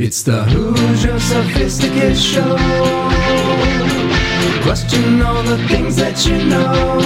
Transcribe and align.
It's 0.00 0.24
the 0.24 0.42
Hoosier 0.42 1.20
Sophisticate 1.20 2.16
Show. 2.16 2.56
Question 4.64 5.22
all 5.22 5.40
the 5.44 5.56
things 5.68 5.94
that 5.94 6.26
you 6.26 6.44
know. 6.50 6.98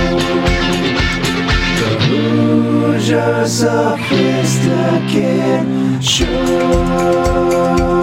The 1.80 1.90
Hoosier 2.06 3.48
Sophisticate 3.48 6.04
Show. 6.04 7.95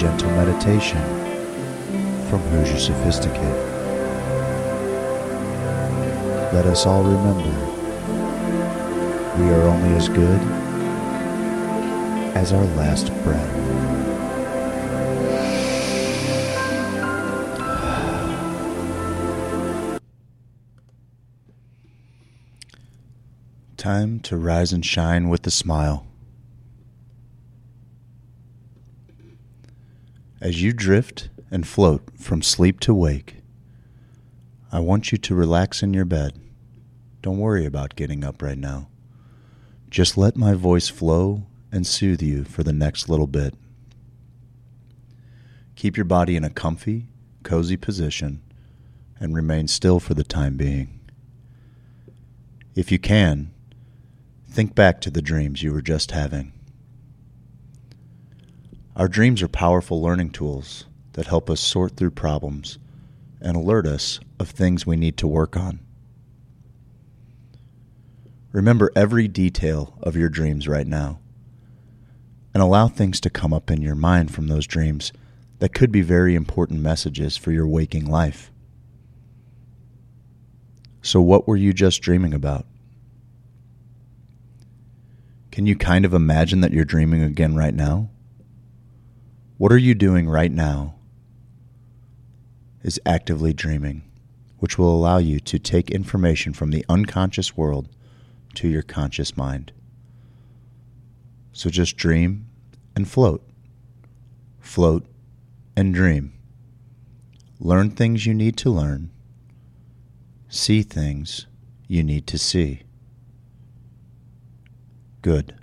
Gentle 0.00 0.30
meditation 0.30 0.98
from 2.30 2.40
Hoosier 2.40 2.78
Sophisticate. 2.78 3.42
Let 6.54 6.64
us 6.64 6.86
all 6.86 7.02
remember 7.02 7.50
we 9.36 9.50
are 9.50 9.62
only 9.64 9.94
as 9.98 10.08
good 10.08 10.40
as 12.34 12.54
our 12.54 12.64
last 12.76 13.08
breath. 13.24 13.46
Time 23.76 24.18
to 24.20 24.38
rise 24.38 24.72
and 24.72 24.82
shine 24.82 25.28
with 25.28 25.46
a 25.46 25.50
smile. 25.50 26.09
As 30.40 30.62
you 30.62 30.72
drift 30.72 31.28
and 31.50 31.66
float 31.66 32.02
from 32.16 32.40
sleep 32.40 32.80
to 32.80 32.94
wake, 32.94 33.36
I 34.72 34.80
want 34.80 35.12
you 35.12 35.18
to 35.18 35.34
relax 35.34 35.82
in 35.82 35.92
your 35.92 36.06
bed. 36.06 36.40
Don't 37.20 37.38
worry 37.38 37.66
about 37.66 37.94
getting 37.94 38.24
up 38.24 38.40
right 38.40 38.56
now. 38.56 38.88
Just 39.90 40.16
let 40.16 40.36
my 40.36 40.54
voice 40.54 40.88
flow 40.88 41.46
and 41.70 41.86
soothe 41.86 42.22
you 42.22 42.44
for 42.44 42.62
the 42.62 42.72
next 42.72 43.08
little 43.08 43.26
bit. 43.26 43.54
Keep 45.76 45.98
your 45.98 46.04
body 46.04 46.36
in 46.36 46.44
a 46.44 46.50
comfy, 46.50 47.08
cozy 47.42 47.76
position 47.76 48.40
and 49.18 49.34
remain 49.34 49.68
still 49.68 50.00
for 50.00 50.14
the 50.14 50.24
time 50.24 50.56
being. 50.56 51.00
If 52.74 52.90
you 52.90 52.98
can, 52.98 53.52
think 54.48 54.74
back 54.74 55.02
to 55.02 55.10
the 55.10 55.20
dreams 55.20 55.62
you 55.62 55.72
were 55.72 55.82
just 55.82 56.12
having. 56.12 56.54
Our 59.00 59.08
dreams 59.08 59.40
are 59.40 59.48
powerful 59.48 60.02
learning 60.02 60.32
tools 60.32 60.84
that 61.14 61.26
help 61.26 61.48
us 61.48 61.58
sort 61.58 61.96
through 61.96 62.10
problems 62.10 62.78
and 63.40 63.56
alert 63.56 63.86
us 63.86 64.20
of 64.38 64.50
things 64.50 64.84
we 64.84 64.94
need 64.94 65.16
to 65.16 65.26
work 65.26 65.56
on. 65.56 65.80
Remember 68.52 68.92
every 68.94 69.26
detail 69.26 69.96
of 70.02 70.16
your 70.16 70.28
dreams 70.28 70.68
right 70.68 70.86
now 70.86 71.18
and 72.52 72.62
allow 72.62 72.88
things 72.88 73.22
to 73.22 73.30
come 73.30 73.54
up 73.54 73.70
in 73.70 73.80
your 73.80 73.94
mind 73.94 74.34
from 74.34 74.48
those 74.48 74.66
dreams 74.66 75.14
that 75.60 75.72
could 75.72 75.90
be 75.90 76.02
very 76.02 76.34
important 76.34 76.82
messages 76.82 77.38
for 77.38 77.52
your 77.52 77.66
waking 77.66 78.04
life. 78.04 78.52
So, 81.00 81.22
what 81.22 81.48
were 81.48 81.56
you 81.56 81.72
just 81.72 82.02
dreaming 82.02 82.34
about? 82.34 82.66
Can 85.50 85.66
you 85.66 85.74
kind 85.74 86.04
of 86.04 86.12
imagine 86.12 86.60
that 86.60 86.74
you're 86.74 86.84
dreaming 86.84 87.22
again 87.22 87.56
right 87.56 87.72
now? 87.72 88.10
What 89.60 89.72
are 89.72 89.76
you 89.76 89.94
doing 89.94 90.26
right 90.26 90.50
now 90.50 90.94
is 92.82 92.98
actively 93.04 93.52
dreaming, 93.52 94.04
which 94.56 94.78
will 94.78 94.90
allow 94.90 95.18
you 95.18 95.38
to 95.38 95.58
take 95.58 95.90
information 95.90 96.54
from 96.54 96.70
the 96.70 96.82
unconscious 96.88 97.58
world 97.58 97.90
to 98.54 98.68
your 98.68 98.80
conscious 98.80 99.36
mind. 99.36 99.72
So 101.52 101.68
just 101.68 101.98
dream 101.98 102.46
and 102.96 103.06
float. 103.06 103.46
Float 104.60 105.04
and 105.76 105.92
dream. 105.92 106.32
Learn 107.58 107.90
things 107.90 108.24
you 108.24 108.32
need 108.32 108.56
to 108.56 108.70
learn. 108.70 109.10
See 110.48 110.80
things 110.80 111.44
you 111.86 112.02
need 112.02 112.26
to 112.28 112.38
see. 112.38 112.84
Good. 115.20 115.54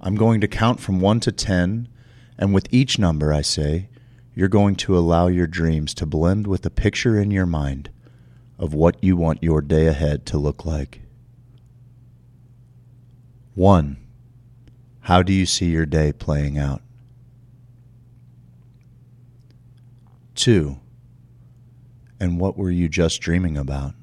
I'm 0.00 0.14
going 0.14 0.40
to 0.40 0.48
count 0.48 0.80
from 0.80 1.00
1 1.00 1.20
to 1.20 1.32
10, 1.32 1.88
and 2.38 2.54
with 2.54 2.68
each 2.70 2.98
number 2.98 3.32
I 3.32 3.42
say, 3.42 3.88
you're 4.34 4.48
going 4.48 4.76
to 4.76 4.96
allow 4.96 5.28
your 5.28 5.46
dreams 5.46 5.94
to 5.94 6.06
blend 6.06 6.46
with 6.46 6.66
a 6.66 6.70
picture 6.70 7.18
in 7.18 7.30
your 7.30 7.46
mind 7.46 7.90
of 8.58 8.74
what 8.74 9.02
you 9.02 9.16
want 9.16 9.42
your 9.42 9.60
day 9.60 9.86
ahead 9.86 10.26
to 10.26 10.38
look 10.38 10.64
like. 10.64 11.00
1. 13.54 13.96
How 15.00 15.22
do 15.22 15.32
you 15.32 15.46
see 15.46 15.70
your 15.70 15.86
day 15.86 16.12
playing 16.12 16.58
out? 16.58 16.82
2. 20.34 20.78
And 22.20 22.38
what 22.38 22.58
were 22.58 22.70
you 22.70 22.88
just 22.88 23.20
dreaming 23.20 23.56
about? 23.56 23.94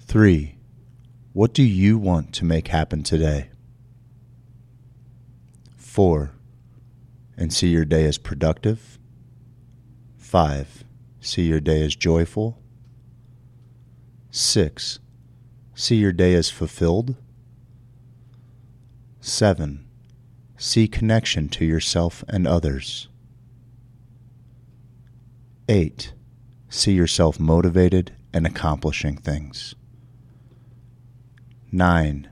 3. 0.00 0.53
What 1.34 1.52
do 1.52 1.64
you 1.64 1.98
want 1.98 2.32
to 2.34 2.44
make 2.44 2.68
happen 2.68 3.02
today? 3.02 3.48
4. 5.76 6.30
And 7.36 7.52
see 7.52 7.66
your 7.70 7.84
day 7.84 8.04
as 8.04 8.18
productive. 8.18 9.00
5. 10.16 10.84
See 11.20 11.42
your 11.42 11.58
day 11.58 11.82
as 11.82 11.96
joyful. 11.96 12.62
6. 14.30 15.00
See 15.74 15.96
your 15.96 16.12
day 16.12 16.34
as 16.34 16.50
fulfilled. 16.50 17.16
7. 19.20 19.84
See 20.56 20.86
connection 20.86 21.48
to 21.48 21.64
yourself 21.64 22.22
and 22.28 22.46
others. 22.46 23.08
8. 25.68 26.12
See 26.68 26.92
yourself 26.92 27.40
motivated 27.40 28.12
and 28.32 28.46
accomplishing 28.46 29.16
things. 29.16 29.74
9. 31.74 32.28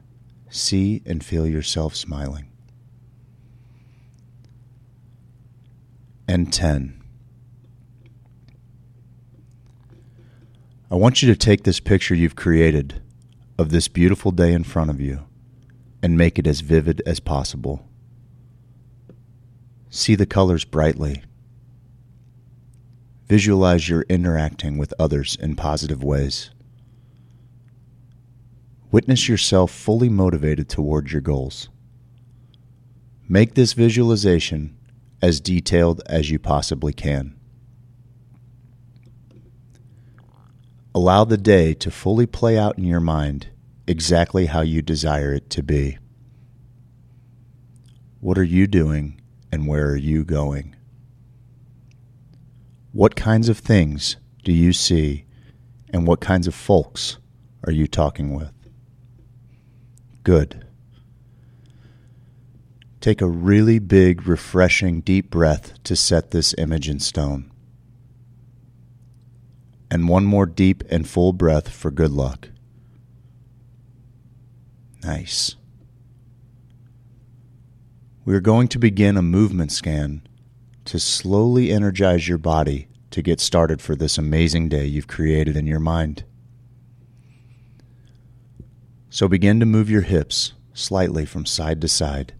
See 0.50 1.02
and 1.04 1.24
feel 1.24 1.48
yourself 1.48 1.96
smiling. 1.96 2.46
And 6.28 6.52
10. 6.52 7.02
I 10.92 10.94
want 10.94 11.22
you 11.22 11.28
to 11.32 11.36
take 11.36 11.64
this 11.64 11.80
picture 11.80 12.14
you've 12.14 12.36
created 12.36 13.02
of 13.58 13.70
this 13.70 13.88
beautiful 13.88 14.30
day 14.30 14.52
in 14.52 14.62
front 14.62 14.90
of 14.90 15.00
you 15.00 15.24
and 16.04 16.16
make 16.16 16.38
it 16.38 16.46
as 16.46 16.60
vivid 16.60 17.02
as 17.04 17.18
possible. 17.18 17.84
See 19.90 20.14
the 20.14 20.24
colors 20.24 20.64
brightly. 20.64 21.24
Visualize 23.26 23.88
you're 23.88 24.06
interacting 24.08 24.78
with 24.78 24.94
others 25.00 25.36
in 25.40 25.56
positive 25.56 26.04
ways. 26.04 26.51
Witness 28.92 29.26
yourself 29.26 29.70
fully 29.70 30.10
motivated 30.10 30.68
toward 30.68 31.10
your 31.10 31.22
goals. 31.22 31.70
Make 33.26 33.54
this 33.54 33.72
visualization 33.72 34.76
as 35.22 35.40
detailed 35.40 36.02
as 36.04 36.28
you 36.28 36.38
possibly 36.38 36.92
can. 36.92 37.34
Allow 40.94 41.24
the 41.24 41.38
day 41.38 41.72
to 41.72 41.90
fully 41.90 42.26
play 42.26 42.58
out 42.58 42.76
in 42.76 42.84
your 42.84 43.00
mind 43.00 43.48
exactly 43.86 44.44
how 44.44 44.60
you 44.60 44.82
desire 44.82 45.32
it 45.32 45.48
to 45.48 45.62
be. 45.62 45.96
What 48.20 48.36
are 48.36 48.44
you 48.44 48.66
doing 48.66 49.22
and 49.50 49.66
where 49.66 49.88
are 49.88 49.96
you 49.96 50.22
going? 50.22 50.76
What 52.92 53.16
kinds 53.16 53.48
of 53.48 53.56
things 53.56 54.18
do 54.44 54.52
you 54.52 54.74
see 54.74 55.24
and 55.94 56.06
what 56.06 56.20
kinds 56.20 56.46
of 56.46 56.54
folks 56.54 57.16
are 57.64 57.72
you 57.72 57.86
talking 57.86 58.34
with? 58.34 58.52
Good. 60.22 60.64
Take 63.00 63.20
a 63.20 63.26
really 63.26 63.80
big, 63.80 64.28
refreshing, 64.28 65.00
deep 65.00 65.28
breath 65.28 65.82
to 65.82 65.96
set 65.96 66.30
this 66.30 66.54
image 66.56 66.88
in 66.88 67.00
stone. 67.00 67.50
And 69.90 70.08
one 70.08 70.24
more 70.24 70.46
deep 70.46 70.84
and 70.88 71.06
full 71.06 71.32
breath 71.32 71.68
for 71.68 71.90
good 71.90 72.12
luck. 72.12 72.48
Nice. 75.02 75.56
We 78.24 78.34
are 78.34 78.40
going 78.40 78.68
to 78.68 78.78
begin 78.78 79.16
a 79.16 79.22
movement 79.22 79.72
scan 79.72 80.22
to 80.84 81.00
slowly 81.00 81.72
energize 81.72 82.28
your 82.28 82.38
body 82.38 82.86
to 83.10 83.20
get 83.20 83.40
started 83.40 83.82
for 83.82 83.96
this 83.96 84.16
amazing 84.16 84.68
day 84.68 84.86
you've 84.86 85.08
created 85.08 85.56
in 85.56 85.66
your 85.66 85.80
mind. 85.80 86.24
So 89.12 89.28
begin 89.28 89.60
to 89.60 89.66
move 89.66 89.90
your 89.90 90.00
hips 90.00 90.54
slightly 90.72 91.26
from 91.26 91.44
side 91.44 91.82
to 91.82 91.88
side 91.88 92.32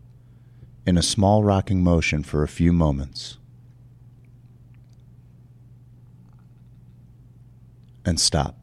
in 0.86 0.96
a 0.96 1.02
small 1.02 1.44
rocking 1.44 1.84
motion 1.84 2.22
for 2.22 2.42
a 2.42 2.48
few 2.48 2.72
moments. 2.72 3.36
And 8.06 8.19
stop. 8.19 8.56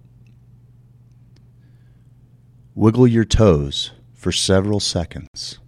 Wiggle 2.73 3.05
your 3.05 3.25
toes 3.25 3.91
for 4.15 4.31
several 4.31 4.79
seconds. 4.79 5.59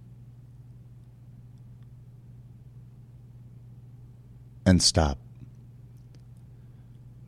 And 4.65 4.81
stop. 4.81 5.19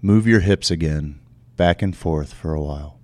Move 0.01 0.25
your 0.25 0.39
hips 0.39 0.71
again, 0.71 1.19
back 1.55 1.83
and 1.83 1.95
forth 1.95 2.33
for 2.33 2.55
a 2.55 2.61
while. 2.63 2.99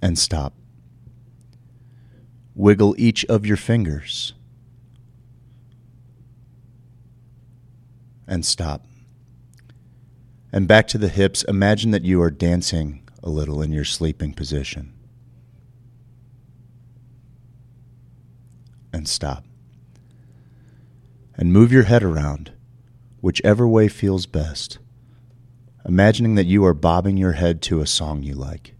And 0.00 0.18
stop. 0.18 0.54
Wiggle 2.54 2.94
each 2.98 3.24
of 3.26 3.46
your 3.46 3.56
fingers. 3.56 4.32
And 8.26 8.44
stop. 8.44 8.84
And 10.52 10.68
back 10.68 10.88
to 10.88 10.98
the 10.98 11.08
hips. 11.08 11.42
Imagine 11.44 11.90
that 11.90 12.04
you 12.04 12.20
are 12.22 12.30
dancing 12.30 13.02
a 13.22 13.30
little 13.30 13.60
in 13.62 13.72
your 13.72 13.84
sleeping 13.84 14.32
position. 14.32 14.92
And 18.92 19.08
stop. 19.08 19.44
And 21.34 21.52
move 21.52 21.72
your 21.72 21.84
head 21.84 22.02
around, 22.02 22.52
whichever 23.20 23.68
way 23.68 23.88
feels 23.88 24.26
best, 24.26 24.78
imagining 25.84 26.34
that 26.34 26.46
you 26.46 26.64
are 26.64 26.74
bobbing 26.74 27.16
your 27.16 27.32
head 27.32 27.62
to 27.62 27.80
a 27.80 27.86
song 27.86 28.22
you 28.22 28.34
like. 28.34 28.74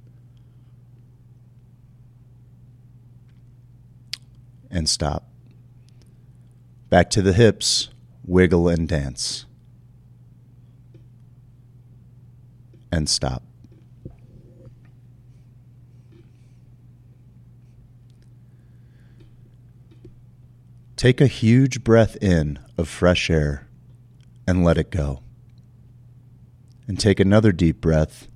And 4.71 4.89
stop. 4.89 5.29
Back 6.89 7.11
to 7.11 7.23
the 7.23 7.33
hips, 7.33 7.91
wiggle 8.25 8.69
and 8.69 8.89
dance. 8.89 9.45
And 12.91 13.09
stop. 13.09 13.43
Take 20.97 21.21
a 21.21 21.27
huge 21.27 21.85
breath 21.85 22.17
in 22.21 22.59
of 22.77 22.89
fresh 22.89 23.31
air 23.31 23.69
and 24.47 24.65
let 24.65 24.79
it 24.79 24.91
go. 24.91 25.23
And 26.89 26.99
take 26.99 27.21
another 27.21 27.53
deep 27.53 27.81
breath 27.81 28.27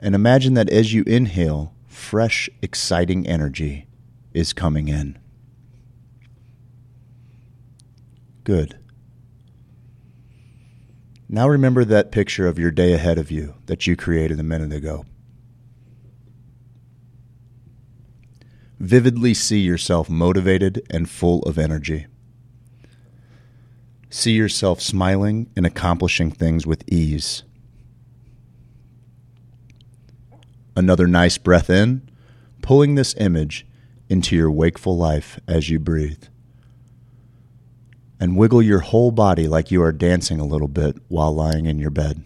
and 0.00 0.14
imagine 0.14 0.54
that 0.54 0.70
as 0.70 0.94
you 0.94 1.04
inhale, 1.06 1.74
fresh, 1.86 2.48
exciting 2.62 3.26
energy 3.26 3.86
is 4.32 4.52
coming 4.52 4.88
in. 4.88 5.18
Good. 8.44 8.78
Now 11.28 11.48
remember 11.48 11.84
that 11.84 12.10
picture 12.10 12.48
of 12.48 12.58
your 12.58 12.70
day 12.70 12.92
ahead 12.92 13.18
of 13.18 13.30
you 13.30 13.54
that 13.66 13.86
you 13.86 13.94
created 13.96 14.40
a 14.40 14.42
minute 14.42 14.72
ago. 14.72 15.04
Vividly 18.80 19.34
see 19.34 19.60
yourself 19.60 20.08
motivated 20.08 20.82
and 20.90 21.08
full 21.08 21.42
of 21.42 21.58
energy. 21.58 22.06
See 24.08 24.32
yourself 24.32 24.80
smiling 24.80 25.50
and 25.54 25.64
accomplishing 25.64 26.32
things 26.32 26.66
with 26.66 26.82
ease. 26.90 27.44
Another 30.74 31.06
nice 31.06 31.38
breath 31.38 31.70
in, 31.70 32.10
pulling 32.62 32.94
this 32.94 33.14
image 33.18 33.66
into 34.10 34.36
your 34.36 34.50
wakeful 34.50 34.96
life 34.98 35.38
as 35.46 35.70
you 35.70 35.78
breathe. 35.78 36.24
And 38.18 38.36
wiggle 38.36 38.60
your 38.60 38.80
whole 38.80 39.12
body 39.12 39.48
like 39.48 39.70
you 39.70 39.82
are 39.82 39.92
dancing 39.92 40.40
a 40.40 40.44
little 40.44 40.68
bit 40.68 40.98
while 41.08 41.34
lying 41.34 41.64
in 41.64 41.78
your 41.78 41.90
bed. 41.90 42.22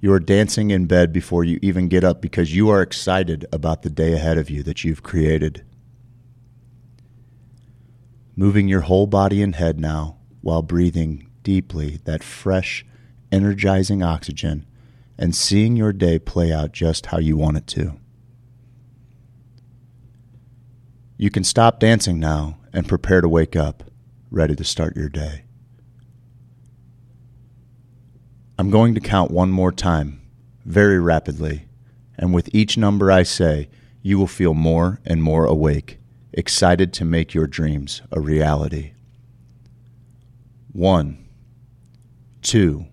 You 0.00 0.12
are 0.12 0.20
dancing 0.20 0.70
in 0.70 0.86
bed 0.86 1.12
before 1.12 1.44
you 1.44 1.58
even 1.60 1.88
get 1.88 2.02
up 2.02 2.22
because 2.22 2.54
you 2.54 2.68
are 2.70 2.82
excited 2.82 3.46
about 3.52 3.82
the 3.82 3.90
day 3.90 4.14
ahead 4.14 4.38
of 4.38 4.48
you 4.48 4.62
that 4.62 4.82
you've 4.82 5.02
created. 5.02 5.64
Moving 8.34 8.66
your 8.66 8.82
whole 8.82 9.06
body 9.06 9.42
and 9.42 9.54
head 9.54 9.78
now 9.78 10.16
while 10.40 10.62
breathing 10.62 11.28
deeply 11.42 12.00
that 12.04 12.22
fresh, 12.22 12.86
energizing 13.30 14.02
oxygen 14.02 14.64
and 15.18 15.34
seeing 15.34 15.76
your 15.76 15.92
day 15.92 16.18
play 16.18 16.52
out 16.52 16.72
just 16.72 17.06
how 17.06 17.18
you 17.18 17.36
want 17.36 17.56
it 17.56 17.66
to. 17.66 17.98
You 21.20 21.30
can 21.30 21.42
stop 21.42 21.80
dancing 21.80 22.20
now 22.20 22.58
and 22.72 22.86
prepare 22.86 23.20
to 23.20 23.28
wake 23.28 23.56
up, 23.56 23.90
ready 24.30 24.54
to 24.54 24.62
start 24.62 24.94
your 24.96 25.08
day. 25.08 25.42
I'm 28.56 28.70
going 28.70 28.94
to 28.94 29.00
count 29.00 29.32
one 29.32 29.50
more 29.50 29.72
time, 29.72 30.20
very 30.64 31.00
rapidly, 31.00 31.66
and 32.16 32.32
with 32.32 32.48
each 32.54 32.78
number 32.78 33.10
I 33.10 33.24
say, 33.24 33.68
you 34.00 34.16
will 34.16 34.28
feel 34.28 34.54
more 34.54 35.00
and 35.04 35.20
more 35.20 35.44
awake, 35.44 35.98
excited 36.32 36.92
to 36.92 37.04
make 37.04 37.34
your 37.34 37.48
dreams 37.48 38.00
a 38.12 38.20
reality. 38.20 38.92
One, 40.70 41.26
two, 42.42 42.86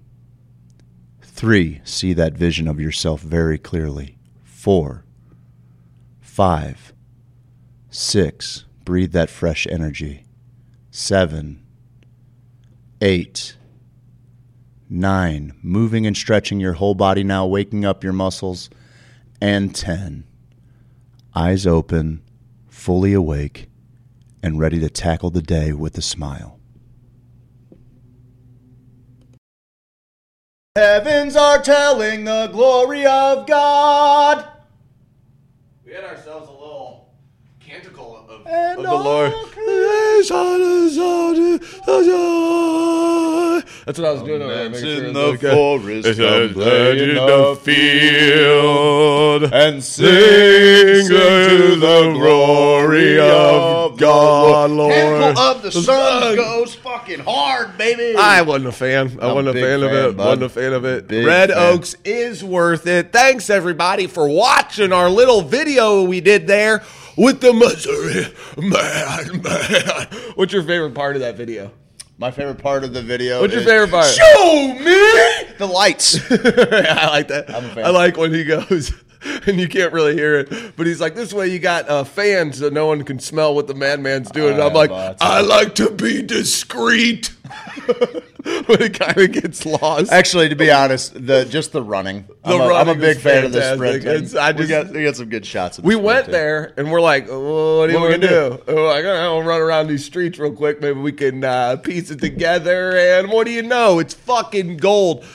three, 1.22 1.80
see 1.84 2.14
that 2.14 2.34
vision 2.34 2.68
of 2.68 2.80
yourself 2.80 3.22
very 3.22 3.60
clearly. 3.60 4.18
Four, 4.44 5.06
five, 6.20 6.92
Six, 7.98 8.66
breathe 8.84 9.14
that 9.14 9.30
fresh 9.30 9.66
energy. 9.68 10.26
Seven, 10.92 11.66
eight, 13.00 13.56
nine, 14.90 15.54
moving 15.64 16.06
and 16.06 16.16
stretching 16.16 16.60
your 16.60 16.74
whole 16.74 16.94
body 16.94 17.24
now, 17.24 17.46
waking 17.46 17.86
up 17.86 18.04
your 18.04 18.12
muscles. 18.12 18.70
And 19.40 19.74
10, 19.74 20.26
eyes 21.34 21.66
open, 21.66 22.22
fully 22.68 23.14
awake, 23.14 23.70
and 24.44 24.60
ready 24.60 24.82
to 24.82 24.90
tackle 24.90 25.30
the 25.30 25.42
day 25.42 25.72
with 25.72 25.98
a 25.98 26.02
smile. 26.02 26.60
Heavens 30.76 31.38
are 31.38 31.62
telling 31.62 32.26
the 32.26 32.50
glory 32.52 33.06
of 33.06 33.48
God. 33.48 34.46
We 35.86 35.94
had 35.94 36.04
ourselves 36.04 36.50
canticle 37.66 38.18
of, 38.18 38.30
of 38.30 38.84
the 38.84 38.94
Lord. 38.94 39.34
That's 43.86 44.00
what 44.00 44.08
I 44.08 44.12
was 44.14 44.22
doing 44.24 44.42
over 44.42 44.54
there. 44.54 44.70
making 44.70 44.86
sure 44.86 45.06
it 45.06 45.14
was 45.14 45.44
okay. 45.44 45.52
forest, 45.52 46.08
It's 46.08 46.20
in 46.20 47.16
the 47.16 47.60
field 47.64 49.44
and 49.54 49.84
sing 49.84 51.08
to 51.08 51.76
the 51.76 52.12
glory 52.14 53.20
of 53.20 53.98
God, 53.98 54.70
Lord. 54.72 54.94
Temple 54.94 55.42
of 55.44 55.62
the 55.64 55.72
sun 55.72 55.84
Sun. 55.84 56.36
goes 56.36 56.76
fucking 56.76 57.22
hard, 57.22 57.78
baby. 57.78 58.16
I 58.18 58.42
wasn't 58.44 58.68
a 58.68 58.72
fan. 58.72 59.18
I 59.22 59.34
wasn't 59.34 59.50
a 59.50 59.54
big 59.54 59.64
fan 59.64 59.84
of 59.84 59.92
it. 59.92 60.18
bud. 60.18 60.26
Wasn't 60.26 60.44
a 60.44 60.50
fan 60.50 60.74
of 60.74 60.86
it. 60.86 61.08
Big 61.08 61.26
Red 61.26 61.50
fan. 61.50 61.74
Oaks 61.74 61.96
is 62.06 62.44
worth 62.44 62.86
it. 62.88 63.12
Thanks 63.12 63.50
everybody 63.50 64.06
for 64.08 64.28
watching 64.30 64.92
our 64.92 65.10
little 65.10 65.42
video 65.42 66.04
we 66.04 66.22
did 66.22 66.46
there 66.48 66.84
with 67.18 67.42
the 67.42 67.54
Missouri 67.54 68.34
man. 68.58 69.42
Man, 69.42 70.08
what's 70.36 70.54
your 70.54 70.64
favorite 70.64 70.94
part 70.94 71.16
of 71.16 71.22
that 71.22 71.36
video? 71.36 71.72
My 72.18 72.32
favorite 72.32 72.60
part 72.60 72.84
of 72.84 72.94
the 72.94 73.02
video. 73.02 73.42
What's 73.42 73.54
your 73.54 73.62
is- 73.62 73.68
favorite 73.68 73.92
part? 73.92 74.06
Show 74.06 74.74
me 74.76 75.54
the 75.58 75.68
lights. 75.70 76.20
I 76.32 77.08
like 77.10 77.28
that. 77.28 77.46
I'm 77.54 77.66
a 77.66 77.70
fan. 77.70 77.86
I 77.86 77.90
like 77.90 78.16
when 78.16 78.34
he 78.34 78.46
goes, 78.46 78.94
and 79.48 79.60
you 79.60 79.68
can't 79.68 79.92
really 79.92 80.14
hear 80.14 80.40
it, 80.40 80.76
but 80.78 80.88
he's 80.88 81.02
like, 81.02 81.16
"This 81.16 81.34
way 81.34 81.48
you 81.48 81.60
got 81.60 81.90
uh, 81.90 82.04
fans, 82.04 82.60
so 82.60 82.70
no 82.70 82.86
one 82.88 83.04
can 83.04 83.20
smell 83.20 83.54
what 83.56 83.68
the 83.68 83.74
madman's 83.74 84.30
doing." 84.32 84.54
And 84.54 84.64
I'm 84.64 84.74
like, 84.74 84.92
"I 84.92 85.42
like 85.42 85.76
to 85.76 85.90
be 85.92 86.22
discreet," 86.22 87.34
but 88.68 88.80
it 88.80 89.00
kind 89.00 89.18
of 89.18 89.32
gets 89.32 89.66
lost. 89.66 90.12
Actually, 90.12 90.50
to 90.50 90.56
be 90.56 90.70
honest, 90.70 91.14
the 91.26 91.46
just 91.46 91.72
the 91.72 91.82
running. 91.82 92.26
The 92.44 92.54
I'm, 92.54 92.62
a, 92.62 92.64
I'm 92.64 92.70
a 92.70 92.70
running 92.70 93.00
big 93.00 93.18
fan 93.18 93.44
of 93.44 93.52
the 93.52 93.60
fantastic. 93.60 94.02
sprint. 94.28 94.36
I 94.36 94.52
we 94.52 94.68
got 94.68 94.90
we 94.92 95.04
got 95.04 95.16
some 95.16 95.30
good 95.30 95.48
shots. 95.48 95.80
We 95.80 95.96
went 95.96 96.28
too. 96.28 96.32
there 96.32 96.72
and 96.78 96.92
we're 96.92 97.02
like, 97.02 97.26
oh, 97.28 97.80
what 97.80 97.88
do 97.88 97.94
you 97.94 98.00
we 98.00 98.10
want 98.10 98.22
to 98.22 98.28
gonna 98.28 98.58
do? 98.58 98.64
Oh, 98.68 98.88
I 98.88 99.02
gotta 99.02 99.44
run 99.44 99.62
around 99.62 99.88
these 99.88 100.06
streets 100.06 100.38
real 100.38 100.52
quick. 100.52 100.80
Maybe 100.80 101.00
we 101.00 101.12
can 101.12 101.44
uh, 101.44 101.78
piece 101.78 102.12
it 102.12 102.20
together. 102.20 102.96
And 102.96 103.32
what 103.32 103.48
do 103.48 103.52
you 103.52 103.64
know? 103.64 103.98
It's 103.98 104.14
fucking 104.14 104.78
gold. 104.78 105.26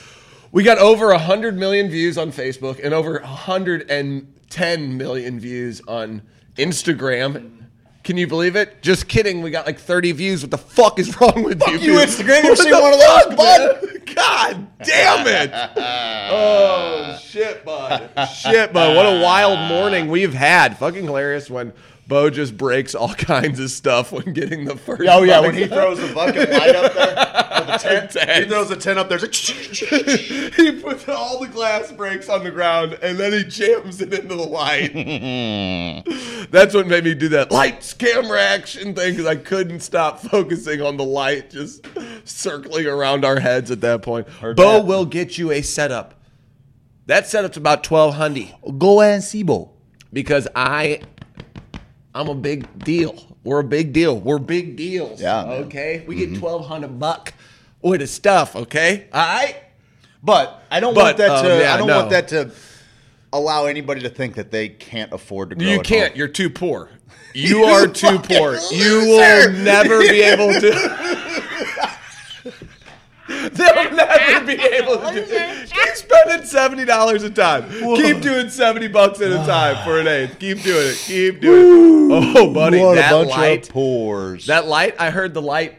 We 0.53 0.63
got 0.63 0.77
over 0.77 1.07
100 1.07 1.57
million 1.57 1.89
views 1.89 2.17
on 2.17 2.31
Facebook 2.31 2.79
and 2.81 2.93
over 2.93 3.19
110 3.19 4.97
million 4.97 5.37
views 5.37 5.81
on 5.85 6.21
Instagram. 6.55 7.60
Can 8.03 8.17
you 8.17 8.25
believe 8.27 8.55
it? 8.55 8.81
Just 8.81 9.07
kidding. 9.07 9.41
We 9.41 9.51
got 9.51 9.65
like 9.67 9.79
30 9.79 10.11
views. 10.13 10.41
What 10.41 10.49
the 10.51 10.57
fuck 10.57 10.97
is 10.97 11.19
wrong 11.21 11.43
with 11.43 11.61
you? 11.67 11.77
you? 11.77 11.93
Instagram. 11.99 12.43
You 12.43 12.49
What 12.49 12.59
ever 12.59 12.63
seen 12.63 12.71
one 12.71 12.93
of 12.93 12.99
those, 12.99 13.23
fuck, 13.23 13.37
bud? 13.37 14.15
God 14.15 14.67
damn 14.83 15.27
it. 15.27 15.51
Oh 16.33 17.17
shit, 17.21 17.65
bud. 17.65 18.09
Shit, 18.35 18.71
bud. 18.71 18.95
What 18.95 19.05
a 19.05 19.21
wild 19.21 19.67
morning 19.69 20.07
we've 20.09 20.33
had. 20.33 20.77
Fucking 20.77 21.03
hilarious 21.03 21.49
when 21.49 21.73
Bo 22.07 22.29
just 22.29 22.57
breaks 22.57 22.93
all 22.95 23.13
kinds 23.15 23.59
of 23.59 23.69
stuff 23.71 24.11
when 24.11 24.33
getting 24.33 24.65
the 24.65 24.75
first. 24.75 25.03
Oh 25.07 25.23
yeah, 25.23 25.39
when 25.39 25.55
he 25.55 25.67
throws 25.67 25.99
the 25.99 26.13
bucket 26.13 26.49
light 26.49 26.75
up 26.75 26.93
there, 26.93 27.15
the 27.65 27.77
tent, 27.77 28.11
Tent. 28.11 28.43
he 28.43 28.49
throws 28.49 28.69
the 28.69 28.75
tent 28.75 28.99
up 28.99 29.07
there. 29.07 29.17
It's 29.21 29.91
like, 29.91 30.53
he 30.55 30.71
puts 30.81 31.07
all 31.07 31.39
the 31.39 31.47
glass 31.47 31.91
breaks 31.91 32.27
on 32.27 32.43
the 32.43 32.51
ground 32.51 32.97
and 33.01 33.17
then 33.17 33.31
he 33.31 33.43
jams 33.45 34.01
it 34.01 34.13
into 34.13 34.35
the 34.35 34.43
light. 34.43 34.91
That's 36.51 36.73
what 36.73 36.87
made 36.87 37.03
me 37.05 37.13
do 37.13 37.29
that 37.29 37.51
lights, 37.51 37.93
camera 37.93 38.41
action 38.41 38.93
thing 38.93 39.13
because 39.13 39.25
I 39.25 39.35
couldn't 39.35 39.79
stop 39.81 40.19
focusing 40.19 40.81
on 40.81 40.97
the 40.97 41.05
light 41.05 41.49
just 41.51 41.85
circling 42.25 42.87
around 42.87 43.23
our 43.23 43.39
heads 43.39 43.71
at 43.71 43.81
that 43.81 44.01
point. 44.01 44.27
Bo 44.41 44.53
that. 44.55 44.85
will 44.85 45.05
get 45.05 45.37
you 45.37 45.51
a 45.51 45.61
setup. 45.61 46.15
That 47.05 47.27
setup's 47.27 47.57
about 47.57 47.83
twelve 47.83 48.15
hundred. 48.15 48.53
Go 48.77 49.01
and 49.01 49.23
see 49.23 49.43
Bo. 49.43 49.71
because 50.11 50.47
I 50.55 51.01
I'm 52.13 52.27
a 52.27 52.35
big 52.35 52.83
deal. 52.83 53.15
We're 53.43 53.59
a 53.59 53.63
big 53.63 53.93
deal. 53.93 54.19
We're 54.19 54.37
big 54.39 54.75
deals. 54.75 55.21
Yeah, 55.21 55.45
man. 55.45 55.63
Okay. 55.65 56.03
We 56.07 56.15
get 56.15 56.37
twelve 56.37 56.67
hundred 56.67 56.99
buck 56.99 57.33
with 57.81 58.01
the 58.01 58.07
stuff. 58.07 58.55
Okay. 58.55 59.07
All 59.13 59.21
right. 59.21 59.55
But 60.23 60.63
I 60.69 60.79
don't 60.79 60.93
But, 60.93 61.03
want 61.03 61.17
that 61.17 61.29
um, 61.31 61.45
to. 61.45 61.59
yeah, 61.59 61.73
I 61.73 61.77
don't 61.77 61.87
no. 61.87 61.97
want 61.97 62.09
that 62.11 62.27
to 62.29 62.51
allow 63.33 63.65
anybody 63.65 64.01
to 64.01 64.09
think 64.09 64.35
that 64.35 64.51
they 64.51 64.69
can't 64.69 65.11
afford 65.13 65.49
to. 65.51 65.55
Grow 65.55 65.65
You 65.67 65.79
can't. 65.79 66.09
home. 66.11 66.17
You're 66.17 66.27
too 66.27 66.49
poor. 66.49 66.89
You 67.33 67.63
are 67.65 67.87
too 67.87 68.19
poor. 68.19 68.57
You 68.71 68.99
will 69.07 69.51
never 69.53 69.99
be 69.99 70.21
able 70.21 70.51
to. 70.59 70.97
They'll 73.53 73.91
never 73.91 74.45
be 74.45 74.53
able 74.53 74.97
to 74.97 75.13
do 75.25 75.65
Keep 75.67 75.95
spending 75.95 76.45
seventy 76.45 76.85
dollars 76.85 77.23
a 77.23 77.29
time. 77.29 77.69
Keep 77.69 78.21
doing 78.21 78.49
seventy 78.49 78.87
bucks 78.87 79.21
at 79.21 79.31
a 79.31 79.37
time 79.45 79.83
for 79.85 79.99
an 79.99 80.07
eighth. 80.07 80.39
Keep 80.39 80.61
doing 80.63 80.87
it. 80.87 80.97
Keep 81.05 81.41
doing 81.41 82.11
it. 82.11 82.35
Oh, 82.37 82.53
buddy, 82.53 82.79
What 82.79 82.95
that 82.95 83.11
a 83.11 83.15
bunch 83.15 83.29
light. 83.31 83.67
of 83.67 83.73
pores. 83.73 84.45
That 84.47 84.67
light, 84.67 84.95
I 84.99 85.09
heard 85.11 85.33
the 85.33 85.41
light 85.41 85.77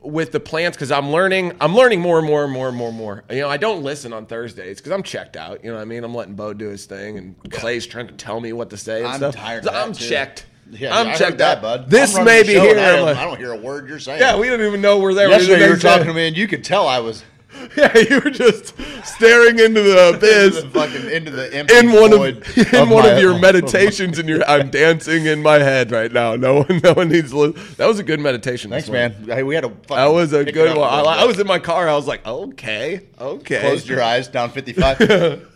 with 0.00 0.32
the 0.32 0.40
plants 0.40 0.76
because 0.76 0.90
I'm 0.90 1.10
learning. 1.10 1.52
I'm 1.60 1.74
learning 1.76 2.00
more 2.00 2.18
and 2.18 2.26
more 2.26 2.42
and 2.44 2.52
more 2.52 2.68
and 2.68 2.76
more 2.76 2.88
and 2.88 2.96
more. 2.96 3.24
You 3.30 3.42
know, 3.42 3.48
I 3.48 3.56
don't 3.56 3.82
listen 3.82 4.12
on 4.12 4.26
Thursdays 4.26 4.78
because 4.78 4.90
I'm 4.92 5.02
checked 5.02 5.36
out. 5.36 5.62
You 5.62 5.70
know 5.70 5.76
what 5.76 5.82
I 5.82 5.84
mean? 5.84 6.02
I'm 6.02 6.14
letting 6.14 6.34
Bo 6.34 6.54
do 6.54 6.68
his 6.68 6.86
thing, 6.86 7.18
and 7.18 7.52
Clay's 7.52 7.86
trying 7.86 8.08
to 8.08 8.14
tell 8.14 8.40
me 8.40 8.52
what 8.52 8.70
to 8.70 8.76
say. 8.76 8.98
And 9.00 9.08
I'm 9.08 9.16
stuff. 9.18 9.36
tired 9.36 9.64
So 9.64 9.70
of 9.70 9.74
that, 9.74 9.84
I'm 9.84 9.92
too. 9.92 10.08
checked. 10.08 10.46
Yeah, 10.72 10.96
I'm 10.96 11.08
heard 11.08 11.18
checked 11.18 11.38
that, 11.38 11.58
out, 11.58 11.62
bud. 11.62 11.90
This 11.90 12.18
may 12.18 12.42
be 12.42 12.54
here. 12.54 12.78
I 12.78 12.92
don't, 12.96 13.06
like- 13.06 13.16
I 13.16 13.24
don't 13.24 13.38
hear 13.38 13.52
a 13.52 13.56
word 13.56 13.88
you're 13.88 13.98
saying. 13.98 14.20
yeah, 14.20 14.38
we 14.38 14.48
didn't 14.48 14.66
even 14.66 14.80
know 14.80 14.98
we're 14.98 15.14
there. 15.14 15.28
We 15.28 15.34
Yesterday 15.34 15.58
didn't 15.58 15.68
you 15.68 15.74
were 15.74 15.80
talking 15.80 16.06
to 16.06 16.14
me, 16.14 16.28
and 16.28 16.36
you 16.36 16.48
could 16.48 16.64
tell 16.64 16.88
I 16.88 17.00
was 17.00 17.22
Yeah, 17.76 17.96
you 17.96 18.20
were 18.20 18.30
just 18.30 18.74
staring 19.04 19.58
into 19.58 19.82
the 19.82 20.08
into 20.14 20.62
the 20.62 20.70
fucking 20.72 21.10
into 21.10 21.30
the 21.30 21.54
empty 21.54 21.76
in 21.76 21.92
one 21.92 22.10
void 22.10 22.36
of 22.38 22.74
in 22.74 22.88
one 22.88 23.06
of 23.08 23.18
your 23.22 23.38
meditations, 23.38 24.18
and 24.18 24.28
you're 24.28 24.44
I'm 24.48 24.70
dancing 24.70 25.26
in 25.26 25.42
my 25.42 25.58
head 25.58 25.90
right 25.90 26.10
now. 26.10 26.34
No 26.34 26.62
one, 26.62 26.80
no 26.82 26.94
one 26.94 27.08
needs 27.08 27.30
to. 27.30 27.52
That 27.76 27.86
was 27.86 27.98
a 27.98 28.02
good 28.02 28.20
meditation. 28.20 28.70
Thanks, 28.70 28.88
man. 28.88 29.12
Hey, 29.26 29.42
we 29.42 29.54
had 29.54 29.64
a. 29.64 29.72
That 29.88 30.06
was 30.06 30.32
a 30.32 30.44
good 30.44 30.76
one. 30.76 30.88
I, 30.88 31.02
I 31.02 31.24
was 31.24 31.38
in 31.38 31.46
my 31.46 31.58
car. 31.58 31.88
I 31.88 31.94
was 31.94 32.06
like, 32.06 32.26
okay, 32.26 33.02
okay. 33.20 33.60
Closed 33.60 33.86
your 33.86 34.02
eyes 34.02 34.28
down 34.28 34.50
55. 34.50 35.48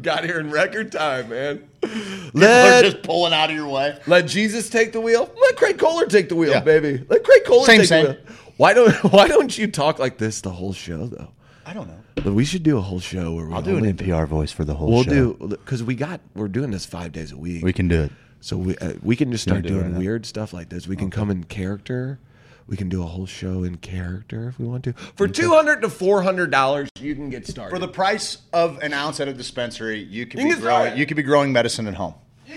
Got 0.00 0.24
here 0.24 0.38
in 0.38 0.50
record 0.50 0.92
time, 0.92 1.28
man. 1.30 1.68
They're 1.82 1.90
Let, 2.34 2.84
just 2.84 3.02
pulling 3.02 3.32
out 3.32 3.50
of 3.50 3.56
your 3.56 3.68
way. 3.68 3.98
let 4.06 4.26
Jesus 4.26 4.68
take 4.68 4.92
the 4.92 5.00
wheel. 5.00 5.30
Let 5.40 5.56
Craig 5.56 5.78
Kohler 5.78 6.06
take 6.06 6.28
the 6.28 6.34
wheel, 6.36 6.50
Yeah. 6.50 6.60
baby. 6.60 7.04
Let 7.08 7.24
Craig 7.24 7.42
Kohler 7.46 7.66
Same, 7.66 7.78
take 7.80 7.88
same. 7.88 8.04
the 8.06 8.10
wheel. 8.12 8.20
Why 8.56 8.74
don't 8.74 8.92
Why 9.12 9.28
don't 9.28 9.56
you 9.56 9.66
talk 9.68 9.98
like 9.98 10.18
this 10.18 10.40
the 10.40 10.50
whole 10.50 10.72
show 10.72 11.06
though? 11.06 11.28
I 11.64 11.72
don't 11.72 11.86
know. 11.88 11.98
But 12.16 12.32
we 12.34 12.44
should 12.44 12.62
do 12.62 12.78
a 12.78 12.80
whole 12.80 13.00
show 13.00 13.34
where 13.34 13.46
we 13.46 13.54
I'll 13.54 13.62
do 13.62 13.70
an 13.76 13.76
only- 13.86 13.92
NPR 13.92 14.26
voice 14.26 14.50
for 14.52 14.64
the 14.64 14.74
whole 14.74 14.90
We'll 14.90 15.04
show. 15.04 15.10
do 15.34 15.48
because 15.48 15.82
we 15.82 15.94
got 15.94 16.20
we're 16.34 16.48
doing 16.48 16.70
this 16.70 16.84
five 16.86 17.12
days 17.12 17.32
a 17.32 17.36
week. 17.36 17.62
We 17.64 17.72
can 17.72 17.88
do 17.88 18.02
it. 18.04 18.12
So 18.40 18.56
we 18.56 18.76
uh, 18.78 18.94
we 19.02 19.16
can 19.16 19.30
just 19.32 19.44
start 19.44 19.62
do 19.62 19.68
it 19.68 19.80
doing 19.80 19.92
now. 19.94 19.98
weird 19.98 20.26
stuff 20.26 20.52
like 20.52 20.68
this. 20.68 20.86
We 20.86 20.96
can 20.96 21.10
come 21.10 21.30
in 21.30 21.44
character. 21.44 22.18
We 22.68 22.76
can 22.76 22.88
do 22.90 23.02
a 23.02 23.06
whole 23.06 23.24
show 23.24 23.64
in 23.64 23.78
character 23.78 24.46
if 24.48 24.58
we 24.58 24.66
want 24.66 24.84
to. 24.84 24.92
For 24.92 25.26
two 25.26 25.50
hundred 25.50 25.80
to 25.80 25.88
four 25.88 26.20
hundred 26.22 26.50
dollars, 26.50 26.90
you 27.00 27.14
can 27.14 27.30
get 27.30 27.46
started. 27.46 27.74
For 27.74 27.78
the 27.78 27.88
price 27.88 28.38
of 28.52 28.78
an 28.82 28.92
ounce 28.92 29.20
at 29.20 29.28
a 29.28 29.32
dispensary, 29.32 30.00
you 30.02 30.26
could 30.26 30.38
You 30.40 30.46
be 30.48 30.52
can 30.52 30.60
growing. 30.60 30.84
start. 30.88 30.98
You 30.98 31.06
could 31.06 31.16
be 31.16 31.22
growing 31.22 31.50
medicine 31.50 31.86
at 31.86 31.94
home. 31.94 32.12
you 32.46 32.56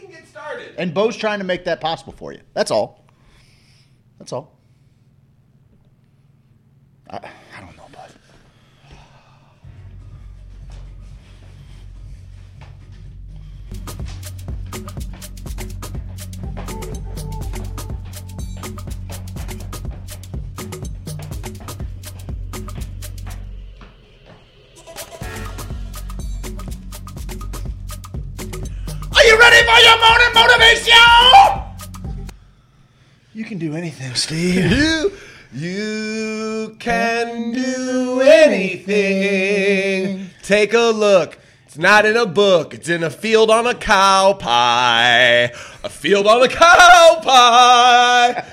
can 0.00 0.10
get 0.10 0.26
started. 0.28 0.74
And 0.78 0.94
Bo's 0.94 1.16
trying 1.16 1.40
to 1.40 1.44
make 1.44 1.64
that 1.64 1.80
possible 1.80 2.12
for 2.12 2.32
you. 2.32 2.40
That's 2.54 2.70
all. 2.70 3.04
That's 4.20 4.32
all. 4.32 4.56
I, 7.10 7.28
for 29.66 29.80
your 29.80 29.98
morning 29.98 30.32
motivation? 30.34 30.94
You 33.34 33.44
can 33.44 33.58
do 33.58 33.74
anything, 33.74 34.14
Steve. 34.14 34.70
You 34.70 35.12
you 35.52 36.76
can 36.78 37.52
do 37.52 38.20
anything. 38.20 39.50
Take 40.42 40.72
a 40.74 40.92
look. 40.94 41.38
It's 41.66 41.76
not 41.78 42.06
in 42.06 42.16
a 42.16 42.26
book. 42.26 42.72
It's 42.74 42.88
in 42.88 43.02
a 43.02 43.10
field 43.10 43.50
on 43.50 43.66
a 43.66 43.74
cow 43.74 44.34
pie. 44.34 45.52
A 45.84 45.88
field 45.90 46.26
on 46.26 46.42
a 46.42 46.48
cow 46.48 47.20
pie. 47.22 48.44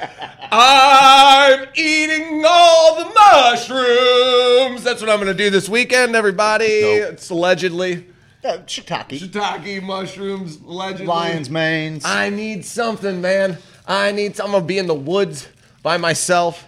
I'm 0.52 1.68
eating 1.76 2.44
all 2.46 2.98
the 2.98 3.06
mushrooms. 3.06 4.84
That's 4.84 5.02
what 5.02 5.10
I'm 5.10 5.18
going 5.18 5.28
to 5.28 5.34
do 5.34 5.50
this 5.50 5.70
weekend, 5.70 6.16
everybody. 6.16 6.82
Dope. 6.82 7.14
It's 7.14 7.30
allegedly 7.30 8.06
Uh, 8.44 8.58
shiitake, 8.66 9.10
shiitake 9.20 9.82
mushrooms. 9.82 10.58
Allegedly. 10.58 11.06
lion's 11.06 11.50
manes. 11.50 12.04
I 12.04 12.30
need 12.30 12.66
something, 12.66 13.22
man. 13.22 13.58
I 13.88 14.12
need. 14.12 14.36
Something. 14.36 14.54
I'm 14.54 14.60
gonna 14.60 14.66
be 14.66 14.78
in 14.78 14.88
the 14.88 14.94
woods 14.94 15.48
by 15.82 15.98
myself 15.98 16.66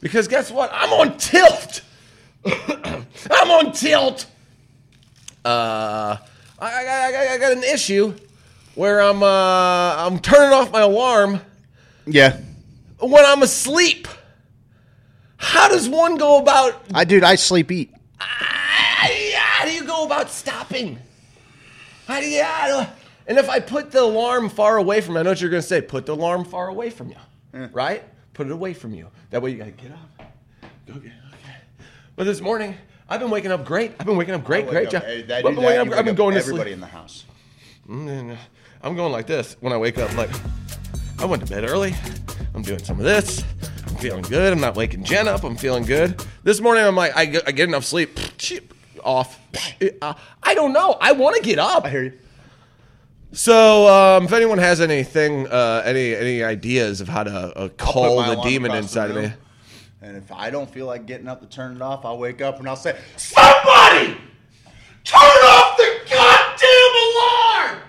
because 0.00 0.28
guess 0.28 0.52
what? 0.52 0.70
I'm 0.72 0.92
on 0.92 1.16
tilt. 1.18 1.82
I'm 2.44 3.50
on 3.50 3.72
tilt. 3.72 4.26
Uh, 5.44 6.16
I, 6.58 6.66
I, 6.66 7.12
I, 7.14 7.32
I 7.34 7.38
got 7.38 7.52
an 7.52 7.64
issue 7.64 8.14
where 8.76 9.00
I'm 9.00 9.22
uh, 9.22 9.26
I'm 10.06 10.20
turning 10.20 10.52
off 10.52 10.70
my 10.70 10.82
alarm 10.82 11.40
yeah, 12.06 12.38
when 13.00 13.24
I'm 13.24 13.42
asleep. 13.42 14.06
How 15.38 15.68
does 15.68 15.88
one 15.88 16.18
go 16.18 16.38
about? 16.38 16.84
I 16.94 17.04
dude, 17.04 17.24
I 17.24 17.34
sleep 17.34 17.72
eat. 17.72 17.92
How 18.18 19.64
do 19.64 19.72
you 19.72 19.84
go 19.84 20.04
about 20.04 20.30
stopping? 20.30 20.98
You? 22.08 22.42
How 22.42 22.90
and 23.28 23.38
if 23.38 23.48
I 23.48 23.58
put 23.58 23.90
the 23.90 24.02
alarm 24.02 24.48
far 24.48 24.76
away 24.76 25.00
from 25.00 25.14
you, 25.14 25.20
I 25.20 25.22
know 25.24 25.30
what 25.30 25.40
you're 25.40 25.50
going 25.50 25.62
to 25.62 25.66
say. 25.66 25.80
Put 25.80 26.06
the 26.06 26.14
alarm 26.14 26.44
far 26.44 26.68
away 26.68 26.90
from 26.90 27.10
you, 27.10 27.68
right? 27.72 28.04
Put 28.34 28.46
it 28.46 28.52
away 28.52 28.74
from 28.74 28.94
you. 28.94 29.08
That 29.30 29.42
way 29.42 29.50
you 29.50 29.58
got 29.58 29.64
to 29.64 29.70
get 29.72 29.90
up. 29.90 30.32
Go 30.86 30.94
get. 30.94 31.12
Okay. 31.32 31.56
But 32.14 32.24
this 32.24 32.40
morning, 32.40 32.76
I've 33.08 33.18
been 33.20 33.30
waking 33.30 33.50
up 33.50 33.64
great. 33.64 33.94
I've 33.98 34.06
been 34.06 34.16
waking 34.16 34.34
up 34.34 34.44
great, 34.44 34.68
great 34.68 34.90
job. 34.90 35.02
I've 35.04 35.26
been 35.26 35.56
waking 35.56 35.92
up. 35.92 35.98
I've 35.98 36.04
been 36.04 36.14
going 36.14 36.34
to 36.34 36.40
everybody 36.40 36.70
sleep. 36.70 36.74
in 36.74 36.80
the 36.80 36.86
house. 36.86 37.24
Mm, 37.88 38.36
I'm 38.82 38.94
going 38.94 39.12
like 39.12 39.26
this 39.26 39.56
when 39.60 39.72
I 39.72 39.76
wake 39.76 39.98
up. 39.98 40.14
Like 40.16 40.30
I 41.18 41.24
went 41.24 41.44
to 41.44 41.52
bed 41.52 41.68
early. 41.68 41.94
I'm 42.54 42.62
doing 42.62 42.82
some 42.82 42.98
of 42.98 43.04
this. 43.04 43.42
I'm 43.86 43.96
I'm 43.96 44.02
feeling 44.02 44.22
good. 44.24 44.52
I'm 44.52 44.60
not 44.60 44.76
waking 44.76 45.04
Jen 45.04 45.26
up. 45.26 45.42
I'm 45.42 45.56
feeling 45.56 45.84
good. 45.84 46.22
This 46.42 46.60
morning, 46.60 46.84
I'm 46.84 46.94
like, 46.94 47.16
I 47.16 47.24
get, 47.24 47.48
I 47.48 47.52
get 47.52 47.66
enough 47.66 47.84
sleep. 47.86 48.18
Off. 49.04 49.38
Uh, 50.02 50.14
I 50.42 50.54
don't 50.54 50.72
know. 50.72 50.96
I 51.00 51.12
want 51.12 51.36
to 51.36 51.42
get 51.42 51.58
up. 51.58 51.84
I 51.84 51.90
hear 51.90 52.02
you. 52.04 52.12
So, 53.32 53.86
um, 53.88 54.24
if 54.24 54.32
anyone 54.32 54.58
has 54.58 54.80
anything, 54.80 55.46
uh, 55.48 55.82
any 55.84 56.14
any 56.14 56.42
ideas 56.42 57.00
of 57.00 57.08
how 57.08 57.24
to 57.24 57.30
uh, 57.30 57.68
call 57.76 58.22
the 58.22 58.40
demon 58.42 58.72
inside 58.74 59.10
of 59.10 59.16
me, 59.16 59.32
And 60.00 60.16
if 60.16 60.32
I 60.32 60.48
don't 60.50 60.70
feel 60.70 60.86
like 60.86 61.06
getting 61.06 61.28
up 61.28 61.40
to 61.40 61.46
turn 61.46 61.76
it 61.76 61.82
off, 61.82 62.04
I'll 62.04 62.18
wake 62.18 62.40
up 62.40 62.58
and 62.60 62.68
I'll 62.68 62.76
say, 62.76 62.96
"Somebody, 63.16 64.16
turn 65.04 65.20
off 65.20 65.76
the 65.76 65.98
goddamn 66.08 67.74
alarm!" 67.74 67.82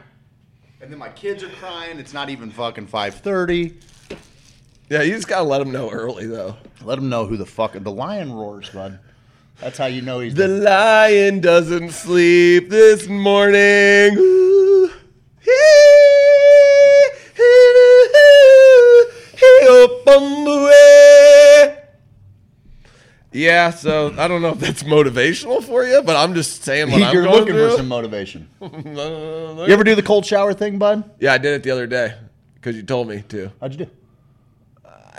And 0.82 0.92
then 0.92 1.00
my 1.00 1.10
kids 1.10 1.44
are 1.44 1.50
crying. 1.50 1.98
It's 2.00 2.14
not 2.14 2.30
even 2.30 2.50
fucking 2.52 2.88
five 2.88 3.16
thirty. 3.16 3.78
yeah, 4.90 5.02
you 5.04 5.14
just 5.16 5.28
gotta 5.30 5.44
let 5.44 5.60
them 5.60 5.72
know 5.72 5.90
early 5.90 6.26
though. 6.28 6.58
Let 6.84 6.96
them 6.96 7.08
know 7.10 7.26
who 7.26 7.38
the 7.38 7.46
fuck 7.46 7.72
the 7.74 7.92
lion 7.92 8.34
roars, 8.34 8.70
bud. 8.70 9.00
That's 9.60 9.78
how 9.78 9.88
you 9.88 10.02
know 10.02 10.20
he's 10.20 10.36
The 10.36 10.48
lion 10.48 11.42
doesn't 11.42 11.92
sleep 11.92 12.70
this 12.70 13.08
morning. 13.08 14.16
Ooh. 14.18 14.92
Yeah, 23.34 23.72
so 23.72 24.14
I 24.18 24.28
don't 24.28 24.42
know 24.42 24.52
if 24.52 24.60
that's 24.60 24.84
motivational 24.84 25.62
for 25.64 25.84
you, 25.84 26.02
but 26.02 26.16
I'm 26.16 26.34
just 26.34 26.64
saying 26.64 26.90
what 26.90 27.02
I'm 27.04 27.14
You're 27.14 27.24
going 27.24 27.36
looking 27.36 27.54
through. 27.54 27.72
for 27.72 27.78
some 27.78 27.88
motivation. 27.88 28.48
You 28.62 29.74
ever 29.74 29.84
do 29.84 29.96
the 29.96 30.04
cold 30.04 30.26
shower 30.26 30.54
thing, 30.54 30.78
bud? 30.80 31.04
yeah, 31.20 31.34
I 31.34 31.38
did 31.38 31.54
it 31.54 31.64
the 31.64 31.72
other 31.72 31.88
day 31.88 32.16
because 32.56 32.76
you 32.76 32.84
told 32.84 33.08
me 33.10 33.24
to. 33.30 33.52
How'd 33.60 33.74
you 33.74 33.86
do? 33.86 33.92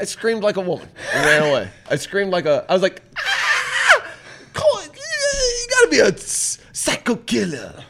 I 0.00 0.04
screamed 0.04 0.42
like 0.42 0.57
a 0.57 0.61
woman 0.61 0.88
and 1.12 1.25
ran 1.26 1.50
away. 1.50 1.68
I 1.90 1.97
screamed 1.97 2.30
like 2.33 2.47
a. 2.47 2.64
I 2.68 2.73
was 2.73 2.83
like, 2.83 3.02
Gotta 5.88 6.11
be 6.11 6.16
a 6.16 6.18
psycho 6.18 7.16
killer. 7.16 7.85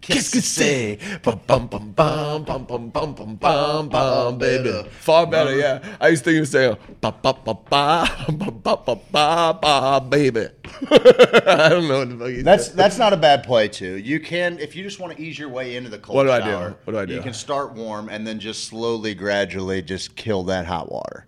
Qu'est-ce 0.00 0.30
que 0.30 0.40
c'est? 0.40 0.98
Bum 1.22 1.40
bum 1.46 1.66
bum 1.66 1.92
bum 1.92 2.44
bum 2.44 2.64
bum 2.64 2.90
bum 2.90 3.14
bum 3.14 3.36
bum 3.36 3.88
bum 3.88 4.38
baby. 4.38 4.88
Far 5.00 5.26
better, 5.26 5.54
yeah. 5.56 5.82
I 6.00 6.08
used 6.08 6.24
to 6.24 6.30
think 6.30 6.52
you 6.54 6.68
were 6.70 6.78
ba 7.00 7.12
ba 7.20 7.34
ba 7.34 7.54
ba 7.68 8.06
ba 8.30 8.50
ba 8.52 8.76
ba 8.76 9.00
ba 9.10 9.58
ba 9.60 10.00
baby. 10.08 10.46
I 10.90 11.68
don't 11.68 11.88
know 11.88 11.98
what 11.98 12.08
the 12.08 12.16
fuck 12.18 12.28
you 12.28 12.42
That's 12.42 12.68
said. 12.68 12.76
that's 12.76 12.98
not 12.98 13.12
a 13.12 13.16
bad 13.16 13.42
play 13.42 13.68
too. 13.68 13.96
You 13.96 14.20
can 14.20 14.58
if 14.60 14.76
you 14.76 14.84
just 14.84 15.00
want 15.00 15.16
to 15.16 15.22
ease 15.22 15.38
your 15.38 15.48
way 15.48 15.76
into 15.76 15.90
the 15.90 15.98
cold 15.98 16.16
What 16.16 16.24
do 16.24 16.30
I 16.30 16.40
do? 16.40 16.76
What 16.84 16.92
do 16.92 16.98
I 16.98 17.04
do? 17.04 17.14
You 17.14 17.20
can 17.20 17.34
start 17.34 17.74
warm 17.74 18.08
and 18.08 18.26
then 18.26 18.38
just 18.38 18.64
slowly, 18.64 19.14
gradually, 19.14 19.82
just 19.82 20.14
kill 20.14 20.44
that 20.44 20.66
hot 20.66 20.90
water. 20.90 21.26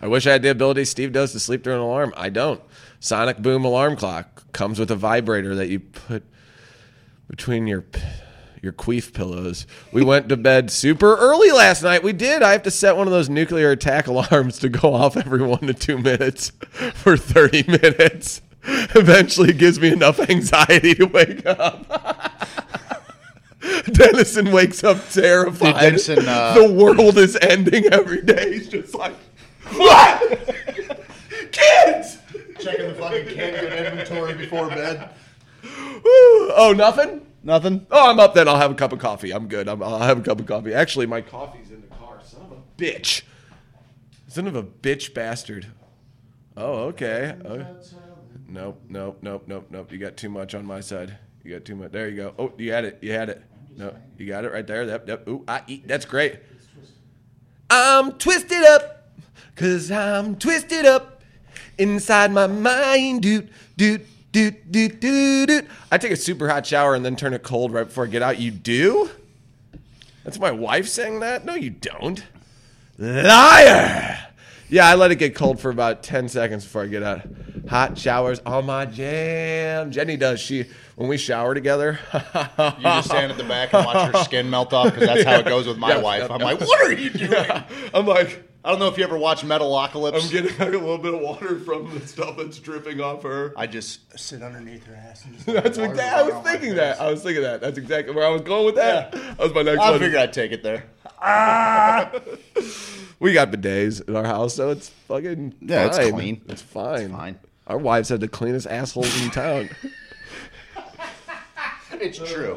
I 0.00 0.06
wish 0.06 0.26
I 0.26 0.32
had 0.32 0.42
the 0.42 0.50
ability 0.50 0.84
Steve 0.86 1.12
does 1.12 1.32
to 1.32 1.40
sleep 1.40 1.64
through 1.64 1.74
an 1.74 1.80
alarm. 1.80 2.14
I 2.16 2.30
don't. 2.30 2.60
Sonic 3.00 3.38
Boom 3.38 3.64
alarm 3.64 3.96
clock 3.96 4.39
comes 4.52 4.78
with 4.78 4.90
a 4.90 4.96
vibrator 4.96 5.54
that 5.54 5.68
you 5.68 5.80
put 5.80 6.22
between 7.28 7.66
your 7.66 7.84
your 8.62 8.72
queef 8.72 9.12
pillows. 9.12 9.66
We 9.92 10.04
went 10.04 10.28
to 10.28 10.36
bed 10.36 10.70
super 10.70 11.16
early 11.16 11.50
last 11.50 11.82
night. 11.82 12.02
We 12.02 12.12
did. 12.12 12.42
I 12.42 12.52
have 12.52 12.62
to 12.64 12.70
set 12.70 12.96
one 12.96 13.06
of 13.06 13.12
those 13.12 13.30
nuclear 13.30 13.70
attack 13.70 14.06
alarms 14.08 14.58
to 14.58 14.68
go 14.68 14.92
off 14.94 15.16
every 15.16 15.42
one 15.42 15.60
to 15.60 15.74
two 15.74 15.98
minutes 15.98 16.50
for 16.94 17.16
30 17.16 17.64
minutes. 17.66 18.42
Eventually, 18.64 19.50
it 19.50 19.58
gives 19.58 19.80
me 19.80 19.90
enough 19.90 20.20
anxiety 20.20 20.94
to 20.96 21.06
wake 21.06 21.46
up. 21.46 21.86
Dennison 23.86 24.52
wakes 24.52 24.84
up 24.84 25.08
terrified. 25.08 25.72
Dude, 25.72 25.80
Dennison, 25.80 26.28
uh, 26.28 26.54
the 26.54 26.72
world 26.72 27.16
is 27.16 27.36
ending 27.36 27.86
every 27.86 28.20
day. 28.20 28.52
He's 28.52 28.68
just 28.68 28.94
like, 28.94 29.14
what? 29.72 30.54
Kids! 31.52 32.18
Checking 32.62 32.88
the 32.88 32.94
fucking 32.94 33.34
canned 33.34 33.60
good 33.60 33.72
inventory 33.72 34.34
before 34.34 34.68
bed. 34.68 35.10
Woo. 35.62 35.70
Oh, 36.04 36.74
nothing? 36.76 37.26
Nothing. 37.42 37.86
Oh, 37.90 38.10
I'm 38.10 38.20
up 38.20 38.34
then. 38.34 38.48
I'll 38.48 38.56
have 38.56 38.70
a 38.70 38.74
cup 38.74 38.92
of 38.92 38.98
coffee. 38.98 39.32
I'm 39.32 39.48
good. 39.48 39.68
I'm, 39.68 39.82
I'll 39.82 39.98
have 39.98 40.18
a 40.18 40.22
cup 40.22 40.40
of 40.40 40.46
coffee. 40.46 40.74
Actually, 40.74 41.06
my 41.06 41.20
coffee's 41.20 41.70
in 41.70 41.80
the 41.80 41.86
car. 41.86 42.20
Son 42.22 42.42
of 42.42 42.52
a 42.52 42.60
bitch. 42.76 43.22
Son 44.28 44.46
of 44.46 44.56
a 44.56 44.62
bitch 44.62 45.14
bastard. 45.14 45.66
Oh, 46.56 46.84
okay. 46.88 47.36
Oh. 47.44 47.66
Nope, 48.48 48.82
nope, 48.88 49.18
nope, 49.22 49.44
nope, 49.46 49.66
nope. 49.70 49.92
You 49.92 49.98
got 49.98 50.16
too 50.16 50.28
much 50.28 50.54
on 50.54 50.66
my 50.66 50.80
side. 50.80 51.16
You 51.44 51.54
got 51.54 51.64
too 51.64 51.76
much. 51.76 51.92
There 51.92 52.08
you 52.08 52.16
go. 52.16 52.34
Oh, 52.38 52.52
you 52.58 52.72
had 52.72 52.84
it. 52.84 52.98
You 53.00 53.12
had 53.12 53.30
it. 53.30 53.42
No, 53.76 53.94
you 54.18 54.26
got 54.26 54.44
it 54.44 54.52
right 54.52 54.66
there. 54.66 54.84
Yep, 54.84 55.08
yep. 55.08 55.28
Ooh, 55.28 55.44
I 55.48 55.62
eat. 55.66 55.88
That's 55.88 56.04
great. 56.04 56.40
I'm 57.70 58.12
twisted 58.12 58.62
up, 58.64 59.12
cause 59.54 59.90
I'm 59.90 60.36
twisted 60.36 60.84
up 60.84 61.19
inside 61.80 62.30
my 62.32 62.46
mind. 62.46 63.22
Doot, 63.22 63.48
doot, 63.76 64.06
doot, 64.32 64.70
doot, 64.70 65.00
doot, 65.00 65.48
doot. 65.48 65.66
I 65.90 65.98
take 65.98 66.12
a 66.12 66.16
super 66.16 66.48
hot 66.48 66.66
shower 66.66 66.94
and 66.94 67.04
then 67.04 67.16
turn 67.16 67.34
it 67.34 67.42
cold 67.42 67.72
right 67.72 67.86
before 67.86 68.04
I 68.04 68.08
get 68.08 68.22
out. 68.22 68.38
You 68.38 68.50
do? 68.50 69.10
That's 70.24 70.38
my 70.38 70.50
wife 70.50 70.86
saying 70.88 71.20
that? 71.20 71.44
No, 71.44 71.54
you 71.54 71.70
don't. 71.70 72.22
Liar! 72.98 74.18
Yeah, 74.68 74.86
I 74.88 74.94
let 74.94 75.10
it 75.10 75.16
get 75.16 75.34
cold 75.34 75.58
for 75.58 75.70
about 75.70 76.02
10 76.04 76.28
seconds 76.28 76.62
before 76.64 76.82
I 76.82 76.86
get 76.86 77.02
out. 77.02 77.22
Hot 77.68 77.98
showers 77.98 78.40
on 78.46 78.66
my 78.66 78.84
jam. 78.84 79.90
Jenny 79.90 80.16
does. 80.16 80.38
She 80.40 80.66
when 80.96 81.08
we 81.08 81.16
shower 81.16 81.54
together. 81.54 81.98
You 82.12 82.20
just 82.82 83.08
stand 83.08 83.32
at 83.32 83.38
the 83.38 83.44
back 83.44 83.72
and 83.72 83.84
watch 83.86 84.12
her 84.12 84.22
skin 84.24 84.50
melt 84.50 84.72
off 84.72 84.92
because 84.92 85.08
that's 85.08 85.24
how 85.24 85.38
it 85.38 85.46
goes 85.46 85.66
with 85.66 85.78
my 85.78 85.88
Yep, 85.94 86.02
wife. 86.02 86.30
I'm 86.30 86.40
like, 86.40 86.60
what 86.60 86.80
are 86.82 86.92
you 86.92 87.10
doing? 87.10 87.46
I'm 87.94 88.06
like, 88.06 88.42
I 88.62 88.70
don't 88.70 88.78
know 88.78 88.88
if 88.88 88.98
you 88.98 89.04
ever 89.04 89.16
watch 89.16 89.40
Metalocalypse. 89.42 90.22
I'm 90.22 90.30
getting 90.30 90.50
like 90.58 90.68
a 90.68 90.78
little 90.78 90.98
bit 90.98 91.14
of 91.14 91.20
water 91.20 91.58
from 91.60 91.98
the 91.98 92.06
stuff 92.06 92.36
that's 92.36 92.58
dripping 92.58 93.00
off 93.00 93.22
her. 93.22 93.54
I 93.56 93.66
just 93.66 94.18
sit 94.18 94.42
underneath 94.42 94.84
her 94.86 94.94
ass. 94.94 95.24
And 95.24 95.34
just 95.34 95.46
That's 95.46 95.78
water 95.78 95.90
exactly. 95.92 96.32
I 96.32 96.36
was 96.36 96.44
thinking 96.46 96.74
that. 96.74 97.00
I 97.00 97.10
was 97.10 97.22
thinking 97.22 97.42
that. 97.42 97.62
That's 97.62 97.78
exactly 97.78 98.14
where 98.14 98.26
I 98.26 98.30
was 98.30 98.42
going 98.42 98.66
with 98.66 98.74
that. 98.74 99.12
That 99.12 99.38
was 99.38 99.54
my 99.54 99.62
next 99.62 99.80
I 99.80 99.90
one. 99.92 100.00
figured 100.00 100.20
I'd 100.20 100.32
take 100.34 100.52
it 100.52 100.62
there. 100.62 100.84
Ah! 101.20 102.12
We 103.18 103.34
got 103.34 103.50
bidets 103.52 104.08
in 104.08 104.16
our 104.16 104.24
house, 104.24 104.54
so 104.54 104.70
it's 104.70 104.88
fucking 104.88 105.54
Yeah, 105.60 105.84
it's 105.88 105.98
fine. 105.98 106.12
clean. 106.14 106.40
It's 106.48 106.62
fine. 106.62 107.10
fine. 107.12 107.38
Our 107.66 107.76
wives 107.76 108.08
have 108.08 108.20
the 108.20 108.28
cleanest 108.28 108.66
assholes 108.66 109.22
in 109.22 109.30
town. 109.30 109.68
It's 111.92 112.16
true. 112.18 112.56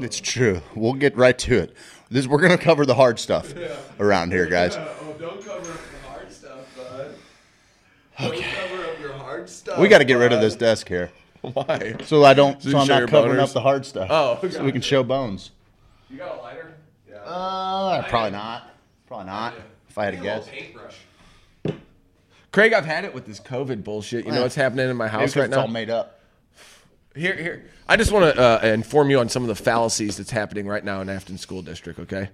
It's 0.00 0.18
true. 0.18 0.62
We'll 0.74 0.94
get 0.94 1.16
right 1.16 1.38
to 1.38 1.58
it. 1.58 1.76
This 2.12 2.26
we're 2.26 2.42
gonna 2.42 2.58
cover 2.58 2.84
the 2.84 2.94
hard 2.94 3.18
stuff 3.18 3.54
around 3.98 4.32
here, 4.32 4.46
guys. 4.46 4.76
oh, 4.76 5.16
don't 5.18 5.42
cover 5.42 5.72
up 5.72 5.78
the 6.02 6.08
hard 6.10 6.30
stuff, 6.30 6.76
bud. 6.76 7.14
Okay. 8.20 8.40
Don't 8.42 8.68
cover 8.68 8.84
up 8.84 9.00
your 9.00 9.12
hard 9.14 9.48
stuff. 9.48 9.78
We 9.78 9.88
got 9.88 9.98
to 9.98 10.04
get 10.04 10.14
rid 10.16 10.30
of 10.34 10.42
this 10.42 10.54
desk 10.54 10.88
here, 10.88 11.10
Why? 11.40 11.94
so 12.04 12.22
I 12.22 12.34
don't. 12.34 12.62
So 12.62 12.70
So, 12.70 12.78
I'm 12.78 12.86
not 12.86 13.08
covering 13.08 13.36
boners? 13.38 13.42
up 13.44 13.52
the 13.54 13.62
hard 13.62 13.86
stuff. 13.86 14.08
Oh, 14.10 14.46
so 14.46 14.62
we 14.62 14.72
can 14.72 14.82
show 14.82 15.02
bones. 15.02 15.52
You 16.10 16.18
got 16.18 16.38
a 16.38 16.42
lighter? 16.42 16.74
Yeah. 17.08 17.16
Uh, 17.20 18.06
probably 18.08 18.32
not. 18.32 18.68
Probably 19.06 19.26
not. 19.26 19.54
If 19.88 19.96
I 19.96 20.04
had 20.04 20.14
to 20.14 20.20
guess. 20.20 20.46
paintbrush. 20.48 20.96
Craig, 22.52 22.74
I've 22.74 22.84
had 22.84 23.06
it 23.06 23.14
with 23.14 23.24
this 23.24 23.40
COVID 23.40 23.82
bullshit. 23.82 24.26
You 24.26 24.32
know 24.32 24.42
what's 24.42 24.54
happening 24.54 24.90
in 24.90 24.96
my 24.98 25.08
house 25.08 25.34
right 25.34 25.44
it's 25.46 25.50
now? 25.50 25.60
It's 25.60 25.66
all 25.66 25.68
made 25.68 25.88
up. 25.88 26.20
Here, 27.16 27.34
here. 27.34 27.64
I 27.92 27.96
just 27.96 28.10
want 28.10 28.34
to 28.34 28.40
uh, 28.40 28.60
inform 28.72 29.10
you 29.10 29.18
on 29.20 29.28
some 29.28 29.42
of 29.42 29.48
the 29.48 29.54
fallacies 29.54 30.16
that's 30.16 30.30
happening 30.30 30.66
right 30.66 30.82
now 30.82 31.02
in 31.02 31.10
Afton 31.10 31.36
School 31.36 31.60
District. 31.60 31.98
Okay, 32.00 32.30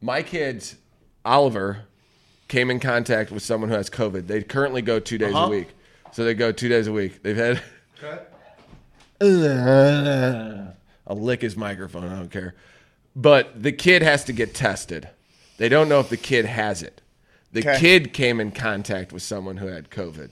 my 0.00 0.22
kids, 0.22 0.76
Oliver, 1.24 1.80
came 2.46 2.70
in 2.70 2.78
contact 2.78 3.32
with 3.32 3.42
someone 3.42 3.70
who 3.70 3.74
has 3.74 3.90
COVID. 3.90 4.28
They 4.28 4.40
currently 4.44 4.82
go 4.82 5.00
two 5.00 5.18
days 5.18 5.34
Uh-huh. 5.34 5.46
a 5.46 5.50
week, 5.50 5.70
so 6.12 6.22
they 6.24 6.32
go 6.34 6.52
two 6.52 6.68
days 6.68 6.86
a 6.86 6.92
week. 6.92 7.24
They've 7.24 7.36
had. 7.36 7.60
I'll 11.08 11.16
lick 11.18 11.42
his 11.42 11.56
microphone. 11.56 12.04
I 12.04 12.14
don't 12.16 12.30
care. 12.30 12.54
But 13.16 13.64
the 13.64 13.72
kid 13.72 14.02
has 14.02 14.22
to 14.26 14.32
get 14.32 14.54
tested. 14.54 15.08
They 15.56 15.68
don't 15.68 15.88
know 15.88 15.98
if 15.98 16.08
the 16.08 16.16
kid 16.16 16.44
has 16.44 16.84
it. 16.84 17.00
The 17.50 17.60
Okay. 17.68 17.80
kid 17.80 18.12
came 18.12 18.38
in 18.38 18.52
contact 18.52 19.12
with 19.12 19.22
someone 19.24 19.56
who 19.56 19.66
had 19.66 19.90
COVID. 19.90 20.30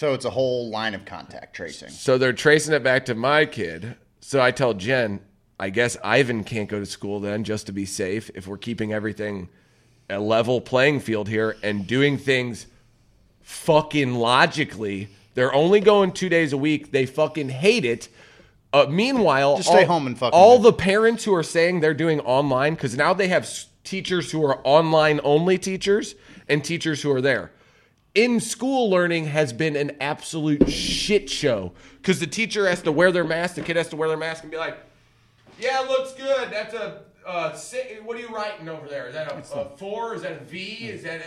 So 0.00 0.14
it's 0.14 0.24
a 0.24 0.30
whole 0.30 0.70
line 0.70 0.94
of 0.94 1.04
contact 1.04 1.54
tracing. 1.54 1.90
So 1.90 2.16
they're 2.16 2.32
tracing 2.32 2.72
it 2.72 2.82
back 2.82 3.04
to 3.04 3.14
my 3.14 3.44
kid. 3.44 3.96
So 4.20 4.40
I 4.40 4.50
tell 4.50 4.72
Jen, 4.72 5.20
I 5.58 5.68
guess 5.68 5.98
Ivan 6.02 6.42
can't 6.42 6.70
go 6.70 6.78
to 6.78 6.86
school 6.86 7.20
then 7.20 7.44
just 7.44 7.66
to 7.66 7.72
be 7.72 7.84
safe 7.84 8.30
if 8.34 8.46
we're 8.46 8.56
keeping 8.56 8.94
everything 8.94 9.50
a 10.08 10.18
level 10.18 10.62
playing 10.62 11.00
field 11.00 11.28
here 11.28 11.54
and 11.62 11.86
doing 11.86 12.16
things 12.16 12.66
fucking 13.42 14.14
logically. 14.14 15.08
They're 15.34 15.52
only 15.52 15.80
going 15.80 16.12
two 16.12 16.30
days 16.30 16.54
a 16.54 16.56
week. 16.56 16.92
They 16.92 17.04
fucking 17.04 17.50
hate 17.50 17.84
it. 17.84 18.08
Uh, 18.72 18.86
meanwhile, 18.88 19.58
Just 19.58 19.68
stay 19.68 19.82
all- 19.82 19.86
home 19.98 20.06
and 20.06 20.18
fucking 20.18 20.32
all 20.32 20.58
the 20.60 20.72
parents 20.72 21.24
who 21.24 21.34
are 21.34 21.42
saying 21.42 21.80
they're 21.80 21.92
doing 21.92 22.20
online 22.20 22.72
because 22.72 22.96
now 22.96 23.12
they 23.12 23.28
have 23.28 23.46
teachers 23.84 24.32
who 24.32 24.42
are 24.46 24.66
online 24.66 25.20
only 25.24 25.58
teachers 25.58 26.14
and 26.48 26.64
teachers 26.64 27.02
who 27.02 27.12
are 27.12 27.20
there 27.20 27.52
in 28.14 28.40
school 28.40 28.90
learning 28.90 29.26
has 29.26 29.52
been 29.52 29.76
an 29.76 29.96
absolute 30.00 30.68
shit 30.68 31.30
show 31.30 31.72
because 31.98 32.20
the 32.20 32.26
teacher 32.26 32.68
has 32.68 32.82
to 32.82 32.92
wear 32.92 33.12
their 33.12 33.24
mask, 33.24 33.54
the 33.54 33.62
kid 33.62 33.76
has 33.76 33.88
to 33.88 33.96
wear 33.96 34.08
their 34.08 34.16
mask 34.16 34.42
and 34.42 34.50
be 34.50 34.58
like, 34.58 34.78
"Yeah, 35.58 35.80
looks 35.80 36.12
good. 36.14 36.50
That's 36.50 36.74
a 36.74 37.02
uh, 37.26 37.52
si- 37.54 37.98
what 38.02 38.16
are 38.16 38.20
you 38.20 38.28
writing 38.28 38.68
over 38.68 38.88
there? 38.88 39.06
Is 39.08 39.14
that 39.14 39.30
a, 39.30 39.36
a 39.36 39.76
four? 39.76 40.14
Is 40.14 40.22
that 40.22 40.32
a 40.32 40.44
V? 40.44 40.60
Is 40.60 41.02
that 41.04 41.20
a?" 41.20 41.24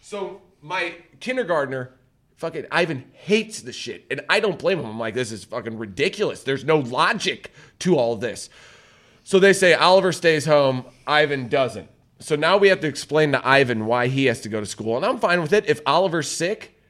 So 0.00 0.42
my 0.60 0.94
kindergartner, 1.20 1.94
fucking 2.36 2.66
Ivan 2.70 3.04
hates 3.12 3.60
the 3.60 3.72
shit, 3.72 4.06
and 4.10 4.22
I 4.28 4.40
don't 4.40 4.58
blame 4.58 4.80
him. 4.80 4.86
I'm 4.86 4.98
like, 4.98 5.14
this 5.14 5.30
is 5.30 5.44
fucking 5.44 5.78
ridiculous. 5.78 6.42
There's 6.42 6.64
no 6.64 6.78
logic 6.78 7.52
to 7.80 7.96
all 7.96 8.16
this. 8.16 8.50
So 9.22 9.38
they 9.38 9.52
say 9.52 9.74
Oliver 9.74 10.12
stays 10.12 10.44
home, 10.44 10.84
Ivan 11.06 11.48
doesn't. 11.48 11.88
So 12.24 12.36
now 12.36 12.56
we 12.56 12.68
have 12.68 12.80
to 12.80 12.86
explain 12.86 13.32
to 13.32 13.46
Ivan 13.46 13.84
why 13.84 14.06
he 14.06 14.24
has 14.26 14.40
to 14.40 14.48
go 14.48 14.58
to 14.58 14.64
school, 14.64 14.96
and 14.96 15.04
I'm 15.04 15.18
fine 15.18 15.42
with 15.42 15.52
it. 15.52 15.68
If 15.68 15.82
Oliver's 15.84 16.26
sick, 16.26 16.80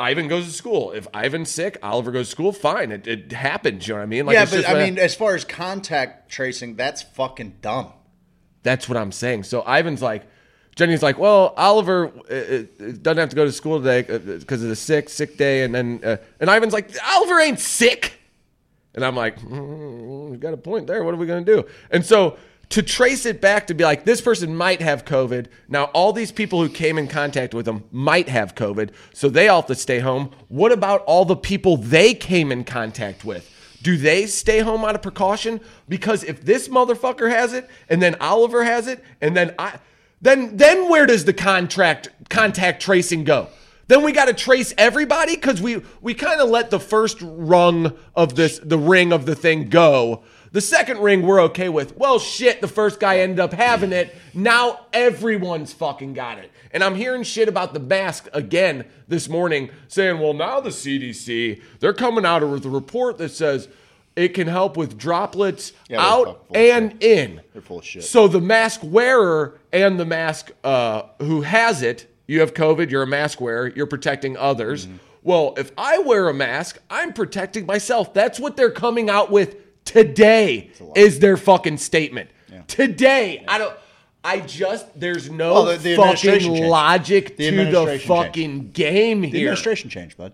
Ivan 0.00 0.26
goes 0.26 0.46
to 0.46 0.52
school. 0.52 0.90
If 0.90 1.06
Ivan's 1.14 1.48
sick, 1.48 1.78
Oliver 1.80 2.10
goes 2.10 2.26
to 2.26 2.32
school. 2.32 2.52
Fine, 2.52 2.90
it, 2.90 3.06
it 3.06 3.30
happens. 3.30 3.86
You 3.86 3.94
know 3.94 4.00
what 4.00 4.02
I 4.02 4.06
mean? 4.06 4.26
Like, 4.26 4.34
yeah, 4.34 4.46
but 4.46 4.68
I 4.68 4.74
mean, 4.84 4.98
as 4.98 5.14
far 5.14 5.36
as 5.36 5.44
contact 5.44 6.28
tracing, 6.28 6.74
that's 6.74 7.02
fucking 7.02 7.58
dumb. 7.60 7.92
That's 8.64 8.88
what 8.88 8.98
I'm 8.98 9.12
saying. 9.12 9.44
So 9.44 9.62
Ivan's 9.62 10.02
like, 10.02 10.24
Jenny's 10.74 11.04
like, 11.04 11.18
well, 11.18 11.54
Oliver 11.56 12.08
uh, 12.28 12.34
uh, 12.34 12.92
doesn't 13.00 13.18
have 13.18 13.28
to 13.28 13.36
go 13.36 13.44
to 13.44 13.52
school 13.52 13.78
today 13.78 14.02
because 14.02 14.64
of 14.64 14.70
the 14.70 14.76
sick, 14.76 15.08
sick 15.08 15.36
day. 15.36 15.62
And 15.62 15.72
then, 15.72 16.00
uh, 16.02 16.16
and 16.40 16.50
Ivan's 16.50 16.72
like, 16.72 16.90
Oliver 17.06 17.38
ain't 17.38 17.60
sick. 17.60 18.14
And 18.94 19.04
I'm 19.04 19.14
like, 19.14 19.38
mm, 19.38 20.32
you 20.32 20.36
got 20.36 20.52
a 20.52 20.56
point 20.56 20.88
there. 20.88 21.04
What 21.04 21.14
are 21.14 21.16
we 21.16 21.26
going 21.26 21.44
to 21.44 21.56
do? 21.62 21.68
And 21.92 22.04
so 22.04 22.38
to 22.70 22.82
trace 22.82 23.26
it 23.26 23.40
back 23.40 23.66
to 23.66 23.74
be 23.74 23.84
like, 23.84 24.04
this 24.04 24.20
person 24.20 24.56
might 24.56 24.80
have 24.80 25.04
COVID. 25.04 25.46
Now, 25.68 25.84
all 25.86 26.12
these 26.12 26.32
people 26.32 26.62
who 26.62 26.68
came 26.68 26.98
in 26.98 27.08
contact 27.08 27.52
with 27.52 27.66
them 27.66 27.84
might 27.90 28.28
have 28.28 28.54
COVID. 28.54 28.90
So 29.12 29.28
they 29.28 29.48
all 29.48 29.62
have 29.62 29.68
to 29.68 29.74
stay 29.74 29.98
home. 29.98 30.30
What 30.48 30.72
about 30.72 31.02
all 31.02 31.24
the 31.24 31.36
people 31.36 31.76
they 31.76 32.14
came 32.14 32.52
in 32.52 32.64
contact 32.64 33.24
with? 33.24 33.52
Do 33.82 33.96
they 33.96 34.26
stay 34.26 34.60
home 34.60 34.84
out 34.84 34.94
of 34.94 35.02
precaution? 35.02 35.60
Because 35.88 36.22
if 36.22 36.44
this 36.44 36.68
motherfucker 36.68 37.30
has 37.30 37.54
it, 37.54 37.68
and 37.88 38.00
then 38.00 38.14
Oliver 38.20 38.62
has 38.62 38.86
it, 38.86 39.02
and 39.20 39.36
then 39.36 39.54
I, 39.58 39.78
then 40.20 40.56
then 40.56 40.88
where 40.88 41.06
does 41.06 41.24
the 41.24 41.32
contract 41.32 42.10
contact 42.28 42.82
tracing 42.82 43.24
go? 43.24 43.48
Then 43.86 44.04
we 44.04 44.12
got 44.12 44.26
to 44.26 44.34
trace 44.34 44.74
everybody 44.76 45.34
because 45.34 45.62
we 45.62 45.82
we 46.02 46.14
kind 46.14 46.40
of 46.40 46.50
let 46.50 46.70
the 46.70 46.78
first 46.78 47.18
rung 47.22 47.96
of 48.14 48.36
this 48.36 48.60
the 48.62 48.78
ring 48.78 49.12
of 49.12 49.24
the 49.24 49.34
thing 49.34 49.70
go. 49.70 50.22
The 50.52 50.60
second 50.60 50.98
ring 50.98 51.22
we're 51.22 51.40
okay 51.42 51.68
with. 51.68 51.96
Well, 51.96 52.18
shit, 52.18 52.60
the 52.60 52.66
first 52.68 52.98
guy 52.98 53.20
ended 53.20 53.38
up 53.38 53.52
having 53.52 53.92
it. 53.92 54.14
Now 54.34 54.86
everyone's 54.92 55.72
fucking 55.72 56.14
got 56.14 56.38
it. 56.38 56.50
And 56.72 56.82
I'm 56.82 56.96
hearing 56.96 57.22
shit 57.22 57.48
about 57.48 57.72
the 57.72 57.78
mask 57.80 58.28
again 58.32 58.84
this 59.06 59.28
morning 59.28 59.70
saying, 59.86 60.18
well, 60.18 60.34
now 60.34 60.60
the 60.60 60.70
CDC, 60.70 61.62
they're 61.78 61.92
coming 61.92 62.24
out 62.24 62.48
with 62.48 62.66
a 62.66 62.70
report 62.70 63.18
that 63.18 63.28
says 63.28 63.68
it 64.16 64.34
can 64.34 64.48
help 64.48 64.76
with 64.76 64.98
droplets 64.98 65.72
Yeah, 65.88 66.00
out 66.00 66.46
and 66.52 67.00
in. 67.02 67.42
They're 67.52 67.62
full 67.62 67.78
of 67.78 67.84
shit. 67.84 68.02
So 68.02 68.26
the 68.26 68.40
mask 68.40 68.80
wearer 68.82 69.60
and 69.72 70.00
the 70.00 70.04
mask 70.04 70.50
uh, 70.64 71.02
who 71.20 71.42
has 71.42 71.82
it, 71.82 72.12
you 72.26 72.40
have 72.40 72.54
COVID, 72.54 72.90
you're 72.90 73.04
a 73.04 73.06
mask 73.06 73.40
wearer, 73.40 73.68
you're 73.68 73.86
protecting 73.86 74.36
others. 74.36 74.86
Mm-hmm. 74.86 74.96
Well, 75.22 75.54
if 75.58 75.70
I 75.78 75.98
wear 75.98 76.28
a 76.28 76.34
mask, 76.34 76.78
I'm 76.88 77.12
protecting 77.12 77.66
myself. 77.66 78.14
That's 78.14 78.40
what 78.40 78.56
they're 78.56 78.70
coming 78.70 79.10
out 79.10 79.30
with 79.30 79.56
today. 79.90 80.70
Is 80.94 81.18
their 81.18 81.36
fucking 81.36 81.78
statement 81.78 82.30
today? 82.66 83.44
I 83.48 83.58
don't. 83.58 83.74
I 84.22 84.40
just 84.40 84.86
there's 84.98 85.30
no 85.30 85.54
Well, 85.54 85.64
the- 85.64 85.76
the 85.78 85.96
fucking 85.96 86.66
logic 86.68 87.36
The 87.38 87.50
to 87.50 87.64
the 87.70 87.98
fucking 88.00 88.70
game 88.72 89.22
The 89.22 89.28
here. 89.28 89.38
administration 89.48 89.88
changed, 89.88 90.16
bud. 90.18 90.32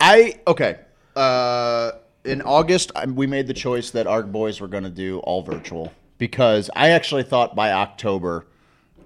I 0.00 0.40
okay. 0.46 0.76
Uh, 1.16 1.92
in 2.24 2.42
August, 2.42 2.92
I, 2.94 3.06
we 3.06 3.26
made 3.26 3.46
the 3.46 3.54
choice 3.54 3.90
that 3.92 4.06
our 4.06 4.22
boys 4.22 4.60
were 4.60 4.68
going 4.68 4.84
to 4.84 4.90
do 4.90 5.20
all 5.20 5.42
virtual 5.42 5.92
because 6.18 6.68
I 6.76 6.90
actually 6.90 7.22
thought 7.22 7.56
by 7.56 7.72
October 7.72 8.46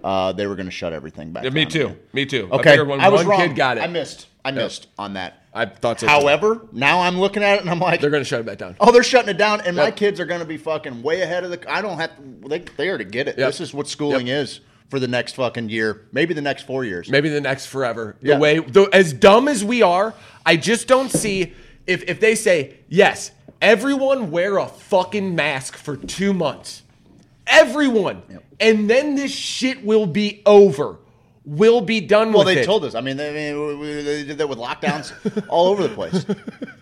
uh, 0.03 0.33
they 0.33 0.49
were 0.49 0.57
going 0.57 0.67
to 0.67 0.73
shut 0.73 0.93
everything 0.93 1.31
back. 1.33 1.45
Yeah, 1.45 1.51
me 1.51 1.65
too. 1.65 1.87
again. 1.87 1.99
Me 2.13 2.27
too. 2.27 2.49
Okay, 2.51 2.77
figured 2.77 3.01
I 3.01 3.09
was 3.09 3.21
one 3.21 3.29
wrong. 3.29 3.41
kid 3.49 3.55
got 3.57 3.79
it, 3.79 3.83
I 3.83 3.87
missed. 3.87 4.27
I 4.45 4.51
missed 4.51 4.89
on 4.99 5.15
that. 5.15 5.42
I 5.55 5.67
thought 5.67 6.01
so. 6.01 6.07
too. 6.07 6.11
However, 6.11 6.67
now 6.73 7.01
I'm 7.01 7.19
looking 7.21 7.43
at 7.43 7.57
it 7.57 7.61
and 7.61 7.71
I'm 7.71 7.79
like, 7.79 8.01
they're 8.01 8.09
going 8.11 8.23
to 8.23 8.29
shut 8.29 8.41
it 8.41 8.47
back 8.47 8.59
down. 8.59 8.77
Oh, 8.81 8.91
they're 8.91 9.03
shutting 9.03 9.29
it 9.29 9.37
down, 9.39 9.61
and 9.61 9.77
my 9.77 9.91
kids 9.91 10.19
are 10.19 10.25
going 10.25 10.41
to 10.41 10.47
be 10.47 10.57
fucking 10.57 11.03
way 11.03 11.21
ahead 11.21 11.45
of 11.45 11.51
the. 11.51 11.71
I 11.73 11.83
don't 11.83 11.99
have. 11.99 12.17
To, 12.17 12.49
they 12.49 12.61
they 12.61 12.89
already 12.89 13.05
get 13.05 13.29
it. 13.29 13.39
Yep. 13.39 13.49
This 13.49 13.61
is 13.61 13.75
what 13.75 13.87
schooling 13.89 14.29
Yep. 14.29 14.43
is 14.45 14.61
for 14.89 14.99
the 14.99 15.09
next 15.09 15.37
fucking 15.37 15.69
year, 15.69 16.07
maybe 16.13 16.33
the 16.35 16.43
next 16.43 16.67
four 16.67 16.85
years. 16.85 17.09
maybe 17.11 17.29
the 17.29 17.41
next 17.41 17.67
forever. 17.67 18.17
The 18.23 18.29
Yeah. 18.31 18.39
way, 18.39 18.59
the, 18.59 18.89
as 18.93 19.13
dumb 19.13 19.49
as 19.49 19.65
we 19.65 19.83
are, 19.83 20.15
I 20.45 20.57
just 20.57 20.87
don't 20.89 21.11
see 21.11 21.53
if 21.87 22.03
if 22.09 22.19
they 22.21 22.35
say 22.35 22.79
yes, 22.89 23.31
everyone 23.61 24.31
wear 24.31 24.57
a 24.59 24.67
fucking 24.67 25.35
mask 25.35 25.77
for 25.77 25.97
two 25.97 26.33
months, 26.33 26.83
everyone, 27.47 28.23
and 28.61 28.89
then 28.89 29.15
this 29.15 29.33
shit 29.33 29.85
will 29.85 30.07
be 30.07 30.43
over. 30.47 30.97
Will 31.45 31.81
be 31.81 32.01
done 32.01 32.33
Well, 32.33 32.45
they 32.45 32.59
it. 32.61 32.65
told 32.65 32.85
us. 32.85 32.95
I 32.95 33.01
mean, 33.01 33.17
they, 33.17 33.29
I 33.51 33.53
mean, 33.55 33.79
we- 33.81 34.03
they 34.03 34.25
did 34.25 34.39
that 34.39 34.49
with 34.49 34.59
lockdowns 34.59 35.13
all 35.49 35.67
over 35.69 35.83
the 35.83 35.93
place. 35.95 36.25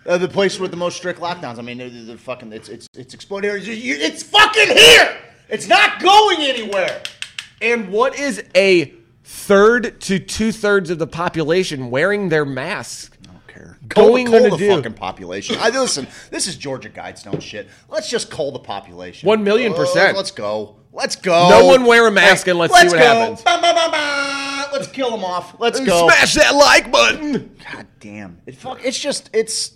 Uh, 0.05 0.17
the 0.19 0.27
place 0.27 0.59
with 0.59 0.69
the 0.69 0.77
most 0.77 0.97
strict 0.97 1.19
lockdowns. 1.19 1.57
I 1.57 1.61
mean, 1.63 1.79
the, 1.79 1.89
the 1.89 2.17
fucking 2.17 2.53
it's 2.53 2.69
it's 2.69 2.87
it's 2.95 3.13
exploding. 3.15 3.49
It's, 3.55 3.65
it's 3.67 4.23
fucking 4.23 4.67
here. 4.77 5.17
It's 5.49 5.67
not 5.67 5.99
going 5.99 6.41
anywhere. 6.41 7.01
And 7.61 7.89
what 7.89 8.17
is 8.19 8.43
a 8.55 8.93
third 9.23 9.99
to 10.01 10.19
two 10.19 10.51
thirds 10.51 10.89
of 10.91 10.99
the 10.99 11.07
population 11.07 11.89
wearing 11.89 12.29
their 12.29 12.45
masks? 12.45 13.17
I 13.23 13.31
don't 13.31 13.47
care. 13.47 13.77
Going 13.87 14.27
cull 14.27 14.39
gonna 14.41 14.51
the 14.51 14.57
do. 14.57 14.69
fucking 14.75 14.93
population. 14.93 15.55
I 15.59 15.69
listen. 15.69 16.07
This 16.29 16.45
is 16.47 16.55
Georgia 16.55 16.89
Guidestone 16.89 17.41
shit. 17.41 17.67
Let's 17.89 18.09
just 18.09 18.29
call 18.29 18.51
the 18.51 18.59
population. 18.59 19.25
One 19.27 19.43
million 19.43 19.73
percent. 19.73 20.15
let's 20.15 20.31
go. 20.31 20.75
Let's 20.93 21.15
go. 21.15 21.49
No 21.49 21.65
one 21.67 21.85
wear 21.85 22.05
a 22.05 22.11
mask 22.11 22.47
and 22.47 22.59
let's 22.59 22.77
see 22.77 22.87
what 22.87 22.93
go. 22.93 22.99
happens. 22.99 23.41
Ba, 23.43 23.59
ba, 23.61 23.73
ba, 23.73 23.89
ba. 24.71 24.77
Let's 24.77 24.87
kill 24.87 25.11
them 25.11 25.23
off. 25.23 25.59
Let's 25.59 25.79
go. 25.79 26.07
Smash 26.07 26.33
that 26.35 26.55
like 26.55 26.91
button. 26.91 27.55
God 27.71 27.87
damn. 27.99 28.41
It 28.45 28.55
fuck. 28.55 28.83
It's 28.83 28.99
just. 28.99 29.29
It's. 29.33 29.73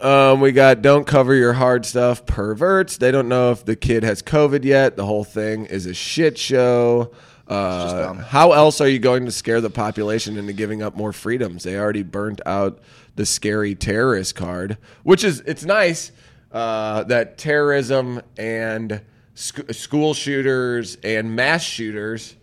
Um, 0.00 0.40
we 0.40 0.52
got 0.52 0.82
don't 0.82 1.06
cover 1.06 1.34
your 1.34 1.54
hard 1.54 1.86
stuff. 1.86 2.26
Perverts. 2.26 2.98
They 2.98 3.10
don't 3.10 3.28
know 3.28 3.52
if 3.52 3.64
the 3.64 3.76
kid 3.76 4.02
has 4.02 4.22
COVID 4.22 4.64
yet. 4.64 4.96
The 4.96 5.06
whole 5.06 5.24
thing 5.24 5.66
is 5.66 5.86
a 5.86 5.94
shit 5.94 6.36
show. 6.36 7.12
Uh, 7.48 8.14
how 8.14 8.52
else 8.52 8.80
are 8.80 8.88
you 8.88 8.98
going 8.98 9.24
to 9.24 9.30
scare 9.30 9.60
the 9.60 9.70
population 9.70 10.36
into 10.36 10.52
giving 10.52 10.82
up 10.82 10.96
more 10.96 11.12
freedoms? 11.12 11.62
They 11.62 11.78
already 11.78 12.02
burnt 12.02 12.40
out 12.44 12.80
the 13.14 13.24
scary 13.24 13.74
terrorist 13.74 14.34
card, 14.34 14.78
which 15.04 15.22
is 15.22 15.40
it's 15.46 15.64
nice 15.64 16.10
uh, 16.52 17.04
that 17.04 17.38
terrorism 17.38 18.20
and 18.36 19.00
sc- 19.34 19.72
school 19.72 20.12
shooters 20.12 20.96
and 21.04 21.36
mass 21.36 21.62
shooters 21.62 22.34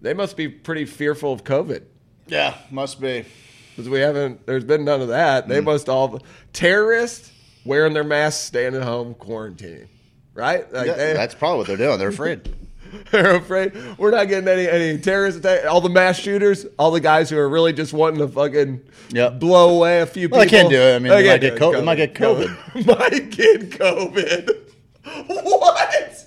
they 0.00 0.14
must 0.14 0.36
be 0.36 0.48
pretty 0.48 0.84
fearful 0.84 1.32
of 1.32 1.44
COVID. 1.44 1.82
Yeah. 2.26 2.56
Must 2.70 3.00
be. 3.00 3.24
Because 3.70 3.88
we 3.88 4.00
haven't, 4.00 4.46
there's 4.46 4.64
been 4.64 4.84
none 4.84 5.00
of 5.00 5.08
that. 5.08 5.48
They 5.48 5.60
mm. 5.60 5.64
must 5.64 5.88
all, 5.88 6.20
terrorists 6.52 7.32
wearing 7.64 7.92
their 7.92 8.04
masks, 8.04 8.42
staying 8.44 8.74
at 8.74 8.82
home, 8.82 9.14
quarantining. 9.14 9.88
Right? 10.34 10.70
Like 10.72 10.86
Yeah, 10.86 10.94
they, 10.94 11.12
that's 11.12 11.34
probably 11.34 11.58
what 11.58 11.66
they're 11.66 11.76
doing. 11.76 11.98
They're 11.98 12.08
afraid. 12.08 12.48
they're 13.10 13.36
afraid. 13.36 13.72
We're 13.98 14.10
not 14.10 14.28
getting 14.28 14.48
any, 14.48 14.68
any 14.68 14.98
terrorist 14.98 15.38
attack. 15.38 15.64
All 15.66 15.80
the 15.80 15.88
mass 15.88 16.18
shooters, 16.18 16.66
all 16.78 16.90
the 16.90 17.00
guys 17.00 17.30
who 17.30 17.38
are 17.38 17.48
really 17.48 17.72
just 17.72 17.92
wanting 17.92 18.18
to 18.20 18.28
fucking 18.28 18.80
Yep. 19.12 19.40
blow 19.40 19.76
away 19.76 20.00
a 20.00 20.06
few 20.06 20.28
people. 20.28 20.38
Well, 20.38 20.46
they 20.46 20.50
can't 20.50 20.70
do 20.70 20.76
it. 20.80 20.94
I 20.94 20.98
mean, 20.98 21.10
they 21.10 21.16
might 21.16 21.22
get 21.22 21.40
do 21.40 21.46
it. 21.48 21.58
co- 21.58 21.72
they 21.72 21.82
might 21.82 21.96
get 21.96 22.14
COVID. 22.14 22.86
might 22.86 23.30
get 23.30 23.70
COVID. 23.70 24.56
What? 25.26 26.24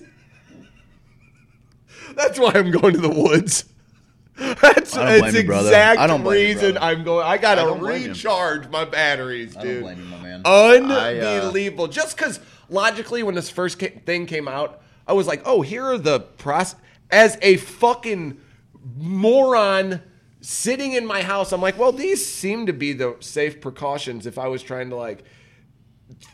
That's 2.15 2.39
why 2.39 2.51
I'm 2.55 2.71
going 2.71 2.93
to 2.93 3.01
the 3.01 3.09
woods. 3.09 3.65
That's, 4.37 4.95
I 4.97 5.17
you, 5.17 5.23
exact 5.25 5.99
I 5.99 6.07
don't 6.07 6.23
you, 6.23 6.31
reason 6.31 6.73
brother. 6.73 6.85
I'm 6.87 7.03
going. 7.03 7.25
I 7.25 7.37
gotta 7.37 7.61
I 7.61 7.75
you. 7.75 8.07
recharge 8.07 8.67
my 8.69 8.83
batteries, 8.83 9.55
I 9.55 9.63
don't 9.63 9.71
dude. 9.71 9.81
blame 9.83 9.99
you, 9.99 10.05
my 10.05 10.19
man. 10.23 10.41
I, 10.43 11.19
uh, 11.19 11.43
Unbelievable. 11.43 11.87
Just 11.87 12.17
because 12.17 12.39
logically, 12.67 13.21
when 13.21 13.35
this 13.35 13.51
first 13.51 13.77
ca- 13.79 13.99
thing 14.05 14.25
came 14.25 14.47
out, 14.47 14.81
I 15.07 15.13
was 15.13 15.27
like, 15.27 15.43
oh, 15.45 15.61
here 15.61 15.85
are 15.85 15.99
the 15.99 16.21
process. 16.21 16.79
As 17.11 17.37
a 17.43 17.57
fucking 17.57 18.41
moron 18.97 20.01
sitting 20.41 20.93
in 20.93 21.05
my 21.05 21.21
house, 21.21 21.51
I'm 21.51 21.61
like, 21.61 21.77
well, 21.77 21.91
these 21.91 22.25
seem 22.25 22.65
to 22.65 22.73
be 22.73 22.93
the 22.93 23.15
safe 23.19 23.61
precautions 23.61 24.25
if 24.25 24.39
I 24.39 24.47
was 24.47 24.63
trying 24.63 24.89
to 24.89 24.95
like. 24.95 25.25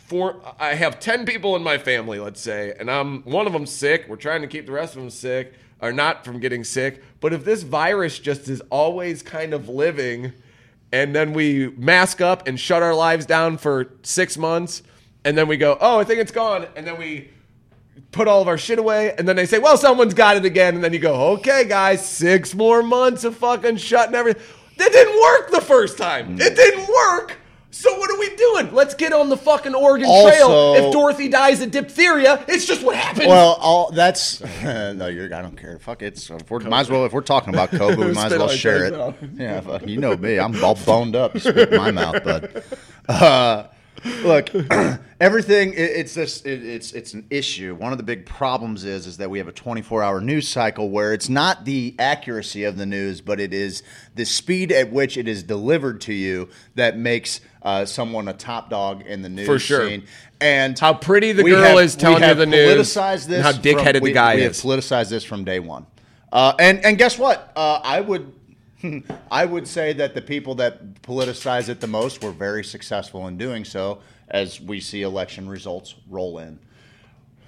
For 0.08 0.42
I 0.58 0.76
have 0.76 1.02
ten 1.02 1.26
people 1.26 1.58
in 1.58 1.64
my 1.64 1.78
family, 1.78 2.18
let's 2.20 2.40
say, 2.40 2.74
and 2.80 2.90
I'm 2.90 3.24
one 3.24 3.46
of 3.46 3.52
them 3.52 3.66
sick. 3.66 4.06
We're 4.08 4.16
trying 4.16 4.42
to 4.42 4.48
keep 4.48 4.66
the 4.68 4.72
rest 4.72 4.96
of 4.96 5.02
them 5.02 5.10
sick 5.10 5.54
or 5.82 5.92
not 5.92 6.26
from 6.26 6.40
getting 6.40 6.64
sick. 6.64 7.04
But 7.20 7.34
if 7.34 7.46
this 7.46 7.64
virus 7.64 8.20
just 8.20 8.48
is 8.50 8.62
always 8.70 9.22
kind 9.22 9.54
of 9.54 9.70
living, 9.70 10.34
and 10.92 11.16
then 11.16 11.34
we 11.34 11.70
mask 11.78 12.22
up 12.22 12.48
and 12.48 12.60
shut 12.60 12.82
our 12.82 12.96
lives 12.96 13.26
down 13.26 13.58
for 13.58 13.92
six 14.04 14.38
months, 14.38 14.84
and 15.24 15.38
then 15.38 15.48
we 15.48 15.58
go, 15.58 15.78
oh, 15.80 16.00
I 16.00 16.04
think 16.04 16.20
it's 16.20 16.32
gone, 16.32 16.68
and 16.76 16.86
then 16.88 16.98
we 16.98 17.30
put 18.12 18.28
all 18.28 18.42
of 18.42 18.48
our 18.48 18.58
shit 18.58 18.80
away, 18.80 19.14
and 19.18 19.28
then 19.28 19.36
they 19.36 19.46
say, 19.46 19.60
well, 19.60 19.78
someone's 19.78 20.14
got 20.14 20.38
it 20.38 20.46
again, 20.46 20.76
and 20.76 20.84
then 20.84 20.94
you 20.94 21.00
go, 21.00 21.34
okay, 21.34 21.66
guys, 21.66 22.08
six 22.08 22.56
more 22.56 22.82
months 22.82 23.24
of 23.24 23.36
fucking 23.38 23.78
shutting 23.78 24.16
everything. 24.16 24.42
That 24.78 24.92
didn't 24.92 25.22
work 25.22 25.52
the 25.52 25.62
first 25.62 25.98
time. 25.98 26.38
Mm. 26.38 26.42
It 26.42 26.56
didn't 26.56 26.88
work. 26.88 27.38
So 27.72 27.96
what 28.00 28.10
are 28.10 28.20
we 28.20 28.36
doing? 28.36 28.74
Let's 28.74 28.96
get 28.96 29.14
on 29.14 29.30
the 29.30 29.38
fucking 29.38 29.76
Oregon 29.76 30.08
Also- 30.10 30.30
Trail. 30.30 30.74
If 30.88 30.92
Dorothy 30.94 31.28
dies 31.30 31.62
of 31.62 31.70
diphtheria, 31.72 32.44
it's 32.48 32.66
just 32.66 32.84
what 32.84 32.96
happens. 32.96 33.28
Well, 33.28 33.58
all 33.60 33.92
that's 33.92 34.42
no. 34.64 35.08
You're. 35.08 35.34
I 35.34 35.42
don't 35.42 35.56
care. 35.58 35.78
Fuck 35.80 36.02
it. 36.02 36.18
So 36.18 36.36
if 36.38 36.50
we're, 36.50 36.60
might 36.62 36.82
as 36.82 36.90
well. 36.90 37.06
If 37.06 37.14
we're 37.14 37.22
talking 37.22 37.54
about 37.54 37.70
COVID, 37.72 37.98
we 37.98 38.12
might 38.14 38.32
as 38.32 38.38
well 38.40 38.48
share 38.48 38.86
it. 38.86 39.16
Yeah. 39.36 39.62
Fuck, 39.62 39.88
you 39.88 40.00
know 40.00 40.18
me. 40.18 40.40
I'm 40.40 40.62
all 40.64 40.76
boned 40.76 41.16
up. 41.16 41.38
Spit 41.38 41.72
in 41.72 41.78
my 41.78 41.92
mouth, 41.92 42.24
bud. 42.24 42.64
Uh, 43.10 43.64
look, 44.24 44.50
everything. 45.20 45.74
It, 45.74 45.78
it's 45.80 46.14
this. 46.14 46.42
It, 46.42 46.64
it's 46.64 46.94
it's 46.94 47.14
an 47.14 47.26
issue. 47.30 47.76
One 47.76 47.92
of 47.92 47.98
the 47.98 48.04
big 48.04 48.26
problems 48.26 48.84
is 48.84 49.08
is 49.08 49.18
that 49.18 49.30
we 49.30 49.38
have 49.40 49.48
a 49.48 49.52
24 49.52 50.04
hour 50.04 50.22
news 50.22 50.48
cycle 50.48 50.90
where 50.90 51.14
it's 51.14 51.30
not 51.30 51.66
the 51.66 51.96
accuracy 52.00 52.64
of 52.64 52.78
the 52.78 52.86
news, 52.86 53.22
but 53.22 53.40
it 53.40 53.54
is 53.54 53.84
the 54.16 54.26
speed 54.26 54.72
at 54.72 54.92
which 54.92 55.18
it 55.18 55.28
is 55.28 55.44
delivered 55.44 56.02
to 56.02 56.14
you 56.14 56.50
that 56.76 56.98
makes 56.98 57.42
uh, 57.64 57.86
someone 57.86 58.28
a 58.28 58.34
top 58.34 58.70
dog 58.70 59.02
in 59.06 59.22
the 59.22 59.30
news 59.30 59.46
For 59.48 59.60
sure. 59.60 59.88
scene. 59.88 60.04
And 60.42 60.78
How 60.80 60.94
pretty 60.94 61.34
the 61.34 61.44
girl 61.44 61.62
have- 61.62 61.80
is 61.80 61.96
telling 61.96 62.24
you 62.24 62.34
the 62.34 62.46
news, 62.46 62.78
Politicized 62.96 63.28
this 63.28 63.44
and 63.44 63.44
how 63.44 63.52
dickheaded 63.52 63.96
the 63.96 64.00
we- 64.02 64.12
guy 64.14 64.36
we 64.36 64.44
is. 64.44 64.62
have 64.62 64.72
politicized 64.72 65.10
this 65.10 65.24
from 65.24 65.44
day 65.44 65.60
one. 65.60 65.86
Uh, 66.32 66.54
and 66.60 66.86
and 66.86 66.98
guess 66.98 67.18
what? 67.18 67.52
Uh, 67.56 67.82
I 67.84 68.00
would 68.02 68.32
I 69.32 69.46
would 69.46 69.68
say 69.68 69.94
that 69.94 70.14
the 70.14 70.22
people 70.22 70.56
that 70.56 71.02
politicize 71.02 71.70
it 71.70 71.80
the 71.80 71.88
most 71.88 72.24
were 72.24 72.32
very 72.32 72.64
successful 72.64 73.28
in 73.28 73.38
doing 73.38 73.66
so, 73.66 74.00
as 74.30 74.62
we 74.62 74.80
see 74.80 75.02
election 75.02 75.50
results 75.50 75.96
roll 76.10 76.40
in. 76.40 76.60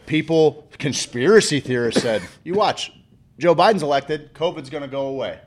People, 0.06 0.67
conspiracy 0.78 1.60
theorists 1.60 2.02
said, 2.02 2.22
"You 2.44 2.56
watch, 2.56 2.91
Joe 3.39 3.56
Biden's 3.56 3.84
elected, 3.84 4.34
COVID's 4.34 4.70
going 4.70 4.84
to 4.84 4.89
go 4.89 5.08
away, 5.08 5.39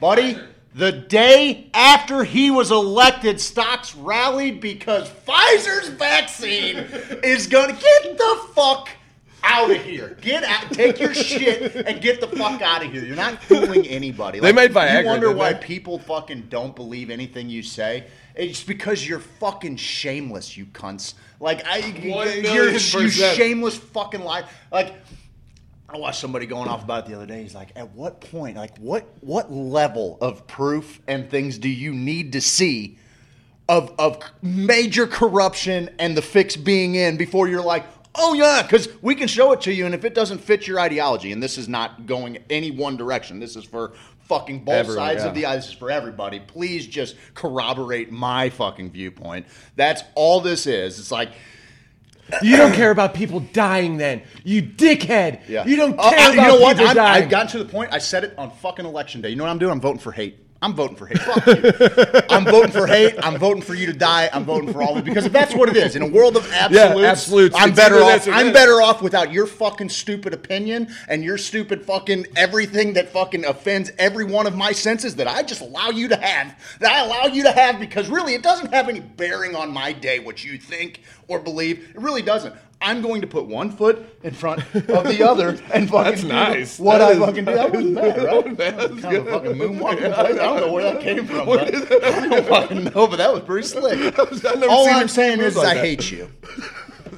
buddy." 0.00 0.38
The 0.74 0.92
day 0.92 1.70
after 1.72 2.22
he 2.22 2.50
was 2.50 2.70
elected, 2.70 3.40
stocks 3.40 3.96
rallied 3.96 4.60
because 4.60 5.08
Pfizer's 5.26 5.88
vaccine 5.88 6.76
is 7.24 7.46
going 7.46 7.74
to 7.74 7.80
get 7.80 8.18
the 8.18 8.40
fuck 8.54 8.88
out 9.48 9.70
of 9.70 9.82
here. 9.82 10.16
Get 10.20 10.44
out, 10.44 10.70
take 10.72 11.00
your 11.00 11.14
shit 11.14 11.74
and 11.86 12.00
get 12.00 12.20
the 12.20 12.28
fuck 12.28 12.60
out 12.62 12.84
of 12.84 12.92
here. 12.92 13.04
You're 13.04 13.16
not 13.16 13.42
fooling 13.42 13.86
anybody. 13.86 14.40
They 14.40 14.52
made 14.52 14.72
Viagra, 14.72 15.00
You 15.00 15.06
wonder 15.06 15.26
didn't 15.28 15.38
why 15.38 15.52
they? 15.54 15.60
people 15.60 15.98
fucking 15.98 16.46
don't 16.48 16.76
believe 16.76 17.10
anything 17.10 17.48
you 17.48 17.62
say. 17.62 18.06
It's 18.34 18.62
because 18.62 19.06
you're 19.08 19.18
fucking 19.20 19.76
shameless, 19.76 20.56
you 20.56 20.66
cunts. 20.66 21.14
Like 21.40 21.64
I, 21.66 21.80
One 21.80 22.26
you're 22.28 22.42
million 22.42 22.74
you 22.74 22.78
percent. 22.78 23.36
shameless 23.36 23.76
fucking 23.76 24.20
lie. 24.20 24.44
Like 24.70 24.94
I 25.88 25.96
watched 25.96 26.20
somebody 26.20 26.46
going 26.46 26.68
off 26.68 26.84
about 26.84 27.06
it 27.06 27.10
the 27.10 27.16
other 27.16 27.26
day. 27.26 27.42
He's 27.42 27.54
like, 27.54 27.70
at 27.74 27.90
what 27.94 28.20
point, 28.20 28.56
like 28.56 28.76
what 28.78 29.06
what 29.22 29.50
level 29.50 30.18
of 30.20 30.46
proof 30.46 31.00
and 31.08 31.30
things 31.30 31.58
do 31.58 31.68
you 31.68 31.92
need 31.94 32.32
to 32.32 32.40
see 32.42 32.98
of 33.68 33.92
of 33.98 34.18
major 34.42 35.06
corruption 35.06 35.90
and 35.98 36.16
the 36.16 36.22
fix 36.22 36.56
being 36.56 36.94
in 36.94 37.16
before 37.16 37.48
you're 37.48 37.62
like, 37.64 37.84
oh 38.18 38.34
yeah, 38.34 38.62
because 38.62 38.88
we 39.02 39.14
can 39.14 39.28
show 39.28 39.52
it 39.52 39.60
to 39.62 39.72
you, 39.72 39.86
and 39.86 39.94
if 39.94 40.04
it 40.04 40.14
doesn't 40.14 40.38
fit 40.38 40.66
your 40.66 40.78
ideology, 40.80 41.32
and 41.32 41.42
this 41.42 41.56
is 41.56 41.68
not 41.68 42.06
going 42.06 42.38
any 42.50 42.70
one 42.70 42.96
direction, 42.96 43.38
this 43.40 43.56
is 43.56 43.64
for 43.64 43.92
fucking 44.28 44.64
both 44.64 44.74
Everyone, 44.74 44.96
sides 45.06 45.22
yeah. 45.22 45.28
of 45.28 45.34
the 45.34 45.46
eye. 45.46 45.56
This 45.56 45.68
is 45.68 45.72
for 45.72 45.90
everybody. 45.90 46.40
Please 46.40 46.86
just 46.86 47.16
corroborate 47.34 48.10
my 48.12 48.50
fucking 48.50 48.90
viewpoint. 48.90 49.46
That's 49.76 50.02
all 50.14 50.40
this 50.40 50.66
is. 50.66 50.98
It's 50.98 51.10
like. 51.10 51.30
you 52.42 52.58
don't 52.58 52.74
care 52.74 52.90
about 52.90 53.14
people 53.14 53.40
dying 53.40 53.96
then. 53.96 54.20
You 54.44 54.62
dickhead. 54.62 55.48
Yeah. 55.48 55.64
You 55.64 55.76
don't 55.76 55.98
Uh, 55.98 56.10
care 56.10 56.18
I- 56.18 56.32
about 56.34 56.34
you 56.34 56.48
know 56.48 56.60
what? 56.60 56.76
people 56.76 56.90
I'm, 56.90 56.96
dying. 56.96 57.22
I've 57.24 57.30
gotten 57.30 57.48
to 57.52 57.58
the 57.58 57.64
point. 57.64 57.90
I 57.94 57.96
said 57.98 58.22
it 58.24 58.34
on 58.36 58.50
fucking 58.50 58.84
election 58.84 59.22
day. 59.22 59.30
You 59.30 59.36
know 59.36 59.44
what 59.44 59.50
I'm 59.50 59.58
doing? 59.58 59.72
I'm 59.72 59.80
voting 59.80 59.98
for 60.00 60.12
hate. 60.12 60.36
I'm 60.60 60.74
voting 60.74 60.96
for 60.96 61.06
hate. 61.06 61.18
Fuck 61.18 61.46
you. 61.46 62.20
I'm 62.30 62.44
voting 62.44 62.72
for 62.72 62.86
hate. 62.88 63.14
I'm 63.22 63.38
voting 63.38 63.62
for 63.62 63.74
you 63.74 63.86
to 63.86 63.92
die. 63.92 64.28
I'm 64.32 64.44
voting 64.44 64.72
for 64.72 64.82
all 64.82 64.92
of 64.92 64.98
it 64.98 65.04
because 65.04 65.24
if 65.24 65.32
that's 65.32 65.54
what 65.54 65.68
it 65.68 65.76
is, 65.76 65.94
in 65.94 66.02
a 66.02 66.08
world 66.08 66.36
of 66.36 66.50
absolutes, 66.52 67.06
absolutes. 67.06 67.56
I'm 67.56 67.68
It's 67.70 67.78
better 67.78 67.96
off. 67.96 68.28
I'm 68.28 68.52
better 68.52 68.82
off 68.82 69.00
without 69.00 69.32
your 69.32 69.46
fucking 69.46 69.88
stupid 69.88 70.34
opinion 70.34 70.88
and 71.08 71.22
your 71.22 71.38
stupid 71.38 71.84
fucking 71.84 72.26
everything 72.34 72.94
that 72.94 73.08
fucking 73.10 73.44
offends 73.44 73.92
every 73.98 74.24
one 74.24 74.48
of 74.48 74.56
my 74.56 74.72
senses 74.72 75.14
that 75.16 75.28
I 75.28 75.44
just 75.44 75.60
allow 75.60 75.90
you 75.90 76.08
to 76.08 76.16
have. 76.16 76.58
That 76.80 76.90
I 76.90 77.04
allow 77.04 77.32
you 77.32 77.44
to 77.44 77.52
have 77.52 77.78
because 77.78 78.08
really 78.08 78.34
it 78.34 78.42
doesn't 78.42 78.72
have 78.72 78.88
any 78.88 79.00
bearing 79.00 79.54
on 79.54 79.70
my 79.70 79.92
day 79.92 80.18
what 80.18 80.44
you 80.44 80.58
think 80.58 81.02
or 81.28 81.38
believe. 81.38 81.90
It 81.94 82.00
really 82.00 82.22
doesn't. 82.22 82.54
I'm 82.80 83.02
going 83.02 83.20
to 83.22 83.26
put 83.26 83.46
one 83.46 83.70
foot 83.70 84.04
in 84.22 84.32
front 84.34 84.60
of 84.74 85.04
the 85.04 85.22
other 85.28 85.48
and 85.74 85.88
fucking 85.90 86.04
That's 86.04 86.22
do 86.22 86.28
nice. 86.28 86.78
what 86.78 86.98
That 86.98 87.08
I 87.08 87.12
is- 87.12 87.18
fucking 87.18 87.44
do. 87.44 87.54
That 87.54 87.72
wasn't 87.72 87.94
bad, 87.96 88.18
right? 88.18 88.56
That's 88.56 89.00
kind 89.02 89.16
of 89.16 89.26
a 89.26 89.30
fucking 89.32 89.52
moonwalking 89.54 89.98
place. 90.14 90.14
I 90.16 90.32
don't 90.36 90.60
know 90.60 90.72
where 90.72 90.84
that 90.84 91.00
came 91.02 91.26
from. 91.26 91.46
But 91.46 91.74
I 91.74 92.28
don't 92.28 92.46
fucking 92.46 92.84
know, 92.84 93.06
but 93.08 93.16
that 93.16 93.32
was 93.32 93.42
pretty 93.42 93.66
slick. 93.66 94.16
All 94.68 94.88
I'm 94.88 95.08
saying 95.08 95.40
is 95.40 95.56
like 95.56 95.66
I 95.68 95.74
that. 95.74 95.84
hate 95.84 96.10
you. 96.12 96.30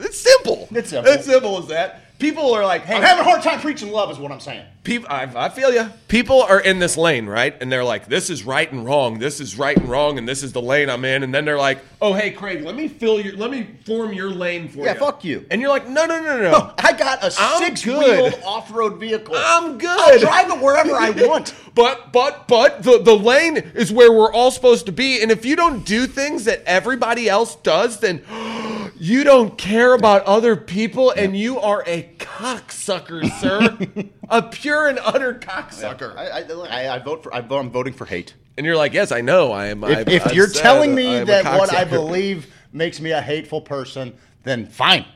It's 0.00 0.18
simple. 0.18 0.66
It's 0.70 0.88
simple. 0.90 1.12
It's 1.12 1.26
simple 1.26 1.58
as 1.58 1.66
that. 1.68 2.00
People 2.20 2.54
are 2.54 2.64
like, 2.64 2.82
hey, 2.84 2.94
I'm 2.96 3.02
having 3.02 3.22
a 3.24 3.28
hard 3.28 3.42
time 3.42 3.58
preaching 3.60 3.90
love, 3.90 4.10
is 4.10 4.18
what 4.18 4.30
I'm 4.30 4.40
saying. 4.40 4.64
people, 4.84 5.08
I, 5.10 5.22
I 5.34 5.48
feel 5.48 5.72
you. 5.72 5.88
People 6.06 6.42
are 6.42 6.60
in 6.60 6.78
this 6.78 6.96
lane, 6.98 7.26
right? 7.26 7.56
And 7.60 7.72
they're 7.72 7.82
like, 7.82 8.06
this 8.06 8.28
is 8.28 8.44
right 8.44 8.70
and 8.70 8.84
wrong. 8.84 9.18
This 9.18 9.40
is 9.40 9.56
right 9.58 9.76
and 9.76 9.88
wrong, 9.88 10.18
and 10.18 10.28
this 10.28 10.42
is 10.42 10.52
the 10.52 10.60
lane 10.60 10.90
I'm 10.90 11.04
in. 11.06 11.22
And 11.22 11.34
then 11.34 11.46
they're 11.46 11.58
like, 11.58 11.78
oh, 12.02 12.12
hey, 12.12 12.30
Craig, 12.30 12.62
let 12.62 12.74
me 12.76 12.88
fill 12.88 13.20
your, 13.20 13.34
let 13.36 13.50
me 13.50 13.66
form 13.86 14.12
your 14.12 14.30
lane 14.30 14.68
for 14.68 14.78
Yeah, 14.78 14.82
you. 14.84 14.88
Yeah, 14.90 14.94
fuck 14.94 15.24
you. 15.24 15.46
And 15.50 15.60
you're 15.62 15.70
like, 15.70 15.88
no, 15.88 16.04
no, 16.04 16.20
no, 16.22 16.36
no, 16.36 16.50
no. 16.50 16.74
I 16.78 16.92
got 16.92 17.24
a 17.24 17.30
six-wheeled 17.30 18.40
off-road 18.44 19.00
vehicle. 19.00 19.34
I'm 19.36 19.78
good. 19.78 19.88
I'll 19.88 20.18
drive 20.18 20.50
it 20.50 20.62
wherever 20.62 20.94
I 20.94 21.10
want. 21.26 21.54
But 21.74 22.12
but 22.12 22.48
but 22.48 22.82
the 22.82 22.98
the 22.98 23.14
lane 23.16 23.56
is 23.56 23.92
where 23.92 24.12
we're 24.12 24.32
all 24.32 24.50
supposed 24.50 24.86
to 24.86 24.92
be, 24.92 25.22
and 25.22 25.30
if 25.30 25.44
you 25.46 25.54
don't 25.56 25.86
do 25.86 26.06
things 26.06 26.44
that 26.44 26.62
everybody 26.66 27.28
else 27.28 27.54
does, 27.56 28.00
then 28.00 28.22
you 29.00 29.24
don't 29.24 29.56
care 29.56 29.94
about 29.94 30.24
other 30.24 30.54
people, 30.56 31.10
and 31.10 31.36
you 31.36 31.58
are 31.58 31.82
a 31.86 32.10
cocksucker, 32.18 33.28
sir, 33.40 34.12
a 34.28 34.42
pure 34.42 34.88
and 34.88 34.98
utter 35.02 35.34
cocksucker. 35.34 36.14
I, 36.16 36.40
I, 36.42 36.42
I, 36.88 36.96
I 36.96 36.98
vote 36.98 37.22
for. 37.22 37.34
I 37.34 37.40
vote, 37.40 37.58
I'm 37.60 37.70
voting 37.70 37.94
for 37.94 38.04
hate. 38.04 38.34
And 38.58 38.66
you're 38.66 38.76
like, 38.76 38.92
yes, 38.92 39.10
I 39.10 39.22
know, 39.22 39.52
I 39.52 39.66
am. 39.68 39.82
If, 39.84 39.98
I've- 39.98 40.12
if 40.14 40.34
you're 40.34 40.48
telling 40.48 40.94
me 40.94 41.16
a 41.16 41.24
that 41.24 41.44
what 41.58 41.72
I 41.72 41.84
cocksucker. 41.84 41.90
believe 41.90 42.54
makes 42.72 43.00
me 43.00 43.12
a 43.12 43.20
hateful 43.22 43.62
person, 43.62 44.14
then 44.44 44.66
fine. 44.66 45.06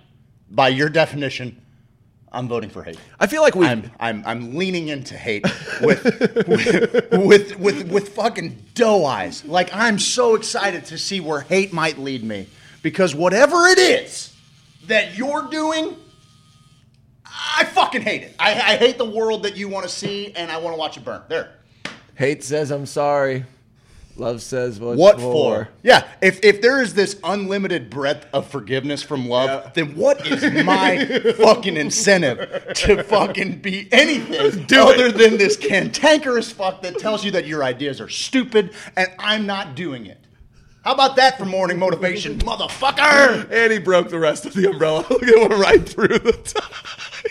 By 0.50 0.68
your 0.68 0.88
definition, 0.88 1.60
I'm 2.32 2.48
voting 2.48 2.70
for 2.70 2.82
hate. 2.82 2.98
I 3.20 3.26
feel 3.26 3.42
like 3.42 3.54
we. 3.54 3.66
I'm 3.66 3.90
I'm 4.00 4.22
I'm 4.24 4.56
leaning 4.56 4.88
into 4.88 5.14
hate 5.16 5.44
with 5.82 6.04
with, 6.48 7.10
with 7.12 7.58
with 7.58 7.88
with 7.88 8.08
fucking 8.14 8.56
doe 8.74 9.04
eyes. 9.04 9.44
Like 9.44 9.74
I'm 9.74 9.98
so 9.98 10.34
excited 10.36 10.86
to 10.86 10.96
see 10.98 11.20
where 11.20 11.42
hate 11.42 11.72
might 11.72 11.98
lead 11.98 12.24
me 12.24 12.46
because 12.84 13.14
whatever 13.16 13.66
it 13.66 13.78
is 13.78 14.32
that 14.86 15.16
you're 15.18 15.48
doing, 15.50 15.96
I 17.26 17.64
fucking 17.64 18.02
hate 18.02 18.22
it. 18.22 18.36
I, 18.38 18.52
I 18.52 18.76
hate 18.76 18.98
the 18.98 19.04
world 19.10 19.42
that 19.42 19.56
you 19.56 19.68
want 19.68 19.84
to 19.84 19.88
see, 19.90 20.32
and 20.36 20.52
I 20.52 20.58
want 20.58 20.74
to 20.74 20.78
watch 20.78 20.96
it 20.98 21.04
burn. 21.04 21.22
There. 21.28 21.50
Hate 22.14 22.44
says 22.44 22.70
I'm 22.70 22.86
sorry. 22.86 23.46
Love 24.16 24.42
says 24.42 24.78
what's 24.78 24.96
What 25.00 25.16
for. 25.18 25.64
for? 25.64 25.68
Yeah, 25.82 26.06
if 26.22 26.38
if 26.44 26.60
there 26.60 26.80
is 26.80 26.94
this 26.94 27.18
unlimited 27.24 27.90
breadth 27.90 28.28
of 28.32 28.46
forgiveness 28.46 29.02
from 29.02 29.28
love, 29.28 29.48
Yeah. 29.64 29.70
then 29.74 29.96
what 29.96 30.24
is 30.24 30.64
my 30.64 31.04
fucking 31.38 31.76
incentive 31.76 32.74
to 32.74 33.02
fucking 33.02 33.58
be 33.60 33.88
anything 33.90 34.38
other 34.78 35.06
it. 35.06 35.16
than 35.18 35.36
this 35.36 35.56
cantankerous 35.56 36.52
fuck 36.52 36.82
that 36.82 36.98
tells 37.00 37.24
you 37.24 37.32
that 37.32 37.46
your 37.48 37.64
ideas 37.64 38.00
are 38.00 38.08
stupid 38.08 38.72
and 38.94 39.08
I'm 39.18 39.46
not 39.46 39.74
doing 39.74 40.06
it? 40.06 40.23
How 40.84 40.92
about 40.92 41.16
that 41.16 41.38
for 41.38 41.46
morning 41.46 41.78
motivation, 41.78 42.38
motherfucker? 42.40 43.50
And 43.50 43.72
he 43.72 43.78
broke 43.78 44.10
the 44.10 44.18
rest 44.18 44.44
of 44.44 44.52
the 44.52 44.68
umbrella. 44.70 45.06
Look 45.10 45.22
at 45.22 45.50
him 45.50 45.58
right 45.58 45.88
through 45.88 46.18
the 46.18 46.32
top. 46.32 46.70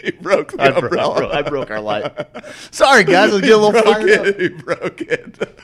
He 0.03 0.09
broke 0.09 0.51
the 0.53 0.75
umbrella. 0.75 1.29
I 1.31 1.43
broke 1.43 1.69
our 1.69 1.79
light. 1.79 2.11
Sorry, 2.71 3.03
guys. 3.03 3.31
Let's 3.31 3.45
get 3.45 3.53
a 3.53 3.57
little 3.57 3.71
broke 3.71 3.85
fired 3.85 4.09
up. 4.09 4.25
it. 4.25 4.41
He 4.41 4.47
broke 4.49 5.01
it. 5.01 5.61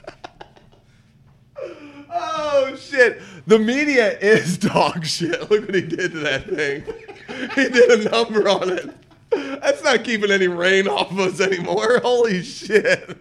oh 2.14 2.76
shit! 2.80 3.22
The 3.48 3.58
media 3.58 4.18
is 4.20 4.60
dog 4.60 5.04
shit. 5.08 5.50
Look 5.50 5.66
what 5.66 5.74
he 5.74 5.82
did 5.82 6.12
to 6.12 6.20
that 6.20 6.48
thing. 6.48 6.84
He 7.56 7.70
did 7.70 8.06
a 8.06 8.10
number 8.12 8.48
on 8.48 8.70
it. 8.70 8.96
That's 9.32 9.84
not 9.84 10.04
keeping 10.04 10.30
any 10.30 10.48
rain 10.48 10.88
off 10.88 11.12
of 11.12 11.20
us 11.20 11.42
anymore. 11.42 12.00
Holy 12.04 12.44
shit! 12.44 13.18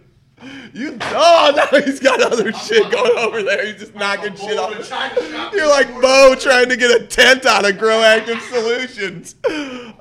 You 0.73 0.97
oh 1.01 1.53
now 1.71 1.79
he's 1.81 1.99
got 1.99 2.21
other 2.21 2.51
shit 2.53 2.89
going 2.91 3.17
over 3.17 3.43
there. 3.43 3.65
He's 3.65 3.79
just 3.79 3.95
knocking 3.95 4.35
shit 4.35 4.57
off. 4.57 5.51
You're 5.53 5.67
like 5.69 5.87
Bo 6.01 6.35
trying 6.39 6.69
to 6.69 6.77
get 6.77 7.01
a 7.01 7.05
tent 7.05 7.45
out 7.45 7.69
of 7.69 7.77
Grow 7.77 8.01
Active 8.01 8.41
Solutions. 8.43 9.35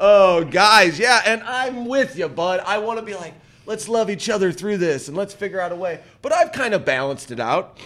Oh, 0.01 0.44
guys, 0.51 0.98
yeah, 0.98 1.22
and 1.27 1.42
I'm 1.42 1.87
with 1.87 2.16
you, 2.16 2.29
bud. 2.29 2.61
I 2.64 2.79
want 2.79 2.98
to 3.01 3.05
be 3.05 3.14
like, 3.14 3.35
let's 3.66 3.88
love 3.88 4.11
each 4.11 4.29
other 4.31 4.53
through 4.53 4.77
this 4.79 5.09
and 5.09 5.16
let's 5.16 5.35
figure 5.35 5.61
out 5.61 5.72
a 5.72 5.77
way. 5.77 6.01
But 6.22 6.33
I've 6.33 6.53
kind 6.53 6.72
of 6.74 6.85
balanced 6.85 7.31
it 7.31 7.40
out. 7.40 7.79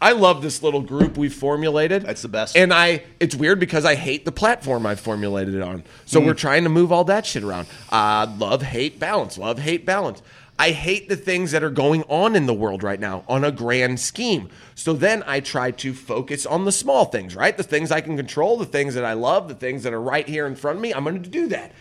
I 0.00 0.12
love 0.12 0.42
this 0.42 0.64
little 0.64 0.80
group 0.80 1.16
we've 1.16 1.32
formulated. 1.32 2.02
That's 2.02 2.22
the 2.22 2.28
best. 2.28 2.56
And 2.56 2.74
I 2.74 3.04
it's 3.20 3.36
weird 3.36 3.60
because 3.60 3.84
I 3.84 3.94
hate 3.94 4.24
the 4.24 4.32
platform 4.32 4.84
I've 4.84 4.98
formulated 4.98 5.54
it 5.54 5.62
on. 5.62 5.84
So 6.06 6.18
Hmm. 6.20 6.26
we're 6.26 6.34
trying 6.34 6.64
to 6.64 6.70
move 6.70 6.90
all 6.90 7.04
that 7.04 7.24
shit 7.24 7.44
around. 7.44 7.68
Uh, 7.90 8.26
love, 8.36 8.62
hate, 8.62 8.98
balance. 8.98 9.38
Love, 9.38 9.60
hate, 9.60 9.86
balance. 9.86 10.20
I 10.58 10.70
hate 10.70 11.08
the 11.08 11.16
things 11.16 11.50
that 11.52 11.64
are 11.64 11.70
going 11.70 12.04
on 12.04 12.36
in 12.36 12.46
the 12.46 12.54
world 12.54 12.82
right 12.82 13.00
now 13.00 13.24
on 13.28 13.42
a 13.42 13.50
grand 13.50 13.98
scheme. 13.98 14.48
So 14.74 14.92
then 14.92 15.24
I 15.26 15.40
try 15.40 15.70
to 15.72 15.92
focus 15.92 16.46
on 16.46 16.64
the 16.64 16.72
small 16.72 17.06
things, 17.06 17.34
right? 17.34 17.56
The 17.56 17.62
things 17.64 17.90
I 17.90 18.00
can 18.00 18.16
control, 18.16 18.56
the 18.56 18.66
things 18.66 18.94
that 18.94 19.04
I 19.04 19.14
love, 19.14 19.48
the 19.48 19.54
things 19.54 19.82
that 19.82 19.92
are 19.92 20.00
right 20.00 20.28
here 20.28 20.46
in 20.46 20.54
front 20.54 20.76
of 20.76 20.82
me. 20.82 20.92
I'm 20.92 21.04
going 21.04 21.22
to 21.22 21.28
do 21.28 21.48
that. 21.48 21.72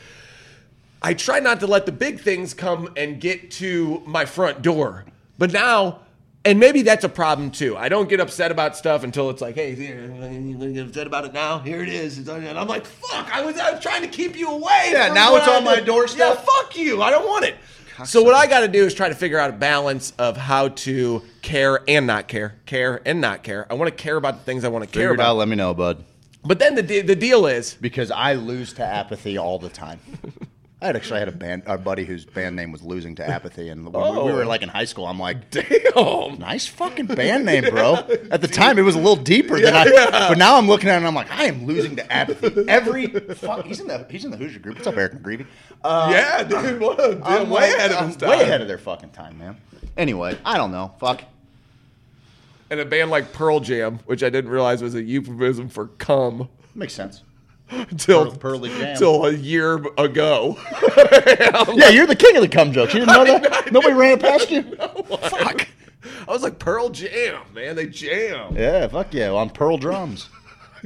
I 1.02 1.14
try 1.14 1.40
not 1.40 1.60
to 1.60 1.68
let 1.68 1.86
the 1.86 1.92
big 1.92 2.22
things 2.22 2.54
come 2.54 2.94
and 2.96 3.20
get 3.20 3.52
to 3.52 4.02
my 4.06 4.26
front 4.26 4.62
door. 4.62 5.06
But 5.38 5.52
now, 5.52 6.00
and 6.46 6.60
maybe 6.60 6.82
that's 6.82 7.04
a 7.04 7.10
problem 7.10 7.52
too. 7.52 7.76
I 7.78 7.90
don't 7.90 8.10
get 8.10 8.20
upset 8.20 8.52
about 8.52 8.78
stuff 8.78 9.04
until 9.04 9.30
it's 9.30 9.42
like, 9.42 9.56
hey, 9.56 9.76
here, 9.76 10.12
you 10.32 10.74
get 10.74 10.88
upset 10.88 11.08
about 11.08 11.26
it 11.26 11.34
now? 11.34 11.60
Here 11.60 11.84
it 11.84 11.90
is. 11.90 12.18
It's 12.18 12.30
on, 12.30 12.44
and 12.44 12.58
I'm 12.58 12.68
like, 12.68 12.86
fuck, 12.86 13.36
I 13.36 13.44
was, 13.44 13.58
I 13.58 13.72
was 13.72 13.82
trying 13.82 14.02
to 14.02 14.08
keep 14.08 14.36
you 14.36 14.50
away. 14.50 14.90
Yeah, 14.92 15.14
now 15.14 15.36
it's 15.36 15.48
I 15.48 15.58
on 15.58 15.64
my 15.64 15.80
doorstep. 15.80 16.36
Yeah, 16.36 16.42
fuck 16.42 16.78
you. 16.78 17.02
I 17.02 17.12
don't 17.12 17.28
want 17.28 17.46
it. 17.46 17.56
So 18.06 18.24
what 18.24 18.36
I 18.36 18.48
got 18.48 18.62
to 18.62 18.68
do 18.68 18.86
is 18.86 18.94
try 18.94 19.10
to 19.10 19.16
figure 19.16 19.38
out 19.38 19.50
a 19.50 19.54
balance 19.54 20.12
of 20.18 20.38
how 20.38 20.70
to 20.70 21.22
care 21.42 21.80
and 21.88 22.08
not 22.08 22.28
care, 22.28 22.56
care 22.66 23.02
and 23.06 23.22
not 23.22 23.44
care. 23.44 23.68
I 23.70 23.76
want 23.76 23.90
to 23.96 24.04
care 24.04 24.16
about 24.18 24.40
the 24.40 24.44
things 24.44 24.64
I 24.64 24.70
want 24.70 24.84
to 24.84 24.90
care 24.90 25.02
Figure 25.10 25.14
it 25.14 25.20
out. 25.20 25.32
about. 25.32 25.38
Let 25.38 25.48
me 25.48 25.56
know, 25.56 25.74
bud. 25.74 26.04
But 26.44 26.60
then 26.60 26.76
the 26.76 26.84
de- 26.84 27.02
the 27.02 27.16
deal 27.16 27.46
is, 27.46 27.76
Because 27.76 28.10
I 28.12 28.34
lose 28.34 28.74
to 28.74 28.84
apathy 28.84 29.38
all 29.38 29.60
the 29.60 29.70
time. 29.70 30.00
I 30.84 30.88
had 30.88 30.96
actually 30.96 31.20
had 31.20 31.28
a 31.28 31.32
band, 31.32 31.62
a 31.68 31.78
buddy 31.78 32.06
whose 32.06 32.26
band 32.26 32.56
name 32.56 32.72
was 32.72 32.82
Losing 32.82 33.14
to 33.18 33.28
Apathy, 33.30 33.70
and 33.70 33.86
when 33.86 33.94
we- 33.94 34.00
we 34.24 34.32
Oh. 34.32 34.36
were 34.36 34.46
like 34.46 34.64
in 34.64 34.70
high 34.70 34.86
school. 34.86 35.06
I'm 35.06 35.20
like, 35.20 35.52
damn. 35.52 36.40
nice 36.40 36.66
fucking 36.66 37.06
band 37.06 37.46
name, 37.46 37.66
bro. 37.70 37.96
At 38.32 38.42
the 38.42 38.48
time, 38.48 38.80
it 38.80 38.82
was 38.82 38.96
a 38.96 38.98
little 38.98 39.16
deeper 39.16 39.60
than 39.60 39.76
I. 39.76 39.84
But 40.30 40.40
now 40.40 40.58
I'm 40.58 40.68
looking 40.68 40.90
at 40.90 40.94
it 40.96 40.98
and 40.98 41.08
I'm 41.08 41.14
like, 41.14 41.32
I 41.32 41.44
am 41.46 41.68
losing 41.68 41.96
to 41.98 42.12
apathy 42.12 42.68
every. 42.68 43.08
Fuck, 43.08 43.66
he's 43.66 43.80
in 43.80 43.88
the 43.88 44.08
he's 44.10 44.26
in 44.26 44.32
the 44.32 44.38
Hoosier 44.38 44.58
group. 44.60 44.76
What's 44.78 44.88
up, 44.88 44.98
Eric 44.98 45.14
McGreevy? 45.22 45.46
Uh, 45.84 46.10
yeah, 46.12 46.44
dude, 46.44 46.82
what 46.82 47.00
a, 47.00 47.22
I'm 47.24 47.50
way 47.52 47.62
like, 47.70 47.76
ahead 47.78 47.92
of 47.92 48.08
his 48.08 48.16
time. 48.16 48.30
Way 48.30 48.42
ahead 48.42 48.62
of 48.62 48.68
their 48.68 48.78
fucking 48.80 49.12
time, 49.12 49.38
man. 49.38 49.58
Anyway, 49.98 50.36
I 50.44 50.58
don't 50.58 50.72
know. 50.72 50.94
Fuck. 51.00 51.22
and 52.72 52.80
a 52.80 52.86
band 52.86 53.12
like 53.12 53.34
Pearl 53.34 53.60
Jam, 53.60 54.00
which 54.06 54.24
I 54.24 54.30
didn't 54.32 54.50
realize 54.50 54.82
was 54.82 54.96
a 54.96 55.04
euphemism 55.04 55.70
for 55.70 55.88
cum 55.88 56.50
Makes 56.74 56.94
sense. 56.94 57.22
Until 57.72 58.26
Pearl- 58.26 58.36
Pearly 58.38 58.70
Jam. 58.70 58.98
till 58.98 59.26
a 59.26 59.34
year 59.34 59.76
ago. 59.98 60.58
Yeah, 61.74 61.90
you're 61.90 62.08
the 62.08 62.16
king 62.18 62.36
of 62.36 62.42
the 62.42 62.50
cum 62.50 62.72
jokes. 62.74 62.94
You 62.94 63.02
didn't 63.02 63.16
know 63.16 63.24
that? 63.26 63.72
Nobody 63.72 63.94
ran 63.94 64.14
it 64.14 64.22
past 64.22 64.50
you? 64.52 64.64
Fuck. 65.30 65.68
I 66.28 66.32
was 66.32 66.42
like 66.44 66.60
Pearl 66.60 66.90
Jam, 66.90 67.42
man. 67.54 67.76
They 67.76 67.88
jam. 67.88 68.56
Yeah, 68.56 68.88
fuck 68.88 69.14
yeah. 69.14 69.30
On 69.30 69.50
Pearl 69.50 69.78
drums. 69.78 70.30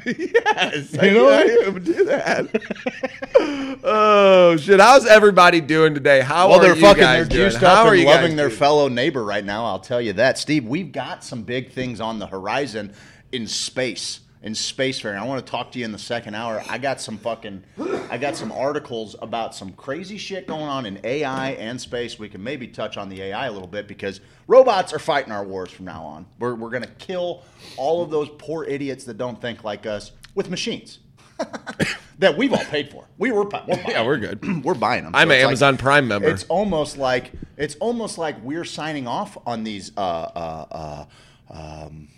Yes, 0.06 0.92
You 1.02 1.12
know 1.12 1.30
I, 1.30 1.46
what? 1.46 1.66
I 1.66 1.70
would 1.70 1.84
do 1.86 2.04
that. 2.06 3.80
oh 3.84 4.58
shit! 4.58 4.80
How's 4.80 5.06
everybody 5.06 5.62
doing 5.62 5.94
today? 5.94 6.20
How 6.22 6.50
Well, 6.50 6.60
are 6.60 6.62
they're 6.64 6.76
you 6.76 6.82
fucking, 6.82 7.02
guys 7.02 7.28
they're 7.30 7.38
doing? 7.38 7.50
juiced 7.52 7.62
How 7.64 7.82
up 7.82 7.88
are 7.88 7.94
and 7.94 8.02
you 8.02 8.06
loving 8.08 8.36
their 8.36 8.50
doing? 8.50 8.60
fellow 8.60 8.88
neighbor 8.90 9.24
right 9.24 9.44
now. 9.46 9.66
I'll 9.66 9.80
tell 9.80 10.02
you 10.02 10.14
that, 10.14 10.38
Steve. 10.38 10.66
We've 10.66 10.92
got 10.92 11.24
some 11.24 11.44
big 11.44 11.72
things 11.72 12.02
on 12.02 12.20
the 12.20 12.28
horizon 12.28 12.94
in 13.32 13.48
space, 13.48 14.20
in 14.46 14.54
space 14.54 15.00
fair. 15.00 15.18
I 15.18 15.24
want 15.24 15.44
to 15.44 15.52
talk 15.52 15.72
to 15.72 15.80
you 15.80 15.86
in 15.86 15.92
the 15.92 15.98
second 15.98 16.36
hour. 16.36 16.64
I 16.70 16.78
got 16.78 17.02
some 17.02 17.18
fucking, 17.18 17.64
I 18.12 18.20
got 18.20 18.36
some 18.36 18.52
articles 18.52 19.16
about 19.20 19.56
some 19.56 19.72
crazy 19.72 20.20
shit 20.20 20.46
going 20.46 20.62
on 20.62 20.86
in 20.86 21.00
AI 21.04 21.50
and 21.54 21.82
space. 21.82 22.20
We 22.20 22.30
can 22.30 22.44
maybe 22.44 22.68
touch 22.68 22.96
on 22.96 23.10
the 23.10 23.24
AI 23.24 23.48
a 23.48 23.52
little 23.52 23.68
bit 23.68 23.88
because 23.88 24.22
robots 24.48 24.94
are 24.94 25.00
fighting 25.00 25.32
our 25.32 25.44
wars 25.44 25.72
from 25.72 25.86
now 25.86 26.04
on. 26.06 26.28
We're 26.38 26.54
we're 26.54 26.70
gonna 26.70 26.86
kill 27.00 27.44
all 27.76 28.04
of 28.04 28.12
those 28.12 28.30
poor 28.38 28.64
idiots 28.64 29.04
that 29.06 29.18
don't 29.18 29.42
think 29.42 29.64
like 29.64 29.88
us 29.88 30.12
with 30.36 30.52
machines. 30.52 31.00
that 32.20 32.38
we've 32.38 32.54
all 32.54 32.64
paid 32.66 32.92
for. 32.92 33.08
We 33.18 33.32
were, 33.32 33.46
we're 33.46 33.82
Yeah, 33.88 34.06
we're 34.06 34.18
good. 34.18 34.64
we're 34.64 34.76
buying 34.76 35.06
them. 35.06 35.16
I'm 35.16 35.32
an 35.32 35.38
it's 35.38 35.44
like- 35.44 35.48
Amazon 35.50 35.78
Prime 35.78 36.08
member. 36.08 36.30
It's 36.30 36.44
almost 36.46 37.00
like 37.00 37.32
it's 37.58 37.76
almost 37.78 38.20
like 38.20 38.42
we're 38.44 38.64
signing 38.64 39.08
off 39.08 39.40
on 39.48 39.64
these 39.64 39.92
uh, 39.98 40.02
uh, 40.02 41.06
uh, 41.50 41.86
um, 41.86 42.10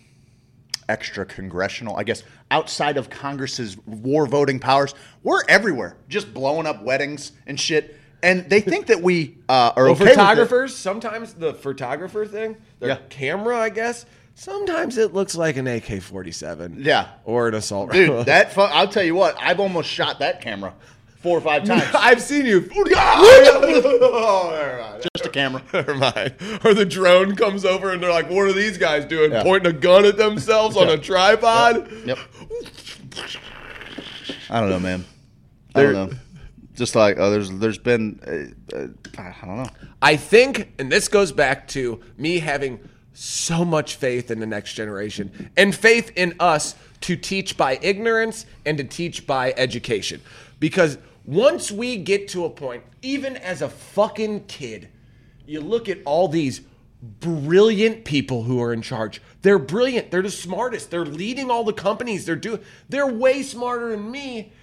extra 0.89 1.25
congressional, 1.25 1.97
I 1.97 2.03
guess, 2.03 2.23
outside 2.51 2.97
of 2.97 3.09
Congress's 3.09 3.77
war 3.85 4.25
voting 4.25 4.59
powers. 4.59 4.95
We're 5.23 5.43
everywhere, 5.47 5.95
just 6.09 6.33
blowing 6.33 6.65
up 6.67 6.81
weddings 6.83 7.31
and 7.45 7.59
shit. 7.59 7.95
And 8.23 8.49
they 8.49 8.61
think 8.61 8.87
that 8.87 9.01
we 9.01 9.37
uh, 9.47 9.73
are 9.75 9.83
Well, 9.85 9.93
okay 9.93 10.07
photographers, 10.09 10.75
sometimes 10.75 11.33
the 11.33 11.53
photographer 11.53 12.25
thing, 12.25 12.57
their 12.79 12.89
Yeah. 12.89 12.97
camera, 13.09 13.57
I 13.57 13.69
guess, 13.69 14.05
sometimes 14.33 14.97
it 14.97 15.13
looks 15.13 15.35
like 15.35 15.57
an 15.57 15.67
AK 15.67 16.01
47. 16.01 16.77
Yeah. 16.79 17.09
Or 17.25 17.47
an 17.47 17.53
assault 17.53 17.89
rifle. 17.89 18.17
Dude, 18.17 18.25
that 18.27 18.53
fu- 18.53 18.61
I'll 18.61 18.87
tell 18.87 19.03
you 19.03 19.13
what, 19.15 19.35
I've 19.39 19.59
almost 19.59 19.89
shot 19.89 20.19
that 20.19 20.41
camera 20.41 20.73
four 21.27 21.37
or 21.37 21.41
five 21.41 21.65
times. 21.65 21.83
I've 21.93 22.21
seen 22.21 22.45
you. 22.45 22.69
oh, 22.75 24.99
just 25.13 25.25
a 25.25 25.29
camera. 25.29 25.61
Never 25.73 25.95
mind. 25.95 26.35
Or 26.63 26.73
the 26.73 26.85
drone 26.85 27.35
comes 27.35 27.65
over 27.65 27.91
and 27.91 28.01
they're 28.01 28.11
like, 28.11 28.29
what 28.29 28.47
are 28.47 28.53
these 28.53 28.77
guys 28.77 29.03
doing? 29.03 29.31
Yeah. 29.31 29.43
Pointing 29.43 29.75
a 29.75 29.77
gun 29.77 30.05
at 30.05 30.15
themselves 30.15 30.77
on 30.77 30.87
a 30.87 30.97
tripod? 30.97 31.91
Yep. 32.05 32.17
I 34.49 34.61
don't 34.61 34.69
know, 34.69 34.79
man. 34.79 35.03
I 35.75 35.83
don't 35.83 35.93
know. 35.93 36.11
Just 36.75 36.95
like 36.95 37.17
uh, 37.17 37.31
there's 37.31 37.49
there's 37.51 37.79
been 37.79 38.55
uh, 38.71 38.77
uh, 38.77 38.87
I 39.17 39.45
don't 39.45 39.57
know. 39.57 39.69
I 40.01 40.15
think, 40.15 40.73
and 40.77 40.91
this 40.91 41.07
goes 41.07 41.31
back 41.31 41.67
to 41.69 41.99
me 42.17 42.39
having 42.39 42.79
so 43.13 43.65
much 43.65 43.95
faith 43.95 44.29
in 44.29 44.39
the 44.39 44.45
next 44.45 44.75
generation 44.75 45.49
and 45.57 45.75
faith 45.75 46.11
in 46.15 46.35
us 46.39 46.75
to 47.01 47.15
teach 47.15 47.57
by 47.57 47.79
ignorance 47.81 48.45
and 48.63 48.77
to 48.77 48.83
teach 48.83 49.25
by 49.25 49.55
education. 49.57 50.21
Because 50.59 50.99
once 51.27 51.69
we 51.69 51.97
get 51.97 52.29
to 52.29 52.45
a 52.45 52.49
point, 52.49 52.83
even 53.01 53.35
as 53.37 53.61
a 53.61 53.69
fucking 53.69 54.45
kid, 54.45 54.87
you 55.45 55.59
look 55.59 55.89
at 55.89 55.99
all 56.05 56.27
these 56.27 56.61
brilliant 57.01 58.05
people 58.05 58.43
who 58.43 58.61
are 58.61 58.73
in 58.73 58.81
charge. 58.81 59.21
They're 59.41 59.59
brilliant. 59.59 60.09
They're 60.09 60.21
the 60.21 60.31
smartest. 60.31 60.89
They're 60.89 61.05
leading 61.05 61.51
all 61.51 61.63
the 61.63 61.73
companies. 61.73 62.25
They're 62.25 62.35
doing 62.35 62.61
they're 62.89 63.05
way 63.05 63.43
smarter 63.43 63.91
than 63.91 64.09
me. 64.09 64.53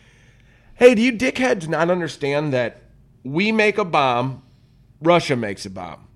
Hey, 0.75 0.95
do 0.95 1.03
you 1.03 1.13
dickheads 1.13 1.69
not 1.69 1.91
understand 1.91 2.53
that 2.53 2.83
we 3.23 3.53
make 3.53 3.79
a 3.79 3.85
bomb, 3.85 4.43
Russia 5.01 5.37
makes 5.37 5.65
a 5.67 5.71
bomb, 5.71 6.09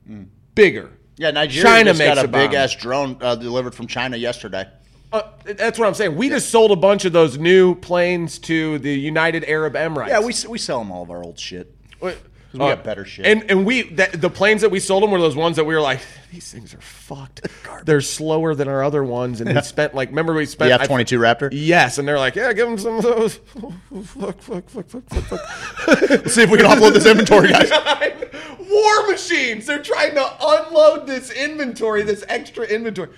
bigger. 0.54 0.90
Yeah, 1.16 1.30
Nigeria 1.30 1.62
China 1.62 1.90
just 1.90 1.98
makes 1.98 2.14
got 2.14 2.24
a, 2.24 2.28
a 2.28 2.30
big 2.30 2.54
ass 2.54 2.74
drone 2.74 3.16
uh, 3.20 3.34
delivered 3.37 3.74
from 3.74 3.87
China 3.87 4.16
yesterday. 4.16 4.66
Uh, 5.12 5.22
that's 5.44 5.78
what 5.78 5.88
I'm 5.88 5.94
saying. 5.94 6.16
We 6.16 6.28
just 6.28 6.50
sold 6.50 6.70
a 6.70 6.76
bunch 6.76 7.04
of 7.04 7.12
those 7.12 7.38
new 7.38 7.74
planes 7.74 8.38
to 8.40 8.78
the 8.78 8.94
United 8.94 9.44
Arab 9.44 9.74
Emirates. 9.74 10.08
Yeah, 10.08 10.20
we 10.20 10.34
we 10.48 10.58
sell 10.58 10.78
them 10.80 10.92
all 10.92 11.02
of 11.02 11.10
our 11.10 11.22
old 11.22 11.38
shit. 11.38 11.74
we 12.00 12.12
we 12.52 12.58
got 12.60 12.82
better 12.82 13.04
shit. 13.04 13.26
And 13.26 13.50
and 13.50 13.66
we 13.66 13.82
that, 13.94 14.20
the 14.20 14.30
planes 14.30 14.62
that 14.62 14.70
we 14.70 14.80
sold 14.80 15.02
them 15.02 15.10
were 15.10 15.18
those 15.18 15.36
ones 15.36 15.56
that 15.56 15.64
we 15.64 15.74
were 15.74 15.80
like, 15.80 16.00
these 16.32 16.50
things 16.50 16.74
are 16.74 16.80
fucked. 16.80 17.46
They're 17.84 18.00
slower 18.00 18.54
than 18.54 18.68
our 18.68 18.82
other 18.82 19.04
ones, 19.04 19.40
and 19.40 19.54
we 19.54 19.60
spent 19.62 19.94
like 19.94 20.08
remember 20.10 20.34
we 20.34 20.46
spent 20.46 20.68
The 20.70 20.80
F 20.80 20.86
twenty 20.86 21.04
two 21.04 21.18
Raptor. 21.18 21.50
Yes, 21.52 21.98
and 21.98 22.08
they're 22.08 22.18
like, 22.18 22.34
yeah, 22.36 22.52
give 22.52 22.68
them 22.68 22.78
some 22.78 22.96
of 22.96 23.02
those. 23.02 23.34
fuck, 24.04 24.40
fuck, 24.40 24.68
fuck, 24.68 24.88
fuck, 24.88 25.08
fuck, 25.08 25.24
fuck. 25.24 26.10
Let's 26.10 26.34
see 26.34 26.42
if 26.42 26.50
we 26.50 26.58
can 26.58 26.66
offload 26.66 26.92
this 26.94 27.06
inventory, 27.06 27.48
guys. 27.48 27.70
War 28.60 29.06
machines. 29.10 29.66
They're 29.66 29.82
trying 29.82 30.14
to 30.14 30.36
unload 30.40 31.06
this 31.06 31.30
inventory, 31.30 32.02
this 32.02 32.24
extra 32.28 32.64
inventory. 32.64 33.08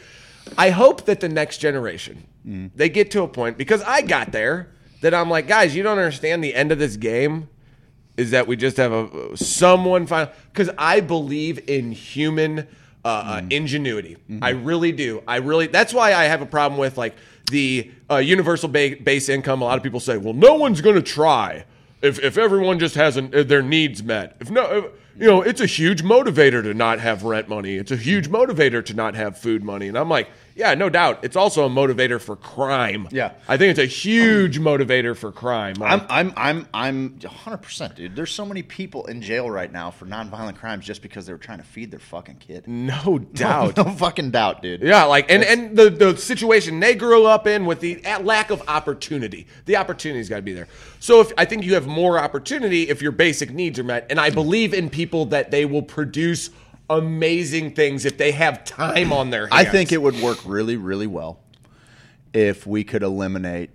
I 0.58 0.70
hope 0.70 1.06
that 1.06 1.20
the 1.20 1.28
next 1.28 1.58
generation 1.58 2.26
they 2.74 2.88
get 2.88 3.10
to 3.12 3.22
a 3.22 3.28
point 3.28 3.58
because 3.58 3.82
I 3.82 4.02
got 4.02 4.32
there 4.32 4.70
that 5.02 5.14
I'm 5.14 5.30
like, 5.30 5.46
guys, 5.46 5.74
you 5.76 5.82
don't 5.82 5.98
understand 5.98 6.42
the 6.42 6.54
end 6.54 6.72
of 6.72 6.78
this 6.78 6.96
game 6.96 7.48
is 8.16 8.32
that 8.32 8.46
we 8.46 8.56
just 8.56 8.76
have 8.76 8.92
a 8.92 9.36
someone 9.36 10.06
final 10.06 10.32
because 10.52 10.70
I 10.76 11.00
believe 11.00 11.68
in 11.68 11.92
human 11.92 12.66
uh, 13.04 13.08
uh, 13.08 13.42
ingenuity. 13.50 14.16
I 14.42 14.50
really 14.50 14.92
do. 14.92 15.22
I 15.26 15.36
really. 15.36 15.66
That's 15.66 15.94
why 15.94 16.14
I 16.14 16.24
have 16.24 16.42
a 16.42 16.46
problem 16.46 16.78
with 16.78 16.98
like 16.98 17.14
the 17.50 17.90
uh, 18.10 18.16
universal 18.16 18.68
ba- 18.68 18.96
base 19.02 19.28
income. 19.28 19.62
A 19.62 19.64
lot 19.64 19.76
of 19.76 19.82
people 19.82 20.00
say, 20.00 20.16
well, 20.16 20.34
no 20.34 20.54
one's 20.54 20.80
going 20.80 20.96
to 20.96 21.02
try 21.02 21.64
if 22.02 22.18
if 22.18 22.36
everyone 22.36 22.78
just 22.78 22.94
has 22.94 23.16
an, 23.16 23.34
uh, 23.34 23.42
their 23.42 23.62
needs 23.62 24.02
met. 24.02 24.36
If 24.40 24.50
no. 24.50 24.64
If, 24.64 24.84
you 25.18 25.26
know, 25.26 25.42
it's 25.42 25.60
a 25.60 25.66
huge 25.66 26.02
motivator 26.02 26.62
to 26.62 26.72
not 26.72 26.98
have 26.98 27.24
rent 27.24 27.46
money. 27.46 27.76
It's 27.76 27.90
a 27.90 27.96
huge 27.96 28.30
motivator 28.30 28.82
to 28.86 28.94
not 28.94 29.14
have 29.14 29.36
food 29.36 29.62
money. 29.62 29.88
And 29.88 29.98
I'm 29.98 30.08
like, 30.08 30.30
yeah, 30.60 30.74
no 30.74 30.90
doubt. 30.90 31.20
It's 31.24 31.36
also 31.36 31.64
a 31.64 31.70
motivator 31.70 32.20
for 32.20 32.36
crime. 32.36 33.08
Yeah. 33.10 33.32
I 33.48 33.56
think 33.56 33.70
it's 33.70 33.78
a 33.80 33.86
huge 33.86 34.60
motivator 34.60 35.16
for 35.16 35.32
crime. 35.32 35.76
I'm 35.82 36.02
I'm 36.10 36.34
I'm 36.36 36.68
I'm 36.74 37.18
100 37.18 37.56
percent, 37.56 37.96
dude. 37.96 38.14
There's 38.14 38.30
so 38.30 38.44
many 38.44 38.62
people 38.62 39.06
in 39.06 39.22
jail 39.22 39.50
right 39.50 39.72
now 39.72 39.90
for 39.90 40.04
nonviolent 40.04 40.56
crimes 40.56 40.84
just 40.84 41.00
because 41.00 41.24
they 41.24 41.32
were 41.32 41.38
trying 41.38 41.58
to 41.58 41.64
feed 41.64 41.90
their 41.90 41.98
fucking 41.98 42.36
kid. 42.36 42.68
no 42.68 43.18
doubt. 43.18 43.76
No 43.80 43.84
fucking 43.92 44.32
doubt, 44.32 44.60
dude. 44.60 44.82
Yeah, 44.82 45.04
like 45.04 45.30
and 45.30 45.42
and 45.42 45.76
the 45.76 45.88
the 45.88 46.16
situation 46.18 46.80
they 46.80 46.94
grew 46.94 47.24
up 47.24 47.46
in 47.46 47.64
with 47.64 47.80
the 47.80 48.04
at 48.04 48.26
lack 48.26 48.50
of 48.50 48.62
opportunity. 48.68 49.46
The 49.64 49.76
opportunity's 49.76 50.28
got 50.28 50.36
to 50.36 50.42
be 50.42 50.52
there. 50.52 50.68
So 50.98 51.20
if 51.22 51.32
I 51.38 51.46
think 51.46 51.64
you 51.64 51.72
have 51.72 51.86
more 51.86 52.18
opportunity 52.18 52.90
if 52.90 53.00
your 53.00 53.12
basic 53.12 53.50
needs 53.50 53.78
are 53.78 53.84
met, 53.84 54.06
and 54.10 54.20
I 54.20 54.28
believe 54.28 54.74
in 54.74 54.90
people 54.90 55.24
that 55.26 55.50
they 55.50 55.64
will 55.64 55.82
produce 55.82 56.50
amazing 56.90 57.74
things 57.74 58.04
if 58.04 58.18
they 58.18 58.32
have 58.32 58.64
time 58.64 59.12
on 59.12 59.30
their 59.30 59.46
hands. 59.46 59.52
I 59.52 59.64
think 59.64 59.92
it 59.92 60.02
would 60.02 60.20
work 60.20 60.38
really, 60.44 60.76
really 60.76 61.06
well 61.06 61.40
if 62.34 62.66
we 62.66 62.84
could 62.84 63.02
eliminate 63.02 63.70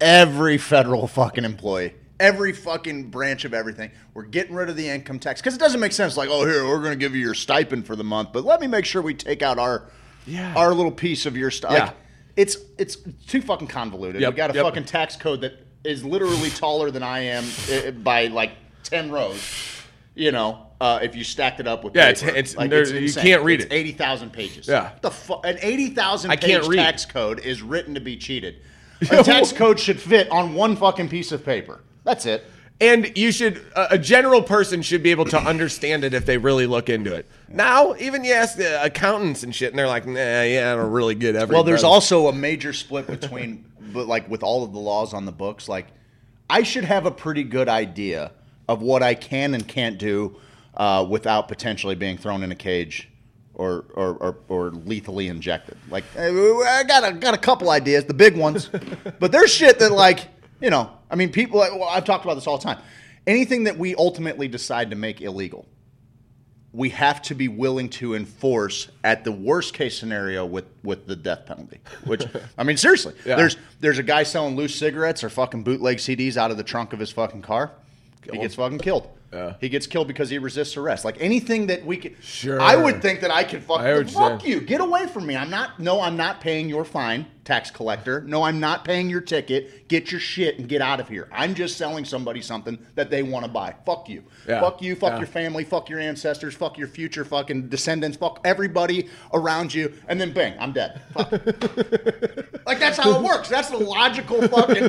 every 0.00 0.58
federal 0.58 1.06
fucking 1.08 1.44
employee. 1.44 1.94
every 2.20 2.52
fucking 2.52 3.10
branch 3.10 3.44
of 3.44 3.52
everything. 3.52 3.90
We're 4.14 4.22
getting 4.24 4.54
rid 4.54 4.68
of 4.68 4.76
the 4.76 4.88
income 4.88 5.18
tax 5.18 5.40
because 5.40 5.54
it 5.54 5.58
doesn't 5.60 5.80
make 5.80 5.92
sense. 5.92 6.16
Like, 6.16 6.28
oh, 6.30 6.46
here 6.46 6.64
we're 6.64 6.78
going 6.78 6.92
to 6.92 6.96
give 6.98 7.14
you 7.14 7.20
your 7.22 7.34
stipend 7.34 7.86
for 7.86 7.96
the 7.96 8.04
month, 8.04 8.30
but 8.32 8.44
let 8.44 8.60
me 8.60 8.66
make 8.68 8.84
sure 8.84 9.02
we 9.02 9.14
take 9.14 9.42
out 9.42 9.58
our 9.58 9.90
Yeah. 10.26 10.54
our 10.54 10.72
little 10.74 10.92
piece 10.92 11.26
of 11.26 11.36
your 11.36 11.50
stuff. 11.50 11.72
Yeah. 11.72 11.84
Like, 11.86 11.96
it's 12.36 12.56
it's 12.78 12.96
too 13.28 13.40
fucking 13.42 13.68
convoluted. 13.68 14.20
Yep, 14.20 14.32
We 14.32 14.36
got 14.36 14.50
a 14.50 14.54
yep. 14.54 14.64
fucking 14.64 14.84
tax 14.86 15.16
code 15.16 15.40
that 15.42 15.54
is 15.84 16.04
literally 16.04 16.50
taller 16.50 16.90
than 16.90 17.02
I 17.02 17.20
am 17.20 17.44
uh, 17.70 17.90
by 17.92 18.26
like 18.28 18.52
ten 18.82 19.10
rows. 19.10 19.40
You 20.16 20.30
know, 20.30 20.66
uh, 20.80 21.00
if 21.02 21.16
you 21.16 21.24
stacked 21.24 21.58
it 21.60 21.66
up 21.66 21.82
with 21.82 21.96
Yeah, 21.96 22.10
it's- 22.10 22.22
paper. 22.22 22.36
it's- 22.36 22.54
there- 22.68 22.98
you 23.00 23.12
can't 23.12 23.42
read 23.42 23.60
It's 23.62 23.72
it. 23.72 23.74
Eighty 23.74 23.92
thousand 23.92 24.32
pages. 24.32 24.68
Yeah. 24.68 24.90
the 25.00 25.10
fu- 25.10 25.40
an 25.42 25.58
eighty 25.60 25.88
thousand 25.90 26.30
I 26.30 26.36
page 26.36 26.50
can't 26.50 26.66
read. 26.68 26.76
tax 26.76 27.04
code 27.04 27.40
is 27.40 27.62
written 27.62 27.94
to 27.94 28.00
be 28.00 28.16
cheated. 28.16 28.56
A 29.10 29.22
tax 29.24 29.52
code 29.52 29.80
should 29.80 30.00
fit 30.00 30.30
on 30.30 30.54
one 30.54 30.76
fucking 30.76 31.08
piece 31.08 31.32
of 31.32 31.44
paper. 31.44 31.80
That's 32.04 32.26
it. 32.26 32.44
And 32.80 33.16
you 33.16 33.32
should, 33.32 33.64
a 33.76 33.94
a 33.94 33.98
general 33.98 34.42
person 34.42 34.82
should 34.82 35.02
be 35.02 35.10
able 35.10 35.24
to 35.26 35.38
understand 35.38 36.04
it 36.04 36.12
if 36.14 36.26
they 36.26 36.38
really 36.38 36.66
look 36.66 36.88
into 36.88 37.12
it. 37.14 37.26
Now, 37.48 37.94
even 37.98 38.24
you 38.24 38.32
ask 38.34 38.56
the 38.56 38.82
accountants 38.82 39.42
and 39.42 39.54
shit, 39.54 39.70
and 39.70 39.78
they're 39.78 39.86
like, 39.88 40.06
nah, 40.06 40.42
yeah, 40.42 40.72
I 40.72 40.76
don't 40.76 40.90
really 40.90 41.14
get 41.14 41.34
every. 41.36 41.54
Well, 41.54 41.62
there's 41.64 41.82
president." 41.82 41.92
also 41.92 42.28
a 42.28 42.32
major 42.32 42.72
split 42.72 43.06
between, 43.06 43.64
but 43.92 44.06
like 44.06 44.28
with 44.30 44.42
all 44.42 44.62
of 44.64 44.72
the 44.72 44.78
laws 44.80 45.12
on 45.14 45.24
the 45.24 45.32
books, 45.32 45.68
like 45.68 45.86
I 46.50 46.62
should 46.62 46.84
have 46.84 47.04
a 47.06 47.10
pretty 47.12 47.42
good 47.44 47.68
idea 47.68 48.32
of 48.68 48.82
what 48.82 49.02
I 49.02 49.14
can 49.14 49.54
and 49.54 49.66
can't 49.66 49.98
do 49.98 50.36
uh, 50.76 51.06
without 51.08 51.48
potentially 51.48 51.94
being 51.94 52.16
thrown 52.18 52.42
in 52.42 52.50
a 52.52 52.56
cage 52.56 53.08
or 53.54 53.84
or, 53.94 54.14
or, 54.16 54.36
or 54.48 54.70
lethally 54.70 55.28
injected. 55.28 55.76
Like 55.90 56.04
I 56.16 56.82
got 56.86 57.08
a 57.08 57.12
got 57.14 57.34
a 57.34 57.38
couple 57.38 57.70
ideas, 57.70 58.04
the 58.04 58.14
big 58.14 58.36
ones, 58.36 58.68
but 59.20 59.32
there's 59.32 59.52
shit 59.52 59.78
that 59.78 59.92
like 59.92 60.28
you 60.60 60.70
know. 60.70 60.90
I 61.10 61.16
mean, 61.16 61.30
people. 61.30 61.60
Well, 61.60 61.84
I've 61.84 62.04
talked 62.04 62.24
about 62.24 62.34
this 62.34 62.46
all 62.46 62.58
the 62.58 62.64
time. 62.64 62.78
Anything 63.26 63.64
that 63.64 63.78
we 63.78 63.94
ultimately 63.94 64.48
decide 64.48 64.90
to 64.90 64.96
make 64.96 65.20
illegal, 65.20 65.66
we 66.72 66.88
have 66.90 67.22
to 67.22 67.34
be 67.36 67.46
willing 67.46 67.88
to 67.90 68.14
enforce 68.14 68.88
at 69.04 69.22
the 69.22 69.30
worst 69.30 69.74
case 69.74 69.96
scenario 69.96 70.44
with 70.44 70.64
with 70.82 71.06
the 71.06 71.14
death 71.14 71.46
penalty. 71.46 71.78
Which 72.04 72.24
I 72.58 72.64
mean, 72.64 72.76
seriously, 72.76 73.14
Yeah. 73.26 73.36
there's 73.36 73.56
there's 73.80 73.98
a 73.98 74.02
guy 74.02 74.24
selling 74.24 74.56
loose 74.56 74.74
cigarettes 74.74 75.22
or 75.22 75.28
fucking 75.28 75.62
bootleg 75.62 75.98
CDs 75.98 76.36
out 76.36 76.50
of 76.50 76.56
the 76.56 76.64
trunk 76.64 76.92
of 76.92 76.98
his 76.98 77.12
fucking 77.12 77.42
car. 77.42 77.70
He 78.32 78.38
gets 78.38 78.54
fucking 78.54 78.78
killed. 78.78 79.08
Yeah. 79.34 79.54
He 79.60 79.68
gets 79.68 79.86
killed 79.88 80.06
because 80.08 80.30
he 80.30 80.38
resists 80.38 80.76
arrest. 80.76 81.04
Like 81.04 81.16
anything 81.20 81.66
that 81.66 81.84
we 81.84 81.96
could, 81.96 82.14
Sure. 82.22 82.60
I 82.60 82.76
would 82.76 83.02
think 83.02 83.20
that 83.22 83.30
I 83.32 83.42
could 83.44 83.62
fuck, 83.64 83.80
I 83.80 83.84
heard 83.84 84.08
you 84.08 84.14
fuck 84.16 84.40
saying. 84.42 84.52
you. 84.52 84.60
Get 84.60 84.80
away 84.80 85.06
from 85.08 85.26
me. 85.26 85.36
I'm 85.36 85.50
not. 85.50 85.80
No, 85.80 86.00
I'm 86.00 86.16
not 86.16 86.40
paying 86.40 86.68
your 86.68 86.84
fine, 86.84 87.26
tax 87.44 87.70
collector. 87.70 88.20
No, 88.22 88.44
I'm 88.44 88.60
not 88.60 88.84
paying 88.84 89.10
your 89.10 89.20
ticket. 89.20 89.88
Get 89.88 90.12
your 90.12 90.20
shit 90.20 90.58
and 90.60 90.68
get 90.68 90.80
out 90.80 91.00
of 91.00 91.08
here. 91.08 91.28
I'm 91.32 91.54
just 91.54 91.76
selling 91.76 92.04
somebody 92.04 92.40
something 92.42 92.78
that 92.94 93.10
they 93.10 93.22
want 93.24 93.44
to 93.44 93.50
buy. 93.50 93.74
Fuck 93.84 94.08
you. 94.08 94.22
Yeah. 94.48 94.60
Fuck 94.60 94.80
you. 94.80 94.94
Fuck 94.94 95.14
Yeah. 95.14 95.18
your 95.18 95.26
family. 95.26 95.64
Fuck 95.64 95.88
your 95.88 95.98
ancestors. 95.98 96.54
Fuck 96.54 96.78
your 96.78 96.88
future 96.88 97.24
fucking 97.24 97.68
descendants. 97.68 98.16
Fuck 98.16 98.40
everybody 98.44 99.08
around 99.32 99.74
you. 99.74 99.92
And 100.06 100.20
then 100.20 100.32
bang, 100.32 100.54
I'm 100.60 100.72
dead. 100.72 101.02
Fuck. 101.12 101.32
like 102.66 102.78
that's 102.78 102.98
how 102.98 103.16
it 103.16 103.22
works. 103.22 103.48
That's 103.48 103.70
the 103.70 103.78
logical 103.78 104.46
fucking. 104.48 104.88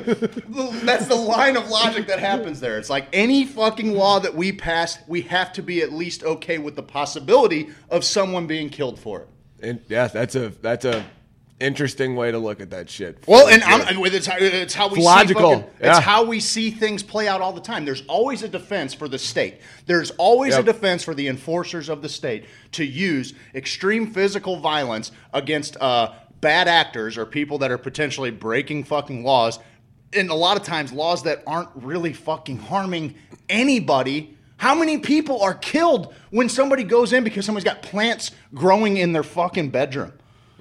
That's 0.86 1.08
the 1.08 1.16
line 1.16 1.58
of 1.58 1.68
logic 1.70 2.08
that 2.08 2.20
happens 2.20 2.60
there. 2.60 2.78
It's 2.78 2.90
like 2.90 3.08
any 3.14 3.46
fucking 3.46 3.94
law 3.94 4.20
that 4.20 4.35
we 4.36 4.52
pass, 4.52 4.98
we 5.08 5.22
have 5.24 5.54
to 5.54 5.62
be 5.64 5.82
at 5.82 5.92
least 5.94 6.24
okay 6.24 6.58
with 6.58 6.76
the 6.76 6.84
possibility 6.84 7.70
of 7.90 8.04
someone 8.04 8.48
being 8.48 8.70
killed 8.70 9.00
for 9.00 9.22
it. 9.22 9.30
And, 9.62 9.82
yeah, 9.88 10.08
that's 10.08 10.36
a 10.36 10.50
that's 10.62 10.86
a 10.86 11.06
interesting 11.60 12.18
way 12.18 12.32
to 12.32 12.38
look 12.38 12.60
at 12.60 12.70
that 12.72 12.90
shit. 12.90 13.24
Well, 13.28 13.48
and 13.48 13.64
sure. 13.64 14.06
It's, 14.08 14.28
how- 14.28 14.36
it's 14.38 14.74
how 14.74 14.88
we 14.90 14.96
It's 14.96 15.00
see 15.00 15.06
logical, 15.06 15.52
fucking- 15.54 15.70
yeah. 15.82 15.96
It's 15.98 16.06
how 16.06 16.26
we 16.26 16.40
see 16.42 16.70
things 16.70 17.02
play 17.02 17.28
out 17.30 17.40
all 17.42 17.54
the 17.54 17.62
time. 17.62 17.86
There's 17.86 18.06
always 18.08 18.44
a 18.44 18.50
defense 18.50 18.94
for 18.94 19.08
the 19.08 19.18
state. 19.18 19.62
There's 19.86 20.12
always 20.12 20.52
Yep. 20.54 20.60
a 20.60 20.64
defense 20.66 21.04
for 21.04 21.14
the 21.14 21.30
enforcers 21.30 21.88
of 21.88 22.02
the 22.02 22.10
state 22.10 22.46
to 22.74 22.84
use 22.86 23.34
extreme 23.54 24.12
physical 24.12 24.58
violence 24.60 25.14
against 25.34 25.78
uh, 25.80 26.12
bad 26.42 26.68
actors 26.68 27.18
or 27.18 27.26
people 27.26 27.58
that 27.60 27.72
are 27.72 27.78
potentially 27.78 28.32
breaking 28.32 28.84
fucking 28.84 29.24
laws. 29.24 29.58
And 30.14 30.30
a 30.30 30.36
lot 30.36 30.58
of 30.58 30.64
times, 30.64 30.92
laws 30.94 31.24
that 31.24 31.42
aren't 31.48 31.70
really 31.76 32.14
fucking 32.14 32.58
harming 32.58 33.16
anybody. 33.50 34.36
How 34.58 34.74
many 34.74 34.98
people 35.00 35.42
are 35.42 35.54
killed 35.54 36.14
when 36.30 36.48
somebody 36.50 36.84
goes 36.84 37.12
in 37.14 37.24
because 37.24 37.46
somebody's 37.46 37.66
got 37.66 37.82
plants 37.82 38.32
growing 38.54 38.98
in 38.98 39.14
their 39.14 39.24
fucking 39.24 39.70
bedroom? 39.70 40.14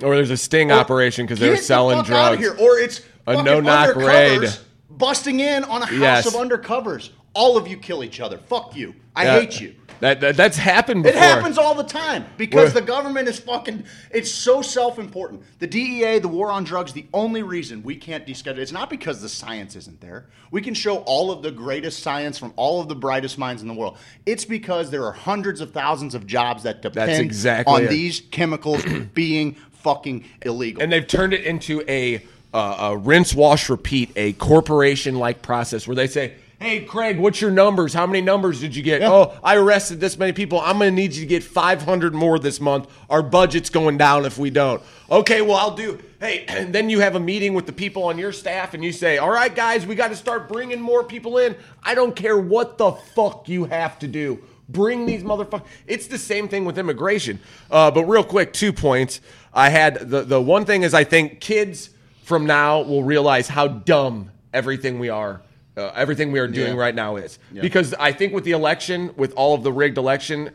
or 0.03 0.17
there's 0.17 0.31
a 0.31 0.37
sting 0.37 0.73
operation 0.73 1.25
because 1.25 1.39
they 1.39 1.47
were 1.49 1.55
Get 1.55 1.61
the 1.61 1.67
selling 1.67 1.99
outta 1.99 2.09
drugs. 2.09 2.39
here. 2.41 2.57
Or 2.61 2.79
it's 2.81 3.01
A 3.29 3.41
no-knock 3.45 3.95
raid. 3.95 4.51
busting 4.91 5.39
in 5.39 5.63
on 5.65 5.83
a 5.83 5.87
house 5.87 5.95
Yes. 5.99 6.27
of 6.27 6.33
undercovers. 6.35 7.11
All 7.33 7.57
of 7.57 7.69
you 7.69 7.77
kill 7.77 8.03
each 8.03 8.21
other. 8.21 8.37
Fuck 8.39 8.75
you. 8.75 8.95
I 9.15 9.25
Yeah. 9.25 9.41
hate 9.41 9.61
you. 9.61 9.75
That, 10.05 10.21
that 10.21 10.37
that's 10.37 10.59
happened 10.59 11.05
Before. 11.05 11.17
It 11.17 11.23
happens 11.23 11.57
all 11.57 11.75
the 11.75 11.83
time 11.83 12.27
because 12.37 12.75
We're- 12.75 12.81
the 12.83 12.87
government 12.87 13.27
is 13.27 13.39
fucking. 13.39 13.85
It's 14.11 14.31
so 14.31 14.61
self-important. 14.61 15.45
The 15.61 15.67
DEA, 15.67 16.19
the 16.19 16.29
war 16.29 16.51
on 16.51 16.65
drugs, 16.65 16.93
the 16.93 17.07
only 17.15 17.43
reason 17.43 17.83
we 17.83 17.97
can't 17.97 18.27
deschedule 18.27 18.59
it's 18.59 18.71
not 18.71 18.91
because 18.91 19.23
the 19.23 19.31
science 19.31 19.77
isn't 19.77 20.03
there. 20.03 20.27
We 20.51 20.61
can 20.61 20.75
show 20.75 20.99
all 20.99 21.31
of 21.31 21.41
the 21.43 21.51
greatest 21.51 22.03
science 22.03 22.37
from 22.37 22.53
all 22.57 22.83
of 22.83 22.89
the 22.89 22.95
brightest 22.95 23.39
minds 23.39 23.63
in 23.63 23.69
the 23.69 23.73
world. 23.73 23.97
It's 24.27 24.45
because 24.45 24.91
there 24.91 25.07
are 25.07 25.13
hundreds 25.13 25.63
of 25.63 25.71
thousands 25.71 26.15
of 26.15 26.27
jobs 26.27 26.65
that 26.65 26.83
depend 26.83 27.25
exactly 27.25 27.73
on 27.73 27.85
it. 27.85 27.89
these 27.89 28.21
chemicals 28.31 28.85
being 29.15 29.55
fucking 29.73 30.27
illegal. 30.43 30.83
and 30.83 30.93
they've 30.93 31.07
turned 31.07 31.33
it 31.33 31.45
into 31.45 31.83
a, 31.89 32.23
uh, 32.53 32.91
a 32.91 32.97
rinse, 32.99 33.35
wash, 33.35 33.71
repeat, 33.71 34.11
a 34.17 34.35
corporation-like 34.35 35.41
process 35.41 35.89
where 35.89 35.97
they 35.97 36.09
say, 36.09 36.35
"Hey, 36.59 36.81
Craig, 36.85 37.19
what's 37.19 37.41
your 37.41 37.51
numbers? 37.51 37.93
How 37.95 38.07
many 38.07 38.21
numbers 38.21 38.61
did 38.61 38.75
you 38.75 38.83
get? 38.83 39.01
Yeah. 39.01 39.11
Oh, 39.11 39.35
I 39.43 39.57
arrested 39.57 40.01
this 40.01 40.19
many 40.19 40.33
people. 40.33 40.61
I'm 40.61 40.79
going 40.79 40.91
to 40.91 40.95
need 40.95 41.15
you 41.15 41.21
to 41.21 41.27
get 41.27 41.43
500 41.43 42.15
more 42.15 42.39
this 42.39 42.61
month. 42.61 42.89
Our 43.11 43.23
budget's 43.23 43.71
going 43.71 43.99
down 43.99 44.25
if 44.25 44.39
we 44.39 44.51
don't. 44.51 44.83
Okay, 45.11 45.43
well, 45.43 45.57
I'll 45.57 45.77
do. 45.77 45.99
Hey, 46.21 46.45
and 46.49 46.75
then 46.75 46.91
you 46.91 47.01
have 47.01 47.15
a 47.17 47.21
meeting 47.21 47.55
with 47.55 47.67
the 47.67 47.73
people 47.73 48.05
on 48.05 48.19
your 48.19 48.33
staff, 48.33 48.75
and 48.75 48.85
you 48.85 48.93
say, 48.93 49.19
"All 49.19 49.31
right, 49.31 49.55
guys, 49.55 49.87
we 49.87 49.95
got 49.95 50.09
to 50.09 50.17
start 50.17 50.49
bringing 50.49 50.81
more 50.81 51.05
people 51.05 51.39
in. 51.39 51.57
I 51.83 51.95
don't 51.95 52.15
care 52.17 52.39
what 52.39 52.79
the 52.79 52.93
fuck 52.93 53.49
you 53.49 53.65
have 53.65 53.99
to 54.01 54.09
do." 54.09 54.43
Bring 54.69 55.05
these 55.05 55.23
motherfuckers. 55.23 55.67
It's 55.87 56.07
the 56.07 56.17
same 56.19 56.49
thing 56.49 56.65
with 56.65 56.79
immigration. 56.79 57.39
Uh, 57.71 57.91
but 57.91 58.05
real 58.05 58.25
quick, 58.25 58.55
two 58.55 58.73
points. 58.73 59.21
I 59.53 59.69
had 59.69 60.11
the 60.11 60.23
the 60.23 60.41
one 60.41 60.65
thing 60.65 60.83
is 60.83 60.95
I 60.95 61.05
think 61.05 61.41
kids 61.41 61.91
from 62.23 62.47
now 62.47 62.81
will 62.81 63.05
realize 63.05 63.49
how 63.49 63.69
dumb 63.69 64.31
everything 64.55 64.99
we 64.99 65.11
are, 65.11 65.43
uh, 65.77 65.91
everything 65.95 66.33
we 66.33 66.39
are 66.39 66.47
doing 66.49 66.75
Yeah. 66.75 66.81
right 66.81 66.95
now 66.95 67.17
is. 67.17 67.39
Because 67.53 67.95
I 67.95 68.13
think 68.13 68.33
with 68.33 68.45
the 68.45 68.53
election, 68.53 69.11
with 69.17 69.33
all 69.35 69.55
of 69.55 69.63
the 69.63 69.73
rigged 69.73 69.99
election, 69.99 70.51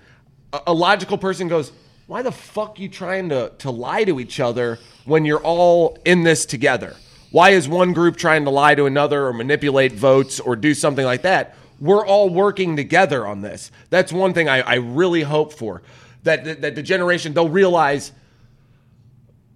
a, 0.53 0.61
a 0.67 0.73
logical 0.73 1.17
person 1.17 1.47
goes, 1.47 1.71
"Why 2.07 2.21
the 2.21 2.31
fuck 2.31 2.79
you 2.79 2.89
trying 2.89 3.29
to 3.29 3.51
to 3.59 3.71
lie 3.71 4.03
to 4.05 4.19
each 4.19 4.39
other 4.39 4.79
when 5.05 5.25
you're 5.25 5.41
all 5.43 5.97
in 6.05 6.23
this 6.23 6.45
together? 6.45 6.95
Why 7.31 7.51
is 7.51 7.67
one 7.67 7.93
group 7.93 8.15
trying 8.17 8.45
to 8.45 8.49
lie 8.49 8.75
to 8.75 8.85
another 8.85 9.27
or 9.27 9.33
manipulate 9.33 9.91
votes 9.93 10.39
or 10.39 10.55
do 10.55 10.73
something 10.73 11.05
like 11.05 11.21
that?" 11.23 11.55
We're 11.81 12.05
all 12.05 12.29
working 12.29 12.75
together 12.75 13.25
on 13.25 13.39
this. 13.39 13.71
That's 13.89 14.11
one 14.11 14.33
thing 14.33 14.49
I, 14.49 14.59
I 14.59 14.75
really 14.75 15.21
hope 15.21 15.53
for. 15.53 15.81
That, 16.23 16.43
that 16.43 16.61
that 16.61 16.75
the 16.75 16.83
generation 16.83 17.33
they'll 17.33 17.47
realize 17.47 18.11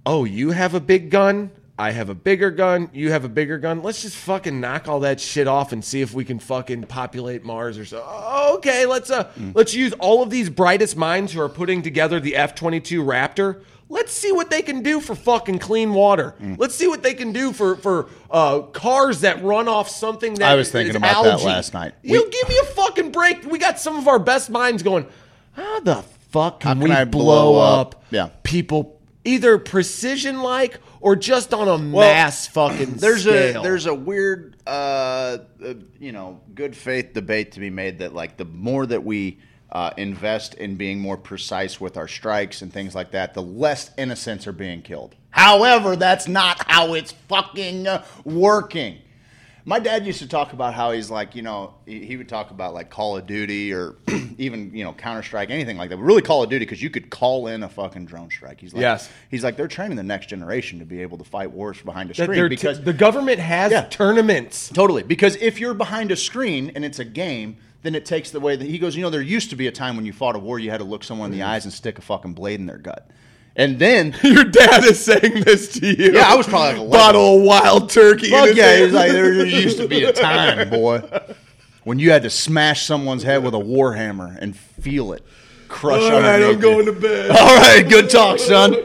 oh, 0.05 0.25
you 0.25 0.51
have 0.51 0.73
a 0.73 0.79
big 0.79 1.09
gun, 1.09 1.49
I 1.77 1.89
have 1.91 2.09
a 2.09 2.13
bigger 2.15 2.51
gun, 2.51 2.89
you 2.93 3.11
have 3.11 3.25
a 3.25 3.29
bigger 3.29 3.57
gun. 3.57 3.81
Let's 3.81 4.03
just 4.03 4.15
fucking 4.15 4.59
knock 4.61 4.87
all 4.87 4.99
that 5.01 5.19
shit 5.19 5.47
off 5.47 5.71
and 5.71 5.83
see 5.83 6.01
if 6.01 6.13
we 6.13 6.23
can 6.23 6.37
fucking 6.37 6.83
populate 6.83 7.43
Mars 7.43 7.79
or 7.79 7.85
so. 7.85 8.03
Okay, 8.57 8.85
let's 8.85 9.09
uh 9.09 9.31
let's 9.55 9.73
use 9.73 9.91
all 9.93 10.21
of 10.21 10.29
these 10.29 10.49
brightest 10.51 10.95
minds 10.95 11.33
who 11.33 11.41
are 11.41 11.49
putting 11.49 11.81
together 11.81 12.19
the 12.19 12.35
F-22 12.35 13.03
Raptor. 13.03 13.63
Let's 13.89 14.11
see 14.13 14.31
what 14.31 14.49
they 14.49 14.61
can 14.61 14.81
do 14.83 14.99
for 14.99 15.13
fucking 15.15 15.59
clean 15.59 15.93
water. 15.93 16.35
Let's 16.57 16.75
see 16.75 16.87
what 16.87 17.01
they 17.03 17.13
can 17.15 17.31
do 17.31 17.51
for 17.51 17.75
for 17.75 18.07
uh, 18.29 18.61
cars 18.61 19.21
that 19.21 19.43
run 19.43 19.67
off 19.67 19.89
something 19.89 20.35
that 20.35 20.51
I 20.51 20.55
was 20.55 20.71
thinking 20.71 20.91
is 20.91 20.95
about 20.95 21.23
that 21.23 21.41
last 21.43 21.73
night. 21.73 21.93
You 22.03 22.23
We- 22.23 22.29
give 22.31 22.49
me 22.49 22.57
a 22.61 22.65
fucking 22.65 23.11
break. 23.11 23.45
We 23.45 23.57
got 23.57 23.79
some 23.79 23.97
of 23.97 24.07
our 24.07 24.19
best 24.19 24.49
minds 24.51 24.83
going. 24.83 25.07
How 25.53 25.79
the 25.81 26.03
fuck 26.31 26.59
can, 26.61 26.79
can 26.79 26.89
we 26.89 27.05
blow, 27.05 27.23
blow 27.53 27.59
up, 27.59 27.95
up- 27.95 28.03
Yeah. 28.09 28.29
people 28.43 28.92
either 29.25 29.57
precision 29.57 30.41
like 30.41 30.79
or 30.99 31.15
just 31.15 31.53
on 31.53 31.67
a 31.67 31.77
mass 31.77 32.47
fucking 32.47 32.93
there's 32.95 33.23
scale. 33.23 33.61
a 33.61 33.63
there's 33.63 33.85
a 33.85 33.93
weird 33.93 34.57
uh, 34.67 34.69
uh 34.69 35.37
you 35.99 36.11
know 36.11 36.41
good 36.53 36.75
faith 36.75 37.13
debate 37.13 37.53
to 37.53 37.59
be 37.59 37.69
made 37.69 37.99
that 37.99 38.13
like 38.13 38.37
the 38.37 38.45
more 38.45 38.85
that 38.85 39.03
we 39.03 39.39
uh, 39.73 39.91
invest 39.97 40.53
in 40.53 40.75
being 40.75 40.99
more 40.99 41.17
precise 41.17 41.81
with 41.81 41.97
our 41.97 42.07
strikes 42.07 42.61
and 42.61 42.71
things 42.71 42.93
like 42.93 43.11
that, 43.11 43.33
the 43.33 43.41
less 43.41 43.89
innocents 43.97 44.45
are 44.45 44.53
being 44.53 44.83
killed. 44.83 45.15
However, 45.31 45.95
that's 45.95 46.27
not 46.27 46.63
how 46.69 46.93
it's 46.93 47.11
fucking 47.11 47.87
uh, 47.87 48.05
working. 48.23 48.99
My 49.65 49.79
dad 49.79 50.05
used 50.05 50.19
to 50.19 50.27
talk 50.27 50.51
about 50.51 50.73
how 50.73 50.91
he's 50.91 51.09
like, 51.09 51.35
you 51.35 51.41
know, 51.41 51.75
he, 51.85 52.05
he 52.05 52.17
would 52.17 52.27
talk 52.27 52.51
about 52.51 52.73
like 52.73 52.89
Call 52.89 53.15
of 53.15 53.25
Duty 53.25 53.73
or 53.73 53.95
even 54.37 54.75
you 54.75 54.83
know 54.83 54.93
Counter 54.93 55.23
Strike, 55.23 55.49
anything 55.49 55.77
like 55.77 55.89
that. 55.89 55.97
But 55.97 56.03
really, 56.03 56.21
Call 56.21 56.43
of 56.43 56.49
Duty 56.49 56.65
because 56.65 56.81
you 56.81 56.89
could 56.89 57.09
call 57.09 57.47
in 57.47 57.63
a 57.63 57.69
fucking 57.69 58.05
drone 58.05 58.29
strike. 58.29 58.59
He's 58.59 58.73
like, 58.73 58.81
Yes. 58.81 59.09
He's 59.29 59.43
like, 59.43 59.55
they're 59.55 59.67
training 59.67 59.95
the 59.95 60.03
next 60.03 60.27
generation 60.27 60.79
to 60.79 60.85
be 60.85 61.01
able 61.01 61.17
to 61.17 61.23
fight 61.23 61.51
wars 61.51 61.81
behind 61.81 62.11
a 62.11 62.13
screen 62.13 62.49
because 62.49 62.77
t- 62.77 62.83
the 62.83 62.93
government 62.93 63.39
has 63.39 63.71
Yeah. 63.71 63.85
tournaments. 63.85 64.69
Totally. 64.69 65.03
Because 65.03 65.37
if 65.37 65.59
you're 65.59 65.73
behind 65.73 66.11
a 66.11 66.15
screen 66.17 66.71
and 66.75 66.83
it's 66.83 66.99
a 66.99 67.05
game, 67.05 67.57
then 67.83 67.95
it 67.95 68.05
takes 68.05 68.31
the 68.31 68.39
way 68.39 68.55
that 68.55 68.65
he 68.65 68.77
goes, 68.79 68.95
you 68.95 69.01
know, 69.01 69.09
there 69.09 69.21
used 69.21 69.49
to 69.51 69.55
be 69.55 69.67
a 69.67 69.71
time 69.71 69.95
when 69.95 70.05
you 70.05 70.13
fought 70.13 70.35
a 70.35 70.39
war, 70.39 70.59
you 70.59 70.71
had 70.71 70.79
to 70.79 70.85
look 70.85 71.03
someone 71.03 71.31
in 71.31 71.37
the 71.37 71.43
mm-hmm. 71.43 71.51
eyes 71.51 71.65
and 71.65 71.73
stick 71.73 71.97
a 71.97 72.01
fucking 72.01 72.33
blade 72.33 72.59
in 72.59 72.65
their 72.65 72.77
gut. 72.77 73.09
And 73.55 73.77
then, 73.77 74.15
Your 74.23 74.45
dad 74.45 74.83
is 74.83 75.03
saying 75.03 75.43
this 75.43 75.73
to 75.79 75.85
you. 75.85 76.13
Yeah, 76.13 76.31
I 76.31 76.35
was 76.35 76.47
probably 76.47 76.79
like 76.79 76.87
11. 76.87 76.89
bottle 76.91 77.37
of 77.37 77.43
wild 77.43 77.89
turkey. 77.89 78.27
in 78.27 78.31
fuck 78.31 78.47
his 78.47 78.57
yeah, 78.57 78.65
hand. 78.65 78.83
he's 78.85 78.93
like, 78.93 79.11
there 79.11 79.45
used 79.45 79.77
to 79.77 79.87
be 79.87 80.03
a 80.05 80.11
time, 80.13 80.69
boy, 80.69 81.03
when 81.83 81.99
you 81.99 82.11
had 82.11 82.23
to 82.23 82.29
smash 82.29 82.85
someone's 82.85 83.23
head 83.23 83.43
with 83.43 83.53
a 83.53 83.59
war 83.59 83.93
hammer 83.93 84.35
and 84.39 84.55
feel 84.57 85.13
it 85.13 85.23
crush 85.73 86.03
All 86.03 86.21
right, 86.21 86.41
I'm 86.41 86.59
going 86.59 86.85
you. 86.85 86.93
to 86.93 86.99
bed. 86.99 87.31
All 87.31 87.55
right, 87.57 87.87
good 87.87 88.09
talk, 88.09 88.39
son. 88.39 88.75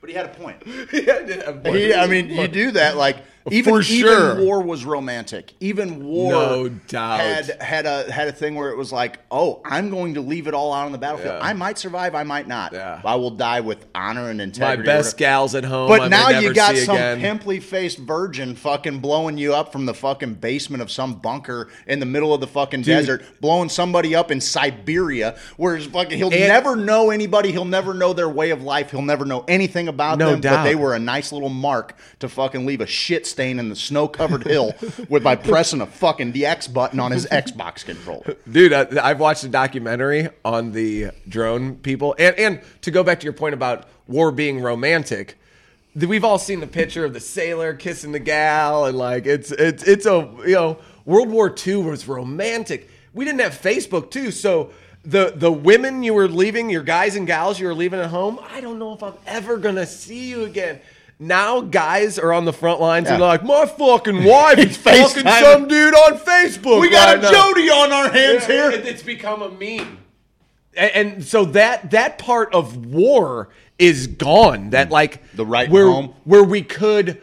But 0.00 0.10
he 0.10 0.16
had 0.16 0.26
a 0.26 0.28
point. 0.30 0.62
Yeah, 0.66 1.14
I 1.14 1.22
did 1.22 1.42
have 1.42 1.64
one. 1.64 1.76
He, 1.76 1.94
I 1.94 2.06
mean, 2.06 2.28
you 2.28 2.46
do 2.48 2.72
that 2.72 2.96
like 2.96 3.16
even 3.50 3.74
For 3.74 3.82
sure. 3.82 4.32
even 4.34 4.46
war 4.46 4.62
was 4.62 4.84
romantic. 4.84 5.52
Even 5.60 6.04
war, 6.04 6.32
No 6.32 6.68
doubt. 6.68 7.20
had 7.20 7.60
had 7.62 7.86
a 7.86 8.10
had 8.10 8.28
a 8.28 8.32
thing 8.32 8.54
where 8.54 8.70
it 8.70 8.76
was 8.76 8.90
like, 8.92 9.18
oh, 9.30 9.60
I'm 9.64 9.90
going 9.90 10.14
to 10.14 10.20
leave 10.22 10.46
it 10.46 10.54
all 10.54 10.72
out 10.72 10.86
on 10.86 10.92
the 10.92 10.98
battlefield. 10.98 11.34
Yeah. 11.40 11.46
I 11.46 11.52
might 11.52 11.76
survive, 11.78 12.14
I 12.14 12.22
might 12.22 12.48
not. 12.48 12.72
Yeah. 12.72 13.02
I 13.04 13.16
will 13.16 13.30
die 13.30 13.60
with 13.60 13.84
honor 13.94 14.30
and 14.30 14.38
My 14.38 14.44
integrity. 14.44 14.82
or 14.82 14.84
best 14.86 15.16
gals 15.18 15.54
at 15.54 15.64
home. 15.64 15.88
But 15.88 16.02
may 16.02 16.08
now 16.08 16.28
you 16.30 16.54
got 16.54 16.76
some 16.78 16.96
again. 16.96 17.20
pimply 17.20 17.60
faced 17.60 17.98
virgin 17.98 18.54
fucking 18.54 19.00
blowing 19.00 19.36
you 19.36 19.54
up 19.54 19.72
from 19.72 19.84
the 19.86 19.94
fucking 19.94 20.34
basement 20.34 20.82
of 20.82 20.90
some 20.90 21.14
bunker 21.16 21.68
in 21.86 22.00
the 22.00 22.06
middle 22.06 22.32
of 22.32 22.40
the 22.40 22.46
fucking 22.46 22.80
desert, 22.82 23.22
blowing 23.42 23.68
somebody 23.68 24.14
up 24.14 24.30
in 24.30 24.40
Siberia, 24.40 25.36
where 25.56 25.76
it's 25.76 25.86
fucking 25.86 26.16
he'll 26.18 26.32
And- 26.32 26.48
never 26.48 26.76
know 26.76 27.10
anybody, 27.10 27.52
he'll 27.52 27.64
never 27.64 27.94
know 27.94 28.12
their 28.12 28.28
way 28.28 28.50
of 28.50 28.62
life, 28.62 28.90
he'll 28.90 29.02
never 29.02 29.24
know 29.24 29.44
anything 29.48 29.88
about 29.88 30.18
No 30.18 30.30
them. 30.30 30.40
But 30.40 30.48
doubt. 30.48 30.64
they 30.64 30.74
were 30.74 30.94
a 30.94 30.98
nice 30.98 31.32
little 31.32 31.48
mark 31.48 31.96
to 32.20 32.28
fucking 32.28 32.66
leave 32.66 32.80
a 32.80 32.86
shit 32.86 33.26
stain 33.34 33.58
in 33.58 33.68
the 33.68 33.74
snow 33.74 34.06
covered 34.06 34.44
hill 34.44 34.72
with 35.08 35.24
by 35.24 35.34
pressing 35.34 35.80
a 35.80 35.86
fucking 35.86 36.32
DX 36.32 36.72
button 36.72 37.00
on 37.00 37.10
his 37.10 37.26
Xbox 37.26 37.84
controller. 37.84 38.36
Dude, 38.50 38.72
I, 38.72 38.86
I've 39.02 39.18
watched 39.18 39.42
a 39.42 39.48
documentary 39.48 40.28
on 40.44 40.70
the 40.70 41.10
drone 41.28 41.74
people, 41.74 42.14
and 42.16 42.38
and 42.38 42.60
to 42.82 42.92
go 42.92 43.02
back 43.02 43.18
to 43.20 43.24
your 43.24 43.32
point 43.32 43.54
about 43.54 43.88
war 44.06 44.30
being 44.30 44.60
romantic, 44.60 45.36
we've 45.96 46.24
all 46.24 46.38
seen 46.38 46.60
the 46.60 46.68
picture 46.68 47.04
of 47.04 47.12
the 47.12 47.18
sailor 47.18 47.74
kissing 47.74 48.12
the 48.12 48.20
gal, 48.20 48.86
and 48.86 48.96
like 48.96 49.26
it's 49.26 49.50
it's 49.50 49.82
it's 49.82 50.06
a 50.06 50.32
you 50.46 50.54
know 50.54 50.78
World 51.04 51.28
War 51.28 51.52
II 51.66 51.76
was 51.76 52.06
romantic. 52.06 52.88
We 53.12 53.24
didn't 53.24 53.40
have 53.40 53.60
Facebook 53.60 54.12
too, 54.12 54.30
so 54.30 54.70
the 55.04 55.32
the 55.34 55.50
women 55.50 56.04
you 56.04 56.14
were 56.14 56.28
leaving, 56.28 56.70
your 56.70 56.84
guys 56.84 57.16
and 57.16 57.26
gals 57.26 57.58
you 57.58 57.66
were 57.66 57.74
leaving 57.74 57.98
at 57.98 58.10
home. 58.10 58.38
I 58.52 58.60
don't 58.60 58.78
know 58.78 58.94
if 58.94 59.02
I'm 59.02 59.14
ever 59.26 59.56
gonna 59.56 59.86
see 59.86 60.28
you 60.28 60.44
again. 60.44 60.80
Now 61.18 61.60
guys 61.60 62.18
are 62.18 62.32
on 62.32 62.44
the 62.44 62.52
front 62.52 62.80
lines 62.80 63.08
and 63.08 63.14
Yeah. 63.14 63.18
they're 63.18 63.38
like, 63.38 63.44
my 63.44 63.66
fucking 63.66 64.24
wife 64.24 64.58
is 64.58 64.76
fucking 64.78 65.24
FaceTiming. 65.24 65.40
some 65.42 65.68
dude 65.68 65.94
on 65.94 66.18
Facebook. 66.18 66.80
We 66.80 66.90
got 66.90 67.06
right 67.06 67.18
a 67.18 67.22
now." 67.22 67.30
Jody 67.30 67.70
on 67.70 67.92
our 67.92 68.08
hands 68.10 68.42
Yeah, 68.48 68.70
here. 68.70 68.70
it- 68.70 68.86
It's 68.86 69.02
become 69.02 69.42
a 69.42 69.48
meme. 69.50 69.98
And, 70.76 70.90
and 71.14 71.24
so 71.24 71.44
that 71.46 71.92
that 71.92 72.18
part 72.18 72.52
of 72.52 72.86
war 72.86 73.50
is 73.78 74.08
gone. 74.08 74.70
That 74.70 74.88
mm. 74.88 74.92
like 74.92 75.22
The 75.34 75.46
right 75.46 75.70
where 75.70 75.86
home. 75.86 76.14
where 76.24 76.42
we 76.44 76.62
could 76.62 77.20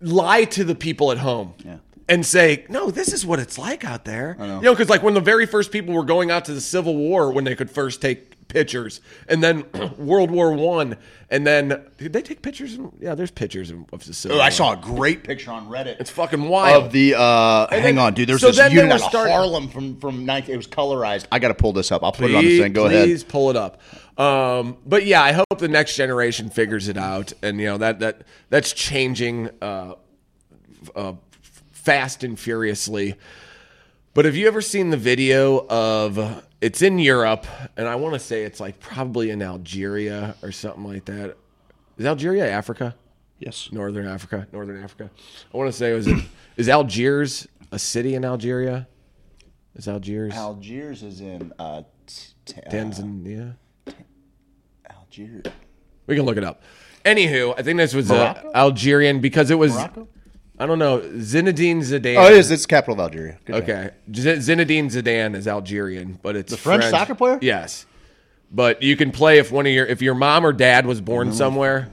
lie 0.00 0.44
to 0.44 0.62
the 0.64 0.74
people 0.74 1.10
at 1.10 1.18
home. 1.18 1.54
Yeah. 1.64 1.76
And 2.08 2.24
say, 2.24 2.64
no, 2.68 2.92
this 2.92 3.12
is 3.12 3.26
what 3.26 3.40
it's 3.40 3.58
like 3.58 3.84
out 3.84 4.04
there. 4.04 4.36
know. 4.38 4.56
You 4.58 4.62
know, 4.62 4.72
because 4.72 4.88
like 4.88 5.02
when 5.02 5.14
the 5.14 5.20
very 5.20 5.44
first 5.46 5.72
people 5.72 5.92
were 5.92 6.04
going 6.04 6.30
out 6.30 6.44
to 6.44 6.54
the 6.54 6.60
Civil 6.60 6.94
War, 6.96 7.32
when 7.32 7.42
they 7.42 7.56
could 7.56 7.68
first 7.68 8.00
take 8.00 8.35
pictures, 8.48 9.00
and 9.28 9.42
then 9.42 9.64
World 9.98 10.30
War 10.30 10.52
One, 10.52 10.96
and 11.30 11.46
then 11.46 11.84
did 11.98 12.12
they 12.12 12.22
take 12.22 12.42
pictures? 12.42 12.74
In, 12.74 12.92
yeah, 13.00 13.14
there's 13.14 13.30
pictures 13.30 13.70
of 13.70 13.84
of 13.92 14.04
the 14.04 14.12
Civil 14.14 14.36
Oh, 14.36 14.38
War. 14.38 14.46
I 14.46 14.50
saw 14.50 14.72
a 14.72 14.76
great 14.76 15.24
picture 15.24 15.50
on 15.50 15.68
Reddit. 15.68 16.00
It's 16.00 16.10
fucking 16.10 16.42
wild. 16.48 16.84
of 16.84 16.92
the 16.92 17.14
uh 17.16 17.66
And 17.70 17.82
hang 17.82 17.94
then- 17.96 18.04
on 18.04 18.14
dude 18.14 18.28
there's 18.28 18.40
so 18.40 18.48
this 18.48 18.56
then 18.56 18.70
they 18.70 18.76
unit 18.76 18.88
were 18.90 18.94
out 18.94 19.00
of 19.02 19.08
starting- 19.08 19.32
harlem 19.34 19.68
from 19.68 19.96
from 20.00 20.24
19 20.24 20.54
it 20.54 20.56
was 20.56 20.66
colorized 20.66 21.26
i 21.32 21.38
gotta 21.38 21.54
pull 21.54 21.72
this 21.72 21.90
up 21.92 22.02
i'll 22.04 22.12
put 22.12 22.26
please, 22.30 22.32
it 22.32 22.36
on 22.36 22.44
the 22.44 22.58
thing 22.60 22.72
go 22.72 22.86
ahead. 22.86 23.04
please 23.04 23.24
pull 23.24 23.50
it 23.50 23.56
up. 23.56 23.80
Um, 24.18 24.78
but 24.86 25.04
yeah, 25.04 25.22
I 25.22 25.32
hope 25.32 25.58
the 25.58 25.68
next 25.68 25.94
generation 25.94 26.48
figures 26.48 26.88
it 26.88 26.96
out, 26.96 27.34
and 27.42 27.60
you 27.60 27.66
know 27.66 27.76
that 27.78 28.00
that 28.00 28.22
that's 28.48 28.72
changing 28.72 29.50
uh, 29.60 29.94
uh, 30.94 31.12
fast 31.72 32.24
and 32.24 32.38
furiously. 32.38 33.14
But 34.14 34.24
have 34.24 34.34
you 34.34 34.46
ever 34.48 34.62
seen 34.62 34.88
the 34.90 34.96
video 34.96 35.66
of? 35.68 36.42
It's 36.66 36.82
in 36.82 36.98
Europe, 36.98 37.46
and 37.76 37.86
I 37.86 37.94
want 37.94 38.14
to 38.14 38.18
say 38.18 38.42
it's 38.42 38.58
like 38.58 38.80
probably 38.80 39.30
in 39.30 39.40
Algeria 39.40 40.34
or 40.42 40.50
something 40.50 40.82
like 40.82 41.04
that. 41.04 41.36
Is 41.96 42.04
Algeria 42.04 42.50
Africa? 42.50 42.96
yes 43.38 43.68
Northern 43.70 44.08
Africa, 44.08 44.48
Northern 44.50 44.82
Africa. 44.82 45.08
I 45.54 45.56
want 45.56 45.70
to 45.70 45.72
say 45.72 45.92
was 45.92 46.08
it 46.08 46.18
is 46.56 46.68
Algiers 46.68 47.46
a 47.70 47.78
city 47.78 48.16
in 48.16 48.24
Algeria? 48.24 48.88
Is 49.76 49.86
Algiers 49.86 50.34
algiers 50.34 51.04
is 51.04 51.20
in 51.20 51.52
uh, 51.56 51.82
t- 52.08 52.32
t- 52.46 52.60
uh 52.60 52.68
Tanzania? 52.68 53.54
algiers 54.90 55.44
We 56.08 56.16
can 56.16 56.24
look 56.24 56.36
it 56.36 56.42
up. 56.42 56.64
Anywho, 57.04 57.54
I 57.56 57.62
think 57.62 57.76
this 57.76 57.94
was 57.94 58.10
uh, 58.10 58.14
Morocco? 58.14 58.50
Algerian 58.56 59.20
because 59.20 59.52
it 59.52 59.58
was. 59.58 59.72
Morocco? 59.72 60.08
I 60.58 60.66
don't 60.66 60.78
know. 60.78 61.00
Zinedine 61.00 61.78
Zidane. 61.78 62.16
oh 62.16 62.26
it 62.26 62.38
is 62.38 62.50
it's 62.50 62.64
capital 62.66 62.94
of 62.94 63.00
algeria 63.00 63.38
Good. 63.44 63.56
Okay. 63.62 63.90
Z- 64.14 64.36
Zinedine 64.36 64.86
Zidane 64.86 65.34
is 65.36 65.46
Algerian, 65.46 66.18
but 66.22 66.34
it's 66.36 66.50
The 66.50 66.56
French 66.56 66.84
soccer 66.84 67.14
player? 67.14 67.38
Yes. 67.42 67.84
But 68.50 68.82
you 68.82 68.96
can 68.96 69.10
play 69.10 69.38
if 69.38 69.50
one 69.52 69.66
of 69.66 69.72
your 69.72 69.86
if 69.86 70.00
your 70.00 70.14
mom 70.14 70.46
or 70.46 70.52
dad 70.52 70.86
was 70.86 71.00
born 71.00 71.28
Mm-hmm. 71.28 71.36
somewhere. 71.36 71.90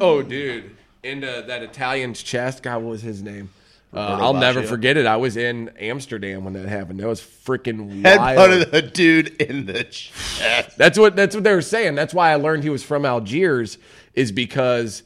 Oh, 0.00 0.22
dude, 0.22 0.76
into 1.02 1.44
that 1.46 1.62
Italian's 1.62 2.22
chest. 2.22 2.62
God, 2.62 2.82
what 2.82 2.90
was 2.90 3.02
his 3.02 3.22
name? 3.22 3.50
Uh, 3.94 4.18
I'll 4.20 4.34
never 4.34 4.62
forget 4.62 4.96
it. 4.96 5.06
I 5.06 5.16
was 5.16 5.36
in 5.38 5.70
Amsterdam 5.78 6.44
when 6.44 6.52
that 6.54 6.68
happened. 6.68 7.00
That 7.00 7.06
was 7.06 7.20
freaking 7.20 8.02
wild. 8.04 8.68
a 8.74 8.82
dude 8.82 9.40
in 9.40 9.64
the 9.66 9.84
chest 9.84 10.76
That's 10.76 10.98
what 10.98 11.16
that's 11.16 11.34
what 11.34 11.44
they 11.44 11.54
were 11.54 11.62
saying. 11.62 11.94
That's 11.94 12.12
why 12.12 12.30
I 12.30 12.34
learned 12.36 12.62
he 12.62 12.68
was 12.70 12.82
from 12.82 13.04
Algiers 13.06 13.78
is 14.14 14.32
because 14.32 15.02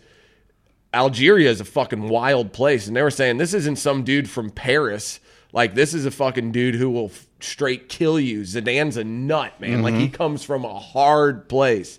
Algeria 0.93 1.51
is 1.51 1.61
a 1.61 1.65
fucking 1.65 2.09
wild 2.09 2.53
place, 2.53 2.87
and 2.87 2.97
they 2.97 3.03
were 3.03 3.11
saying 3.11 3.39
this 3.39 3.55
isn't 3.55 3.77
some 3.77 4.03
dude 4.03 4.29
from 4.29 4.51
Paris. 4.51 5.21
Like 5.53 5.75
this 5.75 5.95
is 5.95 6.07
a 6.07 6.11
fucking 6.11 6.53
dude 6.53 6.75
who 6.75 6.91
will 6.91 7.07
f- 7.07 7.27
straight 7.41 7.89
kill 7.89 8.19
you. 8.19 8.43
Zidane's 8.43 8.97
a 8.97 9.05
nut, 9.05 9.61
man. 9.61 9.83
Like 9.83 9.95
he 9.95 10.09
comes 10.09 10.45
from 10.45 10.65
a 10.65 10.79
hard 10.79 11.49
place. 11.49 11.99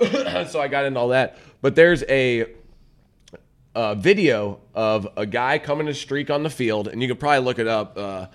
so 0.00 0.60
I 0.60 0.68
got 0.68 0.84
into 0.84 0.98
all 0.98 1.08
that. 1.08 1.38
But 1.60 1.76
there's 1.76 2.02
a 2.08 2.46
uh, 3.74 3.94
video 3.94 4.60
of 4.74 5.08
a 5.16 5.26
guy 5.26 5.58
coming 5.58 5.86
to 5.86 5.94
streak 5.94 6.30
on 6.30 6.42
the 6.42 6.50
field, 6.50 6.88
and 6.88 7.02
you 7.02 7.08
can 7.08 7.16
probably 7.16 7.44
look 7.44 7.58
it 7.58 7.68
up. 7.68 7.96
Uh, 7.96 8.26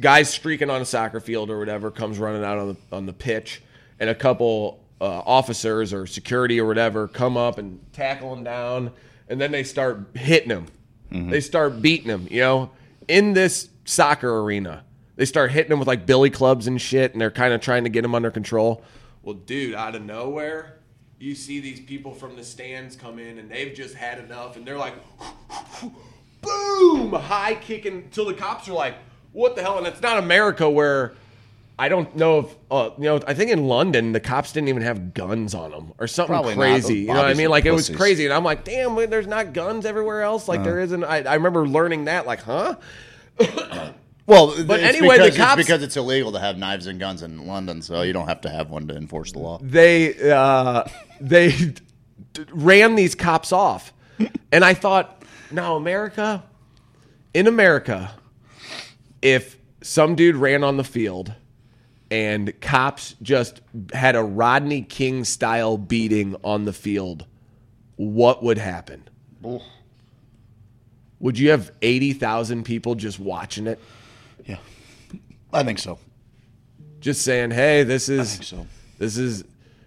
guys 0.00 0.30
streaking 0.30 0.70
on 0.70 0.80
a 0.80 0.84
soccer 0.84 1.20
field 1.20 1.50
or 1.50 1.58
whatever 1.58 1.90
comes 1.90 2.18
running 2.18 2.44
out 2.44 2.58
on 2.58 2.68
the 2.68 2.96
on 2.96 3.06
the 3.06 3.12
pitch, 3.12 3.62
and 3.98 4.08
a 4.08 4.14
couple 4.14 4.80
uh, 5.00 5.04
officers 5.04 5.92
or 5.92 6.06
security 6.06 6.60
or 6.60 6.66
whatever 6.66 7.08
come 7.08 7.36
up 7.36 7.58
and 7.58 7.80
tackle 7.92 8.32
him 8.32 8.44
down, 8.44 8.92
and 9.28 9.40
then 9.40 9.52
they 9.52 9.62
start 9.64 10.00
hitting 10.14 10.50
him. 10.50 10.66
They 11.10 11.40
start 11.40 11.80
beating 11.80 12.08
him. 12.08 12.28
You 12.30 12.40
know, 12.40 12.70
in 13.06 13.32
this 13.32 13.70
soccer 13.84 14.40
arena, 14.40 14.84
they 15.16 15.24
start 15.24 15.50
hitting 15.50 15.72
him 15.72 15.78
with 15.78 15.88
like 15.88 16.04
billy 16.06 16.30
clubs 16.30 16.66
and 16.66 16.80
shit, 16.80 17.12
and 17.12 17.20
they're 17.20 17.30
kind 17.30 17.54
of 17.54 17.60
trying 17.60 17.84
to 17.84 17.90
get 17.90 18.04
him 18.04 18.14
under 18.14 18.30
control. 18.30 18.84
Well, 19.22 19.34
dude, 19.34 19.74
out 19.74 19.94
of 19.94 20.02
nowhere. 20.02 20.74
You 21.18 21.34
see 21.34 21.58
these 21.60 21.80
people 21.80 22.14
from 22.14 22.36
the 22.36 22.44
stands 22.44 22.94
come 22.94 23.18
in 23.18 23.38
and 23.38 23.50
they've 23.50 23.74
just 23.74 23.94
had 23.96 24.20
enough 24.20 24.56
and 24.56 24.64
they're 24.64 24.78
like, 24.78 24.94
boom, 26.42 27.12
high 27.12 27.56
kicking 27.56 28.08
till 28.10 28.24
the 28.24 28.34
cops 28.34 28.68
are 28.68 28.72
like, 28.72 28.94
what 29.32 29.56
the 29.56 29.62
hell? 29.62 29.78
And 29.78 29.86
it's 29.86 30.00
not 30.00 30.18
America 30.18 30.70
where 30.70 31.14
I 31.80 31.88
don't 31.88 32.14
know 32.16 32.40
if, 32.40 32.56
uh, 32.70 32.90
you 32.98 33.04
know, 33.04 33.20
I 33.26 33.34
think 33.34 33.50
in 33.52 33.66
London 33.68 34.12
the 34.12 34.20
cops 34.20 34.52
didn't 34.52 34.68
even 34.68 34.82
have 34.82 35.14
guns 35.14 35.54
on 35.54 35.70
them 35.70 35.92
or 35.98 36.06
something 36.08 36.34
Probably 36.34 36.54
crazy. 36.54 36.98
You 37.00 37.06
know 37.08 37.14
what 37.14 37.26
I 37.26 37.34
mean? 37.34 37.50
Like 37.50 37.66
it 37.66 37.70
was 37.70 37.82
pussies. 37.88 37.96
crazy. 37.96 38.24
And 38.24 38.34
I'm 38.34 38.42
like, 38.44 38.64
damn, 38.64 38.96
wait, 38.96 39.10
there's 39.10 39.26
not 39.28 39.52
guns 39.52 39.86
everywhere 39.86 40.22
else 40.22 40.48
like 40.48 40.64
there 40.64 40.80
isn't. 40.80 41.04
I, 41.04 41.22
I 41.22 41.34
remember 41.34 41.68
learning 41.68 42.06
that, 42.06 42.26
like, 42.26 42.42
huh? 42.42 42.74
well 44.26 44.54
But 44.64 44.80
it's 44.80 44.96
anyway, 44.98 45.18
the 45.18 45.24
because, 45.24 45.36
cops- 45.36 45.60
it's 45.60 45.68
because 45.68 45.82
it's 45.82 45.96
illegal 45.96 46.32
to 46.32 46.40
have 46.40 46.58
knives 46.58 46.86
and 46.88 46.98
guns 46.98 47.22
in 47.22 47.46
london 47.46 47.80
so 47.80 48.02
you 48.02 48.12
don't 48.12 48.26
have 48.26 48.40
to 48.40 48.48
have 48.50 48.68
one 48.68 48.88
to 48.88 48.96
enforce 48.96 49.30
the 49.32 49.38
law 49.38 49.58
they 49.62 50.30
uh, 50.32 50.82
they 51.20 51.50
d- 51.52 51.74
ran 52.52 52.94
these 52.96 53.14
cops 53.14 53.52
off, 53.52 53.92
and 54.52 54.64
I 54.64 54.74
thought, 54.74 55.22
now 55.50 55.76
America, 55.76 56.42
in 57.34 57.46
America, 57.46 58.12
if 59.22 59.56
some 59.82 60.14
dude 60.14 60.36
ran 60.36 60.62
on 60.62 60.76
the 60.76 60.84
field 60.84 61.32
and 62.10 62.58
cops 62.60 63.14
just 63.22 63.60
had 63.92 64.16
a 64.16 64.22
Rodney 64.22 64.82
King 64.82 65.24
style 65.24 65.76
beating 65.76 66.36
on 66.42 66.64
the 66.64 66.72
field, 66.72 67.26
what 67.96 68.42
would 68.42 68.58
happen? 68.58 69.04
would 71.20 71.38
you 71.38 71.50
have 71.50 71.72
80,000 71.82 72.64
people 72.64 72.94
just 72.94 73.18
watching 73.18 73.66
it? 73.66 73.78
Yeah, 74.46 74.58
I 75.52 75.62
think 75.62 75.78
so. 75.78 75.98
Just 77.00 77.22
saying, 77.22 77.50
hey, 77.52 77.82
this 77.84 78.08
is 78.08 78.32
think 78.32 78.44
so. 78.44 78.66
this 78.98 79.16
is 79.16 79.44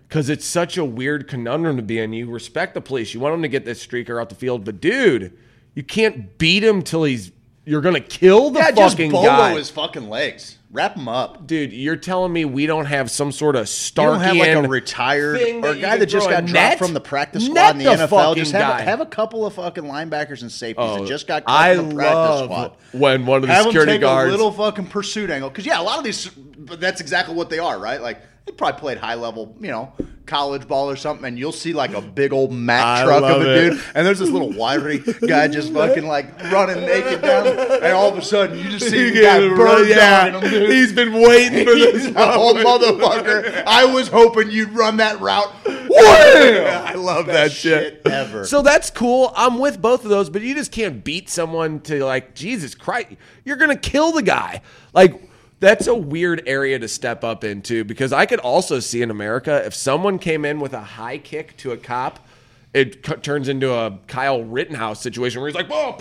because 0.08 0.30
it's 0.30 0.46
such 0.46 0.78
a 0.78 0.84
weird 0.86 1.28
conundrum 1.28 1.78
to 1.78 1.84
be 1.84 2.00
in. 2.00 2.14
You 2.14 2.30
respect 2.30 2.74
the 2.74 2.82
police, 2.82 3.14
you 3.14 3.20
want 3.20 3.34
them 3.34 3.42
to 3.44 3.48
get 3.48 3.66
this 3.66 3.86
streaker 3.86 4.20
out 4.22 4.30
the 4.30 4.36
field, 4.36 4.64
but 4.66 4.82
dude, 4.82 5.38
you 5.74 5.84
can't 5.84 6.38
beat 6.38 6.64
him 6.64 6.82
till 6.82 7.04
he's 7.04 7.32
you're 7.66 7.82
gonna 7.82 8.00
kill 8.00 8.50
the 8.50 8.60
Yeah, 8.60 8.72
just 8.72 8.96
fucking 8.96 9.12
bolo 9.12 9.26
guy. 9.26 9.54
his 9.56 9.70
fucking 9.70 10.10
legs. 10.10 10.58
Wrap 10.74 10.96
them 10.96 11.10
up. 11.10 11.46
Dude, 11.46 11.74
you're 11.74 11.98
telling 11.98 12.32
me 12.32 12.46
we 12.46 12.66
don't 12.66 12.86
have 12.86 13.12
some 13.12 13.34
sort 13.34 13.58
of 13.58 13.64
You 13.64 13.66
Starkian 13.66 13.94
don't 14.06 14.20
have 14.22 14.36
like 14.38 14.66
a 14.66 14.68
retired 14.70 15.42
or 15.64 15.70
a 15.72 15.78
guy 15.80 15.98
that 15.98 16.06
just 16.06 16.30
got 16.30 16.46
dropped 16.46 16.78
from 16.78 16.94
the 16.94 17.02
practice 17.02 17.46
squad 17.46 17.72
in 17.72 17.78
the, 17.80 17.84
the 17.84 18.08
NFL. 18.08 18.36
Just 18.38 18.54
have, 18.54 18.80
a, 18.80 18.82
have 18.82 19.02
a 19.02 19.06
couple 19.06 19.46
of 19.46 19.54
fucking 19.56 19.84
linebackers 19.84 20.42
and 20.44 20.52
safeties 20.52 20.86
Oh, 20.88 21.02
that 21.02 21.08
just 21.08 21.28
got 21.28 21.46
cut 21.46 21.52
I 21.54 21.76
from 21.76 21.90
the 21.90 21.96
practice 21.96 22.44
squad. 22.46 22.78
when 22.94 23.26
one 23.26 23.38
of 23.38 23.42
the 23.42 23.54
have 23.54 23.66
them 23.66 23.74
security 23.74 23.98
guards. 23.98 24.30
a 24.30 24.32
little 24.32 24.52
fucking 24.52 24.88
pursuit 24.88 25.30
angle 25.30 25.50
because 25.50 25.66
yeah, 25.66 25.82
a 25.82 25.84
lot 25.84 25.98
of 25.98 26.06
these, 26.06 26.30
but 26.30 26.80
that's 26.80 27.02
exactly 27.02 27.36
what 27.36 27.50
they 27.50 27.60
are, 27.60 27.78
right? 27.78 28.02
Like 28.02 28.22
they 28.46 28.52
probably 28.54 28.80
played 28.80 28.98
high 28.98 29.16
level, 29.16 29.56
you 29.62 29.68
know, 29.70 29.94
college 30.26 30.68
ball 30.68 30.90
or 30.90 30.96
something, 30.96 31.26
and 31.26 31.38
you'll 31.38 31.52
see 31.52 31.74
like 31.74 31.94
a 31.94 32.02
big 32.02 32.32
old 32.34 32.52
Mack 32.52 33.04
truck 33.06 33.22
of 33.24 33.42
a 33.42 33.52
it. 33.68 33.70
dude, 33.72 33.84
and 33.94 34.08
there's 34.08 34.20
this 34.20 34.30
little 34.30 34.52
wiry 34.54 35.00
guy 35.28 35.48
just 35.48 35.72
fucking 35.74 36.08
like 36.08 36.42
running 36.52 36.82
naked 36.86 37.22
down, 37.22 37.48
and 37.48 37.94
all 37.94 38.10
of 38.10 38.18
a 38.18 38.22
sudden 38.22 38.58
you 38.58 38.64
just 38.70 38.90
see 38.90 39.10
the 39.12 39.22
guy 39.22 39.40
burn 39.56 39.90
down 39.90 40.42
him. 40.42 40.72
He's 40.72 40.92
been 40.94 41.14
waiting 41.14 41.66
for 41.66 41.76
He's 41.76 42.06
this. 42.12 42.16
whole 42.18 42.56
motherfucker. 42.56 43.64
I 43.68 43.86
was 43.86 44.08
hoping 44.08 44.50
you'd 44.50 44.72
run 44.72 44.98
that 44.98 45.20
route. 45.20 45.52
Wham! 45.66 46.88
I 46.88 46.94
love 46.94 47.28
Best 47.28 47.52
that 47.52 47.52
shit. 47.52 48.02
ever. 48.06 48.46
So 48.46 48.62
that's 48.62 48.90
cool. 48.90 49.34
I'm 49.36 49.60
with 49.60 49.82
both 49.82 50.04
of 50.04 50.10
those, 50.10 50.30
but 50.30 50.42
you 50.42 50.56
just 50.56 50.72
can't 50.72 51.04
beat 51.04 51.30
someone 51.30 51.80
to 51.82 52.04
like 52.06 52.34
Jesus 52.36 52.74
Christ. 52.76 53.10
You're 53.46 53.58
gonna 53.58 53.76
kill 53.76 54.12
the 54.14 54.24
guy. 54.24 54.62
Like 54.94 55.30
that's 55.62 55.88
a 55.88 55.96
weird 55.96 56.44
area 56.48 56.78
to 56.80 56.88
step 56.88 57.24
up 57.24 57.44
into 57.44 57.86
because 57.86 58.12
I 58.12 58.26
could 58.26 58.40
also 58.40 58.80
see 58.80 59.02
in 59.02 59.12
America 59.12 59.64
if 59.66 59.74
someone 59.74 60.20
came 60.20 60.44
in 60.44 60.60
with 60.60 60.74
a 60.74 60.82
high 60.82 61.20
kick 61.20 61.56
to 61.58 61.72
a 61.72 61.78
cop, 61.78 62.28
it 62.74 63.06
c- 63.06 63.16
turns 63.18 63.48
into 63.48 63.72
a 63.72 63.98
Kyle 64.08 64.44
Rittenhouse 64.44 65.02
situation 65.02 65.40
where 65.40 65.50
he's 65.50 65.56
like, 65.56 65.70
"Whoa." 65.70 65.98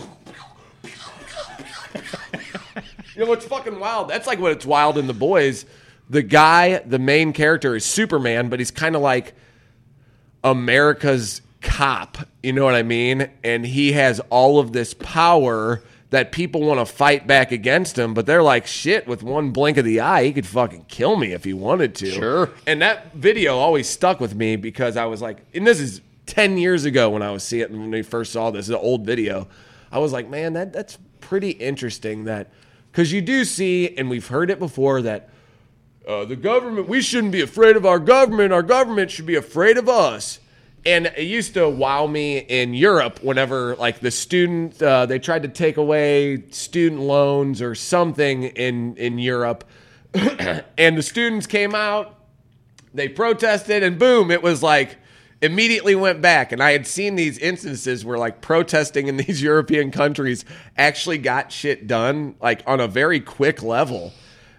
You 3.14 3.26
know 3.26 3.30
what's 3.30 3.44
fucking 3.44 3.78
wild? 3.78 4.08
That's 4.08 4.26
like 4.26 4.38
what 4.38 4.52
it's 4.52 4.64
wild 4.64 4.96
in 4.96 5.06
the 5.06 5.12
boys. 5.12 5.66
The 6.08 6.22
guy, 6.22 6.78
the 6.78 6.98
main 6.98 7.34
character, 7.34 7.76
is 7.76 7.84
Superman, 7.84 8.48
but 8.48 8.61
he's 8.61 8.70
kind 8.70 8.96
of 8.96 9.02
like 9.02 9.34
America's 10.42 11.42
cop. 11.61 12.16
You 12.42 12.54
know 12.54 12.64
what 12.64 12.74
I 12.74 12.82
mean? 12.82 13.28
And 13.44 13.66
he 13.66 13.92
has 13.92 14.20
all 14.30 14.58
of 14.58 14.72
this 14.72 14.94
power 14.94 15.82
that 16.11 16.32
people 16.32 16.62
want 16.62 16.80
to 16.80 16.86
fight 16.86 17.26
back 17.26 17.52
against 17.52 17.96
him, 17.96 18.14
but 18.14 18.26
they're 18.26 18.42
like, 18.42 18.66
shit, 18.66 19.06
with 19.06 19.22
one 19.22 19.50
blink 19.50 19.76
of 19.76 19.84
the 19.84 20.00
eye, 20.00 20.24
he 20.24 20.32
could 20.32 20.46
fucking 20.46 20.84
kill 20.88 21.16
me 21.16 21.32
if 21.32 21.44
he 21.44 21.52
wanted 21.52 21.94
to. 21.94 22.11
Sure. 22.11 22.50
And 22.66 22.82
that 22.82 23.14
video 23.14 23.56
always 23.58 23.88
stuck 23.88 24.20
with 24.20 24.34
me 24.34 24.56
because 24.56 24.96
I 24.96 25.04
was 25.06 25.22
like, 25.22 25.38
and 25.54 25.66
this 25.66 25.80
is 25.80 26.00
10 26.26 26.58
years 26.58 26.84
ago 26.84 27.11
when 27.11 27.22
I 27.22 27.30
was 27.30 27.44
seeing 27.44 27.62
it 27.62 27.70
when 27.70 27.90
we 27.90 28.02
first 28.02 28.32
saw 28.32 28.50
this, 28.50 28.68
an 28.68 28.74
old 28.74 29.06
video. 29.06 29.48
I 29.92 29.98
was 29.98 30.12
like, 30.12 30.28
man, 30.28 30.52
that 30.54 30.72
that's 30.72 30.98
pretty 31.20 31.50
interesting 31.50 32.24
that 32.24 32.48
because 32.90 33.12
you 33.12 33.20
do 33.20 33.44
see, 33.44 33.96
and 33.96 34.11
we've 34.11 34.26
heard 34.26 34.50
it 34.50 34.58
before, 34.58 35.02
that 35.02 35.28
uh, 36.06 36.24
the 36.24 36.36
government, 36.36 36.88
we 36.88 37.00
shouldn't 37.00 37.32
be 37.32 37.40
afraid 37.40 37.76
of 37.76 37.86
our 37.86 38.00
government. 38.00 38.52
Our 38.52 38.62
government 38.62 39.11
should 39.12 39.26
be 39.26 39.36
afraid 39.36 39.76
of 39.76 39.88
us. 39.88 40.40
And 40.86 41.06
it 41.06 41.24
used 41.24 41.54
to 41.54 41.68
wow 41.68 42.06
me 42.06 42.38
in 42.38 42.72
Europe 42.72 43.22
whenever, 43.22 43.76
like, 43.76 44.00
the 44.00 44.10
student, 44.10 44.80
uh, 44.82 45.06
they 45.06 45.18
tried 45.18 45.42
to 45.42 45.48
take 45.48 45.76
away 45.76 46.44
student 46.50 47.02
loans 47.02 47.60
or 47.60 47.74
something 47.74 48.44
in, 48.44 48.96
in 48.96 49.18
Europe. 49.18 49.64
and 50.14 50.96
the 50.96 51.02
students 51.02 51.46
came 51.46 51.74
out, 51.74 52.16
they 52.94 53.08
protested, 53.08 53.82
and 53.82 53.98
boom, 53.98 54.30
it 54.30 54.42
was 54.42 54.62
like 54.62 54.96
immediately 55.42 55.94
went 55.94 56.20
back. 56.20 56.52
And 56.52 56.62
I 56.62 56.72
had 56.72 56.86
seen 56.86 57.14
these 57.14 57.38
instances 57.38 58.04
where 58.04 58.18
like 58.18 58.40
protesting 58.40 59.08
in 59.08 59.16
these 59.18 59.42
European 59.42 59.90
countries 59.90 60.44
actually 60.76 61.18
got 61.18 61.52
shit 61.52 61.86
done, 61.86 62.34
like 62.40 62.62
on 62.66 62.80
a 62.80 62.88
very 62.88 63.20
quick 63.20 63.62
level. 63.62 64.12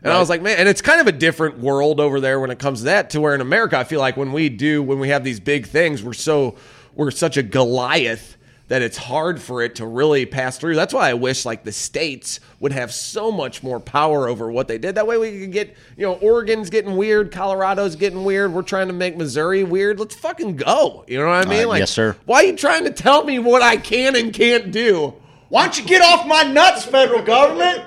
And 0.03 0.11
I 0.11 0.19
was 0.19 0.29
like, 0.29 0.41
man, 0.41 0.57
and 0.57 0.67
it's 0.67 0.81
kind 0.81 0.99
of 0.99 1.07
a 1.07 1.11
different 1.11 1.59
world 1.59 1.99
over 1.99 2.19
there 2.19 2.39
when 2.39 2.49
it 2.49 2.57
comes 2.57 2.79
to 2.79 2.85
that. 2.85 3.11
To 3.11 3.21
where 3.21 3.35
in 3.35 3.41
America, 3.41 3.77
I 3.77 3.83
feel 3.83 3.99
like 3.99 4.17
when 4.17 4.31
we 4.31 4.49
do, 4.49 4.81
when 4.81 4.99
we 4.99 5.09
have 5.09 5.23
these 5.23 5.39
big 5.39 5.67
things, 5.67 6.01
we're 6.03 6.13
so 6.13 6.55
we're 6.95 7.11
such 7.11 7.37
a 7.37 7.43
Goliath 7.43 8.37
that 8.71 8.81
it's 8.81 8.95
hard 8.95 9.41
for 9.41 9.61
it 9.61 9.75
to 9.75 9.85
really 9.85 10.25
pass 10.25 10.57
through. 10.57 10.75
That's 10.75 10.93
why 10.93 11.09
I 11.09 11.13
wish 11.13 11.45
like 11.45 11.65
the 11.65 11.73
states 11.73 12.39
would 12.61 12.71
have 12.71 12.93
so 12.93 13.29
much 13.29 13.61
more 13.63 13.81
power 13.81 14.29
over 14.29 14.49
what 14.49 14.69
they 14.69 14.77
did. 14.77 14.95
That 14.95 15.05
way 15.05 15.17
we 15.17 15.41
could 15.41 15.51
get, 15.51 15.75
you 15.97 16.05
know, 16.07 16.13
Oregon's 16.13 16.69
getting 16.69 16.95
weird, 16.95 17.33
Colorado's 17.33 17.97
getting 17.97 18.23
weird. 18.23 18.53
We're 18.53 18.61
trying 18.61 18.87
to 18.87 18.93
make 18.93 19.17
Missouri 19.17 19.65
weird. 19.65 19.99
Let's 19.99 20.15
fucking 20.15 20.55
go. 20.55 21.03
You 21.09 21.19
know 21.19 21.27
what 21.27 21.45
I 21.45 21.49
mean? 21.49 21.65
Uh, 21.65 21.67
like, 21.67 21.79
yes, 21.79 21.91
sir. 21.91 22.15
Why 22.25 22.37
are 22.37 22.43
you 22.45 22.55
trying 22.55 22.85
to 22.85 22.91
tell 22.91 23.25
me 23.25 23.39
what 23.39 23.61
I 23.61 23.75
can 23.75 24.15
and 24.15 24.33
can't 24.33 24.71
do? 24.71 25.15
Why 25.49 25.63
don't 25.63 25.77
you 25.77 25.85
get 25.85 26.01
off 26.01 26.25
my 26.25 26.43
nuts, 26.43 26.85
federal 26.85 27.23
government? 27.23 27.83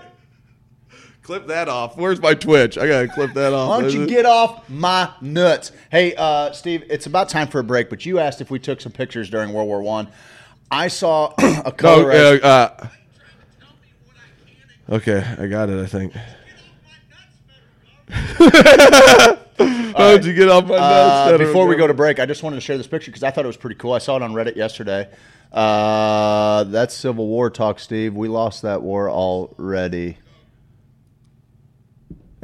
Clip 1.25 1.47
that 1.47 1.69
off. 1.71 1.97
Where's 1.97 2.21
my 2.21 2.35
Twitch? 2.35 2.77
I 2.77 2.87
gotta 2.87 3.09
clip 3.09 3.33
that 3.33 3.55
off. 3.55 3.71
Why 3.71 3.81
don't 3.81 3.91
you 3.95 4.07
get 4.07 4.27
off 4.27 4.69
my 4.69 5.11
nuts? 5.23 5.73
Hey, 5.91 6.15
uh, 6.15 6.53
Steve, 6.53 6.85
it's 6.91 7.07
about 7.07 7.31
time 7.31 7.49
for 7.49 7.61
a 7.61 7.65
break, 7.65 7.89
but 7.89 8.05
you 8.05 8.19
asked 8.19 8.43
if 8.43 8.51
we 8.51 8.59
took 8.59 8.79
some 8.83 8.93
pictures 8.93 9.31
during 9.31 9.55
World 9.55 9.67
War 9.67 9.81
One. 9.83 10.09
I. 10.71 10.89
saw 10.89 11.33
a 11.39 11.63
No, 11.65 11.71
color. 11.73 12.13
uh, 12.13 12.37
uh, 12.47 12.89
okay, 14.91 15.25
I 15.39 15.47
got 15.47 15.71
it. 15.71 15.83
I 15.83 15.87
think. 15.87 16.13
How'd 19.97 20.27
you 20.27 20.35
get 20.35 20.51
off 20.51 20.65
my 20.67 20.77
nuts? 20.77 21.33
Uh, 21.33 21.39
before 21.39 21.67
we 21.67 21.77
go 21.77 21.87
to 21.87 21.95
break, 21.95 22.21
I 22.21 22.27
just 22.27 22.43
wanted 22.43 22.57
to 22.57 22.61
share 22.61 22.77
this 22.77 22.87
picture 22.87 23.11
because 23.11 23.23
I 23.23 23.31
thought 23.31 23.45
it 23.45 23.49
was 23.49 23.57
pretty 23.57 23.77
cool. 23.77 23.95
I 23.95 23.99
saw 23.99 24.17
it 24.17 24.23
on 24.23 24.33
Reddit 24.35 24.57
yesterday. 24.57 25.09
Uh, 25.51 26.65
that's 26.65 26.93
Civil 26.95 27.27
War 27.29 27.49
talk, 27.49 27.79
Steve. 27.79 28.13
We 28.15 28.29
lost 28.29 28.61
that 28.61 28.83
war 28.83 29.09
already. 29.09 30.19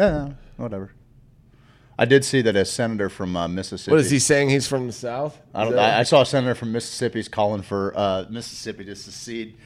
Yeah, 0.01 0.31
whatever. 0.57 0.93
I 1.99 2.07
did 2.07 2.25
see 2.25 2.41
that 2.43 2.57
a 2.57 2.65
senator 2.65 3.11
from 3.11 3.37
uh, 3.37 3.47
Mississippi. 3.49 3.91
What 3.91 4.01
is 4.01 4.11
he 4.11 4.19
saying? 4.19 4.49
He's 4.49 4.67
from 4.67 4.87
the 4.87 4.93
south. 4.95 5.39
I, 5.55 5.65
don't, 5.65 5.79
I, 5.79 5.99
I 5.99 6.03
saw 6.05 6.23
a 6.23 6.27
senator 6.27 6.55
from 6.55 6.73
Mississippi's 6.73 7.29
calling 7.29 7.61
for 7.61 7.93
uh, 7.95 8.25
Mississippi 8.31 8.87
to 8.87 8.97
secede 8.97 9.59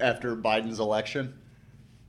after 0.00 0.36
Biden's 0.36 0.78
election, 0.78 1.36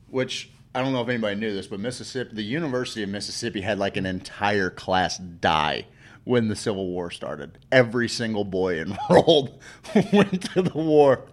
which 0.08 0.52
I 0.76 0.84
don't 0.84 0.94
know 0.94 1.02
if 1.02 1.10
anybody 1.10 1.40
knew 1.40 1.52
this, 1.52 1.66
but 1.66 1.80
Mississippi, 1.80 2.36
the 2.36 2.44
University 2.44 3.02
of 3.02 3.10
Mississippi 3.10 3.62
had 3.62 3.80
like 3.80 3.98
an 3.98 4.06
entire 4.06 4.70
class 4.70 5.18
die 5.18 5.88
when 6.24 6.50
the 6.50 6.56
Civil 6.56 6.86
War 6.86 7.10
started. 7.10 7.58
Every 7.72 8.08
single 8.08 8.44
boy 8.44 8.80
enrolled 9.10 9.60
went 10.14 10.44
to 10.54 10.62
the 10.62 10.78
war. 10.78 11.26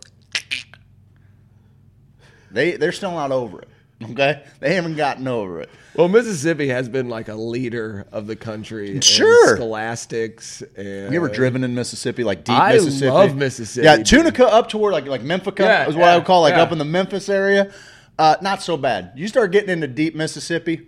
They 2.51 2.78
they're 2.78 2.93
still 2.93 3.12
not 3.12 3.32
over 3.32 3.61
it. 3.61 3.68
Okay, 4.03 4.43
they 4.61 4.74
haven't 4.74 4.97
gotten 4.97 5.28
over 5.28 5.61
it. 5.61 5.68
Well, 6.01 6.09
Mississippi 6.09 6.68
has 6.68 6.88
been 6.88 7.09
like 7.09 7.28
a 7.28 7.34
leader 7.34 8.07
of 8.12 8.26
the 8.26 8.36
country. 8.36 8.98
Sure. 9.01 9.57
scholastics. 9.57 10.62
And 10.76 11.12
You 11.12 11.20
ever 11.20 11.28
driven 11.28 11.62
in 11.64 11.74
Mississippi, 11.74 12.24
like 12.24 12.44
deep 12.44 12.57
I 12.59 12.72
Mississippi? 12.72 13.11
love 13.11 13.36
Mississippi, 13.36 13.84
Yeah. 13.84 13.96
Tunica 14.03 14.46
up 14.46 14.68
toward 14.68 14.92
like 14.92 15.07
like 15.07 15.22
Memphis 15.22 15.55
Yeah, 15.59 15.88
is 15.88 15.96
what 15.96 16.09
I 16.09 16.16
would 16.16 16.26
call 16.26 16.40
like 16.42 16.55
yeah. 16.55 16.62
up 16.62 16.72
in 16.72 16.78
the 16.78 16.84
Memphis 16.84 17.28
area. 17.28 17.72
Uh, 18.18 18.36
not 18.42 18.62
so 18.62 18.76
bad. 18.76 19.12
You 19.14 19.28
start 19.28 19.53
getting 19.53 19.70
into 19.70 19.86
deep 19.88 20.14
Mississippi. 20.14 20.86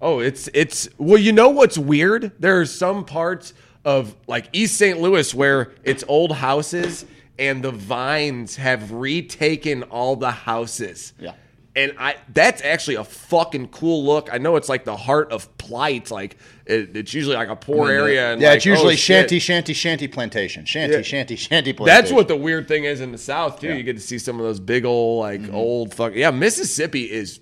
Oh, 0.00 0.18
it's 0.18 0.48
it's 0.54 0.88
well, 0.98 1.18
you 1.18 1.32
know 1.32 1.50
what's 1.50 1.78
weird? 1.78 2.32
There 2.40 2.60
are 2.60 2.66
some 2.66 3.04
parts 3.04 3.54
of 3.84 4.16
like 4.26 4.48
East 4.52 4.76
St. 4.76 5.00
Louis 5.00 5.32
where 5.34 5.72
it's 5.84 6.02
old 6.08 6.32
houses 6.32 7.04
and 7.38 7.62
the 7.62 7.70
vines 7.70 8.56
have 8.56 8.90
retaken 8.92 9.84
all 9.84 10.16
the 10.16 10.30
houses. 10.30 11.12
Yeah. 11.18 11.32
And 11.74 11.94
I 11.98 12.16
that's 12.34 12.60
actually 12.62 12.96
a 12.96 13.04
fucking 13.04 13.68
cool 13.68 14.04
look. 14.04 14.28
I 14.30 14.36
know 14.36 14.56
it's 14.56 14.68
like 14.68 14.84
the 14.84 14.94
heart 14.96 15.32
of 15.32 15.56
plight. 15.56 16.10
Like 16.10 16.36
it, 16.66 16.94
it's 16.94 17.14
usually 17.14 17.34
like 17.34 17.48
a 17.48 17.56
poor 17.56 17.88
area. 17.90 18.30
And 18.32 18.42
yeah, 18.42 18.48
like, 18.50 18.56
it's 18.58 18.66
usually 18.66 18.92
oh, 18.92 18.96
shanty, 18.96 19.38
shanty, 19.38 19.72
shanty 19.72 20.06
plantation. 20.06 20.66
Shanty, 20.66 20.96
Yeah. 20.96 21.02
shanty, 21.02 21.34
shanty 21.36 21.72
plantation. 21.72 22.02
That's 22.02 22.12
what 22.12 22.28
the 22.28 22.36
weird 22.36 22.68
thing 22.68 22.84
is 22.84 23.00
in 23.00 23.10
the 23.10 23.16
South 23.16 23.58
too. 23.60 23.68
Yeah. 23.68 23.74
You 23.76 23.84
get 23.84 23.96
to 23.96 24.02
see 24.02 24.18
some 24.18 24.38
of 24.38 24.44
those 24.44 24.60
big 24.60 24.84
old 24.84 25.20
like 25.20 25.40
Mm-hmm. 25.40 25.54
old 25.54 25.94
fuck. 25.94 26.12
Yeah, 26.14 26.30
Mississippi 26.30 27.10
is 27.10 27.40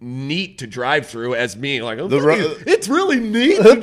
neat 0.00 0.56
to 0.58 0.66
drive 0.66 1.06
through. 1.06 1.34
As 1.34 1.54
me, 1.54 1.82
like 1.82 1.98
oh, 1.98 2.08
The 2.08 2.20
ro- 2.20 2.54
it's 2.66 2.88
really 2.88 3.20
neat. 3.20 3.56
To 3.56 3.62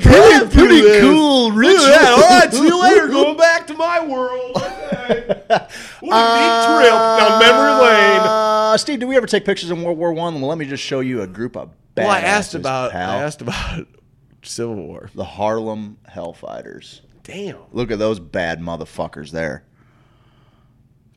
pretty 0.56 1.00
cool, 1.02 1.52
at 1.52 1.76
that. 1.76 2.12
All 2.16 2.40
right, 2.40 2.52
see 2.52 2.64
you 2.66 2.82
later. 2.82 3.06
Going 3.14 3.36
back 3.36 3.68
to 3.68 3.74
my 3.74 4.04
world. 4.04 4.56
Okay. 4.56 5.40
What 6.00 6.16
a 6.16 6.26
neat 6.36 6.80
trip 6.82 6.92
down 6.92 7.38
memory 7.40 7.72
lane. 7.82 8.53
Uh, 8.74 8.76
Steve, 8.76 8.98
did 8.98 9.06
we 9.06 9.16
ever 9.16 9.28
take 9.28 9.44
pictures 9.44 9.70
in 9.70 9.84
World 9.84 9.98
War 9.98 10.12
One? 10.12 10.40
Well, 10.40 10.48
let 10.48 10.58
me 10.58 10.64
just 10.64 10.82
show 10.82 10.98
you 10.98 11.22
a 11.22 11.28
group 11.28 11.56
of. 11.56 11.70
Well, 11.96 12.10
I 12.10 12.18
asked 12.18 12.56
about 12.56 12.90
pal. 12.90 13.08
I 13.08 13.22
asked 13.22 13.40
about 13.40 13.86
Civil 14.42 14.74
War. 14.74 15.10
the 15.14 15.22
Harlem 15.22 15.98
Hellfighters. 16.12 17.02
Damn. 17.22 17.58
Look 17.70 17.92
at 17.92 18.00
those 18.00 18.18
bad 18.18 18.58
motherfuckers 18.60 19.30
there. 19.30 19.62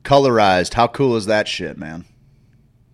Colorized. 0.04 0.76
How 0.76 0.86
cool 0.86 1.16
is 1.16 1.26
that 1.26 1.48
shit, 1.48 1.80
man? 1.80 2.06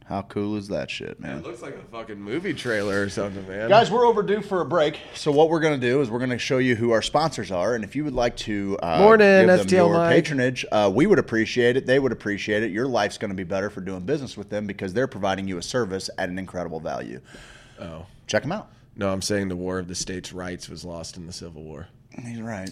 How 0.06 0.22
cool 0.24 0.58
is 0.58 0.68
that 0.68 0.92
shit, 0.92 1.20
man? 1.20 1.38
It 1.38 1.44
looks 1.44 1.62
like 1.62 1.76
a 1.76 1.82
fucking 1.84 2.20
movie 2.20 2.54
trailer 2.54 3.02
or 3.02 3.10
something, 3.10 3.48
man. 3.48 3.70
Guys, 3.70 3.90
we're 3.90 4.06
overdue 4.06 4.42
for 4.42 4.60
a 4.60 4.66
break. 4.66 5.00
So 5.16 5.32
what 5.32 5.50
we're 5.50 5.62
going 5.62 5.80
to 5.80 5.88
do 5.88 6.02
is 6.02 6.10
we're 6.12 6.20
going 6.20 6.30
to 6.32 6.38
show 6.38 6.58
you 6.58 6.76
who 6.76 6.92
our 6.92 7.02
sponsors 7.02 7.52
are, 7.52 7.74
and 7.74 7.84
if 7.86 7.96
you 7.96 8.04
would 8.04 8.14
like 8.14 8.36
to 8.38 8.78
uh, 8.84 9.00
Morning, 9.00 9.48
give 9.48 9.68
them 9.68 9.68
your 9.70 9.94
Mike. 9.94 10.10
patronage, 10.14 10.66
uh, 10.72 10.92
we 10.94 11.08
would 11.08 11.20
appreciate 11.20 11.78
it. 11.78 11.86
They 11.86 12.00
would 12.00 12.12
appreciate 12.12 12.64
it. 12.64 12.72
Your 12.72 12.86
life's 12.86 13.18
going 13.18 13.32
to 13.32 13.36
be 13.36 13.46
better 13.46 13.70
for 13.70 13.80
doing 13.80 14.02
business 14.02 14.36
with 14.36 14.50
them 14.50 14.68
because 14.68 14.94
they're 14.94 15.08
providing 15.08 15.48
you 15.48 15.58
a 15.58 15.64
service 15.64 16.10
at 16.18 16.28
an 16.30 16.38
incredible 16.38 16.80
value. 16.82 17.22
oh 17.80 18.06
Check 18.28 18.44
them 18.44 18.52
out. 18.52 18.70
no, 18.96 19.10
I'm 19.12 19.22
saying 19.22 19.48
the 19.48 19.56
War 19.56 19.80
of 19.80 19.88
the 19.88 19.96
States' 19.96 20.34
Rights 20.34 20.68
was 20.70 20.84
lost 20.84 21.16
in 21.18 21.28
the 21.28 21.34
Civil 21.34 21.64
War. 21.64 21.88
He's 22.24 22.42
right. 22.42 22.70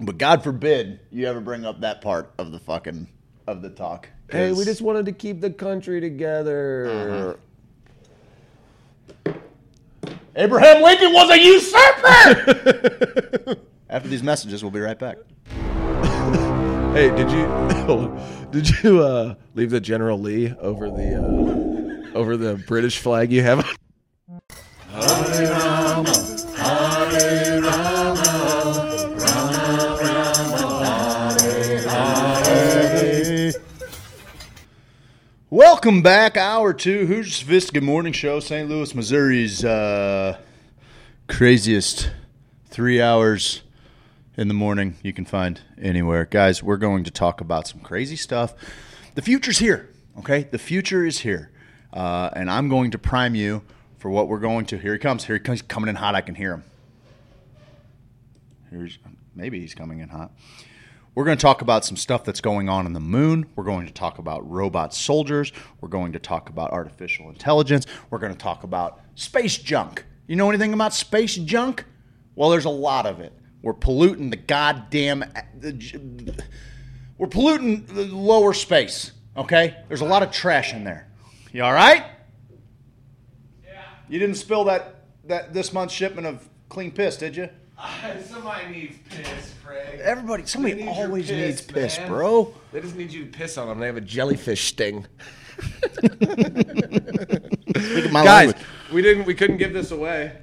But 0.00 0.16
God 0.16 0.42
forbid 0.44 1.00
you 1.10 1.26
ever 1.26 1.40
bring 1.40 1.64
up 1.66 1.80
that 1.80 2.00
part 2.00 2.32
of 2.38 2.52
the 2.52 2.58
fucking 2.60 3.08
of 3.46 3.62
the 3.62 3.70
talk. 3.70 4.08
Hey, 4.30 4.52
we 4.52 4.64
just 4.64 4.80
wanted 4.80 5.06
to 5.06 5.12
keep 5.12 5.40
the 5.40 5.50
country 5.50 6.00
together. 6.00 7.36
Abraham 10.36 10.82
Lincoln 10.82 11.12
was 11.12 11.30
a 11.30 11.38
usurper. 11.38 13.56
After 13.90 14.08
these 14.08 14.22
messages, 14.22 14.62
we'll 14.62 14.70
be 14.70 14.80
right 14.80 14.98
back. 14.98 15.16
Hey, 16.90 17.08
did 17.10 17.30
you 17.30 17.46
did 18.50 18.82
you 18.82 19.00
uh, 19.00 19.36
leave 19.54 19.70
the 19.70 19.80
General 19.80 20.18
Lee 20.18 20.52
over 20.58 20.90
the 20.90 21.14
uh, 21.14 22.18
over 22.18 22.36
the 22.36 22.56
British 22.66 22.98
flag 22.98 23.30
you 23.30 23.44
have? 23.44 23.64
Welcome 35.60 36.00
back, 36.00 36.38
hour 36.38 36.72
two. 36.72 37.04
Who's 37.04 37.36
Sophisticated 37.36 37.82
Morning 37.82 38.14
Show, 38.14 38.40
St. 38.40 38.66
Louis, 38.66 38.94
Missouri's 38.94 39.62
uh, 39.62 40.38
craziest 41.28 42.10
three 42.70 42.98
hours 43.02 43.60
in 44.38 44.48
the 44.48 44.54
morning 44.54 44.96
you 45.02 45.12
can 45.12 45.26
find 45.26 45.60
anywhere. 45.78 46.24
Guys, 46.24 46.62
we're 46.62 46.78
going 46.78 47.04
to 47.04 47.10
talk 47.10 47.42
about 47.42 47.68
some 47.68 47.80
crazy 47.80 48.16
stuff. 48.16 48.54
The 49.16 49.20
future's 49.20 49.58
here, 49.58 49.90
okay? 50.20 50.44
The 50.44 50.56
future 50.56 51.04
is 51.04 51.18
here. 51.18 51.50
Uh, 51.92 52.30
and 52.32 52.50
I'm 52.50 52.70
going 52.70 52.90
to 52.92 52.98
prime 52.98 53.34
you 53.34 53.60
for 53.98 54.08
what 54.08 54.28
we're 54.28 54.38
going 54.38 54.64
to. 54.64 54.78
Here 54.78 54.94
he 54.94 54.98
comes. 54.98 55.24
Here 55.24 55.36
he 55.36 55.40
comes. 55.40 55.60
Coming 55.60 55.90
in 55.90 55.96
hot. 55.96 56.14
I 56.14 56.22
can 56.22 56.36
hear 56.36 56.54
him. 56.54 56.64
Here's 58.70 58.98
maybe 59.34 59.60
he's 59.60 59.74
coming 59.74 59.98
in 59.98 60.08
hot. 60.08 60.32
We're 61.14 61.24
going 61.24 61.36
to 61.36 61.42
talk 61.42 61.60
about 61.60 61.84
some 61.84 61.96
stuff 61.96 62.24
that's 62.24 62.40
going 62.40 62.68
on 62.68 62.86
in 62.86 62.92
the 62.92 63.00
moon. 63.00 63.46
We're 63.56 63.64
going 63.64 63.86
to 63.86 63.92
talk 63.92 64.18
about 64.18 64.48
robot 64.48 64.94
soldiers. 64.94 65.52
We're 65.80 65.88
going 65.88 66.12
to 66.12 66.20
talk 66.20 66.48
about 66.48 66.70
artificial 66.70 67.28
intelligence. 67.28 67.86
We're 68.10 68.18
going 68.18 68.32
to 68.32 68.38
talk 68.38 68.62
about 68.62 69.00
space 69.16 69.58
junk. 69.58 70.04
You 70.28 70.36
know 70.36 70.48
anything 70.48 70.72
about 70.72 70.94
space 70.94 71.34
junk? 71.34 71.84
Well, 72.36 72.50
there's 72.50 72.64
a 72.64 72.70
lot 72.70 73.06
of 73.06 73.18
it. 73.18 73.32
We're 73.60 73.74
polluting 73.74 74.30
the 74.30 74.36
goddamn. 74.36 75.24
Uh, 75.24 75.72
we're 77.18 77.26
polluting 77.26 77.84
the 77.86 78.04
lower 78.04 78.54
space. 78.54 79.12
Okay? 79.36 79.76
There's 79.88 80.00
a 80.02 80.06
lot 80.06 80.22
of 80.22 80.30
trash 80.30 80.72
in 80.72 80.84
there. 80.84 81.08
You 81.52 81.64
all 81.64 81.72
right? 81.72 82.04
Yeah. 83.64 83.82
You 84.08 84.20
didn't 84.20 84.36
spill 84.36 84.64
that 84.64 85.06
that 85.24 85.52
this 85.52 85.72
month's 85.72 85.92
shipment 85.92 86.26
of 86.26 86.48
clean 86.68 86.92
piss, 86.92 87.16
did 87.16 87.36
you? 87.36 87.48
Somebody 88.26 88.68
needs 88.72 88.96
piss, 89.08 89.54
Craig. 89.64 90.00
Everybody, 90.00 90.44
somebody 90.46 90.74
need 90.74 90.88
always 90.88 91.28
piss, 91.28 91.36
needs 91.36 91.60
piss, 91.62 91.98
man. 91.98 92.08
bro. 92.08 92.54
They 92.72 92.80
just 92.80 92.96
need 92.96 93.12
you 93.12 93.24
to 93.24 93.30
piss 93.30 93.56
on 93.58 93.68
them. 93.68 93.78
They 93.78 93.86
have 93.86 93.96
a 93.96 94.00
jellyfish 94.02 94.68
sting. 94.68 95.06
Look 96.02 96.22
at 98.04 98.12
my 98.12 98.24
Guys, 98.24 98.46
language. 98.48 98.66
we 98.92 99.02
didn't. 99.02 99.24
We 99.26 99.34
couldn't 99.34 99.56
give 99.58 99.72
this 99.72 99.90
away 99.90 100.36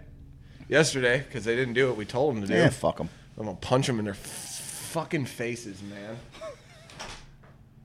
yesterday 0.67 1.19
because 1.27 1.45
they 1.45 1.55
didn't 1.55 1.73
do 1.73 1.87
what 1.87 1.97
we 1.97 2.05
told 2.05 2.35
them 2.35 2.41
to 2.41 2.47
do. 2.47 2.53
Yeah, 2.53 2.69
fuck 2.69 2.97
them. 2.97 3.09
I'm 3.37 3.45
gonna 3.45 3.57
punch 3.57 3.87
them 3.87 3.99
in 3.99 4.05
their 4.05 4.13
f- 4.13 4.19
fucking 4.91 5.25
faces, 5.25 5.81
man. 5.83 6.17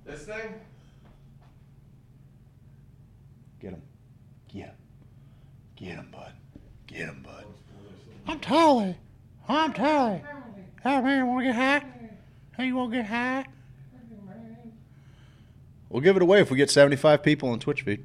this 0.07 0.24
thing. 0.24 0.55
Get 3.61 3.70
him. 3.72 3.82
Get 4.53 4.64
him. 4.66 4.74
Get 5.76 5.88
him, 5.96 6.09
bud. 6.11 6.32
Get 6.86 6.98
him, 7.00 7.22
bud. 7.22 7.44
I'm 8.26 8.40
Tolly. 8.40 8.96
I'm 9.49 9.72
Tolly. 9.72 10.22
Hey, 10.82 11.01
man, 11.01 11.26
want 11.26 11.40
to 11.40 11.47
get 11.53 11.55
high? 11.57 11.84
Hey, 12.57 12.66
you 12.66 12.76
want 12.76 12.93
to 12.93 12.99
get 12.99 13.07
high? 13.07 13.45
We'll 15.88 16.01
give 16.01 16.16
it 16.16 16.22
away 16.22 16.40
if 16.40 16.51
we 16.51 16.57
get 16.57 16.70
75 16.70 17.22
people 17.22 17.51
on 17.51 17.59
Twitch 17.61 17.82
feed. 17.82 18.03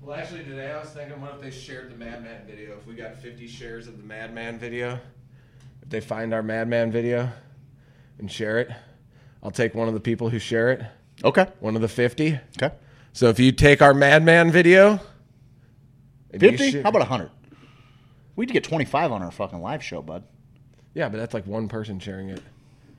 Well, 0.00 0.16
actually, 0.18 0.44
today 0.44 0.70
I 0.72 0.78
was 0.80 0.88
thinking, 0.88 1.20
what 1.20 1.34
if 1.34 1.40
they 1.42 1.50
shared 1.50 1.90
the 1.92 1.96
Madman 1.96 2.46
video? 2.46 2.74
If 2.78 2.86
we 2.86 2.94
got 2.94 3.16
50 3.16 3.46
shares 3.46 3.86
of 3.86 3.98
the 3.98 4.04
Madman 4.04 4.58
video, 4.58 4.98
if 5.82 5.90
they 5.90 6.00
find 6.00 6.32
our 6.32 6.42
Madman 6.42 6.90
video 6.90 7.28
and 8.18 8.30
share 8.32 8.58
it, 8.60 8.70
I'll 9.42 9.50
take 9.50 9.74
one 9.74 9.88
of 9.88 9.94
the 9.94 10.00
people 10.00 10.30
who 10.30 10.38
share 10.38 10.70
it, 10.72 10.82
Okay. 11.22 11.46
one 11.60 11.76
of 11.76 11.82
the 11.82 11.88
50. 11.88 12.40
Okay. 12.60 12.74
So 13.12 13.28
if 13.28 13.38
you 13.38 13.52
take 13.52 13.82
our 13.82 13.92
Madman 13.92 14.50
video, 14.50 14.98
and 16.30 16.42
you 16.42 16.50
50? 16.52 16.70
share- 16.70 16.82
How 16.82 16.88
about 16.88 17.00
100? 17.02 17.30
We'd 18.36 18.50
get 18.50 18.64
25 18.64 19.12
on 19.12 19.22
our 19.22 19.30
fucking 19.30 19.60
live 19.60 19.84
show, 19.84 20.00
bud. 20.00 20.24
Yeah, 20.98 21.08
but 21.08 21.18
that's 21.18 21.32
like 21.32 21.46
one 21.46 21.68
person 21.68 22.00
sharing 22.00 22.28
it 22.28 22.42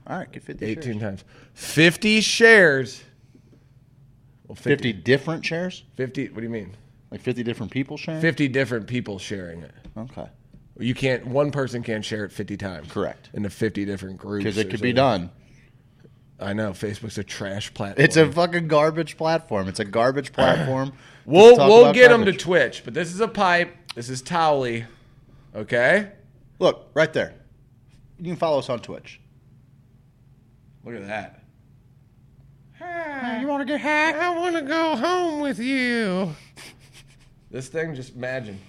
All 0.07 0.17
right, 0.17 0.31
get 0.31 0.41
50 0.41 0.65
18 0.65 0.83
shares. 0.83 1.01
times. 1.01 1.23
50 1.53 2.21
shares. 2.21 3.03
Well, 4.47 4.55
50 4.55 4.93
different 4.93 5.45
shares? 5.45 5.83
50. 5.97 6.29
What 6.29 6.37
do 6.37 6.43
you 6.43 6.49
mean? 6.49 6.77
Like 7.11 7.19
50 7.19 7.43
different 7.43 7.73
people 7.73 7.97
sharing? 7.97 8.21
50 8.21 8.47
different 8.47 8.87
people 8.87 9.19
sharing 9.19 9.63
it. 9.63 9.73
Okay. 9.97 10.27
You 10.79 10.95
can't. 10.95 11.27
One 11.27 11.51
person 11.51 11.83
can't 11.83 12.05
share 12.05 12.23
it 12.23 12.31
50 12.31 12.55
times. 12.55 12.89
Correct. 12.89 13.29
Into 13.33 13.49
50 13.49 13.83
different 13.83 14.17
groups. 14.17 14.45
Because 14.45 14.57
it 14.57 14.69
could 14.69 14.81
be 14.81 14.93
done. 14.93 15.29
I 16.39 16.53
know 16.53 16.71
Facebook's 16.71 17.17
a 17.17 17.23
trash 17.25 17.73
platform. 17.73 18.05
It's 18.05 18.15
a 18.15 18.31
fucking 18.31 18.69
garbage 18.69 19.17
platform. 19.17 19.67
It's 19.67 19.81
a 19.81 19.85
garbage 19.85 20.31
platform. 20.31 20.93
We'll 21.25 21.57
we'll 21.57 21.93
get 21.93 22.09
them 22.09 22.25
to. 22.25 22.33
Twitch, 22.33 22.81
but 22.83 22.95
this 22.95 23.13
is 23.13 23.19
a 23.19 23.27
pipe. 23.27 23.71
This 23.93 24.09
is 24.09 24.23
Towley. 24.23 24.85
Okay. 25.55 26.09
Look, 26.57 26.89
right 26.95 27.13
there. 27.13 27.35
You 28.19 28.25
can 28.25 28.35
follow 28.35 28.59
us 28.59 28.69
on 28.69 28.81
Twitch. 28.81 29.21
Look 30.83 30.95
at 30.95 31.07
that. 31.07 31.39
You 33.41 33.47
want 33.47 33.61
to 33.61 33.65
get 33.65 33.79
hacked? 33.79 34.17
I 34.17 34.37
want 34.37 34.55
to 34.55 34.61
go 34.61 34.95
home 34.95 35.39
with 35.41 35.59
you. 35.59 36.33
this 37.51 37.69
thing, 37.69 37.95
just 37.95 38.15
imagine. 38.15 38.59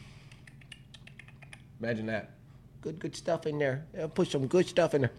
Imagine 1.80 2.06
that. 2.06 2.30
Good, 2.80 2.98
good 2.98 3.16
stuff 3.16 3.46
in 3.46 3.58
there. 3.58 3.86
Yeah, 3.94 4.06
put 4.06 4.28
some 4.28 4.46
good 4.46 4.68
stuff 4.68 4.94
in 4.94 5.02
there. 5.02 5.12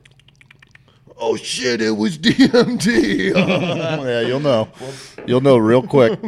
Oh 1.18 1.36
shit! 1.36 1.82
It 1.82 1.96
was 1.96 2.18
DMT. 2.18 3.34
yeah, 4.06 4.22
you'll 4.22 4.40
know. 4.40 4.70
You'll 5.28 5.42
know 5.42 5.58
real 5.58 5.84
quick. 5.84 6.20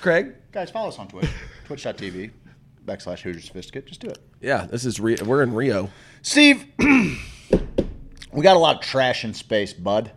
Craig. 0.00 0.37
Guys, 0.52 0.70
follow 0.70 0.88
us 0.88 0.98
on 0.98 1.08
Twitch. 1.08 1.28
Twitch.tv 1.66 2.30
backslash 2.84 3.20
Hoosier 3.20 3.40
Sophisticate. 3.42 3.86
Just 3.86 4.00
do 4.00 4.08
it. 4.08 4.18
Yeah, 4.40 4.66
this 4.66 4.84
is 4.84 4.98
Rio. 4.98 5.22
We're 5.24 5.42
in 5.42 5.52
Rio. 5.52 5.90
Steve, 6.22 6.64
we 6.78 8.42
got 8.42 8.56
a 8.56 8.58
lot 8.58 8.76
of 8.76 8.80
trash 8.82 9.24
in 9.24 9.34
space, 9.34 9.72
bud. 9.72 10.12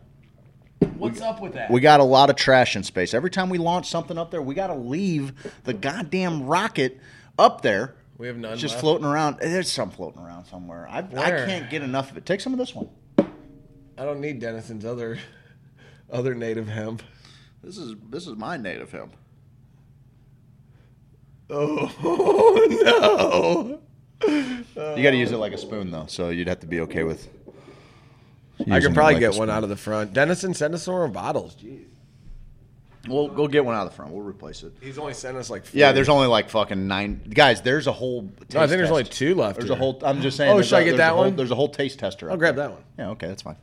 What's 0.97 1.19
up 1.19 1.41
with 1.41 1.53
that? 1.53 1.69
We 1.69 1.82
got 1.82 1.99
a 1.99 2.03
lot 2.03 2.29
of 2.29 2.36
trash 2.36 2.75
in 2.75 2.84
space. 2.84 3.13
Every 3.13 3.29
time 3.29 3.49
we 3.49 3.57
launch 3.57 3.89
something 3.89 4.17
up 4.17 4.32
there, 4.32 4.41
we 4.41 4.53
got 4.55 4.67
to 4.67 4.75
leave 4.75 5.34
the 5.63 5.73
goddamn 5.73 6.43
rocket 6.45 6.99
up 7.38 7.61
there. 7.61 7.95
We 8.17 8.27
have 8.27 8.38
none 8.38 8.53
It's 8.53 8.61
just 8.61 8.75
left? 8.75 8.82
floating 8.82 9.05
around. 9.07 9.38
There's 9.41 9.71
some 9.71 9.89
floating 9.89 10.21
around 10.21 10.45
somewhere. 10.45 10.88
I, 10.88 10.99
I 10.99 11.32
can't 11.45 11.69
get 11.71 11.82
enough 11.82 12.11
of 12.11 12.17
it. 12.17 12.25
Take 12.25 12.39
some 12.39 12.53
of 12.53 12.59
this 12.59 12.73
one. 12.75 12.88
I 13.17 14.05
don't 14.05 14.21
need 14.21 14.39
Denison's 14.41 14.86
other 14.86 15.17
other 16.11 16.36
native 16.36 16.67
hemp. 16.67 17.01
This 17.63 17.77
is 17.77 17.95
this 18.09 18.27
is 18.27 18.36
my 18.38 18.57
native 18.57 18.91
hemp. 18.91 19.15
Oh 21.54 21.91
no! 24.24 24.95
You 24.95 25.04
got 25.04 25.12
to 25.12 25.18
use 25.18 25.32
it 25.32 25.38
like 25.38 25.54
a 25.54 25.58
spoon 25.58 25.91
though, 25.91 26.06
so 26.08 26.30
you'd 26.30 26.47
have 26.47 26.60
to 26.62 26.68
be 26.68 26.80
okay 26.82 27.04
with. 27.04 27.28
I 28.60 28.76
using 28.76 28.82
could 28.82 28.91
it 28.91 28.93
probably 28.93 29.14
like 29.16 29.24
a 29.24 29.30
get 29.32 29.39
one 29.39 29.49
out 29.49 29.64
of 29.64 29.70
the 29.70 29.76
front. 29.76 30.14
Denison, 30.14 30.54
send 30.54 30.76
us 30.76 30.84
some 30.84 30.93
more 30.93 31.08
bottles. 31.08 31.56
Jeez. 31.56 31.86
We'll 33.08 33.30
go 33.30 33.47
get 33.47 33.66
one 33.66 33.74
out 33.76 33.88
of 33.88 33.89
the 33.89 33.95
front. 33.95 34.12
We'll 34.14 34.24
replace 34.24 34.62
it. 34.62 34.74
He's 34.80 34.99
only 34.99 35.16
sent 35.16 35.36
us 35.36 35.49
like. 35.49 35.64
Yeah, 35.74 35.91
there's 35.91 36.10
only 36.10 36.28
like 36.28 36.52
fucking 36.52 36.88
nine 36.88 37.22
guys. 37.34 37.62
There's 37.64 37.88
a 37.88 37.91
whole. 37.91 38.30
Taste 38.41 38.54
No, 38.54 38.60
I 38.62 38.68
think 38.68 38.78
there's 38.78 38.89
test. 38.89 38.91
only 38.91 39.04
two 39.06 39.34
left. 39.36 39.58
There's 39.58 39.70
here. 39.70 39.76
a 39.76 39.80
whole. 39.80 39.99
I'm 40.04 40.22
just 40.22 40.38
saying. 40.38 40.52
Oh, 40.52 40.56
there's 40.56 40.68
should 40.68 40.76
I 40.76 40.82
a- 40.82 40.84
get 40.84 40.89
there's 40.91 40.97
that 40.99 41.14
whole- 41.14 41.24
one? 41.24 41.36
There's 41.36 41.49
a 41.52 41.56
whole 41.56 41.70
taste 41.70 41.97
tester. 41.97 42.28
I'll 42.28 42.34
up 42.34 42.39
grab 42.39 42.56
there. 42.56 42.68
that 42.68 42.74
one. 42.76 42.84
Yeah, 42.99 43.10
okay, 43.10 43.28
that's 43.28 43.41
fine. 43.41 43.56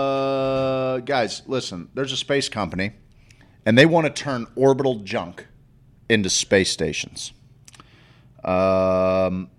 Uh, 0.00 0.98
guys, 0.98 1.42
listen. 1.46 1.88
There's 1.94 2.12
a 2.12 2.16
space 2.16 2.48
company, 2.48 2.92
and 3.66 3.76
they 3.76 3.86
want 3.86 4.06
to 4.06 4.22
turn 4.22 4.46
orbital 4.56 4.96
junk 5.00 5.46
into 6.08 6.30
space 6.30 6.70
stations. 6.70 7.32
Um, 8.44 9.50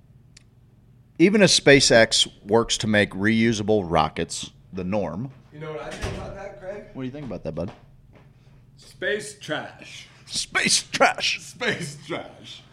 Even 1.19 1.41
as 1.43 1.57
SpaceX 1.57 2.27
works 2.45 2.77
to 2.79 2.87
make 2.87 3.11
reusable 3.11 3.83
rockets 3.85 4.51
the 4.73 4.83
norm. 4.83 5.31
You 5.53 5.59
know 5.59 5.71
what 5.71 5.81
I 5.81 5.89
think 5.89 6.17
about 6.17 6.35
that, 6.35 6.59
Craig? 6.59 6.85
What 6.93 7.03
do 7.03 7.05
you 7.05 7.11
think 7.11 7.25
about 7.27 7.43
that, 7.43 7.53
bud? 7.53 7.71
Space 8.77 9.37
trash. 9.39 10.07
Space 10.25 10.83
trash. 10.83 11.41
Space 11.41 11.97
trash. 12.07 12.63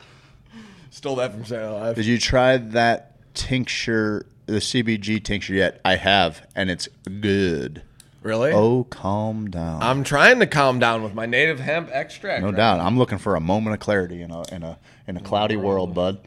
Stole 0.90 1.16
that 1.16 1.32
from 1.32 1.44
Saturday 1.44 1.66
Night 1.66 1.80
Live. 1.80 1.96
Did 1.96 2.06
you 2.06 2.18
try 2.18 2.56
that 2.56 3.34
tincture, 3.34 4.26
the 4.46 4.58
CBG 4.60 5.22
tincture 5.22 5.54
yet? 5.54 5.80
I 5.84 5.96
have, 5.96 6.46
and 6.56 6.70
it's 6.70 6.88
good. 7.20 7.82
Really? 8.22 8.52
Oh, 8.52 8.84
calm 8.84 9.48
down. 9.50 9.82
I'm 9.82 10.02
trying 10.02 10.40
to 10.40 10.46
calm 10.46 10.78
down 10.80 11.02
with 11.02 11.14
my 11.14 11.26
native 11.26 11.60
hemp 11.60 11.88
extract. 11.92 12.42
no 12.42 12.48
right 12.48 12.56
doubt. 12.56 12.78
now. 12.78 12.86
I'm 12.86 12.98
looking 12.98 13.18
for 13.18 13.36
a 13.36 13.40
moment 13.40 13.74
of 13.74 13.80
clarity 13.80 14.22
in 14.22 14.30
a 14.30 14.42
in 14.54 14.62
a 14.64 14.78
in 15.06 15.16
a 15.16 15.20
cloudy 15.20 15.56
world, 15.56 15.94
bud. 15.94 16.18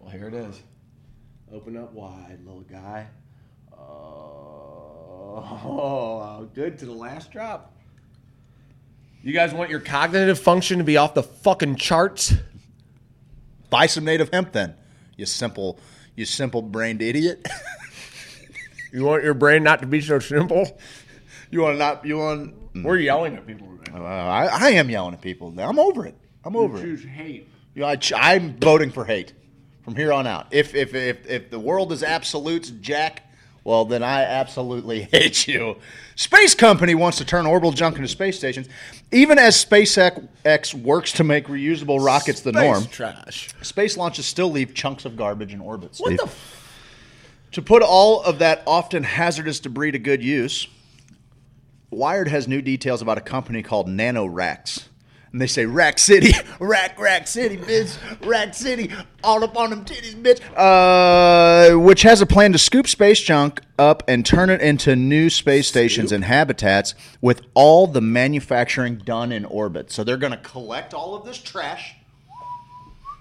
Well, 0.00 0.10
here 0.10 0.26
it 0.28 0.34
is. 0.34 0.60
Open 1.52 1.76
up 1.76 1.92
wide, 1.92 2.38
little 2.44 2.62
guy. 2.62 3.06
Oh, 5.40 6.48
good 6.54 6.78
to 6.78 6.86
the 6.86 6.92
last 6.92 7.30
drop. 7.30 7.72
You 9.22 9.32
guys 9.32 9.52
want 9.54 9.70
your 9.70 9.80
cognitive 9.80 10.38
function 10.38 10.78
to 10.78 10.84
be 10.84 10.96
off 10.96 11.14
the 11.14 11.22
fucking 11.22 11.76
charts? 11.76 12.34
Buy 13.70 13.86
some 13.86 14.04
native 14.04 14.30
hemp, 14.32 14.52
then. 14.52 14.74
You 15.16 15.26
simple, 15.26 15.78
you 16.16 16.24
simple 16.24 16.62
brained 16.62 17.02
idiot. 17.02 17.46
You 18.92 19.04
want 19.04 19.22
your 19.22 19.34
brain 19.34 19.62
not 19.62 19.80
to 19.82 19.86
be 19.86 20.00
so 20.00 20.18
simple? 20.18 20.80
You 21.50 21.60
want 21.60 21.74
to 21.74 21.78
not? 21.78 22.04
You 22.04 22.18
want? 22.18 22.54
We're 22.74 22.98
yelling 22.98 23.34
at 23.36 23.46
people. 23.46 23.68
Uh, 23.92 23.98
I, 24.02 24.46
I 24.46 24.70
am 24.72 24.90
yelling 24.90 25.14
at 25.14 25.20
people. 25.22 25.52
I'm 25.58 25.78
over 25.78 26.06
it. 26.06 26.14
I'm 26.44 26.54
over 26.56 26.78
it. 26.78 26.82
Choose 26.82 27.04
hate. 27.04 27.48
You 27.74 27.82
know, 27.82 27.88
I, 27.88 27.98
I'm 28.16 28.58
voting 28.58 28.90
for 28.90 29.04
hate 29.04 29.32
from 29.82 29.96
here 29.96 30.12
on 30.12 30.26
out. 30.26 30.46
If 30.50 30.74
if 30.74 30.94
if 30.94 31.26
if 31.26 31.50
the 31.50 31.58
world 31.58 31.90
is 31.92 32.02
absolutes, 32.02 32.70
Jack, 32.70 33.22
well 33.64 33.84
then 33.86 34.02
I 34.02 34.22
absolutely 34.24 35.02
hate 35.12 35.48
you. 35.48 35.76
Space 36.16 36.54
company 36.54 36.94
wants 36.94 37.18
to 37.18 37.24
turn 37.24 37.46
orbital 37.46 37.72
junk 37.72 37.96
into 37.96 38.08
space 38.08 38.36
stations. 38.36 38.68
Even 39.10 39.38
as 39.38 39.62
SpaceX 39.64 40.74
works 40.74 41.12
to 41.12 41.24
make 41.24 41.46
reusable 41.46 42.04
rockets 42.04 42.40
the 42.42 42.52
norm, 42.52 42.84
trash. 42.86 43.48
space 43.62 43.96
launches 43.96 44.26
still 44.26 44.50
leave 44.50 44.74
chunks 44.74 45.04
of 45.04 45.16
garbage 45.16 45.54
in 45.54 45.60
orbit. 45.60 45.94
What 45.98 46.08
Steve. 46.08 46.18
the? 46.18 46.24
F- 46.24 46.64
To 47.52 47.62
put 47.62 47.82
all 47.82 48.22
of 48.22 48.38
that 48.40 48.62
often 48.66 49.02
hazardous 49.04 49.60
debris 49.60 49.92
to 49.92 49.98
good 49.98 50.22
use, 50.22 50.66
Wired 51.90 52.28
has 52.28 52.46
new 52.46 52.60
details 52.60 53.00
about 53.00 53.18
a 53.18 53.22
company 53.22 53.62
called 53.62 53.88
NanoRacks. 53.88 54.88
And 55.32 55.42
they 55.42 55.46
say, 55.46 55.66
Rack 55.66 55.98
City, 55.98 56.32
Rack, 56.60 56.98
Rack 56.98 57.26
City, 57.26 57.58
bitch, 57.58 57.98
Rack 58.26 58.54
City, 58.54 58.90
all 59.22 59.44
up 59.44 59.58
on 59.58 59.68
them 59.68 59.84
titties, 59.84 60.14
bitch. 60.14 60.40
Uh, 60.56 61.78
which 61.78 62.00
has 62.02 62.22
a 62.22 62.26
plan 62.26 62.52
to 62.52 62.58
scoop 62.58 62.88
space 62.88 63.20
junk 63.20 63.60
up 63.78 64.02
and 64.08 64.24
turn 64.24 64.48
it 64.48 64.62
into 64.62 64.96
new 64.96 65.28
space 65.28 65.68
stations 65.68 66.12
and 66.12 66.24
habitats 66.24 66.94
with 67.20 67.42
all 67.52 67.86
the 67.86 68.00
manufacturing 68.00 68.96
done 68.96 69.30
in 69.30 69.44
orbit. 69.44 69.90
So 69.90 70.02
they're 70.02 70.16
going 70.16 70.32
to 70.32 70.38
collect 70.38 70.94
all 70.94 71.14
of 71.14 71.26
this 71.26 71.36
trash, 71.36 71.94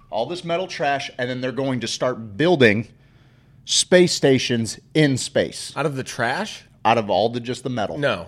all 0.10 0.26
this 0.28 0.46
metal 0.46 0.68
trash, 0.68 1.12
and 1.18 1.30
then 1.30 1.42
they're 1.42 1.52
going 1.52 1.82
to 1.82 1.88
start 1.88 2.38
building 2.38 2.88
space 3.66 4.14
stations 4.14 4.80
in 4.94 5.18
space 5.18 5.74
out 5.76 5.86
of 5.86 5.98
the 5.98 6.04
trash? 6.04 6.64
out 6.86 6.98
of 6.98 7.10
all 7.10 7.28
the 7.28 7.42
just 7.42 7.64
the 7.64 7.70
metal. 7.70 7.98
No. 7.98 8.28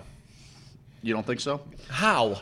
You 1.02 1.14
don't 1.14 1.26
think 1.26 1.40
so? 1.40 1.60
How? 1.88 2.40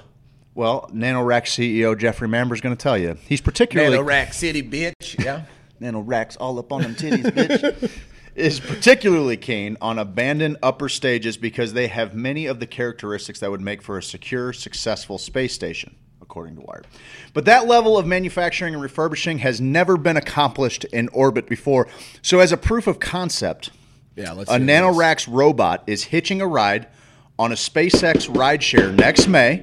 Well, 0.54 0.90
NanoRack 0.92 1.44
CEO 1.44 1.96
Jeffrey 1.96 2.28
Manber 2.28 2.54
is 2.54 2.60
going 2.60 2.76
to 2.76 2.82
tell 2.82 2.98
you. 2.98 3.16
He's 3.28 3.40
particularly 3.40 3.92
Nano 3.92 4.02
Rack 4.02 4.32
City, 4.32 4.62
bitch. 4.62 5.22
Yeah. 5.22 5.42
NanoRacks 5.80 6.36
all 6.40 6.58
up 6.58 6.72
on 6.72 6.82
them 6.82 6.94
titties, 6.96 7.22
bitch. 7.22 7.90
is 8.34 8.60
particularly 8.60 9.36
keen 9.36 9.76
on 9.80 9.98
abandoned 9.98 10.56
upper 10.62 10.88
stages 10.88 11.36
because 11.36 11.72
they 11.72 11.88
have 11.88 12.14
many 12.14 12.46
of 12.46 12.60
the 12.60 12.66
characteristics 12.66 13.40
that 13.40 13.50
would 13.50 13.60
make 13.60 13.82
for 13.82 13.98
a 13.98 14.02
secure, 14.02 14.52
successful 14.52 15.18
space 15.18 15.52
station, 15.52 15.94
according 16.20 16.56
to 16.56 16.62
Wired. 16.62 16.86
But 17.34 17.44
that 17.46 17.66
level 17.66 17.98
of 17.98 18.06
manufacturing 18.06 18.74
and 18.74 18.82
refurbishing 18.82 19.38
has 19.38 19.60
never 19.60 19.96
been 19.96 20.16
accomplished 20.16 20.84
in 20.84 21.08
orbit 21.08 21.48
before. 21.48 21.88
So, 22.22 22.38
as 22.40 22.52
a 22.52 22.56
proof 22.56 22.86
of 22.86 23.00
concept, 23.00 23.70
Yeah, 24.16 24.32
let's 24.32 24.50
a. 24.50 24.54
NanoRacks 24.54 25.26
robot 25.30 25.84
is 25.86 26.04
hitching 26.04 26.40
a 26.40 26.46
ride 26.46 26.86
on 27.38 27.52
a 27.52 27.54
SpaceX 27.54 28.28
rideshare 28.28 28.92
next 28.92 29.28
May, 29.28 29.58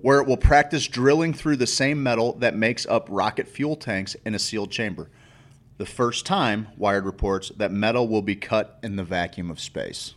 where 0.00 0.20
it 0.20 0.26
will 0.26 0.36
practice 0.36 0.86
drilling 0.86 1.34
through 1.34 1.56
the 1.56 1.66
same 1.66 2.02
metal 2.02 2.34
that 2.34 2.54
makes 2.54 2.86
up 2.86 3.06
rocket 3.10 3.48
fuel 3.48 3.76
tanks 3.76 4.14
in 4.24 4.34
a 4.34 4.38
sealed 4.38 4.70
chamber. 4.70 5.08
The 5.78 5.86
first 5.86 6.24
time, 6.24 6.68
Wired 6.76 7.04
reports, 7.04 7.50
that 7.56 7.72
metal 7.72 8.06
will 8.06 8.22
be 8.22 8.36
cut 8.36 8.78
in 8.82 8.96
the 8.96 9.02
vacuum 9.02 9.50
of 9.50 9.58
space. 9.58 10.14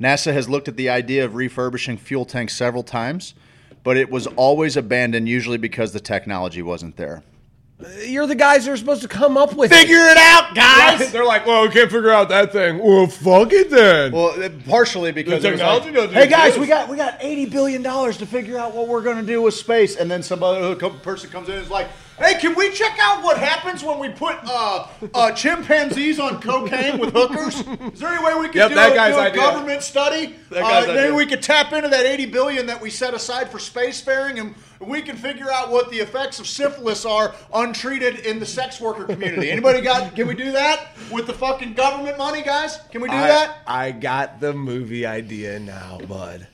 NASA 0.00 0.32
has 0.32 0.48
looked 0.48 0.68
at 0.68 0.76
the 0.76 0.88
idea 0.88 1.24
of 1.24 1.34
refurbishing 1.34 1.96
fuel 1.98 2.24
tanks 2.24 2.56
several 2.56 2.82
times, 2.82 3.34
but 3.84 3.96
it 3.96 4.10
was 4.10 4.26
always 4.26 4.76
abandoned, 4.76 5.28
usually 5.28 5.58
because 5.58 5.92
the 5.92 6.00
technology 6.00 6.62
wasn't 6.62 6.96
there. 6.96 7.22
You're 8.06 8.26
the 8.26 8.34
guys 8.34 8.66
that 8.66 8.72
are 8.72 8.76
supposed 8.76 9.02
to 9.02 9.08
come 9.08 9.36
up 9.38 9.54
with 9.54 9.70
Figure 9.72 9.96
it 9.96 10.18
out, 10.18 10.54
guys! 10.54 11.10
They're 11.12 11.24
like, 11.24 11.46
well, 11.46 11.62
we 11.62 11.70
can't 11.70 11.90
figure 11.90 12.10
out 12.10 12.28
that 12.28 12.52
thing. 12.52 12.78
Well, 12.78 13.06
fuck 13.06 13.52
it 13.52 13.70
then. 13.70 14.12
Well, 14.12 14.42
uh, 14.42 14.50
partially 14.68 15.12
because 15.12 15.42
The 15.42 15.48
it 15.48 15.52
technology 15.52 15.86
like, 15.86 15.94
doesn't 15.94 16.12
hey 16.14 16.26
guys, 16.26 16.48
exist." 16.48 16.60
we 16.60 16.66
got 16.66 16.88
we 16.90 16.96
got 16.96 17.16
eighty 17.20 17.46
billion 17.46 17.82
dollars 17.82 18.18
to 18.18 18.26
figure 18.26 18.58
out 18.58 18.74
what 18.74 18.86
we're 18.86 19.02
gonna 19.02 19.22
do 19.22 19.40
with 19.40 19.54
space, 19.54 19.96
and 19.96 20.10
then 20.10 20.22
some 20.22 20.42
other 20.42 20.74
person 20.76 21.30
comes 21.30 21.48
in 21.48 21.54
and 21.54 21.64
is 21.64 21.70
like, 21.70 21.88
hey, 22.20 22.38
can 22.38 22.54
we 22.54 22.70
check 22.70 22.96
out 23.00 23.22
what 23.24 23.38
happens 23.38 23.82
when 23.82 23.98
we 23.98 24.08
put 24.08 24.36
uh, 24.44 24.86
uh, 25.14 25.32
chimpanzees 25.32 26.20
on 26.20 26.40
cocaine 26.40 26.98
with 26.98 27.12
hookers? 27.12 27.60
Is 27.92 28.00
there 28.00 28.10
any 28.10 28.24
way 28.24 28.34
we 28.34 28.46
could 28.46 28.56
Yep, 28.56 28.68
do, 28.68 28.74
that 28.74 28.92
a, 28.92 29.12
do 29.12 29.18
a 29.18 29.34
government 29.34 29.82
study? 29.82 30.36
That 30.50 30.62
guy's 30.62 30.88
uh, 30.88 30.94
maybe 30.94 31.12
we 31.12 31.26
could 31.26 31.42
tap 31.42 31.72
into 31.72 31.88
that 31.88 32.06
eighty 32.06 32.26
billion 32.26 32.66
that 32.66 32.80
we 32.80 32.90
set 32.90 33.14
aside 33.14 33.50
for 33.50 33.58
spacefaring, 33.58 34.38
and 34.38 34.54
we 34.80 35.02
can 35.02 35.16
figure 35.16 35.50
out 35.50 35.70
what 35.70 35.90
the 35.90 35.98
effects 35.98 36.38
of 36.38 36.46
syphilis 36.46 37.04
are 37.04 37.34
untreated 37.54 38.20
in 38.20 38.38
the 38.38 38.46
sex 38.46 38.80
worker 38.80 39.04
community. 39.04 39.50
Anybody 39.50 39.80
got? 39.80 40.14
Can 40.14 40.26
we 40.26 40.34
do 40.34 40.52
that 40.52 40.96
with 41.10 41.26
the 41.26 41.34
fucking 41.34 41.74
government 41.74 42.18
money, 42.18 42.42
guys? 42.42 42.78
Can 42.90 43.00
we 43.00 43.08
do 43.08 43.16
I, 43.16 43.28
that? 43.28 43.58
I 43.66 43.90
got 43.92 44.40
the 44.40 44.52
movie 44.52 45.06
idea 45.06 45.58
now, 45.58 45.98
bud. 46.06 46.46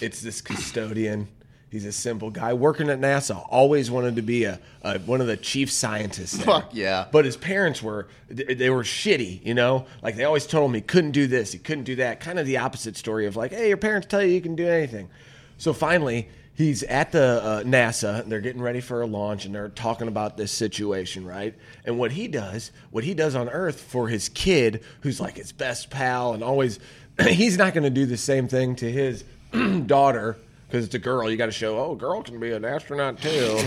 It's 0.00 0.20
this 0.20 0.40
custodian. 0.40 1.28
He's 1.76 1.84
a 1.84 1.92
simple 1.92 2.30
guy 2.30 2.54
working 2.54 2.88
at 2.88 3.00
NASA. 3.00 3.46
Always 3.50 3.90
wanted 3.90 4.16
to 4.16 4.22
be 4.22 4.44
a, 4.44 4.58
a 4.80 4.98
one 5.00 5.20
of 5.20 5.26
the 5.26 5.36
chief 5.36 5.70
scientists. 5.70 6.38
there. 6.38 6.46
Fuck 6.46 6.70
yeah. 6.74 7.04
But 7.12 7.26
his 7.26 7.36
parents 7.36 7.82
were 7.82 8.08
they 8.30 8.54
they 8.54 8.70
were 8.70 8.82
shitty, 8.82 9.44
you 9.44 9.52
know. 9.52 9.84
Like 10.00 10.16
they 10.16 10.24
always 10.24 10.46
told 10.46 10.70
him 10.70 10.74
he 10.74 10.80
couldn't 10.80 11.10
do 11.10 11.26
this, 11.26 11.52
he 11.52 11.58
couldn't 11.58 11.84
do 11.84 11.96
that. 11.96 12.20
Kind 12.20 12.38
of 12.38 12.46
the 12.46 12.56
opposite 12.56 12.96
story 12.96 13.26
of 13.26 13.36
like, 13.36 13.50
hey, 13.52 13.68
your 13.68 13.76
parents 13.76 14.06
tell 14.06 14.22
you 14.22 14.32
you 14.32 14.40
can 14.40 14.56
do 14.56 14.66
anything. 14.66 15.10
So 15.58 15.74
finally, 15.74 16.30
he's 16.54 16.82
at 16.82 17.12
the 17.12 17.42
uh, 17.42 17.62
NASA. 17.64 18.22
And 18.22 18.32
they're 18.32 18.40
getting 18.40 18.62
ready 18.62 18.80
for 18.80 19.02
a 19.02 19.06
launch, 19.06 19.44
and 19.44 19.54
they're 19.54 19.68
talking 19.68 20.08
about 20.08 20.38
this 20.38 20.52
situation, 20.52 21.26
right? 21.26 21.54
And 21.84 21.98
what 21.98 22.10
he 22.10 22.26
does, 22.26 22.72
what 22.90 23.04
he 23.04 23.12
does 23.12 23.34
on 23.34 23.50
Earth 23.50 23.82
for 23.82 24.08
his 24.08 24.30
kid, 24.30 24.82
who's 25.02 25.20
like 25.20 25.36
his 25.36 25.52
best 25.52 25.90
pal, 25.90 26.32
and 26.32 26.42
always, 26.42 26.78
he's 27.20 27.58
not 27.58 27.74
going 27.74 27.84
to 27.84 27.90
do 27.90 28.06
the 28.06 28.16
same 28.16 28.48
thing 28.48 28.76
to 28.76 28.90
his 28.90 29.24
daughter 29.84 30.38
because 30.76 30.86
it's 30.86 30.94
a 30.94 30.98
girl. 30.98 31.30
You 31.30 31.38
got 31.38 31.46
to 31.46 31.52
show, 31.52 31.78
oh, 31.78 31.92
a 31.92 31.96
girl 31.96 32.22
can 32.22 32.38
be 32.38 32.52
an 32.52 32.64
astronaut 32.64 33.18
too. 33.18 33.60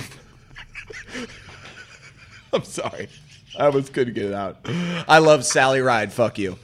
I'm 2.54 2.64
sorry. 2.64 3.10
I 3.58 3.66
almost 3.66 3.94
couldn't 3.94 4.14
get 4.14 4.26
it 4.26 4.34
out. 4.34 4.60
I 5.08 5.18
love 5.18 5.44
Sally 5.44 5.82
Ride. 5.82 6.14
Fuck 6.14 6.38
you. 6.38 6.60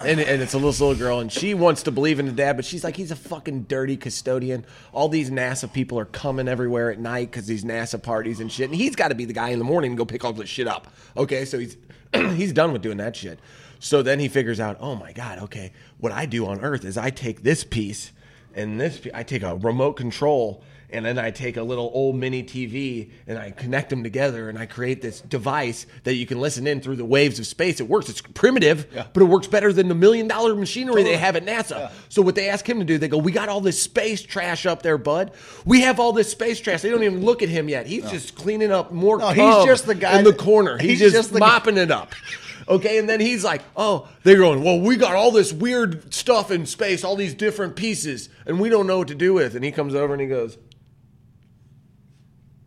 And, 0.00 0.20
and 0.20 0.40
it's 0.40 0.54
a 0.54 0.56
little 0.56 0.70
little 0.86 0.94
girl, 0.94 1.18
and 1.18 1.30
she 1.30 1.52
wants 1.52 1.82
to 1.82 1.90
believe 1.90 2.20
in 2.20 2.26
the 2.26 2.32
dad, 2.32 2.56
but 2.56 2.64
she's 2.64 2.84
like, 2.84 2.96
he's 2.96 3.10
a 3.10 3.16
fucking 3.16 3.64
dirty 3.64 3.96
custodian. 3.96 4.64
All 4.92 5.08
these 5.08 5.30
NASA 5.30 5.70
people 5.70 5.98
are 5.98 6.06
coming 6.06 6.48
everywhere 6.48 6.90
at 6.92 6.98
night 6.98 7.30
because 7.30 7.46
these 7.46 7.64
NASA 7.64 8.02
parties 8.02 8.40
and 8.40 8.50
shit, 8.50 8.70
and 8.70 8.74
he's 8.74 8.96
got 8.96 9.08
to 9.08 9.14
be 9.14 9.26
the 9.26 9.34
guy 9.34 9.50
in 9.50 9.58
the 9.58 9.64
morning 9.64 9.90
and 9.90 9.98
go 9.98 10.06
pick 10.06 10.24
all 10.24 10.32
this 10.32 10.48
shit 10.48 10.68
up. 10.68 10.86
Okay, 11.16 11.44
so 11.44 11.58
he's 11.58 11.76
he's 12.14 12.52
done 12.52 12.72
with 12.72 12.82
doing 12.82 12.96
that 12.98 13.14
shit. 13.16 13.40
So 13.80 14.02
then 14.02 14.20
he 14.20 14.28
figures 14.28 14.60
out, 14.60 14.78
oh 14.80 14.94
my 14.94 15.12
god, 15.12 15.40
okay, 15.40 15.72
what 15.98 16.12
I 16.12 16.24
do 16.24 16.46
on 16.46 16.60
Earth 16.60 16.84
is 16.84 16.96
I 16.96 17.10
take 17.10 17.42
this 17.42 17.64
piece 17.64 18.12
and 18.54 18.80
this 18.80 19.00
I 19.14 19.22
take 19.22 19.42
a 19.42 19.56
remote 19.56 19.94
control 19.94 20.62
and 20.92 21.04
then 21.04 21.18
I 21.20 21.30
take 21.30 21.56
a 21.56 21.62
little 21.62 21.88
old 21.94 22.16
mini 22.16 22.42
TV 22.42 23.10
and 23.28 23.38
I 23.38 23.52
connect 23.52 23.90
them 23.90 24.02
together 24.02 24.48
and 24.48 24.58
I 24.58 24.66
create 24.66 25.00
this 25.00 25.20
device 25.20 25.86
that 26.02 26.14
you 26.14 26.26
can 26.26 26.40
listen 26.40 26.66
in 26.66 26.80
through 26.80 26.96
the 26.96 27.04
waves 27.04 27.38
of 27.38 27.46
space. 27.46 27.78
It 27.78 27.88
works. 27.88 28.08
It's 28.08 28.20
primitive, 28.20 28.88
but 29.12 29.22
it 29.22 29.26
works 29.26 29.46
better 29.46 29.72
than 29.72 29.86
the 29.88 29.94
million 29.94 30.26
dollar 30.26 30.54
machinery 30.56 31.04
they 31.04 31.16
have 31.16 31.36
at 31.36 31.46
NASA. 31.46 31.92
So 32.08 32.22
what 32.22 32.34
they 32.34 32.48
ask 32.48 32.68
him 32.68 32.80
to 32.80 32.84
do, 32.84 32.98
they 32.98 33.06
go, 33.08 33.18
"We 33.18 33.30
got 33.32 33.48
all 33.48 33.60
this 33.60 33.80
space 33.80 34.20
trash 34.22 34.66
up 34.66 34.82
there, 34.82 34.98
bud. 34.98 35.30
We 35.64 35.82
have 35.82 36.00
all 36.00 36.12
this 36.12 36.30
space 36.30 36.58
trash." 36.58 36.82
They 36.82 36.90
don't 36.90 37.04
even 37.04 37.24
look 37.24 37.42
at 37.42 37.48
him 37.48 37.68
yet. 37.68 37.86
He's 37.86 38.10
just 38.10 38.34
cleaning 38.34 38.72
up 38.72 38.90
more. 38.92 39.18
No, 39.18 39.28
he's 39.30 39.64
just 39.64 39.86
the 39.86 39.94
guy 39.94 40.18
in 40.18 40.24
the 40.24 40.32
that- 40.32 40.40
corner. 40.40 40.76
He's, 40.76 40.90
he's 40.90 40.98
just, 40.98 41.14
just 41.14 41.32
the 41.32 41.38
guy- 41.40 41.46
mopping 41.46 41.76
it 41.76 41.90
up. 41.90 42.14
Okay, 42.70 42.98
and 42.98 43.08
then 43.08 43.20
he's 43.20 43.44
like, 43.44 43.62
"Oh, 43.76 44.08
they're 44.22 44.38
going. 44.38 44.62
Well, 44.62 44.80
we 44.80 44.96
got 44.96 45.14
all 45.14 45.32
this 45.32 45.52
weird 45.52 46.14
stuff 46.14 46.50
in 46.50 46.64
space, 46.64 47.04
all 47.04 47.16
these 47.16 47.34
different 47.34 47.76
pieces, 47.76 48.28
and 48.46 48.58
we 48.60 48.68
don't 48.68 48.86
know 48.86 48.98
what 48.98 49.08
to 49.08 49.14
do 49.14 49.34
with." 49.34 49.54
And 49.54 49.64
he 49.64 49.72
comes 49.72 49.94
over 49.94 50.14
and 50.14 50.22
he 50.22 50.28
goes, 50.28 50.56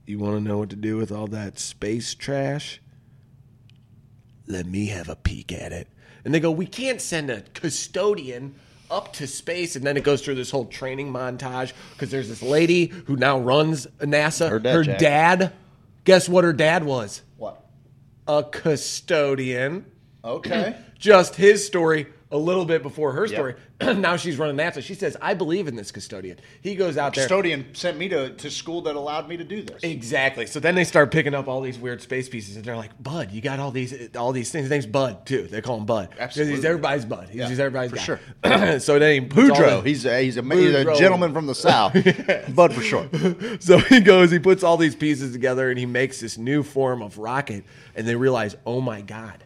"You 0.06 0.20
want 0.20 0.36
to 0.36 0.42
know 0.42 0.60
what 0.60 0.70
to 0.72 0.76
do 0.76 0.98
with 0.98 1.12
all 1.12 1.28
that 1.28 1.58
space 1.58 2.14
trash? 2.14 2.82
let 4.48 4.66
me 4.66 4.88
have 4.88 5.10
a 5.10 5.16
peek 5.16 5.52
at 5.52 5.72
it. 5.72 5.88
And 6.26 6.34
they 6.34 6.40
go, 6.40 6.52
we 6.52 6.66
can't 6.66 7.02
send 7.02 7.30
a 7.30 7.42
custodian 7.54 8.56
up 8.90 9.14
to 9.14 9.28
space. 9.28 9.76
And 9.76 9.86
then 9.86 9.98
it 9.98 10.04
goes 10.04 10.22
through 10.22 10.36
this 10.36 10.52
whole 10.52 10.66
training 10.66 11.12
montage 11.12 11.74
because 11.94 12.12
there's 12.12 12.30
this 12.30 12.42
lady 12.42 12.88
who 12.88 13.16
now 13.16 13.40
runs 13.40 13.88
NASA. 14.00 14.50
Her 14.50 14.60
dad, 14.60 14.84
Jack. 14.84 15.00
dad, 15.00 15.54
guess 16.04 16.30
what 16.30 16.44
her 16.44 16.54
dad 16.54 16.84
was? 16.84 17.22
What? 17.38 17.66
A 18.28 18.44
custodian. 18.44 19.86
Okay. 20.24 20.76
Just 21.00 21.36
his 21.36 21.66
story 21.66 22.08
a 22.32 22.38
little 22.38 22.66
bit 22.66 22.82
before 22.82 23.12
her 23.12 23.28
story. 23.28 23.56
now 23.82 24.16
she's 24.16 24.38
running 24.38 24.58
NASA. 24.58 24.82
She 24.82 24.96
says, 24.96 25.16
I 25.22 25.36
believe 25.36 25.68
in 25.68 25.76
this 25.76 25.92
custodian. 25.92 26.40
He 26.62 26.74
goes 26.74 26.98
out 26.98 27.14
there. 27.14 27.26
Custodian 27.26 27.76
sent 27.76 27.98
me 27.98 28.10
to, 28.10 28.34
to 28.34 28.50
school 28.50 28.82
that 28.84 28.96
allowed 28.96 29.30
me 29.30 29.38
to 29.38 29.44
do 29.44 29.62
this. 29.62 29.84
Exactly. 29.84 30.48
So 30.48 30.60
then 30.60 30.74
they 30.74 30.84
start 30.84 31.12
picking 31.12 31.36
up 31.36 31.48
all 31.48 31.62
these 31.62 31.78
weird 31.78 32.02
space 32.02 32.28
pieces, 32.28 32.56
and 32.56 32.66
they're 32.66 32.76
like, 32.76 32.92
"Bud, 33.02 33.32
you 33.32 33.40
got 33.40 33.60
all 33.60 33.70
these, 33.70 34.16
all 34.16 34.32
these 34.32 34.50
things." 34.52 34.64
His 34.64 34.72
name's 34.72 34.88
Bud 34.88 35.28
too. 35.28 35.44
They 35.44 35.62
call 35.62 35.78
him 35.78 35.86
Bud. 35.86 36.10
Absolutely. 36.18 36.56
He's 36.56 36.66
everybody's 36.66 37.06
Bud. 37.06 37.28
He's, 37.30 37.36
Yeah, 37.36 37.50
he's 37.50 37.60
everybody's 37.60 37.92
for 37.92 37.98
guy. 37.98 38.04
sure. 38.04 38.80
so 38.80 38.98
then 38.98 39.22
he 39.24 39.28
puts 39.28 39.52
all 39.52 39.58
Boudreaux. 39.58 39.86
He's 39.86 40.06
a, 40.06 40.22
he's, 40.22 40.38
a, 40.38 40.42
he's 40.42 40.74
a 40.74 40.96
gentleman 40.96 41.34
from 41.34 41.46
the 41.46 41.56
South. 41.56 41.94
Bud 42.56 42.74
for 42.74 42.82
short. 42.82 43.10
so 43.60 43.78
he 43.78 44.00
goes, 44.00 44.32
he 44.32 44.40
puts 44.40 44.64
all 44.64 44.78
these 44.78 44.96
pieces 44.96 45.34
together, 45.34 45.70
and 45.70 45.78
he 45.78 45.86
makes 45.86 46.20
this 46.20 46.38
new 46.40 46.64
form 46.64 47.04
of 47.04 47.20
rocket. 47.20 47.64
And 47.96 48.08
they 48.08 48.16
realize, 48.16 48.56
oh 48.66 48.82
my 48.82 49.02
god, 49.02 49.43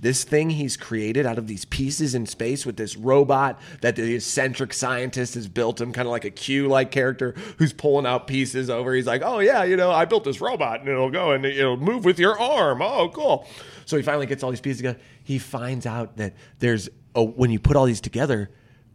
this 0.00 0.24
thing 0.24 0.50
he's 0.50 0.76
created 0.76 1.26
out 1.26 1.38
of 1.38 1.46
these 1.46 1.64
pieces 1.66 2.14
in 2.14 2.26
space 2.26 2.64
with 2.64 2.76
this 2.76 2.96
robot 2.96 3.60
that 3.82 3.96
the 3.96 4.14
eccentric 4.14 4.72
scientist 4.72 5.34
has 5.34 5.46
built 5.46 5.80
him, 5.80 5.92
kind 5.92 6.06
of 6.08 6.12
like 6.12 6.24
a 6.24 6.30
Q 6.30 6.68
like 6.68 6.90
character 6.90 7.34
who's 7.58 7.72
pulling 7.72 8.06
out 8.06 8.26
pieces 8.26 8.70
over. 8.70 8.94
He's 8.94 9.06
like, 9.06 9.22
oh 9.22 9.40
yeah, 9.40 9.62
you 9.64 9.76
know, 9.76 9.90
I 9.90 10.06
built 10.06 10.24
this 10.24 10.40
robot 10.40 10.80
and 10.80 10.88
it'll 10.88 11.10
go 11.10 11.32
and 11.32 11.44
it'll 11.44 11.76
move 11.76 12.04
with 12.04 12.18
your 12.18 12.38
arm. 12.38 12.80
Oh, 12.82 13.10
cool. 13.10 13.46
So 13.84 13.96
he 13.96 14.02
finally 14.02 14.26
gets 14.26 14.42
all 14.42 14.50
these 14.50 14.60
pieces 14.60 14.78
together. 14.78 14.98
He 15.22 15.38
finds 15.38 15.84
out 15.84 16.16
that 16.16 16.34
there's 16.60 16.88
a, 17.14 17.22
when 17.22 17.50
you 17.50 17.58
put 17.58 17.76
all 17.76 17.84
these 17.84 18.00
together, 18.00 18.50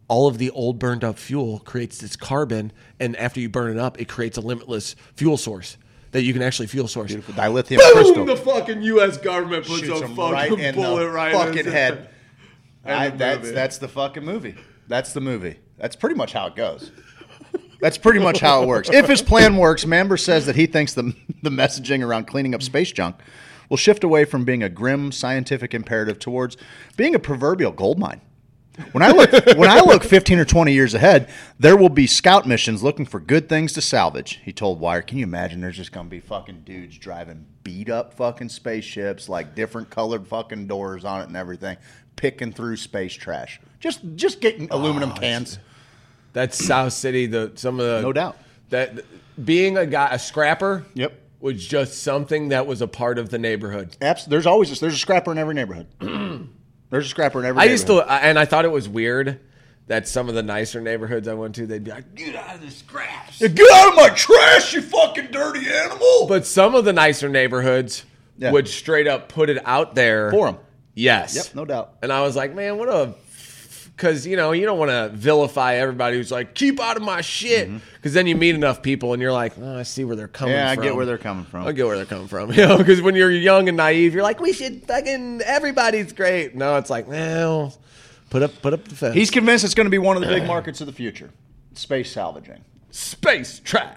all 0.08 0.26
of 0.26 0.38
the 0.38 0.50
old 0.50 0.78
burned 0.78 1.04
up 1.04 1.18
fuel 1.18 1.58
creates 1.60 1.98
this 1.98 2.16
carbon, 2.16 2.72
and 3.00 3.16
after 3.16 3.40
you 3.40 3.48
burn 3.48 3.72
it 3.72 3.78
up, 3.78 4.00
it 4.00 4.08
creates 4.08 4.38
a 4.38 4.40
limitless 4.40 4.94
fuel 5.14 5.36
source 5.36 5.76
that 6.16 6.22
you 6.22 6.32
can 6.32 6.40
actually 6.40 6.66
fuel 6.66 6.88
source. 6.88 7.12
Dilithium 7.12 7.76
Boom! 7.76 7.92
crystal. 7.92 8.24
The 8.24 8.36
fucking 8.36 8.80
U.S. 8.80 9.18
government 9.18 9.66
puts 9.66 9.80
Shoots 9.80 10.00
a 10.00 10.06
him 10.06 10.16
fucking 10.16 10.32
right 10.32 10.50
in 10.50 10.74
bullet 10.74 11.04
the 11.04 11.10
right 11.10 11.34
in 11.34 11.38
fucking 11.38 11.64
his 11.66 11.74
head. 11.74 12.08
I, 12.86 13.10
the 13.10 13.18
that's 13.18 13.42
movie. 13.42 13.54
that's 13.54 13.78
the 13.78 13.88
fucking 13.88 14.24
movie. 14.24 14.54
That's 14.88 15.12
the 15.12 15.20
movie. 15.20 15.58
That's 15.76 15.94
pretty 15.94 16.14
much 16.14 16.32
how 16.32 16.46
it 16.46 16.56
goes. 16.56 16.90
That's 17.82 17.98
pretty 17.98 18.20
much 18.20 18.40
how 18.40 18.62
it 18.62 18.66
works. 18.66 18.88
If 18.88 19.06
his 19.06 19.20
plan 19.20 19.58
works, 19.58 19.84
Manber 19.84 20.18
says 20.18 20.46
that 20.46 20.56
he 20.56 20.64
thinks 20.64 20.94
the 20.94 21.14
the 21.42 21.50
messaging 21.50 22.02
around 22.02 22.26
cleaning 22.26 22.54
up 22.54 22.62
space 22.62 22.90
junk 22.92 23.16
will 23.68 23.76
shift 23.76 24.02
away 24.02 24.24
from 24.24 24.46
being 24.46 24.62
a 24.62 24.70
grim 24.70 25.12
scientific 25.12 25.74
imperative 25.74 26.18
towards 26.18 26.56
being 26.96 27.14
a 27.14 27.18
proverbial 27.18 27.72
gold 27.72 27.98
mine. 27.98 28.22
When 28.92 29.02
I 29.02 29.10
look 29.10 29.32
when 29.56 29.70
I 29.70 29.80
look 29.80 30.04
15 30.04 30.38
or 30.38 30.44
20 30.44 30.72
years 30.72 30.94
ahead, 30.94 31.30
there 31.58 31.76
will 31.76 31.88
be 31.88 32.06
scout 32.06 32.46
missions 32.46 32.82
looking 32.82 33.06
for 33.06 33.20
good 33.20 33.48
things 33.48 33.72
to 33.74 33.80
salvage. 33.80 34.40
He 34.44 34.52
told 34.52 34.80
Wire, 34.80 35.02
"Can 35.02 35.18
you 35.18 35.24
imagine 35.24 35.60
there's 35.60 35.76
just 35.76 35.92
going 35.92 36.06
to 36.06 36.10
be 36.10 36.20
fucking 36.20 36.62
dudes 36.64 36.98
driving 36.98 37.46
beat 37.62 37.90
up 37.90 38.14
fucking 38.14 38.48
spaceships 38.48 39.28
like 39.28 39.56
different 39.56 39.90
colored 39.90 40.26
fucking 40.28 40.68
doors 40.68 41.04
on 41.04 41.20
it 41.22 41.26
and 41.26 41.36
everything, 41.36 41.76
picking 42.14 42.52
through 42.52 42.76
space 42.76 43.12
trash. 43.12 43.60
Just 43.80 44.00
just 44.14 44.40
getting 44.40 44.68
aluminum 44.70 45.12
oh, 45.12 45.18
cans. 45.18 45.58
That's 46.32 46.64
South 46.64 46.92
City. 46.92 47.26
The 47.26 47.52
some 47.56 47.80
of 47.80 47.86
the 47.86 48.02
No 48.02 48.12
doubt. 48.12 48.36
that 48.70 49.04
being 49.44 49.76
a 49.76 49.86
guy 49.86 50.10
a 50.12 50.18
scrapper. 50.18 50.84
Yep. 50.94 51.22
Was 51.40 51.66
just 51.66 52.02
something 52.02 52.48
that 52.48 52.66
was 52.66 52.80
a 52.80 52.88
part 52.88 53.18
of 53.18 53.28
the 53.28 53.38
neighborhood. 53.38 53.96
Abs- 54.00 54.24
there's 54.24 54.46
always 54.46 54.72
a, 54.76 54.80
there's 54.80 54.94
a 54.94 54.98
scrapper 54.98 55.30
in 55.32 55.38
every 55.38 55.54
neighborhood. 55.54 55.86
there's 56.90 57.06
a 57.06 57.08
scrapper 57.08 57.40
in 57.40 57.46
every 57.46 57.60
I 57.62 57.64
used 57.66 57.86
to, 57.88 58.00
and 58.00 58.38
I 58.38 58.44
thought 58.44 58.64
it 58.64 58.70
was 58.72 58.88
weird 58.88 59.40
that 59.88 60.08
some 60.08 60.28
of 60.28 60.34
the 60.34 60.42
nicer 60.42 60.80
neighborhoods 60.80 61.28
I 61.28 61.34
went 61.34 61.54
to, 61.56 61.66
they'd 61.66 61.84
be 61.84 61.90
like, 61.92 62.14
"Get 62.14 62.34
out 62.34 62.56
of 62.56 62.60
the 62.60 62.70
scraps." 62.70 63.38
Get 63.38 63.70
out 63.72 63.90
of 63.90 63.94
my 63.94 64.08
trash, 64.10 64.74
you 64.74 64.82
fucking 64.82 65.28
dirty 65.30 65.68
animal. 65.70 66.26
But 66.28 66.44
some 66.46 66.74
of 66.74 66.84
the 66.84 66.92
nicer 66.92 67.28
neighborhoods 67.28 68.04
Yeah. 68.38 68.50
would 68.52 68.66
straight 68.68 69.06
up 69.06 69.28
put 69.28 69.48
it 69.48 69.58
out 69.64 69.94
there 69.94 70.30
For 70.30 70.48
'em. 70.48 70.56
Yes. 70.94 71.36
Yep, 71.36 71.54
no 71.54 71.64
doubt. 71.64 71.92
And 72.02 72.12
I 72.12 72.22
was 72.22 72.34
like, 72.36 72.54
man, 72.54 72.78
what 72.78 72.88
a. 72.88 73.14
Because, 73.96 74.26
you 74.26 74.36
know, 74.36 74.52
you 74.52 74.66
don't 74.66 74.78
want 74.78 74.90
to 74.90 75.08
vilify 75.14 75.76
everybody 75.76 76.16
who's 76.18 76.30
like, 76.30 76.52
keep 76.54 76.78
out 76.80 76.98
of 76.98 77.02
my 77.02 77.22
shit. 77.22 77.66
Mm-hmm. 77.68 77.78
Because 77.94 78.12
then 78.12 78.26
you 78.26 78.36
meet 78.36 78.54
enough 78.54 78.82
people 78.82 79.14
and 79.14 79.22
you're 79.22 79.32
like, 79.32 79.54
oh, 79.58 79.78
I 79.78 79.84
see 79.84 80.04
where 80.04 80.14
they're 80.14 80.28
coming 80.28 80.54
Yeah, 80.54 80.70
I 80.70 80.74
from. 80.74 80.84
get 80.84 80.94
where 80.96 81.06
they're 81.06 81.16
coming 81.16 81.46
from. 81.46 81.66
I 81.66 81.72
get 81.72 81.86
where 81.86 81.96
they're 81.96 82.04
coming 82.04 82.28
from. 82.28 82.52
You 82.56 82.66
know, 82.66 82.76
because 82.76 83.00
when 83.00 83.14
you're 83.14 83.30
young 83.30 83.68
and 83.68 83.76
naive, 83.78 84.12
you're 84.12 84.22
like, 84.22 84.38
we 84.38 84.52
should 84.52 84.84
fucking, 84.84 85.40
everybody's 85.40 86.12
great. 86.12 86.54
No, 86.54 86.76
it's 86.76 86.90
like, 86.90 87.08
well, 87.08 87.74
put 88.28 88.42
up, 88.42 88.52
put 88.60 88.74
up 88.74 88.84
the 88.86 88.94
fence. 88.94 89.14
He's 89.14 89.30
convinced 89.30 89.64
it's 89.64 89.74
going 89.74 89.86
to 89.86 89.90
be 89.90 89.96
one 89.98 90.16
of 90.16 90.20
the 90.22 90.28
big 90.28 90.46
markets 90.46 90.82
of 90.82 90.86
the 90.86 90.92
future. 90.92 91.30
Space 91.72 92.12
salvaging. 92.12 92.62
space 92.90 93.60
trash. 93.64 93.96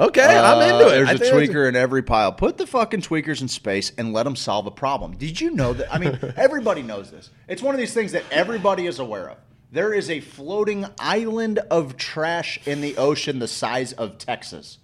Okay, 0.00 0.22
I'm 0.24 0.62
into 0.62 0.86
it. 0.86 1.04
There's 1.04 1.20
a 1.20 1.32
tweaker 1.32 1.68
in 1.68 1.76
every 1.76 2.02
pile. 2.02 2.32
Put 2.32 2.56
the 2.56 2.66
fucking 2.66 3.02
tweakers 3.02 3.42
in 3.42 3.48
space 3.48 3.92
and 3.98 4.14
let 4.14 4.22
them 4.22 4.34
solve 4.34 4.64
a 4.64 4.70
problem. 4.70 5.14
Did 5.14 5.38
you 5.38 5.50
know 5.50 5.74
that? 5.74 5.92
I 5.92 5.98
mean, 5.98 6.18
everybody 6.36 6.82
knows 6.82 7.10
this. 7.10 7.28
It's 7.48 7.60
one 7.60 7.74
of 7.74 7.78
these 7.78 7.92
things 7.92 8.12
that 8.12 8.24
everybody 8.30 8.86
is 8.86 8.98
aware 8.98 9.28
of. 9.28 9.36
There 9.70 9.92
is 9.92 10.08
a 10.08 10.20
floating 10.20 10.86
island 10.98 11.58
of 11.70 11.98
trash 11.98 12.58
in 12.66 12.80
the 12.80 12.96
ocean 12.96 13.40
the 13.40 13.46
size 13.46 13.92
of 13.92 14.16
Texas. 14.16 14.78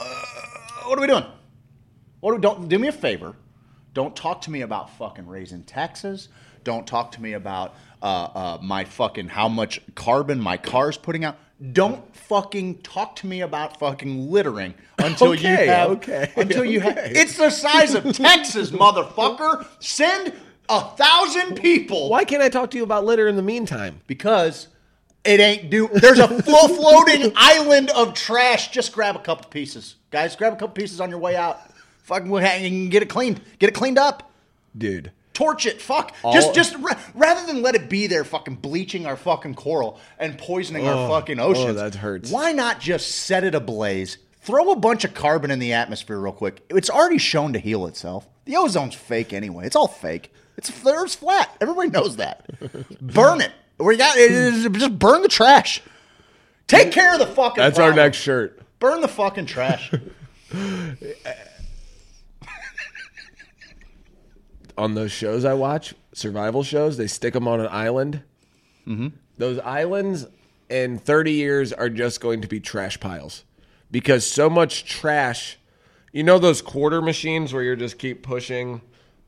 Uh, 0.00 0.04
what 0.86 0.98
are 0.98 1.00
we 1.00 1.06
doing? 1.06 1.24
What 2.18 2.34
do, 2.34 2.40
don't 2.40 2.68
do 2.68 2.78
me 2.78 2.88
a 2.88 2.92
favor. 2.92 3.36
Don't 3.94 4.16
talk 4.16 4.42
to 4.42 4.50
me 4.50 4.62
about 4.62 4.90
fucking 4.98 5.28
raising 5.28 5.62
taxes. 5.62 6.28
Don't 6.64 6.86
talk 6.86 7.12
to 7.12 7.22
me 7.22 7.34
about 7.34 7.76
uh, 8.02 8.06
uh, 8.06 8.58
my 8.62 8.84
fucking 8.84 9.28
how 9.28 9.48
much 9.48 9.80
carbon 9.94 10.40
my 10.40 10.56
car's 10.56 10.98
putting 10.98 11.24
out. 11.24 11.38
Don't 11.72 12.14
fucking 12.14 12.78
talk 12.82 13.16
to 13.16 13.26
me 13.26 13.40
about 13.40 13.78
fucking 13.80 14.30
littering 14.30 14.74
until 14.98 15.34
you 15.34 15.48
have. 15.48 15.90
okay, 15.90 16.32
Until 16.36 16.64
you 16.64 16.80
have. 16.80 16.96
It's 16.98 17.36
the 17.36 17.50
size 17.50 17.94
of 17.94 18.12
Texas, 18.16 18.70
motherfucker. 18.72 19.66
Send 19.80 20.34
a 20.68 20.80
thousand 20.82 21.56
people 21.56 22.10
Why 22.10 22.24
can't 22.24 22.42
I 22.42 22.48
talk 22.48 22.70
to 22.72 22.76
you 22.76 22.84
about 22.84 23.04
litter 23.04 23.26
in 23.26 23.34
the 23.36 23.42
meantime? 23.42 24.00
because 24.06 24.68
it 25.24 25.40
ain't 25.40 25.68
do. 25.68 25.88
There's 25.92 26.20
a 26.20 26.28
full 26.42 26.68
floating 26.76 27.32
island 27.34 27.90
of 27.90 28.14
trash. 28.14 28.70
Just 28.70 28.92
grab 28.92 29.16
a 29.16 29.18
couple 29.18 29.50
pieces, 29.50 29.96
guys. 30.10 30.36
Grab 30.36 30.52
a 30.52 30.56
couple 30.56 30.74
pieces 30.74 31.00
on 31.00 31.10
your 31.10 31.18
way 31.18 31.34
out. 31.34 31.58
Fucking 32.04 32.32
hang- 32.36 32.72
you 32.72 32.88
get 32.88 33.02
it 33.02 33.08
cleaned. 33.08 33.40
Get 33.58 33.68
it 33.68 33.74
cleaned 33.74 33.98
up. 33.98 34.30
Dude. 34.76 35.10
Torch 35.38 35.66
it. 35.66 35.80
Fuck. 35.80 36.16
just 36.32 36.52
just 36.52 36.74
ra- 36.78 36.98
rather 37.14 37.46
than 37.46 37.62
let 37.62 37.76
it 37.76 37.88
be 37.88 38.08
there, 38.08 38.24
fucking 38.24 38.56
bleaching 38.56 39.06
our 39.06 39.16
fucking 39.16 39.54
coral 39.54 40.00
and 40.18 40.36
poisoning 40.36 40.88
our 40.88 41.06
Oh, 41.06 41.08
fucking 41.08 41.38
oceans. 41.38 41.70
oh, 41.78 41.88
that 41.88 41.94
hurts. 41.94 42.32
Why 42.32 42.50
not 42.50 42.80
just 42.80 43.08
set 43.12 43.44
it 43.44 43.54
ablaze? 43.54 44.18
Throw 44.40 44.72
a 44.72 44.76
bunch 44.76 45.04
of 45.04 45.14
carbon 45.14 45.52
in 45.52 45.60
the 45.60 45.74
atmosphere 45.74 46.18
real 46.18 46.32
quick. 46.32 46.64
It's 46.70 46.90
already 46.90 47.18
shown 47.18 47.52
to 47.52 47.60
heal 47.60 47.86
itself. 47.86 48.26
The 48.46 48.54
ozone's 48.54 48.96
fake 48.96 49.32
anyway. 49.32 49.64
It's 49.64 49.76
all 49.76 49.86
fake. 49.86 50.32
It's 50.56 50.70
the 50.82 50.92
Earth's 50.92 51.14
flat. 51.14 51.56
Everybody 51.60 51.90
knows 51.90 52.16
that. 52.16 52.44
burn 53.00 53.40
it. 53.40 53.52
We 53.78 53.96
got 53.96 54.16
it 54.16 54.72
just 54.72 54.98
burn 54.98 55.22
the 55.22 55.28
trash. 55.28 55.80
Take 56.66 56.90
care 56.90 57.12
of 57.12 57.20
the 57.20 57.26
fucking. 57.26 57.62
That's 57.62 57.78
our 57.78 57.94
next 57.94 58.16
shirt. 58.16 58.60
Burn 58.80 59.02
the 59.02 59.08
fucking 59.08 59.46
trash. 59.46 59.92
on 64.78 64.94
those 64.94 65.12
shows 65.12 65.44
I 65.44 65.54
watch, 65.54 65.94
survival 66.12 66.62
shows, 66.62 66.96
they 66.96 67.06
stick 67.06 67.34
them 67.34 67.48
on 67.48 67.60
an 67.60 67.68
island. 67.70 68.22
Mm-hmm. 68.86 69.08
Those 69.36 69.58
islands 69.58 70.26
in 70.70 70.98
30 70.98 71.32
years 71.32 71.72
are 71.72 71.88
just 71.88 72.20
going 72.20 72.40
to 72.42 72.48
be 72.48 72.60
trash 72.60 72.98
piles 73.00 73.44
because 73.90 74.28
so 74.28 74.48
much 74.48 74.84
trash. 74.84 75.58
You 76.12 76.22
know 76.22 76.38
those 76.38 76.62
quarter 76.62 77.02
machines 77.02 77.52
where 77.52 77.62
you 77.62 77.76
just 77.76 77.98
keep 77.98 78.22
pushing 78.22 78.80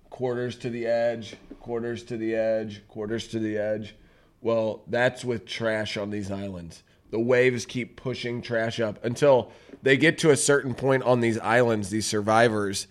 quarters 0.09 0.57
to 0.59 0.71
the 0.71 0.87
edge, 0.87 1.37
quarters 1.61 2.03
to 2.05 2.17
the 2.17 2.35
edge, 2.35 2.87
quarters 2.89 3.29
to 3.29 3.39
the 3.39 3.59
edge. 3.59 3.95
Well, 4.41 4.83
that's 4.87 5.25
with 5.25 5.47
trash 5.47 5.97
on 5.97 6.11
these 6.11 6.31
islands. 6.31 6.83
The 7.11 7.21
waves 7.21 7.67
keep 7.67 7.97
pushing 7.97 8.41
trash 8.41 8.81
up 8.81 9.05
until 9.05 9.53
they 9.83 9.97
get 9.97 10.19
to 10.19 10.31
a 10.31 10.37
certain 10.37 10.75
point 10.75 11.03
on 11.03 11.21
these 11.21 11.39
islands, 11.39 11.91
these 11.91 12.07
survivors, 12.07 12.87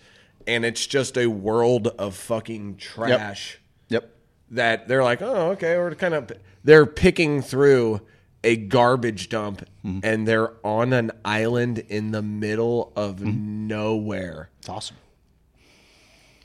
and 0.49 0.65
it's 0.65 0.85
just 0.85 1.17
a 1.17 1.27
world 1.27 1.87
of 1.99 2.15
fucking 2.15 2.77
trash 2.77 3.59
yep. 3.87 4.13
that 4.51 4.87
they're 4.87 5.03
like, 5.03 5.21
oh, 5.21 5.51
okay, 5.51 5.77
we're 5.77 5.95
kind 5.95 6.13
of 6.13 6.31
they're 6.63 6.85
picking 6.85 7.41
through 7.41 8.01
a 8.43 8.55
garbage 8.55 9.29
dump 9.29 9.65
Mm-hmm. 9.85 9.99
and 10.03 10.27
they're 10.27 10.53
on 10.65 10.91
an 10.91 11.09
island 11.23 11.79
in 11.87 12.11
the 12.11 12.21
middle 12.21 12.91
of 12.97 13.21
nowhere. 13.23 14.49
It's 14.59 14.67
awesome. 14.67 14.97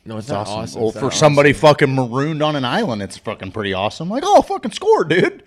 No, 0.04 0.18
it's, 0.18 0.26
It's 0.26 0.32
not 0.32 0.42
awesome. 0.46 0.60
awesome. 0.60 0.80
Well, 0.80 0.90
It's 0.90 0.98
for 0.98 1.04
not 1.06 1.14
somebody 1.14 1.52
fucking 1.52 1.92
marooned 1.92 2.42
on 2.42 2.54
an 2.56 2.64
island, 2.64 3.02
it's 3.02 3.16
fucking 3.18 3.50
pretty 3.52 3.72
awesome. 3.72 4.08
Like, 4.08 4.22
oh, 4.24 4.42
fucking 4.42 4.70
score, 4.70 5.04
dude. 5.04 5.42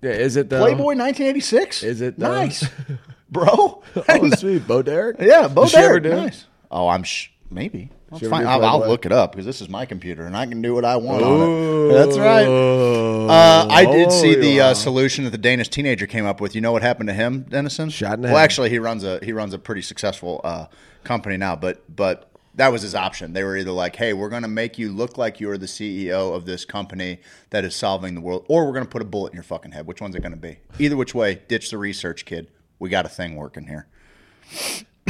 Yeah, 0.00 0.12
is 0.12 0.36
it 0.36 0.48
though? 0.48 0.60
Playboy 0.60 0.96
1986. 0.96 1.82
Is 1.82 2.00
it, 2.00 2.18
though? 2.18 2.32
nice, 2.32 2.66
bro? 3.30 3.82
Oh, 4.08 4.30
sweet, 4.36 4.66
Bo 4.66 4.80
Derek. 4.80 5.16
yeah, 5.20 5.46
Bo 5.46 5.66
Derek, 5.66 6.04
nice. 6.04 6.46
Oh, 6.70 6.88
I'm 6.88 7.02
sh- 7.02 7.28
Maybe. 7.50 7.90
I'll, 8.12 8.18
find- 8.20 8.46
I'll, 8.48 8.64
I'll 8.64 8.78
look 8.88 9.04
it 9.06 9.12
up 9.12 9.32
because 9.32 9.44
this 9.46 9.60
is 9.60 9.68
my 9.68 9.84
computer 9.84 10.24
and 10.24 10.36
I 10.36 10.46
can 10.46 10.62
do 10.62 10.72
what 10.74 10.84
I 10.84 10.96
want 10.96 11.22
on 11.24 11.40
it. 11.40 11.92
That's 11.92 12.16
right. 12.18 12.46
Uh, 12.46 13.66
I 13.68 13.84
did 13.84 14.06
Oh, 14.08 14.10
see 14.10 14.34
the 14.36 14.60
uh, 14.60 14.74
solution 14.74 15.24
that 15.24 15.30
the 15.30 15.38
Danish 15.38 15.68
teenager 15.68 16.06
came 16.06 16.24
up 16.26 16.40
with. 16.40 16.54
You 16.54 16.60
know 16.60 16.70
what 16.72 16.82
happened 16.82 17.08
to 17.08 17.12
him, 17.14 17.42
Dennison? 17.48 17.90
Shot 17.90 18.14
in 18.14 18.22
the 18.22 18.28
Well, 18.28 18.36
head. 18.36 18.44
actually, 18.44 18.70
he 18.70 18.78
runs 18.78 19.02
a 19.04 19.18
he 19.24 19.32
runs 19.32 19.52
a 19.54 19.58
pretty 19.58 19.82
successful 19.82 20.40
uh, 20.44 20.66
company 21.04 21.36
now, 21.36 21.56
but 21.56 21.82
but 21.94 22.30
that 22.54 22.72
was 22.72 22.82
his 22.82 22.94
option. 22.94 23.32
They 23.32 23.42
were 23.44 23.56
either 23.56 23.70
like, 23.72 23.96
"Hey, 23.96 24.12
we're 24.12 24.28
going 24.28 24.42
to 24.42 24.48
make 24.48 24.78
you 24.78 24.90
look 24.92 25.18
like 25.18 25.38
you're 25.40 25.58
the 25.58 25.66
CEO 25.66 26.34
of 26.34 26.46
this 26.46 26.64
company 26.64 27.20
that 27.50 27.64
is 27.64 27.74
solving 27.76 28.14
the 28.14 28.20
world, 28.20 28.44
or 28.48 28.66
we're 28.66 28.72
going 28.72 28.84
to 28.84 28.90
put 28.90 29.02
a 29.02 29.04
bullet 29.06 29.32
in 29.32 29.34
your 29.36 29.44
fucking 29.44 29.72
head. 29.72 29.86
Which 29.86 30.00
one's 30.00 30.14
it 30.16 30.20
going 30.22 30.32
to 30.32 30.38
be? 30.38 30.58
Either 30.78 30.96
which 30.96 31.14
way, 31.14 31.42
ditch 31.48 31.70
the 31.70 31.78
research, 31.78 32.24
kid. 32.24 32.48
We 32.78 32.88
got 32.90 33.06
a 33.06 33.08
thing 33.08 33.34
working 33.36 33.66
here." 33.66 33.86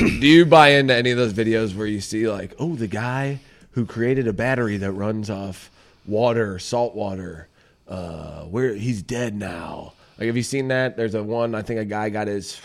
Do 0.01 0.27
you 0.27 0.47
buy 0.47 0.71
into 0.71 0.95
any 0.95 1.11
of 1.11 1.19
those 1.19 1.35
videos 1.35 1.77
where 1.77 1.87
you 1.87 2.01
see 2.01 2.27
like, 2.27 2.55
oh, 2.59 2.75
the 2.75 2.87
guy 2.87 3.41
who 3.73 3.85
created 3.85 4.27
a 4.27 4.33
battery 4.33 4.79
that 4.79 4.93
runs 4.93 5.29
off 5.29 5.71
water, 6.07 6.59
salt 6.59 6.95
water, 6.95 7.49
uh, 7.87 8.45
where 8.45 8.75
he's 8.75 9.03
dead 9.03 9.35
now? 9.35 9.93
Like, 10.19 10.29
have 10.29 10.37
you 10.39 10.43
seen 10.43 10.69
that? 10.69 10.97
There's 10.97 11.15
a 11.15 11.23
one. 11.23 11.55
I 11.55 11.61
think 11.61 11.81
a 11.81 11.85
guy 11.85 12.09
got 12.09 12.29
his, 12.29 12.59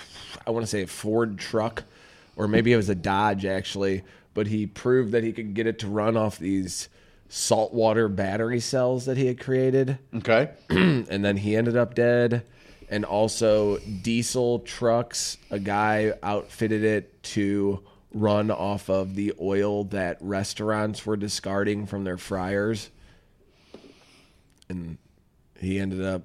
I 0.47 0.51
want 0.51 0.63
to 0.63 0.67
say 0.67 0.83
a 0.83 0.87
Ford 0.87 1.37
truck, 1.37 1.83
or 2.37 2.47
maybe 2.47 2.71
it 2.71 2.77
was 2.77 2.87
a 2.87 2.95
Dodge 2.95 3.43
actually, 3.45 4.03
but 4.33 4.47
he 4.47 4.65
proved 4.65 5.11
that 5.11 5.23
he 5.25 5.33
could 5.33 5.53
get 5.53 5.67
it 5.67 5.79
to 5.79 5.87
run 5.87 6.15
off 6.15 6.39
these 6.39 6.87
saltwater 7.27 8.07
battery 8.07 8.61
cells 8.61 9.05
that 9.05 9.17
he 9.17 9.25
had 9.25 9.39
created 9.39 9.97
Okay. 10.15 10.51
and 10.69 11.25
then 11.25 11.35
he 11.35 11.57
ended 11.57 11.75
up 11.75 11.95
dead. 11.95 12.43
And 12.89 13.03
also 13.03 13.77
diesel 13.77 14.59
trucks, 14.59 15.37
a 15.49 15.59
guy 15.59 16.13
outfitted 16.21 16.83
it 16.83 17.23
to 17.23 17.83
run 18.13 18.51
off 18.51 18.89
of 18.89 19.15
the 19.15 19.33
oil 19.41 19.85
that 19.85 20.17
restaurants 20.21 21.05
were 21.05 21.17
discarding 21.17 21.85
from 21.85 22.03
their 22.03 22.17
fryers. 22.17 22.89
And 24.69 24.97
he 25.59 25.79
ended 25.79 26.03
up 26.03 26.23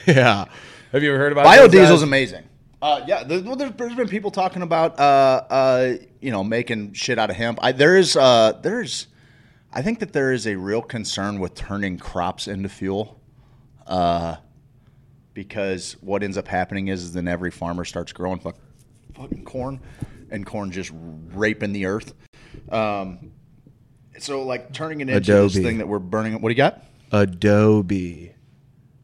Yeah. 0.06 0.46
Have 0.92 1.02
you 1.02 1.10
ever 1.10 1.18
heard 1.18 1.32
about 1.32 1.44
those 1.44 1.68
Biodiesel's 1.68 1.90
guys? 1.90 2.02
amazing. 2.02 2.44
Uh, 2.82 3.04
yeah, 3.06 3.22
there, 3.24 3.40
well, 3.42 3.56
there's, 3.56 3.72
there's 3.72 3.94
been 3.94 4.08
people 4.08 4.30
talking 4.30 4.62
about, 4.62 4.98
uh, 4.98 5.42
uh, 5.50 5.92
you 6.20 6.30
know, 6.30 6.42
making 6.42 6.94
shit 6.94 7.18
out 7.18 7.28
of 7.30 7.36
hemp. 7.36 7.58
I, 7.62 7.72
there 7.72 7.96
is, 7.96 8.16
uh, 8.16 8.58
there's, 8.62 9.06
I 9.72 9.82
think 9.82 10.00
that 10.00 10.12
there 10.12 10.32
is 10.32 10.46
a 10.46 10.56
real 10.56 10.82
concern 10.82 11.38
with 11.38 11.54
turning 11.54 11.98
crops 11.98 12.48
into 12.48 12.68
fuel, 12.68 13.20
uh, 13.86 14.36
because 15.32 15.96
what 16.00 16.22
ends 16.22 16.36
up 16.36 16.48
happening 16.48 16.88
is, 16.88 17.02
is 17.04 17.12
then 17.12 17.28
every 17.28 17.50
farmer 17.50 17.84
starts 17.84 18.12
growing 18.12 18.40
fuck, 18.40 18.56
fucking 19.14 19.44
corn, 19.44 19.80
and 20.30 20.44
corn 20.44 20.72
just 20.72 20.90
raping 20.94 21.72
the 21.72 21.86
earth. 21.86 22.14
Um, 22.70 23.32
so 24.18 24.42
like 24.42 24.72
turning 24.72 25.00
it 25.00 25.08
into 25.08 25.20
this 25.20 25.28
Adobe. 25.28 25.64
thing 25.64 25.78
that 25.78 25.88
we're 25.88 25.98
burning. 25.98 26.34
What 26.40 26.48
do 26.48 26.52
you 26.52 26.56
got? 26.56 26.82
Adobe. 27.12 28.34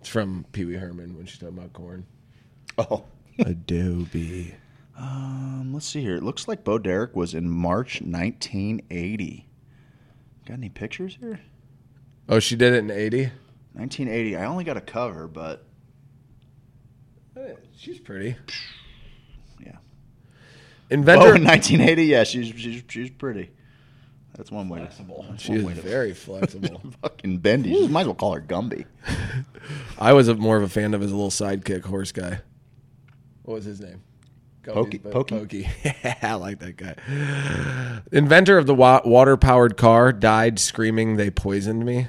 It's 0.01 0.09
from 0.09 0.45
Pee 0.53 0.65
Wee 0.65 0.75
Herman 0.75 1.17
when 1.17 1.27
she's 1.27 1.39
talking 1.39 1.59
about 1.59 1.73
corn. 1.73 2.07
Oh. 2.79 3.05
Adobe. 3.39 4.55
Um, 4.99 5.73
let's 5.75 5.87
see 5.87 6.01
here. 6.01 6.17
It 6.17 6.23
looks 6.23 6.49
like 6.49 6.65
Bo 6.65 6.79
Derek 6.79 7.15
was 7.15 7.35
in 7.35 7.49
March 7.49 8.01
1980. 8.01 9.46
Got 10.47 10.55
any 10.55 10.69
pictures 10.69 11.17
here? 11.21 11.41
Oh, 12.29 12.39
she 12.39 12.57
did 12.57 12.73
it 12.73 12.79
in 12.79 12.91
80? 12.91 13.31
1980. 13.75 14.37
I 14.37 14.45
only 14.47 14.65
got 14.65 14.77
a 14.77 14.81
cover, 14.81 15.27
but 15.29 15.67
eh, 17.37 17.55
She's 17.77 17.99
pretty. 18.01 18.37
yeah. 19.61 19.73
Oh, 19.77 19.79
Inventor. 20.91 21.35
in 21.37 21.45
1980, 21.45 22.05
yeah, 22.05 22.25
she's 22.25 22.49
she's 22.59 22.83
she's 22.89 23.11
pretty. 23.11 23.51
That's 24.35 24.51
one 24.51 24.69
way. 24.69 24.81
flexible. 24.81 25.25
That's 25.31 25.43
She 25.43 25.53
one 25.53 25.61
is 25.61 25.67
way 25.67 25.75
to 25.75 25.81
very 25.83 26.15
flexible. 26.15 26.81
fucking 27.03 27.39
bendy. 27.39 27.71
You 27.71 27.89
might 27.89 28.03
as 28.03 28.07
well 28.07 28.15
call 28.15 28.35
her 28.35 28.41
Gumby. 28.41 28.85
I 29.99 30.13
was 30.13 30.29
a, 30.29 30.35
more 30.35 30.57
of 30.57 30.63
a 30.63 30.69
fan 30.69 30.95
of 30.95 31.01
his 31.01 31.11
little 31.13 31.31
sidekick 31.31 31.85
horse 31.85 32.13
guy. 32.13 32.41
What 33.45 33.55
was 33.55 33.65
his 33.65 33.81
name? 33.81 34.03
Pokey- 34.75 34.99
Pokey? 34.99 35.35
Pokey. 35.39 35.69
I 36.23 36.35
like 36.35 36.59
that 36.61 36.77
guy. 36.77 38.03
Inventor 38.13 38.59
of 38.59 38.67
the 38.67 38.75
wa- 38.75 39.03
water 39.05 39.37
powered 39.37 39.77
car 39.77 40.13
died 40.13 40.59
screaming, 40.59 41.17
They 41.17 41.31
poisoned 41.31 41.85
me. 41.85 42.09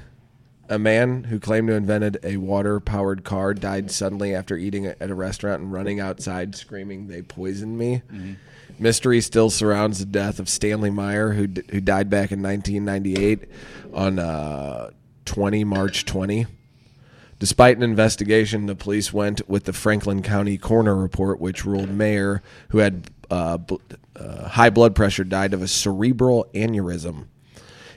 A 0.70 0.78
man 0.78 1.24
who 1.26 1.40
claimed 1.40 1.68
to 1.70 1.74
have 1.76 1.82
invented 1.84 2.18
a 2.24 2.36
water 2.38 2.80
powered 2.82 3.24
car 3.24 3.54
died 3.54 3.90
suddenly 3.90 4.36
after 4.36 4.58
eating 4.58 4.86
at 4.86 5.10
a 5.10 5.16
restaurant 5.16 5.62
and 5.62 5.72
running 5.72 6.00
outside 6.02 6.56
screaming, 6.56 7.08
They 7.08 7.22
poisoned 7.22 7.78
me. 7.78 8.02
Mystery 8.80 9.22
still 9.22 9.50
surrounds 9.50 10.00
the 10.00 10.06
death 10.06 10.40
of 10.40 10.50
Stanley 10.50 10.90
Meyer, 10.90 11.32
who, 11.32 11.48
d- 11.48 11.62
who 11.72 11.80
died 11.82 12.10
back 12.10 12.32
in 12.32 12.44
1998 12.44 13.50
on 13.94 14.20
uh, 14.20 14.92
20 15.26 15.64
March 15.64 16.06
20. 16.06 16.46
Despite 17.40 17.78
an 17.78 17.84
investigation, 17.84 18.66
the 18.66 18.76
police 18.76 19.14
went 19.14 19.48
with 19.48 19.66
the 19.66 19.74
Franklin 19.74 20.24
County 20.24 20.58
coroner 20.58 20.96
report, 20.96 21.40
which 21.40 21.66
ruled 21.66 21.90
Meyer, 21.90 22.42
who 22.70 22.80
had 22.80 23.12
uh, 23.30 23.58
bl- 23.58 23.76
uh, 24.16 24.50
high 24.50 24.72
blood 24.72 24.96
pressure, 24.96 25.24
died 25.24 25.54
of 25.54 25.62
a 25.62 25.68
cerebral 25.68 26.48
aneurysm. 26.56 27.28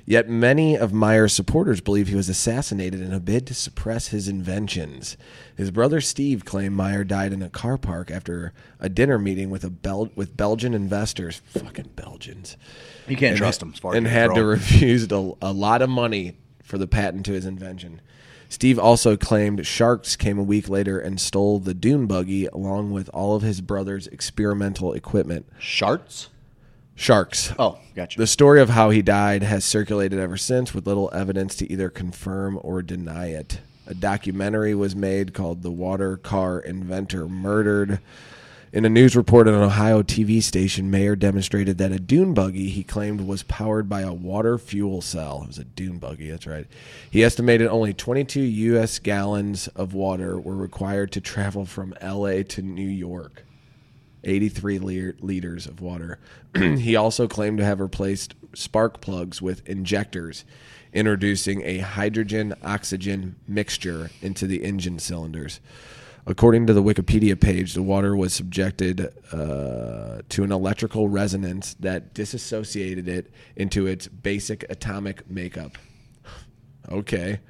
Yet 0.04 0.28
many 0.28 0.76
of 0.76 0.92
Meyer's 0.92 1.32
supporters 1.32 1.80
believe 1.80 2.08
he 2.08 2.16
was 2.16 2.28
assassinated 2.28 3.00
in 3.00 3.12
a 3.12 3.20
bid 3.20 3.46
to 3.46 3.54
suppress 3.54 4.08
his 4.08 4.26
inventions. 4.28 5.16
His 5.56 5.70
brother 5.70 6.00
Steve 6.00 6.44
claimed 6.44 6.74
Meyer 6.74 7.04
died 7.04 7.32
in 7.32 7.42
a 7.42 7.48
car 7.48 7.78
park 7.78 8.10
after 8.10 8.52
a 8.80 8.88
dinner 8.88 9.18
meeting 9.18 9.50
with 9.50 9.62
a 9.62 9.70
Bel- 9.70 10.10
with 10.16 10.36
Belgian 10.36 10.74
investors. 10.74 11.40
Fucking 11.50 11.90
Belgians 11.96 12.56
You 13.06 13.16
can't 13.16 13.30
and, 13.30 13.38
trust 13.38 13.62
him. 13.62 13.70
As 13.72 13.78
far 13.78 13.92
as 13.92 13.98
and 13.98 14.06
had 14.06 14.34
to 14.34 14.44
refuse 14.44 15.10
a, 15.12 15.32
a 15.40 15.52
lot 15.52 15.80
of 15.80 15.88
money 15.88 16.36
for 16.62 16.76
the 16.76 16.88
patent 16.88 17.24
to 17.26 17.32
his 17.32 17.46
invention. 17.46 18.00
Steve 18.50 18.80
also 18.80 19.16
claimed 19.16 19.64
sharks 19.64 20.16
came 20.16 20.36
a 20.36 20.42
week 20.42 20.68
later 20.68 20.98
and 20.98 21.20
stole 21.20 21.60
the 21.60 21.72
dune 21.72 22.06
buggy 22.06 22.46
along 22.46 22.90
with 22.90 23.08
all 23.14 23.36
of 23.36 23.42
his 23.42 23.60
brother's 23.60 24.08
experimental 24.08 24.92
equipment. 24.92 25.46
Sharks. 25.60 26.30
Sharks. 26.96 27.52
Oh, 27.60 27.78
gotcha. 27.94 28.18
The 28.18 28.26
story 28.26 28.60
of 28.60 28.70
how 28.70 28.90
he 28.90 29.02
died 29.02 29.44
has 29.44 29.64
circulated 29.64 30.18
ever 30.18 30.36
since 30.36 30.74
with 30.74 30.88
little 30.88 31.10
evidence 31.14 31.54
to 31.56 31.72
either 31.72 31.88
confirm 31.88 32.58
or 32.62 32.82
deny 32.82 33.28
it. 33.28 33.60
A 33.86 33.94
documentary 33.94 34.74
was 34.74 34.96
made 34.96 35.32
called 35.32 35.62
The 35.62 35.70
Water 35.70 36.16
Car 36.16 36.58
Inventor 36.58 37.28
Murdered. 37.28 38.00
In 38.72 38.84
a 38.84 38.88
news 38.88 39.16
report 39.16 39.48
on 39.48 39.54
an 39.54 39.62
Ohio 39.62 40.00
TV 40.00 40.40
station, 40.40 40.92
Meyer 40.92 41.16
demonstrated 41.16 41.78
that 41.78 41.90
a 41.90 41.98
dune 41.98 42.34
buggy 42.34 42.68
he 42.68 42.84
claimed 42.84 43.22
was 43.22 43.42
powered 43.42 43.88
by 43.88 44.02
a 44.02 44.12
water 44.12 44.58
fuel 44.58 45.02
cell. 45.02 45.40
It 45.42 45.48
was 45.48 45.58
a 45.58 45.64
dune 45.64 45.98
buggy, 45.98 46.30
that's 46.30 46.46
right. 46.46 46.68
He 47.10 47.24
estimated 47.24 47.66
only 47.66 47.92
22 47.92 48.40
U.S. 48.40 49.00
gallons 49.00 49.66
of 49.68 49.92
water 49.92 50.38
were 50.38 50.54
required 50.54 51.10
to 51.12 51.20
travel 51.20 51.64
from 51.66 51.94
L.A. 52.00 52.44
to 52.44 52.62
New 52.62 52.88
York. 52.88 53.44
83 54.22 54.78
liter- 54.78 55.16
liters 55.20 55.66
of 55.66 55.80
water. 55.80 56.20
he 56.56 56.94
also 56.94 57.26
claimed 57.26 57.58
to 57.58 57.64
have 57.64 57.80
replaced 57.80 58.36
spark 58.54 59.00
plugs 59.00 59.42
with 59.42 59.68
injectors, 59.68 60.44
introducing 60.92 61.62
a 61.62 61.78
hydrogen 61.78 62.54
oxygen 62.62 63.34
mixture 63.48 64.10
into 64.22 64.46
the 64.46 64.62
engine 64.62 65.00
cylinders. 65.00 65.58
According 66.26 66.66
to 66.66 66.74
the 66.74 66.82
Wikipedia 66.82 67.40
page, 67.40 67.74
the 67.74 67.82
water 67.82 68.14
was 68.14 68.34
subjected 68.34 69.12
uh, 69.32 70.20
to 70.28 70.44
an 70.44 70.52
electrical 70.52 71.08
resonance 71.08 71.74
that 71.80 72.12
disassociated 72.12 73.08
it 73.08 73.32
into 73.56 73.86
its 73.86 74.06
basic 74.06 74.64
atomic 74.68 75.28
makeup. 75.30 75.78
Okay. 76.90 77.40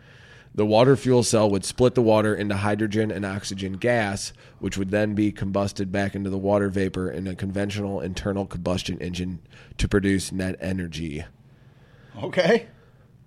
The 0.54 0.66
water 0.66 0.96
fuel 0.96 1.22
cell 1.22 1.48
would 1.50 1.64
split 1.64 1.94
the 1.94 2.02
water 2.02 2.34
into 2.34 2.56
hydrogen 2.56 3.10
and 3.10 3.24
oxygen 3.24 3.74
gas, 3.74 4.32
which 4.58 4.76
would 4.76 4.90
then 4.90 5.14
be 5.14 5.32
combusted 5.32 5.92
back 5.92 6.14
into 6.14 6.28
the 6.28 6.38
water 6.38 6.68
vapor 6.68 7.10
in 7.10 7.26
a 7.26 7.36
conventional 7.36 8.00
internal 8.00 8.46
combustion 8.46 8.98
engine 9.00 9.40
to 9.78 9.88
produce 9.88 10.32
net 10.32 10.56
energy. 10.60 11.24
okay. 12.22 12.66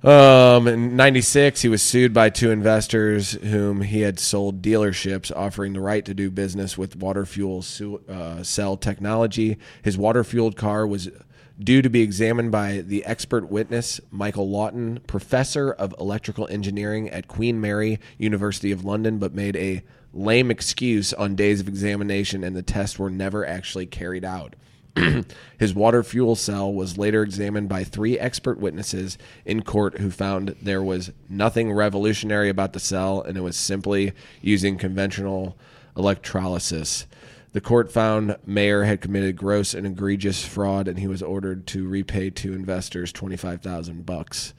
Um, 0.04 0.68
in 0.68 0.98
'96, 0.98 1.62
he 1.62 1.70
was 1.70 1.82
sued 1.82 2.14
by 2.14 2.30
two 2.30 2.52
investors 2.52 3.32
whom 3.32 3.82
he 3.82 4.02
had 4.02 4.20
sold 4.20 4.62
dealerships, 4.62 5.32
offering 5.34 5.72
the 5.72 5.80
right 5.80 6.04
to 6.04 6.14
do 6.14 6.30
business 6.30 6.78
with 6.78 6.98
water 6.98 7.26
fuel 7.26 7.62
su- 7.62 8.02
uh, 8.10 8.44
cell 8.44 8.76
technology. 8.76 9.58
His 9.82 9.98
water 9.98 10.26
fueled 10.26 10.58
car 10.58 10.86
was 10.86 11.10
due 11.58 11.82
to 11.82 11.90
be 11.90 12.02
examined 12.02 12.52
by 12.52 12.82
the 12.82 13.06
expert 13.06 13.50
witness 13.50 14.02
Michael 14.12 14.50
Laughton, 14.50 15.06
professor 15.08 15.72
of 15.72 15.96
electrical 15.98 16.50
engineering 16.50 17.10
at 17.10 17.30
Queen 17.30 17.62
Mary 17.62 17.98
University 18.18 18.74
of 18.74 18.84
London, 18.84 19.20
but 19.20 19.34
made 19.34 19.56
a 19.56 19.84
lame 20.14 20.52
excuse 20.52 21.14
on 21.14 21.36
days 21.36 21.62
of 21.62 21.70
examination, 21.70 22.44
and 22.44 22.58
the 22.58 22.62
tests 22.62 23.00
were 23.00 23.10
never 23.10 23.46
actually 23.46 23.86
carried 23.86 24.26
out. 24.26 24.56
His 25.58 25.74
water 25.74 26.04
fuel 26.04 26.36
cell 26.36 26.72
was 26.72 26.98
later 26.98 27.24
examined 27.24 27.68
by 27.70 27.84
three 27.84 28.20
expert 28.20 28.60
witnesses 28.60 29.18
in 29.46 29.64
court 29.64 29.98
who 30.00 30.12
found 30.12 30.56
there 30.62 30.84
was 30.84 31.12
nothing 31.30 31.72
revolutionary 31.72 32.50
about 32.50 32.74
the 32.74 32.80
cell 32.80 33.22
and 33.22 33.38
it 33.38 33.42
was 33.42 33.58
simply 33.58 34.14
using 34.42 34.78
conventional 34.78 35.58
electrolysis. 35.98 37.08
The 37.54 37.62
court 37.62 37.92
found 37.92 38.36
Meyer 38.46 38.84
had 38.84 39.02
committed 39.02 39.36
gross 39.36 39.74
and 39.76 39.86
egregious 39.86 40.44
fraud, 40.44 40.88
and 40.88 40.98
he 40.98 41.08
was 41.08 41.22
ordered 41.22 41.68
to 41.68 41.88
repay 41.88 42.32
to 42.32 42.54
investors 42.54 43.12
twenty 43.12 43.36
five 43.36 43.62
thousand 43.62 44.06
bucks. 44.08 44.54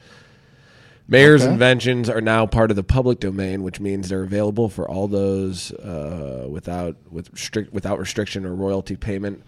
Meyer's 1.08 1.42
Okay. 1.42 1.52
inventions 1.52 2.08
are 2.08 2.20
now 2.20 2.46
part 2.46 2.70
of 2.70 2.76
the 2.76 2.84
public 2.84 3.18
domain, 3.20 3.62
which 3.62 3.78
means 3.80 4.08
they're 4.08 4.22
available 4.22 4.68
for 4.68 4.88
all 4.88 5.06
those 5.08 5.72
uh, 5.72 6.46
without 6.48 6.96
with 7.10 7.36
strict 7.36 7.72
without 7.72 7.98
restriction 7.98 8.46
or 8.46 8.54
royalty 8.54 8.94
payment. 8.96 9.42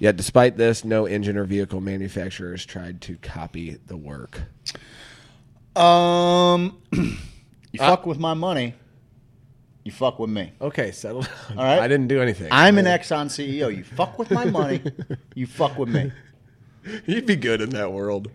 Yet, 0.00 0.16
despite 0.16 0.56
this, 0.56 0.82
no 0.82 1.04
engine 1.06 1.36
or 1.36 1.44
vehicle 1.44 1.82
manufacturers 1.82 2.64
tried 2.64 3.02
to 3.02 3.16
copy 3.16 3.76
the 3.86 3.98
work. 3.98 4.40
Um, 5.76 6.78
you 6.92 7.78
fuck 7.78 8.06
with 8.06 8.18
my 8.18 8.32
money, 8.32 8.74
you 9.84 9.92
fuck 9.92 10.18
with 10.18 10.30
me. 10.30 10.52
Okay, 10.60 10.90
settle. 10.90 11.26
All 11.50 11.56
right. 11.56 11.78
I 11.80 11.86
didn't 11.86 12.08
do 12.08 12.20
anything. 12.22 12.48
I'm 12.50 12.78
an 12.78 12.86
Exxon 12.86 13.26
CEO. 13.26 13.74
You 13.76 13.84
fuck 13.84 14.18
with 14.18 14.30
my 14.30 14.46
money, 14.46 14.82
you 15.34 15.46
fuck 15.46 15.76
with 15.78 15.90
me. 15.90 16.10
You'd 17.06 17.26
be 17.26 17.36
good 17.36 17.60
in 17.60 17.70
that 17.70 17.92
world. 17.92 18.30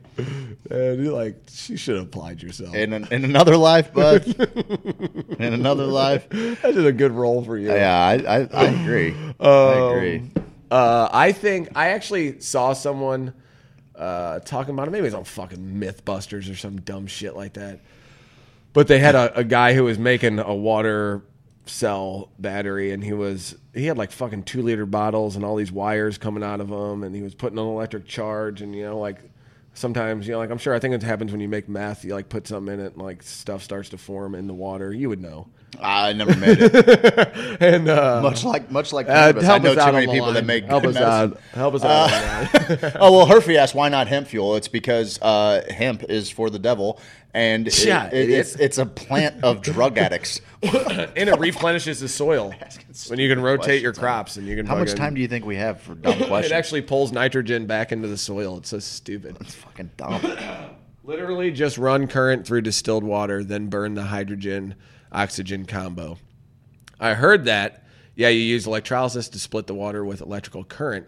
And 0.69 1.03
you're 1.03 1.13
like 1.13 1.35
you 1.67 1.77
should 1.77 1.95
have 1.95 2.05
applied 2.05 2.43
yourself. 2.43 2.75
In, 2.75 2.93
an, 2.93 3.07
in 3.09 3.25
another 3.25 3.57
life, 3.57 3.91
bud. 3.91 4.23
in 5.39 5.53
another 5.53 5.87
life. 5.87 6.29
That's 6.29 6.77
a 6.77 6.91
good 6.91 7.11
role 7.11 7.43
for 7.43 7.57
you. 7.57 7.69
Yeah, 7.71 7.97
I, 7.97 8.13
I, 8.13 8.47
I 8.53 8.63
agree. 8.65 9.15
I 9.39 9.43
Um, 9.47 9.89
agree. 9.97 10.31
Uh, 10.75 11.07
I 11.13 11.31
think 11.31 11.69
I 11.73 11.91
actually 11.91 12.41
saw 12.41 12.73
someone 12.73 13.33
uh, 13.95 14.39
talking 14.39 14.73
about 14.73 14.89
it. 14.89 14.91
Maybe 14.91 15.03
it 15.03 15.07
was 15.07 15.13
on 15.13 15.23
fucking 15.23 15.57
MythBusters 15.57 16.51
or 16.51 16.55
some 16.57 16.81
dumb 16.81 17.07
shit 17.07 17.33
like 17.33 17.53
that. 17.53 17.79
But 18.73 18.89
they 18.89 18.99
had 18.99 19.15
a, 19.15 19.33
a 19.37 19.45
guy 19.45 19.73
who 19.73 19.85
was 19.85 19.97
making 19.97 20.39
a 20.39 20.53
water 20.53 21.23
cell 21.65 22.27
battery, 22.39 22.91
and 22.91 23.01
he 23.01 23.13
was 23.13 23.55
he 23.73 23.85
had 23.85 23.97
like 23.97 24.11
fucking 24.11 24.43
two 24.43 24.63
liter 24.63 24.85
bottles 24.85 25.37
and 25.37 25.45
all 25.45 25.55
these 25.55 25.71
wires 25.71 26.17
coming 26.17 26.43
out 26.43 26.59
of 26.59 26.67
them, 26.67 27.03
and 27.03 27.15
he 27.15 27.21
was 27.21 27.33
putting 27.33 27.57
an 27.57 27.65
electric 27.65 28.05
charge, 28.05 28.61
and 28.61 28.75
you 28.75 28.83
know 28.83 28.99
like. 28.99 29.19
Sometimes, 29.77 30.25
you 30.25 30.31
know, 30.31 30.39
like 30.39 30.51
I'm 30.51 30.57
sure 30.57 30.73
I 30.73 30.79
think 30.79 30.93
it 30.93 31.03
happens 31.03 31.33
when 31.33 31.41
you 31.41 31.49
make 31.49 31.67
meth. 31.67 32.05
You 32.05 32.13
like 32.13 32.29
put 32.29 32.47
something 32.47 32.73
in 32.73 32.79
it, 32.79 32.93
and 32.93 33.01
like 33.01 33.21
stuff 33.21 33.61
starts 33.61 33.89
to 33.89 33.97
form 33.97 34.33
in 34.33 34.47
the 34.47 34.53
water. 34.53 34.93
You 34.93 35.09
would 35.09 35.21
know. 35.21 35.47
I 35.81 36.13
never 36.13 36.35
made 36.35 36.57
it. 36.59 37.35
And 37.61 37.87
uh, 37.87 38.21
much 38.21 38.43
like 38.43 38.69
much 38.69 38.91
like 38.91 39.07
uh. 39.07 39.33
I 39.37 39.57
know 39.59 39.73
too 39.75 39.91
many 39.91 40.07
people 40.07 40.33
that 40.33 40.45
make 40.45 40.65
help 40.65 40.83
us 40.85 40.95
out. 40.97 41.39
Help 41.53 41.75
us 41.75 41.83
out. 41.83 42.11
on 42.11 42.91
oh 42.99 43.11
well, 43.11 43.25
Herfey 43.25 43.57
asked 43.57 43.75
why 43.75 43.89
not 43.89 44.07
hemp 44.07 44.27
fuel. 44.27 44.55
It's 44.55 44.67
because 44.67 45.19
uh, 45.21 45.65
hemp 45.69 46.03
is 46.09 46.29
for 46.29 46.49
the 46.49 46.59
devil, 46.59 46.99
and 47.33 47.67
it- 47.67 47.85
Yeah, 47.85 48.07
it- 48.07 48.29
it's 48.29 48.55
it's 48.55 48.77
a 48.77 48.85
plant 48.85 49.43
of 49.43 49.61
drug 49.61 49.97
addicts. 49.97 50.41
and 50.63 51.29
it 51.29 51.39
replenishes 51.39 51.99
the 52.01 52.07
soil 52.09 52.53
when 53.07 53.19
you 53.19 53.29
can 53.29 53.41
rotate 53.41 53.81
your 53.81 53.93
crops 53.93 54.35
and 54.37 54.47
you 54.47 54.55
can. 54.55 54.65
How 54.65 54.75
much 54.75 54.89
fucking- 54.89 55.01
time 55.01 55.13
do 55.15 55.21
you 55.21 55.27
think 55.27 55.45
we 55.45 55.55
have 55.55 55.79
for 55.81 55.95
dumb 55.95 56.17
questions? 56.17 56.51
It 56.51 56.55
actually 56.55 56.81
pulls 56.81 57.11
nitrogen 57.11 57.65
back 57.67 57.91
into 57.91 58.07
the 58.07 58.17
soil. 58.17 58.57
It's 58.57 58.69
so 58.69 58.79
stupid. 58.79 59.37
it's 59.39 59.55
fucking 59.55 59.91
dumb. 59.97 60.21
Literally, 61.03 61.51
just 61.51 61.77
run 61.77 62.07
current 62.07 62.47
through 62.47 62.61
distilled 62.61 63.03
water, 63.03 63.43
then 63.43 63.67
burn 63.67 63.93
the 63.93 64.05
hydrogen 64.05 64.73
oxygen 65.15 65.65
combo. 65.65 66.17
I 66.99 67.13
heard 67.13 67.45
that. 67.45 67.83
Yeah, 68.15 68.29
you 68.29 68.39
use 68.39 68.67
electrolysis 68.67 69.29
to 69.29 69.39
split 69.39 69.67
the 69.67 69.73
water 69.73 70.05
with 70.05 70.21
electrical 70.21 70.63
current. 70.63 71.07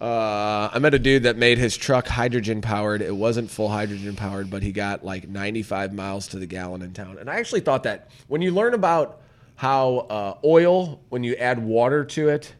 Uh, 0.00 0.68
I 0.72 0.78
met 0.78 0.92
a 0.94 0.98
dude 0.98 1.22
that 1.22 1.36
made 1.36 1.56
his 1.58 1.76
truck 1.76 2.06
hydrogen 2.06 2.60
powered. 2.60 3.00
It 3.00 3.14
wasn't 3.14 3.50
full 3.50 3.68
hydrogen 3.68 4.14
powered, 4.14 4.50
but 4.50 4.62
he 4.62 4.72
got 4.72 5.04
like 5.04 5.28
95 5.28 5.94
miles 5.94 6.28
to 6.28 6.38
the 6.38 6.46
gallon 6.46 6.82
in 6.82 6.92
town. 6.92 7.16
And 7.18 7.30
I 7.30 7.36
actually 7.36 7.62
thought 7.62 7.82
that 7.84 8.10
when 8.28 8.42
you 8.42 8.50
learn 8.50 8.74
about 8.74 9.22
how 9.56 9.98
uh, 10.10 10.34
oil, 10.44 11.00
when 11.08 11.24
you 11.24 11.34
add 11.36 11.58
water 11.58 12.04
to 12.04 12.28
it, 12.28 12.54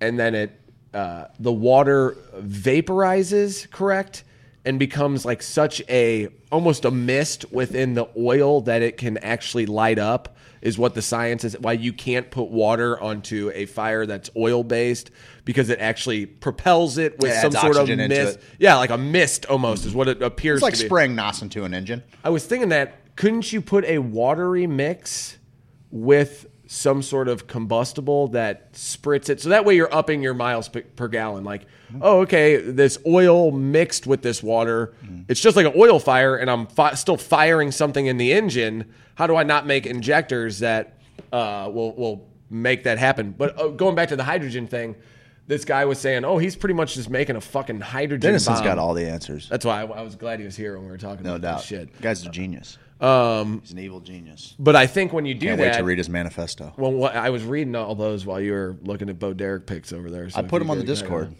and 0.00 0.18
then 0.18 0.34
it 0.34 0.60
uh, 0.92 1.26
the 1.38 1.52
water 1.52 2.16
vaporizes, 2.38 3.70
correct, 3.70 4.24
and 4.64 4.78
becomes 4.78 5.24
like 5.24 5.42
such 5.42 5.82
a 5.88 6.28
almost 6.50 6.84
a 6.84 6.90
mist 6.90 7.44
within 7.52 7.94
the 7.94 8.06
oil 8.16 8.60
that 8.62 8.82
it 8.82 8.96
can 8.96 9.18
actually 9.18 9.66
light 9.66 9.98
up 9.98 10.36
is 10.62 10.78
what 10.78 10.94
the 10.94 11.02
science 11.02 11.44
is 11.44 11.58
why 11.60 11.72
you 11.72 11.92
can't 11.92 12.30
put 12.30 12.44
water 12.44 12.98
onto 12.98 13.50
a 13.54 13.66
fire 13.66 14.06
that's 14.06 14.30
oil 14.36 14.64
based 14.64 15.10
because 15.44 15.68
it 15.68 15.78
actually 15.78 16.24
propels 16.24 16.96
it 16.96 17.18
with 17.18 17.32
It 17.32 17.40
some 17.40 17.52
sort 17.52 17.76
of 17.76 17.88
mist. 17.88 18.38
Yeah, 18.58 18.76
like 18.76 18.90
a 18.90 18.96
mist 18.96 19.44
almost 19.46 19.84
is 19.84 19.94
what 19.94 20.08
it 20.08 20.22
appears 20.22 20.58
It's 20.58 20.62
like 20.62 20.76
spraying 20.76 21.14
nos 21.14 21.42
into 21.42 21.64
an 21.64 21.74
engine. 21.74 22.02
I 22.24 22.30
was 22.30 22.46
thinking 22.46 22.70
that 22.70 23.14
couldn't 23.16 23.52
you 23.52 23.60
put 23.60 23.84
a 23.84 23.98
watery 23.98 24.66
mix 24.66 25.38
with 25.90 26.46
some 26.66 27.02
sort 27.02 27.28
of 27.28 27.46
combustible 27.46 28.28
that 28.28 28.72
spritz 28.72 29.28
it 29.28 29.38
so 29.40 29.50
that 29.50 29.64
way 29.66 29.76
you're 29.76 29.94
upping 29.94 30.22
your 30.22 30.32
miles 30.34 30.68
per, 30.68 30.80
per 30.80 31.08
gallon 31.08 31.44
like 31.44 31.66
oh 32.00 32.20
okay 32.20 32.56
this 32.56 32.96
oil 33.06 33.50
mixed 33.50 34.06
with 34.06 34.22
this 34.22 34.42
water 34.42 34.94
it's 35.28 35.40
just 35.40 35.56
like 35.56 35.66
an 35.66 35.74
oil 35.76 35.98
fire 35.98 36.36
and 36.36 36.50
i'm 36.50 36.66
fi- 36.66 36.94
still 36.94 37.18
firing 37.18 37.70
something 37.70 38.06
in 38.06 38.16
the 38.16 38.32
engine 38.32 38.90
how 39.14 39.26
do 39.26 39.36
i 39.36 39.42
not 39.42 39.66
make 39.66 39.84
injectors 39.84 40.60
that 40.60 40.98
uh, 41.32 41.68
will 41.72 41.94
will 41.96 42.26
make 42.48 42.84
that 42.84 42.96
happen 42.98 43.32
but 43.36 43.60
uh, 43.60 43.68
going 43.68 43.94
back 43.94 44.08
to 44.08 44.16
the 44.16 44.24
hydrogen 44.24 44.66
thing 44.66 44.96
this 45.46 45.66
guy 45.66 45.84
was 45.84 45.98
saying 45.98 46.24
oh 46.24 46.38
he's 46.38 46.56
pretty 46.56 46.74
much 46.74 46.94
just 46.94 47.10
making 47.10 47.36
a 47.36 47.40
fucking 47.42 47.78
hydrogen 47.80 48.30
Dennison's 48.30 48.60
bomb. 48.60 48.64
got 48.64 48.78
all 48.78 48.94
the 48.94 49.06
answers. 49.06 49.48
that's 49.50 49.66
why 49.66 49.82
I, 49.82 49.84
I 49.84 50.00
was 50.02 50.16
glad 50.16 50.38
he 50.38 50.46
was 50.46 50.56
here 50.56 50.76
when 50.76 50.86
we 50.86 50.90
were 50.90 50.96
talking 50.96 51.24
No 51.24 51.32
about 51.36 51.42
doubt. 51.42 51.56
this 51.58 51.66
shit 51.66 52.00
Guy's 52.00 52.24
a 52.26 52.30
genius. 52.30 52.78
Um, 53.00 53.60
He's 53.60 53.72
an 53.72 53.78
evil 53.78 54.00
genius. 54.00 54.54
but 54.58 54.76
I 54.76 54.86
think 54.86 55.12
when 55.12 55.26
you 55.26 55.34
do 55.34 55.46
Can't 55.46 55.58
that, 55.58 55.72
wait 55.72 55.78
to 55.78 55.84
read 55.84 55.98
his 55.98 56.08
manifesto. 56.08 56.72
well, 56.76 56.92
what, 56.92 57.14
I 57.16 57.30
was 57.30 57.42
reading 57.44 57.74
all 57.76 57.94
those 57.94 58.24
while 58.24 58.40
you 58.40 58.52
were 58.52 58.76
looking 58.82 59.08
at 59.08 59.18
Bo 59.18 59.32
Derek 59.34 59.66
pics 59.66 59.92
over 59.92 60.10
there. 60.10 60.30
So 60.30 60.38
I 60.38 60.42
put 60.42 60.60
them 60.60 60.70
on 60.70 60.78
the 60.78 60.84
Discord. 60.84 61.34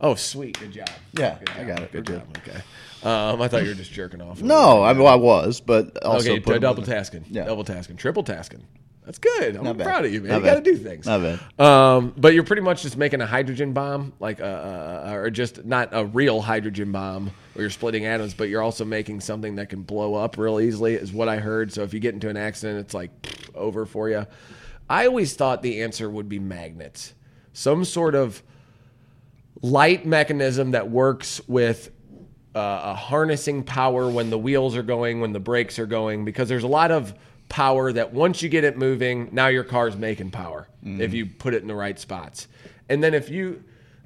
Oh, 0.00 0.14
sweet, 0.14 0.58
good 0.60 0.72
job. 0.72 0.90
Yeah, 1.18 1.38
Good 1.38 1.50
I 1.56 1.64
got 1.64 1.80
it. 1.80 1.92
Good 1.92 2.08
We're 2.08 2.16
job. 2.18 2.36
Okay. 2.38 2.60
Um, 3.02 3.40
I 3.40 3.48
thought 3.48 3.62
you 3.62 3.68
were 3.68 3.74
just 3.74 3.92
jerking 3.92 4.20
off. 4.20 4.42
No, 4.42 4.82
I, 4.82 4.92
well, 4.92 5.06
I 5.06 5.14
was, 5.14 5.60
but 5.60 5.96
also 6.04 6.30
okay, 6.32 6.40
put 6.40 6.56
him 6.56 6.62
double 6.62 6.82
tasking, 6.82 7.24
Yeah. 7.30 7.44
double 7.44 7.64
tasking, 7.64 7.96
triple 7.96 8.22
tasking. 8.22 8.62
That's 9.06 9.18
good. 9.18 9.54
I'm 9.56 9.62
Not 9.62 9.76
bad. 9.78 9.84
proud 9.84 10.04
of 10.04 10.12
you, 10.12 10.20
man. 10.20 10.32
Not 10.32 10.38
you 10.38 10.44
got 10.44 10.54
to 10.54 10.56
bad. 10.56 10.64
do 10.64 10.76
things. 10.76 11.06
Not 11.06 11.20
bad. 11.22 11.64
Um, 11.64 12.12
but 12.16 12.34
you're 12.34 12.42
pretty 12.42 12.62
much 12.62 12.82
just 12.82 12.96
making 12.96 13.20
a 13.20 13.26
hydrogen 13.26 13.72
bomb, 13.72 14.12
like 14.18 14.40
a, 14.40 15.04
a, 15.06 15.12
or 15.14 15.30
just 15.30 15.64
not 15.64 15.90
a 15.92 16.04
real 16.04 16.40
hydrogen 16.40 16.90
bomb 16.90 17.30
where 17.54 17.62
you're 17.62 17.70
splitting 17.70 18.04
atoms, 18.04 18.34
but 18.34 18.48
you're 18.48 18.62
also 18.62 18.84
making 18.84 19.20
something 19.20 19.54
that 19.56 19.68
can 19.68 19.82
blow 19.82 20.14
up 20.14 20.36
real 20.36 20.58
easily, 20.58 20.94
is 20.94 21.12
what 21.12 21.28
I 21.28 21.36
heard. 21.36 21.72
So 21.72 21.84
if 21.84 21.94
you 21.94 22.00
get 22.00 22.14
into 22.14 22.28
an 22.28 22.36
accident, 22.36 22.80
it's 22.80 22.94
like 22.94 23.22
pfft, 23.22 23.54
over 23.54 23.86
for 23.86 24.10
you. 24.10 24.26
I 24.90 25.06
always 25.06 25.34
thought 25.34 25.62
the 25.62 25.82
answer 25.82 26.10
would 26.10 26.28
be 26.28 26.40
magnets, 26.40 27.14
some 27.52 27.84
sort 27.84 28.16
of 28.16 28.42
light 29.62 30.04
mechanism 30.04 30.72
that 30.72 30.90
works 30.90 31.40
with 31.46 31.92
uh, 32.56 32.80
a 32.84 32.94
harnessing 32.94 33.62
power 33.62 34.10
when 34.10 34.30
the 34.30 34.38
wheels 34.38 34.76
are 34.76 34.82
going, 34.82 35.20
when 35.20 35.32
the 35.32 35.40
brakes 35.40 35.78
are 35.78 35.86
going, 35.86 36.24
because 36.24 36.48
there's 36.48 36.64
a 36.64 36.68
lot 36.68 36.90
of 36.90 37.14
power 37.48 37.92
that 37.92 38.12
once 38.12 38.42
you 38.42 38.48
get 38.48 38.64
it 38.64 38.76
moving, 38.76 39.28
now 39.32 39.46
your 39.46 39.64
car's 39.64 39.96
making 39.96 40.30
power 40.30 40.68
if 41.00 41.14
you 41.14 41.26
put 41.26 41.54
it 41.54 41.62
in 41.62 41.68
the 41.68 41.74
right 41.74 41.98
spots. 41.98 42.48
And 42.88 43.02
then 43.02 43.14
if 43.14 43.28
you, 43.28 43.62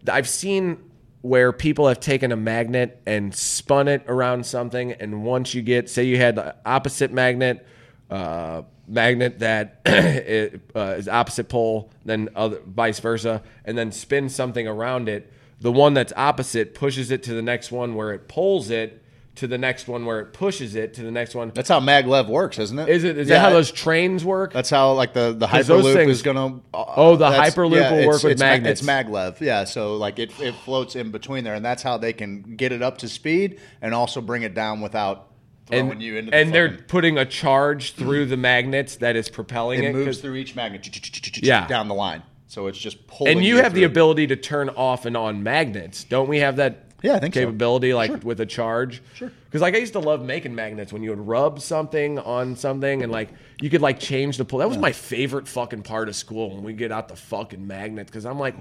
I've 0.08 0.28
seen 0.28 0.90
where 1.22 1.52
people 1.52 1.88
have 1.88 2.00
taken 2.00 2.32
a 2.32 2.36
magnet 2.36 3.02
and 3.06 3.34
spun 3.34 3.88
it 3.88 4.02
around 4.08 4.46
something, 4.46 4.92
and 4.92 5.22
once 5.24 5.54
you 5.54 5.62
get, 5.62 5.90
say 5.90 6.04
you 6.04 6.16
had 6.16 6.36
the 6.36 6.56
opposite 6.64 7.12
magnet, 7.12 7.66
uh, 8.10 8.62
magnet 8.88 9.38
that 9.40 9.80
it, 9.86 10.60
uh, 10.74 10.94
is 10.96 11.08
opposite 11.08 11.48
pole, 11.48 11.90
then 12.04 12.28
other, 12.34 12.60
vice 12.66 13.00
versa, 13.00 13.42
and 13.64 13.76
then 13.76 13.92
spin 13.92 14.28
something 14.28 14.66
around 14.66 15.08
it. 15.08 15.30
The 15.60 15.70
one 15.70 15.92
that's 15.92 16.12
opposite 16.16 16.74
pushes 16.74 17.10
it 17.10 17.22
to 17.24 17.34
the 17.34 17.42
next 17.42 17.70
one 17.70 17.94
where 17.94 18.12
it 18.12 18.28
pulls 18.28 18.70
it 18.70 18.99
to 19.40 19.46
the 19.46 19.58
next 19.58 19.88
one 19.88 20.04
where 20.06 20.20
it 20.20 20.32
pushes 20.32 20.74
it 20.74 20.94
to 20.94 21.02
the 21.02 21.10
next 21.10 21.34
one. 21.34 21.50
That's 21.54 21.68
how 21.68 21.80
maglev 21.80 22.28
works, 22.28 22.58
isn't 22.58 22.78
it? 22.78 22.88
Is 22.88 23.04
it? 23.04 23.16
Is 23.18 23.28
Yeah, 23.28 23.36
that 23.36 23.40
how 23.40 23.50
those 23.50 23.70
trains 23.72 24.24
work? 24.24 24.52
That's 24.52 24.70
how 24.70 24.92
like 24.92 25.12
the 25.14 25.32
the 25.32 25.46
hyperloop 25.46 25.92
things- 25.94 26.10
is 26.12 26.22
gonna. 26.22 26.60
Uh, 26.74 26.84
Oh, 26.96 27.16
the 27.16 27.28
Hyperloop 27.30 27.90
will 27.90 28.06
work 28.06 28.22
with 28.22 28.32
it's 28.32 28.40
ma- 28.40 28.46
magnets. 28.48 28.80
it's 28.80 28.88
maglev, 28.88 29.40
yeah. 29.40 29.64
So 29.64 29.96
like 29.96 30.18
it 30.18 30.30
it 30.40 30.54
floats 30.54 30.94
in 30.94 31.10
between 31.10 31.44
there, 31.44 31.54
and 31.54 31.64
that's 31.64 31.82
how 31.82 31.96
they 31.98 32.12
can 32.12 32.42
get 32.56 32.70
it 32.72 32.82
up 32.82 32.98
to 32.98 33.08
speed 33.08 33.58
and 33.82 33.94
also 33.94 34.20
bring 34.20 34.42
it 34.42 34.54
down 34.54 34.80
without 34.82 35.28
throwing 35.66 35.90
and 35.92 36.02
you 36.02 36.16
into. 36.16 36.30
The 36.32 36.36
and 36.36 36.52
they're 36.54 36.76
putting 36.88 37.16
a 37.16 37.24
charge 37.24 37.94
through 37.94 38.26
the 38.26 38.36
magnets 38.36 38.96
that 38.96 39.16
is 39.16 39.28
propelling 39.28 39.82
it. 39.82 39.90
it 39.90 39.94
moves 39.94 40.18
through 40.18 40.34
each 40.36 40.54
magnet 40.54 40.86
Yeah. 41.42 41.66
down 41.66 41.88
the 41.88 41.94
line. 41.94 42.22
So 42.48 42.66
it's 42.66 42.78
just 42.78 43.06
pulling. 43.06 43.36
and 43.38 43.44
you 43.44 43.58
have 43.58 43.74
the 43.74 43.84
ability 43.84 44.26
to 44.26 44.36
turn 44.36 44.68
off 44.70 45.06
and 45.06 45.16
on 45.16 45.42
magnets. 45.44 46.02
Don't 46.04 46.28
we 46.28 46.40
have 46.40 46.56
that 46.56 46.89
Yeah, 47.02 47.14
I 47.14 47.18
think 47.18 47.34
so. 47.34 47.40
capability 47.40 47.94
like 47.94 48.24
with 48.24 48.40
a 48.40 48.46
charge? 48.46 49.02
Sure. 49.14 49.30
Because 49.44 49.62
like 49.62 49.74
I 49.74 49.78
used 49.78 49.94
to 49.94 50.00
love 50.00 50.22
making 50.22 50.54
magnets 50.54 50.92
when 50.92 51.02
you 51.02 51.10
would 51.10 51.26
rub 51.26 51.60
something 51.60 52.18
on 52.18 52.56
something 52.56 53.02
and 53.02 53.10
like 53.10 53.30
you 53.60 53.70
could 53.70 53.80
like 53.80 53.98
change 53.98 54.36
the 54.36 54.44
pull. 54.44 54.58
That 54.58 54.68
was 54.68 54.78
my 54.78 54.92
favorite 54.92 55.48
fucking 55.48 55.82
part 55.82 56.08
of 56.08 56.16
school 56.16 56.54
when 56.54 56.62
we 56.62 56.72
get 56.72 56.92
out 56.92 57.08
the 57.08 57.16
fucking 57.16 57.66
magnets 57.66 58.10
because 58.10 58.26
I'm 58.26 58.38
like, 58.38 58.54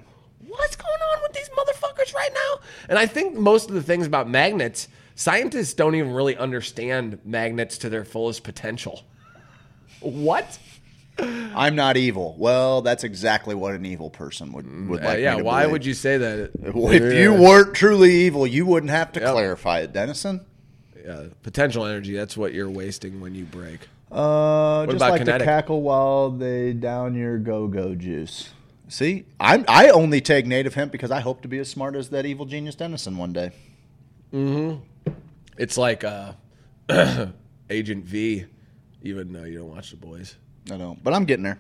what's 0.48 0.76
going 0.76 1.02
on 1.14 1.22
with 1.24 1.34
these 1.34 1.50
motherfuckers 1.50 2.14
right 2.14 2.32
now? 2.34 2.62
And 2.88 2.98
I 2.98 3.06
think 3.06 3.36
most 3.36 3.70
of 3.70 3.76
the 3.76 3.84
things 3.84 4.08
about 4.08 4.30
magnets, 4.30 4.88
scientists 5.16 5.74
don't 5.74 5.96
even 5.96 6.14
really 6.14 6.38
understand 6.38 7.20
magnets 7.26 7.78
to 7.80 7.90
their 7.90 8.06
fullest 8.06 8.44
potential. 8.44 9.04
What? 10.00 10.58
I'm 11.56 11.76
not 11.76 11.98
evil. 11.98 12.36
Well, 12.38 12.82
that's 12.82 13.04
exactly 13.04 13.56
what 13.56 13.74
an 13.74 13.86
evil 13.86 14.10
person 14.10 14.52
would 14.54 14.90
would 14.90 15.02
Uh, 15.04 15.08
like. 15.08 15.20
yeah, 15.20 15.32
me 15.34 15.40
to 15.40 15.44
why 15.44 15.62
believe. 15.62 15.72
would 15.74 15.86
you 15.86 15.94
say 15.94 16.18
that? 16.18 16.52
If 16.64 17.14
you 17.16 17.34
weren't 17.34 17.74
truly 17.76 18.12
evil, 18.12 18.46
you 18.48 18.66
wouldn't 18.66 18.92
have 18.92 19.12
to 19.14 19.20
Yep. 19.20 19.32
clarify 19.32 19.80
it, 19.80 19.94
Dennison. 19.94 20.42
Yeah, 21.06 21.24
potential 21.44 21.86
energy, 21.86 22.14
that's 22.16 22.38
what 22.38 22.54
you're 22.54 22.70
wasting 22.70 23.20
when 23.22 23.34
you 23.36 23.46
break. 23.46 23.88
Uh, 24.12 24.86
just 24.86 24.98
about 24.98 25.12
like 25.12 25.22
kinetic? 25.22 25.40
to 25.40 25.46
cackle 25.46 25.82
while 25.82 26.30
they 26.32 26.74
down 26.74 27.16
your 27.16 27.38
go-go 27.38 27.94
juice. 27.96 28.50
See, 28.88 29.26
I'm 29.40 29.66
I 29.68 29.90
only 29.90 30.20
take 30.22 30.46
native 30.48 30.74
hemp 30.74 30.92
because 30.92 31.12
I 31.12 31.20
hope 31.20 31.42
to 31.44 31.48
be 31.48 31.60
as 31.60 31.70
smart 31.70 31.96
as 31.96 32.10
that 32.10 32.26
evil 32.26 32.46
genius 32.46 32.74
Dennison 32.76 33.18
one 33.18 33.34
day. 33.34 33.52
Mm-hmm. 34.34 35.12
It's 35.58 35.78
like 35.78 36.04
uh, 36.04 36.34
Agent 37.70 38.06
V, 38.06 38.46
even 39.04 39.32
though 39.34 39.44
you 39.44 39.60
don't 39.60 39.70
watch 39.70 39.92
the 39.92 39.98
boys. 39.98 40.36
I 40.72 40.78
know, 40.78 40.98
but 41.04 41.14
I'm 41.14 41.26
getting 41.26 41.44
there. 41.44 41.60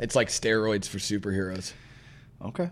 It's 0.00 0.14
like 0.14 0.28
steroids 0.28 0.86
for 0.86 0.98
superheroes. 0.98 1.72
Okay. 2.44 2.70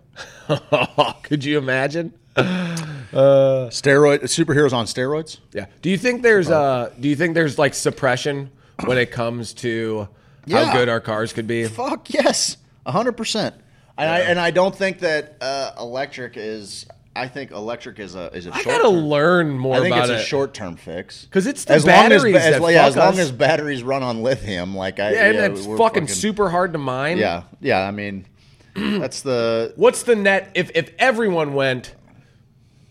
Could 1.23 1.45
you 1.45 1.59
imagine? 1.59 2.13
Steroid 2.37 4.23
superheroes 4.25 4.73
on 4.73 4.87
steroids. 4.87 5.39
Yeah. 5.53 5.67
Do 5.83 5.91
you 5.91 5.97
think 5.99 6.23
there's 6.23 6.51
uh 6.51 6.91
do 6.99 7.09
you 7.09 7.17
think 7.17 7.35
there's 7.35 7.59
like 7.59 7.75
suppression 7.75 8.51
when 8.85 8.99
it 8.99 9.11
comes 9.11 9.55
to 9.55 10.09
Yeah. 10.47 10.65
how 10.67 10.73
good 10.73 10.89
our 10.89 11.01
cars 11.01 11.33
could 11.33 11.47
be? 11.47 11.65
Fuck 11.67 12.13
yes, 12.13 12.57
hundred 12.87 13.13
percent. 13.13 13.55
And 13.97 14.11
I 14.11 14.19
and 14.21 14.39
I 14.41 14.51
don't 14.51 14.75
think 14.75 14.99
that 15.01 15.37
uh, 15.41 15.71
electric 15.79 16.37
is. 16.37 16.87
I 17.17 17.29
think 17.29 17.53
electric 17.53 17.99
is 18.01 18.15
a 18.15 18.27
is 18.35 18.47
a 18.47 18.55
I 18.55 18.61
short. 18.61 18.77
gotta 18.77 18.89
learn 18.89 19.57
more 19.57 19.77
I 19.77 19.81
think 19.81 19.95
about 19.95 20.11
it's 20.11 20.19
a 20.19 20.23
it. 20.23 20.27
short 20.27 20.53
term 20.55 20.77
fix 20.77 21.25
because 21.25 21.47
it's 21.47 21.65
the 21.65 21.75
as 21.75 21.87
long 21.87 21.95
as, 21.95 22.23
batteries 22.23 22.37
as, 22.37 22.61
that 22.61 22.73
yeah, 22.73 22.87
as 22.87 22.97
long 22.97 23.15
us. 23.15 23.19
as 23.19 23.33
batteries 23.33 23.83
run 23.83 24.03
on 24.03 24.23
lithium. 24.23 24.77
Like 24.77 24.99
I 24.99 25.13
yeah, 25.13 25.25
and 25.27 25.57
it's 25.57 25.67
we're 25.67 25.79
fucking, 25.79 26.09
super 26.09 26.51
hard 26.51 26.73
to 26.73 26.79
mine. 26.79 27.19
Yeah, 27.19 27.45
yeah. 27.61 27.87
I 27.87 27.93
mean, 27.93 28.27
that's 28.75 29.23
the 29.23 29.73
What's 29.77 30.03
the 30.03 30.17
net 30.17 30.51
if 30.55 30.71
if 30.75 30.91
everyone 30.99 31.55
went 31.55 31.95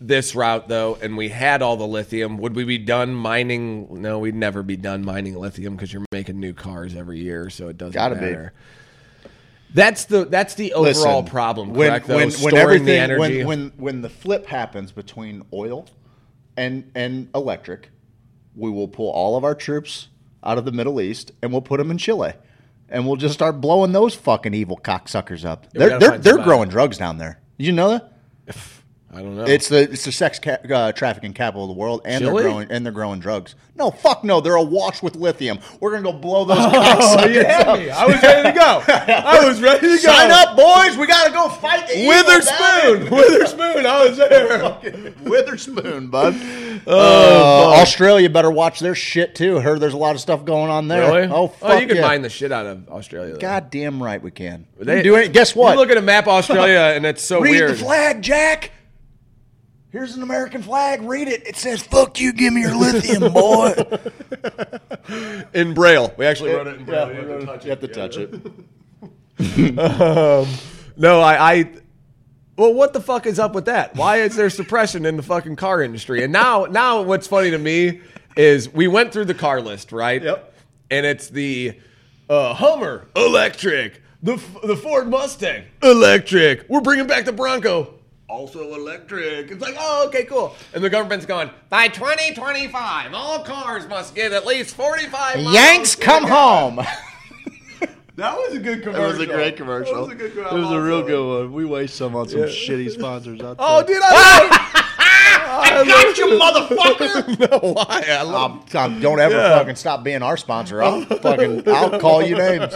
this 0.00 0.34
route 0.34 0.68
though 0.68 0.98
and 1.00 1.16
we 1.16 1.28
had 1.28 1.60
all 1.62 1.76
the 1.76 1.86
lithium, 1.86 2.38
would 2.38 2.56
we 2.56 2.64
be 2.64 2.78
done 2.78 3.14
mining? 3.14 4.00
No, 4.00 4.18
we'd 4.18 4.34
never 4.34 4.62
be 4.62 4.76
done 4.76 5.04
mining 5.04 5.34
lithium 5.36 5.76
because 5.76 5.92
you're 5.92 6.04
making 6.12 6.40
new 6.40 6.54
cars 6.54 6.94
every 6.94 7.18
year, 7.18 7.50
so 7.50 7.68
it 7.68 7.76
doesn't 7.76 7.92
Gotta 7.92 8.16
be. 8.16 8.50
That's 9.74 10.04
the 10.04 10.24
that's 10.24 10.54
the 10.54 10.72
overall 10.72 11.18
Listen, 11.18 11.24
problem, 11.26 11.74
when. 11.74 12.00
Though, 12.06 12.16
when, 12.16 12.30
storing 12.30 12.54
when 12.54 12.62
everything 12.62 12.86
the 12.86 12.96
energy. 12.96 13.44
when, 13.44 13.46
when 13.46 13.72
when 13.76 14.02
the 14.02 14.08
flip 14.08 14.46
happens 14.46 14.92
between 14.92 15.42
oil 15.52 15.86
and 16.56 16.90
and 16.94 17.28
electric, 17.34 17.90
we 18.54 18.70
will 18.70 18.86
pull 18.86 19.10
all 19.10 19.36
of 19.36 19.42
our 19.42 19.54
troops 19.54 20.08
out 20.44 20.58
of 20.58 20.64
the 20.64 20.72
Middle 20.72 21.00
East 21.00 21.32
and 21.42 21.50
we'll 21.50 21.60
put 21.60 21.78
them 21.78 21.90
in 21.90 21.98
Chile, 21.98 22.34
and 22.88 23.04
we'll 23.04 23.16
just 23.16 23.34
start 23.34 23.60
blowing 23.60 23.90
those 23.90 24.14
fucking 24.14 24.54
evil 24.54 24.78
cocksuckers 24.78 25.44
up. 25.44 25.66
we 25.72 25.80
they're 25.80 25.98
they're, 25.98 26.18
they're 26.18 26.38
uh, 26.38 26.44
growing 26.44 26.68
drugs 26.68 26.96
down 26.96 27.18
there. 27.18 27.40
Did 27.58 27.66
you 27.66 27.72
know 27.72 27.90
that? 27.90 28.12
I 29.14 29.22
don't 29.22 29.36
know. 29.36 29.44
It's 29.44 29.68
the 29.68 29.82
it's 29.82 30.04
the 30.04 30.12
sex 30.12 30.38
ca- 30.38 30.58
uh, 30.68 30.92
trafficking 30.92 31.32
capital 31.32 31.64
of 31.64 31.68
the 31.68 31.80
world, 31.80 32.02
and 32.04 32.22
Chile? 32.22 32.34
they're 32.42 32.50
growing 32.50 32.70
and 32.70 32.84
they're 32.84 32.92
growing 32.92 33.20
drugs. 33.20 33.54
No, 33.76 33.90
fuck 33.90 34.24
no, 34.24 34.40
they're 34.40 34.54
awash 34.54 35.02
with 35.02 35.16
lithium. 35.16 35.58
We're 35.80 35.90
gonna 35.92 36.02
go 36.02 36.12
blow 36.12 36.44
those 36.44 36.58
oh, 36.60 37.26
you 37.26 37.44
had 37.44 37.78
me. 37.78 37.90
I 37.90 38.06
was 38.06 38.22
ready 38.22 38.48
to 38.48 38.54
go. 38.54 38.82
I 38.88 39.44
was 39.46 39.60
ready 39.60 39.80
to 39.80 39.86
go. 39.86 39.96
Sign 39.96 40.30
up, 40.30 40.56
boys. 40.56 40.96
We 40.96 41.06
gotta 41.06 41.32
go 41.32 41.48
fight 41.48 41.88
the 41.88 42.06
Witherspoon. 42.06 43.10
Witherspoon. 43.10 43.86
I 43.86 44.04
was 44.04 44.16
there. 44.16 45.12
Witherspoon, 45.24 46.08
bud. 46.08 46.34
Uh, 46.86 47.80
Australia 47.80 48.28
better 48.28 48.50
watch 48.50 48.80
their 48.80 48.94
shit 48.94 49.34
too. 49.34 49.58
Heard 49.58 49.80
there's 49.80 49.94
a 49.94 49.98
lot 49.98 50.14
of 50.14 50.20
stuff 50.20 50.44
going 50.44 50.70
on 50.70 50.86
there. 50.86 51.10
Really? 51.10 51.32
Oh, 51.32 51.48
fuck 51.48 51.80
you 51.80 51.86
can 51.86 51.96
yeah. 51.96 52.02
mine 52.02 52.20
the 52.20 52.28
shit 52.28 52.52
out 52.52 52.66
of 52.66 52.88
Australia. 52.90 53.34
though. 53.34 53.38
God 53.40 53.70
damn 53.70 54.02
right 54.02 54.20
we 54.20 54.30
can. 54.30 54.66
They- 54.78 55.02
do 55.02 55.14
it. 55.16 55.32
Guess 55.32 55.56
what? 55.56 55.72
You 55.72 55.80
look 55.80 55.90
at 55.90 55.96
a 55.96 56.02
map 56.02 56.24
of 56.24 56.34
Australia 56.34 56.92
and 56.94 57.06
it's 57.06 57.22
so 57.22 57.40
Read 57.40 57.52
weird. 57.52 57.70
the 57.70 57.76
flag, 57.76 58.20
Jack. 58.22 58.72
Here's 59.94 60.16
an 60.16 60.24
American 60.24 60.60
flag. 60.60 61.02
Read 61.02 61.28
it. 61.28 61.46
It 61.46 61.54
says 61.54 61.80
"Fuck 61.80 62.18
you, 62.18 62.32
give 62.32 62.52
me 62.52 62.62
your 62.62 62.74
lithium, 62.74 63.32
boy." 63.32 63.74
in 65.54 65.72
Braille. 65.72 66.12
We 66.16 66.26
actually 66.26 66.50
wrote 66.50 66.66
it 66.66 66.80
in 66.80 66.84
Braille. 66.84 67.12
Yeah, 67.14 67.20
You 67.22 67.28
have 67.28 67.38
to 67.40 67.46
touch 67.46 67.64
you 67.64 67.70
have 67.70 67.80
to 67.80 67.86
touch 67.88 68.16
it. 70.48 70.48
No, 70.96 71.20
I, 71.20 71.52
I. 71.54 71.72
Well, 72.56 72.74
what 72.74 72.92
the 72.92 73.00
fuck 73.00 73.26
is 73.26 73.38
up 73.38 73.54
with 73.54 73.66
that? 73.66 73.94
Why 73.94 74.16
is 74.16 74.34
there 74.34 74.50
suppression 74.50 75.06
in 75.06 75.16
the 75.16 75.22
fucking 75.22 75.54
car 75.54 75.80
industry? 75.80 76.24
And 76.24 76.32
now, 76.32 76.64
now, 76.64 77.02
what's 77.02 77.28
funny 77.28 77.52
to 77.52 77.58
me 77.58 78.00
is 78.36 78.68
we 78.74 78.88
went 78.88 79.12
through 79.12 79.26
the 79.26 79.34
car 79.34 79.60
list, 79.60 79.92
right? 79.92 80.20
Yep. 80.20 80.54
And 80.90 81.06
it's 81.06 81.28
the 81.28 81.78
uh, 82.28 82.54
Hummer 82.54 83.06
electric, 83.14 84.02
the 84.24 84.42
the 84.64 84.74
Ford 84.76 85.08
Mustang 85.08 85.66
electric. 85.84 86.68
We're 86.68 86.80
bringing 86.80 87.06
back 87.06 87.26
the 87.26 87.32
Bronco. 87.32 87.94
Also 88.28 88.74
electric. 88.74 89.50
It's 89.50 89.60
like, 89.60 89.74
oh, 89.78 90.06
okay, 90.08 90.24
cool. 90.24 90.54
And 90.72 90.82
the 90.82 90.88
government's 90.90 91.26
going, 91.26 91.50
by 91.68 91.88
2025, 91.88 93.12
all 93.14 93.40
cars 93.44 93.86
must 93.86 94.14
get 94.14 94.32
at 94.32 94.46
least 94.46 94.74
45 94.74 95.36
miles 95.42 95.54
Yanks, 95.54 95.94
come 95.94 96.24
home. 96.24 96.80
That 98.16 98.36
was 98.36 98.54
a 98.54 98.60
good 98.60 98.84
commercial. 98.84 99.04
It 99.06 99.08
was 99.08 99.20
a 99.20 99.26
great 99.26 99.56
commercial. 99.56 99.94
That 99.94 100.00
was 100.02 100.10
a 100.12 100.14
good 100.14 100.36
It 100.36 100.52
was 100.52 100.70
a 100.70 100.80
real 100.80 101.02
good 101.02 101.40
one. 101.46 101.52
We 101.52 101.64
waste 101.64 101.96
some 101.96 102.14
on 102.14 102.28
some 102.28 102.42
Yeah. 102.42 102.46
shitty 102.46 102.92
sponsors 102.92 103.40
out 103.40 103.58
there. 103.58 103.66
Oh, 103.68 103.82
there. 103.82 103.96
dude, 103.96 104.02
I 104.04 105.82
love 105.82 105.86
got 105.88 106.18
you, 106.18 106.26
motherfucker! 106.38 107.50
no, 107.50 107.72
why? 107.72 108.04
I 108.08 108.22
love 108.22 108.52
Um, 108.52 108.64
Tom, 108.70 109.00
don't 109.00 109.18
ever 109.18 109.34
Yeah. 109.34 109.58
fucking 109.58 109.74
stop 109.74 110.04
being 110.04 110.22
our 110.22 110.36
sponsor. 110.36 110.80
I'll 110.80 111.04
fucking 111.04 111.68
I'll 111.68 111.98
call 111.98 112.22
you 112.22 112.36
names. 112.38 112.74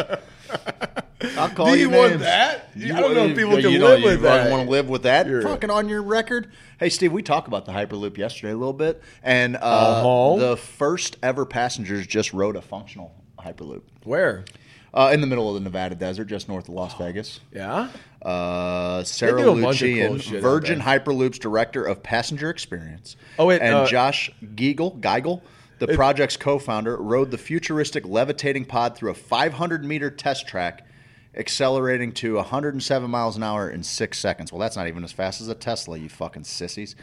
I'll 1.37 1.49
call 1.55 1.73
Do 1.73 1.79
you 1.79 1.91
want 1.91 2.11
names. 2.13 2.23
that? 2.23 2.69
I 2.77 3.01
don't 3.01 3.15
know 3.15 3.27
if 3.27 3.37
people 3.37 3.61
can 3.61 3.71
you 3.73 3.79
live 3.85 4.01
you 4.01 4.07
with 4.07 4.23
that. 4.23 4.51
Want 4.51 4.65
to 4.67 4.71
live 4.71 4.89
with 4.89 5.03
that? 5.03 5.27
You're- 5.27 5.43
fucking 5.43 5.71
on 5.71 5.89
your 5.89 6.03
record. 6.03 6.53
Hey, 6.79 6.89
Steve, 6.91 7.13
we 7.13 7.23
talked 7.23 7.49
about 7.49 7.65
the 7.67 7.73
Hyperloop 7.73 8.17
yesterday 8.17 8.53
a 8.53 8.57
little 8.57 8.73
bit, 8.73 9.03
and 9.23 9.57
uh, 9.57 9.59
Uh-huh. 9.61 10.37
the 10.51 10.57
first 10.57 11.17
ever 11.23 11.45
passengers 11.45 12.07
just 12.07 12.33
rode 12.33 12.57
a 12.57 12.63
functional 12.63 13.15
Hyperloop 13.39 13.83
Where? 14.05 14.45
uh, 14.95 15.11
in 15.13 15.21
the 15.21 15.27
middle 15.27 15.49
of 15.49 15.55
the 15.55 15.61
Nevada 15.61 15.95
desert, 15.97 16.27
just 16.27 16.49
north 16.49 16.69
of 16.69 16.75
Las 16.75 16.95
Vegas. 16.99 17.41
Yeah? 17.53 17.89
Uh, 18.23 19.03
Sarah 19.05 19.41
do 19.43 19.51
a 19.59 19.63
bunch 19.63 19.83
of 19.83 19.89
cool 19.97 20.11
Lucian, 20.13 20.41
Virgin. 20.41 20.81
Hyperloop's 20.81 21.39
director 21.39 21.85
of 21.85 22.03
passenger 22.03 22.51
experience. 22.51 23.17
Oh, 23.39 23.47
wait, 23.47 23.61
and 23.61 23.75
uh, 23.75 23.87
Josh 23.87 24.31
Giegel, 24.55 25.01
Giegel, 25.01 25.41
the 25.79 25.89
project's 25.89 26.37
co-founder, 26.37 26.97
rode 26.97 27.31
the 27.31 27.39
futuristic 27.39 28.07
levitating 28.07 28.65
pod 28.65 28.97
through 28.97 29.11
a 29.11 29.15
500 29.15 29.85
meter 29.85 30.11
test 30.11 30.47
track, 30.47 30.87
accelerating 31.39 32.13
to 32.13 32.35
107 32.35 33.11
miles 33.11 33.37
an 33.37 33.43
hour 33.43 33.71
in 33.71 33.83
six 33.83 34.19
seconds. 34.19 34.53
Well, 34.53 34.59
that's 34.61 34.77
not 34.77 34.89
even 34.89 35.05
as 35.05 35.13
fast 35.13 35.41
as 35.41 35.49
a 35.49 35.55
Tesla, 35.55 35.97
you 35.97 36.09
fucking 36.09 36.45
sissies. 36.45 36.97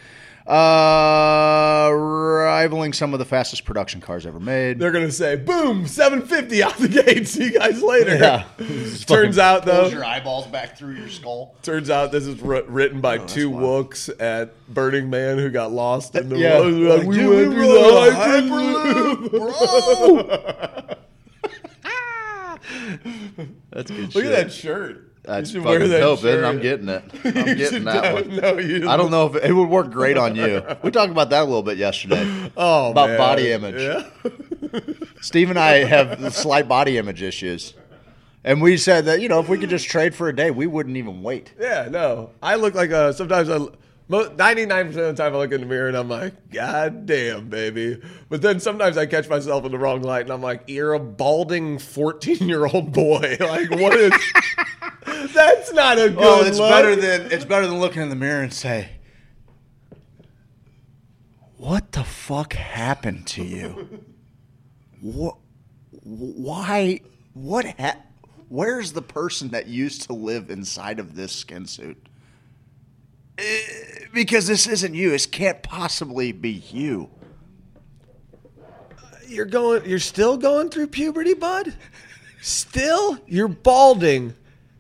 Uh, 0.48 1.90
rivaling 1.92 2.94
some 2.94 3.14
of 3.14 3.20
the 3.20 3.26
fastest 3.26 3.66
production 3.66 4.00
cars 4.00 4.26
ever 4.28 4.40
made. 4.40 4.78
They're 4.78 4.92
going 4.92 5.06
to 5.08 5.12
say, 5.12 5.36
boom, 5.38 5.88
750 5.88 6.62
out 6.62 6.78
the 6.78 6.88
gate. 6.88 7.28
See 7.28 7.46
you 7.46 7.52
guys 7.58 7.82
later. 7.82 8.16
Yeah. 8.16 8.44
Turns 9.08 9.40
out, 9.40 9.66
though, 9.66 9.88
your 9.88 10.06
eyeballs 10.06 10.46
back 10.48 10.78
through 10.78 10.96
your 10.96 11.10
skull. 11.10 11.56
turns 11.64 11.90
out 11.90 12.12
this 12.12 12.28
is 12.28 12.40
written 12.42 13.02
by 13.02 13.18
two 13.18 13.50
wild. 13.50 13.64
Wooks 13.64 14.10
at 14.20 14.54
Burning 14.72 15.10
Man 15.10 15.40
who 15.40 15.50
got 15.50 15.72
lost 15.72 16.16
in 16.16 16.30
the 16.30 16.38
Yeah. 16.38 16.60
woods. 16.60 16.78
Like, 16.78 17.00
Like, 17.00 17.08
we 17.08 17.28
went 17.28 17.54
through 17.54 17.68
the 17.68 19.32
Hyperloop. 19.32 19.32
Bro! 19.32 20.95
That's 23.72 23.92
good 23.92 24.16
Look 24.16 24.26
at 24.26 24.32
that 24.32 24.52
shirt. 24.52 25.12
That's 25.24 25.52
you 25.52 25.60
should 25.60 25.64
fucking 25.64 25.80
wear 25.80 25.88
that 25.88 26.00
dope, 26.00 26.20
shirt. 26.20 26.46
I'm 26.46 26.62
getting 26.62 26.88
it. 26.88 27.04
I'm 27.24 27.58
getting 27.58 27.84
that 27.86 28.14
one. 28.14 28.36
No, 28.36 28.58
you 28.60 28.88
I 28.88 28.96
don't 28.96 29.10
know 29.10 29.26
if 29.28 29.36
it, 29.36 29.46
it 29.46 29.54
would 29.54 29.70
work 29.70 29.92
great 29.92 30.18
on 30.18 30.36
you. 30.36 30.62
We 30.84 30.92
talked 30.92 31.12
about 31.12 31.32
that 31.32 31.42
a 31.42 31.46
little 31.46 31.64
bit 31.64 31.78
yesterday. 31.78 32.52
Oh, 32.56 32.92
about 32.92 33.10
man. 33.10 33.18
body 33.18 33.52
image. 33.52 33.82
Yeah. 33.82 34.08
Steve 35.22 35.50
and 35.50 35.58
I 35.58 35.84
have 35.84 36.34
slight 36.34 36.68
body 36.68 36.98
image 36.98 37.24
issues. 37.24 37.74
And 38.44 38.62
we 38.62 38.78
said 38.78 39.06
that, 39.06 39.22
you 39.22 39.28
know, 39.28 39.40
if 39.40 39.50
we 39.50 39.58
could 39.58 39.72
just 39.72 39.88
trade 39.88 40.14
for 40.14 40.30
a 40.30 40.36
day, 40.36 40.52
we 40.52 40.68
wouldn't 40.68 40.98
even 40.98 41.24
wait. 41.24 41.54
Yeah, 41.60 41.88
no. 41.90 42.30
I 42.44 42.56
look 42.56 42.76
like 42.76 42.92
a. 42.92 43.12
Sometimes 43.12 43.50
I. 43.50 43.58
Ninety 44.08 44.66
nine 44.68 44.88
percent 44.88 45.06
of 45.08 45.16
the 45.18 45.24
time 45.24 45.34
I 45.34 45.38
look 45.40 45.52
in 45.52 45.62
the 45.62 45.66
mirror 45.68 45.88
and 45.88 45.98
I'm 45.98 46.10
like, 46.10 46.52
God 46.52 47.08
damn, 47.08 47.50
baby. 47.50 48.00
But 48.30 48.44
then 48.44 48.60
sometimes 48.60 48.98
I 48.98 49.08
catch 49.08 49.28
myself 49.28 49.66
in 49.66 49.72
the 49.72 49.80
wrong 49.80 50.04
light 50.04 50.22
and 50.22 50.32
I'm 50.32 50.44
like, 50.44 50.64
you're 50.68 50.94
a 50.94 51.00
balding 51.00 51.80
fourteen 51.80 52.48
year 52.48 52.66
old 52.68 52.92
boy. 52.92 53.38
Like, 53.46 53.72
what 53.72 53.96
is? 53.96 54.14
That's 55.34 55.74
not 55.74 55.98
a 55.98 56.10
good. 56.10 56.18
Well, 56.18 56.44
it's 56.46 56.60
look. 56.60 56.70
better 56.70 56.96
than 56.96 57.32
it's 57.32 57.46
better 57.46 57.66
than 57.68 57.80
looking 57.80 58.02
in 58.04 58.10
the 58.10 58.16
mirror 58.16 58.42
and 58.44 58.54
say, 58.54 58.90
"What 61.58 61.92
the 61.94 62.04
fuck 62.04 62.54
happened 62.54 63.26
to 63.28 63.44
you? 63.44 64.04
What? 65.02 65.38
Why? 66.04 67.00
What? 67.34 67.66
Ha- 67.80 67.98
Where's 68.50 68.94
the 68.94 69.02
person 69.02 69.50
that 69.50 69.68
used 69.68 70.04
to 70.04 70.14
live 70.14 70.50
inside 70.52 71.00
of 71.00 71.16
this 71.16 71.32
skin 71.32 71.66
suit? 71.66 71.98
Because 74.14 74.48
this 74.48 74.68
isn't 74.68 74.94
you. 74.94 75.12
This 75.12 75.26
can't 75.26 75.62
possibly 75.62 76.32
be 76.32 76.52
you. 76.52 77.10
You're 79.28 79.46
going. 79.46 79.90
You're 79.90 80.00
still 80.00 80.38
going 80.38 80.70
through 80.70 80.88
puberty, 80.88 81.34
bud. 81.34 81.74
Still, 82.42 83.20
you're 83.28 83.48
balding, 83.48 84.36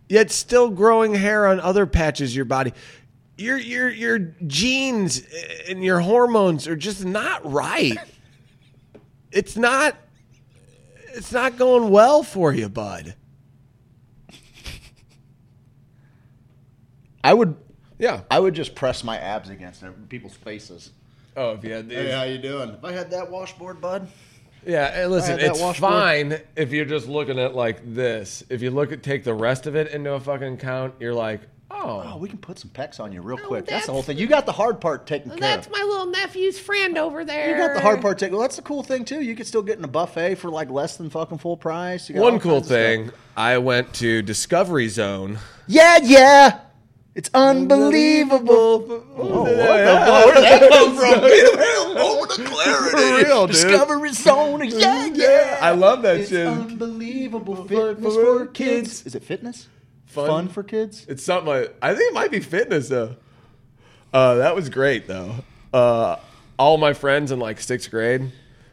yet 0.08 0.32
still 0.32 0.70
growing 0.70 1.16
hair 1.16 1.48
on 1.48 1.60
other 1.60 1.86
patches 1.86 2.32
of 2.32 2.36
your 2.36 2.46
body. 2.46 2.74
Your 3.38 3.58
your 3.58 3.90
your 3.90 4.20
genes 4.20 5.22
and 5.68 5.84
your 5.84 6.00
hormones 6.00 6.68
are 6.68 6.76
just 6.76 7.04
not 7.04 7.52
right. 7.52 7.98
It's 9.32 9.58
not 9.58 9.98
it's 11.14 11.32
not 11.32 11.58
going 11.58 11.90
well 11.90 12.24
for 12.24 12.54
you, 12.54 12.70
bud. 12.70 13.16
I 17.24 17.34
would 17.34 17.56
Yeah. 17.98 18.22
I 18.30 18.40
would 18.40 18.54
just 18.54 18.76
press 18.76 19.04
my 19.04 19.18
abs 19.18 19.50
against 19.50 19.84
people's 20.10 20.36
faces. 20.36 20.92
Oh, 21.38 21.52
if 21.52 21.64
you 21.64 21.74
had 21.74 21.90
these. 21.90 22.12
how 22.12 22.24
you 22.24 22.38
doing? 22.38 22.70
If 22.70 22.84
I 22.84 22.92
had 22.92 23.12
that 23.12 23.30
washboard, 23.30 23.82
bud. 23.82 24.08
Yeah, 24.66 25.04
and 25.04 25.12
listen, 25.12 25.40
it's 25.40 25.60
washboard. 25.60 25.92
fine 25.94 26.40
if 26.56 26.72
you're 26.72 26.86
just 26.86 27.08
looking 27.08 27.38
at 27.38 27.56
like 27.56 27.94
this. 27.94 28.44
If 28.50 28.62
you 28.62 28.72
look 28.72 28.92
at 28.92 29.04
take 29.04 29.24
the 29.24 29.34
rest 29.34 29.68
of 29.68 29.76
it 29.76 29.92
into 29.92 30.14
a 30.14 30.20
fucking 30.20 30.58
count, 30.58 30.96
you're 31.00 31.14
like, 31.14 31.42
Oh, 31.72 32.04
oh, 32.06 32.18
we 32.18 32.30
can 32.30 32.38
put 32.38 32.58
some 32.60 32.70
pecs 32.70 33.00
on 33.00 33.12
you 33.12 33.22
real 33.22 33.40
Oh, 33.44 33.48
quick. 33.48 33.66
That's, 33.66 33.88
the 33.88 33.92
whole 33.92 34.02
thing. 34.04 34.18
You 34.18 34.28
got 34.28 34.46
the 34.46 34.52
hard 34.52 34.80
part 34.80 35.06
taken 35.08 35.32
care 35.32 35.40
That's 35.40 35.70
my 35.70 35.84
little 35.84 36.06
nephew's 36.06 36.58
friend 36.60 36.98
over 36.98 37.26
there. 37.26 37.50
You 37.50 37.58
got 37.58 37.74
the 37.74 37.82
hard 37.82 38.02
part 38.02 38.18
taken. 38.18 38.34
Well, 38.34 38.44
that's 38.44 38.56
the 38.56 38.62
cool 38.62 38.82
thing 38.82 39.04
too. 39.04 39.22
You 39.22 39.36
could 39.36 39.48
still 39.48 39.62
get 39.64 39.78
in 39.78 39.84
a 39.84 39.88
buffet 39.88 40.36
for 40.36 40.50
like 40.50 40.70
less 40.70 40.96
than 40.96 41.10
fucking 41.10 41.40
full 41.40 41.58
price. 41.58 42.08
You 42.08 42.16
got 42.16 42.22
one 42.22 42.40
cool 42.40 42.56
kinds 42.56 42.68
stuff. 42.68 42.78
thing. 42.78 43.12
I 43.36 43.58
went 43.58 43.94
to 43.96 44.22
Discovery 44.22 44.88
Zone. 44.88 45.40
Yeah, 45.68 45.98
yeah. 46.02 46.60
It's 47.16 47.30
unbelievable. 47.34 49.04
Oh, 49.18 49.44
what 49.44 49.48
the 49.48 49.86
fuck? 50.06 50.26
Where'd 50.26 50.38
that 50.44 50.70
come 50.70 50.96
from? 50.96 51.98
Over 51.98 52.28
the 52.36 52.44
clarity. 52.50 52.92
For 52.92 53.26
real, 53.30 53.48
dude. 53.48 53.56
Discovery 53.56 54.12
Zone. 54.14 54.66
Yeah, 54.66 55.06
yeah. 55.14 55.60
I 55.62 55.72
love 55.72 56.02
that 56.02 56.18
It's 56.18 56.30
shit. 56.30 56.46
unbelievable 56.46 57.56
For- 57.56 57.68
fitness 57.68 58.14
for 58.16 58.40
for 58.40 58.46
kids. 58.48 59.06
Is 59.06 59.16
it 59.16 59.24
fitness? 59.24 59.68
Fun. 60.08 60.28
Fun 60.28 60.48
for 60.50 60.64
kids? 60.64 61.06
It's 61.08 61.24
something 61.24 61.48
like 61.48 61.76
I 61.82 61.96
think 61.96 62.12
it 62.12 62.14
might 62.14 62.32
be 62.32 62.40
fitness 62.42 62.90
though. 62.90 63.16
Uh, 64.14 64.36
that 64.36 64.56
was 64.56 64.70
great 64.70 65.08
though. 65.08 65.36
Uh, 65.74 66.18
all 66.60 66.78
my 66.78 66.94
friends 66.94 67.32
in 67.32 67.40
like 67.40 67.60
sixth 67.62 67.90
grade, 67.92 68.32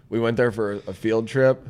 we 0.08 0.18
went 0.20 0.36
there 0.36 0.52
for 0.52 0.72
a 0.86 0.92
field 0.92 1.28
trip. 1.28 1.64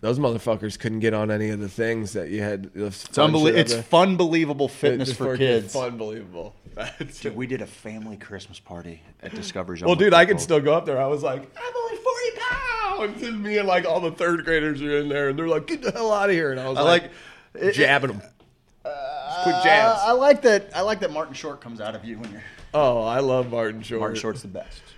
Those 0.00 0.18
motherfuckers 0.18 0.78
couldn't 0.78 1.00
get 1.00 1.12
on 1.12 1.30
any 1.30 1.50
of 1.50 1.60
the 1.60 1.68
things 1.68 2.14
that 2.14 2.30
you 2.30 2.40
had. 2.40 2.70
It's 2.74 3.04
It's 3.04 3.18
unbelievable. 3.18 3.60
It's 3.60 3.74
fun, 3.88 4.16
believable 4.16 4.68
fitness 4.68 5.12
for 5.12 5.36
kids. 5.36 5.66
It's 5.66 5.76
unbelievable. 5.76 6.54
That's- 6.74 7.20
Dude, 7.20 7.36
we 7.36 7.46
did 7.46 7.60
a 7.60 7.66
family 7.66 8.16
Christmas 8.16 8.58
party 8.58 9.02
at 9.22 9.34
Discovery 9.34 9.78
Zone. 9.78 9.86
Well, 9.88 9.96
dude, 9.96 10.14
I 10.14 10.24
can 10.24 10.34
people. 10.36 10.42
still 10.42 10.60
go 10.60 10.72
up 10.74 10.86
there. 10.86 11.00
I 11.00 11.06
was 11.06 11.22
like, 11.22 11.42
I'm 11.42 11.76
only 11.76 11.96
40 11.96 12.30
pounds. 12.38 13.22
And 13.24 13.42
me 13.42 13.58
and 13.58 13.68
like 13.68 13.84
all 13.84 14.00
the 14.00 14.12
third 14.12 14.44
graders 14.46 14.80
are 14.80 14.98
in 14.98 15.08
there, 15.10 15.28
and 15.28 15.38
they're 15.38 15.48
like, 15.48 15.66
get 15.66 15.82
the 15.82 15.90
hell 15.92 16.12
out 16.12 16.30
of 16.30 16.34
here. 16.34 16.50
And 16.50 16.60
I 16.60 16.68
was 16.68 16.78
I 16.78 16.82
like, 16.82 17.02
like. 17.02 17.10
it- 17.56 17.72
jabbing 17.72 18.12
them. 18.12 18.20
Just 18.22 19.42
quick 19.42 19.54
Uh, 19.56 19.62
jabs. 19.64 20.00
I 20.02 20.12
like 20.12 20.42
that. 20.42 20.70
I 20.74 20.80
like 20.80 21.00
that 21.00 21.12
Martin 21.12 21.34
Short 21.34 21.60
comes 21.60 21.80
out 21.80 21.94
of 21.94 22.04
you 22.06 22.18
when 22.18 22.32
you're. 22.32 22.42
oh, 22.72 23.02
I 23.02 23.20
love 23.20 23.50
Martin 23.50 23.82
Short. 23.82 24.00
Martin 24.00 24.18
Short's 24.18 24.42
the 24.42 24.48
best. 24.48 24.80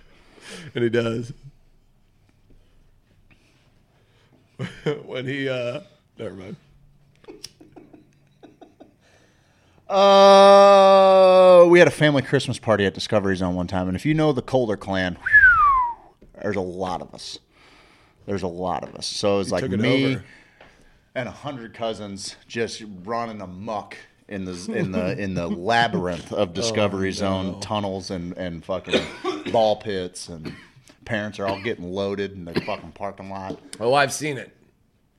And 0.75 0.83
he 0.83 0.89
does. 0.89 1.33
when 5.05 5.25
he, 5.25 5.49
uh, 5.49 5.81
never 6.17 6.35
mind. 6.35 6.55
Uh, 9.89 11.65
we 11.69 11.77
had 11.79 11.87
a 11.87 11.91
family 11.91 12.21
Christmas 12.21 12.57
party 12.57 12.85
at 12.85 12.93
Discovery 12.93 13.35
Zone 13.35 13.55
one 13.55 13.67
time, 13.67 13.87
and 13.87 13.95
if 13.95 14.05
you 14.05 14.13
know 14.13 14.31
the 14.31 14.41
Colder 14.41 14.77
clan, 14.77 15.17
there's 16.41 16.55
a 16.55 16.61
lot 16.61 17.01
of 17.01 17.13
us. 17.13 17.37
There's 18.25 18.43
a 18.43 18.47
lot 18.47 18.83
of 18.83 18.95
us. 18.95 19.05
So 19.05 19.35
it 19.35 19.37
was 19.39 19.51
like 19.51 19.63
it 19.63 19.71
me 19.71 20.13
over. 20.13 20.23
and 21.13 21.27
a 21.27 21.31
hundred 21.31 21.73
cousins 21.73 22.37
just 22.47 22.83
running 23.03 23.41
amok 23.41 23.97
in 24.27 24.45
the 24.45 24.73
in 24.73 24.91
the 24.91 25.17
in 25.21 25.33
the 25.35 25.47
labyrinth 25.47 26.31
of 26.31 26.53
Discovery 26.55 27.11
Zone 27.11 27.59
tunnels 27.59 28.09
and 28.09 28.35
and 28.37 28.63
fucking 28.63 29.05
ball 29.51 29.75
pits, 29.75 30.29
and 30.29 30.53
parents 31.05 31.39
are 31.39 31.47
all 31.47 31.61
getting 31.61 31.85
loaded 31.91 32.33
in 32.33 32.45
the 32.45 32.59
fucking 32.61 32.91
parking 32.93 33.29
lot. 33.29 33.59
Oh, 33.79 33.93
I've 33.93 34.13
seen 34.13 34.37
it. 34.37 34.55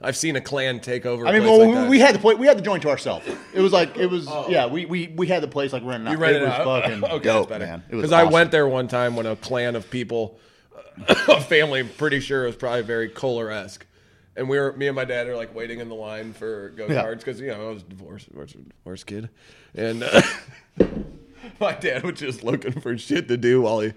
I've 0.01 0.16
seen 0.16 0.36
a 0.36 0.40
clan 0.40 0.81
take 0.81 1.06
over. 1.06 1.27
I 1.27 1.31
I 1.31 1.39
mean, 1.39 1.44
well, 1.48 1.85
we, 1.85 1.89
we 1.90 1.98
had 2.01 2.15
the 2.15 2.19
play, 2.19 2.35
we 2.35 2.47
had 2.47 2.59
the 2.59 2.62
joint 2.62 2.82
to 2.82 2.90
ourselves. 2.90 3.27
It 3.55 3.61
was 3.61 3.73
like 3.73 3.97
it 3.97 4.06
was 4.06 4.28
yeah. 4.48 4.66
We, 4.66 4.85
we 4.85 5.09
we 5.16 5.27
had 5.28 5.43
the 5.43 5.48
place 5.48 5.73
like 5.73 5.82
rented 5.85 6.09
out. 6.09 6.12
You 6.12 6.19
rented 6.19 6.43
it 6.43 6.47
was 6.47 6.55
out. 6.55 6.65
fucking 6.82 7.05
okay, 7.05 7.24
dope, 7.24 7.48
better. 7.48 7.65
man. 7.65 7.82
Because 7.89 8.12
I 8.12 8.24
went 8.24 8.51
there 8.51 8.69
one 8.69 8.89
time 8.89 9.16
when 9.16 9.24
a 9.24 9.36
clan 9.36 9.77
of 9.77 9.89
people, 9.90 10.39
a 11.09 11.40
family, 11.40 11.81
I'm 11.81 11.89
pretty 11.89 12.20
sure 12.20 12.44
it 12.44 12.48
was 12.48 12.56
probably 12.56 12.82
very 12.82 13.09
Kohler 13.09 13.51
esque. 13.51 13.86
And 14.36 14.48
we 14.48 14.59
were, 14.59 14.73
me 14.73 14.89
and 14.89 14.97
my 14.97 15.05
dad 15.05 15.28
are 15.28 15.36
like 15.36 15.55
waiting 15.55 15.78
in 15.78 15.89
the 15.89 15.94
line 15.94 16.32
for 16.32 16.70
go 16.70 16.86
Yeah. 16.89 17.05
karts 17.05 17.19
because 17.19 17.40
you 17.40 17.47
know 17.47 17.69
I 17.69 17.73
was 17.73 17.85
divorced, 17.85 18.28
divorced, 18.31 18.56
divorced 18.82 19.06
kid, 19.06 19.31
and 19.77 20.02
uh, 20.02 20.23
my 21.61 21.73
dad 21.73 22.03
was 22.03 22.19
just 22.19 22.43
looking 22.43 22.73
for 22.81 22.97
shit 22.99 23.29
to 23.29 23.37
do 23.37 23.62
while 23.62 23.81
he 23.81 23.93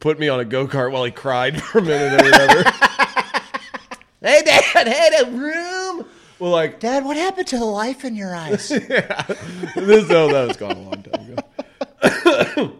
put 0.00 0.18
me 0.18 0.28
on 0.28 0.40
a 0.40 0.44
go 0.44 0.66
kart 0.66 0.92
while 0.92 1.04
he 1.04 1.10
cried 1.10 1.62
for 1.62 1.78
a 1.78 1.82
minute 1.82 2.20
or 2.20 2.24
whatever. 2.24 2.62
hey, 4.20 4.42
dad, 4.44 4.88
had 4.88 5.26
a 5.26 5.30
room. 5.30 6.06
Well, 6.38 6.50
like 6.50 6.80
Dad, 6.80 7.04
what 7.04 7.16
happened 7.16 7.46
to 7.48 7.58
the 7.58 7.64
life 7.64 8.04
in 8.04 8.14
your 8.14 8.34
eyes? 8.34 8.70
yeah, 8.70 9.22
this, 9.74 10.10
oh, 10.10 10.30
that 10.32 10.48
was 10.48 10.56
gone 10.58 10.76
a 10.76 10.80
long 10.80 11.02
time 11.02 11.42
ago. 12.52 12.72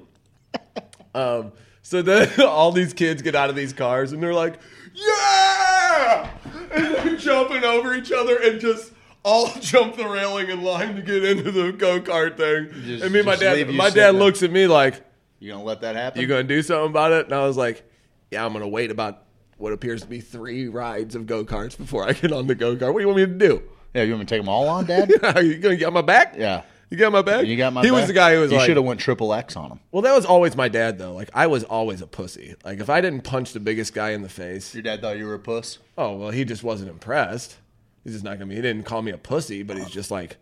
um, 1.15 1.53
so 1.81 2.03
then 2.03 2.29
all 2.43 2.71
these 2.71 2.93
kids 2.93 3.23
get 3.23 3.35
out 3.35 3.49
of 3.49 3.57
these 3.57 3.73
cars 3.73 4.13
and 4.13 4.23
they're 4.23 4.35
like, 4.35 4.59
"Yeah!" 4.93 6.31
and 6.71 6.85
they're 6.85 7.17
jumping 7.17 7.65
over 7.65 7.95
each 7.95 8.13
other 8.13 8.37
and 8.37 8.61
just 8.61 8.93
all 9.27 9.51
jump 9.61 9.97
the 9.97 10.09
railing 10.09 10.49
in 10.49 10.63
line 10.63 10.97
to 10.97 11.03
get 11.03 11.25
into 11.25 11.51
the 11.51 11.73
go 11.73 12.01
kart 12.01 12.37
thing. 12.37 12.71
Just- 12.85 13.03
and 13.05 13.13
me 13.13 13.19
and 13.21 13.27
my 13.27 13.37
dad, 13.37 13.69
my 13.69 13.91
dad 13.91 13.95
there. 13.95 14.13
looks 14.13 14.43
at 14.43 14.51
me 14.51 14.67
like, 14.67 15.03
you 15.41 15.53
gonna 15.53 15.65
let 15.65 15.81
that 15.83 15.97
happen? 15.97 16.21
"You 16.23 16.27
gonna 16.27 16.45
do 16.45 16.63
something 16.63 16.91
about 16.91 17.13
it?" 17.13 17.27
And 17.27 17.35
I 17.35 17.47
was 17.47 17.57
like, 17.59 17.85
"Yeah, 18.31 18.45
I'm 18.47 18.53
gonna 18.53 18.69
wait 18.69 18.91
about." 18.91 19.23
What 19.59 19.73
appears 19.73 20.03
to 20.03 20.07
be 20.07 20.21
three 20.21 20.69
rides 20.69 21.15
of 21.15 21.25
go 21.27 21.43
karts 21.43 21.79
before 21.79 22.07
I 22.07 22.13
get 22.13 22.31
on 22.31 22.47
the 22.47 22.55
go 22.55 22.77
kart. 22.77 22.93
What 22.93 22.99
do 22.99 23.01
you 23.01 23.07
want 23.07 23.17
me 23.21 23.25
to 23.27 23.33
do? 23.49 23.63
yeah, 23.95 24.03
you 24.03 24.11
want 24.13 24.21
me 24.21 24.27
to 24.27 24.35
take 24.35 24.43
them 24.43 24.51
all 24.51 24.69
on, 24.69 24.85
Dad? 24.85 25.11
Are 25.35 25.43
you 25.43 25.57
gonna 25.57 25.77
get 25.77 25.87
on 25.87 25.95
my 25.95 26.03
back? 26.03 26.35
yeah. 26.37 26.63
You 26.91 26.97
got 26.99 27.11
my 27.11 27.23
back? 27.23 27.47
You 27.47 27.57
got 27.57 27.73
my. 27.73 27.83
He 27.83 27.91
was 27.91 28.07
the 28.07 28.13
guy 28.13 28.35
who 28.35 28.43
was 28.43 28.51
You 28.53 28.59
like, 28.59 28.67
should 28.67 28.77
have 28.77 28.85
went 28.85 29.01
triple 29.01 29.33
X 29.35 29.57
on 29.57 29.73
him. 29.73 29.81
well, 29.91 30.03
that 30.03 30.15
was 30.15 30.25
always 30.27 30.55
my 30.57 30.69
dad 30.69 30.99
though. 30.99 31.15
Like 31.15 31.31
I 31.35 31.47
was 31.49 31.65
always 31.65 32.01
a 32.03 32.07
pussy. 32.07 32.55
Like 32.65 32.79
if 32.81 32.89
I 32.91 33.01
didn't 33.01 33.23
punch 33.23 33.55
the 33.55 33.61
biggest 33.61 33.93
guy 33.95 34.11
in 34.11 34.21
the 34.23 34.29
face, 34.29 34.73
Your 34.75 34.83
dad 34.83 35.01
thought 35.01 35.17
you 35.19 35.27
were 35.27 35.35
a 35.35 35.39
puss. 35.39 35.79
oh 35.99 36.17
well, 36.17 36.31
he 36.31 36.45
just 36.45 36.63
wasn't 36.63 36.91
impressed. 36.91 37.57
He's 38.07 38.15
just 38.15 38.25
not 38.25 38.39
gonna 38.39 38.47
be. 38.47 38.55
He 38.55 38.63
didn't 38.63 38.85
call 38.85 39.03
me 39.03 39.11
a 39.11 39.19
pussy, 39.19 39.63
but 39.65 39.77
he's 39.77 39.91
just 39.91 40.11
like, 40.13 40.37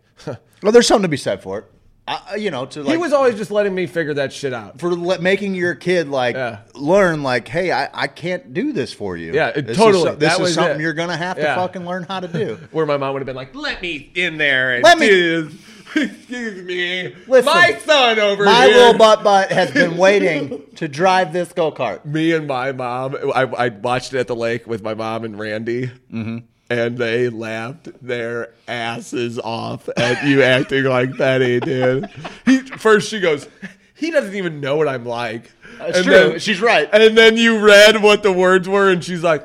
Well, 0.61 0.71
there's 0.71 0.87
something 0.87 1.01
to 1.01 1.07
be 1.09 1.17
said 1.17 1.41
for 1.41 1.57
it. 1.59 1.65
I, 2.07 2.35
you 2.35 2.51
know, 2.51 2.67
to 2.67 2.83
like 2.83 2.91
he 2.91 2.97
was 2.97 3.11
always 3.13 3.33
just 3.35 3.49
letting 3.49 3.73
me 3.73 3.87
figure 3.87 4.13
that 4.13 4.31
shit 4.31 4.53
out. 4.53 4.79
for 4.79 4.93
le- 4.93 5.17
making 5.19 5.55
your 5.55 5.73
kid 5.73 6.07
like 6.07 6.35
Yeah. 6.35 6.59
learn 6.75 7.23
like, 7.23 7.47
hey, 7.47 7.71
I, 7.71 7.89
I 7.91 8.05
can't 8.07 8.53
do 8.53 8.71
this 8.73 8.93
for 8.93 9.17
you. 9.17 9.33
Yeah, 9.33 9.47
it- 9.47 9.65
This 9.65 9.71
is 9.75 9.83
totally. 9.83 10.03
so- 10.03 10.15
this 10.15 10.29
That 10.29 10.35
is 10.35 10.39
was 10.41 10.53
something 10.53 10.79
it. 10.79 10.83
you're 10.83 10.93
gonna 10.93 11.17
have 11.17 11.37
to 11.37 11.41
Yeah. 11.41 11.55
fucking 11.55 11.83
learn 11.83 12.03
how 12.03 12.19
to 12.19 12.27
do. 12.27 12.59
Where 12.71 12.85
my 12.85 12.97
mom 12.97 13.13
would 13.13 13.21
have 13.23 13.25
been 13.25 13.35
like, 13.35 13.55
"Let 13.55 13.81
me 13.81 14.11
in 14.13 14.37
there 14.37 14.75
and 14.75 14.83
Let 14.83 14.99
me- 14.99 15.07
do 15.07 15.43
this. 15.45 15.53
Excuse 15.95 16.61
me, 16.63 17.15
Listen, 17.27 17.45
my 17.45 17.79
son 17.85 18.19
over 18.19 18.45
My 18.45 18.65
here." 18.65 18.71
My 18.73 18.77
little 18.77 18.97
butt 18.99 19.23
butt 19.23 19.51
has 19.51 19.71
been 19.71 19.97
waiting 19.97 20.61
to 20.75 20.87
drive 20.87 21.33
this 21.33 21.53
go 21.53 21.71
kart. 21.71 22.05
me 22.05 22.33
and 22.33 22.45
my 22.45 22.71
mom, 22.71 23.15
I, 23.33 23.43
I 23.43 23.69
watched 23.69 24.13
it 24.13 24.19
at 24.19 24.27
the 24.27 24.35
lake 24.35 24.67
with 24.67 24.83
my 24.83 24.93
mom 24.93 25.23
and 25.23 25.39
Randy, 25.39 25.87
Mm-hmm. 26.13 26.37
And 26.69 26.97
they 26.97 27.29
laughed 27.29 27.89
their 28.05 28.49
asses 28.67 29.37
off 29.39 29.87
at 29.97 30.25
you 30.25 30.41
acting 30.43 30.83
like 30.85 31.17
Betty, 31.17 31.59
dude. 31.59 32.09
He 32.45 32.59
first 32.61 33.09
she 33.09 33.19
goes, 33.19 33.47
he 33.95 34.11
doesn't 34.11 34.35
even 34.35 34.59
know 34.61 34.75
what 34.77 34.87
I'm 34.87 35.05
like. 35.05 35.51
It's 35.79 35.97
And 35.97 36.05
true. 36.05 36.13
then- 36.13 36.39
She's 36.39 36.61
right. 36.61 36.89
And 36.91 37.17
then 37.17 37.37
you 37.37 37.59
read 37.59 38.01
what 38.01 38.23
the 38.23 38.31
words 38.31 38.67
were, 38.69 38.89
and 38.89 39.03
she's 39.03 39.23
like, 39.23 39.43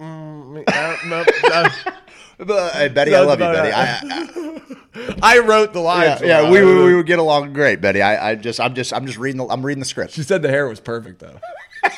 mm, 0.00 0.64
no, 1.08 1.24
uh, 1.52 1.70
But, 2.38 2.72
hey, 2.74 2.88
Betty, 2.88 3.14
I 3.14 3.20
love 3.20 3.38
you, 3.40 3.46
Betty. 3.46 3.68
it. 3.68 3.74
I, 3.74 5.36
I 5.36 5.38
wrote 5.46 5.72
the 5.72 5.80
I, 5.80 5.82
lines. 6.06 6.20
yeah, 6.22 6.42
yeah, 6.42 6.50
we, 6.50 6.64
we 6.64 6.84
we 6.84 6.94
would 6.96 7.06
get 7.06 7.18
along 7.18 7.52
great, 7.52 7.80
Betty. 7.80 8.02
I, 8.02 8.30
I 8.30 8.34
just, 8.36 8.60
I'm 8.60 8.74
just, 8.74 8.92
I'm 8.92 9.06
just 9.06 9.18
reading. 9.18 9.38
The, 9.38 9.46
I'm 9.52 9.64
reading 9.64 9.80
the 9.80 9.86
script. 9.86 10.12
She 10.12 10.22
said 10.22 10.42
the 10.42 10.48
hair 10.48 10.66
was 10.68 10.80
perfect 10.80 11.20
though. 11.20 11.38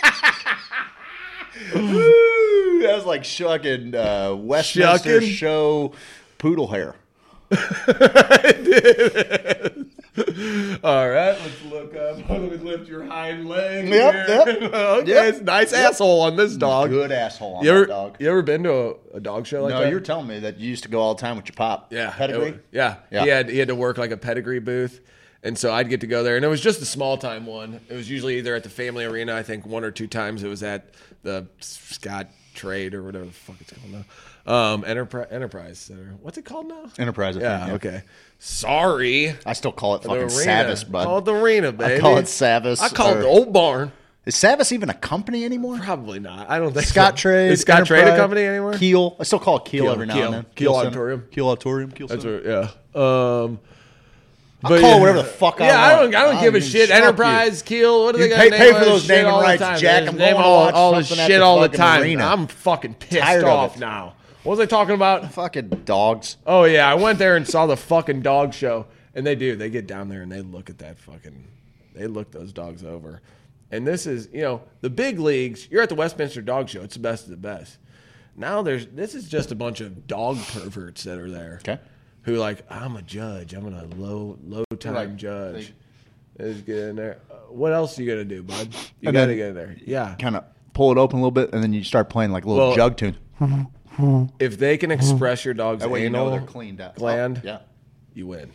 Woo, 1.75 2.79
that 2.83 2.95
was 2.97 3.05
like 3.07 3.25
shucking 3.25 3.95
uh, 3.95 4.35
Westminster 4.35 5.21
Shucking? 5.21 5.29
show 5.35 5.93
poodle 6.39 6.69
hair. 6.69 6.95
All 10.85 11.09
right, 11.09 11.37
let's 11.41 11.63
look 11.71 11.95
up. 11.97 12.29
Let 12.29 12.41
me 12.43 12.57
lift 12.59 12.89
your 12.89 13.05
hind 13.05 13.49
leg. 13.49 13.89
Yep, 13.89 14.15
here. 14.15 14.25
yep. 14.29 14.49
okay, 14.75 15.09
Yep. 15.11 15.25
it's 15.35 15.41
nice 15.41 15.73
asshole 15.73 16.21
on 16.23 16.37
this 16.37 16.57
dog. 16.57 16.91
Good 16.91 17.11
asshole 17.13 17.55
on 17.57 17.65
You 17.65 17.71
that 17.71 17.77
ever, 17.77 17.87
dog. 17.87 18.17
you 18.21 18.29
ever 18.31 18.43
been 18.43 18.63
to 18.65 18.73
a, 18.73 18.95
a 19.15 19.21
dog 19.21 19.47
show 19.47 19.63
like 19.63 19.73
no, 19.75 19.81
that? 19.81 19.89
you 19.89 19.95
were 19.95 20.01
telling 20.01 20.27
me 20.27 20.39
that 20.41 20.59
you 20.61 20.69
used 20.69 20.85
to 20.85 20.89
go 20.89 21.01
all 21.01 21.15
the 21.15 21.21
time 21.21 21.37
with 21.37 21.47
your 21.47 21.55
pop. 21.57 21.93
yeah, 21.93 22.11
pedigree. 22.11 22.49
it- 22.51 22.65
yeah, 22.73 22.97
Yeah. 23.11 23.23
He 23.25 23.29
had 23.29 23.49
he 23.49 23.59
had 23.59 23.69
to 23.69 23.75
work 23.75 23.99
like 23.99 24.11
a 24.13 24.17
pedigree 24.17 24.61
booth, 24.61 25.01
and 25.43 25.59
so 25.59 25.73
I'd 25.73 25.89
get 25.89 26.01
to 26.03 26.07
go 26.07 26.23
there, 26.23 26.37
and 26.37 26.45
it 26.45 26.49
was 26.49 26.61
just 26.61 26.81
a 26.83 26.87
small 26.87 27.17
time 27.19 27.47
one. 27.47 27.81
It 27.89 27.95
was 27.95 28.09
usually 28.09 28.39
either 28.39 28.55
at 28.55 28.63
the 28.63 28.71
Family 28.71 29.05
Arena, 29.05 29.35
I 29.35 29.43
think 29.43 29.67
one 29.67 29.85
or 29.85 29.91
two 29.91 30.07
times. 30.07 30.43
It 30.45 30.49
was 30.49 30.63
at 30.63 30.91
the 31.25 31.47
Scott 31.61 32.29
Trade 32.55 32.95
or 32.95 33.03
whatever 33.03 33.25
the 33.25 33.33
fuck 33.33 33.57
it's 33.61 33.73
called 33.73 33.93
now. 33.93 34.05
Um, 34.47 34.85
Enterprise 34.85 35.27
Enterprise 35.31 35.79
Center. 35.79 36.15
What's 36.23 36.39
it 36.39 36.45
called 36.45 36.69
now? 36.69 36.85
Enterprise. 36.99 37.37
I 37.37 37.41
Yeah. 37.41 37.73
Okay. 37.75 38.03
Sorry. 38.39 39.35
I 39.45 39.53
still 39.55 39.73
call 39.73 39.97
it 39.97 40.03
The 40.03 40.09
fucking 40.09 40.23
arena. 40.25 40.31
Savvis, 40.31 40.91
bud. 40.91 41.05
Call 41.05 41.19
it 41.19 41.25
the 41.25 41.35
arena, 41.35 41.73
baby. 41.73 41.95
I 41.95 41.99
call 41.99 42.19
it 42.19 42.27
Savvis. 42.27 42.81
I 42.81 42.89
call 42.91 43.09
it 43.13 43.17
or- 43.17 43.21
the 43.23 43.27
old 43.27 43.53
barn. 43.53 43.91
Is 44.27 44.35
Savvis 44.37 44.73
even 44.73 44.89
a 44.89 44.95
company 44.95 45.45
anymore? 45.45 45.79
Probably 45.79 46.19
not. 46.19 46.49
I 46.49 46.59
don't 46.59 46.73
think 46.73 46.87
Scott 46.87 47.19
so. 47.19 47.23
Trade. 47.23 47.51
Is 47.53 47.63
Scottrade 47.63 48.11
a 48.11 48.17
company 48.17 48.43
anymore? 48.43 48.73
Kiel. 48.75 49.17
I 49.21 49.25
still 49.25 49.39
call 49.39 49.59
it 49.59 49.67
Kiel, 49.67 49.85
Kiel, 49.85 49.93
every 49.93 50.07
now 50.07 50.15
Kiel. 50.15 50.25
and 50.27 50.35
then. 50.35 50.47
Kiel 50.55 50.73
Center. 50.75 50.87
Auditorium. 50.87 51.25
Kiel 51.31 51.49
Auditorium. 51.49 51.91
Kiel 51.91 52.07
That's 52.07 52.23
Center. 52.23 52.37
what, 52.37 52.71
yeah. 52.95 53.43
Um, 53.43 53.59
I'll 54.65 54.81
call 54.81 54.97
it 54.97 55.01
whatever 55.01 55.19
the 55.19 55.25
fuck 55.25 55.61
I 55.61 55.67
yeah, 55.67 55.81
I 55.81 55.91
don't. 56.01 56.15
I 56.15 56.23
don't 56.25 56.37
I 56.37 56.41
give 56.43 56.55
a 56.55 56.61
shit. 56.61 56.89
fuck 56.89 56.99
you. 56.99 57.05
Enterprise, 57.05 57.63
Kiel. 57.63 58.05
What 58.05 58.15
are 58.15 58.19
You 58.19 58.29
they 58.29 58.35
pay- 58.35 58.51
gonna 58.51 58.57
pay 58.63 58.71
name 58.71 58.75
for 58.81 58.85
those 58.85 59.07
this 59.07 59.17
naming 59.25 59.41
rights. 59.41 59.81
Jack. 59.81 60.09
I'm 60.09 60.17
name 60.17 60.33
going 60.33 60.35
to 60.35 60.37
all, 60.43 60.65
watch 60.67 60.75
all 60.75 60.95
this 60.97 61.09
shit 61.09 61.29
the 61.29 61.41
all 61.43 61.61
the 61.61 61.67
fucking 61.69 61.79
time. 61.79 62.03
arena. 62.03 62.25
I'm 62.25 62.47
fucking 62.47 62.95
pissed 62.95 63.21
Tired 63.23 63.45
off 63.45 63.77
it. 63.77 63.81
now. 63.81 64.15
What 64.43 64.59
was 64.59 64.61
I 64.61 64.67
talking 64.67 64.95
about? 64.95 65.33
Fucking 65.33 65.69
dogs. 65.85 66.37
Oh 66.47 66.65
yeah, 66.65 66.91
I 66.91 66.95
went 66.95 67.19
there 67.19 67.37
and 67.37 67.47
saw 67.49 67.67
the 67.67 67.77
fucking 67.77 68.21
dog 68.23 68.53
show, 68.55 68.87
and 69.15 69.27
they 69.27 69.35
do. 69.35 69.57
They 69.57 69.71
get 69.71 69.87
down 69.87 70.09
there 70.09 70.23
and 70.23 70.31
they 70.31 70.41
look 70.43 70.69
at 70.71 70.79
that 70.79 70.99
fucking. 70.99 71.49
They 71.95 72.07
look 72.07 72.31
those 72.31 72.53
dogs 72.53 72.83
over, 72.85 73.23
and 73.71 73.87
this 73.87 74.07
is 74.07 74.29
you 74.33 74.43
know 74.43 74.63
the 74.81 74.91
big 74.91 75.19
leagues. 75.19 75.69
You're 75.71 75.83
at 75.83 75.89
the 75.89 75.95
Westminster 75.95 76.43
Dog 76.43 76.69
Show. 76.69 76.83
It's 76.83 76.95
the 76.95 77.01
best 77.01 77.25
of 77.25 77.31
the 77.31 77.37
best. 77.37 77.79
Now 78.37 78.63
there's 78.63 78.87
this 78.89 79.15
is 79.15 79.29
just 79.29 79.53
a 79.53 79.55
bunch 79.55 79.81
of 79.81 80.07
dog 80.07 80.39
perverts 80.49 81.05
that 81.05 81.19
are 81.19 81.31
there. 81.31 81.61
Okay. 81.63 81.79
Who 82.25 82.37
like 82.37 82.65
I'm 82.71 82.97
a 82.97 83.03
judge. 83.03 83.53
I'm 83.55 83.67
a 83.73 83.85
low 83.97 84.39
low 84.47 84.65
time 84.79 84.95
Like, 84.95 85.17
judge. 85.17 85.73
Just 86.41 86.67
get 86.67 86.77
in 86.79 86.97
there. 86.97 87.19
Uh, 87.31 87.35
what 87.51 87.73
else 87.73 87.99
are 87.99 88.03
you 88.03 88.11
gonna 88.11 88.25
do, 88.25 88.43
bud? 88.43 88.69
You 89.01 89.09
And 89.09 89.15
gotta 89.15 89.27
then- 89.29 89.37
get 89.37 89.49
in 89.49 89.55
there. 89.55 89.77
Yeah. 89.85 90.15
Kind 90.19 90.37
of 90.37 90.45
pull 90.73 90.91
it 90.91 90.99
open 90.99 91.19
a 91.19 91.23
little 91.23 91.31
bit, 91.31 91.53
and 91.53 91.63
then 91.63 91.73
you 91.73 91.85
start 91.85 92.09
playing 92.09 92.33
like 92.33 92.45
a 92.45 92.49
little 92.49 92.69
Well- 92.69 92.77
jug 92.77 92.97
tune. 92.97 93.17
If 94.41 94.59
they 94.59 94.77
can 94.77 94.91
express 94.91 95.45
your 95.45 95.55
dog's 95.55 95.83
That 95.83 95.91
way 95.91 96.03
you 96.03 96.11
know 96.11 96.31
they're 96.31 96.41
cleaned 96.41 96.81
up. 96.81 96.97
gland, 96.97 97.39
Oh, 97.45 97.47
yeah. 97.47 97.59
you 98.13 98.27
win. 98.27 98.51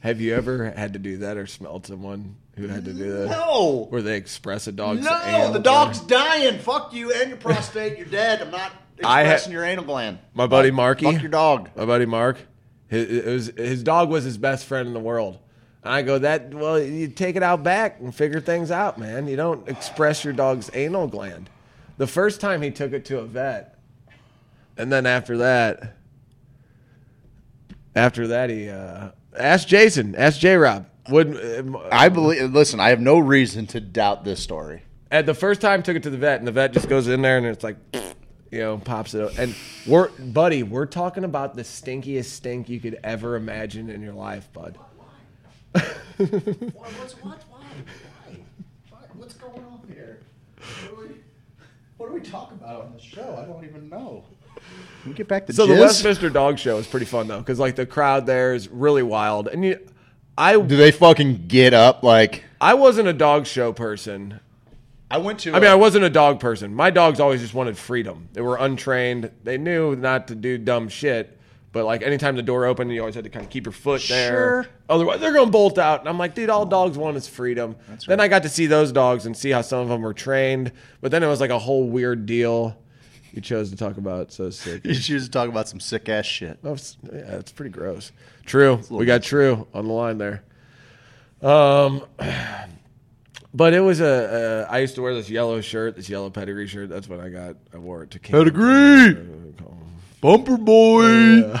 Have 0.00 0.20
you 0.20 0.34
ever 0.36 0.70
had 0.70 0.92
to 0.92 0.98
do 1.00 1.18
that 1.18 1.36
or 1.36 1.46
smelled 1.48 1.84
someone 1.86 2.36
who 2.56 2.68
had 2.68 2.84
to 2.84 2.92
do 2.92 3.10
that? 3.18 3.30
No. 3.30 3.86
Where 3.90 4.00
they 4.02 4.16
express 4.16 4.68
a 4.68 4.72
dog's 4.72 5.04
No, 5.04 5.10
anal 5.24 5.46
the 5.52 5.58
gland? 5.58 5.64
dog's 5.64 6.00
dying. 6.00 6.58
Fuck 6.60 6.92
you 6.94 7.12
and 7.12 7.30
your 7.30 7.38
prostate. 7.38 7.98
You're 7.98 8.06
dead. 8.06 8.40
I'm 8.42 8.52
not 8.52 8.70
I 9.04 9.24
ha- 9.24 9.32
expressing 9.32 9.52
your 9.52 9.64
anal 9.64 9.84
gland. 9.84 10.18
My 10.34 10.46
buddy 10.46 10.70
Marky. 10.70 11.04
Fuck 11.04 11.22
your 11.22 11.30
dog. 11.30 11.70
My 11.76 11.84
buddy 11.84 12.06
Mark. 12.06 12.38
His, 12.88 13.10
it 13.10 13.26
was, 13.26 13.46
his 13.56 13.82
dog 13.82 14.08
was 14.08 14.24
his 14.24 14.38
best 14.38 14.64
friend 14.66 14.88
in 14.88 14.94
the 14.94 15.00
world. 15.00 15.38
And 15.84 15.92
I 15.92 16.02
go, 16.02 16.18
that, 16.18 16.52
well, 16.54 16.78
you 16.80 17.08
take 17.08 17.36
it 17.36 17.42
out 17.42 17.62
back 17.62 18.00
and 18.00 18.14
figure 18.14 18.40
things 18.40 18.70
out, 18.70 18.98
man. 18.98 19.28
You 19.28 19.36
don't 19.36 19.68
express 19.68 20.24
your 20.24 20.32
dog's 20.32 20.70
anal 20.74 21.06
gland. 21.06 21.50
The 21.98 22.06
first 22.06 22.40
time 22.40 22.62
he 22.62 22.70
took 22.70 22.92
it 22.92 23.04
to 23.06 23.18
a 23.18 23.24
vet, 23.24 23.78
and 24.76 24.92
then 24.92 25.06
after 25.06 25.38
that, 25.38 25.96
after 27.94 28.28
that, 28.28 28.50
he 28.50 28.68
uh, 28.68 29.10
asked 29.36 29.68
Jason, 29.68 30.14
asked 30.14 30.40
J 30.40 30.56
Rob. 30.56 30.86
Would 31.10 31.36
uh, 31.36 31.78
I 31.90 32.08
believe. 32.08 32.52
Listen, 32.52 32.80
I 32.80 32.90
have 32.90 33.00
no 33.00 33.18
reason 33.18 33.66
to 33.68 33.80
doubt 33.80 34.24
this 34.24 34.40
story. 34.40 34.82
at 35.10 35.26
the 35.26 35.34
first 35.34 35.60
time 35.60 35.82
took 35.82 35.96
it 35.96 36.02
to 36.04 36.10
the 36.10 36.18
vet, 36.18 36.38
and 36.38 36.46
the 36.46 36.52
vet 36.52 36.72
just 36.72 36.88
goes 36.88 37.08
in 37.08 37.22
there 37.22 37.38
and 37.38 37.46
it's 37.46 37.64
like, 37.64 37.76
you 38.50 38.60
know, 38.60 38.78
pops 38.78 39.14
it. 39.14 39.22
up. 39.22 39.38
And 39.38 39.54
we're, 39.86 40.08
buddy, 40.08 40.62
we're 40.62 40.86
talking 40.86 41.24
about 41.24 41.54
the 41.54 41.62
stinkiest 41.62 42.26
stink 42.26 42.68
you 42.68 42.80
could 42.80 42.98
ever 43.04 43.36
imagine 43.36 43.90
in 43.90 44.00
your 44.02 44.14
life, 44.14 44.52
bud. 44.52 44.78
Why? 45.72 45.82
What's 46.18 47.12
what? 47.22 47.42
Why? 47.50 47.64
Why? 48.90 48.98
What's 49.14 49.34
going 49.34 49.64
on 49.64 49.80
here? 49.88 50.20
What 50.56 50.90
do 50.90 51.08
we, 51.08 51.14
what 51.96 52.08
do 52.08 52.14
we 52.14 52.20
talk 52.20 52.52
about 52.52 52.82
on 52.82 52.92
the 52.94 53.02
show? 53.02 53.38
I 53.40 53.44
don't 53.44 53.64
even 53.64 53.88
know. 53.88 54.24
Can 55.02 55.12
we 55.12 55.14
get 55.14 55.28
back 55.28 55.46
to 55.46 55.52
So 55.52 55.66
the 55.66 55.74
jizz? 55.74 55.80
Westminster 55.80 56.30
Dog 56.30 56.58
Show 56.58 56.78
is 56.78 56.86
pretty 56.86 57.06
fun 57.06 57.28
though, 57.28 57.38
because 57.38 57.58
like 57.58 57.76
the 57.76 57.86
crowd 57.86 58.26
there 58.26 58.54
is 58.54 58.68
really 58.68 59.02
wild, 59.04 59.46
and 59.48 59.64
you, 59.64 59.78
I, 60.36 60.58
Do 60.58 60.76
they 60.76 60.90
fucking 60.90 61.46
get 61.48 61.74
up 61.74 62.02
like? 62.02 62.44
I 62.60 62.74
wasn't 62.74 63.08
a 63.08 63.12
dog 63.12 63.46
show 63.46 63.72
person. 63.72 64.40
I 65.10 65.18
went 65.18 65.38
to. 65.40 65.52
I 65.54 65.60
mean, 65.60 65.70
I 65.70 65.74
wasn't 65.74 66.04
a 66.04 66.10
dog 66.10 66.38
person. 66.40 66.74
My 66.74 66.90
dogs 66.90 67.18
always 67.20 67.40
just 67.40 67.54
wanted 67.54 67.78
freedom. 67.78 68.28
They 68.32 68.40
were 68.42 68.56
untrained. 68.56 69.30
They 69.44 69.56
knew 69.58 69.96
not 69.96 70.28
to 70.28 70.34
do 70.34 70.58
dumb 70.58 70.88
shit. 70.88 71.34
But 71.70 71.84
like 71.84 72.02
anytime 72.02 72.34
the 72.34 72.42
door 72.42 72.64
opened, 72.64 72.92
you 72.92 73.00
always 73.00 73.14
had 73.14 73.24
to 73.24 73.30
kind 73.30 73.44
of 73.44 73.50
keep 73.50 73.66
your 73.66 73.72
foot 73.72 74.02
there. 74.08 74.30
Sure. 74.30 74.66
Otherwise, 74.88 75.20
they're 75.20 75.32
going 75.34 75.46
to 75.46 75.50
bolt 75.52 75.78
out. 75.78 76.00
And 76.00 76.08
I'm 76.08 76.18
like, 76.18 76.34
dude, 76.34 76.48
all 76.50 76.64
dogs 76.64 76.96
want 76.96 77.16
is 77.18 77.28
freedom. 77.28 77.76
Then 78.06 78.20
I 78.20 78.28
got 78.28 78.42
to 78.44 78.48
see 78.48 78.66
those 78.66 78.90
dogs 78.90 79.26
and 79.26 79.36
see 79.36 79.50
how 79.50 79.60
some 79.60 79.80
of 79.80 79.88
them 79.88 80.00
were 80.00 80.14
trained. 80.14 80.72
But 81.02 81.10
then 81.10 81.22
it 81.22 81.26
was 81.26 81.40
like 81.40 81.50
a 81.50 81.58
whole 81.58 81.86
weird 81.86 82.24
deal. 82.24 82.76
You 83.32 83.42
chose 83.42 83.68
to 83.70 83.76
talk 83.76 83.98
about 83.98 84.32
so 84.32 84.48
sick. 84.48 84.84
You 84.86 84.94
choose 84.94 85.26
to 85.26 85.30
talk 85.30 85.50
about 85.50 85.68
some 85.68 85.78
sick 85.78 86.08
ass 86.08 86.24
shit. 86.24 86.58
Oh, 86.64 86.68
it's- 86.72 86.96
yeah, 87.04 87.36
it's 87.36 87.52
pretty 87.52 87.70
gross. 87.70 88.12
True. 88.46 88.80
We 88.90 89.04
got 89.04 89.22
True 89.22 89.66
on 89.74 89.86
the 89.86 89.92
line 89.92 90.16
there. 90.18 90.42
Um, 91.42 92.02
but 93.54 93.74
it 93.74 93.80
was 93.80 94.00
a. 94.00 94.66
Uh, 94.70 94.76
used 94.78 94.94
to 94.96 95.02
wear 95.02 95.14
this 95.14 95.30
yellow 95.30 95.60
shirt, 95.60 95.96
this 95.96 96.08
yellow 96.08 96.30
pedigree 96.30 96.66
shirt. 96.66 96.88
That's 96.88 97.08
what 97.08 97.20
I 97.20 97.28
got. 97.28 97.56
I 97.72 97.78
wore 97.78 98.02
it 98.02 98.10
to 98.12 98.18
King. 98.18 98.32
Pedigree! 98.32 99.16
Bumper 100.20 100.56
boy. 100.56 101.02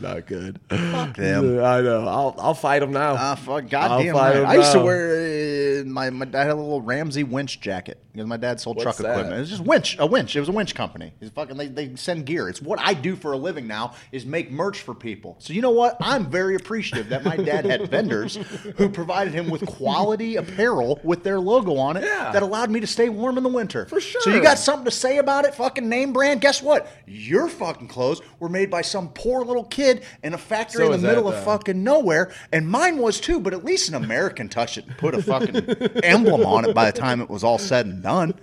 Not 0.00 0.26
good. 0.26 0.58
Fuck 0.70 1.16
them. 1.16 1.62
I 1.62 1.80
know. 1.82 2.06
I'll 2.08 2.34
I'll 2.38 2.54
fight 2.54 2.78
them 2.80 2.92
now. 2.92 3.14
Ah, 3.18 3.34
fuck, 3.34 3.64
I'll 3.64 3.68
goddamn 3.68 4.14
fight 4.14 4.34
right. 4.34 4.36
'em 4.36 4.46
I 4.46 4.54
used 4.56 4.72
to 4.72 4.78
now. 4.78 4.84
wear 4.84 5.80
uh, 5.80 5.84
my 5.84 6.08
my 6.08 6.24
dad 6.24 6.44
had 6.44 6.52
a 6.52 6.54
little 6.54 6.80
Ramsey 6.80 7.22
winch 7.22 7.60
jacket 7.60 8.02
because 8.12 8.26
my 8.26 8.38
dad 8.38 8.60
sold 8.60 8.76
What's 8.78 8.84
truck 8.84 8.96
that? 8.96 9.10
equipment. 9.10 9.36
It 9.36 9.40
was 9.40 9.50
just 9.50 9.62
winch, 9.62 9.96
a 9.98 10.06
winch. 10.06 10.34
It 10.36 10.40
was 10.40 10.48
a 10.48 10.52
winch 10.52 10.74
company. 10.74 11.12
He's 11.20 11.28
fucking. 11.30 11.58
They, 11.58 11.66
they 11.68 11.96
send 11.96 12.24
gear. 12.24 12.48
It's 12.48 12.62
what 12.62 12.78
I 12.80 12.94
do 12.94 13.14
for 13.14 13.32
a 13.34 13.36
living 13.36 13.66
now 13.66 13.92
is 14.10 14.24
make 14.24 14.50
merch 14.50 14.80
for 14.80 14.94
people. 14.94 15.36
So 15.38 15.52
you 15.52 15.60
know 15.60 15.70
what? 15.72 15.98
I'm 16.00 16.30
very 16.30 16.54
appreciative 16.54 17.10
that 17.10 17.24
my 17.24 17.36
dad 17.36 17.66
had 17.66 17.88
vendors 17.90 18.36
who 18.78 18.88
provided 18.88 19.34
him 19.34 19.50
with 19.50 19.66
quality 19.66 20.36
apparel 20.36 20.98
with 21.04 21.24
their 21.24 21.38
logo 21.40 21.76
on 21.76 21.98
it 21.98 22.04
Yeah. 22.04 22.32
that 22.32 22.42
allowed 22.42 22.70
me 22.70 22.80
to 22.80 22.86
stay 22.86 23.10
warm 23.10 23.36
in 23.36 23.44
the 23.44 23.50
winter. 23.50 23.84
For 23.84 24.00
sure. 24.00 24.22
So 24.22 24.30
you 24.30 24.40
got 24.42 24.58
something 24.58 24.86
to 24.86 24.90
say 24.90 25.18
about 25.18 25.44
it? 25.44 25.54
Fucking 25.54 25.86
name 25.88 26.14
brand. 26.14 26.40
Guess 26.40 26.62
what? 26.62 26.90
Your 27.06 27.48
fucking 27.48 27.88
clothes 27.98 28.20
were 28.38 28.48
made 28.48 28.70
by 28.70 28.80
some 28.80 29.08
poor 29.08 29.44
little 29.44 29.64
kid 29.64 30.04
in 30.22 30.32
a 30.34 30.38
factory 30.38 30.84
So 30.84 30.84
in 30.86 30.90
the 30.92 30.96
is 30.98 31.02
that, 31.02 31.08
middle 31.08 31.26
of 31.28 31.34
though. 31.34 31.40
fucking 31.44 31.82
nowhere, 31.82 32.32
and 32.52 32.68
mine 32.68 32.98
was 32.98 33.18
too. 33.20 33.40
But 33.40 33.52
at 33.54 33.64
least 33.64 33.88
an 33.88 33.96
American 33.96 34.48
touched 34.48 34.78
it 34.78 34.86
and 34.86 34.96
put 34.96 35.14
a 35.14 35.22
fucking 35.22 35.56
emblem 36.04 36.46
on 36.46 36.64
it. 36.64 36.74
By 36.74 36.90
the 36.90 36.96
time 36.98 37.20
it 37.20 37.28
was 37.28 37.42
all 37.42 37.58
said 37.58 37.86
and 37.86 38.00
done, 38.00 38.34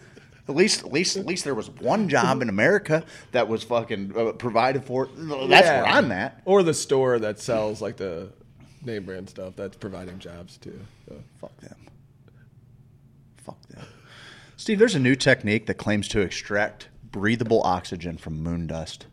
at 0.50 0.56
least, 0.56 0.84
at 0.84 0.92
least, 0.92 1.16
at 1.16 1.26
least 1.26 1.46
there 1.46 1.56
was 1.56 1.70
one 1.70 2.10
job 2.10 2.42
in 2.42 2.50
America 2.50 3.04
that 3.32 3.48
was 3.48 3.64
fucking 3.64 4.14
uh, 4.18 4.32
provided 4.34 4.84
for. 4.84 5.08
That's 5.16 5.66
Yeah. 5.68 5.84
where 5.84 5.86
I'm 5.92 6.12
at. 6.12 6.42
Or 6.44 6.62
the 6.62 6.74
store 6.74 7.18
that 7.20 7.40
sells 7.40 7.82
like 7.82 7.96
the 7.96 8.28
name 8.84 9.06
brand 9.06 9.30
stuff. 9.30 9.54
That's 9.56 9.78
providing 9.78 10.20
jobs 10.20 10.58
too. 10.58 10.80
So. 11.08 11.16
Fuck 11.40 11.56
them. 11.62 11.78
Fuck 13.38 13.62
them. 13.70 13.86
Steve, 14.58 14.80
there's 14.80 14.96
a 14.96 15.00
new 15.00 15.16
technique 15.16 15.66
that 15.68 15.76
claims 15.76 16.08
to 16.10 16.20
extract 16.20 16.90
breathable 17.12 17.62
oxygen 17.64 18.18
from 18.18 18.44
moon 18.44 18.68
dust. 18.68 19.06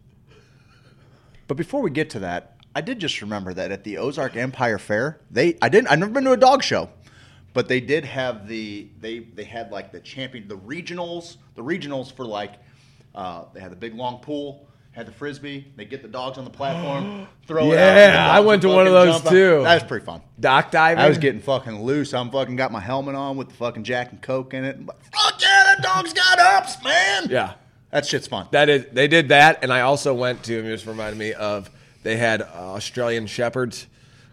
But 1.53 1.59
before 1.59 1.83
we 1.83 1.91
get 1.91 2.09
to 2.09 2.21
that, 2.21 2.57
I 2.75 2.81
did 2.81 2.99
just 2.99 3.21
remember 3.21 3.53
that 3.53 3.71
at 3.71 3.85
the 3.85 3.99
Ozark 3.99 4.37
Empire 4.37 4.79
Fair, 4.79 5.21
they 5.31 5.59
I 5.61 5.69
didn't 5.69 5.89
I've 5.89 5.99
never 5.99 6.11
been 6.11 6.25
to 6.25 6.33
a 6.33 6.37
dog 6.39 6.63
show, 6.63 6.89
but 7.53 7.69
they 7.69 7.79
did 7.79 8.07
have 8.07 8.49
the 8.49 8.89
they 9.03 9.19
they 9.19 9.45
had 9.45 9.71
like 9.71 9.93
the 9.93 10.01
champion 10.01 10.49
the 10.49 10.57
regionals 10.57 11.37
the 11.55 11.63
regionals 11.63 12.11
for 12.11 12.25
like 12.25 12.55
uh, 13.15 13.45
they 13.53 13.61
had 13.61 13.71
the 13.71 13.77
big 13.77 13.95
long 13.95 14.21
pool. 14.21 14.67
Had 14.93 15.07
the 15.07 15.13
frisbee. 15.13 15.71
They 15.77 15.85
get 15.85 16.01
the 16.01 16.09
dogs 16.09 16.39
on 16.39 16.45
the 16.45 16.51
platform, 16.51 17.27
throw 17.47 17.71
it. 17.73 17.75
Yeah, 17.75 18.31
I 18.31 18.41
went 18.41 18.63
to 18.63 18.69
one 18.69 18.87
of 18.87 18.95
those 18.95 19.17
jump 19.17 19.27
out. 19.27 19.31
too. 19.31 19.63
That 19.63 19.75
was 19.75 19.83
pretty 19.83 20.07
fun. 20.07 20.23
Dock 20.41 20.71
diving. 20.71 21.05
I 21.05 21.09
was 21.09 21.19
getting 21.19 21.43
fucking 21.43 21.83
loose. 21.83 22.15
I'm 22.15 22.31
fucking 22.31 22.57
got 22.57 22.73
my 22.73 22.81
helmet 22.81 23.15
on 23.15 23.37
with 23.37 23.49
the 23.49 23.55
fucking 23.55 23.85
Jack 23.85 24.11
and 24.13 24.23
Coke 24.23 24.55
in 24.55 24.65
it. 24.65 24.87
Like, 24.87 25.03
Fuck 25.15 25.41
yeah, 25.43 25.65
that 25.67 25.83
dog's 25.83 26.15
got 26.15 26.39
ups, 26.39 26.83
man. 26.83 27.29
Yeah. 27.29 27.55
That 27.93 28.05
shit's 28.07 28.27
fun. 28.27 28.49
That 28.51 28.69
is, 28.69 28.87
they 28.93 29.07
did 29.07 29.29
that, 29.29 29.63
and 29.63 29.73
I 29.73 29.83
also 29.83 30.15
went 30.15 30.43
to. 30.45 30.59
It 30.59 30.63
just 30.65 30.87
reminded 30.87 31.19
me 31.19 31.35
of 31.35 31.71
they 32.03 32.17
had 32.17 32.41
uh, 32.43 32.47
Australian 32.75 33.27
shepherds, 33.27 33.87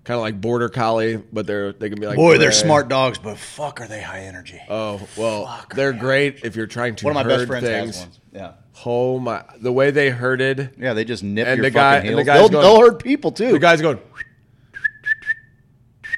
kind 0.06 0.16
of 0.16 0.22
like 0.22 0.40
border 0.40 0.70
collie, 0.70 1.18
but 1.18 1.46
they're 1.46 1.74
they 1.74 1.90
can 1.90 2.00
be 2.00 2.08
like 2.08 2.16
Boy, 2.16 2.38
they're 2.38 2.54
smart 2.54 2.88
dogs, 2.88 3.18
but 3.18 3.38
fuck, 3.38 3.82
are 3.82 3.88
they 3.88 4.02
high 4.02 4.22
energy? 4.22 4.62
Oh 4.70 5.06
well, 5.18 5.62
they're 5.76 5.92
great 5.94 6.46
if 6.46 6.56
you're 6.56 6.68
trying 6.68 6.96
to. 6.96 7.06
One 7.06 7.18
of 7.18 7.26
my 7.26 7.36
best 7.36 7.48
friends 7.48 7.66
things. 7.66 7.96
has 7.98 8.06
ones. 8.06 8.20
Yeah. 8.32 8.52
Oh 8.86 9.20
my! 9.20 9.44
The 9.60 9.74
way 9.74 9.92
they 9.92 10.10
herded, 10.10 10.76
Yeah, 10.80 10.94
they 10.94 11.04
just 11.04 11.22
nip 11.22 11.46
And 11.46 11.58
your 11.58 11.66
the 11.66 11.72
guy- 11.72 11.96
fucking 11.98 12.12
and 12.12 12.20
heels. 12.20 12.26
the 12.28 12.34
they'll, 12.34 12.50
going- 12.50 12.64
they'll 12.64 12.80
hurt 12.92 13.04
people 13.04 13.34
too. 13.34 13.52
the 13.52 13.60
guy's 13.60 13.82
going. 13.82 14.00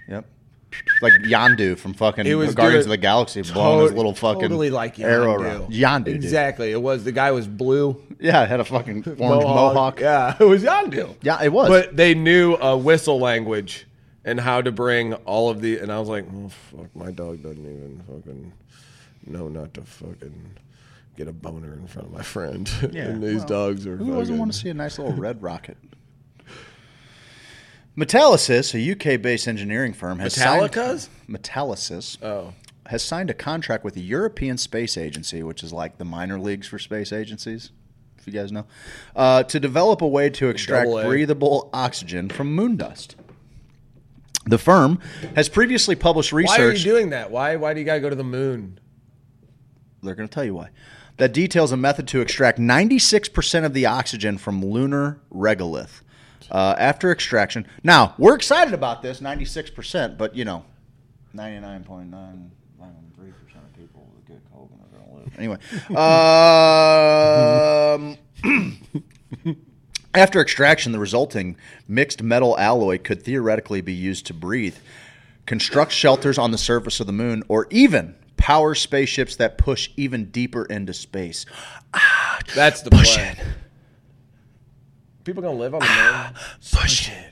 Yep. 0.08 0.26
Like 1.02 1.14
Yondu 1.24 1.78
from 1.78 1.94
fucking 1.94 2.26
He 2.26 2.36
was 2.36 2.54
Guardians 2.54 2.86
of 2.86 2.90
the 2.92 2.98
Galaxy, 2.98 3.42
blowing 3.42 3.82
his 3.82 3.90
tot- 3.92 3.98
little 3.98 4.14
fucking 4.14 4.42
totally 4.42 4.70
like 4.70 5.00
arrow 5.00 5.38
Yondu. 5.38 5.40
around. 5.42 5.74
Yondu, 5.74 6.06
dude. 6.06 6.16
Exactly. 6.16 6.72
It 6.72 6.82
was 6.82 7.04
the 7.04 7.12
guy 7.12 7.32
was 7.32 7.48
blue. 7.48 8.02
Yeah, 8.20 8.44
it 8.44 8.50
had 8.50 8.60
a 8.60 8.66
fucking 8.66 9.04
orange 9.20 9.44
mohawk. 9.44 10.00
Yeah, 10.00 10.36
it 10.40 10.44
was 10.44 10.64
Yondu. 10.64 11.16
Yeah, 11.22 11.42
it 11.42 11.52
was. 11.52 11.70
But 11.70 11.96
they 11.98 12.14
knew 12.14 12.54
uh, 12.56 12.76
whistle 12.78 13.20
language 13.20 13.88
and 14.24 14.40
how 14.40 14.62
to 14.62 14.72
bring 14.72 15.14
all 15.14 15.50
of 15.50 15.62
the. 15.62 15.80
And 15.80 15.92
I 15.92 16.00
was 16.00 16.08
like, 16.10 16.26
oh, 16.34 16.50
fuck, 16.50 16.96
my 16.96 17.12
dog 17.12 17.42
doesn't 17.42 17.60
even 17.66 18.04
fucking 18.08 18.54
know 19.26 19.48
not 19.48 19.74
to 19.76 19.82
fucking 19.82 20.52
get 21.18 21.28
a 21.28 21.34
boner 21.34 21.74
in 21.74 21.88
front 21.88 22.08
of 22.10 22.14
my 22.14 22.22
friend. 22.24 22.70
Yeah, 22.92 23.06
and 23.06 23.24
these 23.24 23.40
well, 23.40 23.48
dogs 23.48 23.88
are. 23.88 23.98
Who 23.98 24.06
doesn't 24.12 24.26
fucking- 24.26 24.38
want 24.38 24.54
to 24.54 24.58
see 24.58 24.70
a 24.70 24.74
nice 24.76 25.00
little 25.00 25.14
red 25.14 25.42
rocket? 25.42 25.78
Metalysis, 27.98 28.74
a 28.74 28.92
UK-based 29.16 29.48
engineering 29.48 29.94
firm, 29.94 30.20
has 30.20 30.36
Metallicas? 30.36 31.00
signed 31.00 31.10
Oh, 32.22 32.54
has 32.88 33.04
signed 33.04 33.30
a 33.30 33.34
contract 33.34 33.84
with 33.84 33.94
the 33.94 34.02
European 34.02 34.58
Space 34.58 34.98
Agency, 34.98 35.44
which 35.44 35.64
is 35.64 35.72
like 35.72 35.98
the 35.98 36.06
minor 36.06 36.40
leagues 36.40 36.68
for 36.68 36.80
space 36.80 37.14
agencies, 37.14 37.72
if 38.18 38.28
you 38.28 38.34
guys 38.34 38.52
know, 38.52 38.66
uh, 39.16 39.44
to 39.44 39.60
develop 39.60 40.02
a 40.02 40.08
way 40.08 40.30
to 40.30 40.50
extract 40.50 40.90
breathable 40.90 41.70
oxygen 41.74 42.30
from 42.30 42.54
moon 42.54 42.76
dust. 42.78 43.16
The 44.46 44.58
firm 44.58 45.00
has 45.36 45.50
previously 45.50 45.96
published 45.96 46.32
research. 46.34 46.58
why 46.58 46.66
are 46.66 46.72
you 46.72 46.84
doing 46.84 47.10
that? 47.12 47.30
Why? 47.30 47.56
Why 47.58 47.74
do 47.74 47.80
you 47.80 47.86
gotta 47.86 48.00
go 48.02 48.10
to 48.10 48.16
the 48.16 48.24
moon? 48.24 48.80
They're 50.04 50.16
going 50.16 50.28
to 50.28 50.34
tell 50.34 50.44
you 50.44 50.56
why. 50.56 50.70
That 51.18 51.34
details 51.34 51.72
a 51.72 51.78
method 51.78 52.08
to 52.10 52.22
extract 52.22 52.58
96% 52.58 53.66
of 53.66 53.74
the 53.74 53.86
oxygen 53.86 54.38
from 54.40 54.66
lunar 54.66 55.22
regolith. 55.32 56.01
Uh, 56.50 56.76
after 56.78 57.12
extraction. 57.12 57.68
Now, 57.84 58.16
we're 58.18 58.36
excited 58.36 58.74
about 58.74 59.02
this 59.02 59.20
96%, 59.20 60.18
but 60.18 60.36
you 60.36 60.46
know, 60.46 60.66
99.953% 61.36 61.82
of 62.80 63.78
people 63.78 64.08
that 64.16 64.28
get 64.28 64.42
COVID 64.54 64.80
are 64.82 64.90
going 64.98 65.06
to 65.06 65.16
live. 65.16 65.30
Anyway, 65.38 65.58
um, 69.44 69.56
after 70.14 70.42
extraction, 70.42 70.92
the 70.92 71.00
resulting 71.00 71.56
mixed 71.88 72.22
metal 72.24 72.58
alloy 72.58 72.98
could 72.98 73.24
theoretically 73.24 73.82
be 73.82 73.94
used 73.94 74.26
to 74.28 74.34
breathe, 74.34 74.76
construct 75.46 75.92
shelters 75.92 76.38
on 76.38 76.52
the 76.52 76.58
surface 76.58 77.00
of 77.00 77.08
the 77.08 77.14
moon, 77.14 77.44
or 77.48 77.68
even 77.70 78.16
power 78.38 78.74
spaceships 78.74 79.36
that 79.38 79.58
push 79.58 79.90
even 79.96 80.26
deeper 80.32 80.66
into 80.66 80.94
space. 80.94 81.46
That's 82.56 82.82
the 82.82 82.90
Push 82.90 83.16
plan. 83.16 83.38
it. 83.38 83.44
People 85.24 85.44
gonna 85.44 85.58
live 85.58 85.76
on 85.76 85.82
the 85.82 85.86
moon. 85.86 86.34
Push 86.72 87.10
it. 87.10 87.32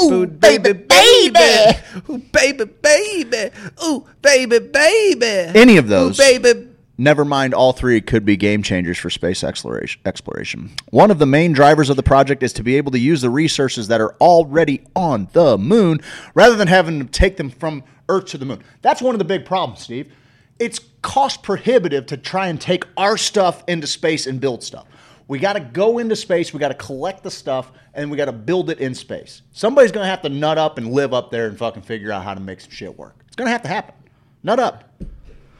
Ooh, 0.00 0.26
baby, 0.26 0.72
baby. 0.72 1.78
Ooh, 2.10 2.18
baby, 2.18 2.64
baby. 2.64 3.50
Ooh, 3.84 4.04
baby, 4.20 4.58
baby. 4.58 5.58
Any 5.58 5.76
of 5.76 5.88
those. 5.88 6.18
Ooh, 6.18 6.22
baby. 6.22 6.68
Never 7.00 7.24
mind, 7.24 7.54
all 7.54 7.72
three 7.72 8.00
could 8.00 8.24
be 8.24 8.36
game 8.36 8.64
changers 8.64 8.98
for 8.98 9.08
space 9.08 9.44
exploration. 9.44 10.00
exploration. 10.04 10.72
One 10.90 11.12
of 11.12 11.20
the 11.20 11.26
main 11.26 11.52
drivers 11.52 11.88
of 11.90 11.96
the 11.96 12.02
project 12.02 12.42
is 12.42 12.52
to 12.54 12.64
be 12.64 12.76
able 12.76 12.90
to 12.90 12.98
use 12.98 13.20
the 13.20 13.30
resources 13.30 13.86
that 13.86 14.00
are 14.00 14.14
already 14.14 14.82
on 14.96 15.28
the 15.32 15.56
moon 15.56 16.00
rather 16.34 16.56
than 16.56 16.66
having 16.66 16.98
to 16.98 17.06
take 17.06 17.36
them 17.36 17.50
from 17.50 17.84
Earth 18.08 18.26
to 18.26 18.38
the 18.38 18.44
moon. 18.44 18.62
That's 18.82 19.02
one 19.02 19.14
of 19.14 19.18
the 19.18 19.24
big 19.24 19.44
problems, 19.44 19.80
Steve. 19.80 20.12
It's 20.58 20.80
cost 21.02 21.42
prohibitive 21.42 22.06
to 22.06 22.16
try 22.16 22.48
and 22.48 22.60
take 22.60 22.84
our 22.96 23.16
stuff 23.16 23.62
into 23.68 23.86
space 23.86 24.26
and 24.26 24.40
build 24.40 24.62
stuff. 24.62 24.86
We 25.28 25.38
got 25.38 25.52
to 25.52 25.60
go 25.60 25.98
into 25.98 26.16
space, 26.16 26.54
we 26.54 26.58
got 26.58 26.68
to 26.68 26.74
collect 26.74 27.22
the 27.22 27.30
stuff, 27.30 27.70
and 27.94 28.10
we 28.10 28.16
got 28.16 28.24
to 28.24 28.32
build 28.32 28.70
it 28.70 28.78
in 28.78 28.94
space. 28.94 29.42
Somebody's 29.52 29.92
going 29.92 30.04
to 30.04 30.10
have 30.10 30.22
to 30.22 30.30
nut 30.30 30.56
up 30.56 30.78
and 30.78 30.90
live 30.90 31.12
up 31.12 31.30
there 31.30 31.46
and 31.46 31.58
fucking 31.58 31.82
figure 31.82 32.10
out 32.10 32.24
how 32.24 32.34
to 32.34 32.40
make 32.40 32.60
some 32.60 32.70
shit 32.70 32.96
work. 32.98 33.14
It's 33.26 33.36
going 33.36 33.46
to 33.46 33.52
have 33.52 33.62
to 33.62 33.68
happen. 33.68 33.94
Nut 34.42 34.58
up. 34.58 34.90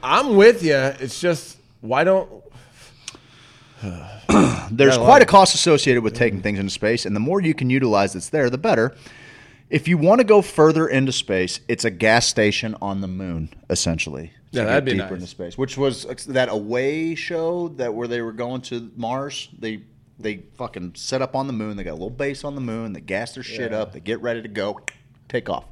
I'm 0.01 0.35
with 0.35 0.63
you. 0.63 0.75
It's 0.75 1.19
just 1.19 1.57
why 1.81 2.03
don't 2.03 2.43
There's 4.71 4.97
quite 4.97 5.21
a 5.21 5.25
cost 5.25 5.55
associated 5.55 6.03
with 6.03 6.13
taking 6.13 6.41
things 6.41 6.59
into 6.59 6.71
space, 6.71 7.05
and 7.05 7.15
the 7.15 7.19
more 7.19 7.41
you 7.41 7.53
can 7.53 7.69
utilize 7.69 8.13
that's 8.13 8.29
there, 8.29 8.49
the 8.49 8.57
better. 8.57 8.95
If 9.69 9.87
you 9.87 9.97
want 9.97 10.19
to 10.19 10.23
go 10.25 10.41
further 10.41 10.87
into 10.87 11.11
space, 11.11 11.59
it's 11.67 11.85
a 11.85 11.91
gas 11.91 12.25
station 12.25 12.75
on 12.81 13.01
the 13.01 13.07
moon, 13.07 13.49
essentially. 13.69 14.33
Yeah, 14.51 14.63
that'd 14.63 14.85
be 14.85 14.93
deeper 14.93 15.03
nice. 15.03 15.11
into 15.11 15.27
space. 15.27 15.57
Which 15.59 15.77
was 15.77 16.05
that 16.27 16.49
away 16.49 17.13
show 17.13 17.67
that 17.69 17.93
where 17.93 18.07
they 18.07 18.21
were 18.21 18.31
going 18.31 18.61
to 18.61 18.91
Mars. 18.95 19.47
They 19.57 19.83
they 20.17 20.43
fucking 20.57 20.93
set 20.95 21.21
up 21.21 21.35
on 21.35 21.47
the 21.47 21.53
moon. 21.53 21.77
They 21.77 21.83
got 21.83 21.91
a 21.91 21.93
little 21.93 22.09
base 22.09 22.43
on 22.43 22.55
the 22.55 22.61
moon. 22.61 22.93
They 22.93 22.99
gas 22.99 23.35
their 23.35 23.43
shit 23.43 23.71
Yeah. 23.71 23.81
up. 23.81 23.93
They 23.93 23.99
get 23.99 24.21
ready 24.21 24.41
to 24.41 24.47
go, 24.49 24.79
take 25.29 25.49
off. 25.49 25.65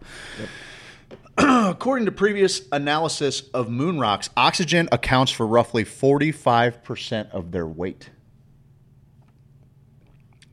According 1.37 2.05
to 2.05 2.11
previous 2.11 2.61
analysis 2.71 3.41
of 3.53 3.69
moon 3.69 3.99
rocks, 3.99 4.29
oxygen 4.37 4.87
accounts 4.91 5.31
for 5.31 5.45
roughly 5.45 5.83
45% 5.83 7.31
of 7.31 7.51
their 7.51 7.67
weight. 7.67 8.09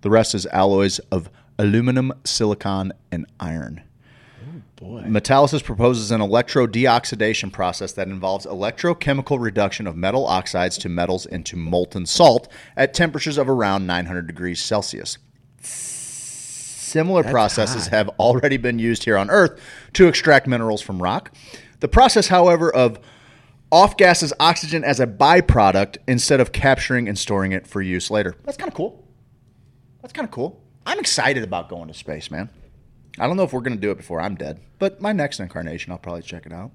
The 0.00 0.10
rest 0.10 0.34
is 0.34 0.44
alloys 0.46 0.98
of 1.10 1.30
aluminum, 1.58 2.12
silicon, 2.24 2.92
and 3.10 3.26
iron. 3.40 3.82
Oh, 4.42 4.62
boy. 4.76 5.02
Metalysis 5.02 5.62
proposes 5.62 6.10
an 6.10 6.20
electro 6.20 6.66
deoxidation 6.66 7.52
process 7.52 7.92
that 7.92 8.08
involves 8.08 8.46
electrochemical 8.46 9.40
reduction 9.40 9.86
of 9.86 9.96
metal 9.96 10.26
oxides 10.26 10.78
to 10.78 10.88
metals 10.88 11.26
into 11.26 11.56
molten 11.56 12.06
salt 12.06 12.48
at 12.76 12.94
temperatures 12.94 13.38
of 13.38 13.48
around 13.48 13.86
900 13.86 14.26
degrees 14.26 14.60
Celsius. 14.60 15.18
Similar 15.60 17.24
processes 17.24 17.88
have 17.88 18.08
already 18.20 18.56
been 18.56 18.78
used 18.78 19.02
here 19.04 19.16
on 19.16 19.28
Earth 19.28 19.60
to 19.94 20.06
extract 20.06 20.46
minerals 20.46 20.80
from 20.80 21.02
rock. 21.02 21.34
The 21.80 21.88
process, 21.88 22.28
however, 22.28 22.72
of 22.72 23.00
off 23.72 23.96
gases 23.96 24.32
oxygen 24.38 24.84
as 24.84 25.00
a 25.00 25.06
byproduct 25.06 25.96
instead 26.06 26.38
of 26.38 26.52
capturing 26.52 27.08
and 27.08 27.18
storing 27.18 27.50
it 27.50 27.66
for 27.66 27.82
use 27.82 28.10
later. 28.10 28.36
That's 28.44 28.56
kind 28.56 28.68
of 28.68 28.74
cool. 28.74 29.04
That's 30.00 30.12
kind 30.12 30.24
of 30.24 30.30
cool. 30.30 30.63
I'm 30.86 30.98
excited 30.98 31.42
about 31.42 31.68
going 31.68 31.88
to 31.88 31.94
space, 31.94 32.30
man. 32.30 32.50
I 33.18 33.26
don't 33.26 33.36
know 33.36 33.44
if 33.44 33.52
we're 33.52 33.60
going 33.60 33.76
to 33.76 33.80
do 33.80 33.90
it 33.90 33.96
before 33.96 34.20
I'm 34.20 34.34
dead, 34.34 34.60
but 34.78 35.00
my 35.00 35.12
next 35.12 35.40
incarnation, 35.40 35.92
I'll 35.92 35.98
probably 35.98 36.22
check 36.22 36.46
it 36.46 36.52
out. 36.52 36.72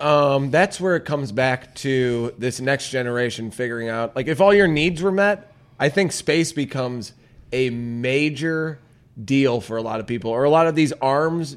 Um, 0.00 0.50
that's 0.50 0.80
where 0.80 0.96
it 0.96 1.04
comes 1.04 1.30
back 1.30 1.74
to 1.76 2.34
this 2.36 2.60
next 2.60 2.90
generation 2.90 3.52
figuring 3.52 3.88
out 3.88 4.16
like 4.16 4.26
if 4.26 4.40
all 4.40 4.52
your 4.52 4.66
needs 4.66 5.00
were 5.00 5.12
met, 5.12 5.52
I 5.78 5.88
think 5.88 6.10
space 6.10 6.52
becomes 6.52 7.12
a 7.52 7.70
major 7.70 8.80
deal 9.24 9.60
for 9.60 9.76
a 9.76 9.82
lot 9.82 10.00
of 10.00 10.06
people 10.06 10.30
or 10.30 10.44
a 10.44 10.50
lot 10.50 10.66
of 10.66 10.74
these 10.74 10.92
arms 10.94 11.56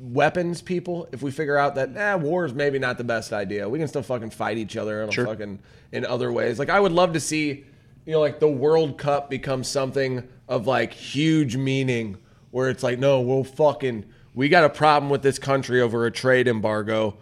weapons 0.00 0.62
people 0.62 1.08
if 1.10 1.20
we 1.20 1.32
figure 1.32 1.56
out 1.56 1.74
that 1.74 1.96
eh, 1.96 2.14
war 2.14 2.44
is 2.44 2.54
maybe 2.54 2.78
not 2.78 2.96
the 2.96 3.02
best 3.02 3.32
idea 3.32 3.68
we 3.68 3.76
can 3.76 3.88
still 3.88 4.04
fucking 4.04 4.30
fight 4.30 4.56
each 4.56 4.76
other 4.76 5.02
in 5.02 5.08
a 5.08 5.12
fucking 5.12 5.58
in 5.90 6.06
other 6.06 6.30
ways 6.30 6.60
like 6.60 6.68
i 6.68 6.78
would 6.78 6.92
love 6.92 7.12
to 7.12 7.18
see 7.18 7.64
you 8.06 8.12
know 8.12 8.20
like 8.20 8.40
the 8.40 8.48
world 8.48 8.96
cup 8.96 9.28
becomes 9.28 9.68
something 9.68 10.26
of 10.48 10.66
like 10.66 10.92
huge 10.94 11.56
meaning 11.56 12.16
where 12.50 12.70
it's 12.70 12.82
like 12.82 12.98
no 12.98 13.20
we'll 13.20 13.44
fucking 13.44 14.04
we 14.34 14.48
got 14.48 14.64
a 14.64 14.70
problem 14.70 15.10
with 15.10 15.22
this 15.22 15.38
country 15.38 15.80
over 15.82 16.06
a 16.06 16.10
trade 16.10 16.48
embargo 16.48 17.16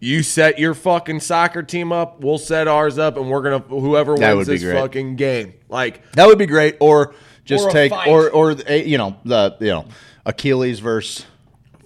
you 0.00 0.22
set 0.22 0.58
your 0.58 0.72
fucking 0.74 1.20
soccer 1.20 1.62
team 1.62 1.92
up 1.92 2.24
we'll 2.24 2.38
set 2.38 2.66
ours 2.66 2.98
up 2.98 3.16
and 3.18 3.28
we're 3.30 3.42
gonna 3.42 3.58
whoever 3.58 4.16
That 4.16 4.32
wins 4.34 4.46
this 4.48 4.62
great. 4.64 4.74
fucking 4.74 5.16
game 5.16 5.52
like 5.68 6.10
That 6.12 6.26
would 6.26 6.38
be 6.38 6.46
great. 6.46 6.76
Or 6.80 7.14
just 7.44 7.66
Or 7.66 7.70
take, 7.70 7.92
or 8.06 8.30
or 8.30 8.52
uh, 8.52 8.72
you 8.72 8.96
know 8.98 9.16
the 9.24 9.56
you 9.60 9.66
know 9.68 9.86
Achilles 10.24 10.78
versus 10.80 11.26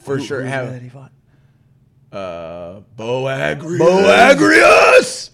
for 0.01 0.21
sure 0.21 0.43
Who 0.43 0.47
have 0.47 0.81
he 0.81 0.89
fought? 0.91 1.11
uh 2.13 2.81
Boagrius. 2.97 3.79
Boagrius. 3.81 5.31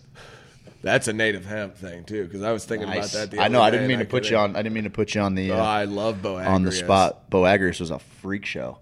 That's 0.82 1.08
a 1.08 1.12
native 1.12 1.44
hemp 1.44 1.76
thing 1.76 2.04
too, 2.04 2.24
because 2.24 2.42
I 2.42 2.52
was 2.52 2.64
thinking 2.64 2.88
Nice. 2.88 3.12
about 3.14 3.30
that. 3.30 3.36
The 3.36 3.42
I 3.42 3.48
know. 3.48 3.58
other 3.60 3.66
I 3.66 3.70
didn't 3.70 3.88
mean 3.88 4.00
and 4.00 4.08
to 4.08 4.10
put 4.10 4.24
you 4.24 4.30
couldn't- 4.30 4.50
on. 4.52 4.56
I 4.56 4.62
didn't 4.62 4.74
mean 4.74 4.84
to 4.84 4.90
put 4.90 5.14
you 5.14 5.20
on 5.20 5.34
the 5.34 5.52
Oh, 5.52 5.58
uh, 5.58 5.62
I 5.62 5.84
love 5.84 6.16
Boagrius 6.22 6.46
on 6.46 6.62
the 6.62 6.72
spot. 6.72 7.30
Boagrius 7.30 7.80
was 7.80 7.90
a 7.90 7.98
freak 7.98 8.46
show, 8.46 8.78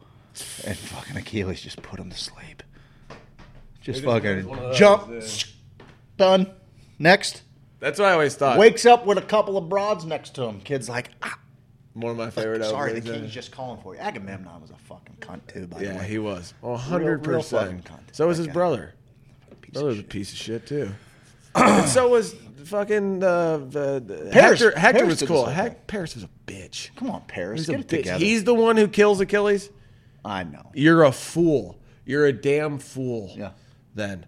and 0.64 0.76
fucking 0.76 1.16
Achilles 1.16 1.60
just 1.60 1.82
put 1.82 1.98
him 1.98 2.10
to 2.10 2.16
sleep. 2.16 2.62
Just 3.80 3.80
He 3.80 3.92
just 3.92 4.04
fucking 4.04 4.46
one 4.48 4.58
of 4.58 4.64
those, 4.66 4.78
jump, 4.78 5.10
yeah. 5.10 5.84
done. 6.16 6.50
Next, 7.00 7.42
That's 7.80 7.98
what 7.98 8.08
I 8.08 8.12
always 8.12 8.34
thought. 8.34 8.58
wakes 8.58 8.84
up 8.86 9.06
with 9.06 9.18
a 9.18 9.22
couple 9.22 9.56
of 9.56 9.68
broads 9.68 10.04
next 10.04 10.34
to 10.36 10.42
him. 10.44 10.60
Kid's 10.60 10.88
like, 10.88 11.10
ah, 11.22 11.38
one 11.94 12.10
of 12.12 12.16
my 12.18 12.30
favorite. 12.30 12.62
sorry, 12.64 12.92
the 12.92 12.98
openings, 12.98 13.18
king's 13.20 13.34
yeah. 13.34 13.40
just 13.40 13.50
calling 13.52 13.80
for 13.82 13.94
you. 13.94 14.00
Agamemnon 14.00 14.60
was 14.60 14.70
a 14.70 14.76
fucking 14.76 15.16
cunt 15.20 15.40
too, 15.52 15.66
by 15.66 15.78
the 15.78 15.84
Yeah, 15.86 15.98
way. 15.98 16.06
he 16.08 16.18
was. 16.18 16.54
Oh, 16.62 16.76
hundred 16.76 17.26
real 17.26 17.42
fucking 17.42 17.82
percent. 17.82 17.84
cunt. 17.84 18.14
So 18.14 18.26
was 18.28 18.38
his 18.38 18.46
guy. 18.48 18.52
brother. 18.52 18.94
Piece 19.62 19.72
Brother 19.72 19.88
was 19.88 19.98
a 19.98 20.02
piece 20.04 20.32
of 20.32 20.38
shit 20.38 20.66
too. 20.66 20.90
And 21.54 21.88
so 21.88 22.08
was 22.08 22.34
fucking 22.64 23.22
uh, 23.22 23.58
the, 23.58 24.02
the 24.04 24.28
Paris- 24.32 24.60
Hector. 24.60 24.78
Hector 24.78 24.98
Paris 25.00 25.20
was 25.20 25.28
cool. 25.28 25.44
this 25.46 25.54
whole 25.54 25.64
Hec- 25.64 25.86
Paris 25.86 26.14
was 26.14 26.24
a 26.24 26.30
bitch. 26.46 26.94
Come 26.96 27.10
on, 27.10 27.22
Paris, 27.22 27.60
He's 27.60 27.68
a 27.68 27.72
get 27.72 27.80
it 27.80 27.86
bitch. 27.86 27.90
together. 27.98 28.24
He's 28.24 28.44
the 28.44 28.54
one 28.54 28.76
who 28.76 28.88
kills 28.88 29.20
Achilles. 29.20 29.70
I 30.24 30.44
know. 30.44 30.70
You're 30.74 31.04
a 31.04 31.12
fool. 31.12 31.78
You're 32.04 32.26
a 32.26 32.32
damn 32.32 32.78
fool. 32.78 33.32
Yeah. 33.36 33.50
Then, 33.94 34.26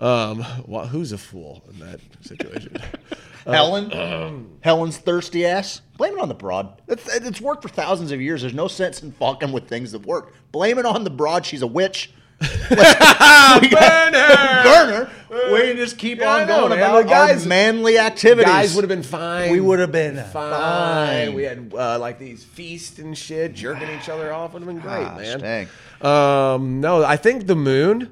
um, 0.00 0.44
well, 0.66 0.86
who's 0.86 1.12
a 1.12 1.18
fool 1.18 1.62
in 1.70 1.78
that 1.80 2.00
situation? 2.22 2.76
Helen, 3.46 4.58
Helen's 4.62 4.96
thirsty 4.96 5.46
ass. 5.46 5.80
Blame 5.96 6.14
it 6.14 6.20
on 6.20 6.28
the 6.28 6.34
broad. 6.34 6.82
It's, 6.88 7.06
it's 7.14 7.40
worked 7.40 7.62
for 7.62 7.68
thousands 7.68 8.10
of 8.10 8.20
years. 8.20 8.40
There's 8.40 8.54
no 8.54 8.66
sense 8.66 9.02
in 9.02 9.12
fucking 9.12 9.52
with 9.52 9.68
things 9.68 9.92
that 9.92 10.04
work. 10.04 10.34
Blame 10.50 10.78
it 10.78 10.84
on 10.86 11.04
the 11.04 11.10
broad. 11.10 11.46
She's 11.46 11.62
a 11.62 11.66
witch. 11.66 12.10
Burner. 12.40 12.70
Burner. 14.64 15.10
We 15.52 15.60
can 15.68 15.76
just 15.76 15.98
keep 15.98 16.18
Yeah, 16.18 16.30
I 16.30 16.42
on 16.42 16.46
know, 16.48 16.56
going 16.68 16.70
man. 16.70 16.90
about 16.90 17.08
guys- 17.08 17.42
our 17.42 17.48
manly 17.48 17.98
activities. 17.98 18.44
Guys 18.52 18.74
would 18.74 18.82
have 18.84 18.88
been 18.88 19.02
fine. 19.02 19.50
We 19.52 19.60
would 19.60 19.78
have 19.78 19.92
been 19.92 20.16
fine. 20.16 20.32
fine. 20.32 21.34
We 21.34 21.42
had 21.44 21.72
uh, 21.76 21.98
like 21.98 22.18
these 22.18 22.44
feasts 22.44 22.98
and 22.98 23.16
shit, 23.16 23.54
jerking 23.54 23.88
each 23.90 24.08
other 24.08 24.32
off. 24.32 24.52
Would 24.52 24.62
have 24.62 24.68
been 24.68 24.80
great, 24.80 25.04
Gosh, 25.04 25.18
man. 25.18 25.40
dang. 25.40 25.68
Um, 26.02 26.80
no, 26.80 27.04
I 27.04 27.16
think 27.16 27.46
the 27.46 27.56
moon 27.56 28.10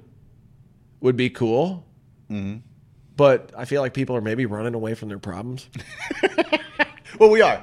would 1.00 1.16
be 1.16 1.30
cool. 1.30 1.84
Mm-hmm. 2.30 2.58
But 3.16 3.52
I 3.56 3.64
feel 3.64 3.80
like 3.80 3.94
people 3.94 4.16
are 4.16 4.20
maybe 4.20 4.44
running 4.46 4.74
away 4.74 4.94
from 4.94 5.08
their 5.08 5.18
problems. 5.18 5.68
Well, 7.20 7.30
we 7.30 7.42
are. 7.42 7.62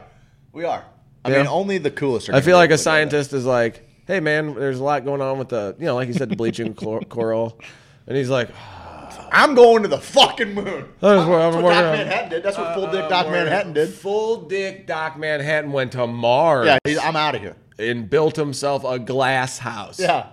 We 0.54 0.64
are. 0.64 0.86
I 1.26 1.30
Yeah. 1.32 1.38
mean, 1.40 1.48
only 1.48 1.78
the 1.78 1.92
coolest 1.92 2.30
are. 2.30 2.32
I 2.32 2.36
gonna 2.36 2.46
feel 2.46 2.52
be 2.56 2.60
like 2.60 2.70
a 2.70 2.74
able 2.74 2.78
to 2.78 2.78
do 2.78 2.78
that. 2.78 2.84
scientist 2.84 3.34
is 3.34 3.46
like, 3.46 3.86
hey 4.08 4.20
man, 4.20 4.56
there's 4.56 4.80
a 4.80 4.84
lot 4.84 5.06
going 5.06 5.22
on 5.22 5.38
with 5.38 5.50
the, 5.50 5.76
you 5.80 5.86
know, 5.86 5.96
like 5.96 6.08
you 6.08 6.14
said, 6.14 6.30
the 6.30 6.36
bleaching 6.36 6.74
chlor- 6.76 7.08
coral, 7.10 7.60
and 8.08 8.18
he's 8.18 8.30
like, 8.30 8.50
I'm 9.34 9.56
going 9.56 9.84
to 9.84 9.88
the 9.88 9.98
fucking 9.98 10.54
moon. 10.54 10.86
That's 11.00 11.28
what 11.28 11.42
I'm 11.42 11.54
That's 11.54 11.56
what 11.56 11.64
working 11.64 11.80
Doc 11.80 11.86
on. 11.86 11.98
Manhattan 11.98 12.30
did. 12.30 12.44
That's 12.44 12.58
what 12.58 12.68
Uh, 12.68 12.74
full 12.76 12.92
dick 12.92 13.10
Doc 13.10 13.28
Manhattan 13.30 13.74
did. 13.74 13.90
Full 13.90 14.42
dick 14.48 14.88
Doc 14.88 15.18
Manhattan 15.18 15.72
went 15.72 15.94
to 15.94 16.06
Mars 16.08 16.66
Yeah, 16.68 16.78
he's, 16.84 16.98
I'm 17.00 17.16
out 17.16 17.36
of 17.36 17.42
here. 17.42 17.56
and 17.80 18.10
built 18.10 18.36
himself 18.36 18.84
a 18.84 19.00
glass 19.00 19.58
house. 19.58 20.00
Yeah. 20.00 20.28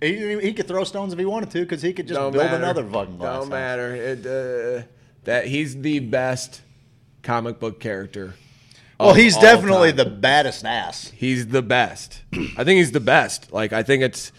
He, 0.00 0.38
he 0.40 0.54
could 0.54 0.66
throw 0.66 0.84
stones 0.84 1.12
if 1.12 1.18
he 1.18 1.26
wanted 1.26 1.50
to 1.50 1.60
because 1.60 1.82
he 1.82 1.92
could 1.92 2.08
just 2.08 2.18
Don't 2.18 2.32
build 2.32 2.44
matter. 2.46 2.56
another 2.56 2.84
fucking 2.84 3.18
glass 3.18 3.32
Don't 3.34 3.42
house. 3.42 3.48
matter. 3.50 3.94
It, 3.94 4.26
uh, 4.26 4.86
that 5.24 5.46
he's 5.46 5.78
the 5.78 5.98
best 5.98 6.62
comic 7.22 7.60
book 7.60 7.78
character. 7.80 8.34
Well, 9.06 9.14
he's 9.14 9.36
definitely 9.36 9.90
time. 9.90 9.96
the 9.96 10.04
baddest 10.06 10.64
ass. 10.64 11.10
He's 11.14 11.46
the 11.48 11.62
best. 11.62 12.22
I 12.56 12.64
think 12.64 12.78
he's 12.78 12.92
the 12.92 13.00
best. 13.00 13.52
Like 13.52 13.72
I 13.72 13.82
think 13.82 14.02
it's 14.02 14.32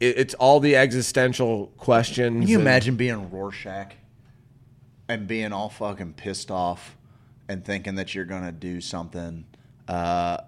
it, 0.00 0.18
it's 0.18 0.34
all 0.34 0.60
the 0.60 0.76
existential 0.76 1.68
questions. 1.76 2.40
Can 2.40 2.48
you 2.48 2.58
and- 2.58 2.62
imagine 2.62 2.96
being 2.96 3.30
Rorschach 3.30 3.92
and 5.08 5.26
being 5.26 5.52
all 5.52 5.68
fucking 5.68 6.14
pissed 6.14 6.50
off 6.50 6.96
and 7.48 7.64
thinking 7.64 7.94
that 7.96 8.14
you're 8.14 8.24
gonna 8.26 8.52
do 8.52 8.80
something 8.80 9.44
uh, 9.88 10.38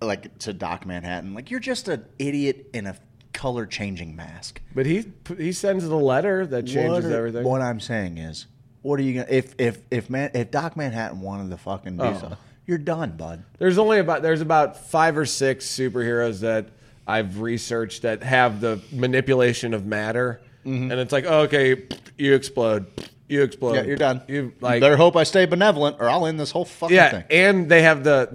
like 0.00 0.36
to 0.38 0.52
Doc 0.52 0.86
Manhattan? 0.86 1.34
Like 1.34 1.50
you're 1.50 1.60
just 1.60 1.88
an 1.88 2.04
idiot 2.18 2.70
in 2.72 2.86
a 2.86 2.96
color 3.32 3.66
changing 3.66 4.16
mask. 4.16 4.60
But 4.74 4.86
he 4.86 5.04
he 5.36 5.52
sends 5.52 5.86
the 5.86 5.94
letter 5.96 6.46
that 6.46 6.66
changes 6.66 7.04
what, 7.04 7.12
everything. 7.12 7.44
What 7.44 7.60
I'm 7.62 7.80
saying 7.80 8.18
is, 8.18 8.46
what 8.82 8.98
are 8.98 9.02
you 9.02 9.14
gonna 9.20 9.26
if 9.30 9.54
if 9.58 9.78
if 9.90 10.10
man 10.10 10.30
if 10.34 10.50
Doc 10.50 10.76
Manhattan 10.76 11.20
wanted 11.20 11.50
to 11.50 11.56
fucking 11.58 11.98
do 11.98 12.02
Oh. 12.04 12.12
something, 12.18 12.38
you're 12.68 12.78
done, 12.78 13.16
bud. 13.16 13.42
There's 13.58 13.78
only 13.78 13.98
about 13.98 14.22
there's 14.22 14.40
about 14.42 14.76
five 14.88 15.18
or 15.18 15.26
six 15.26 15.66
superheroes 15.66 16.40
that 16.40 16.68
I've 17.06 17.40
researched 17.40 18.02
that 18.02 18.22
have 18.22 18.60
the 18.60 18.80
manipulation 18.92 19.74
of 19.74 19.84
matter, 19.86 20.40
Mm-hmm. 20.64 20.90
and 20.92 21.00
it's 21.00 21.12
like, 21.12 21.24
oh, 21.26 21.40
okay, 21.42 21.86
you 22.18 22.34
explode, 22.34 22.86
you 23.26 23.42
explode, 23.42 23.76
Yeah, 23.76 23.82
you're 23.84 23.96
done. 23.96 24.20
You 24.28 24.52
like, 24.60 24.80
Better 24.82 24.96
hope 24.98 25.16
I 25.16 25.22
stay 25.24 25.46
benevolent, 25.46 25.96
or 25.98 26.10
I'll 26.10 26.26
end 26.26 26.38
this 26.38 26.50
whole 26.50 26.66
fucking 26.66 26.94
yeah, 26.94 27.10
thing. 27.10 27.24
and 27.30 27.68
they 27.70 27.82
have 27.82 28.04
the 28.04 28.28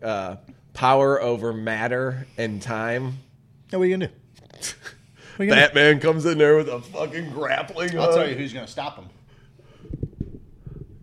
the 0.00 0.06
uh, 0.06 0.36
power 0.72 1.20
over 1.20 1.52
matter 1.52 2.26
and 2.38 2.62
time. 2.62 3.18
Yeah, 3.70 3.78
what 3.78 3.82
are 3.84 3.86
you 3.88 3.96
gonna 3.98 4.06
do? 4.08 4.14
You 5.38 5.46
gonna 5.48 5.60
do? 5.60 5.66
Batman 5.66 6.00
comes 6.00 6.24
in 6.24 6.38
there 6.38 6.56
with 6.56 6.68
a 6.68 6.80
fucking 6.80 7.30
grappling. 7.30 7.98
I'll 7.98 8.06
hook. 8.06 8.14
tell 8.14 8.28
you 8.28 8.34
who's 8.36 8.52
gonna 8.54 8.66
stop 8.66 8.96
him. 8.96 9.08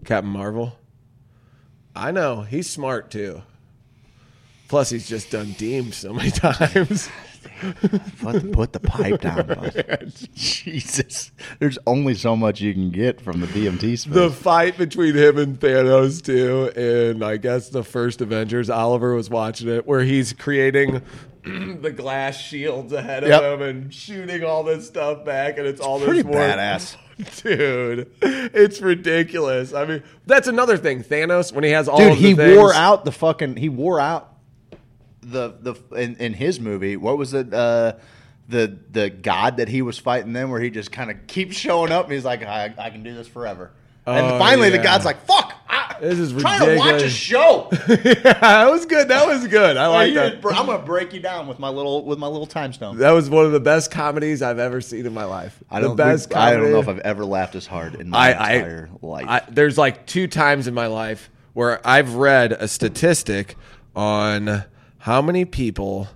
Captain 0.06 0.32
Marvel. 0.32 0.74
I 1.96 2.12
know 2.12 2.42
he's 2.42 2.70
smart 2.70 3.12
too. 3.12 3.42
Plus, 4.68 4.90
he's 4.90 5.08
just 5.10 5.32
done 5.32 5.52
Deemed 5.58 5.94
so 5.94 6.14
many 6.14 6.32
times. 6.32 7.10
Put, 8.22 8.52
put 8.54 8.74
the 8.74 8.80
pipe 8.80 9.20
down. 9.22 9.72
Jesus. 10.34 11.32
There's 11.60 11.78
only 11.86 12.14
so 12.16 12.36
much 12.36 12.62
you 12.62 12.74
can 12.74 12.90
get 12.92 13.20
from 13.20 13.42
the 13.42 13.48
DMT 13.48 13.98
space. 14.00 14.06
the 14.06 14.30
fight 14.30 14.78
between 14.78 15.16
him 15.16 15.38
and 15.38 15.60
Thanos 15.60 16.24
too, 16.24 16.72
and 16.80 17.24
I 17.24 17.38
guess 17.38 17.70
the 17.70 17.84
first 17.84 18.22
Avengers. 18.22 18.70
Oliver 18.70 19.14
was 19.14 19.30
watching 19.30 19.68
it, 19.70 19.86
where 19.86 20.02
he's 20.04 20.34
creating 20.34 21.02
the 21.44 21.92
glass 21.96 22.38
shields 22.38 22.94
ahead 22.94 23.24
of 23.24 23.30
Yep. 23.30 23.44
him 23.44 23.62
and 23.62 23.94
shooting 23.94 24.44
all 24.44 24.64
this 24.64 24.88
stuff 24.88 25.26
back, 25.26 25.58
and 25.58 25.68
it's 25.68 25.82
all 25.82 26.00
this 26.00 26.08
pretty 26.08 26.24
more- 26.24 26.36
badass. 26.36 26.96
Dude, 27.44 28.12
it's 28.22 28.82
ridiculous. 28.82 29.74
I 29.74 29.86
mean, 29.86 30.04
that's 30.26 30.48
another 30.48 30.78
thing. 30.78 31.04
Thanos, 31.04 31.52
when 31.54 31.64
he 31.64 31.72
has 31.72 31.88
all 31.88 31.98
Dude, 31.98 32.18
he 32.18 32.34
things- 32.34 32.58
wore 32.58 32.74
out 32.74 33.06
the 33.06 33.12
fucking. 33.12 33.58
He 33.58 33.70
wore 33.70 34.00
out 34.00 34.34
the 35.22 35.54
the 35.62 35.76
in, 35.96 36.16
in 36.18 36.34
his 36.34 36.60
movie. 36.60 36.98
What 36.98 37.18
was 37.18 37.34
it? 37.34 37.54
Uh, 37.54 37.94
the 38.50 38.78
the 38.92 39.10
god 39.10 39.58
that 39.58 39.70
he 39.70 39.82
was 39.82 39.98
fighting 39.98 40.34
then, 40.34 40.50
where 40.50 40.60
he 40.60 40.70
just 40.70 40.92
kind 40.92 41.10
of 41.12 41.28
keeps 41.28 41.56
showing 41.56 41.92
up 41.92 42.06
and 42.06 42.14
he's 42.14 42.26
like, 42.26 42.44
I, 42.44 42.74
I 42.78 42.90
can 42.90 43.04
do 43.04 43.14
this 43.14 43.28
forever. 43.28 43.72
and 44.06 44.26
Oh, 44.26 44.40
finally, 44.40 44.70
the 44.70 44.80
god's 44.80 45.06
like, 45.06 45.26
"Fuck, 45.26 45.51
This 46.02 46.18
is 46.18 46.34
trying 46.34 46.60
to 46.68 46.78
watch 46.78 47.02
a 47.04 47.10
show. 47.10 47.70
yeah, 47.88 47.94
that 48.40 48.70
was 48.72 48.86
good. 48.88 49.08
That 49.10 49.28
was 49.28 49.48
good. 49.48 49.78
I 49.78 49.88
like 49.88 50.14
that. 50.16 50.36
I'm 50.36 50.66
gonna 50.66 50.80
break 50.80 51.14
you 51.14 51.20
down 51.20 51.48
with 51.48 51.60
my 51.60 51.70
little 51.70 52.04
with 52.06 52.18
my 52.18 52.28
little 52.28 52.48
time 52.48 52.74
stone. 52.74 52.98
That 52.98 53.12
was 53.12 53.30
one 53.30 53.46
of 53.46 53.52
the 53.52 53.60
best 53.60 53.92
comedies 53.92 54.42
I've 54.42 54.58
ever 54.60 54.82
seen 54.82 55.06
in 55.06 55.14
my 55.14 55.26
life. 55.26 55.64
I 55.70 55.80
the 55.80 55.88
don't 55.90 55.96
best 55.96 56.30
think- 56.30 56.40
I 56.40 56.54
don't 56.54 56.72
know 56.72 56.80
if 56.80 56.88
I've 56.88 57.00
ever 57.00 57.24
laughed 57.24 57.56
as 57.56 57.68
hard 57.68 57.96
in 57.96 58.10
my 58.10 58.18
I, 58.34 58.54
entire 58.54 58.90
I, 58.92 59.06
life. 59.06 59.26
I, 59.28 59.42
there's 59.50 59.78
like 59.78 60.08
two 60.08 60.28
times 60.28 60.68
in 60.68 60.74
my 60.74 60.88
life 60.88 61.30
where 61.54 61.86
I've 61.88 62.16
read 62.16 62.52
a 62.54 62.68
statistic 62.68 63.56
on 63.96 64.64
how 65.00 65.22
many 65.22 65.46
people 65.46 66.08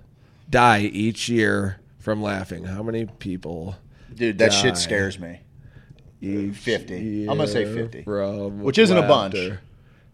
die 0.50 0.80
each 0.80 1.28
year 1.28 1.78
from 1.98 2.22
laughing. 2.22 2.64
How 2.64 2.82
many 2.82 3.06
people 3.06 3.76
Dude, 4.14 4.38
that 4.38 4.50
die 4.50 4.56
shit 4.56 4.76
scares 4.76 5.18
me. 5.18 5.40
each 6.20 6.56
50. 6.56 7.22
I'm 7.28 7.36
gonna 7.36 7.46
say 7.46 7.64
50. 7.64 8.02
Which 8.02 8.78
isn't 8.78 8.96
a 8.96 9.02
bunch. 9.06 9.36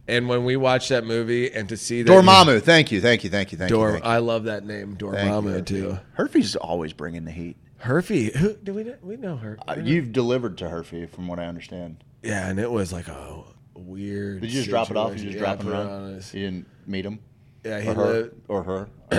Laughter? 0.06 0.16
And 0.18 0.28
when 0.28 0.44
we 0.44 0.56
watched 0.56 0.88
that 0.90 1.04
movie 1.04 1.52
and 1.52 1.68
to 1.68 1.76
see 1.76 2.02
that 2.02 2.10
Dormammu, 2.12 2.62
thank 2.62 2.90
you, 2.92 3.00
thank 3.00 3.24
you, 3.24 3.30
thank 3.30 3.52
you, 3.52 3.58
thank 3.58 3.70
you. 3.70 3.76
Dor- 3.76 3.92
thank 3.92 4.04
you. 4.04 4.10
I 4.10 4.18
love 4.18 4.44
that 4.44 4.64
name, 4.64 4.96
Thank 4.96 5.00
Dormammu 5.14 5.56
you. 5.56 5.62
too. 5.62 5.98
Herfy's 6.18 6.56
always 6.56 6.92
bringing 6.92 7.24
the 7.24 7.30
heat. 7.32 7.56
Herfy, 7.82 8.34
who 8.36 8.54
do 8.54 8.74
we 8.74 8.84
know? 8.84 8.94
We 9.02 9.16
know 9.16 9.36
her. 9.36 9.58
Uh, 9.66 9.76
you've 9.82 10.12
delivered 10.12 10.56
to 10.58 10.66
Herfy, 10.66 11.08
from 11.10 11.26
what 11.26 11.40
I 11.40 11.46
understand. 11.46 12.04
Yeah, 12.22 12.48
and 12.48 12.60
it 12.60 12.70
was 12.70 12.92
like 12.92 13.08
a 13.08 13.42
weird. 13.74 14.40
Did 14.42 14.52
you 14.52 14.60
just 14.60 14.70
drop 14.70 14.90
it 14.92 14.96
off? 14.96 15.10
You 15.10 15.14
just 15.16 15.32
situation. 15.32 15.42
drop 15.42 15.58
Yeah, 15.58 15.62
it 15.62 15.64
put 15.64 15.88
around? 15.90 16.02
on 16.04 16.14
us. 16.14 16.32
You 16.32 16.40
didn't 16.44 16.66
meet 16.86 17.04
him? 17.04 17.18
Yeah, 17.64 17.80
he 17.80 17.88
Or 17.88 17.94
her? 17.94 18.04
lived. 18.04 18.34
Or 18.48 18.62
her? 18.62 18.88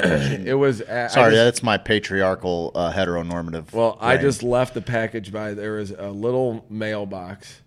It 0.45 0.53
was. 0.57 0.81
I 0.81 1.07
Sorry, 1.07 1.31
just- 1.33 1.43
that's 1.43 1.63
my 1.63 1.77
patriarchal, 1.77 2.71
uh, 2.73 2.91
heteronormative. 2.93 3.73
well, 3.73 3.97
I 3.99 4.15
just 4.15 4.43
left 4.43 4.73
the 4.75 4.81
package 4.81 5.31
by. 5.33 5.53
There 5.53 5.73
was 5.73 5.91
a 5.91 6.09
little 6.09 6.65
mailbox 6.69 7.61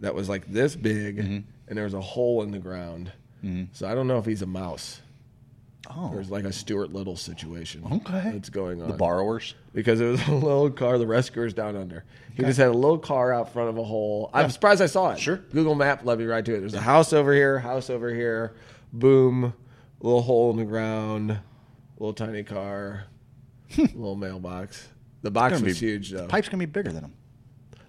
that 0.00 0.14
was 0.14 0.28
like 0.28 0.46
this 0.46 0.76
big, 0.76 1.16
Mm-hmm. 1.18 1.38
And 1.68 1.76
there 1.76 1.84
was 1.84 1.94
a 1.94 2.00
hole 2.00 2.42
in 2.42 2.50
the 2.50 2.58
ground. 2.58 3.12
Mm-hmm. 3.44 3.64
So 3.72 3.88
I 3.88 3.94
don't 3.94 4.06
know 4.06 4.18
if 4.18 4.24
he's 4.26 4.42
a 4.42 4.46
mouse. 4.46 5.00
Oh. 5.88 6.10
There's 6.12 6.30
like 6.30 6.44
a 6.44 6.52
Stuart 6.52 6.92
Little 6.92 7.14
situation. 7.16 7.84
Okay. 7.90 8.30
that's 8.32 8.48
going 8.50 8.82
on 8.82 8.88
The 8.88 8.94
borrowers? 8.96 9.54
because 9.72 10.00
it 10.00 10.06
was 10.06 10.26
a 10.28 10.32
little 10.32 10.70
car. 10.70 10.98
The 10.98 11.06
rescuer's 11.06 11.54
down 11.54 11.76
under. 11.76 12.04
He 12.34 12.42
just 12.42 12.58
had 12.58 12.68
a 12.68 12.72
little 12.72 12.98
car 12.98 13.32
out 13.32 13.52
front 13.52 13.68
of 13.68 13.78
a 13.78 13.84
hole. 13.84 14.30
I'm 14.34 14.50
surprised 14.50 14.82
I 14.82 14.86
saw 14.86 15.10
it. 15.12 15.18
Sure. 15.20 15.36
Google 15.36 15.74
Map 15.76 16.04
led 16.04 16.18
me 16.18 16.24
right 16.24 16.44
to 16.44 16.54
it. 16.54 16.60
There's 16.60 16.74
a 16.74 16.80
house 16.80 17.12
over 17.12 17.32
here, 17.32 17.58
house 17.60 17.88
over 17.88 18.12
here, 18.12 18.56
boom, 18.92 19.54
little 20.00 20.22
hole 20.22 20.50
in 20.50 20.56
the 20.56 20.64
ground, 20.64 21.38
little 21.98 22.12
tiny 22.14 22.42
car, 22.42 23.04
little 23.78 24.16
mailbox. 24.16 24.88
The 25.22 25.30
box 25.30 25.60
was 25.60 25.78
be- 25.80 25.86
huge 25.86 26.10
though. 26.10 26.26
Pipe's 26.26 26.48
going 26.48 26.58
to 26.60 26.66
be 26.66 26.70
bigger 26.70 26.92
than 26.92 27.04
him. 27.04 27.14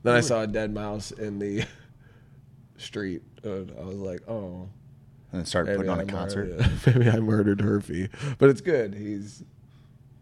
Then 0.04 0.16
I 0.16 0.22
saw 0.22 0.42
a 0.44 0.48
dead 0.48 0.74
mouse 0.74 1.12
in 1.12 1.40
the 1.40 1.66
street. 2.78 3.22
And 3.44 3.72
I 3.80 3.84
was 3.84 3.98
like, 3.98 4.22
oh. 4.28 4.68
And 5.32 5.42
then 5.42 5.46
started 5.46 5.76
putting 5.76 5.92
on 5.92 6.00
I 6.00 6.04
a 6.04 6.06
concert. 6.06 6.60
maybe 6.88 7.10
I 7.10 7.20
murdered 7.20 7.60
Herfy, 7.60 8.10
but 8.38 8.50
it's 8.50 8.62
good. 8.62 8.94
He's 8.94 9.44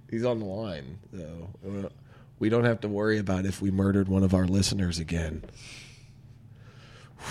he's 0.09 0.25
on 0.25 0.39
the 0.39 0.45
line, 0.45 0.97
so 1.15 1.49
uh, 1.67 1.89
we 2.39 2.49
don't 2.49 2.63
have 2.65 2.81
to 2.81 2.87
worry 2.87 3.19
about 3.19 3.45
if 3.45 3.61
we 3.61 3.69
murdered 3.69 4.07
one 4.07 4.23
of 4.23 4.33
our 4.33 4.45
listeners 4.47 4.97
again. 4.97 5.43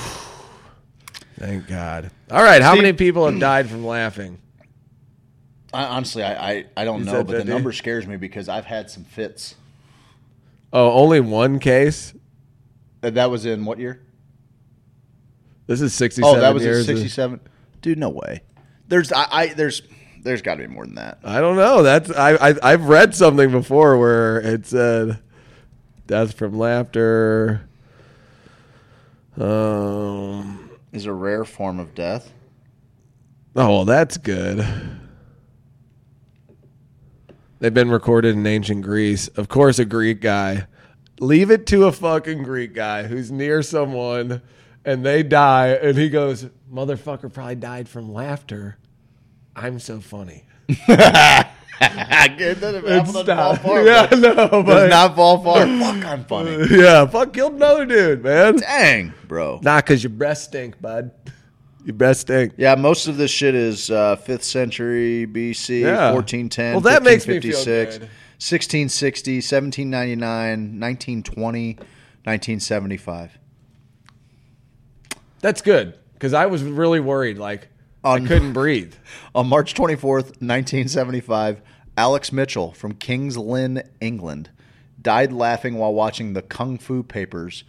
Thank 1.38 1.66
God. 1.66 2.10
All 2.30 2.42
right, 2.42 2.62
how 2.62 2.72
Steve- 2.74 2.82
many 2.84 2.92
people 2.96 3.28
have 3.28 3.40
died 3.40 3.68
from 3.68 3.84
laughing? 3.84 4.38
I, 5.72 5.84
honestly, 5.86 6.22
I, 6.22 6.50
I, 6.52 6.64
I 6.76 6.84
don't 6.84 7.00
You 7.00 7.06
know, 7.06 7.12
said 7.12 7.26
but 7.26 7.32
the 7.32 7.38
50? 7.38 7.52
number 7.52 7.72
scares 7.72 8.06
me 8.06 8.16
because 8.16 8.48
I've 8.48 8.64
had 8.66 8.88
some 8.88 9.02
fits. 9.02 9.56
Oh, 10.72 10.92
only 10.92 11.18
one 11.18 11.58
case. 11.58 12.14
That 13.00 13.30
was 13.30 13.44
in 13.44 13.64
what 13.64 13.78
year? 13.78 14.00
This 15.66 15.80
is 15.80 15.94
sixty-seven 15.94 16.38
Oh, 16.38 16.40
that 16.40 16.52
was 16.54 16.62
in 16.62 16.68
years. 16.70 16.86
67. 16.86 17.40
Dude, 17.80 17.98
no 17.98 18.10
way. 18.10 18.42
There's 18.88 19.12
I, 19.12 19.26
I 19.30 19.46
there's 19.48 19.82
there's 20.22 20.42
got 20.42 20.54
to 20.56 20.62
be 20.62 20.68
more 20.68 20.84
than 20.84 20.96
that. 20.96 21.18
I 21.24 21.40
don't 21.40 21.56
know. 21.56 21.82
That's 21.82 22.10
I, 22.10 22.50
I 22.50 22.54
I've 22.62 22.86
read 22.86 23.14
something 23.14 23.50
before 23.50 23.98
where 23.98 24.40
it 24.40 24.66
said 24.66 25.18
death 26.06 26.34
from 26.34 26.58
laughter. 26.58 27.68
Um. 29.38 30.70
Is 30.92 31.06
a 31.06 31.12
rare 31.12 31.44
form 31.44 31.80
of 31.80 31.94
death. 31.94 32.32
Oh 33.56 33.68
well, 33.68 33.84
that's 33.84 34.16
good. 34.16 34.64
They've 37.58 37.74
been 37.74 37.90
recorded 37.90 38.36
in 38.36 38.46
ancient 38.46 38.82
Greece. 38.82 39.28
Of 39.28 39.48
course, 39.48 39.78
a 39.78 39.84
Greek 39.84 40.20
guy. 40.20 40.66
Leave 41.20 41.50
it 41.50 41.66
to 41.68 41.86
a 41.86 41.92
fucking 41.92 42.42
Greek 42.42 42.74
guy 42.74 43.04
who's 43.04 43.30
near 43.32 43.62
someone 43.62 44.42
and 44.84 45.04
they 45.04 45.22
die, 45.22 45.68
and 45.68 45.96
he 45.96 46.08
goes, 46.08 46.46
Motherfucker 46.72 47.32
probably 47.32 47.54
died 47.56 47.88
from 47.88 48.12
laughter. 48.12 48.76
I'm 49.56 49.78
so 49.78 50.00
funny. 50.00 50.44
It 51.80 52.60
doesn't, 52.60 52.86
apple 52.86 53.12
doesn't 53.24 53.26
fall 53.36 53.56
far. 53.56 53.82
Yeah, 53.84 54.06
but- 54.08 54.18
no, 54.20 54.62
Does 54.62 54.90
not 54.90 55.16
fall 55.16 55.42
far. 55.42 55.66
Fuck, 55.80 56.04
I'm 56.06 56.24
funny. 56.24 56.66
yeah, 56.70 57.04
fuck, 57.06 57.32
killed 57.32 57.54
another 57.54 57.84
dude, 57.84 58.22
man. 58.22 58.56
Dang, 58.56 59.12
bro. 59.26 59.58
Nah, 59.62 59.80
cause 59.80 60.02
your 60.02 60.10
breath 60.10 60.38
stink, 60.38 60.80
bud. 60.80 61.10
Your 61.84 61.94
breath 61.94 62.18
stink. 62.18 62.54
Yeah, 62.56 62.76
most 62.76 63.08
of 63.08 63.16
this 63.16 63.30
shit 63.30 63.54
is 63.56 63.90
uh, 63.90 64.16
5th 64.16 64.44
century 64.44 65.26
BC, 65.26 65.80
Yeah. 65.80 66.12
1410, 66.12 66.72
Well, 66.74 66.80
that 66.82 67.02
makes 67.02 67.26
me 67.26 67.40
feel 67.40 67.62
good. 67.64 67.88
1660, 68.38 69.36
1799, 69.38 70.80
1920, 70.80 71.74
1975. 71.74 73.38
That's 75.44 75.60
good, 75.60 75.92
cause 76.20 76.32
I 76.32 76.46
was 76.46 76.62
really 76.62 77.00
worried, 77.00 77.36
like 77.36 77.68
I 78.02 78.18
couldn't 78.18 78.54
breathe. 78.54 78.94
On 79.34 79.46
March 79.46 79.74
24th, 79.74 80.40
1975, 80.40 81.60
Alex 81.98 82.32
Mitchell 82.32 82.72
from 82.72 82.94
Kings 82.94 83.36
Lynn, 83.36 83.82
England, 84.00 84.48
died 84.98 85.34
laughing 85.34 85.74
while 85.74 85.92
watching 85.92 86.32
the 86.32 86.40
Kung 86.40 86.78
Fu 86.78 87.02
Papers 87.02 87.64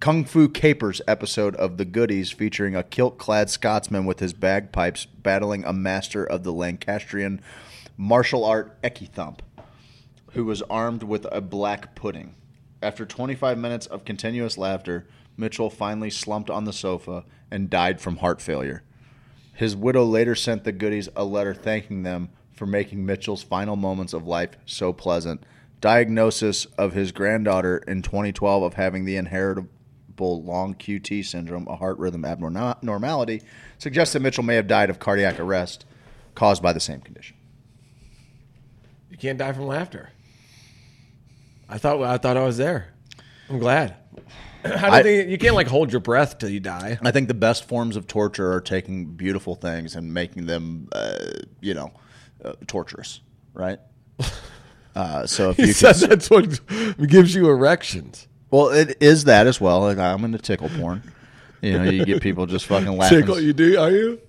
Kung 0.00 0.24
Fu 0.24 0.48
Capers 0.48 1.00
episode 1.06 1.54
of 1.54 1.76
The 1.76 1.84
Goodies 1.84 2.32
featuring 2.32 2.74
a 2.74 2.82
kilt-clad 2.82 3.48
Scotsman 3.48 4.04
with 4.04 4.18
his 4.18 4.32
bagpipes 4.32 5.06
battling 5.06 5.64
a 5.64 5.72
master 5.72 6.24
of 6.24 6.42
the 6.42 6.52
Lancastrian 6.52 7.40
martial 7.96 8.44
art 8.44 8.82
Ekithump, 8.82 9.38
who 10.32 10.44
was 10.44 10.62
armed 10.62 11.04
with 11.04 11.28
a 11.30 11.40
black 11.40 11.94
pudding. 11.94 12.34
After 12.82 13.06
25 13.06 13.56
minutes 13.56 13.86
of 13.86 14.04
continuous 14.04 14.58
laughter, 14.58 15.06
Mitchell 15.36 15.70
finally 15.70 16.10
slumped 16.10 16.50
on 16.50 16.64
the 16.64 16.72
sofa 16.72 17.24
and 17.50 17.70
died 17.70 18.00
from 18.00 18.16
heart 18.18 18.40
failure. 18.40 18.82
His 19.54 19.76
widow 19.76 20.04
later 20.04 20.34
sent 20.34 20.64
the 20.64 20.72
Goodies 20.72 21.08
a 21.14 21.24
letter 21.24 21.54
thanking 21.54 22.02
them 22.02 22.30
for 22.52 22.66
making 22.66 23.04
Mitchell's 23.04 23.42
final 23.42 23.76
moments 23.76 24.12
of 24.12 24.26
life 24.26 24.56
so 24.66 24.92
pleasant. 24.92 25.44
Diagnosis 25.80 26.64
of 26.78 26.92
his 26.92 27.12
granddaughter 27.12 27.78
in 27.88 28.02
2012 28.02 28.62
of 28.62 28.74
having 28.74 29.04
the 29.04 29.16
inheritable 29.16 30.42
long 30.42 30.74
QT 30.74 31.24
syndrome, 31.24 31.66
a 31.68 31.76
heart 31.76 31.98
rhythm 31.98 32.24
abnormality, 32.24 33.42
suggests 33.78 34.12
that 34.12 34.20
Mitchell 34.20 34.44
may 34.44 34.54
have 34.54 34.66
died 34.66 34.90
of 34.90 34.98
cardiac 34.98 35.40
arrest 35.40 35.84
caused 36.34 36.62
by 36.62 36.72
the 36.72 36.80
same 36.80 37.00
condition. 37.00 37.36
You 39.10 39.18
can't 39.18 39.38
die 39.38 39.52
from 39.52 39.66
laughter. 39.66 40.10
I 41.68 41.78
thought 41.78 42.02
I 42.02 42.16
thought 42.18 42.36
I 42.36 42.44
was 42.44 42.58
there. 42.58 42.88
I'm 43.48 43.58
glad. 43.58 43.96
I 44.64 44.68
don't 44.70 44.84
I- 44.94 45.02
think 45.02 45.28
you 45.30 45.38
can't 45.38 45.54
like 45.54 45.66
hold 45.68 45.90
your 45.92 46.00
breath 46.00 46.38
till 46.38 46.48
you 46.50 46.60
die. 46.60 46.98
I 47.02 47.10
think 47.10 47.28
the 47.28 47.34
best 47.34 47.64
forms 47.68 47.96
of 47.96 48.06
torture 48.06 48.52
are 48.52 48.60
taking 48.60 49.06
beautiful 49.06 49.54
things 49.54 49.96
and 49.96 50.12
making 50.14 50.46
them, 50.46 50.88
uh, 50.92 51.16
you 51.60 51.74
know, 51.74 51.92
uh, 52.44 52.52
torturous, 52.66 53.20
right? 53.54 53.78
Uh, 54.94 55.26
so 55.26 55.48
if 55.48 55.56
He 55.56 55.68
you 55.68 55.72
said 55.72 55.94
that's 55.94 56.28
what 56.28 56.60
gives 57.08 57.34
you 57.34 57.48
erections. 57.48 58.28
well, 58.50 58.68
it 58.68 58.98
is 59.00 59.24
that 59.24 59.46
as 59.46 59.58
well. 59.58 59.80
Like, 59.80 59.96
I'm 59.96 60.22
into 60.22 60.36
tickle 60.36 60.68
porn. 60.68 61.02
You 61.62 61.78
know, 61.78 61.84
you 61.84 62.04
get 62.04 62.20
people 62.20 62.44
just 62.44 62.66
fucking 62.66 62.98
laughing. 62.98 63.20
Tickle, 63.20 63.40
you 63.40 63.54
do? 63.54 63.78
Are 63.80 63.90
you? 63.90 64.20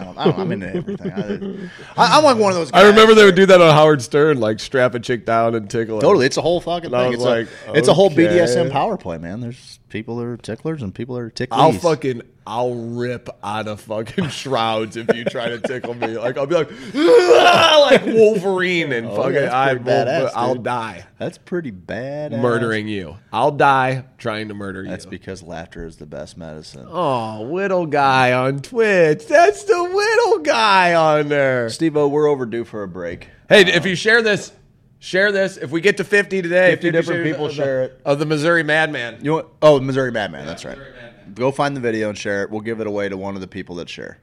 I 0.00 0.04
don't, 0.04 0.18
I 0.18 0.24
don't, 0.24 0.38
I'm 0.38 0.52
into 0.52 0.74
everything. 0.74 1.70
I, 1.96 2.18
I'm 2.18 2.24
like 2.24 2.36
one 2.36 2.52
of 2.52 2.56
those. 2.56 2.70
Guys 2.70 2.84
I 2.84 2.88
remember 2.88 3.14
they 3.14 3.24
would 3.24 3.34
do 3.34 3.46
that 3.46 3.60
on 3.60 3.74
Howard 3.74 4.00
Stern, 4.00 4.40
like 4.40 4.60
strap 4.60 4.94
a 4.94 5.00
chick 5.00 5.26
down 5.26 5.54
and 5.54 5.68
tickle. 5.68 6.00
Totally, 6.00 6.26
it's 6.26 6.36
a 6.36 6.42
whole 6.42 6.60
fucking 6.60 6.94
And 6.94 7.02
thing. 7.04 7.12
It's, 7.14 7.22
like, 7.22 7.48
a, 7.66 7.74
it's 7.74 7.88
a 7.88 7.94
whole. 7.94 8.10
BDSM 8.10 8.70
power 8.70 8.96
play, 8.96 9.18
man. 9.18 9.40
There's 9.40 9.79
people 9.90 10.20
are 10.20 10.36
ticklers 10.36 10.80
and 10.82 10.94
people 10.94 11.16
are 11.16 11.30
ticklies. 11.30 11.48
I'll 11.50 11.72
fucking, 11.72 12.22
I'll 12.46 12.74
rip 12.74 13.28
out 13.42 13.68
of 13.68 13.80
fucking 13.82 14.28
shrouds 14.30 14.96
if 14.96 15.14
you 15.14 15.24
try 15.24 15.48
to 15.50 15.58
tickle 15.66 15.94
me. 15.94 16.16
Like 16.16 16.38
I'll 16.38 16.46
be 16.46 16.54
like, 16.54 16.70
like 16.94 18.06
Wolverine 18.06 18.92
and 18.92 19.06
oh, 19.08 19.16
fucking, 19.16 19.36
Oh, 19.36 19.40
that's 19.40 19.54
I 19.54 19.74
badass, 19.76 20.30
I'll 20.34 20.54
dude. 20.54 20.64
die 20.64 21.04
That's 21.18 21.36
pretty 21.38 21.70
bad. 21.70 22.32
murdering 22.32 22.88
you. 22.88 23.16
I'll 23.32 23.50
die 23.52 24.04
trying 24.18 24.48
to 24.48 24.54
murder 24.54 24.80
That's 24.82 24.90
you. 24.90 24.92
That's 24.92 25.06
because 25.06 25.42
laughter 25.42 25.84
is 25.86 25.96
the 25.96 26.06
best 26.06 26.36
medicine. 26.38 26.86
Oh, 26.88 27.42
Whittle 27.48 27.86
guy 27.86 28.32
on 28.32 28.60
Twitch. 28.60 29.26
That's 29.26 29.64
the 29.64 29.84
Whittle 29.84 30.38
guy 30.38 30.94
on 30.94 31.28
there. 31.28 31.68
Steve 31.68 31.96
O, 31.96 32.08
we're 32.08 32.28
overdue 32.28 32.64
for 32.64 32.82
a 32.82 32.88
break. 32.88 33.28
Hey, 33.48 33.62
if 33.62 33.84
uh, 33.84 33.88
you 33.88 33.94
share 33.96 34.22
this, 34.22 34.52
share 35.00 35.32
this. 35.32 35.56
If 35.56 35.70
we 35.72 35.80
get 35.80 35.96
to 35.96 36.04
50 36.04 36.42
today, 36.42 36.70
50 36.70 36.90
different 36.92 37.24
people 37.24 37.46
of 37.46 37.50
the- 37.50 37.56
share 37.56 37.82
it. 37.82 38.00
Of 38.04 38.20
the 38.20 38.26
Missouri 38.26 38.62
Madman. 38.62 39.18
You 39.24 39.32
want, 39.32 39.48
oh, 39.60 39.80
Missouri 39.80 40.12
Madman. 40.12 40.46
that's 40.46 40.64
right. 40.64 40.78
Madman. 40.78 41.34
Go 41.34 41.50
find 41.50 41.74
the 41.76 41.80
video 41.80 42.08
and 42.08 42.16
share 42.16 42.44
it. 42.44 42.50
We'll 42.50 42.60
give 42.60 42.80
it 42.80 42.86
away 42.86 43.08
to 43.08 43.16
one 43.16 43.34
of 43.34 43.40
the 43.40 43.48
people 43.48 43.74
that 43.76 43.88
share. 43.88 44.18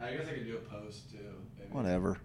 I 0.00 0.12
guess 0.12 0.26
I 0.28 0.32
could 0.32 0.46
do 0.46 0.56
a 0.56 0.60
post 0.60 1.10
too. 1.10 1.18
Whatever. 1.70 2.18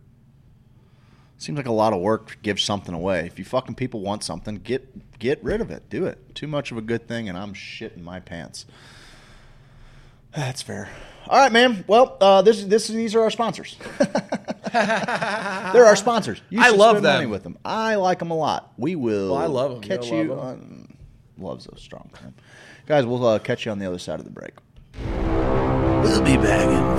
Seems 1.40 1.56
like 1.58 1.68
a 1.68 1.72
lot 1.72 1.94
of 1.94 2.02
work 2.02 2.32
to 2.32 2.38
give 2.42 2.60
something 2.60 2.96
away. 2.96 3.28
If 3.28 3.38
you 3.38 3.46
fucking 3.46 3.76
people 3.76 4.02
want 4.02 4.24
something, 4.24 4.56
get 4.56 5.20
get 5.20 5.44
rid 5.44 5.62
of 5.62 5.70
it. 5.70 5.88
Do 5.90 6.06
it. 6.08 6.34
Too 6.34 6.48
much 6.48 6.72
of 6.72 6.78
a 6.78 6.82
good 6.82 7.08
thing, 7.08 7.30
and 7.30 7.38
I'm 7.38 7.54
shitting 7.54 8.02
my 8.02 8.20
pants. 8.20 8.66
That's 10.36 10.62
fair. 10.64 10.90
All 11.30 11.38
right, 11.40 11.52
man. 11.52 11.84
Well, 11.88 12.18
uh, 12.22 12.42
this 12.42 12.64
this 12.64 12.88
these 12.88 13.16
are 13.16 13.22
our 13.22 13.32
sponsors. 13.32 13.76
They're 14.74 15.86
our 15.86 15.96
sponsors. 15.96 16.42
You 16.50 16.62
I 16.62 16.70
should 16.70 16.78
love 16.78 16.92
spend 16.98 17.04
money 17.04 17.22
them. 17.26 17.30
with 17.32 17.44
them. 17.44 17.58
I 17.66 17.96
like 17.96 18.20
them 18.20 18.32
a 18.32 18.36
lot. 18.38 18.74
We 18.78 18.96
will. 18.96 19.32
Well, 19.34 19.42
I 19.42 19.46
love 19.48 19.72
'em. 19.72 19.84
You 19.84 19.90
Catch 19.90 20.10
don't 20.10 20.18
you. 20.28 20.30
love 20.34 20.40
on, 20.40 20.98
loves 21.38 21.66
those 21.66 21.82
strong 21.82 22.10
term. 22.14 22.34
guys. 22.86 23.06
We'll 23.06 23.26
uh, 23.26 23.40
catch 23.40 23.66
you 23.66 23.72
on 23.72 23.80
the 23.80 23.86
other 23.86 24.00
side 24.00 24.20
of 24.20 24.26
the 24.26 24.32
break. 24.32 24.54
We'll 26.04 26.22
be 26.22 26.38
back 26.38 26.68
in 26.70 26.98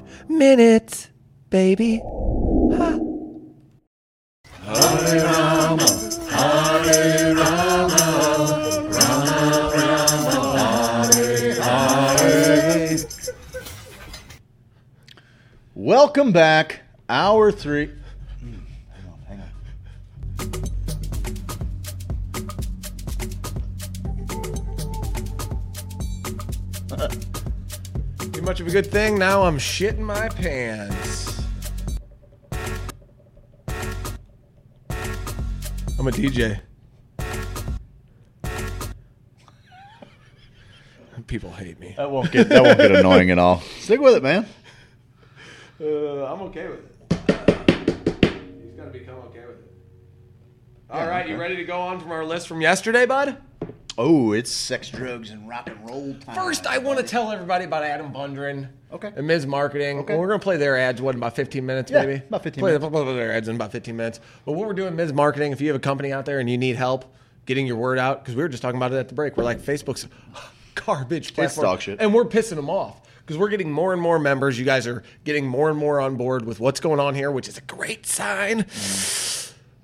five 0.00 0.28
minutes, 0.30 1.08
baby. 1.50 2.00
Welcome 15.84 16.30
back. 16.30 16.82
Hour 17.08 17.50
three. 17.50 17.90
Hang 18.38 18.64
on, 19.10 19.18
hang 19.26 19.42
on. 28.20 28.30
Too 28.30 28.42
much 28.42 28.60
of 28.60 28.68
a 28.68 28.70
good 28.70 28.86
thing. 28.86 29.18
Now 29.18 29.42
I'm 29.42 29.58
shitting 29.58 29.98
my 29.98 30.28
pants. 30.28 31.42
I'm 35.98 36.06
a 36.06 36.12
DJ. 36.12 36.60
People 41.26 41.50
hate 41.50 41.80
me. 41.80 41.94
That 41.96 42.08
won't 42.08 42.30
get 42.30 42.48
that 42.50 42.62
won't 42.62 42.78
get 42.78 42.92
annoying 42.92 43.32
at 43.32 43.38
all. 43.40 43.60
Stick 43.80 44.00
with 44.00 44.14
it, 44.14 44.22
man. 44.22 44.46
Uh, 45.82 46.32
I'm 46.32 46.42
okay 46.42 46.68
with 46.68 46.78
it. 46.78 46.92
He's 48.62 48.74
got 48.76 48.84
to 48.84 48.90
become 48.90 49.16
okay 49.16 49.40
with 49.40 49.56
it. 49.58 49.72
All 50.88 51.08
right, 51.08 51.28
you 51.28 51.36
ready 51.36 51.56
to 51.56 51.64
go 51.64 51.80
on 51.80 51.98
from 51.98 52.12
our 52.12 52.24
list 52.24 52.46
from 52.46 52.60
yesterday, 52.60 53.04
bud? 53.04 53.36
Oh, 53.98 54.32
it's 54.32 54.50
sex, 54.50 54.88
drugs, 54.88 55.30
and 55.30 55.48
rock 55.48 55.68
and 55.68 55.88
roll 55.88 56.14
time. 56.20 56.36
First, 56.36 56.66
I 56.66 56.78
want 56.78 56.98
to 57.00 57.04
tell 57.04 57.32
everybody 57.32 57.64
about 57.64 57.82
Adam 57.82 58.12
Bundren. 58.12 58.68
Okay. 58.92 59.12
And 59.16 59.26
Ms. 59.26 59.46
Marketing. 59.46 59.98
Okay. 60.00 60.12
Well, 60.14 60.20
we're 60.20 60.28
going 60.28 60.38
to 60.40 60.44
play 60.44 60.56
their 60.56 60.78
ads, 60.78 61.02
what, 61.02 61.14
in 61.14 61.20
about 61.20 61.34
15 61.34 61.66
minutes, 61.66 61.90
Yeah, 61.90 62.04
maybe? 62.06 62.22
about 62.26 62.42
15 62.44 62.60
play, 62.62 62.72
minutes. 62.72 62.88
Play 62.90 63.14
their 63.14 63.32
ads 63.32 63.48
in 63.48 63.56
about 63.56 63.72
15 63.72 63.96
minutes. 63.96 64.20
But 64.44 64.52
what 64.52 64.66
we're 64.68 64.74
doing, 64.74 64.94
Ms. 64.94 65.12
Marketing, 65.12 65.50
if 65.52 65.60
you 65.60 65.66
have 65.66 65.76
a 65.76 65.80
company 65.80 66.12
out 66.12 66.26
there 66.26 66.38
and 66.38 66.48
you 66.48 66.56
need 66.58 66.76
help 66.76 67.12
getting 67.44 67.66
your 67.66 67.76
word 67.76 67.98
out, 67.98 68.22
because 68.22 68.36
we 68.36 68.42
were 68.42 68.48
just 68.48 68.62
talking 68.62 68.76
about 68.76 68.92
it 68.92 68.96
at 68.98 69.08
the 69.08 69.14
break, 69.14 69.36
we're 69.36 69.44
like, 69.44 69.60
Facebook's 69.60 70.06
garbage 70.74 71.34
platform. 71.34 71.64
dog 71.64 71.80
shit. 71.80 72.00
And 72.00 72.14
we're 72.14 72.24
pissing 72.24 72.56
them 72.56 72.70
off. 72.70 73.00
Because 73.32 73.40
we're 73.40 73.48
getting 73.48 73.72
more 73.72 73.94
and 73.94 74.02
more 74.02 74.18
members. 74.18 74.58
You 74.58 74.66
guys 74.66 74.86
are 74.86 75.02
getting 75.24 75.46
more 75.46 75.70
and 75.70 75.78
more 75.78 76.00
on 76.00 76.16
board 76.16 76.44
with 76.44 76.60
what's 76.60 76.80
going 76.80 77.00
on 77.00 77.14
here, 77.14 77.30
which 77.30 77.48
is 77.48 77.56
a 77.56 77.62
great 77.62 78.04
sign. 78.04 78.66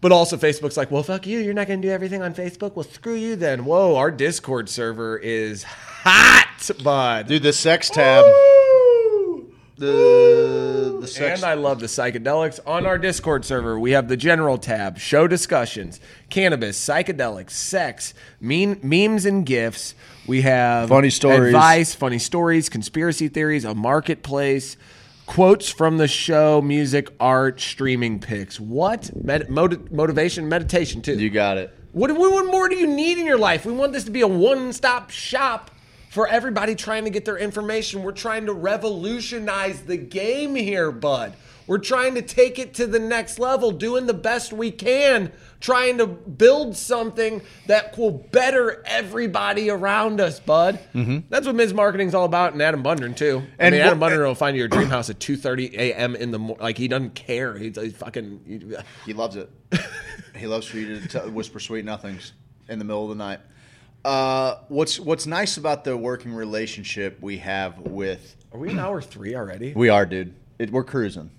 But 0.03 0.13
also, 0.13 0.37
Facebook's 0.37 0.77
like, 0.77 0.91
well, 0.91 1.03
fuck 1.03 1.27
you. 1.27 1.39
You're 1.39 1.55
not 1.55 1.67
going 1.67 1.81
to 1.81 1.89
do 1.89 1.91
everything 1.91 2.21
on 2.21 2.35
Facebook. 2.35 2.77
Well, 2.77 2.85
screw 2.85 3.15
you 3.15 3.37
then. 3.37 3.65
Whoa, 3.65 3.97
our 3.97 4.11
Discord 4.11 4.69
server 4.69 5.17
is 5.17 5.63
hot, 5.63 6.71
bud. 6.85 7.29
Dude, 7.29 7.43
the 7.43 7.55
sex 7.55 7.89
tab. 7.89 8.27
Woo! 8.27 9.51
The 9.79 10.99
the 11.01 11.07
sex. 11.07 11.41
And 11.41 11.51
I 11.51 11.55
love 11.55 11.81
the 11.81 11.87
psychedelics. 11.87 12.61
On 12.67 12.85
our 12.85 12.99
Discord 12.99 13.47
server, 13.47 13.81
we 13.81 13.93
have 13.93 14.09
the 14.09 14.17
general 14.19 14.59
tab, 14.59 14.99
show 14.99 15.27
discussions, 15.27 16.01
cannabis, 16.29 16.79
psychedelics, 16.79 17.53
sex, 17.53 18.13
mean, 18.43 18.79
memes 18.83 19.25
and 19.25 19.47
gifts. 19.47 19.95
We 20.29 20.43
have 20.43 20.91
Funny 20.91 21.09
stories. 21.09 21.55
advice, 21.55 21.95
funny 21.95 22.19
stories, 22.19 22.69
conspiracy 22.69 23.29
theories, 23.29 23.65
a 23.65 23.75
marketplace, 23.75 24.77
quotes 25.25 25.71
from 25.71 25.97
the 25.97 26.07
show, 26.07 26.61
music, 26.61 27.09
art, 27.19 27.61
streaming 27.61 28.21
picks. 28.21 28.61
What 28.61 29.11
motivation, 29.49 30.47
meditation 30.47 31.01
too. 31.01 31.15
You 31.15 31.31
got 31.31 31.57
it. 31.57 31.75
What, 31.93 32.13
what, 32.13 32.31
what 32.31 32.47
more 32.47 32.69
do 32.69 32.77
you 32.77 32.87
need 32.87 33.17
in 33.17 33.25
your 33.25 33.39
life? 33.39 33.65
We 33.65 33.73
want 33.73 33.95
this 33.95 34.05
to 34.05 34.11
be 34.11 34.21
a 34.21 34.29
one 34.29 34.75
stop 34.75 35.09
shop 35.09 35.71
for 36.11 36.29
everybody 36.29 36.75
trying 36.75 37.05
to 37.05 37.11
get 37.11 37.25
their 37.25 37.39
information. 37.39 38.03
We're 38.03 38.13
trying 38.13 38.45
to 38.47 38.53
revolutionize 38.53 39.81
the 39.83 39.97
game 39.97 40.55
here, 40.55 40.93
bud. 40.93 41.33
We're 41.69 41.79
trying 41.79 42.15
to 42.17 42.23
take 42.23 42.59
it 42.59 42.75
to 42.75 42.87
the 42.87 42.99
next 42.99 43.39
level, 43.39 43.71
doing 43.71 44.07
the 44.07 44.15
best 44.15 44.53
we 44.53 44.71
can, 44.71 45.31
trying 45.61 45.99
to 45.99 46.07
build 46.07 46.75
something 46.77 47.43
that 47.67 47.97
will 47.99 48.11
better 48.11 48.83
everybody 48.87 49.69
around 49.71 50.21
us, 50.21 50.41
bud. 50.41 50.79
That's 51.29 51.47
what 51.47 51.55
Ms. 51.55 51.75
Marketing's 51.75 52.15
all 52.15 52.25
about, 52.25 52.55
and 52.55 52.63
Adam 52.63 52.83
Bundren 52.83 53.15
too. 53.15 53.43
And 53.59 53.75
And 53.75 53.75
I 53.75 53.79
mean, 53.79 53.87
Adam 53.87 54.01
what- 54.01 54.11
Bundren 54.13 54.27
will 54.27 54.35
find 54.35 54.57
you 54.57 54.61
your 54.61 54.69
dream 54.69 54.89
house 54.89 55.11
at 55.11 55.21
two 55.21 55.37
thirty 55.37 55.71
a.m. 55.79 56.17
in 56.17 56.31
the 56.31 56.39
morning. 56.39 56.63
Like 56.63 56.79
he 56.79 56.89
doesn't 56.89 57.15
care. 57.15 57.57
He's, 57.59 57.77
he's 57.81 57.93
fucking. 57.95 58.41
he- 58.47 58.77
He 59.07 59.13
loves 59.13 59.37
it. 59.37 59.51
he 60.35 60.47
loves 60.47 60.67
for 60.67 60.79
you 60.79 60.99
to 61.01 61.07
t- 61.09 61.29
whisper 61.31 61.61
sweet 61.61 61.85
nothings 61.85 62.33
in 62.69 62.79
the 62.79 62.85
middle 62.87 63.03
of 63.05 63.11
the 63.11 63.15
night. 63.23 63.41
Uh, 64.05 64.57
what's 64.69 64.99
What's 64.99 65.27
nice 65.27 65.57
about 65.59 65.85
the 65.85 65.97
working 65.97 66.33
relationship 66.33 67.19
we 67.21 67.39
have 67.39 67.79
with 67.81 68.37
Are 68.53 68.59
we 68.59 68.71
in 68.71 68.79
hour 68.79 69.03
three 69.03 69.35
already? 69.35 69.75
we 69.75 69.89
are, 69.91 70.07
dude. 70.07 70.35
It, 70.59 70.71
we're 70.71 70.85
cruising. 70.85 71.31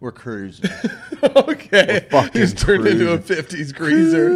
We're 0.00 0.12
cruising. 0.12 0.70
okay. 1.22 2.06
fucking 2.10 2.40
He's 2.40 2.54
turned 2.54 2.86
into 2.86 3.12
a 3.12 3.18
50s 3.18 3.74
greaser. 3.74 4.28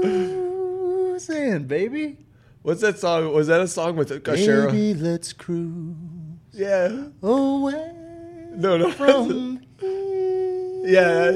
cruising, 0.00 1.64
baby. 1.66 2.18
What's 2.62 2.80
that 2.82 2.98
song? 2.98 3.32
Was 3.32 3.48
that 3.48 3.60
a 3.60 3.68
song 3.68 3.96
with 3.96 4.10
Sheryl? 4.10 4.70
Baby, 4.70 4.94
let's 5.00 5.32
cruise 5.32 5.94
Yeah. 6.52 7.06
away 7.22 7.92
No, 8.54 8.76
no. 8.78 8.90
from 8.92 9.60
yeah. 10.86 11.30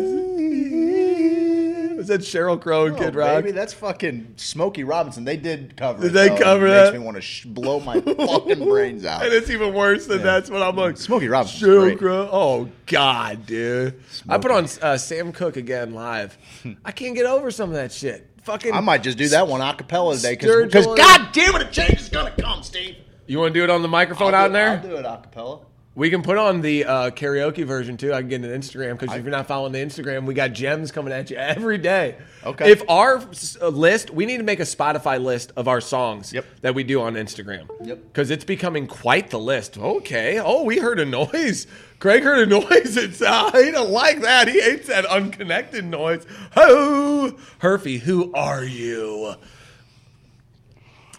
Was 1.99 2.07
that 2.07 2.21
Sheryl 2.21 2.61
Crow 2.61 2.87
and 2.87 2.95
Oh, 2.95 2.99
Kid 2.99 3.15
Rock? 3.17 3.43
baby, 3.43 3.51
that's 3.51 3.73
fucking 3.73 4.35
Smokey 4.37 4.85
Robinson. 4.85 5.25
They 5.25 5.37
did 5.37 5.77
cover. 5.77 6.01
Did 6.01 6.11
it, 6.11 6.15
they 6.15 6.29
though. 6.29 6.39
cover 6.39 6.67
it 6.69 6.71
that? 6.71 6.85
Makes 6.93 6.99
me 7.01 7.05
want 7.05 7.17
to 7.17 7.21
sh- 7.21 7.45
blow 7.45 7.81
my 7.81 8.01
fucking 8.01 8.65
brains 8.65 9.05
out. 9.05 9.25
And 9.25 9.33
it's 9.35 9.51
even 9.51 9.75
worse 9.75 10.07
than 10.07 10.23
that's 10.23 10.49
what 10.49 10.63
I'm 10.63 10.77
like. 10.77 10.97
Smokey 10.97 11.27
Robinson's 11.27 11.61
Sheryl 11.61 11.83
great. 11.83 11.99
Crow. 11.99 12.29
Oh 12.31 12.69
God, 12.87 13.47
dude. 13.47 14.01
I 14.29 14.39
put 14.39 14.53
on 14.53 14.69
uh, 14.81 14.97
Sam 14.97 15.33
Cooke 15.33 15.57
again 15.57 15.93
live. 15.93 16.39
I 16.85 16.93
can't 16.93 17.17
get 17.17 17.27
over 17.27 17.51
some 17.51 17.71
of 17.71 17.75
that 17.75 17.91
shit. 17.91 18.31
Fucking. 18.45 18.73
I 18.73 18.81
might 18.81 19.03
just 19.03 19.19
do 19.19 19.29
that 19.31 19.49
one 19.49 19.61
a 19.61 19.75
cappella 19.75 20.15
today 20.17 20.37
because 20.37 20.87
God 20.87 21.29
damn 21.33 21.57
it, 21.57 21.63
a 21.63 21.71
change 21.71 22.01
is 22.01 22.09
gonna 22.09 22.31
come, 22.39 22.63
Steve. 22.63 22.95
You 23.27 23.41
want 23.41 23.53
to 23.53 23.61
do 23.61 23.65
it 23.65 23.71
on 23.71 23.83
the 23.83 23.89
microphone 23.89 24.35
I'll 24.35 24.45
out 24.45 24.47
do, 24.49 24.53
there? 24.55 24.71
I'll 24.71 24.83
do 24.83 24.97
it 24.97 25.05
a 25.05 25.19
cappella. 25.23 25.61
We 25.99 26.11
can 26.11 26.23
put 26.23 26.39
on 26.39 26.61
the 26.61 26.85
uh, 26.85 27.11
karaoke 27.11 27.67
version 27.67 27.97
too. 27.97 28.15
I 28.15 28.21
can 28.21 28.29
get 28.29 28.45
an 28.45 28.51
Instagram 28.51 28.97
because 28.97 29.17
if 29.17 29.25
you're 29.25 29.33
not 29.33 29.49
following 29.49 29.73
the 29.73 29.81
Instagram, 29.81 30.27
we 30.27 30.35
got 30.35 30.53
gems 30.53 30.93
coming 30.93 31.13
at 31.13 31.29
you 31.29 31.37
every 31.37 31.77
day. 31.77 32.15
Okay. 32.45 32.71
If 32.71 32.89
our 32.89 33.21
uh, 33.61 33.67
list, 33.67 34.11
we 34.11 34.25
need 34.25 34.37
to 34.37 34.45
make 34.45 34.61
a 34.61 34.63
Spotify 34.63 35.21
list 35.21 35.51
of 35.57 35.67
our 35.67 35.81
songs 35.81 36.33
Yep. 36.33 36.47
that 36.61 36.77
we 36.77 36.85
do 36.85 37.01
on 37.01 37.15
Instagram. 37.15 37.69
Yep. 37.83 37.99
Because 38.05 38.31
it's 38.31 38.45
becoming 38.45 38.87
quite 38.87 39.31
the 39.31 39.41
list. 39.41 39.77
Okay. 39.77 40.39
Oh, 40.39 40.63
we 40.63 40.79
heard 40.79 41.01
a 41.01 41.05
noise. 41.05 41.67
Craig 41.99 42.23
heard 42.23 42.47
a 42.47 42.47
noise. 42.47 42.97
It's 42.97 43.21
uh, 43.21 43.51
he 43.61 43.73
don't 43.73 43.91
like 43.91 44.21
that. 44.21 44.47
He 44.47 44.61
hates 44.61 44.87
that 44.87 45.05
unconnected 45.05 45.85
noise. 45.85 46.25
Oh, 46.57 47.37
Herfy, 47.61 47.99
who 47.99 48.33
are 48.35 48.63
you? 48.63 49.35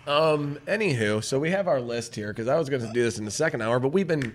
Um. 0.07 0.57
Anywho, 0.65 1.21
so 1.21 1.37
we 1.37 1.51
have 1.51 1.67
our 1.67 1.81
list 1.81 2.15
here 2.15 2.29
because 2.29 2.47
I 2.47 2.57
was 2.57 2.69
going 2.69 2.81
to 2.81 2.91
do 2.93 3.03
this 3.03 3.19
in 3.19 3.25
the 3.25 3.31
second 3.31 3.61
hour, 3.61 3.79
but 3.79 3.89
we've 3.89 4.07
been 4.07 4.33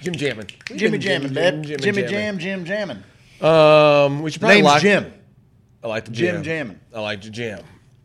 Jim 0.00 0.14
jamming. 0.14 0.46
We've 0.70 0.78
Jimmy 0.78 0.92
been 0.92 1.00
jamming, 1.00 1.32
babe. 1.34 1.62
Jimmy 1.62 2.02
jamming. 2.02 2.08
jam, 2.08 2.38
Jim 2.38 2.64
jamming. 2.64 3.02
Um, 3.40 4.22
we 4.22 4.30
should 4.30 4.40
probably 4.40 4.56
Name's 4.56 4.66
lock. 4.66 4.82
Jim. 4.82 5.12
I 5.82 5.88
like 5.88 6.04
to 6.06 6.10
Jim 6.10 6.36
jam. 6.36 6.42
jamming. 6.42 6.80
I 6.94 7.00
like 7.00 7.20
to 7.22 7.30
jam. 7.30 7.62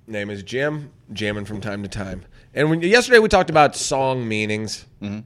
Name 0.08 0.30
is 0.30 0.44
Jim. 0.44 0.92
Jamming 1.14 1.46
from 1.46 1.62
time 1.62 1.84
to 1.84 1.90
time. 1.90 2.24
And 2.54 2.70
when, 2.70 2.82
yesterday 2.82 3.20
we 3.20 3.30
talked 3.30 3.50
about 3.50 3.76
song 3.76 4.28
meanings. 4.28 4.86
Mm-hmm. 5.02 5.20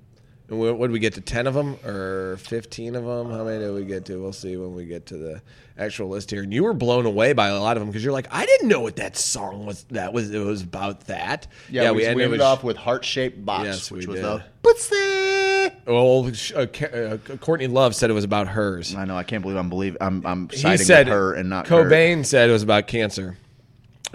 And 0.47 0.59
what, 0.59 0.79
did 0.79 0.91
we 0.91 0.99
get 0.99 1.15
to? 1.15 1.21
Ten 1.21 1.47
of 1.47 1.55
them 1.55 1.75
or 1.83 2.37
fifteen 2.37 2.95
of 2.95 3.03
them? 3.03 3.31
How 3.31 3.43
many 3.43 3.59
did 3.59 3.73
we 3.73 3.83
get 3.83 4.05
to? 4.05 4.21
We'll 4.21 4.31
see 4.31 4.55
when 4.57 4.75
we 4.75 4.85
get 4.85 5.07
to 5.07 5.17
the 5.17 5.41
actual 5.75 6.09
list 6.09 6.29
here. 6.29 6.43
And 6.43 6.53
you 6.53 6.63
were 6.63 6.73
blown 6.75 7.07
away 7.07 7.33
by 7.33 7.47
a 7.47 7.59
lot 7.59 7.77
of 7.77 7.81
them 7.81 7.89
because 7.89 8.03
you're 8.03 8.13
like, 8.13 8.27
I 8.29 8.45
didn't 8.45 8.67
know 8.67 8.81
what 8.81 8.97
that 8.97 9.17
song 9.17 9.65
was. 9.65 9.85
That 9.85 10.13
was 10.13 10.29
it 10.29 10.37
was 10.39 10.61
about 10.61 11.07
that. 11.07 11.47
Yeah, 11.69 11.89
we, 11.91 11.97
we 11.97 12.05
ended 12.05 12.29
with- 12.29 12.41
off 12.41 12.63
with 12.63 12.77
heart 12.77 13.03
shaped 13.03 13.43
box, 13.43 13.65
Yes, 13.65 13.91
which 13.91 14.05
was 14.05 14.17
did. 14.17 14.23
the 14.25 14.43
pussy. 14.61 15.75
Well, 15.87 16.31
uh, 16.55 16.59
uh, 16.59 17.17
Courtney 17.37 17.65
Love 17.67 17.95
said 17.95 18.11
it 18.11 18.13
was 18.13 18.23
about 18.23 18.47
hers. 18.47 18.93
I 18.95 19.05
know. 19.05 19.17
I 19.17 19.23
can't 19.23 19.41
believe 19.41 19.57
I'm 19.57 19.69
believe 19.69 19.97
I'm 19.99 20.25
I'm 20.27 20.49
He 20.49 20.77
said 20.77 21.07
her 21.07 21.33
and 21.33 21.49
not 21.49 21.67
her. 21.67 21.85
Cobain 21.85 22.23
said 22.23 22.49
it 22.49 22.53
was 22.53 22.61
about 22.63 22.85
cancer. 22.85 23.37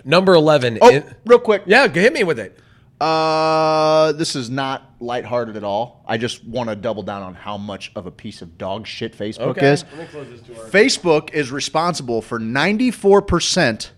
Number 0.05 0.35
eleven. 0.35 0.78
Oh, 0.81 0.90
in- 0.90 1.15
real 1.27 1.40
quick. 1.40 1.65
yeah, 1.66 1.89
hit 1.89 2.12
me 2.12 2.23
with 2.23 2.39
it. 2.39 2.57
Uh, 3.01 4.12
this 4.12 4.36
is 4.36 4.51
not 4.51 4.94
lighthearted 5.01 5.56
at 5.56 5.64
all. 5.64 6.05
I 6.06 6.18
just 6.18 6.44
want 6.44 6.68
to 6.68 6.77
double 6.77 7.02
down 7.02 7.22
on 7.22 7.35
how 7.35 7.56
much 7.56 7.90
of 7.97 8.06
a 8.06 8.10
piece 8.10 8.43
of 8.43 8.59
dog 8.59 8.86
shit 8.86 9.16
Facebook 9.16 9.56
Okay. 9.56 9.72
is. 9.72 9.85
Let 9.97 9.98
me 10.01 10.06
close 10.06 10.28
this 10.28 10.40
door. 10.40 10.66
Facebook 10.66 11.32
is 11.32 11.51
responsible 11.51 12.20
for 12.20 12.39
94% 12.39 13.90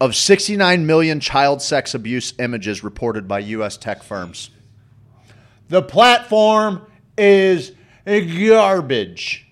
of 0.00 0.14
69 0.14 0.84
million 0.84 1.20
child 1.20 1.62
sex 1.62 1.94
abuse 1.94 2.34
images 2.38 2.84
reported 2.84 3.26
by 3.26 3.38
U.S. 3.38 3.78
tech 3.78 4.02
firms. 4.02 4.50
The 5.70 5.80
platform 5.80 6.84
is 7.16 7.72
garbage. 8.04 9.46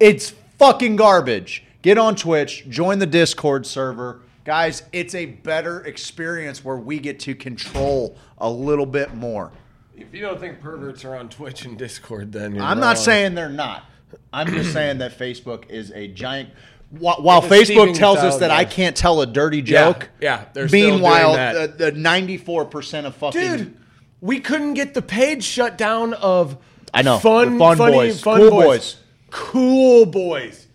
It's 0.00 0.30
fucking 0.58 0.96
garbage. 0.96 1.64
Get 1.82 1.98
on 1.98 2.14
Twitch, 2.16 2.66
join 2.70 2.98
the 2.98 3.06
Discord 3.06 3.66
server. 3.66 4.22
Guys, 4.44 4.82
it's 4.92 5.14
a 5.14 5.26
better 5.26 5.82
experience 5.82 6.64
where 6.64 6.76
we 6.76 6.98
get 6.98 7.20
to 7.20 7.34
control 7.34 8.16
a 8.38 8.50
little 8.50 8.86
bit 8.86 9.14
more. 9.14 9.52
If 9.96 10.12
you 10.12 10.20
don't 10.22 10.40
think 10.40 10.60
perverts 10.60 11.04
are 11.04 11.16
on 11.16 11.28
Twitch 11.28 11.64
and 11.64 11.78
Discord, 11.78 12.32
then 12.32 12.54
you're 12.54 12.64
I'm 12.64 12.80
not 12.80 12.98
saying 12.98 13.34
they're 13.34 13.48
not. 13.48 13.84
I'm 14.32 14.48
just 14.48 14.72
saying 14.74 14.98
that 14.98 15.16
Facebook 15.16 15.70
is 15.70 15.92
a 15.92 16.08
giant. 16.08 16.50
While, 16.90 17.22
while 17.22 17.40
Facebook 17.40 17.94
tells 17.94 18.18
us 18.18 18.38
that 18.38 18.50
I 18.50 18.64
can't 18.64 18.96
tell 18.96 19.22
a 19.22 19.26
dirty 19.26 19.62
joke, 19.62 20.10
yeah, 20.20 20.46
doing 20.52 20.70
meanwhile, 20.70 21.34
the, 21.34 21.68
the 21.68 21.92
94% 21.92 23.06
of 23.06 23.14
fucking 23.16 23.40
dude. 23.40 23.78
We 24.20 24.40
couldn't 24.40 24.74
get 24.74 24.94
the 24.94 25.02
page 25.02 25.42
shut 25.42 25.78
down 25.78 26.14
of 26.14 26.58
I 26.92 27.02
know, 27.02 27.18
fun, 27.18 27.58
fun 27.58 27.76
funny, 27.78 27.96
boys, 27.96 28.20
fun 28.20 28.40
cool 28.40 28.50
boys. 28.50 28.66
boys. 28.66 28.96
cool 29.30 30.06
boys. 30.06 30.66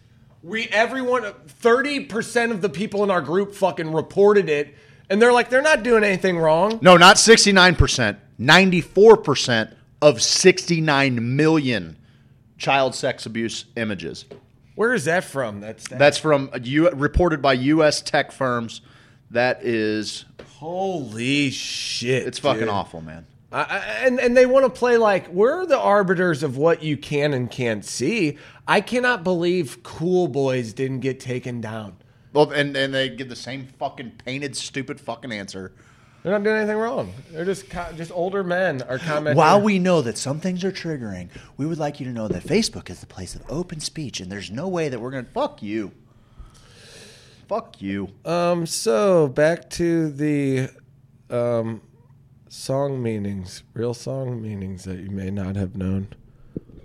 We 0.42 0.68
everyone, 0.70 1.34
thirty 1.60 2.02
percent 2.02 2.52
of 2.52 2.62
the 2.62 2.70
people 2.70 3.04
in 3.04 3.12
our 3.12 3.22
group 3.22 3.54
fucking 3.54 3.92
reported 3.94 4.50
it, 4.50 4.74
and 5.10 5.22
they're 5.22 5.34
like, 5.34 5.50
they're 5.50 5.62
not 5.62 5.84
doing 5.84 6.04
anything 6.04 6.38
wrong. 6.38 6.80
no, 6.82 6.98
not 6.98 7.16
69%, 7.16 8.18
94% 8.40 9.74
of 10.02 10.22
69 10.22 11.36
million 11.36 11.98
child 12.58 12.96
sex 12.96 13.26
abuse 13.26 13.66
images. 13.76 14.26
Where 14.76 14.94
is 14.94 15.06
that 15.06 15.24
from? 15.24 15.60
That's 15.62 15.88
That's 15.88 16.18
from 16.18 16.50
a 16.54 16.60
U, 16.60 16.90
reported 16.92 17.42
by 17.42 17.54
U.S. 17.54 18.02
tech 18.02 18.32
firms. 18.32 18.82
That 19.32 19.64
is, 19.64 20.26
holy 20.58 21.50
shit. 21.50 22.28
it's 22.28 22.40
fucking 22.40 22.62
dude. 22.62 22.70
awful, 22.70 23.02
man. 23.02 23.26
I, 23.52 23.62
I, 23.62 23.78
and 24.06 24.20
and 24.20 24.36
they 24.36 24.46
want 24.46 24.66
to 24.66 24.70
play 24.70 24.98
like 24.98 25.30
we're 25.30 25.66
the 25.66 25.80
arbiters 25.80 26.44
of 26.44 26.58
what 26.58 26.84
you 26.84 26.98
can 26.98 27.34
and 27.34 27.50
can't 27.50 27.86
see. 27.86 28.38
I 28.68 28.82
cannot 28.82 29.24
believe 29.24 29.84
Cool 29.84 30.28
Boys 30.28 30.74
didn't 30.74 31.00
get 31.00 31.20
taken 31.20 31.62
down. 31.62 31.98
Well, 32.34 32.52
and, 32.52 32.76
and 32.76 32.94
they 32.94 33.10
give 33.10 33.30
the 33.30 33.36
same 33.38 33.68
fucking 33.80 34.12
painted, 34.26 34.56
stupid 34.58 35.00
fucking 35.00 35.32
answer. 35.32 35.72
They're 36.22 36.34
not 36.34 36.44
doing 36.44 36.58
anything 36.58 36.78
wrong. 36.78 37.14
They're 37.32 37.46
just 37.46 37.70
co- 37.70 37.94
just 37.96 38.12
older 38.12 38.44
men 38.44 38.82
are 38.82 38.98
commenting. 38.98 39.38
While 39.38 39.62
we 39.62 39.80
know 39.80 40.02
that 40.02 40.18
some 40.18 40.42
things 40.42 40.66
are 40.66 40.72
triggering, 40.72 41.30
we 41.56 41.66
would 41.66 41.78
like 41.78 42.02
you 42.02 42.06
to 42.06 42.12
know 42.12 42.28
that 42.28 42.44
Facebook 42.44 42.90
is 42.90 43.00
the 43.00 43.08
place 43.08 43.34
of 43.34 43.44
open 43.48 43.80
speech, 43.80 44.20
and 44.20 44.30
there's 44.30 44.52
no 44.52 44.68
way 44.68 44.90
that 44.90 45.00
we're 45.00 45.12
going 45.12 45.26
to. 45.26 45.32
Fuck 45.32 45.64
you. 45.64 45.94
Fuck 47.48 47.82
you. 47.82 48.10
um 48.26 48.66
so 48.66 49.30
back 49.30 49.70
to 49.70 50.10
the 50.12 50.70
um 51.30 51.82
song 52.50 53.02
meanings, 53.02 53.64
real 53.74 53.94
song 53.94 54.42
meanings 54.42 54.84
that 54.86 55.00
you 55.00 55.10
may 55.10 55.30
not 55.30 55.56
have 55.56 55.76
known 55.76 56.10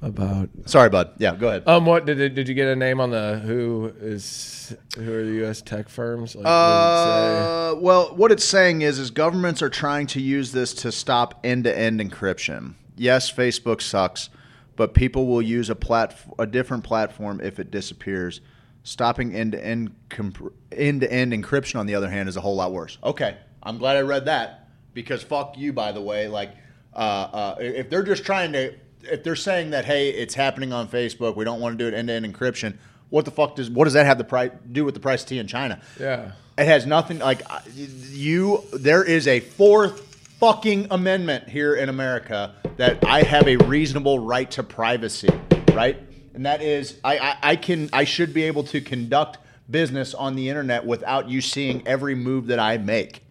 about. 0.01 0.51
Sorry, 0.67 0.91
bud. 0.91 1.13
Yeah, 1.19 1.37
go 1.37 1.49
ahead. 1.49 1.63
Um, 1.67 1.87
what 1.87 2.05
did 2.05 2.35
did 2.35 2.49
you 2.49 2.55
get 2.55 2.69
a 2.69 2.77
name 2.77 3.01
on 3.01 3.11
the 3.11 3.39
who 3.45 3.93
is 4.01 4.75
who 4.97 5.13
are 5.13 5.25
the 5.25 5.33
U.S. 5.43 5.63
tech 5.63 5.89
firms? 5.89 6.35
Like, 6.35 6.45
Uh, 6.47 7.77
well, 7.79 8.15
what 8.17 8.33
it's 8.33 8.45
saying 8.45 8.83
is, 8.83 8.99
is 8.99 9.11
governments 9.11 9.63
are 9.63 9.71
trying 9.71 10.07
to 10.09 10.21
use 10.21 10.53
this 10.53 10.75
to 10.75 10.91
stop 10.93 11.41
end-to-end 11.45 12.01
encryption. 12.01 12.75
Yes, 12.97 13.33
Facebook 13.33 13.81
sucks, 13.81 14.29
but 14.77 14.93
people 14.95 15.27
will 15.27 15.43
use 15.43 15.71
a 15.71 15.75
plat 15.77 16.19
a 16.39 16.47
different 16.47 16.85
platform 16.85 17.41
if 17.41 17.59
it 17.59 17.71
disappears. 17.71 18.41
Stopping 18.85 19.33
end-to-end 19.33 19.95
comp- 20.09 20.53
end-to-end 20.73 21.33
encryption, 21.33 21.79
on 21.79 21.87
the 21.87 21.95
other 21.95 22.11
hand, 22.11 22.29
is 22.29 22.37
a 22.37 22.41
whole 22.41 22.57
lot 22.57 22.73
worse. 22.73 22.99
Okay, 23.05 23.37
I'm 23.63 23.79
glad 23.79 23.97
I 23.97 24.01
read 24.01 24.25
that 24.25 24.62
because 24.95 25.23
fuck 25.23 25.57
you, 25.57 25.73
by 25.73 25.93
the 25.93 26.01
way. 26.01 26.29
Like, 26.29 26.51
uh, 26.95 26.99
uh, 26.99 27.57
if 27.59 27.91
they're 27.91 28.03
just 28.03 28.25
trying 28.25 28.53
to 28.53 28.75
if 29.05 29.25
they're 29.25 29.35
saying 29.37 29.71
that 29.71 29.85
hey, 29.85 30.11
it's 30.11 30.35
happening 30.35 30.73
on 30.73 30.89
Facebook, 30.89 31.37
we 31.37 31.45
don't 31.45 31.61
want 31.61 31.79
to 31.79 31.85
do 31.85 31.89
it 31.89 31.97
end 31.97 32.09
to 32.09 32.15
end 32.15 32.27
encryption. 32.27 32.77
What 33.11 33.25
the 33.25 33.31
fuck 33.31 33.57
does 33.57 33.71
what 33.71 33.85
does 33.85 33.93
that 33.95 34.07
have 34.07 34.19
the 34.19 34.25
price 34.25 34.53
do 34.71 34.85
with 34.85 34.95
the 34.95 35.01
price 35.01 35.23
of 35.23 35.29
tea 35.29 35.39
in 35.39 35.47
China? 35.47 35.81
Yeah. 35.99 36.33
It 36.59 36.67
has 36.67 36.87
nothing 36.87 37.19
like 37.19 37.43
you. 37.75 38.63
There 38.73 39.03
is 39.03 39.27
a 39.27 39.41
fourth 39.41 40.13
fucking 40.39 40.89
amendment 40.91 41.49
here 41.49 41.75
in 41.75 41.89
America 41.89 42.55
that 42.77 43.05
I 43.07 43.23
have 43.23 43.47
a 43.47 43.57
reasonable 43.57 44.19
right 44.19 44.51
to 44.53 44.63
privacy, 44.63 45.31
right? 45.73 45.97
And 46.35 46.47
that 46.47 46.63
is, 46.63 46.99
I, 47.05 47.19
I, 47.19 47.37
I 47.43 47.57
can, 47.57 47.89
I 47.93 48.05
should 48.05 48.35
be 48.35 48.43
able 48.43 48.65
to 48.65 48.81
conduct 48.81 49.39
business 49.71 50.15
on 50.15 50.35
the 50.35 50.49
internet 50.49 50.85
without 50.85 51.29
you 51.29 51.41
seeing 51.41 51.87
every 51.87 52.15
move 52.15 52.49
that 52.49 52.59
I 52.59 52.79
make. 52.79 53.22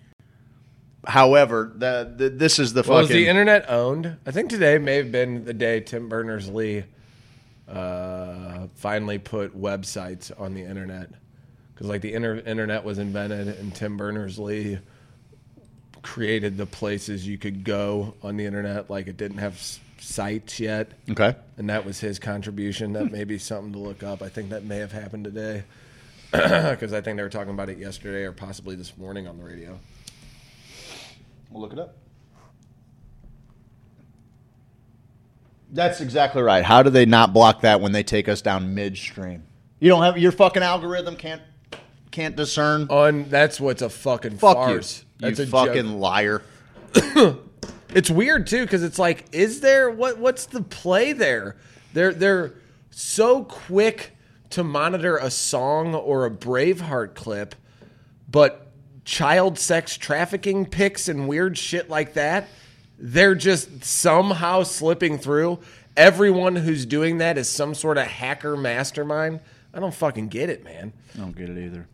However, 1.05 1.71
the, 1.75 2.13
the 2.15 2.29
this 2.29 2.59
is 2.59 2.73
the 2.73 2.83
Well, 2.87 3.01
fucking 3.01 3.15
the 3.15 3.27
internet 3.27 3.69
owned? 3.69 4.17
I 4.25 4.31
think 4.31 4.49
today 4.49 4.77
may 4.77 4.97
have 4.97 5.11
been 5.11 5.45
the 5.45 5.53
day 5.53 5.79
Tim 5.79 6.09
Berners 6.09 6.47
Lee 6.49 6.83
uh, 7.67 8.67
finally 8.75 9.17
put 9.17 9.59
websites 9.59 10.31
on 10.39 10.53
the 10.53 10.61
internet. 10.61 11.09
Because, 11.73 11.87
like, 11.87 12.01
the 12.01 12.13
inter- 12.13 12.43
internet 12.45 12.83
was 12.83 12.99
invented, 12.99 13.47
and 13.47 13.73
Tim 13.73 13.97
Berners 13.97 14.37
Lee 14.37 14.77
created 16.03 16.57
the 16.57 16.65
places 16.65 17.27
you 17.27 17.37
could 17.37 17.63
go 17.63 18.13
on 18.21 18.37
the 18.37 18.45
internet. 18.45 18.89
Like, 18.89 19.07
it 19.07 19.17
didn't 19.17 19.37
have 19.39 19.53
s- 19.53 19.79
sites 19.99 20.59
yet. 20.59 20.91
okay. 21.09 21.35
And 21.57 21.69
that 21.69 21.85
was 21.85 21.99
his 21.99 22.19
contribution. 22.19 22.93
That 22.93 23.11
may 23.11 23.23
be 23.23 23.37
something 23.37 23.73
to 23.73 23.79
look 23.79 24.03
up. 24.03 24.21
I 24.21 24.29
think 24.29 24.49
that 24.49 24.63
may 24.63 24.77
have 24.77 24.91
happened 24.91 25.23
today. 25.25 25.63
Because 26.31 26.93
I 26.93 27.01
think 27.01 27.17
they 27.17 27.23
were 27.23 27.29
talking 27.29 27.53
about 27.53 27.67
it 27.69 27.77
yesterday 27.77 28.23
or 28.23 28.31
possibly 28.31 28.75
this 28.75 28.97
morning 28.97 29.27
on 29.27 29.37
the 29.37 29.43
radio. 29.43 29.77
We'll 31.51 31.61
look 31.61 31.73
it 31.73 31.79
up. 31.79 31.97
That's 35.73 36.01
exactly 36.01 36.41
right. 36.41 36.63
How 36.63 36.83
do 36.83 36.89
they 36.89 37.05
not 37.05 37.33
block 37.33 37.61
that 37.61 37.79
when 37.79 37.91
they 37.91 38.03
take 38.03 38.27
us 38.27 38.41
down 38.41 38.73
midstream? 38.75 39.43
You 39.79 39.89
don't 39.89 40.03
have 40.03 40.17
your 40.17 40.31
fucking 40.31 40.63
algorithm 40.63 41.15
can't 41.15 41.41
can't 42.11 42.35
discern. 42.35 42.87
On 42.89 43.29
that's 43.29 43.59
what's 43.59 43.81
a 43.81 43.89
fucking 43.89 44.37
Fuck 44.37 44.55
farce. 44.57 44.99
you, 45.01 45.27
That's 45.27 45.39
you 45.39 45.45
a 45.45 45.47
fucking 45.47 45.91
joke. 45.91 45.99
liar. 45.99 46.41
It's 47.93 48.09
weird 48.09 48.47
too 48.47 48.61
because 48.61 48.83
it's 48.83 48.97
like, 48.97 49.25
is 49.33 49.59
there 49.59 49.89
what? 49.91 50.17
What's 50.17 50.45
the 50.45 50.61
play 50.61 51.11
there? 51.11 51.57
They're 51.91 52.13
they're 52.13 52.53
so 52.89 53.43
quick 53.43 54.15
to 54.51 54.63
monitor 54.63 55.17
a 55.17 55.29
song 55.29 55.93
or 55.93 56.25
a 56.25 56.31
Braveheart 56.31 57.15
clip, 57.15 57.53
but 58.29 58.70
child 59.05 59.57
sex 59.57 59.97
trafficking 59.97 60.65
pics 60.65 61.07
and 61.07 61.27
weird 61.27 61.57
shit 61.57 61.89
like 61.89 62.13
that, 62.13 62.47
they're 62.97 63.35
just 63.35 63.83
somehow 63.83 64.63
slipping 64.63 65.17
through. 65.17 65.59
Everyone 65.97 66.55
who's 66.55 66.85
doing 66.85 67.17
that 67.17 67.37
is 67.37 67.49
some 67.49 67.73
sort 67.73 67.97
of 67.97 68.07
hacker 68.07 68.55
mastermind. 68.55 69.39
I 69.73 69.79
don't 69.79 69.93
fucking 69.93 70.27
get 70.27 70.49
it, 70.49 70.63
man. 70.63 70.93
I 71.15 71.19
don't 71.19 71.35
get 71.35 71.49
it 71.49 71.57
either. 71.57 71.87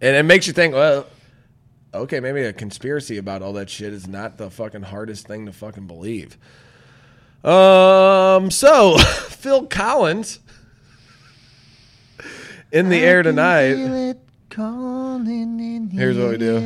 And 0.00 0.16
it 0.16 0.24
makes 0.24 0.46
you 0.46 0.52
think, 0.52 0.74
well, 0.74 1.06
okay, 1.94 2.20
maybe 2.20 2.42
a 2.42 2.52
conspiracy 2.52 3.18
about 3.18 3.42
all 3.42 3.52
that 3.54 3.70
shit 3.70 3.92
is 3.92 4.06
not 4.06 4.36
the 4.36 4.50
fucking 4.50 4.82
hardest 4.82 5.26
thing 5.26 5.46
to 5.46 5.52
fucking 5.52 5.86
believe. 5.86 6.36
Um, 7.44 8.50
so 8.50 8.98
Phil 8.98 9.66
Collins 9.66 10.40
in 12.72 12.88
the 12.88 12.98
air 12.98 13.22
tonight. 13.22 14.16
Come 14.50 15.26
in 15.26 15.90
here's 15.90 16.16
what 16.16 16.30
we 16.30 16.38
do. 16.38 16.56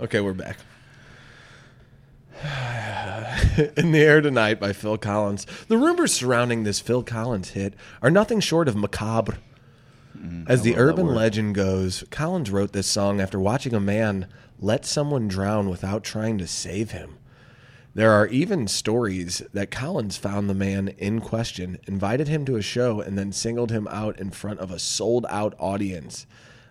Okay, 0.00 0.20
we're 0.20 0.32
back. 0.32 0.58
In 3.76 3.92
the 3.92 4.00
Air 4.00 4.20
Tonight 4.20 4.58
by 4.58 4.72
Phil 4.72 4.98
Collins. 4.98 5.46
The 5.68 5.76
rumors 5.76 6.12
surrounding 6.12 6.64
this 6.64 6.80
Phil 6.80 7.02
Collins 7.02 7.50
hit 7.50 7.74
are 8.02 8.10
nothing 8.10 8.40
short 8.40 8.68
of 8.68 8.76
macabre. 8.76 9.38
As 10.46 10.62
the 10.62 10.76
urban 10.76 11.06
legend 11.08 11.54
goes, 11.54 12.04
Collins 12.10 12.50
wrote 12.50 12.72
this 12.72 12.86
song 12.86 13.20
after 13.20 13.38
watching 13.38 13.74
a 13.74 13.80
man 13.80 14.26
let 14.58 14.86
someone 14.86 15.28
drown 15.28 15.68
without 15.68 16.02
trying 16.02 16.38
to 16.38 16.46
save 16.46 16.92
him. 16.92 17.18
There 17.94 18.10
are 18.10 18.26
even 18.28 18.66
stories 18.66 19.42
that 19.52 19.70
Collins 19.70 20.16
found 20.16 20.48
the 20.48 20.54
man 20.54 20.88
in 20.88 21.20
question, 21.20 21.78
invited 21.86 22.26
him 22.26 22.44
to 22.46 22.56
a 22.56 22.62
show, 22.62 23.00
and 23.00 23.18
then 23.18 23.32
singled 23.32 23.70
him 23.70 23.86
out 23.88 24.18
in 24.18 24.30
front 24.30 24.60
of 24.60 24.70
a 24.70 24.78
sold 24.78 25.26
out 25.28 25.54
audience, 25.58 26.26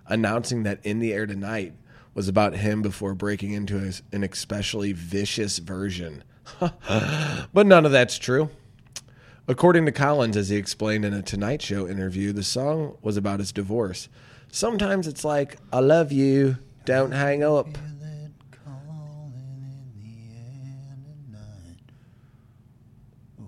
announcing 0.07 0.63
that 0.63 0.83
In 0.83 0.99
the 0.99 1.13
Air 1.13 1.27
Tonight 1.27 1.73
was 2.13 2.27
about 2.27 2.55
him 2.55 2.81
before 2.81 3.13
breaking 3.13 3.51
into 3.53 3.77
a- 3.77 4.15
an 4.15 4.23
especially 4.23 4.91
vicious 4.93 5.59
version. 5.59 6.23
but 6.59 7.65
none 7.65 7.85
of 7.85 7.91
that's 7.91 8.17
true. 8.17 8.49
According 9.47 9.85
to 9.85 9.91
Collins, 9.91 10.37
as 10.37 10.49
he 10.49 10.55
explained 10.55 11.03
in 11.03 11.13
a 11.13 11.21
Tonight 11.21 11.61
Show 11.61 11.87
interview, 11.87 12.31
the 12.31 12.43
song 12.43 12.97
was 13.01 13.17
about 13.17 13.39
his 13.39 13.51
divorce. 13.51 14.07
Sometimes 14.49 15.07
it's 15.07 15.25
like, 15.25 15.57
I 15.71 15.79
love 15.79 16.11
you, 16.11 16.57
don't 16.85 17.11
hang 17.11 17.43
up. 17.43 17.67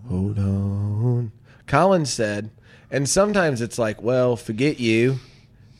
Hold 0.09 0.37
on. 0.37 1.31
Collins 1.65 2.13
said, 2.13 2.51
and 2.91 3.09
sometimes 3.09 3.61
it's 3.61 3.79
like, 3.79 4.01
well, 4.01 4.35
forget 4.35 4.79
you. 4.79 5.19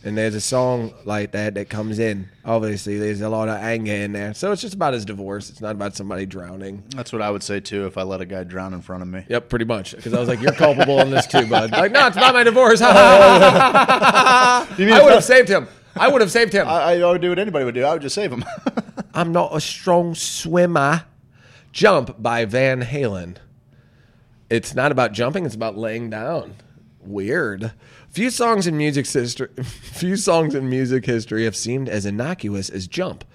And 0.05 0.15
there's 0.15 0.35
a 0.35 0.41
song 0.41 0.93
like 1.03 1.31
that 1.31 1.55
that 1.55 1.67
comes 1.67 1.97
in. 1.97 2.29
Obviously, 2.45 2.99
there's 2.99 3.21
a 3.21 3.29
lot 3.29 3.49
of 3.49 3.55
anger 3.55 3.91
in 3.91 4.13
there. 4.13 4.35
So 4.35 4.51
it's 4.51 4.61
just 4.61 4.75
about 4.75 4.93
his 4.93 5.03
divorce. 5.03 5.49
It's 5.49 5.61
not 5.61 5.71
about 5.71 5.95
somebody 5.95 6.27
drowning. 6.27 6.83
That's 6.95 7.11
what 7.11 7.23
I 7.23 7.31
would 7.31 7.41
say 7.41 7.59
too 7.59 7.87
if 7.87 7.97
I 7.97 8.03
let 8.03 8.21
a 8.21 8.25
guy 8.25 8.43
drown 8.43 8.75
in 8.75 8.81
front 8.81 9.01
of 9.01 9.09
me. 9.09 9.25
Yep, 9.27 9.49
pretty 9.49 9.65
much. 9.65 9.95
Because 9.95 10.13
I 10.13 10.19
was 10.19 10.29
like, 10.29 10.41
you're 10.41 10.51
culpable 10.51 10.99
in 10.99 11.09
this 11.09 11.25
too, 11.25 11.47
bud. 11.47 11.71
Like, 11.71 11.91
no, 11.91 12.05
it's 12.05 12.17
about 12.17 12.35
my 12.35 12.43
divorce. 12.43 12.81
I 12.83 14.67
would 14.77 15.13
have 15.13 15.23
saved 15.23 15.49
him. 15.49 15.67
I 15.95 16.07
would 16.07 16.21
have 16.21 16.31
saved 16.31 16.53
him. 16.53 16.67
I, 16.67 17.01
I 17.01 17.11
would 17.11 17.21
do 17.21 17.29
what 17.29 17.39
anybody 17.39 17.65
would 17.65 17.73
do. 17.73 17.83
I 17.83 17.93
would 17.93 18.03
just 18.03 18.13
save 18.15 18.31
him. 18.31 18.45
I'm 19.15 19.31
not 19.31 19.55
a 19.55 19.61
strong 19.61 20.13
swimmer. 20.13 21.05
Jump 21.71 22.21
by 22.21 22.45
Van 22.45 22.83
Halen. 22.83 23.37
It's 24.51 24.75
not 24.75 24.91
about 24.91 25.13
jumping, 25.13 25.47
it's 25.47 25.55
about 25.55 25.77
laying 25.77 26.11
down. 26.11 26.57
Weird. 27.01 27.71
Few 28.15 28.29
songs 28.29 28.65
in 28.65 28.77
music 28.77 29.05
history 29.05 29.49
few 29.63 30.15
songs 30.15 30.55
in 30.55 30.69
music 30.69 31.05
history 31.05 31.43
have 31.43 31.53
seemed 31.53 31.89
as 31.89 32.05
innocuous 32.05 32.69
as 32.69 32.87
Jump. 32.87 33.25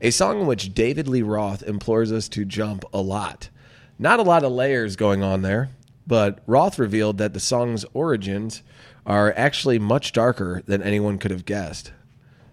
A 0.00 0.10
song 0.10 0.40
in 0.40 0.46
which 0.48 0.74
David 0.74 1.06
Lee 1.06 1.22
Roth 1.22 1.62
implores 1.62 2.10
us 2.10 2.28
to 2.30 2.44
jump 2.44 2.84
a 2.92 3.00
lot. 3.00 3.48
Not 3.96 4.18
a 4.18 4.24
lot 4.24 4.42
of 4.42 4.50
layers 4.50 4.96
going 4.96 5.22
on 5.22 5.42
there, 5.42 5.68
but 6.04 6.40
Roth 6.48 6.80
revealed 6.80 7.16
that 7.18 7.32
the 7.32 7.38
song's 7.38 7.84
origins 7.94 8.64
are 9.06 9.32
actually 9.36 9.78
much 9.78 10.10
darker 10.10 10.64
than 10.66 10.82
anyone 10.82 11.18
could 11.18 11.30
have 11.30 11.44
guessed. 11.44 11.92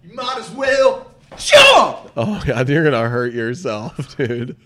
you 0.04 0.14
might 0.14 0.38
as 0.38 0.52
well 0.52 1.01
jump. 1.36 2.10
Oh 2.16 2.42
god, 2.46 2.68
you're 2.68 2.84
gonna 2.84 3.08
hurt 3.08 3.32
yourself, 3.32 4.16
dude. 4.16 4.56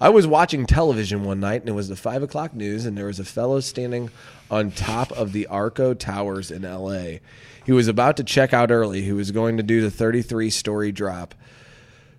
I 0.00 0.08
was 0.08 0.26
watching 0.26 0.66
television 0.66 1.24
one 1.24 1.40
night 1.40 1.60
and 1.62 1.68
it 1.68 1.72
was 1.72 1.88
the 1.88 1.96
five 1.96 2.22
o'clock 2.22 2.54
news, 2.54 2.84
and 2.86 2.96
there 2.96 3.06
was 3.06 3.18
a 3.20 3.24
fellow 3.24 3.60
standing 3.60 4.10
on 4.50 4.70
top 4.70 5.10
of 5.12 5.32
the 5.32 5.46
Arco 5.48 5.94
Towers 5.94 6.50
in 6.50 6.62
LA. 6.62 7.18
He 7.64 7.72
was 7.72 7.88
about 7.88 8.16
to 8.18 8.24
check 8.24 8.52
out 8.54 8.70
early. 8.70 9.02
He 9.02 9.12
was 9.12 9.32
going 9.32 9.56
to 9.56 9.62
do 9.64 9.80
the 9.80 9.90
33 9.90 10.50
story 10.50 10.92
drop. 10.92 11.34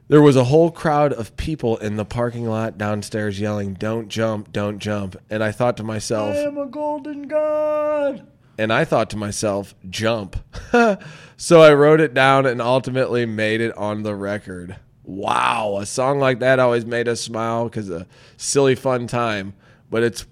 There 0.09 0.21
was 0.21 0.35
a 0.35 0.43
whole 0.45 0.71
crowd 0.71 1.13
of 1.13 1.35
people 1.37 1.77
in 1.77 1.95
the 1.95 2.05
parking 2.05 2.45
lot 2.47 2.77
downstairs 2.77 3.39
yelling, 3.39 3.73
Don't 3.73 4.07
jump, 4.09 4.51
don't 4.53 4.79
jump. 4.79 5.15
And 5.29 5.43
I 5.43 5.51
thought 5.51 5.77
to 5.77 5.83
myself, 5.83 6.35
"I 6.35 6.39
am 6.39 6.57
a 6.57 6.65
golden 6.65 7.23
god. 7.27 8.25
and 8.57 8.71
I 8.73 8.83
thought 8.85 9.09
to 9.11 9.17
myself, 9.17 9.75
jump. 9.89 10.37
so 11.37 11.61
I 11.61 11.73
wrote 11.73 12.01
it 12.01 12.15
down 12.15 12.47
and 12.47 12.61
ultimately 12.61 13.25
made 13.27 13.61
it 13.61 13.75
on 13.77 14.01
the 14.01 14.15
record. 14.15 14.75
Wow, 15.03 15.77
a 15.79 15.85
song 15.85 16.19
like 16.19 16.39
that 16.39 16.59
always 16.59 16.85
made 16.85 17.07
us 17.07 17.21
smile 17.21 17.65
because 17.65 17.89
a 17.89 18.07
silly, 18.35 18.73
fun 18.75 19.05
time. 19.07 19.53
But 19.89 20.03
it's 20.03 20.25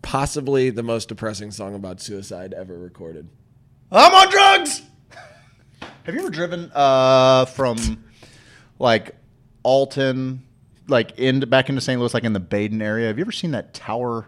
possibly 0.00 0.70
the 0.70 0.82
most 0.82 1.08
depressing 1.08 1.50
song 1.50 1.74
about 1.74 2.00
suicide 2.00 2.54
ever 2.54 2.76
recorded. 2.76 3.28
I'm 3.92 4.14
on 4.14 4.30
drugs. 4.30 4.82
Have 6.04 6.14
you 6.14 6.20
ever 6.20 6.30
driven 6.30 6.72
uh, 6.74 7.44
from 7.44 8.04
like 8.78 9.14
Alton, 9.62 10.42
like 10.88 11.18
into 11.18 11.46
back 11.46 11.68
into 11.68 11.80
St. 11.80 12.00
Louis, 12.00 12.14
like 12.14 12.24
in 12.24 12.32
the 12.32 12.40
Baden 12.40 12.80
area? 12.80 13.08
Have 13.08 13.18
you 13.18 13.24
ever 13.24 13.32
seen 13.32 13.50
that 13.50 13.74
Tower 13.74 14.26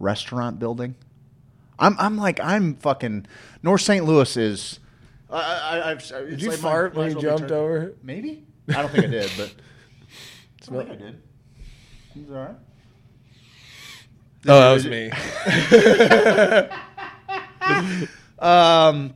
restaurant 0.00 0.58
building? 0.58 0.94
I'm 1.78 1.96
I'm 1.98 2.16
like 2.16 2.40
I'm 2.40 2.76
fucking 2.76 3.26
North 3.62 3.82
St. 3.82 4.04
Louis 4.04 4.36
is 4.36 4.80
I, 5.36 5.78
I, 5.78 5.90
I've, 5.90 6.08
Did 6.08 6.42
you 6.42 6.52
fart 6.52 6.94
when 6.94 7.10
you 7.10 7.20
jumped 7.20 7.50
over? 7.50 7.94
Maybe. 8.02 8.44
I 8.68 8.82
don't 8.82 8.90
think 8.90 9.04
I 9.04 9.08
did, 9.08 9.30
but 9.36 9.52
I 10.68 10.72
don't 10.72 10.88
think 10.88 11.00
I 11.00 11.04
did. 11.04 11.22
It's 12.14 12.30
all 12.30 12.36
right. 12.36 12.56
Oh, 14.48 14.60
that 14.60 14.72
was 14.72 14.86
me. 14.86 15.10
Um, 18.38 19.14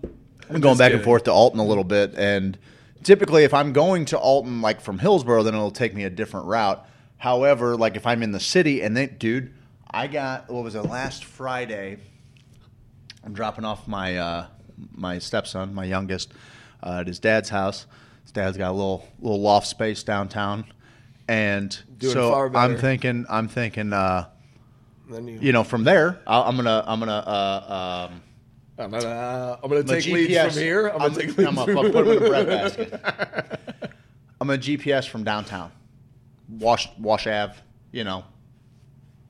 I'm 0.49 0.61
going 0.61 0.79
back 0.79 0.93
and 0.93 0.95
kidding. 0.95 1.05
forth 1.05 1.25
to 1.25 1.33
Alton 1.33 1.61
a 1.61 1.65
little 1.65 1.85
bit, 1.85 2.15
and 2.17 2.59
typically, 3.03 3.45
if 3.45 3.53
I'm 3.53 3.73
going 3.73 4.07
to 4.07 4.19
Alton, 4.19 4.63
like 4.63 4.81
from 4.81 4.99
Hillsboro, 4.99 5.43
then 5.43 5.55
it'll 5.55 5.71
take 5.71 5.95
me 5.95 6.05
a 6.05 6.11
different 6.11 6.47
route. 6.47 6.87
However, 7.19 7.77
like 7.77 7.97
if 7.97 8.07
I'm 8.07 8.23
in 8.23 8.33
the 8.33 8.41
city, 8.41 8.81
and 8.83 8.97
then, 8.97 9.17
dude, 9.19 9.53
I 9.91 10.07
got 10.07 10.49
what 10.51 10.65
was 10.65 10.75
it 10.75 10.83
last 10.83 11.25
Friday? 11.25 11.99
I'm 13.23 13.35
dropping 13.35 13.65
off 13.67 13.87
my 13.87 14.17
uh, 14.17 14.47
my 14.95 15.19
stepson, 15.19 15.75
my 15.75 15.85
youngest, 15.85 16.33
uh, 16.83 16.99
at 17.01 17.07
his 17.07 17.19
dad's 17.19 17.49
house. 17.49 17.87
His 18.23 18.33
dad's 18.33 18.57
got 18.57 18.71
a 18.71 18.73
little 18.73 19.07
little 19.21 19.41
loft 19.41 19.67
space 19.67 20.03
downtown, 20.03 20.65
and 21.29 21.77
Doing 21.99 22.13
so 22.13 22.51
I'm 22.55 22.77
thinking, 22.77 23.27
I'm 23.29 23.49
thinking, 23.49 23.93
uh, 23.93 24.27
Then 25.09 25.27
you, 25.27 25.39
you 25.41 25.53
know, 25.53 25.65
from 25.65 25.85
there, 25.85 26.21
I'll, 26.27 26.45
I'm 26.45 26.57
gonna, 26.57 26.85
I'm 26.87 26.99
gonna. 27.01 27.13
Uh, 27.13 28.09
um, 28.11 28.23
I'm 28.79 28.91
gonna, 28.91 29.59
I'm 29.63 29.69
gonna 29.69 29.85
take 29.85 30.07
leads 30.07 30.55
from 30.55 30.63
here. 30.63 30.89
I'm 30.89 30.99
gonna 30.99 31.05
I'm, 31.05 31.15
take 31.15 31.39
I'm 31.39 31.55
gonna 31.55 31.73
from 31.75 31.93
put 31.93 31.93
them 31.93 32.09
in 32.09 32.23
a 32.23 32.29
bread 32.29 32.47
basket. 32.47 33.01
I'm 34.41 34.47
gonna 34.49 34.59
GPS 34.59 35.07
from 35.07 35.23
downtown, 35.23 35.71
Wash 36.49 36.89
Wash 36.99 37.27
Ave, 37.27 37.55
you 37.93 38.05
know, 38.05 38.25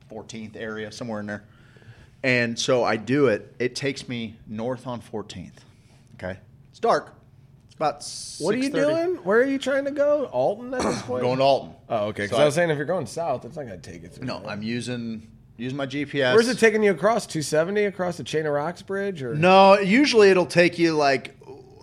14th 0.09 0.55
area 0.55 0.91
somewhere 0.91 1.19
in 1.19 1.25
there. 1.25 1.43
And 2.23 2.57
so 2.57 2.83
I 2.83 2.97
do 2.97 3.27
it. 3.27 3.55
It 3.59 3.75
takes 3.75 4.07
me 4.07 4.35
north 4.47 4.85
on 4.85 5.01
14th. 5.01 5.51
Okay, 6.15 6.37
it's 6.69 6.79
dark. 6.79 7.13
It's 7.65 7.75
about. 7.75 8.05
What 8.39 8.53
are 8.53 8.57
you 8.59 8.69
6:30. 8.69 8.73
doing? 8.73 9.15
Where 9.23 9.39
are 9.39 9.45
you 9.45 9.57
trying 9.57 9.85
to 9.85 9.91
go? 9.91 10.25
Alton 10.25 10.73
at 10.73 10.81
this 10.81 11.01
point? 11.03 11.23
Going 11.23 11.37
to 11.39 11.43
Alton. 11.43 11.73
Oh, 11.89 12.05
okay. 12.07 12.23
Because 12.23 12.37
So 12.37 12.41
I 12.43 12.45
was 12.45 12.53
saying 12.55 12.69
if 12.69 12.77
you're 12.77 12.85
going 12.85 13.07
south, 13.07 13.43
it's 13.45 13.55
not 13.55 13.63
gonna 13.63 13.77
take 13.77 14.03
you 14.03 14.09
through. 14.09 14.27
No. 14.27 14.43
I'm 14.45 14.61
using 14.61 15.27
using 15.57 15.77
my 15.77 15.87
GPS. 15.87 16.33
Where's 16.33 16.47
it 16.47 16.59
taking 16.59 16.83
you 16.83 16.91
across? 16.91 17.25
270 17.25 17.85
across 17.85 18.17
the 18.17 18.23
Chain 18.23 18.45
of 18.45 18.53
Rocks 18.53 18.81
Bridge, 18.83 19.23
or 19.23 19.33
No, 19.35 19.79
usually 19.79 20.29
it'll 20.29 20.45
take 20.45 20.77
you 20.77 20.93
like. 20.95 21.35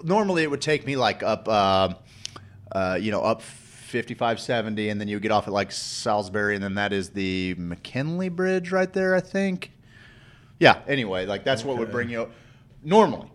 Normally 0.05 0.44
it 0.44 0.51
would 0.51 0.60
take 0.62 0.86
me 0.86 0.94
like 0.94 1.24
up, 1.24 1.48
uh, 1.48 1.94
uh, 2.70 2.97
you 3.01 3.10
know, 3.10 3.23
up 3.23 3.43
fifty-five, 3.43 4.39
seventy, 4.39 4.90
and 4.90 5.01
then 5.01 5.09
you 5.09 5.19
get 5.19 5.32
off 5.32 5.48
at 5.48 5.52
like 5.52 5.73
Salisbury, 5.73 6.55
and 6.55 6.62
then 6.62 6.74
that 6.74 6.93
is 6.93 7.10
the 7.10 7.55
McKinley 7.59 8.28
Bridge 8.28 8.70
right 8.70 8.93
there, 8.93 9.16
I 9.16 9.20
think. 9.20 9.73
Yeah. 10.60 10.80
Anyway, 10.89 11.26
like 11.26 11.44
that's 11.44 11.64
what 11.64 11.78
would 11.78 11.90
bring 11.93 12.09
you 12.10 12.22
up 12.22 12.30
normally. 12.82 13.30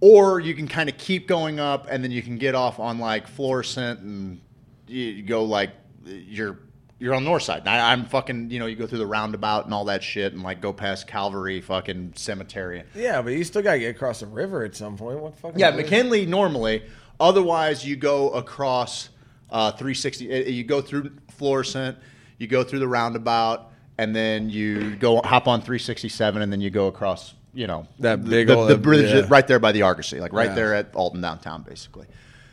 Or 0.00 0.38
you 0.40 0.54
can 0.54 0.68
kind 0.68 0.88
of 0.90 0.98
keep 0.98 1.26
going 1.26 1.58
up, 1.58 1.86
and 1.88 2.04
then 2.04 2.10
you 2.10 2.20
can 2.22 2.36
get 2.36 2.54
off 2.54 2.78
on 2.78 2.98
like 2.98 3.26
Florissant, 3.26 4.00
and 4.00 4.40
you 4.86 5.22
go 5.22 5.44
like 5.44 5.70
you're 6.04 6.58
you're 6.98 7.14
on 7.14 7.24
the 7.24 7.30
north 7.30 7.42
side. 7.42 7.66
I, 7.66 7.92
I'm 7.92 8.04
fucking, 8.04 8.50
you 8.50 8.58
know, 8.58 8.66
you 8.66 8.76
go 8.76 8.86
through 8.86 8.98
the 8.98 9.06
roundabout 9.06 9.64
and 9.64 9.72
all 9.74 9.86
that 9.86 10.02
shit, 10.02 10.32
and 10.32 10.42
like 10.42 10.60
go 10.60 10.72
past 10.72 11.06
Calvary 11.06 11.60
fucking 11.60 12.12
cemetery. 12.16 12.84
yeah, 12.94 13.20
but 13.22 13.32
you 13.32 13.44
still 13.44 13.62
gotta 13.62 13.78
get 13.78 13.94
across 13.96 14.20
the 14.20 14.26
river 14.26 14.62
at 14.64 14.74
some 14.76 14.96
point. 14.96 15.18
What 15.20 15.36
fucking? 15.38 15.58
Yeah? 15.58 15.70
McKinley 15.70 16.26
normally. 16.26 16.82
Otherwise, 17.18 17.86
you 17.86 17.96
go 17.96 18.30
across 18.30 19.08
uh, 19.50 19.70
360. 19.72 20.32
uh, 20.32 20.36
You 20.50 20.64
go 20.64 20.80
through 20.82 21.12
Florissant, 21.30 21.96
you 22.38 22.46
go 22.46 22.62
through 22.64 22.80
the 22.80 22.88
roundabout, 22.88 23.70
and 23.98 24.14
then 24.14 24.50
you 24.50 24.96
go 24.96 25.20
hop 25.22 25.46
on 25.48 25.60
367, 25.60 26.42
and 26.42 26.52
then 26.52 26.60
you 26.60 26.70
go 26.70 26.86
across. 26.88 27.34
You 27.56 27.68
know 27.68 27.86
That 28.00 28.24
big 28.24 28.48
the, 28.48 28.56
ol- 28.56 28.66
the 28.66 28.76
bridge 28.76 29.14
yeah. 29.14 29.26
right 29.28 29.46
there 29.46 29.60
by 29.60 29.70
the 29.70 29.82
Argosy, 29.82 30.18
like 30.18 30.32
right 30.32 30.48
Yeah. 30.48 30.54
there 30.56 30.74
at 30.74 30.92
Alton 30.96 31.20
downtown, 31.20 31.62
basically. 31.62 32.06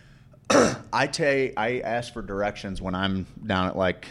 I 0.94 1.08
take 1.08 1.54
I 1.58 1.80
ask 1.80 2.14
for 2.14 2.22
directions 2.22 2.82
when 2.84 2.94
I'm 2.94 3.26
down 3.46 3.66
at 3.68 3.76
like 3.76 4.06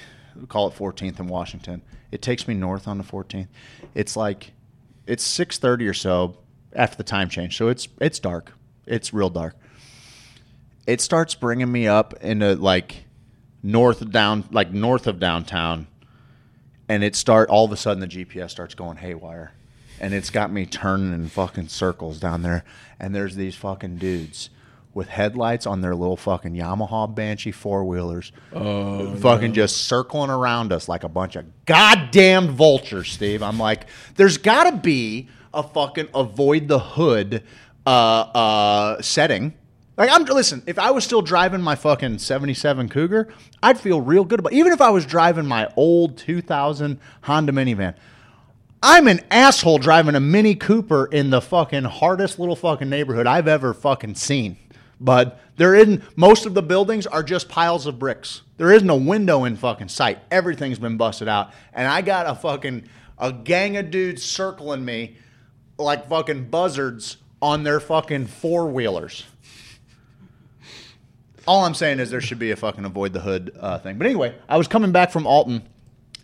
call 0.49 0.67
it 0.69 0.75
14th 0.75 1.21
in 1.21 1.29
Washington. 1.29 1.83
It 2.11 2.23
takes 2.23 2.49
me 2.49 2.55
north 2.55 2.89
on 2.89 2.99
the 2.99 3.05
14th. 3.05 3.47
It's 3.95 4.17
like 4.17 4.51
it's 5.07 5.25
6:30 5.39 5.89
or 5.89 5.95
so 5.95 6.37
after 6.75 6.97
the 6.97 7.05
time 7.05 7.29
change, 7.29 7.57
so 7.57 7.69
it's 7.69 7.87
it's 8.01 8.19
dark. 8.19 8.53
It's 8.87 9.15
real 9.15 9.31
dark. 9.31 9.55
It 10.89 11.01
starts 11.01 11.37
bringing 11.37 11.71
me 11.71 11.87
up 11.87 12.15
into 12.21 12.57
like 12.57 13.05
north 13.63 14.11
down 14.11 14.43
like 14.51 14.73
north 14.73 15.07
of 15.07 15.21
downtown 15.21 15.87
and 16.91 17.05
it 17.05 17.15
start 17.15 17.49
all 17.49 17.65
of 17.65 17.71
a 17.71 17.77
sudden 17.77 18.01
the 18.01 18.09
GPS 18.09 18.51
starts 18.51 18.75
going 18.75 18.97
haywire, 18.97 19.53
and 20.01 20.13
it's 20.13 20.29
got 20.29 20.51
me 20.51 20.67
turning 20.67 21.13
in 21.13 21.29
fucking 21.29 21.69
circles 21.69 22.19
down 22.19 22.43
there. 22.43 22.65
And 22.99 23.15
there's 23.15 23.37
these 23.37 23.55
fucking 23.55 23.99
dudes 23.99 24.51
with 24.93 25.07
headlights 25.09 25.67
on 25.67 25.83
their 25.83 25.95
little 25.95 26.17
fucking 26.17 26.53
Yamaha 26.53 27.15
Banshee 27.15 27.53
four 27.53 27.85
wheelers, 27.85 28.33
fucking 28.51 29.53
just 29.53 29.77
circling 29.87 30.31
around 30.31 30.73
us 30.73 30.89
like 30.89 31.05
a 31.05 31.09
bunch 31.09 31.37
of 31.37 31.45
goddamn 31.65 32.49
vultures. 32.49 33.13
Steve, 33.13 33.41
I'm 33.41 33.57
like, 33.59 33.87
there's 34.17 34.37
got 34.37 34.65
to 34.65 34.77
be 34.77 35.29
a 35.55 35.63
fucking 35.63 36.09
avoid 36.13 36.67
the 36.67 36.81
hood 36.81 37.45
uh, 37.87 37.91
uh, 37.91 39.01
setting. 39.01 39.55
Like 40.01 40.09
I'm 40.11 40.25
listen, 40.25 40.63
if 40.65 40.79
I 40.79 40.93
was 40.93 41.05
still 41.05 41.21
driving 41.21 41.61
my 41.61 41.75
fucking 41.75 42.21
77 42.21 42.89
Cougar, 42.89 43.29
I'd 43.63 43.79
feel 43.79 44.01
real 44.01 44.25
good 44.25 44.39
about 44.39 44.55
even 44.55 44.73
if 44.73 44.81
I 44.81 44.89
was 44.89 45.05
driving 45.05 45.45
my 45.45 45.69
old 45.77 46.17
2000 46.17 46.99
Honda 47.25 47.53
minivan. 47.53 47.95
I'm 48.83 49.09
an 49.09 49.21
asshole 49.31 49.77
driving 49.77 50.15
a 50.15 50.21
Mini 50.21 50.55
Cooper 50.55 51.05
in 51.05 51.29
the 51.29 51.43
fucking 51.43 51.85
hardest 51.85 52.39
little 52.39 52.57
fucking 52.57 52.89
neighborhood 52.89 53.27
I've 53.27 53.47
ever 53.47 53.75
fucking 53.75 54.15
seen. 54.15 54.57
But 54.99 55.39
there 55.57 55.75
isn't 55.75 56.17
most 56.17 56.47
of 56.47 56.55
the 56.55 56.63
buildings 56.63 57.07
are 57.07 57.23
just 57.23 57.51
piles 57.51 57.87
of 57.87 57.99
bricks. 57.99 58.41
There 58.57 58.73
isn't 58.73 58.89
a 58.89 58.97
window 58.97 59.45
in 59.45 59.55
fucking 59.57 59.89
sight. 59.89 60.21
Everything's 60.31 60.79
been 60.79 60.97
busted 60.97 61.29
out. 61.29 61.53
And 61.75 61.87
I 61.87 62.01
got 62.01 62.27
a 62.27 62.35
fucking 62.35 62.89
a 63.19 63.35
gang 63.35 63.77
of 63.77 63.91
dudes 63.91 64.23
circling 64.23 64.83
me 64.83 65.19
like 65.77 66.09
fucking 66.09 66.49
buzzards 66.49 67.19
on 67.43 67.65
their 67.65 67.81
fucking 67.81 68.29
four 68.29 68.67
wheelers. 68.67 69.27
All 71.47 71.65
I'm 71.65 71.75
saying 71.75 72.01
is 72.01 72.11
there 72.11 72.21
should 72.21 72.39
be 72.39 72.51
a 72.51 72.57
fucking 72.57 72.85
avoid 72.85 73.13
the 73.13 73.21
hood 73.21 73.57
uh, 73.59 73.79
thing. 73.79 73.99
But 73.99 74.07
anyway, 74.07 74.35
I 74.49 74.57
was 74.57 74.69
coming 74.69 74.93
back 74.93 75.11
from 75.11 75.27
Alton, 75.27 75.63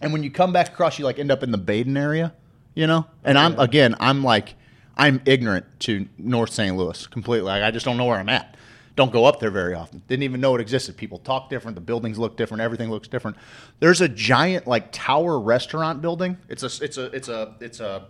and 0.01 0.12
when 0.12 0.22
you 0.22 0.30
come 0.30 0.52
back 0.52 0.68
across, 0.68 0.98
you 0.98 1.05
like 1.05 1.18
end 1.18 1.30
up 1.30 1.43
in 1.43 1.51
the 1.51 1.59
Baden 1.59 1.97
area, 1.97 2.34
you 2.74 2.86
know. 2.86 3.06
And 3.24 3.38
I'm 3.38 3.59
again, 3.59 3.94
I'm 4.01 4.22
like, 4.22 4.55
I'm 4.97 5.20
ignorant 5.26 5.66
to 5.80 6.06
North 6.18 6.52
St. 6.52 6.76
Louis 6.76 7.06
completely. 7.06 7.48
Like, 7.48 7.62
I 7.62 7.70
just 7.70 7.84
don't 7.84 7.97
know 7.97 8.06
where 8.06 8.18
I'm 8.18 8.28
at. 8.28 8.56
Don't 8.97 9.12
go 9.12 9.26
up 9.26 9.40
there 9.40 9.51
very 9.51 9.74
often. 9.74 10.02
Didn't 10.09 10.22
even 10.22 10.40
know 10.40 10.55
it 10.55 10.60
existed. 10.60 10.97
People 10.97 11.18
talk 11.18 11.51
different. 11.51 11.74
The 11.74 11.82
buildings 11.82 12.18
look 12.18 12.38
different. 12.38 12.62
Everything 12.62 12.90
looks 12.90 13.09
different. 13.09 13.36
There's 13.78 14.01
a 14.01 14.09
giant 14.09 14.66
like 14.66 14.90
tower 14.90 15.38
restaurant 15.38 16.01
building. 16.01 16.38
It's 16.48 16.62
a 16.62 16.84
it's 16.84 16.97
a 16.97 17.05
it's 17.06 17.28
a 17.28 17.55
it's 17.60 17.80
a 17.80 18.06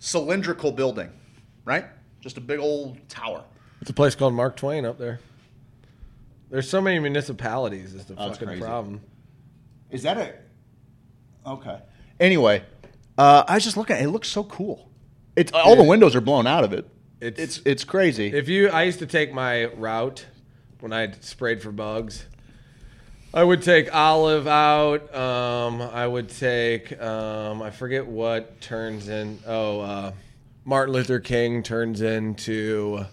cylindrical 0.00 0.72
building, 0.72 1.10
right? 1.64 1.84
Just 2.20 2.36
a 2.36 2.40
big 2.40 2.58
old 2.58 2.98
tower. 3.08 3.44
It's 3.80 3.90
a 3.90 3.94
place 3.94 4.16
called 4.16 4.34
Mark 4.34 4.56
Twain 4.56 4.84
up 4.84 4.98
there. 4.98 5.20
There's 6.52 6.68
so 6.68 6.82
many 6.82 6.98
municipalities. 6.98 7.94
Is 7.94 8.04
the 8.04 8.14
Oh, 8.18 8.28
it's 8.28 8.36
fucking 8.36 8.46
crazy. 8.48 8.62
problem. 8.62 9.00
Is 9.90 10.02
that 10.02 10.18
a 10.18 10.34
okay? 11.46 11.78
Anyway, 12.20 12.62
uh, 13.16 13.42
I 13.48 13.54
was 13.54 13.64
just 13.64 13.78
looking. 13.78 13.96
It 13.96 14.08
looks 14.08 14.28
so 14.28 14.44
cool. 14.44 14.90
It's 15.34 15.50
all 15.52 15.76
the 15.76 15.82
windows 15.82 16.14
are 16.14 16.20
blown 16.20 16.46
out 16.46 16.62
of 16.62 16.74
it. 16.74 16.86
It's- 17.20 17.42
It's 17.42 17.62
it's 17.64 17.84
crazy. 17.84 18.26
If 18.34 18.48
you, 18.50 18.68
I 18.68 18.82
used 18.82 18.98
to 18.98 19.06
take 19.06 19.32
my 19.32 19.64
route 19.64 20.26
when 20.80 20.92
I 20.92 21.12
sprayed 21.20 21.62
for 21.62 21.72
bugs. 21.72 22.26
I 23.32 23.42
would 23.42 23.62
take 23.62 23.94
Olive 23.94 24.46
out. 24.46 25.14
Um, 25.14 25.80
I 25.80 26.06
would 26.06 26.28
take, 26.28 27.00
um, 27.00 27.62
I 27.62 27.70
forget 27.70 28.06
what 28.06 28.60
turns 28.60 29.08
in. 29.08 29.38
Oh, 29.46 29.80
uh, 29.80 30.12
Martin 30.66 30.92
Luther 30.92 31.18
King 31.18 31.62
turns 31.62 32.02
into 32.02 33.06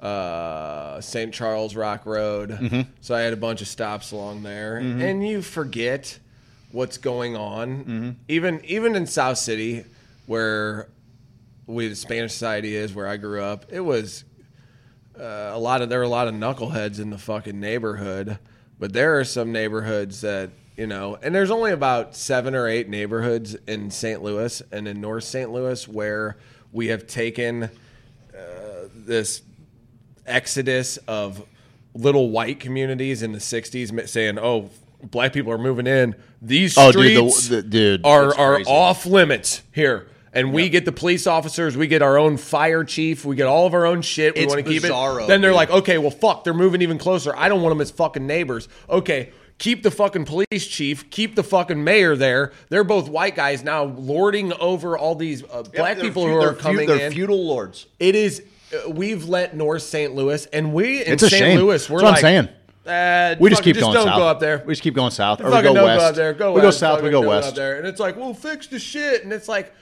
uh, 0.00 1.00
St. 1.00 1.32
Charles 1.34 1.74
Rock 1.74 2.06
Road. 2.06 2.86
So 3.00 3.14
I 3.14 3.20
had 3.20 3.32
a 3.32 3.36
bunch 3.36 3.60
of 3.62 3.68
stops 3.68 4.12
along 4.12 4.42
there, 4.42 4.76
and 4.76 5.26
you 5.26 5.42
forget 5.42 6.18
what's 6.72 6.98
going 6.98 7.36
on. 7.36 8.16
Even 8.28 8.60
even 8.64 8.94
in 8.96 9.06
South 9.06 9.38
City, 9.38 9.84
where 10.26 10.88
we 11.66 11.88
the 11.88 11.96
Spanish 11.96 12.32
Society 12.32 12.74
is, 12.76 12.94
where 12.94 13.06
I 13.08 13.16
grew 13.16 13.42
up, 13.42 13.66
it 13.70 13.80
was 13.80 14.24
uh, 15.18 15.50
a 15.52 15.58
lot 15.58 15.82
of 15.82 15.88
there 15.88 15.98
were 15.98 16.04
a 16.04 16.08
lot 16.08 16.28
of 16.28 16.34
knuckleheads 16.34 17.00
in 17.00 17.10
the 17.10 17.18
fucking 17.18 17.58
neighborhood, 17.58 18.38
but 18.78 18.92
there 18.92 19.18
are 19.18 19.24
some 19.24 19.50
neighborhoods 19.52 20.20
that 20.20 20.50
you 20.76 20.86
know, 20.86 21.18
and 21.20 21.34
there's 21.34 21.50
only 21.50 21.72
about 21.72 22.14
seven 22.14 22.54
or 22.54 22.68
eight 22.68 22.88
neighborhoods 22.88 23.56
in 23.66 23.90
St. 23.90 24.22
Louis 24.22 24.62
and 24.70 24.86
in 24.86 25.00
North 25.00 25.24
St. 25.24 25.50
Louis 25.50 25.88
where 25.88 26.36
we 26.72 26.86
have 26.86 27.08
taken 27.08 27.64
uh, 27.64 27.68
this 28.94 29.42
exodus 30.28 30.96
of 31.08 31.42
little 31.94 32.30
white 32.30 32.60
communities 32.60 33.22
in 33.22 33.32
the 33.32 33.38
'60s, 33.40 34.08
saying, 34.08 34.38
"Oh, 34.38 34.70
black 35.02 35.32
people 35.32 35.52
are 35.52 35.58
moving 35.58 35.86
in. 35.86 36.14
These 36.40 36.76
Oh, 36.78 36.92
dude, 36.92 37.02
the- 37.16 37.30
streets 37.30 37.48
the- 37.48 37.62
dude, 37.62 38.04
are 38.04 38.34
are 38.36 38.60
off 38.66 39.06
limits 39.06 39.62
here." 39.72 40.06
And 40.34 40.52
we 40.52 40.68
get 40.68 40.84
the 40.84 40.92
police 40.92 41.26
officers, 41.26 41.74
we 41.76 41.86
get 41.86 42.02
our 42.02 42.18
own 42.18 42.36
fire 42.36 42.84
chief, 42.84 43.24
we 43.24 43.34
get 43.34 43.46
all 43.46 43.66
of 43.66 43.72
our 43.74 43.86
own 43.86 44.02
shit. 44.02 44.36
We 44.36 44.44
want 44.46 44.58
to 44.58 44.62
keep 44.70 44.84
it. 44.84 44.92
Then 45.26 45.40
they're 45.40 45.50
dude. 45.50 45.56
like, 45.56 45.70
okay, 45.70 45.96
well, 45.98 46.10
fuck, 46.10 46.44
they're 46.44 46.52
moving 46.54 46.82
even 46.82 46.98
closer. 46.98 47.34
I 47.34 47.48
don't 47.48 47.62
want 47.62 47.72
them 47.72 47.80
as 47.80 47.90
fucking 47.90 48.26
neighbors. 48.26 48.68
Okay, 48.90 49.30
keep 49.56 49.82
the 49.82 49.90
fucking 49.90 50.26
police 50.26 50.66
chief, 50.66 51.08
keep 51.10 51.34
the 51.34 51.42
fucking 51.42 51.82
mayor 51.82 52.14
there. 52.14 52.52
They're 52.68 52.84
both 52.84 53.08
white 53.08 53.36
guys 53.36 53.64
now 53.64 53.84
lording 53.84 54.52
over 54.60 54.98
all 54.98 55.14
these 55.14 55.42
uh, 55.44 55.62
black 55.74 55.96
They're 55.96 56.04
people 56.04 56.26
who 56.26 56.38
they're 56.38 56.50
are 56.50 56.54
coming 56.54 56.86
they're 56.86 57.06
in. 57.06 57.12
feudal 57.12 57.44
lords. 57.46 57.86
It 57.98 58.14
is. 58.14 58.42
We've 58.88 59.28
let 59.28 59.56
North 59.56 59.82
St. 59.82 60.14
Louis, 60.14 60.46
and 60.46 60.72
we 60.74 61.04
in 61.04 61.12
It's 61.14 61.22
a 61.22 61.30
St. 61.30 61.40
shame. 61.40 61.58
Louis, 61.58 61.88
we're 61.88 62.00
That's 62.00 62.22
what 62.22 62.28
I'm 62.28 62.46
saying. 62.46 62.48
Uh, 62.86 63.36
We 63.38 63.50
just 63.50 63.62
keep 63.62 63.76
going 63.78 63.94
don't 63.94 64.06
south. 64.06 64.16
go 64.16 64.26
up 64.26 64.40
there. 64.40 64.62
We 64.66 64.72
just 64.72 64.82
keep 64.82 64.94
going 64.94 65.10
south, 65.10 65.40
or 65.40 65.50
we 65.50 65.62
go 65.62 65.72
west. 65.74 66.00
go 66.00 66.06
up 66.06 66.14
there. 66.14 66.32
Go 66.32 66.52
we 66.52 66.60
go 66.60 66.68
west. 66.68 66.78
south. 66.78 67.02
We 67.02 67.10
go 67.10 67.20
west. 67.26 67.48
Up 67.50 67.54
there. 67.54 67.76
And 67.78 67.86
it's 67.86 68.00
like, 68.00 68.16
well, 68.16 68.32
fix 68.32 68.66
the 68.66 68.78
shit. 68.78 69.24
And 69.24 69.32
it's 69.32 69.48
like, 69.48 69.74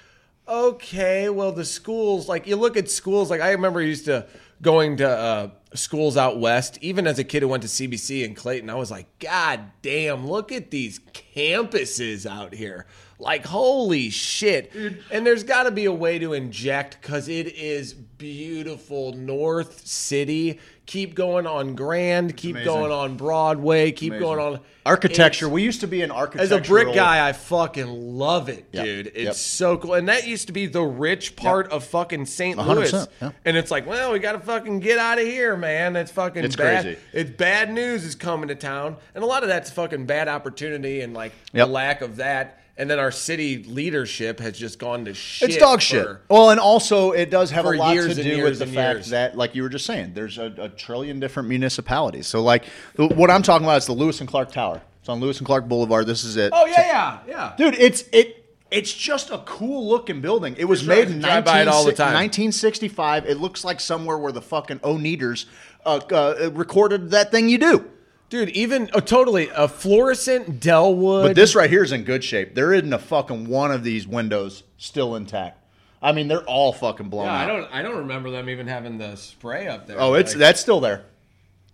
okay, 0.49 1.29
well, 1.29 1.53
the 1.53 1.65
schools, 1.65 2.29
like, 2.29 2.47
you 2.47 2.57
look 2.57 2.77
at 2.77 2.91
schools, 2.91 3.31
like, 3.31 3.41
I 3.41 3.53
remember 3.53 3.81
used 3.83 4.07
to 4.07 4.27
going 4.63 4.97
to 4.99 5.09
uh, 5.09 5.51
schools 5.75 6.17
out 6.17 6.41
west, 6.41 6.79
even 6.81 7.07
as 7.07 7.19
a 7.19 7.25
kid 7.25 7.43
who 7.43 7.49
went 7.49 7.63
to 7.63 7.69
CBC 7.69 8.25
in 8.25 8.35
Clayton, 8.35 8.71
I 8.71 8.75
was 8.75 8.91
like, 8.91 9.07
God 9.19 9.61
damn, 9.83 10.27
look 10.27 10.51
at 10.51 10.71
these 10.71 10.99
campuses 10.99 12.27
out 12.27 12.55
here. 12.55 12.87
Like, 13.19 13.47
holy 13.47 14.11
shit. 14.11 14.73
And 15.11 15.27
there's 15.27 15.43
got 15.45 15.63
to 15.65 15.71
be 15.71 15.87
a 15.87 15.93
way 15.93 16.19
to 16.19 16.35
inject 16.35 16.99
because 17.01 17.29
it 17.29 17.55
is 17.57 17.95
beautiful 17.95 19.13
North 19.13 19.87
City. 19.87 20.61
Keep 20.85 21.15
going 21.17 21.47
on 21.49 21.75
Grand, 21.75 22.37
keep 22.37 22.55
amazing. 22.55 22.73
going 22.73 22.93
on 22.93 23.17
Broadway, 23.17 23.91
keep 23.91 24.17
going 24.19 24.39
on 24.39 24.61
Architecture. 24.85 25.47
It's- 25.47 25.53
We 25.55 25.63
used 25.65 25.81
to 25.81 25.89
be 25.89 26.03
an 26.03 26.13
architecture. 26.13 26.55
as 26.55 26.61
a 26.61 26.69
brick 26.69 26.95
guy, 26.95 27.27
I 27.29 27.33
fucking 27.33 27.89
love 28.17 28.49
it, 28.49 28.67
Yep. 28.71 28.85
dude. 28.85 29.07
It's 29.09 29.17
Yep. 29.25 29.35
so 29.35 29.77
cool. 29.79 29.95
And 29.95 30.09
that 30.09 30.29
used 30.29 30.47
to 30.47 30.53
be 30.53 30.67
the 30.67 30.83
rich 30.83 31.35
part 31.35 31.73
of 31.73 31.83
fucking 31.85 32.27
St. 32.27 32.57
Louis. 32.57 32.93
100%, 32.93 33.09
yeah. 33.21 33.31
And 33.45 33.57
it's 33.57 33.73
like, 33.73 33.85
well, 33.87 34.13
we 34.13 34.21
got 34.21 34.33
to 34.33 34.39
fucking 34.39 34.79
get 34.79 34.99
out 34.99 35.19
of 35.19 35.27
here, 35.27 35.57
man. 35.57 35.97
It's 35.97 36.13
fucking 36.13 36.45
It's 36.45 36.55
bad. 36.55 36.85
crazy. 36.85 36.99
It's 37.13 37.31
bad 37.31 37.73
news 37.73 38.05
is 38.05 38.15
coming 38.15 38.47
to 38.49 38.55
town. 38.55 38.97
And 39.17 39.25
a 39.25 39.27
lot 39.27 39.43
of 39.43 39.49
that's 39.49 39.71
fucking 39.71 40.07
bad 40.07 40.29
opportunity 40.29 41.01
and 41.01 41.13
like 41.15 41.33
Yep. 41.53 41.67
the 41.67 41.73
lack 41.73 42.01
of 42.01 42.17
that. 42.17 42.61
And 42.79 42.91
then 42.91 42.99
our 42.99 43.11
city 43.11 43.63
leadership 43.63 44.39
has 44.41 44.59
just 44.59 44.79
gone 44.79 45.07
to 45.07 45.15
shit. 45.15 45.49
It's 45.49 45.59
dog 45.59 45.81
shit. 45.81 46.07
Well, 46.29 46.51
and 46.51 46.61
also 46.61 47.13
it 47.13 47.31
does 47.31 47.51
have 47.51 47.65
a 47.65 47.71
lot 47.71 47.95
to 47.95 48.15
do 48.15 48.43
with 48.43 48.59
the 48.59 48.67
fact 48.67 48.97
years. 48.97 49.11
that, 49.11 49.35
like 49.37 49.55
you 49.55 49.63
were 49.63 49.71
just 49.71 49.87
saying, 49.87 50.13
there's 50.13 50.37
a, 50.37 50.53
a 50.59 50.69
trillion 50.69 51.19
different 51.19 51.49
municipalities. 51.49 52.27
So, 52.27 52.43
like, 52.43 52.67
what 52.97 53.31
I'm 53.31 53.43
talking 53.43 53.65
about 53.65 53.79
is 53.79 53.87
the 53.87 53.93
Lewis 53.95 54.21
and 54.21 54.29
Clark 54.29 54.53
Tower. 54.53 54.83
It's 55.01 55.09
on 55.09 55.21
Lewis 55.21 55.39
and 55.39 55.47
Clark 55.47 55.69
Boulevard. 55.69 56.07
This 56.07 56.25
is 56.25 56.37
it. 56.37 56.53
Oh, 56.55 56.67
yeah, 56.67 56.81
yeah, 56.81 57.19
yeah. 57.29 57.55
dude, 57.57 57.77
it's 57.77 58.05
it. 58.13 58.43
It's 58.71 58.93
just 58.93 59.31
a 59.31 59.39
cool 59.39 59.89
looking 59.89 60.21
building. 60.21 60.57
It 60.59 60.65
was 60.65 60.81
Sure, 60.81 60.89
made 60.89 61.09
in 61.09 61.21
by 61.21 61.63
it 61.63 61.69
all 61.69 61.85
the 61.85 61.93
19, 61.93 61.97
time. 61.97 62.15
1965. 62.15 63.25
It 63.25 63.39
looks 63.39 63.65
like 63.65 63.79
somewhere 63.81 64.19
where 64.19 64.33
the 64.33 64.43
fucking 64.43 64.81
Oneders 64.81 65.47
uh, 65.87 66.01
uh, 66.11 66.51
recorded 66.53 67.13
that 67.13 67.31
thing 67.31 67.49
you 67.49 67.59
do. 67.59 67.89
Dude, 68.29 68.49
even 68.51 68.91
oh, 68.93 69.01
totally 69.01 69.49
a 69.55 69.69
Florissant 69.69 70.59
Dellwood. 70.61 71.23
But 71.29 71.37
this 71.37 71.55
right 71.55 71.71
here 71.71 71.85
is 71.85 71.93
in 71.93 72.03
good 72.05 72.25
shape. 72.25 72.55
There 72.55 72.73
isn't 72.75 72.93
a 72.93 72.99
fucking 72.99 73.49
one 73.49 73.71
of 73.71 73.85
these 73.85 74.07
windows 74.07 74.65
still 74.79 75.15
intact. 75.15 75.63
I 76.03 76.13
mean, 76.13 76.27
they're 76.29 76.43
all 76.45 76.73
fucking 76.73 77.09
blown 77.09 77.27
yeah, 77.27 77.33
out. 77.35 77.41
I 77.45 77.47
don't 77.47 77.73
I 77.75 77.83
don't 77.83 77.97
remember 77.99 78.31
them 78.31 78.49
even 78.51 78.67
having 78.67 78.99
the 78.99 79.15
spray 79.17 79.69
up 79.69 79.87
there. 79.87 80.01
Oh, 80.01 80.15
it's 80.15 80.33
Like- 80.33 80.41
that's 80.41 80.61
still 80.61 80.81
there. 80.81 81.03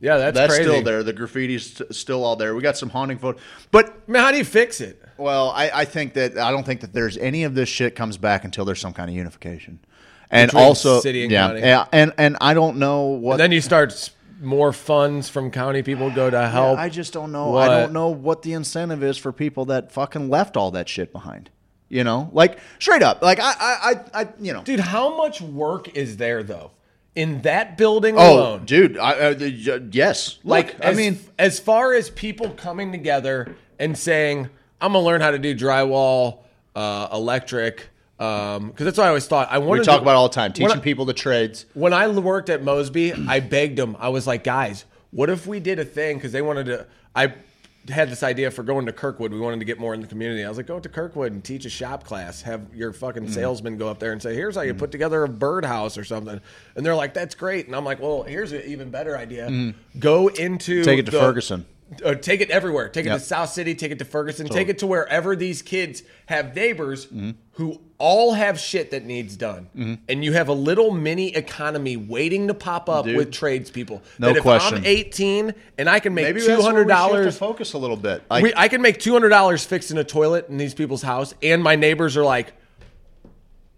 yeah, 0.01 0.17
that's, 0.19 0.37
That's 0.37 0.55
crazy. 0.55 0.69
still 0.71 0.83
there. 0.83 1.03
The 1.03 1.13
graffiti's 1.15 1.73
st- 1.75 1.95
still 1.95 2.25
all 2.25 2.37
there. 2.37 2.55
We 2.55 2.61
got 2.63 2.77
some 2.77 2.91
haunting 2.91 3.19
photo, 3.19 3.39
but 3.71 3.87
I 3.87 4.11
mean, 4.13 4.23
how 4.23 4.31
do 4.31 4.37
you 4.39 4.45
fix 4.45 4.81
it? 4.81 5.03
well, 5.19 5.51
I, 5.51 5.71
I 5.73 5.85
think 5.85 6.15
that 6.15 6.37
I 6.39 6.51
don't 6.51 6.65
think 6.65 6.81
that 6.83 6.93
there's 6.93 7.17
any 7.17 7.45
of 7.45 7.55
this 7.55 7.69
shit 7.69 7.95
comes 7.97 8.17
back 8.19 8.45
until 8.45 8.65
there's 8.65 8.81
some 8.81 8.93
kind 8.93 9.09
of 9.11 9.17
unification, 9.17 9.79
and 10.31 10.49
Between 10.51 10.65
also 10.65 11.01
city 11.01 11.23
and 11.23 11.33
yeah, 11.33 11.47
county. 11.49 11.61
yeah, 11.61 11.87
and 11.93 12.13
and 12.19 12.37
I 12.41 12.55
don't 12.55 12.77
know 12.79 13.03
what. 13.07 13.37
then 13.39 13.53
you 13.53 13.61
start 13.61 13.93
s- 13.93 14.11
more 14.43 14.73
funds 14.73 15.29
from 15.29 15.51
county 15.51 15.83
people 15.83 16.11
go 16.11 16.29
to 16.31 16.49
help. 16.49 16.79
I 16.79 16.89
just 16.89 17.13
don't 17.13 17.33
know. 17.33 17.49
What? 17.51 17.71
I 17.71 17.81
don't 17.81 17.93
know 17.93 18.09
what 18.09 18.43
the 18.43 18.53
incentive 18.53 19.03
is 19.03 19.17
for 19.17 19.33
people 19.33 19.67
that 19.67 19.93
fucking 19.93 20.29
left 20.29 20.57
all 20.57 20.71
that 20.73 20.89
shit 20.89 21.13
behind. 21.13 21.51
You 21.89 22.05
know, 22.05 22.31
like 22.33 22.59
straight 22.79 23.03
up, 23.03 23.21
like 23.23 23.39
I, 23.39 23.53
I, 23.61 23.77
I, 24.15 24.23
I 24.23 24.29
you 24.41 24.53
know. 24.55 24.63
Dude, 24.63 24.81
how 24.81 25.15
much 25.17 25.41
work 25.43 25.95
is 25.95 26.17
there 26.17 26.43
though 26.43 26.71
in 27.15 27.43
that 27.43 27.77
building 27.77 28.15
Oh, 28.17 28.33
alone? 28.35 28.65
dude, 28.65 28.97
I, 28.97 29.13
uh, 29.13 29.35
the- 29.35 29.89
yes. 29.93 30.39
like, 30.43 30.73
Look, 30.79 30.87
I 30.87 30.95
mean, 30.95 31.19
as 31.39 31.61
far 31.61 31.93
as 31.93 32.09
people 32.09 32.49
coming 32.51 32.93
together 32.93 33.55
and 33.79 33.97
saying, 33.99 34.49
"I'm 34.81 34.95
gonna 34.95 35.05
learn 35.05 35.21
how 35.21 35.33
to 35.33 35.39
do 35.39 35.55
drywall, 35.55 36.39
uh, 36.75 37.09
electric," 37.13 37.91
Um, 38.23 38.69
because 38.69 38.85
that's 38.85 38.99
what 38.99 39.05
I 39.05 39.09
always 39.09 39.27
thought. 39.27 39.49
I 39.51 39.59
wanted 39.59 39.81
we 39.81 39.87
talk 39.87 39.99
to, 39.99 40.03
about 40.03 40.17
all 40.17 40.29
the 40.29 40.35
time, 40.35 40.53
teaching 40.53 40.77
I- 40.77 40.81
people 40.81 41.05
the 41.05 41.15
trades. 41.15 41.67
when 41.75 41.93
I 41.93 42.07
worked 42.07 42.51
at 42.51 42.63
Mosby, 42.63 43.13
I 43.29 43.41
begged 43.41 43.77
them. 43.77 43.97
I 43.99 44.11
was 44.11 44.27
like, 44.27 44.45
guys, 44.45 44.85
what 45.11 45.29
if 45.29 45.47
we 45.47 45.61
did 45.61 45.79
a 45.79 45.85
thing? 45.85 46.17
Because 46.17 46.33
they 46.33 46.43
wanted 46.43 46.67
to. 46.67 46.87
I 47.15 47.35
had 47.89 48.09
this 48.11 48.23
idea 48.23 48.51
for 48.51 48.63
going 48.63 48.87
to 48.87 48.93
Kirkwood. 48.93 49.33
We 49.33 49.41
wanted 49.41 49.59
to 49.59 49.65
get 49.65 49.81
more 49.81 49.93
in 49.93 50.01
the 50.01 50.07
community. 50.07 50.45
I 50.45 50.49
was 50.49 50.57
like, 50.57 50.69
go 50.69 50.79
to 50.79 50.89
Kirkwood 50.89 51.33
and 51.33 51.43
teach 51.43 51.65
a 51.65 51.69
shop 51.71 52.05
class. 52.05 52.43
Have 52.43 52.73
your 52.75 52.93
fucking 52.93 53.25
Mm-hmm. 53.25 53.33
salesman 53.33 53.77
go 53.77 53.89
up 53.89 53.99
there 53.99 54.13
and 54.13 54.23
say, 54.23 54.35
here's 54.35 54.55
how 54.55 54.63
you 54.63 54.71
mm-hmm. 54.71 54.79
put 54.79 54.93
together 54.93 55.25
a 55.25 55.29
birdhouse 55.29 55.99
or 55.99 56.05
something. 56.05 56.41
And 56.77 56.87
they're 56.87 56.95
like, 56.95 57.13
that's 57.13 57.35
great. 57.35 57.67
And 57.67 57.75
I'm 57.75 57.85
like, 57.85 58.01
well, 58.01 58.23
here's 58.23 58.53
an 58.53 58.63
even 58.67 58.91
better 58.91 59.19
idea. 59.19 59.49
Mm-hmm. 59.49 59.99
Go 59.99 60.29
into. 60.29 60.85
Take 60.85 61.01
it 61.01 61.07
to 61.07 61.11
the- 61.11 61.19
Ferguson. 61.19 61.67
Uh, 62.05 62.15
take 62.15 62.41
it 62.41 62.51
everywhere. 62.51 62.89
Take 62.89 63.07
it 63.07 63.11
to 63.11 63.21
South 63.21 63.51
City. 63.51 63.75
Take 63.75 63.93
it 63.93 63.99
to 63.99 64.05
Ferguson. 64.05 64.47
Take 64.49 64.69
it 64.69 64.79
to 64.79 64.87
wherever 64.87 65.35
these 65.37 65.63
kids 65.63 66.03
have 66.27 66.55
neighbors 66.55 67.07
Mm-hmm. 67.07 67.31
who 67.53 67.81
all 67.99 68.33
have 68.33 68.59
shit 68.59 68.91
that 68.91 69.05
needs 69.05 69.37
done, 69.37 70.01
and 70.09 70.25
you 70.25 70.33
have 70.33 70.49
a 70.49 70.53
little 70.53 70.91
mini 70.91 71.35
economy 71.37 71.97
waiting 71.97 72.49
to 72.49 72.55
pop 72.55 72.89
up 72.89 73.05
Dude. 73.05 73.17
with 73.17 73.31
tradespeople. 73.33 74.03
No 74.19 74.29
that 74.29 74.37
if 74.39 74.43
question. 74.43 74.79
I'm 74.79 74.87
18 74.87 75.55
and 75.79 75.89
I 75.89 76.01
can 76.01 76.13
make 76.15 76.25
Maybe 76.25 76.41
two 76.41 76.47
that's 76.49 76.59
where 76.63 76.67
hundred 76.73 76.87
we 76.89 76.93
should 76.93 76.99
have 76.99 77.11
to 77.11 77.17
dollars, 77.17 77.39
focus 77.39 77.73
a 77.75 77.79
little 77.79 77.97
bit. 77.97 78.23
Like, 78.29 78.43
we, 78.43 78.53
I 78.57 78.69
can 78.69 78.83
make 78.83 78.99
two 78.99 79.13
hundred 79.13 79.29
dollars 79.29 79.65
fixing 79.65 79.99
a 79.99 80.05
toilet 80.05 80.49
in 80.49 80.57
these 80.57 80.75
people's 80.75 81.03
house, 81.03 81.35
and 81.43 81.63
my 81.63 81.77
neighbors 81.77 82.17
are 82.17 82.25
like, 82.25 82.53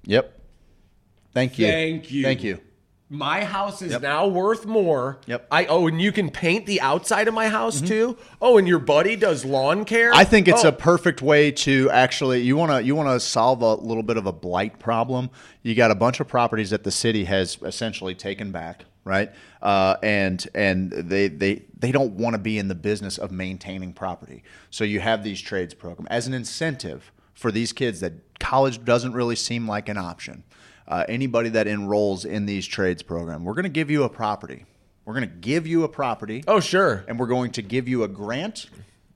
yep. 0.04 0.40
Thank 1.34 1.58
you. 1.58 1.66
Thank 1.66 2.10
you. 2.10 2.22
Thank 2.22 2.42
you. 2.44 2.60
My 3.10 3.44
house 3.44 3.82
is 3.82 4.00
now 4.00 4.26
worth 4.26 4.64
more. 4.64 5.18
Yep. 5.26 5.42
Mm-hmm. 5.42 5.54
I 5.54 5.66
oh, 5.66 5.86
and 5.86 6.00
you 6.00 6.10
can 6.10 6.30
paint 6.30 6.64
the 6.66 6.80
outside 6.80 7.28
of 7.28 7.34
my 7.34 7.48
house 7.48 7.80
too. 7.80 8.16
Oh, 8.40 8.56
and 8.56 8.66
your 8.66 8.78
buddy 8.78 9.14
does 9.14 9.44
lawn 9.44 9.84
care. 9.84 10.12
I 10.14 10.24
think 10.24 10.48
it's 10.48 10.64
Oh. 10.64 10.68
a 10.68 10.72
perfect 10.72 11.20
way 11.20 11.50
to 11.52 11.90
actually 11.90 12.40
you 12.40 12.56
want 12.56 12.72
to 12.72 12.82
you 12.82 12.94
want 12.96 13.10
to 13.10 13.20
solve 13.20 13.60
a 13.60 13.74
little 13.74 14.02
bit 14.02 14.16
of 14.16 14.26
a 14.26 14.32
blight 14.32 14.78
problem. 14.78 15.30
You 15.62 15.74
got 15.74 15.90
a 15.90 15.94
bunch 15.94 16.18
of 16.20 16.28
properties 16.28 16.70
that 16.70 16.82
the 16.82 16.90
city 16.90 17.24
has 17.24 17.58
essentially 17.62 18.14
taken 18.14 18.50
back, 18.52 18.86
right? 19.04 19.30
Uh, 19.60 19.96
and 20.02 20.46
and 20.54 20.90
they 20.90 21.28
they 21.28 21.62
they 21.78 21.92
don't 21.92 22.14
want 22.14 22.34
to 22.34 22.38
be 22.38 22.58
in 22.58 22.68
the 22.68 22.74
business 22.74 23.18
of 23.18 23.30
maintaining 23.30 23.92
property. 23.92 24.42
So 24.70 24.82
you 24.82 25.00
have 25.00 25.22
these 25.22 25.40
trades 25.42 25.74
program 25.74 26.08
as 26.10 26.26
an 26.26 26.32
incentive 26.32 27.12
for 27.34 27.52
these 27.52 27.72
kids 27.74 28.00
that 28.00 28.38
college 28.40 28.82
doesn't 28.84 29.12
really 29.12 29.36
seem 29.36 29.68
like 29.68 29.90
an 29.90 29.98
option. 29.98 30.42
Uh, 30.86 31.04
anybody 31.08 31.48
that 31.48 31.66
enrolls 31.66 32.24
in 32.24 32.44
these 32.46 32.66
trades 32.66 33.02
program, 33.02 33.44
we're 33.44 33.54
going 33.54 33.62
to 33.64 33.68
give 33.70 33.90
you 33.90 34.02
a 34.04 34.08
property. 34.08 34.64
We're 35.04 35.14
going 35.14 35.28
to 35.28 35.34
give 35.36 35.66
you 35.66 35.84
a 35.84 35.88
property 35.88 36.44
Oh 36.46 36.60
sure. 36.60 37.04
and 37.08 37.18
we're 37.18 37.26
going 37.26 37.52
to 37.52 37.62
give 37.62 37.88
you 37.88 38.04
a 38.04 38.08
grant 38.08 38.66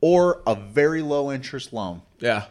or 0.01 0.43
a 0.47 0.55
very 0.55 1.03
low 1.03 1.31
interest 1.33 1.73
loan. 1.73 2.03
Yeah. 2.21 2.45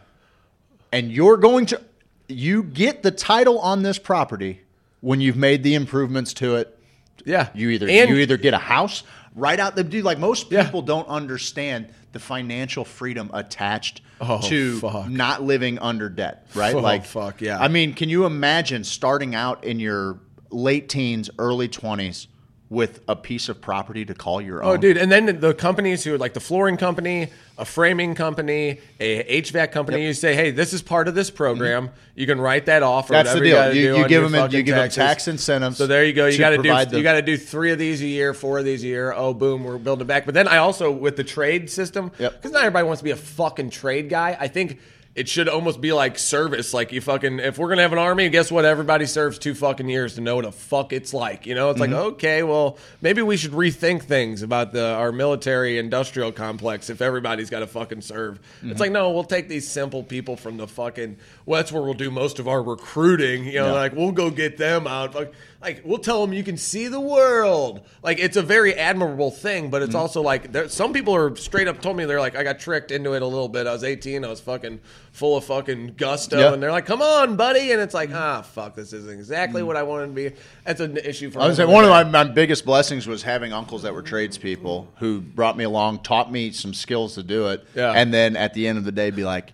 And 0.92 1.10
you're 1.12 1.36
going 1.36 1.66
to 1.66 1.80
you 2.28 2.62
get 2.62 3.02
the 3.02 3.10
title 3.10 3.58
on 3.58 3.82
this 3.82 3.98
property 3.98 4.60
when 5.00 5.20
you've 5.20 5.36
made 5.36 5.62
the 5.62 5.74
improvements 5.74 6.32
to 6.34 6.56
it. 6.56 6.78
Yeah. 7.24 7.48
You 7.54 7.70
either 7.70 7.88
and 7.88 8.10
you 8.10 8.16
either 8.16 8.36
get 8.36 8.54
a 8.54 8.58
house 8.58 9.02
right 9.38 9.58
out 9.60 9.76
the 9.76 9.84
dude 9.84 10.04
like 10.04 10.18
most 10.18 10.50
Yeah. 10.50 10.64
people 10.64 10.82
don't 10.82 11.08
understand 11.08 11.88
the 12.12 12.18
financial 12.18 12.84
freedom 12.84 13.30
attached 13.32 14.00
Oh, 14.20 14.40
to 14.48 14.80
fuck. 14.80 15.08
not 15.08 15.42
living 15.44 15.78
under 15.78 16.08
debt, 16.08 16.46
right? 16.54 16.74
Oh, 16.74 16.80
like 16.80 17.04
fuck, 17.04 17.40
yeah. 17.40 17.58
I 17.60 17.68
mean, 17.68 17.94
can 17.94 18.08
you 18.08 18.24
imagine 18.26 18.82
starting 18.82 19.34
out 19.34 19.62
in 19.64 19.78
your 19.78 20.18
late 20.50 20.88
teens, 20.88 21.30
early 21.38 21.68
20s 21.68 22.26
with 22.70 23.00
a 23.08 23.16
piece 23.16 23.48
of 23.48 23.60
property 23.62 24.04
to 24.04 24.14
call 24.14 24.40
your 24.40 24.62
oh, 24.62 24.70
own? 24.70 24.74
Oh, 24.74 24.76
dude, 24.76 24.96
and 24.96 25.10
then 25.10 25.40
the 25.40 25.54
companies 25.54 26.04
who 26.04 26.16
like 26.18 26.34
the 26.34 26.40
flooring 26.40 26.76
company, 26.76 27.28
a 27.56 27.64
framing 27.64 28.14
company, 28.14 28.80
a 29.00 29.42
HVAC 29.42 29.72
company, 29.72 30.06
you 30.06 30.12
say, 30.12 30.34
"Hey, 30.34 30.50
this 30.50 30.72
is 30.72 30.82
part 30.82 31.08
of 31.08 31.14
this 31.14 31.30
program. 31.30 31.88
Mm-hmm. 31.88 31.96
You 32.14 32.26
can 32.26 32.40
write 32.40 32.66
that 32.66 32.82
off." 32.82 33.08
Or 33.08 33.14
That's 33.14 33.32
the 33.32 33.40
deal. 33.40 33.56
gotta 33.56 33.76
You- 33.76 33.96
you 33.96 34.08
give 34.08 34.22
them 34.22 34.34
a- 34.34 34.48
you 34.48 34.62
give 34.62 34.74
them 34.74 34.90
tax 34.90 35.28
incentives 35.28 35.78
So 35.78 35.86
there 35.86 36.04
you 36.04 36.12
go. 36.12 36.26
You 36.26 36.38
got 36.38 36.50
to 36.50 36.58
do 36.58 36.96
you 36.96 37.02
got 37.02 37.14
to 37.14 37.22
do 37.22 37.36
three 37.36 37.72
of 37.72 37.78
these 37.78 38.02
a 38.02 38.06
year, 38.06 38.34
four 38.34 38.58
of 38.58 38.64
these 38.64 38.84
a 38.84 38.86
year. 38.86 39.12
Oh, 39.16 39.32
boom, 39.32 39.64
we're 39.64 39.78
building 39.78 40.06
back. 40.06 40.26
But 40.26 40.34
then 40.34 40.46
I 40.46 40.58
also 40.58 40.90
with 40.90 41.16
the 41.16 41.24
trade 41.24 41.70
system, 41.70 42.12
Yep. 42.18 42.32
because 42.34 42.52
not 42.52 42.64
everybody 42.64 42.86
wants 42.86 43.00
to 43.00 43.04
be 43.04 43.12
a 43.12 43.16
fucking 43.16 43.70
trade 43.70 44.08
guy. 44.10 44.36
I 44.38 44.48
think 44.48 44.78
it 45.18 45.28
should 45.28 45.48
almost 45.48 45.80
be 45.80 45.92
like 45.92 46.16
service. 46.16 46.72
Like 46.72 46.92
you 46.92 47.00
fucking, 47.00 47.40
if 47.40 47.58
we're 47.58 47.68
gonna 47.68 47.82
have 47.82 47.92
an 47.92 47.98
army, 47.98 48.28
guess 48.28 48.52
what? 48.52 48.64
Everybody 48.64 49.04
serves 49.04 49.36
two 49.36 49.52
fucking 49.52 49.88
years 49.88 50.14
to 50.14 50.20
know 50.20 50.36
what 50.36 50.44
a 50.44 50.52
fuck 50.52 50.92
it's 50.92 51.12
like. 51.12 51.44
You 51.44 51.56
know, 51.56 51.70
it's 51.70 51.80
like 51.80 51.90
mm-hmm. 51.90 52.12
okay, 52.12 52.44
well, 52.44 52.78
maybe 53.02 53.20
we 53.20 53.36
should 53.36 53.50
rethink 53.50 54.02
things 54.02 54.42
about 54.42 54.72
the 54.72 54.86
our 54.94 55.10
military 55.10 55.76
industrial 55.76 56.30
complex 56.30 56.88
if 56.88 57.02
everybody's 57.02 57.50
got 57.50 57.60
to 57.60 57.66
fucking 57.66 58.02
serve. 58.02 58.38
It's 58.38 58.62
mm-hmm. 58.62 58.78
like 58.78 58.92
no, 58.92 59.10
we'll 59.10 59.24
take 59.24 59.48
these 59.48 59.68
simple 59.68 60.04
people 60.04 60.36
from 60.36 60.56
the 60.56 60.68
fucking. 60.68 61.16
Well, 61.46 61.60
that's 61.60 61.72
where 61.72 61.82
we'll 61.82 61.94
do 61.94 62.12
most 62.12 62.38
of 62.38 62.46
our 62.46 62.62
recruiting. 62.62 63.44
You 63.44 63.54
know, 63.54 63.66
Yeah. 63.66 63.72
like 63.72 63.94
we'll 63.94 64.12
go 64.12 64.30
get 64.30 64.56
them 64.56 64.86
out. 64.86 65.14
Fuck, 65.14 65.32
Like 65.60 65.82
we'll 65.84 65.98
tell 65.98 66.24
them 66.24 66.32
you 66.32 66.44
can 66.44 66.56
see 66.56 66.86
the 66.86 67.00
world. 67.00 67.84
Like 68.02 68.20
it's 68.20 68.36
a 68.36 68.42
very 68.42 68.74
admirable 68.74 69.32
thing, 69.32 69.70
but 69.70 69.82
it's 69.82 69.94
mm. 69.94 69.98
also 69.98 70.22
like 70.22 70.52
there, 70.52 70.68
some 70.68 70.92
people 70.92 71.16
are 71.16 71.34
straight 71.34 71.66
up 71.66 71.82
told 71.82 71.96
me 71.96 72.04
they're 72.04 72.20
like 72.20 72.36
I 72.36 72.44
got 72.44 72.60
tricked 72.60 72.92
into 72.92 73.14
it 73.14 73.22
a 73.22 73.26
little 73.26 73.48
bit. 73.48 73.66
I 73.66 73.72
was 73.72 73.82
18, 73.82 74.24
I 74.24 74.28
was 74.28 74.40
fucking 74.40 74.78
full 75.10 75.36
of 75.36 75.44
fucking 75.44 75.94
gusto, 75.96 76.52
and 76.52 76.62
they're 76.62 76.70
like, 76.70 76.86
"Come 76.86 77.02
on, 77.02 77.34
buddy," 77.34 77.72
and 77.72 77.80
it's 77.80 77.92
like, 77.92 78.10
mm. 78.10 78.14
ah, 78.14 78.42
fuck, 78.42 78.76
this 78.76 78.92
isn't 78.92 79.12
exactly 79.12 79.62
mm. 79.62 79.66
what 79.66 79.76
I 79.76 79.82
wanted 79.82 80.06
to 80.06 80.12
be. 80.12 80.32
That's 80.64 80.80
an 80.80 80.96
issue 80.98 81.30
for. 81.30 81.40
I 81.40 81.48
was 81.48 81.58
one 81.58 81.82
of 81.82 81.90
my, 81.90 82.04
my 82.04 82.24
biggest 82.24 82.64
blessings 82.64 83.08
was 83.08 83.24
having 83.24 83.52
uncles 83.52 83.82
that 83.82 83.92
were 83.92 84.02
tradespeople 84.02 84.92
who 84.98 85.20
brought 85.20 85.56
me 85.56 85.64
along, 85.64 86.04
taught 86.04 86.30
me 86.30 86.52
some 86.52 86.72
skills 86.72 87.16
to 87.16 87.24
do 87.24 87.48
it, 87.48 87.66
Yeah. 87.74 87.92
and 87.92 88.14
then 88.14 88.36
at 88.36 88.54
the 88.54 88.68
end 88.68 88.78
of 88.78 88.84
the 88.84 88.92
day, 88.92 89.10
be 89.10 89.24
like, 89.24 89.52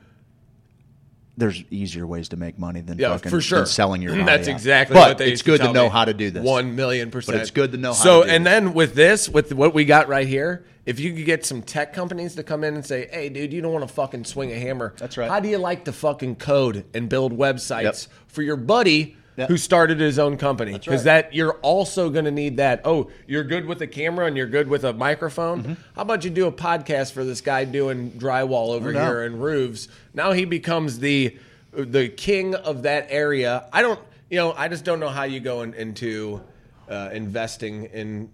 "There's 1.36 1.62
easier 1.70 2.06
ways 2.06 2.28
to 2.30 2.36
make 2.36 2.58
money 2.58 2.80
than 2.80 2.98
Yeah, 2.98 3.10
fucking 3.12 3.30
for 3.30 3.40
sure. 3.40 3.66
selling 3.66 4.02
your." 4.02 4.12
body 4.14 4.24
That's 4.24 4.48
out." 4.48 4.52
exactly 4.52 4.94
But 4.94 5.08
what 5.08 5.18
they 5.18 5.32
it's 5.32 5.42
to 5.42 5.46
good 5.46 5.58
to 5.58 5.64
tell 5.64 5.72
know 5.74 5.88
how 5.88 6.04
to 6.04 6.14
do 6.14 6.30
this. 6.30 6.44
One 6.44 6.76
million 6.76 7.10
percent. 7.10 7.36
But 7.36 7.42
it's 7.42 7.50
good 7.50 7.72
to 7.72 7.78
know 7.78 7.92
how 7.92 8.02
So, 8.02 8.20
to 8.22 8.28
do 8.28 8.34
and 8.34 8.46
this. 8.46 8.52
then 8.52 8.74
with 8.74 8.94
this, 8.94 9.28
with 9.28 9.52
what 9.52 9.74
we 9.74 9.84
got 9.84 10.08
right 10.08 10.26
here, 10.28 10.64
if 10.86 11.00
you 11.00 11.12
could 11.14 11.24
get 11.24 11.44
some 11.46 11.62
tech 11.62 11.92
companies 11.92 12.34
to 12.36 12.42
come 12.42 12.62
in 12.64 12.74
and 12.74 12.84
say, 12.84 13.08
"Hey, 13.10 13.28
dude, 13.30 13.52
you 13.52 13.60
don't 13.62 13.72
want 13.72 13.86
to 13.88 13.92
fucking 13.94 14.24
swing 14.24 14.52
a 14.52 14.58
hammer. 14.58 14.94
That's 14.98 15.16
right. 15.16 15.30
How 15.30 15.40
do 15.40 15.48
you 15.48 15.58
like 15.58 15.84
to 15.86 15.92
fucking 15.92 16.36
code 16.36 16.84
and 16.94 17.08
build 17.08 17.36
websites 17.36 17.82
Yep. 17.82 17.96
for 18.28 18.42
your 18.42 18.56
buddy?" 18.56 19.16
Who 19.36 19.56
started 19.56 19.98
his 19.98 20.18
own 20.18 20.36
company? 20.36 20.74
Because 20.74 21.04
right. 21.04 21.22
that 21.22 21.34
you're 21.34 21.54
also 21.54 22.08
going 22.08 22.24
to 22.24 22.30
need 22.30 22.58
that. 22.58 22.82
Oh, 22.84 23.10
you're 23.26 23.42
good 23.44 23.66
with 23.66 23.82
a 23.82 23.86
camera 23.86 24.26
and 24.26 24.36
you're 24.36 24.46
good 24.46 24.68
with 24.68 24.84
a 24.84 24.92
microphone. 24.92 25.62
Mm-hmm. 25.62 25.72
How 25.96 26.02
about 26.02 26.24
you 26.24 26.30
do 26.30 26.46
a 26.46 26.52
podcast 26.52 27.12
for 27.12 27.24
this 27.24 27.40
guy 27.40 27.64
doing 27.64 28.12
drywall 28.12 28.68
over 28.68 28.92
No 28.92 29.00
here 29.04 29.22
and 29.24 29.42
roofs? 29.42 29.88
Now 30.12 30.32
he 30.32 30.44
becomes 30.44 31.00
the 31.00 31.36
the 31.72 32.08
king 32.08 32.54
of 32.54 32.82
that 32.84 33.08
area. 33.10 33.66
I 33.72 33.82
don't, 33.82 33.98
you 34.30 34.36
know, 34.38 34.52
I 34.56 34.68
just 34.68 34.84
don't 34.84 35.00
know 35.00 35.08
how 35.08 35.24
you 35.24 35.40
go 35.40 35.62
in, 35.62 35.74
into 35.74 36.40
uh, 36.88 37.10
investing 37.12 37.86
in 37.86 38.30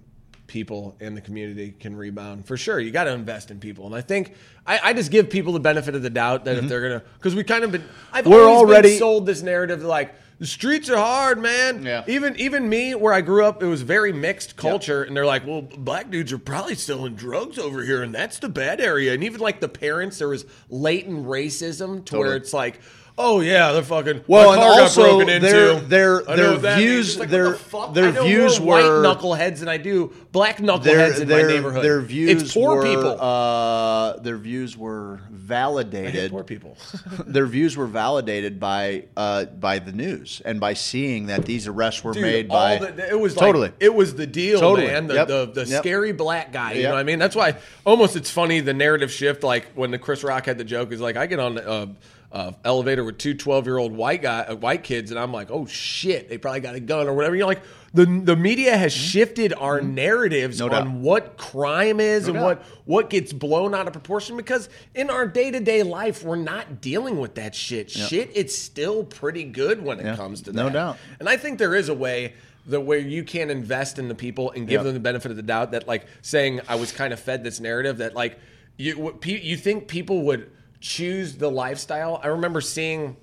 people 0.46 0.96
in 1.00 1.14
the 1.14 1.20
community 1.22 1.70
can 1.70 1.96
rebound. 1.96 2.44
For 2.44 2.58
sure, 2.58 2.78
you 2.78 2.90
got 2.90 3.04
to 3.04 3.12
invest 3.12 3.50
in 3.50 3.58
people, 3.60 3.86
and 3.86 3.94
I 3.94 4.02
think 4.02 4.34
I, 4.66 4.80
I 4.82 4.92
just 4.92 5.10
give 5.10 5.30
people 5.30 5.54
the 5.54 5.60
benefit 5.60 5.94
of 5.94 6.02
the 6.02 6.10
doubt 6.10 6.44
that 6.44 6.58
if 6.58 6.68
they're 6.68 6.82
gonna, 6.82 7.02
because 7.16 7.34
we 7.34 7.44
kind 7.44 7.64
of 7.64 7.72
been, 7.72 7.84
I've 8.12 8.24
Mm-hmm. 8.24 8.34
We're 8.34 8.50
already- 8.50 8.98
sold 8.98 9.24
this 9.24 9.40
narrative 9.42 9.82
like. 9.82 10.14
The 10.40 10.46
streets 10.46 10.88
are 10.88 10.96
hard, 10.96 11.38
man. 11.38 11.82
Yeah. 11.84 12.02
Even 12.06 12.34
even 12.36 12.66
me, 12.66 12.94
where 12.94 13.12
I 13.12 13.20
grew 13.20 13.44
up, 13.44 13.62
it 13.62 13.66
was 13.66 13.82
very 13.82 14.10
mixed 14.10 14.56
culture, 14.56 15.02
and 15.02 15.14
they're 15.14 15.26
like, 15.26 15.46
"Well, 15.46 15.60
black 15.60 16.10
dudes 16.10 16.32
are 16.32 16.38
probably 16.38 16.76
selling 16.76 17.14
drugs 17.14 17.58
over 17.58 17.84
here, 17.84 18.02
and 18.02 18.14
that's 18.14 18.38
the 18.38 18.48
bad 18.48 18.80
area." 18.80 19.12
And 19.12 19.22
even 19.22 19.40
like 19.42 19.60
the 19.60 19.68
parents, 19.68 20.16
there 20.16 20.28
was 20.28 20.46
latent 20.70 21.26
racism 21.26 22.06
to 22.06 22.16
where 22.16 22.36
it's 22.36 22.54
like, 22.54 22.80
"Oh 23.22 23.40
yeah, 23.40 23.72
they're 23.72 23.82
fucking." 23.82 24.22
Well, 24.26 24.52
and 24.52 24.60
also 24.62 25.24
their- 25.24 25.40
their- 25.80 25.80
their 25.80 26.14
what 26.52 26.62
that 26.62 26.78
means. 26.78 27.14
views- 27.14 27.18
like, 27.18 27.28
their- 27.30 27.50
the 27.52 27.90
their 27.92 28.12
views 28.22 28.58
more 28.58 28.68
white 28.76 28.84
were- 28.84 29.02
knuckleheads 29.04 29.58
than 29.58 29.68
I 29.68 29.76
do 29.76 30.12
black 30.32 30.56
their 30.58 30.66
knuckleheads 30.66 31.20
in 31.20 31.28
their, 31.28 31.46
my 31.46 31.52
neighborhood. 31.54 31.84
their 31.84 32.00
views 32.00 32.42
it's 32.42 32.54
poor 32.54 32.76
were, 32.76 32.82
people. 32.82 33.20
Uh, 33.20 34.16
their 34.20 34.36
views 34.38 34.76
were 34.76 35.20
validated. 35.30 36.30
poor 36.30 36.44
people. 36.44 36.76
their 37.26 37.46
views 37.46 37.76
were 37.76 37.86
validated 37.86 38.58
by 38.60 39.04
uh, 39.16 39.44
by 39.44 39.78
the 39.78 39.92
news 39.92 40.40
and 40.44 40.58
by 40.60 40.74
seeing 40.74 41.26
that 41.26 41.44
these 41.44 41.66
arrests 41.66 42.02
were 42.02 42.12
Dude, 42.12 42.22
made 42.22 42.48
by 42.48 42.76
the, 42.78 43.10
it 43.10 43.18
was 43.20 43.34
totally. 43.34 43.68
like, 43.68 43.74
it 43.80 43.94
was 43.94 44.14
the 44.14 44.26
deal, 44.26 44.60
Totally. 44.60 44.86
man. 44.88 45.06
The 45.08 45.14
Yep. 45.14 45.28
the, 45.28 45.46
the 45.54 45.64
Yep. 45.66 45.82
scary 45.82 46.12
black 46.12 46.52
guy. 46.52 46.72
You 46.72 46.80
Yep. 46.82 46.88
know 46.88 46.94
what 46.94 47.00
I 47.00 47.04
mean? 47.04 47.18
That's 47.18 47.36
why 47.36 47.56
almost 47.84 48.16
it's 48.16 48.30
funny 48.30 48.60
the 48.60 48.74
narrative 48.74 49.10
shift. 49.10 49.42
Like 49.42 49.66
when 49.74 49.90
the 49.90 49.98
Chris 49.98 50.22
Rock 50.24 50.46
had 50.46 50.56
the 50.58 50.64
joke 50.64 50.92
is 50.92 51.00
like 51.00 51.16
I 51.16 51.26
get 51.26 51.38
on 51.40 51.58
a, 51.58 51.88
a 52.32 52.54
elevator 52.64 53.02
with 53.02 53.18
two 53.18 53.34
12 53.34 53.66
year 53.66 53.76
old 53.78 53.92
white 53.92 54.22
guy 54.22 54.40
uh, 54.42 54.54
white 54.54 54.84
kids 54.84 55.10
and 55.10 55.18
I'm 55.18 55.32
like 55.32 55.50
oh 55.50 55.66
shit 55.66 56.28
they 56.28 56.38
probably 56.38 56.60
got 56.60 56.74
a 56.76 56.80
gun 56.80 57.08
or 57.08 57.14
whatever. 57.14 57.34
You're 57.34 57.46
like 57.46 57.62
the 57.92 58.04
the 58.06 58.36
media 58.36 58.76
has 58.76 58.92
shifted 58.92 59.52
our 59.52 59.80
narratives 59.80 60.60
Mm-hmm. 60.60 60.70
No 60.72 60.78
on 60.80 61.02
what 61.02 61.36
crime 61.36 61.98
is 61.98 62.26
and 62.28 62.34
doubt. 62.34 62.44
what 62.44 62.62
what 62.84 63.10
gets 63.10 63.32
blown 63.32 63.74
out 63.74 63.86
of 63.88 63.92
proportion 63.92 64.36
because 64.36 64.68
in 64.94 65.10
our 65.10 65.26
day 65.26 65.50
to 65.50 65.58
day 65.60 65.82
life 65.82 66.22
we're 66.22 66.36
not 66.36 66.80
dealing 66.80 67.18
with 67.18 67.34
that 67.34 67.54
shit. 67.54 67.90
Shit, 67.90 68.30
it's 68.34 68.56
still 68.56 69.02
pretty 69.04 69.42
good 69.44 69.82
when 69.82 69.98
it 69.98 70.04
Yeah. 70.06 70.16
comes 70.16 70.42
to 70.42 70.52
No 70.52 70.64
that. 70.64 70.72
doubt. 70.72 70.98
And 71.18 71.28
I 71.28 71.36
think 71.36 71.58
there 71.58 71.74
is 71.74 71.88
a 71.88 71.94
way 71.94 72.34
that 72.66 72.82
where 72.82 72.98
you 72.98 73.24
can 73.24 73.50
invest 73.50 73.98
in 73.98 74.06
the 74.06 74.14
people 74.14 74.52
and 74.52 74.68
give 74.68 74.78
Yep. 74.78 74.84
them 74.84 74.94
the 74.94 75.00
benefit 75.00 75.30
of 75.32 75.36
the 75.36 75.42
doubt 75.42 75.72
that 75.72 75.88
like 75.88 76.06
saying 76.22 76.60
I 76.68 76.76
was 76.76 76.92
kind 76.92 77.12
of 77.12 77.18
fed 77.18 77.42
this 77.42 77.58
narrative 77.58 77.98
that 77.98 78.14
like 78.14 78.38
you 78.76 79.18
you 79.24 79.56
think 79.56 79.88
people 79.88 80.22
would 80.26 80.48
choose 80.80 81.36
the 81.36 81.50
lifestyle. 81.50 82.20
I 82.22 82.28
remember 82.28 82.60
seeing 82.60 83.16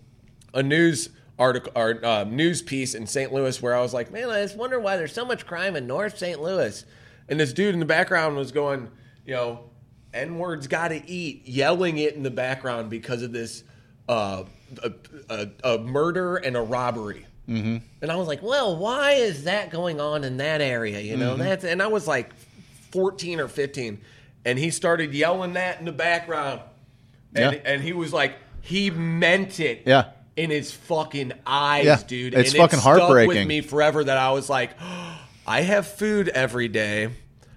a 0.54 0.64
news 0.64 1.10
article 1.40 1.72
or 1.76 2.04
uh, 2.04 2.24
news 2.24 2.62
piece 2.62 2.96
in 2.96 3.06
St. 3.06 3.32
Louis 3.34 3.62
where 3.62 3.76
I 3.76 3.82
was 3.82 3.94
like, 3.94 4.12
man, 4.12 4.30
I 4.30 4.42
just 4.42 4.56
wonder 4.56 4.80
why 4.80 4.98
there's 4.98 5.14
so 5.14 5.26
much 5.26 5.46
crime 5.46 5.76
in 5.76 5.88
North 5.88 6.18
St. 6.18 6.42
Louis. 6.42 6.86
And 7.30 7.40
this 7.40 7.54
dude 7.54 7.74
in 7.74 7.80
the 7.80 7.86
background 7.86 8.38
was 8.38 8.52
going, 8.52 8.90
you 9.26 9.34
know, 9.34 9.70
N 10.14 10.38
words 10.40 10.68
got 10.68 10.90
to 10.90 11.10
eat, 11.10 11.48
yelling 11.48 11.98
it 11.98 12.16
in 12.16 12.24
the 12.24 12.32
background 12.32 12.90
because 12.90 13.22
of 13.22 13.34
this 13.34 13.64
uh, 14.08 14.44
a, 14.84 14.92
a, 15.30 15.50
a 15.64 15.78
murder 15.80 16.38
and 16.38 16.56
a 16.56 16.62
robbery. 16.62 17.26
Mm-hmm. 17.48 17.78
And 18.02 18.12
I 18.12 18.16
was 18.16 18.28
like, 18.28 18.42
well, 18.42 18.78
why 18.78 19.14
is 19.14 19.46
that 19.46 19.70
going 19.70 20.02
on 20.02 20.24
in 20.24 20.38
that 20.38 20.62
area? 20.62 21.00
You 21.00 21.18
know, 21.18 21.36
that's 21.36 21.64
and 21.64 21.82
I 21.82 21.88
was 21.88 22.08
like 22.08 22.34
14 22.92 23.40
or 23.40 23.48
15, 23.48 24.00
and 24.46 24.60
he 24.60 24.70
started 24.70 25.14
yelling 25.14 25.54
that 25.54 25.80
in 25.80 25.86
the 25.86 25.94
background, 25.94 26.62
and 27.38 27.54
Yeah. 27.54 27.60
and 27.66 27.82
he 27.82 27.94
was 27.94 28.12
like, 28.14 28.36
he 28.62 28.90
meant 28.92 29.60
it. 29.60 29.84
Yeah. 29.86 30.06
In 30.36 30.50
his 30.52 30.72
fucking 30.72 31.34
eyes, 31.48 31.86
Yeah. 31.86 32.00
dude. 32.06 32.34
It's 32.36 32.52
and 32.52 32.58
fucking 32.60 32.80
it 32.80 32.82
stuck 32.82 33.28
with 33.28 33.48
me 33.48 33.62
forever 33.62 34.04
that 34.04 34.18
I 34.18 34.32
was 34.32 34.50
like, 34.50 34.72
I 35.48 35.62
have 35.62 35.88
food 35.88 36.30
every 36.30 36.68
day. 36.68 37.10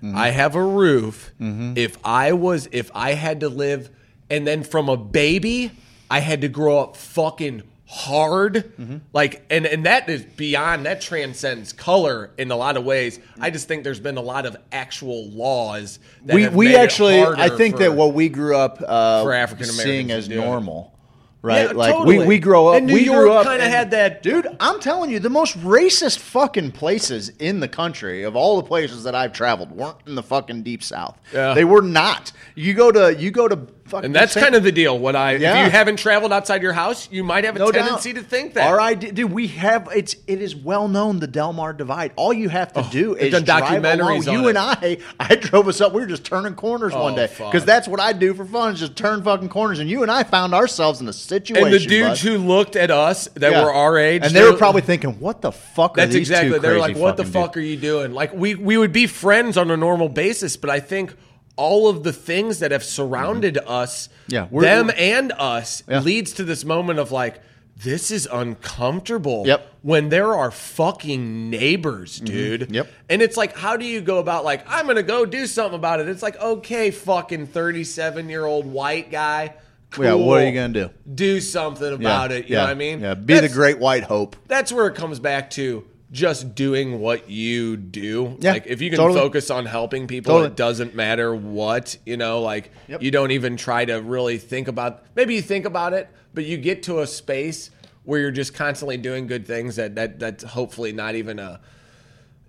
Mm-hmm. 0.02 0.16
I 0.16 0.30
have 0.30 0.54
a 0.54 0.62
roof. 0.62 1.30
If 1.38 1.98
I 2.04 2.32
was, 2.32 2.68
if 2.72 2.90
I 2.94 3.12
had 3.12 3.40
to 3.40 3.48
live, 3.50 3.90
and 4.30 4.46
then 4.46 4.62
from 4.62 4.88
a 4.88 4.96
baby, 4.96 5.72
I 6.10 6.20
had 6.20 6.40
to 6.40 6.48
grow 6.48 6.78
up 6.78 6.96
fucking 6.96 7.62
hard. 7.90 8.54
Mm-hmm. 8.78 8.98
Like, 9.12 9.44
and 9.50 9.66
and 9.66 9.84
that 9.86 10.08
is 10.08 10.22
beyond. 10.24 10.86
That 10.86 11.00
transcends 11.00 11.72
color 11.72 12.30
in 12.38 12.50
a 12.50 12.56
lot 12.56 12.76
of 12.76 12.84
ways. 12.84 13.18
I 13.40 13.50
just 13.50 13.66
think 13.68 13.84
there's 13.84 14.00
been 14.00 14.16
a 14.16 14.20
lot 14.22 14.46
of 14.46 14.56
actual 14.72 15.28
laws. 15.30 15.98
That 16.24 16.34
we 16.34 16.48
we 16.48 16.76
actually 16.76 17.20
I 17.20 17.48
think 17.48 17.76
for- 17.76 17.82
that 17.82 17.92
what 17.94 18.14
we 18.14 18.28
grew 18.28 18.56
up 18.56 18.80
uh, 18.86 19.22
for 19.24 19.32
African 19.32 19.66
seeing 19.66 20.10
as 20.10 20.28
normal. 20.28 20.96
Right, 21.42 21.68
Yeah, 21.68 21.72
like 21.72 21.90
totally. 21.94 22.18
we, 22.18 22.26
we 22.26 22.38
grow 22.38 22.66
up. 22.68 22.74
And 22.76 22.86
New 22.86 22.92
we 22.92 23.06
York 23.06 23.16
grew 23.22 23.32
up 23.32 23.46
kinda 23.46 23.66
had 23.66 23.92
that- 23.92 24.22
dude. 24.22 24.46
I'm 24.60 24.78
telling 24.78 25.08
you, 25.08 25.20
the 25.20 25.30
most 25.30 25.58
racist 25.60 26.18
fucking 26.18 26.72
places 26.72 27.30
in 27.38 27.60
the 27.60 27.66
country 27.68 28.24
of 28.24 28.36
all 28.36 28.58
the 28.60 28.68
places 28.68 29.04
that 29.04 29.14
I've 29.14 29.32
traveled 29.32 29.70
weren't 29.72 29.96
in 30.06 30.16
the 30.16 30.22
fucking 30.22 30.64
deep 30.64 30.82
south. 30.82 31.18
Yeah. 31.32 31.54
They 31.54 31.64
were 31.64 31.80
not. 31.80 32.30
You 32.56 32.74
go 32.74 32.92
to 32.92 33.16
you 33.18 33.30
go 33.30 33.48
to 33.48 33.56
fucking 33.90 34.06
And 34.06 34.14
that's 34.14 34.34
kind 34.34 34.54
of 34.54 34.62
the 34.62 34.72
deal. 34.72 34.98
What 34.98 35.14
I, 35.16 35.32
Yeah. 35.32 35.60
if 35.60 35.66
you 35.66 35.70
haven't 35.70 35.96
traveled 35.98 36.32
outside 36.32 36.62
your 36.62 36.72
house, 36.72 37.08
you 37.10 37.22
might 37.22 37.44
have 37.44 37.56
a 37.56 37.58
no 37.58 37.70
tendency 37.70 38.12
doubt. 38.12 38.22
to 38.22 38.28
think 38.28 38.54
that. 38.54 38.68
Our 38.68 38.80
idea, 38.80 39.12
dude. 39.12 39.30
We 39.32 39.48
have 39.48 39.88
it's 39.94 40.16
it 40.26 40.40
is 40.40 40.56
well 40.56 40.88
known 40.88 41.18
the 41.20 41.26
Delmar 41.26 41.72
Divide. 41.74 42.12
All 42.16 42.32
you 42.32 42.48
have 42.48 42.72
to 42.74 42.80
oh, 42.80 42.88
do 42.90 43.14
is 43.16 43.34
Oh, 43.34 43.40
done 43.40 43.44
drive 43.60 43.82
documentaries 43.82 44.32
You 44.32 44.46
it. 44.46 44.56
and 44.56 44.58
I, 44.58 44.98
I 45.18 45.34
drove 45.34 45.68
us 45.68 45.80
up. 45.80 45.92
We 45.92 46.00
were 46.00 46.06
just 46.06 46.24
turning 46.24 46.54
corners 46.54 46.92
one 46.94 47.12
Oh, 47.12 47.16
day 47.16 47.28
because 47.36 47.64
that's 47.64 47.86
what 47.88 48.00
I 48.00 48.12
do 48.12 48.32
for 48.34 48.44
fun. 48.44 48.72
Is 48.74 48.80
just 48.80 48.96
turn 48.96 49.22
fucking 49.22 49.48
corners. 49.48 49.78
And 49.80 49.90
you 49.90 50.02
and 50.02 50.10
I 50.10 50.22
found 50.22 50.54
ourselves 50.54 51.00
in 51.00 51.08
a 51.08 51.12
situation. 51.12 51.64
and 51.64 51.74
the 51.74 51.78
dudes 51.80 52.22
bud. 52.22 52.28
who 52.30 52.38
looked 52.38 52.76
at 52.76 52.90
us 52.90 53.28
that 53.34 53.50
Yeah. 53.52 53.64
were 53.64 53.72
our 53.72 53.98
age, 53.98 54.22
and 54.24 54.32
they 54.34 54.42
were 54.42 54.52
probably 54.56 54.82
thinking, 54.82 55.18
"What 55.20 55.40
the 55.42 55.52
fuck 55.52 55.92
are 55.92 56.02
That's 56.02 56.12
these 56.12 56.28
exactly. 56.30 56.50
two 56.50 56.58
They 56.60 56.68
were 56.68 56.74
crazy 56.80 56.94
like, 56.94 57.02
"What 57.02 57.16
the 57.16 57.24
fuck 57.24 57.52
dudes?" 57.54 57.56
are 57.64 57.68
you 57.68 57.76
doing?" 57.76 58.12
Like 58.12 58.32
we 58.34 58.54
we 58.54 58.76
would 58.76 58.92
be 58.92 59.06
friends 59.06 59.56
on 59.56 59.70
a 59.70 59.76
normal 59.76 60.08
basis, 60.08 60.56
but 60.56 60.70
I 60.70 60.80
think 60.80 61.14
all 61.60 61.88
of 61.88 62.02
the 62.02 62.12
things 62.12 62.58
that 62.60 62.70
have 62.70 62.84
surrounded 62.84 63.58
us, 63.66 64.08
Mm-hmm. 64.08 64.34
Yeah, 64.34 64.46
we're- 64.50 64.66
them 64.66 64.86
we're- 64.86 64.98
and 65.16 65.32
us, 65.38 65.82
Yeah. 65.88 66.00
leads 66.00 66.32
to 66.34 66.44
this 66.44 66.64
moment 66.64 66.98
of 66.98 67.10
like. 67.12 67.40
This 67.82 68.10
is 68.10 68.28
uncomfortable. 68.30 69.44
Yep. 69.46 69.66
When 69.82 70.10
there 70.10 70.34
are 70.34 70.50
fucking 70.50 71.48
neighbors, 71.48 72.20
dude. 72.20 72.60
Mm-hmm. 72.62 72.74
Yep. 72.74 72.88
And 73.08 73.22
it's 73.22 73.36
like, 73.38 73.56
how 73.56 73.78
do 73.78 73.86
you 73.86 74.02
go 74.02 74.18
about 74.18 74.44
like, 74.44 74.62
I'm 74.68 74.86
gonna 74.86 75.02
go 75.02 75.24
do 75.24 75.46
something 75.46 75.78
about 75.78 75.98
it? 76.00 76.06
It's 76.08 76.22
like, 76.22 76.38
okay, 76.40 76.90
fucking 76.90 77.46
37 77.46 78.28
year 78.28 78.44
old 78.44 78.66
white 78.66 79.10
guy. 79.10 79.54
Cool. 79.90 80.04
Yeah, 80.04 80.12
what 80.14 80.42
are 80.42 80.46
you 80.46 80.52
gonna 80.52 80.74
do? 80.74 80.90
Do 81.14 81.40
something 81.40 81.92
about 81.94 82.30
Yeah, 82.30 82.36
it. 82.36 82.48
You 82.48 82.52
yeah, 82.56 82.58
know 82.58 82.64
what 82.64 82.70
I 82.70 82.74
mean? 82.74 83.00
Yeah, 83.00 83.14
be 83.14 83.40
the 83.40 83.48
great 83.48 83.78
white 83.78 84.04
hope. 84.04 84.36
that's 84.46 84.70
where 84.72 84.86
it 84.86 84.94
comes 84.94 85.18
back 85.18 85.48
to 85.52 85.84
just 86.12 86.54
doing 86.54 87.00
what 87.00 87.30
you 87.30 87.76
do. 87.76 88.36
Yeah, 88.40 88.52
like 88.52 88.66
if 88.66 88.80
you 88.80 88.90
can 88.90 88.98
totally. 88.98 89.20
focus 89.20 89.50
on 89.50 89.66
helping 89.66 90.06
people, 90.06 90.34
Totally. 90.34 90.48
it 90.50 90.56
doesn't 90.56 90.94
matter 90.94 91.34
what, 91.34 91.96
you 92.04 92.16
know, 92.16 92.40
like 92.40 92.72
Yep. 92.88 93.02
you 93.02 93.10
don't 93.10 93.30
even 93.30 93.56
try 93.56 93.84
to 93.84 93.94
really 93.96 94.38
think 94.38 94.66
about 94.68 95.04
maybe 95.14 95.34
you 95.34 95.42
think 95.42 95.66
about 95.66 95.92
it, 95.92 96.08
but 96.34 96.44
you 96.44 96.56
get 96.56 96.82
to 96.84 97.00
a 97.00 97.06
space 97.06 97.70
where 98.04 98.20
you're 98.20 98.30
just 98.32 98.54
constantly 98.54 98.96
doing 98.96 99.26
good 99.26 99.46
things 99.46 99.76
that 99.76 99.94
that 99.94 100.18
that's 100.18 100.42
hopefully 100.42 100.92
not 100.92 101.14
even 101.14 101.38
a 101.38 101.60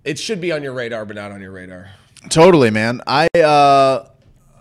it 0.04 0.18
should 0.18 0.40
be 0.40 0.50
on 0.50 0.62
your 0.62 0.72
radar 0.72 1.04
but 1.04 1.14
not 1.14 1.30
on 1.30 1.40
your 1.40 1.52
radar. 1.52 1.90
Totally, 2.28 2.70
man. 2.70 3.00
I 3.06 3.28
uh, 3.38 4.08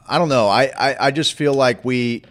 I 0.08 0.18
don't 0.18 0.30
know. 0.30 0.48
I, 0.48 0.72
I, 0.78 1.08
I 1.08 1.12
just 1.12 1.34
feel 1.34 1.54
like 1.54 1.86
we. 1.86 2.24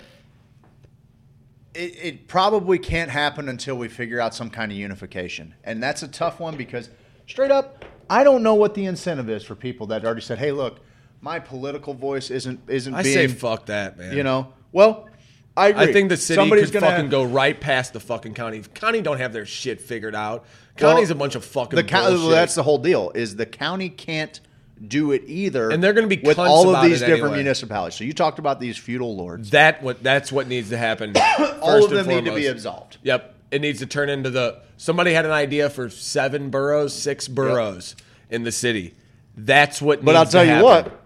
It, 1.74 1.96
it 2.02 2.28
probably 2.28 2.78
can't 2.78 3.10
happen 3.10 3.48
until 3.48 3.76
we 3.76 3.88
figure 3.88 4.20
out 4.20 4.34
some 4.34 4.50
kind 4.50 4.72
of 4.72 4.78
unification, 4.78 5.54
and 5.62 5.82
that's 5.82 6.02
a 6.02 6.08
tough 6.08 6.40
one 6.40 6.56
because 6.56 6.90
straight 7.26 7.52
up, 7.52 7.84
I 8.08 8.24
don't 8.24 8.42
know 8.42 8.54
what 8.54 8.74
the 8.74 8.86
incentive 8.86 9.30
is 9.30 9.44
for 9.44 9.54
people 9.54 9.86
that 9.88 10.04
already 10.04 10.20
said, 10.20 10.38
"Hey, 10.38 10.50
look, 10.50 10.80
my 11.20 11.38
political 11.38 11.94
voice 11.94 12.30
isn't 12.30 12.60
isn't 12.68 12.94
I 12.94 13.02
being." 13.02 13.14
say 13.14 13.26
fuck 13.28 13.66
that, 13.66 13.96
man. 13.96 14.16
You 14.16 14.24
know, 14.24 14.52
well, 14.72 15.08
I 15.56 15.68
agree. 15.68 15.82
I 15.82 15.92
think 15.92 16.08
the 16.08 16.16
city 16.16 16.36
Somebody's 16.36 16.70
could 16.70 16.80
fucking 16.80 17.08
go 17.08 17.24
right 17.24 17.58
past 17.58 17.92
the 17.92 18.00
fucking 18.00 18.34
county. 18.34 18.62
County 18.74 19.00
don't 19.00 19.18
have 19.18 19.32
their 19.32 19.46
shit 19.46 19.80
figured 19.80 20.14
out. 20.14 20.46
Well, 20.80 20.92
County's 20.92 21.10
a 21.10 21.14
bunch 21.14 21.34
of 21.34 21.44
fucking 21.44 21.76
the 21.76 21.84
county. 21.84 22.16
Well, 22.16 22.30
that's 22.30 22.54
the 22.54 22.62
whole 22.62 22.78
deal. 22.78 23.12
Is 23.14 23.36
the 23.36 23.46
county 23.46 23.90
can't 23.90 24.40
do 24.86 25.12
it 25.12 25.24
either, 25.26 25.70
And 25.70 25.82
they're 25.82 25.92
gonna 25.92 26.06
be 26.06 26.20
with 26.22 26.38
all 26.38 26.74
of 26.74 26.82
these 26.82 27.00
different 27.00 27.20
anyway. 27.20 27.36
municipalities. 27.38 27.96
So 27.96 28.04
you 28.04 28.12
talked 28.12 28.38
about 28.38 28.60
these 28.60 28.78
feudal 28.78 29.16
lords. 29.16 29.50
that 29.50 29.82
what 29.82 30.02
that's 30.02 30.32
what 30.32 30.48
needs 30.48 30.70
to 30.70 30.78
happen. 30.78 31.14
all 31.60 31.84
of 31.84 31.90
them 31.90 32.06
need 32.06 32.24
to 32.24 32.34
be 32.34 32.46
absolved. 32.46 32.98
Yep, 33.02 33.34
it 33.50 33.60
needs 33.60 33.80
to 33.80 33.86
turn 33.86 34.08
into 34.08 34.30
the 34.30 34.60
somebody 34.76 35.12
had 35.12 35.24
an 35.24 35.32
idea 35.32 35.68
for 35.70 35.90
seven 35.90 36.50
boroughs, 36.50 36.94
six 36.94 37.28
boroughs 37.28 37.94
in 38.30 38.44
the 38.44 38.52
city. 38.52 38.94
That's 39.36 39.80
what. 39.80 40.04
But 40.04 40.16
I'll 40.16 40.26
to 40.26 40.30
tell 40.30 40.44
you 40.44 40.62
what, 40.62 41.00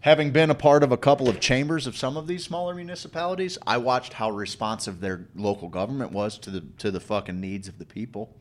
having 0.00 0.30
been 0.30 0.50
a 0.50 0.54
part 0.54 0.82
of 0.82 0.92
a 0.92 0.96
couple 0.96 1.28
of 1.28 1.40
chambers 1.40 1.86
of 1.86 1.96
some 1.96 2.16
of 2.16 2.26
these 2.26 2.44
smaller 2.44 2.74
municipalities, 2.74 3.58
I 3.66 3.78
watched 3.78 4.14
how 4.14 4.30
responsive 4.30 5.00
their 5.00 5.26
local 5.34 5.68
government 5.68 6.12
was 6.12 6.38
to 6.38 6.50
the 6.50 6.60
to 6.78 6.90
the 6.90 7.00
fucking 7.00 7.40
needs 7.40 7.68
of 7.68 7.78
the 7.78 7.86
people. 7.86 8.36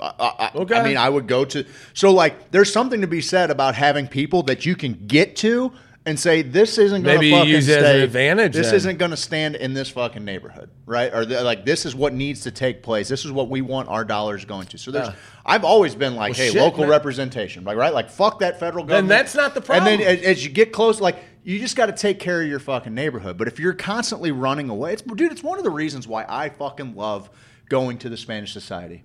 I, 0.00 0.12
I, 0.18 0.50
Okay. 0.54 0.74
I 0.74 0.84
mean, 0.84 0.96
I 0.96 1.08
would 1.08 1.26
go 1.26 1.44
to 1.46 1.64
so 1.94 2.12
like 2.12 2.50
there's 2.50 2.72
something 2.72 3.00
to 3.00 3.06
be 3.06 3.20
said 3.20 3.50
about 3.50 3.74
having 3.74 4.06
people 4.08 4.42
that 4.44 4.66
you 4.66 4.76
can 4.76 5.06
get 5.06 5.36
to 5.36 5.72
and 6.04 6.20
say 6.20 6.40
this 6.42 6.78
isn't 6.78 7.02
going 7.02 7.20
to 7.20 7.30
fucking 7.32 7.48
use 7.48 7.64
stay. 7.64 7.96
an 7.96 8.02
advantage 8.02 8.52
This 8.52 8.68
then. 8.68 8.76
isn't 8.76 8.98
going 8.98 9.10
to 9.10 9.16
stand 9.16 9.56
in 9.56 9.74
this 9.74 9.88
fucking 9.88 10.24
neighborhood, 10.24 10.70
right? 10.86 11.12
Or 11.12 11.24
like 11.24 11.64
this 11.64 11.84
is 11.84 11.96
what 11.96 12.12
needs 12.12 12.42
to 12.42 12.52
take 12.52 12.82
place. 12.82 13.08
This 13.08 13.24
is 13.24 13.32
what 13.32 13.48
we 13.48 13.60
want 13.60 13.88
our 13.88 14.04
dollars 14.04 14.44
going 14.44 14.68
to. 14.68 14.78
So 14.78 14.92
there's. 14.92 15.08
I've 15.44 15.64
always 15.64 15.94
been 15.96 16.14
like, 16.14 16.34
Well, 16.36 16.46
hey, 16.46 16.52
shit, 16.52 16.62
local 16.62 16.82
man. 16.82 16.90
representation, 16.90 17.64
like 17.64 17.76
right, 17.76 17.92
like 17.92 18.08
fuck 18.10 18.38
that 18.38 18.60
federal 18.60 18.84
government. 18.84 19.08
that's 19.08 19.34
not 19.34 19.54
the 19.54 19.60
problem. 19.60 19.88
And 19.94 20.00
then 20.00 20.18
as, 20.18 20.22
as 20.24 20.44
you 20.44 20.50
get 20.50 20.72
close, 20.72 21.00
like 21.00 21.16
you 21.42 21.58
just 21.58 21.74
got 21.74 21.86
to 21.86 21.92
take 21.92 22.20
care 22.20 22.40
of 22.40 22.46
your 22.48 22.60
fucking 22.60 22.94
neighborhood. 22.94 23.36
But 23.36 23.48
if 23.48 23.58
you're 23.58 23.72
constantly 23.72 24.30
running 24.30 24.68
away, 24.68 24.92
it's 24.92 25.02
dude, 25.02 25.32
it's 25.32 25.42
one 25.42 25.58
of 25.58 25.64
the 25.64 25.70
reasons 25.70 26.06
why 26.06 26.24
I 26.28 26.50
fucking 26.50 26.94
love 26.94 27.30
going 27.68 27.98
to 27.98 28.08
the 28.08 28.16
Spanish 28.16 28.52
Society 28.52 29.02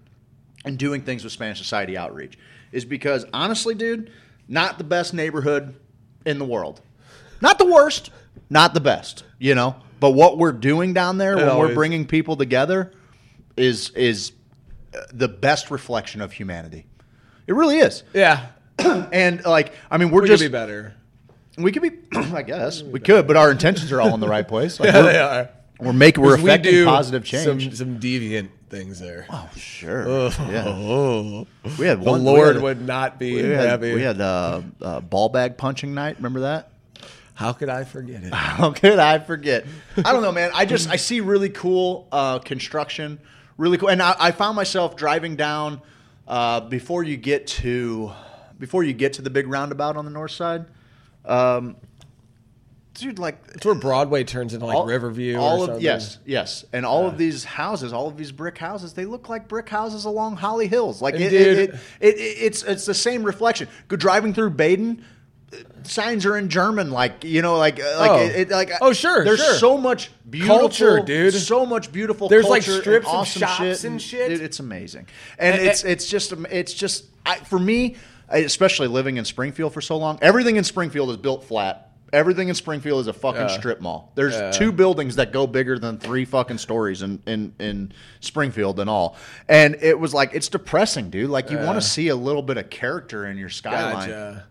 and 0.66 0.78
doing 0.78 1.02
things 1.02 1.24
with 1.24 1.34
Spanish 1.34 1.58
Society 1.58 1.98
outreach 1.98 2.38
is 2.72 2.86
because 2.86 3.26
honestly, 3.34 3.76
dude, 3.76 4.12
not 4.48 4.78
the 4.78 4.84
best 4.84 5.14
neighborhood 5.14 5.76
in 6.26 6.40
the 6.40 6.46
world, 6.46 6.82
not 7.42 7.58
the 7.58 7.66
worst, 7.66 8.12
not 8.50 8.74
the 8.74 8.80
best, 8.82 9.24
you 9.40 9.56
know. 9.56 9.76
But 10.00 10.12
what 10.12 10.38
we're 10.38 10.52
doing 10.52 10.94
down 10.94 11.18
there 11.18 11.36
when 11.36 11.58
we're 11.58 11.76
bringing 11.76 12.06
people 12.06 12.36
together 12.36 12.92
is 13.56 13.90
is 13.92 14.32
uh, 14.96 15.02
the 15.14 15.28
best 15.28 15.70
reflection 15.72 16.22
of 16.22 16.32
humanity. 16.34 16.86
It 17.48 17.54
really 17.54 17.78
is. 17.78 18.04
Yeah, 18.14 18.48
And 18.80 19.44
like, 19.46 19.74
I 19.90 19.98
mean, 19.98 20.10
we're 20.10 20.26
just. 20.26 20.30
we 20.30 20.34
just 20.36 20.44
could 20.44 20.52
be 20.52 20.58
better. 20.58 20.94
we 21.58 21.72
could 21.72 21.82
be, 21.82 21.92
I 22.36 22.42
guess 22.42 22.82
we 22.82 23.00
could, 23.00 23.28
but 23.28 23.38
our 23.38 23.52
intentions 23.52 23.92
are 23.92 24.02
all 24.02 24.14
in 24.14 24.20
the 24.20 24.28
right 24.28 24.48
place. 24.48 24.80
Like 24.80 24.92
Yeah, 24.92 25.02
we're, 25.02 25.12
they 25.12 25.20
are. 25.20 25.50
we're 25.80 25.94
making, 25.94 26.24
we're 26.24 26.38
we 26.38 26.44
affecting 26.44 26.72
do 26.72 26.86
positive 26.86 27.24
change. 27.24 27.46
Some 27.46 27.76
some 27.76 28.00
deviant 28.00 28.50
things 28.72 29.00
there. 29.00 29.28
oh, 29.30 29.50
sure. 29.56 30.08
yeah. 30.50 30.64
Oh, 30.66 31.46
We 31.78 31.86
had 31.86 32.02
the. 32.02 32.12
Lord 32.12 32.56
had, 32.56 32.64
would 32.64 32.82
not 32.82 33.20
be 33.20 33.36
We 33.36 33.50
had, 33.50 33.68
happy. 33.68 33.94
we 33.94 34.02
had 34.02 34.20
uh, 34.20 34.62
uh, 34.82 35.00
ball 35.02 35.30
bag 35.30 35.58
punching 35.58 35.94
night. 35.94 36.16
Remember 36.16 36.40
that? 36.40 36.72
How 37.34 37.54
could 37.54 37.70
I 37.70 37.84
forget 37.84 38.24
it? 38.24 38.34
How 38.34 38.72
could 38.72 39.00
I 39.00 39.20
forget? 39.20 39.66
I 39.98 40.12
don't 40.14 40.22
know, 40.22 40.32
man. 40.32 40.52
I 40.54 40.66
just 40.66 40.90
I 40.90 40.96
see 40.96 41.22
really 41.22 41.50
cool 41.50 42.08
uh, 42.12 42.40
construction, 42.40 43.20
really 43.58 43.78
cool, 43.78 43.90
and 43.90 44.02
I, 44.02 44.16
I 44.20 44.32
found 44.32 44.56
myself 44.56 44.96
driving 44.96 45.36
down 45.36 45.82
uh, 46.28 46.62
before 46.62 47.04
you 47.04 47.18
get 47.18 47.48
to 47.48 48.12
before 48.60 48.84
you 48.84 48.94
get 48.94 49.14
to 49.14 49.22
the 49.22 49.30
big 49.30 49.48
roundabout 49.48 49.98
on 49.98 50.06
the 50.06 50.12
north 50.12 50.32
side. 50.32 50.66
Um, 51.26 51.76
dude, 52.94 53.20
like 53.20 53.38
It's 53.56 53.66
where 53.66 53.76
Broadway 53.76 54.24
turns 54.24 54.54
into 54.54 54.66
like 54.66 54.76
all- 54.76 54.86
Riverview. 54.86 55.38
All 55.38 55.70
of 55.70 55.82
yes, 55.82 56.20
yes, 56.26 56.66
and 56.74 56.86
all 56.86 57.08
of 57.08 57.18
these 57.18 57.44
houses, 57.44 57.94
all 57.94 58.08
of 58.08 58.18
these 58.18 58.32
brick 58.32 58.58
houses, 58.58 58.94
they 58.94 59.06
look 59.06 59.30
like 59.30 59.48
brick 59.48 59.70
houses 59.70 60.06
along 60.06 60.38
Holly 60.38 60.68
Hills. 60.68 61.02
Like 61.02 61.16
it, 61.16 61.30
dude- 61.30 61.58
it, 61.58 61.70
it, 61.72 61.76
it, 62.02 62.16
it's 62.18 62.64
it's 62.64 62.86
the 62.86 62.94
same 62.94 63.24
reflection. 63.24 63.68
Go 63.88 63.96
driving 63.96 64.34
through 64.34 64.52
Baden. 64.52 65.04
Signs 65.84 66.26
are 66.26 66.38
in 66.38 66.48
German, 66.48 66.92
like 66.92 67.26
you 67.26 67.42
know, 67.42 67.58
like 67.58 67.78
uh, 67.82 67.98
like 68.00 68.12
Oh. 68.12 68.20
it, 68.22 68.50
like 68.50 68.72
Oh, 68.80 68.94
sure, 68.94 69.26
There's 69.26 69.44
sure. 69.44 69.56
so 69.56 69.78
much 69.78 70.10
beautiful 70.30 70.60
Culture, 70.60 71.00
dude. 71.02 71.34
So 71.34 71.66
much 71.66 71.92
beautiful. 71.92 72.30
There's, 72.30 72.46
like, 72.48 72.62
culture 72.64 72.76
and 72.76 72.82
strips 72.84 73.08
of 73.08 73.14
awesome 73.14 73.40
shops 73.42 73.84
and 73.84 74.02
shit. 74.02 74.30
Dude, 74.30 74.42
it's 74.42 74.60
amazing, 74.62 75.08
and 75.38 75.58
And- 75.60 75.68
it's 75.68 75.84
it's 75.84 76.08
just 76.08 76.32
it's 76.52 76.74
just 76.74 77.06
I, 77.26 77.36
for 77.36 77.60
me, 77.60 77.98
especially 78.30 78.88
living 78.88 79.18
in 79.18 79.26
Springfield 79.26 79.74
for 79.74 79.82
so 79.82 79.98
long. 79.98 80.20
Everything 80.22 80.56
in 80.56 80.64
Springfield 80.64 81.10
is 81.10 81.18
built 81.18 81.44
flat. 81.44 81.91
Everything 82.14 82.50
in 82.50 82.56
Springfield 82.56 83.00
is 83.02 83.08
a 83.08 83.14
fucking 83.14 83.42
Yeah. 83.42 83.48
strip 83.48 83.80
mall. 83.80 84.12
There's 84.16 84.34
Yeah. 84.34 84.52
two 84.52 84.72
buildings 84.72 85.16
that 85.16 85.32
go 85.32 85.48
bigger 85.48 85.80
than 85.80 85.98
three 85.98 86.26
fucking 86.26 86.58
stories 86.58 87.02
in, 87.02 87.22
in, 87.26 87.54
in 87.60 87.94
Springfield 88.20 88.80
and 88.82 88.90
all. 88.90 89.16
And 89.48 89.78
it 89.82 89.98
was 89.98 90.14
like 90.14 90.32
it's 90.34 90.50
depressing, 90.50 91.10
dude. 91.10 91.30
Like 91.30 91.50
you 91.50 91.58
want 91.58 91.82
to 91.82 91.88
see 91.88 92.10
a 92.10 92.16
little 92.16 92.42
bit 92.42 92.58
of 92.58 92.70
character 92.70 93.26
in 93.28 93.38
your 93.38 93.50
skyline. 93.50 94.10
Gotcha. 94.10 94.44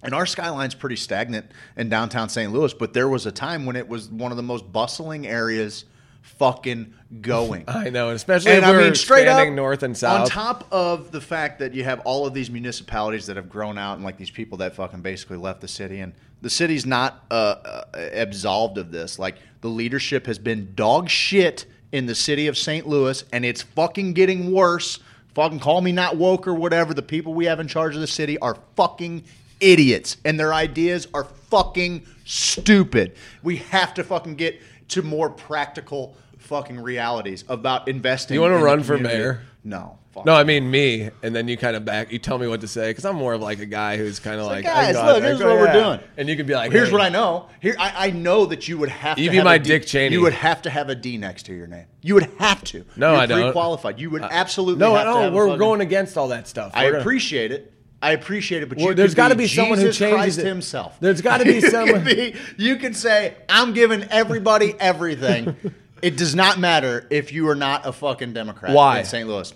And 0.00 0.14
our 0.14 0.26
skyline's 0.26 0.74
pretty 0.76 0.94
stagnant 0.94 1.46
in 1.76 1.88
downtown 1.88 2.28
St. 2.28 2.52
Louis, 2.52 2.72
but 2.72 2.92
there 2.92 3.08
was 3.08 3.26
a 3.26 3.32
time 3.32 3.66
when 3.66 3.74
it 3.74 3.88
was 3.88 4.08
one 4.08 4.30
of 4.30 4.36
the 4.36 4.44
most 4.44 4.70
bustling 4.72 5.26
areas 5.26 5.86
fucking 6.22 6.94
going. 7.20 7.64
I 7.68 7.90
know, 7.90 8.10
especially 8.10 8.52
And 8.52 8.58
if 8.58 8.64
I 8.64 8.72
we're 8.72 8.84
mean, 8.84 8.94
straight 8.94 9.28
up, 9.28 9.48
north 9.48 9.82
and 9.82 9.96
south. 9.96 10.22
On 10.22 10.26
top 10.28 10.66
of 10.70 11.10
the 11.10 11.20
fact 11.20 11.58
that 11.60 11.74
you 11.74 11.84
have 11.84 12.00
all 12.00 12.26
of 12.26 12.34
these 12.34 12.50
municipalities 12.50 13.26
that 13.26 13.36
have 13.36 13.48
grown 13.48 13.78
out 13.78 13.94
and 13.94 14.04
like 14.04 14.16
these 14.16 14.30
people 14.30 14.58
that 14.58 14.74
fucking 14.74 15.00
basically 15.00 15.36
left 15.38 15.60
the 15.60 15.68
city, 15.68 16.00
and 16.00 16.12
the 16.42 16.50
city's 16.50 16.86
not 16.86 17.24
uh, 17.30 17.34
uh, 17.34 17.84
absolved 17.94 18.78
of 18.78 18.90
this. 18.90 19.18
Like 19.18 19.36
the 19.60 19.68
leadership 19.68 20.26
has 20.26 20.38
been 20.38 20.72
dog 20.74 21.08
shit 21.08 21.66
in 21.92 22.06
the 22.06 22.14
city 22.14 22.46
of 22.46 22.56
St. 22.56 22.86
Louis, 22.86 23.24
and 23.32 23.44
it's 23.44 23.62
fucking 23.62 24.12
getting 24.12 24.52
worse. 24.52 24.98
Fucking 25.34 25.60
call 25.60 25.80
me 25.80 25.92
not 25.92 26.16
woke 26.16 26.46
or 26.48 26.54
whatever. 26.54 26.94
The 26.94 27.02
people 27.02 27.32
we 27.32 27.46
have 27.46 27.60
in 27.60 27.68
charge 27.68 27.94
of 27.94 28.00
the 28.00 28.06
city 28.06 28.38
are 28.40 28.58
fucking 28.76 29.24
idiots, 29.60 30.16
and 30.24 30.38
their 30.38 30.52
ideas 30.52 31.08
are 31.14 31.24
fucking 31.24 32.04
stupid. 32.24 33.14
We 33.42 33.56
have 33.56 33.94
to 33.94 34.04
fucking 34.04 34.34
get 34.36 34.60
to 34.88 35.02
more 35.02 35.30
practical 35.30 36.16
fucking 36.38 36.80
realities 36.80 37.44
about 37.48 37.88
investing. 37.88 38.34
You 38.34 38.40
wanna 38.42 38.54
in 38.54 38.60
the 38.60 38.66
run 38.66 38.82
for 38.82 38.96
community. 38.96 39.18
mayor? 39.18 39.40
No. 39.64 39.98
Fuck 40.14 40.24
no, 40.24 40.34
I 40.34 40.42
mean 40.44 40.70
me, 40.70 41.10
and 41.22 41.36
then 41.36 41.46
you 41.48 41.58
kind 41.58 41.76
of 41.76 41.84
back. 41.84 42.10
You 42.10 42.18
tell 42.18 42.38
me 42.38 42.46
what 42.48 42.62
to 42.62 42.68
say 42.68 42.88
because 42.90 43.04
I'm 43.04 43.16
more 43.16 43.34
of 43.34 43.42
like 43.42 43.58
a 43.60 43.66
guy 43.66 43.98
who's 43.98 44.18
kind 44.18 44.40
of 44.40 44.46
like, 44.46 44.64
"Guys, 44.64 44.96
oh, 44.96 45.00
I 45.00 45.02
got- 45.04 45.14
look, 45.14 45.22
I 45.22 45.26
here's 45.26 45.38
got- 45.38 45.46
what 45.48 45.56
we're 45.58 45.66
yeah." 45.66 45.72
doing. 45.84 46.00
and 46.16 46.28
you 46.28 46.36
can 46.36 46.46
be 46.46 46.54
like, 46.54 46.72
Here's 46.72 46.88
hey, 46.88 46.92
what 46.92 47.02
I 47.02 47.08
know. 47.10 47.48
Here, 47.60 47.76
I, 47.78 48.06
I 48.06 48.10
know 48.10 48.46
that 48.46 48.66
you 48.66 48.78
would 48.78 48.88
have 48.88 49.18
You 49.18 49.26
to 49.26 49.30
be 49.32 49.36
have 49.36 49.44
my 49.44 49.56
a 49.56 49.58
D- 49.58 49.68
Dick 49.68 49.84
Cheney. 49.86 50.14
You 50.14 50.22
would 50.22 50.32
have 50.32 50.62
to 50.62 50.70
have 50.70 50.88
a 50.88 50.94
D 50.94 51.18
next 51.18 51.42
to 51.44 51.54
your 51.54 51.66
name. 51.66 51.84
You 52.00 52.14
would 52.14 52.30
have 52.38 52.64
to. 52.64 52.84
No, 52.96 53.12
You're 53.12 53.20
I 53.20 53.26
don't. 53.26 53.42
Pre-qualified. 53.42 54.00
You 54.00 54.08
would 54.10 54.22
uh, 54.22 54.28
absolutely. 54.30 54.80
No, 54.80 54.94
have 54.94 55.04
to 55.04 55.10
no, 55.12 55.20
have 55.20 55.32
a 55.32 55.36
we're 55.36 55.46
fucking- 55.48 55.58
going 55.58 55.80
against 55.82 56.16
all 56.16 56.28
that 56.28 56.48
stuff. 56.48 56.72
I 56.74 56.84
We're 56.86 56.92
gonna- 56.92 57.00
appreciate 57.02 57.52
it. 57.52 57.72
I 58.00 58.12
appreciate 58.12 58.62
it, 58.62 58.68
but 58.68 58.78
Well, 58.78 58.88
you 58.88 58.94
there's 58.94 59.14
got 59.14 59.28
to 59.28 59.34
be 59.34 59.46
someone 59.48 59.78
who 59.78 59.84
Jesus 59.86 59.98
changes 59.98 60.16
Christ 60.16 60.38
it. 60.38 60.46
himself. 60.46 60.96
There's 61.00 61.20
gotta 61.20 61.44
be 61.44 61.54
You 61.60 61.60
someone- 61.70 62.04
can 62.04 62.16
be- 62.16 62.34
you 62.56 62.76
can 62.76 62.94
say, 62.94 63.34
"I'm 63.48 63.72
giving 63.74 64.04
everybody 64.04 64.74
everything." 64.80 65.54
it 66.02 66.16
does 66.16 66.34
not 66.34 66.58
matter 66.58 67.06
if 67.10 67.32
you 67.32 67.48
are 67.48 67.54
not 67.54 67.86
a 67.86 67.92
fucking 67.92 68.32
Democrat. 68.32 68.72
Why? 68.74 69.00
in 69.00 69.04
St. 69.04 69.28
Louis? 69.28 69.52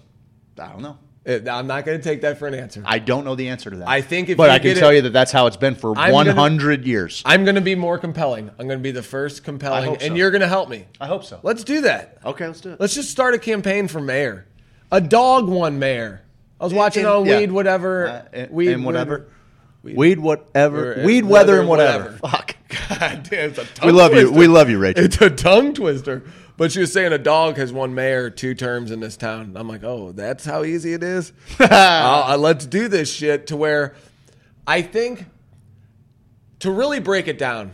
I 0.58 0.68
don't 0.68 0.82
know. 0.82 0.98
Uh, 1.24 1.38
I'm 1.48 1.68
not 1.68 1.84
going 1.84 1.96
to 1.98 2.02
take 2.02 2.22
that 2.22 2.38
for 2.38 2.48
an 2.48 2.54
answer. 2.54 2.82
I 2.84 2.98
don't 2.98 3.24
know 3.24 3.36
the 3.36 3.48
answer 3.50 3.70
to 3.70 3.76
that. 3.76 3.88
I 3.88 4.00
think 4.00 4.28
if 4.28 4.36
but 4.36 4.44
you 4.44 4.50
I 4.50 4.58
can 4.58 4.74
get 4.74 4.78
tell 4.80 4.90
it- 4.90 4.96
you 4.96 5.02
that 5.02 5.12
that's 5.12 5.30
how 5.30 5.46
it's 5.46 5.56
been 5.56 5.76
for 5.76 5.96
I'm 5.96 6.10
gonna- 6.10 6.30
100 6.34 6.84
years. 6.84 7.22
I'm 7.24 7.44
going 7.44 7.54
to 7.54 7.60
be 7.60 7.76
more 7.76 7.96
compelling. 7.96 8.50
I'm 8.58 8.66
going 8.66 8.78
to 8.80 8.82
be 8.82 8.90
the 8.90 9.04
first 9.04 9.44
compelling, 9.44 9.84
hope 9.84 10.00
so. 10.00 10.06
and 10.06 10.16
you're 10.16 10.32
going 10.32 10.40
to 10.40 10.48
help 10.48 10.68
me. 10.68 10.86
I 11.00 11.06
hope 11.06 11.22
so. 11.24 11.38
Let's 11.44 11.62
do 11.62 11.82
that. 11.82 12.18
Okay, 12.24 12.46
let's 12.48 12.60
do 12.60 12.70
it. 12.72 12.80
Let's 12.80 12.94
just 12.94 13.10
start 13.10 13.34
a 13.34 13.38
campaign 13.38 13.86
for 13.86 14.00
mayor. 14.00 14.46
A 14.90 15.00
dog 15.00 15.48
won 15.48 15.78
mayor. 15.78 16.22
I 16.60 16.64
was 16.64 16.74
watching 16.74 17.04
And- 17.04 17.12
on 17.12 17.26
yeah. 17.26 17.38
Weed, 17.38 17.52
whatever. 17.52 18.08
Uh, 18.08 18.22
and- 18.32 18.50
weed, 18.50 18.72
and 18.72 18.84
whatever. 18.84 19.28
Weed, 19.82 20.18
whatever. 20.20 20.92
Or, 20.92 21.00
uh, 21.00 21.04
Weed, 21.04 21.24
weather, 21.24 21.30
weather, 21.54 21.60
and 21.60 21.68
whatever. 21.68 22.04
whatever. 22.20 22.28
Fuck. 22.28 22.56
God 23.00 23.26
damn, 23.28 23.50
it's 23.50 23.58
a 23.58 23.64
tongue 23.64 23.86
We 23.86 23.92
love 23.92 24.12
you. 24.14 24.20
twister. 24.22 24.38
We 24.38 24.46
love 24.46 24.70
you, 24.70 24.78
Rachel. 24.78 25.04
It's 25.04 25.20
a 25.20 25.30
tongue 25.30 25.74
twister. 25.74 26.22
But 26.56 26.70
she 26.70 26.80
was 26.80 26.92
saying 26.92 27.12
a 27.12 27.18
dog 27.18 27.56
has 27.56 27.72
won 27.72 27.94
mayor 27.94 28.30
two 28.30 28.54
terms 28.54 28.90
in 28.90 29.00
this 29.00 29.16
town. 29.16 29.54
I'm 29.56 29.68
like, 29.68 29.82
oh, 29.82 30.12
that's 30.12 30.44
how 30.44 30.62
easy 30.64 30.92
it 30.92 31.02
is. 31.02 31.32
Uh, 31.60 32.36
let's 32.38 32.66
do 32.66 32.88
this 32.88 33.12
shit 33.12 33.46
to 33.48 33.56
where 33.56 33.94
I 34.66 34.82
think 34.82 35.26
to 36.60 36.70
really 36.70 37.00
break 37.00 37.26
it 37.26 37.38
down, 37.38 37.72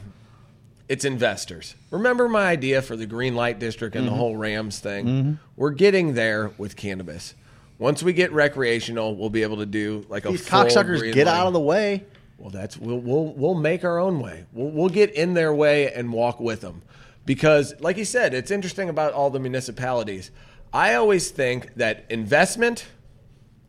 it's 0.89 1.05
investors. 1.05 1.75
Remember 1.91 2.29
my 2.29 2.47
idea 2.47 2.81
for 2.81 2.97
the 2.97 3.05
green 3.05 3.35
light 3.35 3.59
district 3.59 3.95
and 3.97 4.07
the 4.07 4.11
Mm-hmm. 4.11 4.19
whole 4.19 4.37
Rams 4.37 4.79
thing? 4.79 5.39
We're 5.57 5.71
getting 5.73 6.15
there 6.15 6.53
with 6.57 6.77
cannabis. 6.77 7.35
Once 7.79 8.03
we 8.03 8.13
get 8.13 8.33
recreational, 8.33 9.15
we'll 9.17 9.31
be 9.31 9.43
able 9.43 9.59
to 9.59 9.67
do 9.67 10.05
like 10.09 10.25
a 10.25 10.31
These 10.31 10.49
full 10.49 10.65
cocksuckers 10.65 10.99
green 10.99 11.15
get 11.15 11.27
light. 11.27 11.37
out 11.37 11.47
of 11.47 11.53
the 11.53 11.61
way. 11.61 12.05
Well, 12.39 12.51
that's 12.51 12.77
we'll 12.77 12.99
we'll 12.99 13.33
we'll 13.35 13.55
make 13.55 13.85
our 13.85 13.99
own 13.99 14.21
way. 14.21 14.45
We'll 14.53 14.71
we'll 14.71 14.89
get 14.89 15.13
in 15.15 15.35
their 15.35 15.53
way 15.55 15.93
and 15.93 16.13
walk 16.13 16.39
with 16.41 16.61
them, 16.61 16.83
because 17.25 17.75
like 17.81 17.97
you 17.97 18.05
said, 18.05 18.35
it's 18.35 18.51
interesting 18.51 18.89
about 18.89 19.13
all 19.13 19.31
the 19.31 19.41
municipalities. 19.41 20.31
I 20.73 20.95
always 20.95 21.31
think 21.31 21.75
that 21.77 22.05
investment 22.11 22.87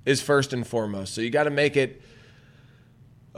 is 0.06 0.22
first 0.22 0.53
and 0.53 0.65
foremost. 0.68 1.14
So 1.14 1.22
you 1.22 1.30
got 1.30 1.44
to 1.45 1.49
make 1.49 1.77
it 1.77 2.02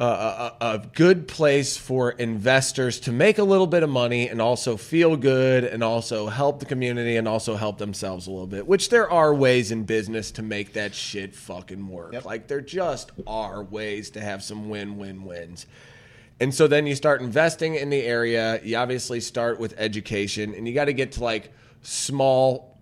a, 0.02 0.04
a, 0.04 0.56
a 0.62 0.78
good 0.94 1.28
place 1.28 1.78
for 1.78 2.12
investors 2.12 3.00
to 3.02 3.12
make 3.12 3.38
a 3.38 3.44
little 3.44 3.68
bit 3.68 3.84
of 3.84 3.90
money 3.90 4.28
and 4.28 4.42
also 4.42 4.76
feel 4.76 5.16
good 5.16 5.64
and 5.64 5.84
also 5.84 6.28
help 6.28 6.60
the 6.60 6.66
community 6.66 7.18
and 7.18 7.28
also 7.28 7.56
help 7.56 7.78
themselves 7.78 8.26
a 8.26 8.32
little 8.32 8.48
bit. 8.48 8.66
Which 8.66 8.90
there 8.90 9.10
are 9.10 9.34
ways 9.34 9.70
in 9.70 9.84
business 9.84 10.32
to 10.32 10.42
make 10.42 10.74
that 10.74 10.96
shit 10.96 11.36
fucking 11.36 11.88
work. 11.88 12.26
Like 12.26 12.48
there 12.48 12.62
just 12.62 13.12
are 13.28 13.64
ways 13.64 14.10
to 14.12 14.22
have 14.22 14.42
some 14.42 14.70
win 14.70 14.98
win 14.98 15.24
wins. 15.24 15.68
And 16.40 16.54
so 16.54 16.68
then 16.68 16.88
you 16.88 16.96
start 16.96 17.22
investing 17.22 17.76
in 17.76 17.92
the 17.92 18.02
area. 18.02 18.60
You 18.64 18.78
obviously 18.78 19.20
start 19.20 19.60
with 19.60 19.76
education 19.78 20.56
and 20.56 20.68
you 20.68 20.74
got 20.74 20.86
to 20.86 20.94
get 20.94 21.12
to 21.14 21.24
like 21.24 21.54
small 21.84 22.80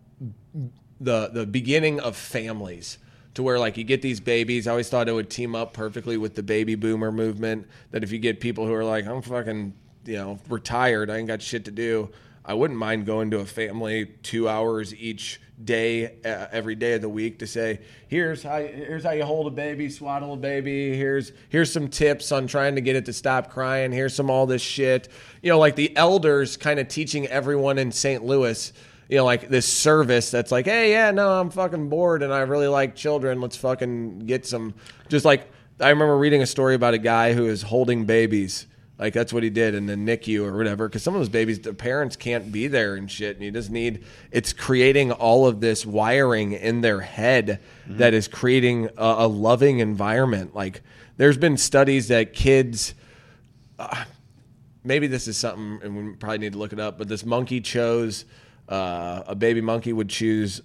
the 1.02 1.28
the 1.28 1.46
beginning 1.46 2.00
of 2.00 2.16
families 2.16 2.98
to 3.40 3.44
where 3.44 3.58
like 3.58 3.78
you 3.78 3.86
get 3.86 4.02
these 4.02 4.20
babies. 4.20 4.68
I 4.68 4.72
always 4.72 4.90
thought 4.90 5.08
it 5.08 5.14
would 5.14 5.30
team 5.30 5.56
up 5.56 5.74
perfectly 5.74 6.18
with 6.18 6.36
the 6.36 6.44
baby 6.44 6.76
boomer 6.76 7.12
movement. 7.12 7.68
That 7.92 8.04
if 8.04 8.12
you 8.12 8.20
get 8.20 8.42
people 8.42 8.66
who 8.68 8.74
are 8.74 8.84
like, 8.84 9.08
I'm 9.08 9.22
fucking, 9.22 9.74
you 10.06 10.16
know, 10.16 10.40
retired, 10.50 11.10
I 11.10 11.18
ain't 11.18 11.28
got 11.30 11.42
shit 11.42 11.64
to 11.66 11.72
do. 11.72 12.10
I 12.44 12.54
wouldn't 12.54 12.80
mind 12.80 13.06
going 13.06 13.32
to 13.32 13.40
a 13.40 13.46
family 13.46 14.08
two 14.24 14.50
hours 14.50 14.94
each 14.94 15.40
day, 15.64 16.18
uh, 16.26 16.48
every 16.52 16.76
day 16.76 16.94
of 16.94 17.02
the 17.02 17.10
week 17.10 17.40
to 17.40 17.48
say, 17.48 17.80
here's 18.08 18.44
how 18.44 18.60
here's 18.60 19.04
how 19.04 19.12
you 19.12 19.24
hold 19.24 19.48
a 19.48 19.52
baby, 19.52 19.90
swaddle 19.90 20.34
a 20.34 20.38
baby. 20.38 20.98
Here's 20.98 21.32
here's 21.48 21.72
some 21.72 21.88
tips 21.88 22.34
on 22.34 22.46
trying 22.48 22.76
to 22.76 22.82
get 22.82 22.98
it 22.98 23.06
to 23.06 23.14
stop 23.14 23.50
crying. 23.50 23.94
Here's 23.94 24.14
some 24.14 24.30
all 24.30 24.48
this 24.48 24.62
shit. 24.62 25.08
You 25.42 25.50
know, 25.50 25.60
like 25.60 25.78
the 25.78 25.96
elders 25.96 26.58
kind 26.58 26.80
of 26.80 26.90
teaching 26.90 27.26
everyone 27.28 27.78
in 27.78 27.92
St. 27.94 28.24
Louis 28.26 28.74
you 29.10 29.18
know, 29.18 29.26
like 29.26 29.50
this 29.50 29.66
service 29.68 30.30
that's 30.30 30.52
like, 30.52 30.66
hey, 30.66 30.92
yeah, 30.92 31.10
no, 31.10 31.42
I'm 31.42 31.50
fucking 31.50 31.90
bored 31.90 32.22
and 32.22 32.32
I 32.32 32.42
really 32.42 32.68
like 32.68 32.96
children. 32.96 33.42
Let's 33.42 33.58
fucking 33.58 34.20
get 34.20 34.46
some. 34.46 34.76
Just 35.10 35.26
like, 35.26 35.50
I 35.80 35.90
remember 35.90 36.16
reading 36.18 36.44
a 36.44 36.46
story 36.46 36.76
about 36.76 36.94
a 36.94 37.00
guy 37.00 37.34
who 37.34 37.48
is 37.48 37.64
holding 37.64 38.06
babies. 38.06 38.68
Like, 39.00 39.14
that's 39.14 39.32
what 39.32 39.44
he 39.44 39.50
did 39.50 39.76
in 39.76 39.86
the 39.86 39.96
NICU 39.96 40.44
or 40.44 40.56
whatever. 40.56 40.88
Because 40.88 41.02
some 41.02 41.16
of 41.16 41.22
those 41.22 41.30
babies, 41.30 41.60
the 41.60 41.74
parents 41.74 42.18
can't 42.18 42.52
be 42.52 42.68
there 42.68 42.96
and 42.96 43.10
shit. 43.10 43.38
And 43.38 43.46
you 43.46 43.50
just 43.50 43.72
need, 43.72 44.04
it's 44.30 44.54
creating 44.54 45.12
all 45.14 45.48
of 45.48 45.62
this 45.62 45.86
wiring 45.86 46.52
in 46.52 46.82
their 46.82 47.00
head 47.00 47.62
mm-hmm. 47.86 47.98
that 47.98 48.14
is 48.14 48.28
creating 48.28 48.90
a, 48.98 49.16
a 49.20 49.28
loving 49.28 49.80
environment. 49.80 50.54
Like, 50.54 50.82
there's 51.16 51.38
been 51.38 51.56
studies 51.56 52.10
that 52.10 52.34
kids, 52.34 52.94
uh, 53.80 54.04
maybe 54.84 55.08
this 55.08 55.30
is 55.30 55.38
something, 55.38 55.80
and 55.82 55.96
we 55.96 56.16
probably 56.16 56.40
need 56.40 56.54
to 56.54 56.60
look 56.60 56.74
it 56.74 56.80
up. 56.80 56.98
But 56.98 57.08
this 57.08 57.26
monkey 57.26 57.62
chose 57.62 58.26
uh, 58.70 59.24
a 59.28 59.36
baby 59.36 59.62
monkey 59.62 59.92
would 59.92 60.10
choose 60.10 60.62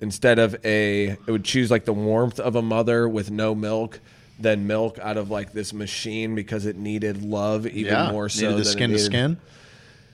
instead 0.00 0.38
of 0.38 0.56
a 0.64 1.08
it 1.08 1.26
would 1.30 1.44
choose 1.44 1.70
like 1.70 1.84
the 1.84 1.92
warmth 1.92 2.40
of 2.40 2.56
a 2.56 2.62
mother 2.62 3.08
with 3.08 3.30
no 3.30 3.54
milk 3.54 4.00
than 4.38 4.66
milk 4.66 4.98
out 5.00 5.16
of 5.18 5.30
like 5.30 5.52
this 5.52 5.72
machine 5.74 6.34
because 6.34 6.64
it 6.64 6.76
needed 6.76 7.22
love 7.22 7.66
even 7.66 7.92
Yeah. 7.92 8.10
more 8.10 8.28
so 8.30 8.54
than 8.54 8.64
skin 8.64 8.90
to 8.92 8.98
skin. 8.98 9.36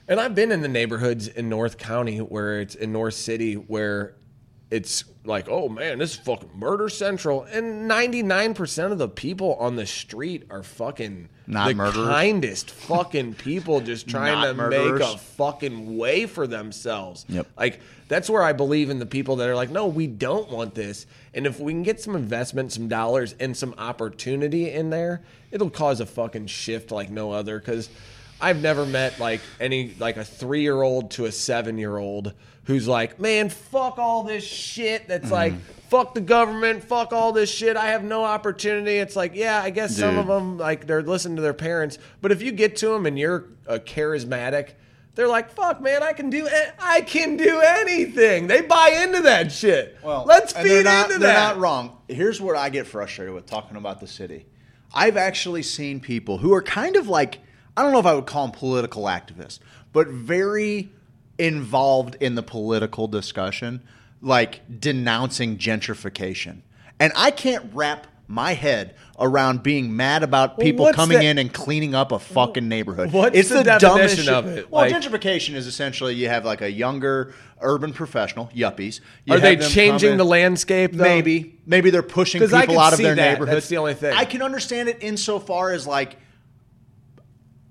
and 0.09 0.19
I've 0.19 0.35
been 0.35 0.51
in 0.51 0.61
the 0.61 0.67
neighborhoods 0.67 1.27
in 1.29 1.47
North 1.47 1.77
County 1.77 2.17
where 2.17 2.59
it's 2.59 2.75
in 2.75 2.91
North 2.91 3.13
City 3.13 3.53
where 3.53 4.13
it's 4.69 5.05
like, 5.23 5.47
oh 5.49 5.69
man, 5.69 5.97
this 5.99 6.11
is 6.15 6.17
fucking 6.17 6.49
murder 6.55 6.89
central. 6.89 7.43
And 7.43 7.89
99% 7.89 8.91
of 8.91 8.97
the 8.97 9.07
people 9.07 9.55
on 9.55 9.75
the 9.77 9.85
street 9.85 10.43
are 10.49 10.61
fucking 10.63 11.29
Not 11.47 11.69
the 11.69 11.75
murderers. 11.75 12.07
kindest 12.09 12.71
fucking 12.71 13.35
people 13.35 13.79
just 13.79 14.07
trying 14.09 14.43
to 14.43 14.53
murderers. 14.53 14.99
make 14.99 15.07
a 15.09 15.17
fucking 15.17 15.97
way 15.97 16.25
for 16.25 16.47
themselves. 16.47 17.25
Yep. 17.29 17.47
Like 17.57 17.79
that's 18.09 18.29
where 18.29 18.43
I 18.43 18.51
believe 18.53 18.89
in 18.89 18.99
the 18.99 19.05
people 19.05 19.37
that 19.37 19.47
are 19.47 19.55
like, 19.55 19.69
no, 19.69 19.87
we 19.87 20.05
don't 20.07 20.49
want 20.51 20.75
this. 20.75 21.05
And 21.33 21.45
if 21.47 21.59
we 21.59 21.71
can 21.71 21.83
get 21.83 22.01
some 22.01 22.15
investment, 22.15 22.71
some 22.73 22.87
dollars, 22.89 23.35
and 23.39 23.55
some 23.55 23.73
opportunity 23.77 24.69
in 24.71 24.89
there, 24.89 25.23
it'll 25.51 25.69
cause 25.69 25.99
a 26.01 26.05
fucking 26.05 26.47
shift 26.47 26.91
like 26.91 27.09
no 27.09 27.31
other. 27.31 27.57
Because 27.59 27.89
I've 28.41 28.61
never 28.61 28.85
met 28.85 29.19
like 29.19 29.41
any 29.59 29.93
like 29.99 30.17
a 30.17 30.25
three 30.25 30.61
year 30.61 30.81
old 30.81 31.11
to 31.11 31.25
a 31.25 31.31
seven 31.31 31.77
year 31.77 31.97
old 31.97 32.33
who's 32.67 32.87
like, 32.87 33.19
man, 33.19 33.49
fuck 33.49 33.97
all 33.97 34.23
this 34.23 34.43
shit. 34.43 35.07
That's 35.07 35.29
mm. 35.29 35.31
like, 35.31 35.53
fuck 35.89 36.13
the 36.13 36.21
government, 36.21 36.83
fuck 36.83 37.13
all 37.13 37.31
this 37.31 37.49
shit. 37.49 37.77
I 37.77 37.87
have 37.87 38.03
no 38.03 38.23
opportunity. 38.23 38.97
It's 38.97 39.15
like, 39.15 39.33
yeah, 39.35 39.61
I 39.61 39.69
guess 39.69 39.97
some 39.97 40.17
of 40.17 40.27
them 40.27 40.57
like 40.57 40.85
they're 40.85 41.01
listening 41.01 41.37
to 41.37 41.41
their 41.41 41.53
parents, 41.53 41.97
but 42.21 42.31
if 42.31 42.41
you 42.41 42.51
get 42.51 42.75
to 42.77 42.89
them 42.89 43.05
and 43.07 43.17
you're 43.17 43.47
a 43.65 43.79
charismatic. 43.79 44.73
They're 45.15 45.27
like, 45.27 45.49
"Fuck, 45.49 45.81
man! 45.81 46.03
I 46.03 46.13
can 46.13 46.29
do, 46.29 46.45
a- 46.45 46.73
I 46.77 47.01
can 47.01 47.37
do 47.37 47.59
anything." 47.59 48.45
They 48.45 48.61
buy 48.61 49.01
into 49.01 49.23
that 49.23 49.51
shit. 49.51 49.97
Well, 50.03 50.25
let's 50.27 50.53
feed 50.53 50.69
they're 50.69 50.83
not, 50.83 51.07
into 51.07 51.17
they're 51.17 51.33
that. 51.33 51.55
not 51.55 51.57
wrong. 51.57 51.97
Here's 52.07 52.39
where 52.39 52.55
I 52.55 52.69
get 52.69 52.85
frustrated 52.85 53.33
with 53.33 53.47
talking 53.47 53.77
about 53.77 53.99
the 53.99 54.05
city. 54.05 54.45
I've 54.93 55.17
actually 55.17 55.63
seen 55.63 55.99
people 55.99 56.37
who 56.37 56.53
are 56.53 56.61
kind 56.61 56.95
of 56.95 57.07
like 57.07 57.39
I 57.75 57.81
don't 57.81 57.93
know 57.93 57.99
if 57.99 58.05
I 58.05 58.13
would 58.13 58.27
call 58.27 58.45
them 58.45 58.55
political 58.55 59.05
activists, 59.05 59.57
but 59.91 60.07
very 60.07 60.91
involved 61.37 62.15
in 62.19 62.35
the 62.35 62.43
political 62.43 63.07
discussion, 63.07 63.81
like 64.21 64.61
denouncing 64.79 65.57
gentrification. 65.57 66.61
And 66.99 67.13
I 67.15 67.31
can't 67.31 67.69
wrap 67.73 68.07
my 68.29 68.53
head 68.53 68.93
around 69.19 69.63
being 69.63 69.95
mad 69.95 70.21
about 70.21 70.59
people 70.59 70.83
what's 70.85 70.95
coming 70.97 71.19
the- 71.19 71.25
in 71.25 71.37
and 71.37 71.53
cleaning 71.53 71.95
up 71.95 72.11
a 72.11 72.19
fucking 72.19 72.67
neighborhood. 72.67 73.11
What's 73.13 73.37
it's 73.37 73.49
the 73.49 73.59
the, 73.59 73.63
definition 73.63 73.87
dumbest 73.97 74.17
shit. 74.17 74.27
of 74.33 74.47
it? 74.47 74.69
Well, 74.71 74.81
Like- 74.81 74.93
gentrification 74.93 75.55
is 75.55 75.65
essentially 75.65 76.13
you 76.15 76.27
have 76.27 76.43
like 76.43 76.61
a 76.61 76.69
younger 76.69 77.33
urban 77.61 77.93
professional, 77.93 78.47
yuppies. 78.53 78.99
You 79.25 79.35
Are 79.35 79.39
they 79.39 79.51
have 79.51 79.59
them 79.59 79.67
come 79.67 79.73
changing 79.73 80.11
in- 80.13 80.17
the 80.17 80.25
landscape? 80.25 80.91
Though? 80.93 81.03
Maybe, 81.05 81.55
maybe 81.65 81.89
they're 81.89 82.03
pushing 82.03 82.41
'Cause 82.41 82.51
I 82.53 82.61
people 82.61 82.75
can 82.75 82.83
out 82.83 82.93
of 82.93 82.97
see 82.97 83.03
their 83.03 83.15
that. 83.15 83.31
neighborhood. 83.33 83.55
That's 83.55 83.69
the 83.69 83.77
only 83.77 83.93
thing. 83.93 84.13
I 84.13 84.25
can 84.25 84.41
understand 84.41 84.89
it 84.89 84.97
insofar 85.01 85.71
as 85.71 85.87
like, 85.87 86.17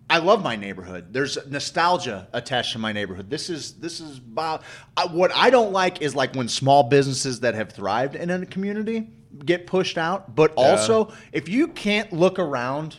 I 0.09 0.19
love 0.19 0.43
my 0.43 0.55
neighborhood. 0.55 1.13
There's 1.13 1.37
nostalgia 1.49 2.29
attached 2.33 2.73
to 2.73 2.79
my 2.79 2.93
neighborhood. 2.93 3.29
This 3.29 3.51
is 3.51 3.75
this 3.75 4.01
is 4.01 4.19
about 4.19 4.63
I, 4.97 5.07
what 5.07 5.33
I 5.35 5.51
don't 5.51 5.73
like 5.73 6.01
is 6.01 6.15
like 6.15 6.35
when 6.35 6.49
small 6.49 6.85
businesses 6.85 7.41
that 7.41 7.55
have 7.55 7.73
thrived 7.73 8.15
in 8.15 8.31
a 8.31 8.47
community 8.47 9.09
get 9.45 9.67
pushed 9.67 9.99
out. 9.99 10.35
But 10.35 10.53
also, 10.57 11.13
if 11.33 11.49
you 11.49 11.69
can't 11.69 12.13
look 12.13 12.39
around 12.39 12.99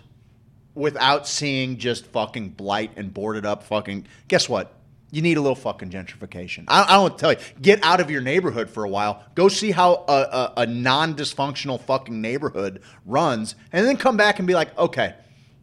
without 0.78 1.28
seeing 1.28 1.78
just 1.78 2.06
fucking 2.08 2.50
blight 2.50 2.92
and 2.98 3.14
boarded 3.14 3.46
up 3.46 3.64
fucking 3.64 4.06
guess 4.28 4.48
what 4.48 4.74
you 5.10 5.24
need 5.24 5.36
a 5.36 5.42
little 5.42 5.56
fucking 5.56 5.90
gentrification 5.90 6.66
i, 6.68 6.84
I 6.84 6.94
don't 6.98 7.18
tell 7.18 7.34
you 7.34 7.40
get 7.60 7.84
out 7.84 8.00
of 8.00 8.12
your 8.12 8.22
neighborhood 8.22 8.70
for 8.70 8.84
a 8.84 8.90
while 8.90 9.24
go 9.34 9.48
see 9.48 9.72
how 9.72 10.06
a, 10.08 10.12
a, 10.12 10.54
a 10.58 10.66
non-dysfunctional 10.68 11.82
fucking 11.82 12.22
neighborhood 12.22 12.84
runs 13.08 13.56
and 13.72 13.88
then 13.88 13.98
come 13.98 14.18
back 14.18 14.38
and 14.38 14.48
be 14.48 14.54
like 14.54 14.78
okay 14.78 15.16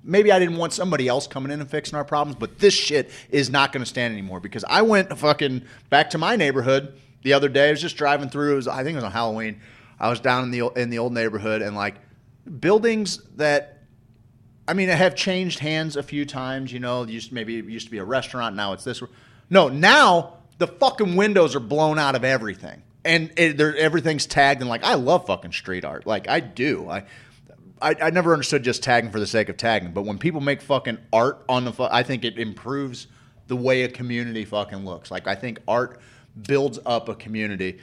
maybe 0.04 0.30
i 0.30 0.38
didn't 0.38 0.56
want 0.56 0.72
somebody 0.72 1.08
else 1.08 1.26
coming 1.26 1.50
in 1.50 1.60
and 1.60 1.70
fixing 1.70 1.96
our 1.96 2.04
problems 2.04 2.36
but 2.38 2.58
this 2.58 2.74
shit 2.74 3.10
is 3.30 3.50
not 3.50 3.72
going 3.72 3.82
to 3.82 3.88
stand 3.88 4.12
anymore 4.12 4.40
because 4.40 4.64
i 4.68 4.82
went 4.82 5.16
fucking 5.18 5.62
back 5.90 6.10
to 6.10 6.18
my 6.18 6.36
neighborhood 6.36 6.98
the 7.22 7.32
other 7.32 7.48
day 7.48 7.68
i 7.68 7.70
was 7.70 7.80
just 7.80 7.96
driving 7.96 8.28
through 8.28 8.52
it 8.52 8.56
was 8.56 8.68
i 8.68 8.84
think 8.84 8.92
it 8.92 8.96
was 8.96 9.04
on 9.04 9.12
halloween 9.12 9.60
i 9.98 10.08
was 10.08 10.20
down 10.20 10.44
in 10.44 10.50
the 10.50 10.66
in 10.76 10.90
the 10.90 10.98
old 10.98 11.12
neighborhood 11.12 11.62
and 11.62 11.74
like 11.74 11.96
buildings 12.60 13.22
that 13.36 13.74
I 14.66 14.72
mean, 14.72 14.88
have 14.88 15.14
changed 15.14 15.58
hands 15.58 15.96
a 15.96 16.02
few 16.02 16.24
times. 16.24 16.72
You 16.72 16.80
know, 16.80 17.04
used 17.04 17.32
maybe 17.32 17.58
it 17.58 17.66
used 17.66 17.86
to 17.86 17.90
be 17.90 17.98
a 17.98 18.04
restaurant. 18.04 18.56
Now 18.56 18.72
it's 18.72 18.84
this. 18.84 19.02
No, 19.50 19.68
now 19.68 20.38
the 20.58 20.66
fucking 20.66 21.16
windows 21.16 21.54
are 21.54 21.60
blown 21.60 21.98
out 21.98 22.14
of 22.14 22.24
everything, 22.24 22.82
and 23.04 23.30
it, 23.36 23.60
everything's 23.60 24.26
tagged. 24.26 24.60
And 24.60 24.70
like, 24.70 24.84
I 24.84 24.94
love 24.94 25.26
fucking 25.26 25.52
street 25.52 25.84
art. 25.84 26.06
Like, 26.06 26.28
I 26.28 26.40
do. 26.40 26.88
I, 26.88 27.04
I, 27.84 27.94
I 28.06 28.10
never 28.10 28.32
understood 28.32 28.62
just 28.64 28.82
tagging 28.82 29.10
for 29.10 29.20
the 29.20 29.26
sake 29.26 29.48
of 29.48 29.56
tagging. 29.56 29.92
But 29.92 30.02
when 30.02 30.18
people 30.18 30.40
make 30.40 30.62
fucking 30.62 30.98
art 31.12 31.44
on 31.48 31.64
the, 31.64 31.72
fu- 31.72 31.82
I 31.90 32.02
think 32.02 32.24
it 32.24 32.38
improves 32.38 33.06
the 33.46 33.56
way 33.56 33.82
a 33.82 33.88
community 33.88 34.44
fucking 34.44 34.84
looks. 34.84 35.10
Like, 35.10 35.26
I 35.28 35.34
think 35.34 35.60
art 35.68 36.00
builds 36.48 36.78
up 36.86 37.08
a 37.08 37.14
community 37.14 37.78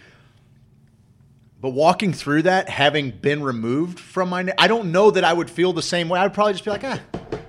But 1.61 1.69
walking 1.69 2.11
through 2.13 2.41
that, 2.43 2.67
having 2.69 3.11
been 3.11 3.43
removed 3.43 3.99
from 3.99 4.29
my, 4.29 4.51
I 4.57 4.67
don't 4.67 4.91
know 4.91 5.11
that 5.11 5.23
I 5.23 5.31
would 5.31 5.49
feel 5.49 5.71
the 5.73 5.81
same 5.83 6.09
way. 6.09 6.19
I'd 6.19 6.33
probably 6.33 6.53
just 6.53 6.65
be 6.65 6.71
like, 6.71 6.83
ah, 6.83 6.99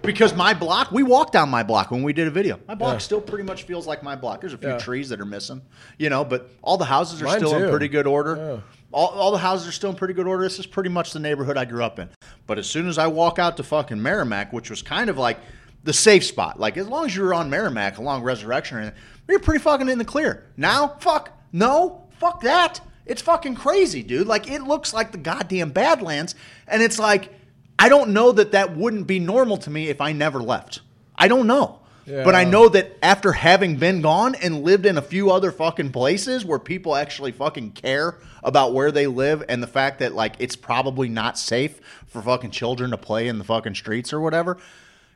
because 0.02 0.34
my 0.34 0.52
block, 0.52 0.92
we 0.92 1.02
walked 1.02 1.32
down 1.32 1.48
my 1.48 1.62
block 1.62 1.90
when 1.90 2.02
we 2.02 2.12
did 2.12 2.26
a 2.28 2.31
video. 2.31 2.60
My 2.68 2.74
block 2.74 2.94
Yeah. 2.94 2.98
still 2.98 3.20
pretty 3.22 3.44
much 3.44 3.62
feels 3.62 3.86
like 3.86 4.02
my 4.02 4.14
block. 4.14 4.40
There's 4.42 4.52
a 4.52 4.58
few 4.58 4.68
Yeah. 4.68 4.78
trees 4.78 5.08
that 5.08 5.20
are 5.20 5.24
missing, 5.24 5.62
you 5.98 6.10
know, 6.10 6.24
but 6.26 6.50
all 6.60 6.76
the 6.76 6.84
houses 6.84 7.22
are 7.22 7.24
Mine 7.24 7.39
still 7.39 7.55
in 7.56 7.62
too. 7.62 7.70
pretty 7.70 7.89
good 7.89 8.06
order. 8.06 8.36
Yeah. 8.36 8.60
All, 8.92 9.08
all 9.08 9.32
the 9.32 9.38
houses 9.38 9.66
are 9.66 9.72
still 9.72 9.90
in 9.90 9.96
pretty 9.96 10.14
good 10.14 10.26
order. 10.26 10.42
This 10.44 10.58
is 10.58 10.66
pretty 10.66 10.90
much 10.90 11.12
the 11.12 11.20
neighborhood 11.20 11.56
I 11.56 11.64
grew 11.64 11.82
up 11.82 11.98
in. 11.98 12.08
But 12.46 12.58
as 12.58 12.66
soon 12.66 12.88
as 12.88 12.98
I 12.98 13.06
walk 13.06 13.38
out 13.38 13.56
to 13.56 13.62
fucking 13.62 13.98
Meramec, 13.98 14.52
which 14.52 14.70
was 14.70 14.82
kind 14.82 15.08
of 15.10 15.18
like 15.18 15.38
the 15.84 15.92
safe 15.92 16.24
spot, 16.24 16.60
like 16.60 16.76
as 16.76 16.88
long 16.88 17.06
as 17.06 17.16
you 17.16 17.22
were 17.22 17.34
on 17.34 17.50
Meramec 17.50 17.98
along 17.98 18.22
Resurrection, 18.22 18.92
you're 19.28 19.40
pretty 19.40 19.62
fucking 19.62 19.88
in 19.88 19.98
the 19.98 20.04
clear. 20.04 20.46
Now, 20.56 20.96
fuck, 21.00 21.30
no, 21.52 22.06
fuck 22.18 22.42
that. 22.42 22.80
It's 23.06 23.22
fucking 23.22 23.56
crazy, 23.56 24.02
dude. 24.02 24.26
Like 24.26 24.48
it 24.50 24.62
looks 24.62 24.94
like 24.94 25.12
the 25.12 25.18
goddamn 25.18 25.70
Badlands, 25.70 26.34
and 26.68 26.82
it's 26.82 26.98
like 26.98 27.32
I 27.78 27.88
don't 27.88 28.10
know 28.10 28.30
that 28.32 28.52
that 28.52 28.76
wouldn't 28.76 29.06
be 29.06 29.18
normal 29.18 29.56
to 29.58 29.70
me 29.70 29.88
if 29.88 30.00
I 30.00 30.12
never 30.12 30.40
left. 30.40 30.82
I 31.16 31.28
don't 31.28 31.46
know. 31.46 31.80
But 32.06 32.34
I 32.34 32.44
know 32.44 32.68
that 32.68 32.97
after 33.02 33.32
having 33.32 33.76
been 33.76 34.02
gone 34.02 34.34
and 34.34 34.62
lived 34.62 34.86
in 34.86 34.98
a 34.98 35.02
few 35.02 35.31
other 35.31 35.52
fucking 35.52 35.92
places 35.92 36.44
where 36.44 36.58
people 36.58 36.97
actually 36.97 37.32
fucking 37.32 37.72
care 37.72 38.18
about 38.42 38.74
where 38.74 38.90
they 38.90 39.06
live 39.06 39.44
and 39.48 39.62
the 39.62 39.68
fact 39.68 40.00
that 40.00 40.14
like 40.14 40.34
it's 40.39 40.56
probably 40.56 41.08
not 41.08 41.39
safe 41.39 41.81
for 42.06 42.20
fucking 42.20 42.50
children 42.50 42.90
to 42.90 42.97
play 42.98 43.28
in 43.28 43.39
the 43.39 43.44
fucking 43.44 43.74
streets 43.74 44.12
or 44.12 44.20
whatever, 44.20 44.58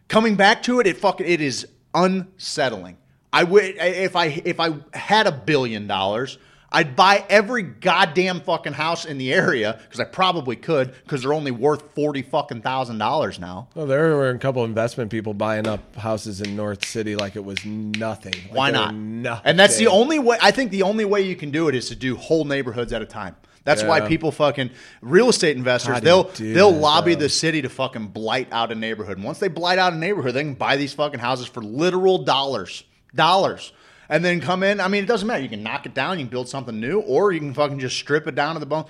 coming 0.08 0.36
back 0.36 0.62
to 0.64 0.80
it, 0.80 0.86
it 0.86 0.96
fucking 0.96 1.26
it 1.26 1.40
is 1.40 1.66
unsettling. 1.94 2.96
I 3.32 3.44
would 3.44 3.64
if 3.64 4.14
I 4.16 4.26
if 4.44 4.60
I 4.60 4.76
had 4.94 5.26
a 5.26 5.32
billion 5.32 5.86
dollars, 5.86 6.38
I'd 6.70 6.96
buy 6.96 7.24
every 7.28 7.62
goddamn 7.62 8.40
fucking 8.40 8.72
house 8.72 9.04
in 9.04 9.18
the 9.18 9.32
area 9.32 9.78
because 9.82 10.00
I 10.00 10.04
probably 10.04 10.56
could 10.56 10.92
because 11.04 11.22
they're 11.22 11.32
only 11.32 11.50
worth 11.50 11.82
forty 11.94 12.22
fucking 12.22 12.62
thousand 12.62 12.98
dollars 12.98 13.38
now. 13.38 13.68
Well, 13.74 13.86
there 13.86 14.16
were 14.16 14.30
a 14.30 14.38
couple 14.38 14.64
investment 14.64 15.10
people 15.10 15.34
buying 15.34 15.66
up 15.66 15.94
houses 15.96 16.40
in 16.40 16.56
North 16.56 16.84
City 16.84 17.16
like 17.16 17.36
it 17.36 17.44
was 17.44 17.64
nothing. 17.64 18.34
Like 18.48 18.52
Why 18.52 18.70
not? 18.70 18.94
Nothing. 18.94 19.42
And 19.44 19.58
that's 19.58 19.76
the 19.76 19.86
only 19.86 20.18
way. 20.18 20.38
I 20.42 20.50
think 20.50 20.70
the 20.70 20.82
only 20.82 21.04
way 21.04 21.22
you 21.22 21.36
can 21.36 21.50
do 21.50 21.68
it 21.68 21.74
is 21.74 21.88
to 21.88 21.96
do 21.96 22.16
whole 22.16 22.44
neighborhoods 22.44 22.92
at 22.92 23.02
a 23.02 23.06
time. 23.06 23.36
That's 23.66 23.82
why 23.82 24.00
people 24.00 24.30
fucking 24.30 24.70
real 25.02 25.28
estate 25.28 25.56
investors 25.56 26.00
they'll 26.00 26.24
they'll 26.24 26.70
that, 26.70 26.80
lobby 26.80 27.16
the 27.16 27.28
city 27.28 27.62
to 27.62 27.68
fucking 27.68 28.08
blight 28.08 28.48
out 28.52 28.70
a 28.70 28.76
neighborhood. 28.76 29.16
And 29.16 29.24
once 29.24 29.40
they 29.40 29.48
blight 29.48 29.78
out 29.78 29.92
a 29.92 29.96
neighborhood, 29.96 30.34
they 30.34 30.42
can 30.42 30.54
buy 30.54 30.76
these 30.76 30.94
fucking 30.94 31.18
houses 31.18 31.46
for 31.48 31.62
literal 31.62 32.18
dollars, 32.18 32.84
dollars, 33.12 33.72
and 34.08 34.24
then 34.24 34.40
come 34.40 34.62
in. 34.62 34.80
I 34.80 34.88
mean, 34.88 35.04
it 35.04 35.06
doesn't 35.06 35.26
matter. 35.26 35.42
You 35.42 35.48
can 35.48 35.62
knock 35.62 35.86
it 35.86 35.94
down, 35.94 36.18
you 36.18 36.24
can 36.24 36.30
build 36.30 36.48
something 36.48 36.78
new, 36.78 37.00
or 37.00 37.32
you 37.32 37.40
can 37.40 37.54
fucking 37.54 37.78
just 37.78 37.96
strip 37.96 38.26
it 38.26 38.34
down 38.34 38.54
to 38.54 38.60
the 38.60 38.66
bone. 38.66 38.84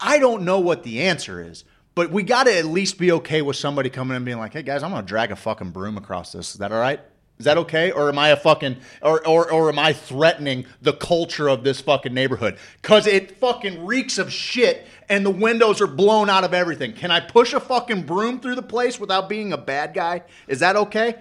I 0.00 0.18
don't 0.18 0.44
know 0.44 0.60
what 0.60 0.82
the 0.82 1.02
answer 1.02 1.42
is. 1.42 1.64
But 1.94 2.10
we 2.10 2.24
got 2.24 2.44
to 2.44 2.58
at 2.58 2.64
least 2.64 2.98
be 2.98 3.12
okay 3.12 3.40
with 3.40 3.56
somebody 3.56 3.88
coming 3.88 4.10
in 4.10 4.16
and 4.16 4.24
being 4.24 4.38
like, 4.38 4.52
"Hey 4.52 4.62
guys, 4.62 4.82
I'm 4.82 4.90
going 4.90 5.02
to 5.02 5.08
drag 5.08 5.30
a 5.30 5.36
fucking 5.36 5.70
broom 5.70 5.96
across 5.96 6.32
this. 6.32 6.52
Is 6.52 6.58
that 6.58 6.72
all 6.72 6.80
right? 6.80 7.00
Is 7.38 7.46
that 7.46 7.58
okay? 7.58 7.90
Or 7.90 8.08
am 8.08 8.18
I 8.18 8.28
a 8.28 8.36
fucking 8.36 8.76
or 9.02 9.26
or, 9.26 9.50
or 9.50 9.68
am 9.68 9.78
I 9.78 9.92
threatening 9.92 10.66
the 10.82 10.92
culture 10.92 11.48
of 11.48 11.64
this 11.64 11.80
fucking 11.80 12.14
neighborhood? 12.14 12.58
Cuz 12.82 13.06
it 13.06 13.38
fucking 13.38 13.84
reeks 13.84 14.18
of 14.18 14.32
shit 14.32 14.86
and 15.08 15.26
the 15.26 15.30
windows 15.30 15.80
are 15.80 15.86
blown 15.86 16.30
out 16.30 16.44
of 16.44 16.54
everything. 16.54 16.92
Can 16.92 17.10
I 17.10 17.20
push 17.20 17.52
a 17.52 17.60
fucking 17.60 18.02
broom 18.02 18.40
through 18.40 18.54
the 18.54 18.62
place 18.62 19.00
without 19.00 19.28
being 19.28 19.52
a 19.52 19.58
bad 19.58 19.94
guy? 19.94 20.22
Is 20.46 20.60
that 20.60 20.76
okay? 20.76 21.16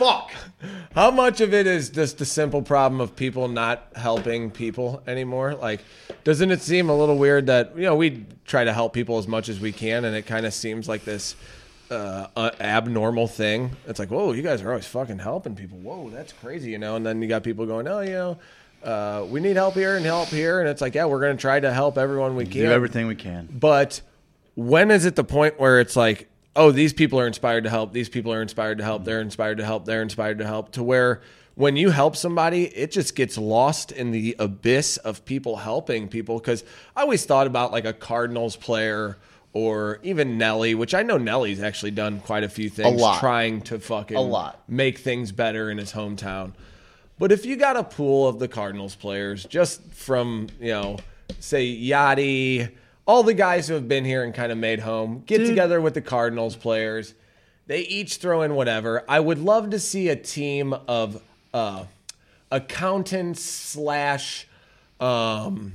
Fuck. 0.00 0.32
How 0.94 1.10
much 1.10 1.42
of 1.42 1.52
it 1.52 1.66
is 1.66 1.90
just 1.90 2.16
the 2.16 2.24
simple 2.24 2.62
problem 2.62 3.02
of 3.02 3.14
people 3.14 3.48
not 3.48 3.86
helping 3.94 4.50
people 4.50 5.02
anymore? 5.06 5.52
Like, 5.52 5.84
doesn't 6.24 6.50
it 6.50 6.62
seem 6.62 6.88
a 6.88 6.96
little 6.96 7.18
weird 7.18 7.48
that 7.48 7.76
you 7.76 7.82
know 7.82 7.94
we 7.94 8.24
try 8.46 8.64
to 8.64 8.72
help 8.72 8.94
people 8.94 9.18
as 9.18 9.28
much 9.28 9.50
as 9.50 9.60
we 9.60 9.72
can, 9.72 10.06
and 10.06 10.16
it 10.16 10.22
kind 10.22 10.46
of 10.46 10.54
seems 10.54 10.88
like 10.88 11.04
this 11.04 11.36
uh, 11.90 12.28
uh, 12.34 12.50
abnormal 12.60 13.28
thing? 13.28 13.72
It's 13.86 13.98
like, 13.98 14.10
whoa, 14.10 14.32
you 14.32 14.40
guys 14.40 14.62
are 14.62 14.70
always 14.70 14.86
fucking 14.86 15.18
helping 15.18 15.54
people. 15.54 15.76
Whoa, 15.76 16.08
that's 16.08 16.32
crazy, 16.32 16.70
you 16.70 16.78
know. 16.78 16.96
And 16.96 17.04
then 17.04 17.20
you 17.20 17.28
got 17.28 17.42
people 17.42 17.66
going, 17.66 17.86
oh, 17.86 18.00
you 18.00 18.12
know, 18.12 18.38
uh, 18.82 19.26
we 19.28 19.40
need 19.40 19.56
help 19.56 19.74
here 19.74 19.98
and 19.98 20.06
help 20.06 20.28
here, 20.28 20.60
and 20.60 20.68
it's 20.70 20.80
like, 20.80 20.94
yeah, 20.94 21.04
we're 21.04 21.20
gonna 21.20 21.36
try 21.36 21.60
to 21.60 21.74
help 21.74 21.98
everyone 21.98 22.36
we 22.36 22.46
can. 22.46 22.62
Do 22.62 22.72
everything 22.72 23.06
we 23.06 23.16
can. 23.16 23.50
But 23.52 24.00
when 24.54 24.90
is 24.90 25.04
it 25.04 25.14
the 25.14 25.24
point 25.24 25.60
where 25.60 25.78
it's 25.78 25.94
like, 25.94 26.29
oh, 26.56 26.70
these 26.72 26.92
people 26.92 27.18
are 27.20 27.26
inspired 27.26 27.64
to 27.64 27.70
help, 27.70 27.92
these 27.92 28.08
people 28.08 28.32
are 28.32 28.42
inspired 28.42 28.78
to 28.78 28.84
help, 28.84 29.04
they're 29.04 29.20
inspired 29.20 29.58
to 29.58 29.64
help, 29.64 29.84
they're 29.84 30.02
inspired 30.02 30.38
to 30.38 30.46
help, 30.46 30.72
to 30.72 30.82
where 30.82 31.20
when 31.54 31.76
you 31.76 31.90
help 31.90 32.16
somebody, 32.16 32.64
it 32.66 32.90
just 32.90 33.14
gets 33.14 33.36
lost 33.36 33.92
in 33.92 34.12
the 34.12 34.34
abyss 34.38 34.96
of 34.98 35.24
people 35.24 35.56
helping 35.56 36.08
people. 36.08 36.38
Because 36.38 36.64
I 36.96 37.02
always 37.02 37.24
thought 37.26 37.46
about 37.46 37.70
like 37.70 37.84
a 37.84 37.92
Cardinals 37.92 38.56
player 38.56 39.18
or 39.52 39.98
even 40.02 40.38
Nelly, 40.38 40.74
which 40.74 40.94
I 40.94 41.02
know 41.02 41.18
Nelly's 41.18 41.60
actually 41.60 41.90
done 41.90 42.20
quite 42.20 42.44
a 42.44 42.48
few 42.48 42.70
things 42.70 43.00
lot. 43.00 43.20
trying 43.20 43.60
to 43.62 43.78
fucking 43.78 44.16
A 44.16 44.20
lot. 44.20 44.62
make 44.68 44.98
things 44.98 45.32
better 45.32 45.70
in 45.70 45.78
his 45.78 45.92
hometown. 45.92 46.52
But 47.18 47.32
if 47.32 47.44
you 47.44 47.56
got 47.56 47.76
a 47.76 47.84
pool 47.84 48.26
of 48.28 48.38
the 48.38 48.48
Cardinals 48.48 48.94
players, 48.94 49.44
just 49.44 49.82
from, 49.92 50.46
you 50.60 50.68
know, 50.68 50.96
say 51.40 51.66
Yadi, 51.66 52.70
all 53.10 53.24
the 53.24 53.34
guys 53.34 53.66
who 53.66 53.74
have 53.74 53.88
been 53.88 54.04
here 54.04 54.22
and 54.22 54.32
kind 54.32 54.52
of 54.52 54.58
made 54.58 54.78
home, 54.78 55.24
get 55.26 55.44
together 55.44 55.80
with 55.80 55.94
the 55.94 56.00
Cardinals 56.00 56.54
players. 56.54 57.12
They 57.66 57.80
each 57.80 58.18
throw 58.18 58.42
in 58.42 58.54
whatever. 58.54 59.04
I 59.08 59.18
would 59.18 59.40
love 59.40 59.70
to 59.70 59.80
see 59.80 60.10
a 60.10 60.14
team 60.14 60.72
of 60.72 61.20
uh, 61.52 61.86
accountants 62.52 63.42
slash 63.42 64.46
um, 65.00 65.74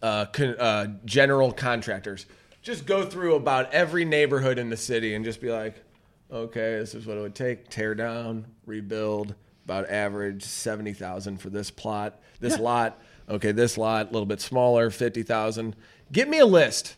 uh, 0.00 0.26
con- 0.26 0.54
uh, 0.56 0.86
general 1.04 1.50
contractors. 1.50 2.26
Just 2.62 2.86
go 2.86 3.04
through 3.04 3.34
about 3.34 3.74
every 3.74 4.04
neighborhood 4.04 4.60
in 4.60 4.70
the 4.70 4.76
city 4.76 5.16
and 5.16 5.24
just 5.24 5.40
be 5.40 5.50
like, 5.50 5.82
okay, 6.30 6.76
this 6.78 6.94
is 6.94 7.06
what 7.06 7.16
it 7.16 7.22
would 7.22 7.34
take: 7.34 7.70
tear 7.70 7.96
down, 7.96 8.46
rebuild. 8.66 9.34
About 9.64 9.90
average 9.90 10.44
seventy 10.44 10.92
thousand 10.92 11.38
for 11.38 11.50
this 11.50 11.72
plot, 11.72 12.20
this 12.38 12.56
lot. 12.56 13.02
Okay, 13.28 13.50
this 13.50 13.76
lot 13.76 14.10
a 14.10 14.12
little 14.12 14.24
bit 14.24 14.40
smaller, 14.40 14.90
fifty 14.90 15.24
thousand. 15.24 15.74
Get 16.12 16.28
me 16.28 16.38
a 16.38 16.46
list. 16.46 16.96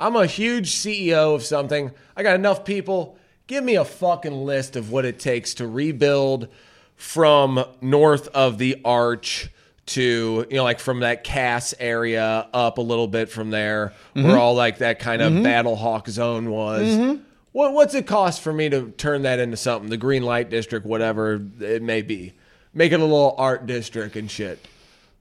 I'm 0.00 0.16
a 0.16 0.26
huge 0.26 0.74
CEO 0.76 1.34
of 1.34 1.44
something. 1.44 1.92
I 2.16 2.22
got 2.22 2.36
enough 2.36 2.64
people. 2.64 3.16
Give 3.46 3.64
me 3.64 3.76
a 3.76 3.84
fucking 3.84 4.44
list 4.44 4.76
of 4.76 4.90
what 4.90 5.04
it 5.04 5.18
takes 5.18 5.54
to 5.54 5.66
rebuild 5.66 6.48
from 6.96 7.64
north 7.80 8.28
of 8.28 8.58
the 8.58 8.80
arch 8.84 9.48
to 9.86 10.46
you 10.50 10.56
know 10.56 10.64
like 10.64 10.80
from 10.80 11.00
that 11.00 11.24
Cass 11.24 11.74
area 11.78 12.46
up 12.52 12.78
a 12.78 12.82
little 12.82 13.08
bit 13.08 13.30
from 13.30 13.50
there 13.50 13.94
where 14.12 14.24
mm-hmm. 14.24 14.38
all 14.38 14.54
like 14.54 14.78
that 14.78 14.98
kind 14.98 15.22
of 15.22 15.32
mm-hmm. 15.32 15.42
battle 15.42 15.76
hawk 15.76 16.08
zone 16.08 16.50
was. 16.50 16.86
Mm-hmm. 16.86 17.22
What 17.52 17.72
what's 17.72 17.94
it 17.94 18.06
cost 18.06 18.42
for 18.42 18.52
me 18.52 18.68
to 18.68 18.90
turn 18.92 19.22
that 19.22 19.38
into 19.38 19.56
something? 19.56 19.88
The 19.88 19.96
green 19.96 20.22
light 20.22 20.50
district, 20.50 20.84
whatever 20.84 21.40
it 21.60 21.82
may 21.82 22.02
be. 22.02 22.34
Make 22.74 22.92
it 22.92 23.00
a 23.00 23.04
little 23.04 23.34
art 23.38 23.66
district 23.66 24.14
and 24.16 24.30
shit. 24.30 24.64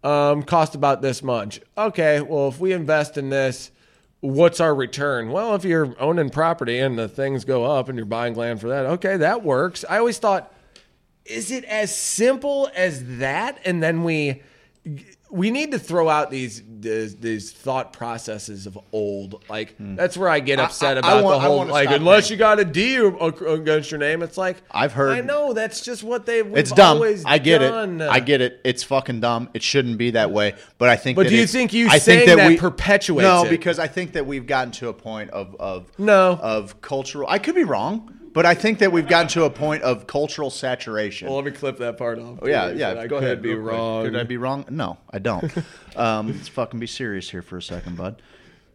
Um, 0.04 0.44
cost 0.44 0.76
about 0.76 1.02
this 1.02 1.24
much. 1.24 1.60
Okay, 1.78 2.22
well 2.22 2.48
if 2.48 2.60
we 2.60 2.72
invest 2.72 3.18
in 3.18 3.30
this, 3.30 3.72
what's 4.20 4.60
our 4.60 4.74
return? 4.74 5.32
Well, 5.32 5.56
if 5.56 5.64
you're 5.64 5.96
owning 6.00 6.30
property 6.30 6.80
and 6.80 6.98
the 6.98 7.08
things 7.08 7.46
go 7.46 7.66
up 7.66 7.90
and 7.90 7.98
you're 7.98 8.06
buying 8.06 8.36
land 8.36 8.62
for 8.62 8.70
that, 8.70 8.86
okay, 8.86 9.18
that 9.18 9.44
works. 9.44 9.84
I 9.90 9.98
always 9.98 10.18
thought 10.18 10.54
is 11.26 11.52
it 11.52 11.66
as 11.66 11.96
simple 11.96 12.70
as 12.76 13.18
that 13.18 13.60
and 13.66 13.84
then 13.84 14.04
we 14.04 14.42
we 15.30 15.52
need 15.52 15.72
to 15.72 15.80
throw 15.80 16.08
out 16.08 16.32
these 16.32 16.62
these, 16.82 17.16
these 17.18 17.52
thought 17.52 17.94
processes 17.94 18.68
of 18.68 18.78
old 18.92 19.44
like 19.50 19.76
hmm. 19.78 19.96
that's 19.96 20.16
where 20.18 20.30
i 20.30 20.40
get 20.40 20.60
upset. 20.60 20.98
I- 21.04 21.08
I 21.08 21.12
about 21.20 21.24
want- 21.24 21.42
the 21.42 21.48
whole 21.48 21.66
like 21.66 21.90
unless 21.90 22.28
there. 22.30 22.36
you 22.36 22.40
got 22.40 22.60
a 22.60 22.66
d 22.66 22.96
against 22.98 23.92
your 23.92 24.00
name 24.00 24.22
it's 24.22 24.38
like 24.38 24.58
I've 24.72 24.94
heard- 24.94 25.18
i 25.18 25.22
know 25.22 25.54
that's 25.54 25.82
just 25.82 26.04
what 26.04 26.26
they 26.26 26.40
It's 26.40 26.72
dumb. 26.72 27.02
I 27.26 27.38
get 27.40 27.60
done. 27.60 28.02
it. 28.02 28.08
I 28.10 28.20
get 28.20 28.42
it. 28.42 28.62
It's 28.64 28.84
fucking 28.84 29.20
dumb. 29.22 29.50
It 29.54 29.64
shouldn't 29.64 29.98
be 29.98 30.12
that 30.12 30.32
way. 30.32 30.56
But 30.78 30.90
I 30.90 30.96
think. 30.96 31.16
But 31.16 31.24
that 31.24 31.30
do 31.30 31.36
you 31.36 31.48
think 31.48 31.74
you 31.74 31.88
I 31.90 31.98
saying 31.98 32.28
that 32.36 32.48
we- 32.48 32.58
perpetuates 32.58 33.24
No, 33.24 33.46
it? 33.46 33.50
because 33.50 33.80
I 33.80 33.88
think 33.88 34.14
that 34.14 34.26
we've 34.26 34.46
gotten 34.46 34.72
to 34.74 34.90
a 34.90 34.94
point 34.94 35.32
of 35.32 35.56
of 35.60 35.92
No. 35.98 36.38
of 36.42 36.82
cultural. 36.82 37.28
I 37.30 37.40
could 37.40 37.56
be 37.56 37.64
wrong, 37.64 38.17
but 38.34 38.46
I 38.46 38.54
think 38.54 38.80
that 38.80 38.92
we've 38.92 39.08
gotten 39.08 39.28
to 39.30 39.44
a 39.46 39.50
point 39.50 39.84
of 39.84 40.08
cultural 40.08 40.50
saturation. 40.50 41.28
well 41.28 41.38
let 41.38 41.46
me 41.46 41.52
clip 41.52 41.78
that 41.80 41.98
part 41.98 42.20
off 42.20 42.40
Oh, 42.42 42.48
yeah, 42.48 42.70
yeah. 42.70 42.90
I 43.00 43.08
go 43.08 43.20
could 43.20 43.24
ahead. 43.26 43.42
be 43.42 43.54
wrong 43.56 44.06
Could 44.06 44.16
I 44.16 44.24
be 44.24 44.38
wrong? 44.38 44.66
No, 44.70 44.98
I 45.10 45.20
don't. 45.20 45.52
um, 45.96 46.28
let's 46.28 46.48
fucking 46.48 46.80
be 46.80 46.88
serious 46.88 47.30
here 47.30 47.42
for 47.42 47.58
a 47.58 47.62
second, 47.62 47.98
bud. 47.98 48.22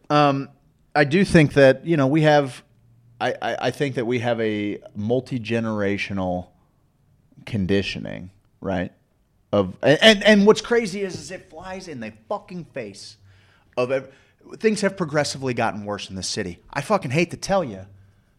Um, 0.09 0.49
I 0.95 1.05
do 1.05 1.23
think 1.25 1.53
that 1.53 1.85
you 1.85 1.97
know 1.97 2.07
we 2.07 2.21
have. 2.21 2.63
I, 3.21 3.33
I, 3.41 3.57
I 3.67 3.71
think 3.71 3.95
that 3.95 4.05
we 4.05 4.19
have 4.19 4.39
a 4.41 4.79
multi 4.95 5.39
generational 5.39 6.47
conditioning, 7.45 8.31
right? 8.61 8.91
Of 9.51 9.75
and, 9.81 10.23
and 10.23 10.45
what's 10.47 10.61
crazy 10.61 11.01
is 11.01 11.15
is 11.15 11.31
it 11.31 11.49
flies 11.49 11.87
in 11.87 11.99
the 11.99 12.11
fucking 12.27 12.65
face 12.65 13.17
of 13.77 14.09
things 14.57 14.81
have 14.81 14.97
progressively 14.97 15.53
gotten 15.53 15.85
worse 15.85 16.09
in 16.09 16.15
the 16.15 16.23
city. 16.23 16.59
I 16.71 16.81
fucking 16.81 17.11
hate 17.11 17.31
to 17.31 17.37
tell 17.37 17.63
you. 17.63 17.85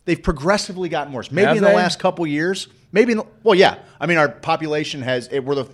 They've 0.05 0.23
progressively 0.23 0.89
gotten 0.89 1.13
worse. 1.13 1.31
Maybe 1.31 1.47
Have 1.47 1.57
in 1.57 1.63
the 1.63 1.71
they? 1.71 1.77
last 1.77 1.99
couple 1.99 2.27
years. 2.27 2.69
Maybe 2.93 3.13
in 3.13 3.19
the, 3.19 3.27
well, 3.43 3.55
yeah. 3.55 3.79
I 4.01 4.07
mean, 4.07 4.19
our 4.19 4.29
population 4.29 5.03
has 5.03 5.29
it, 5.33 5.41
we're 5.45 5.55
the 5.57 5.69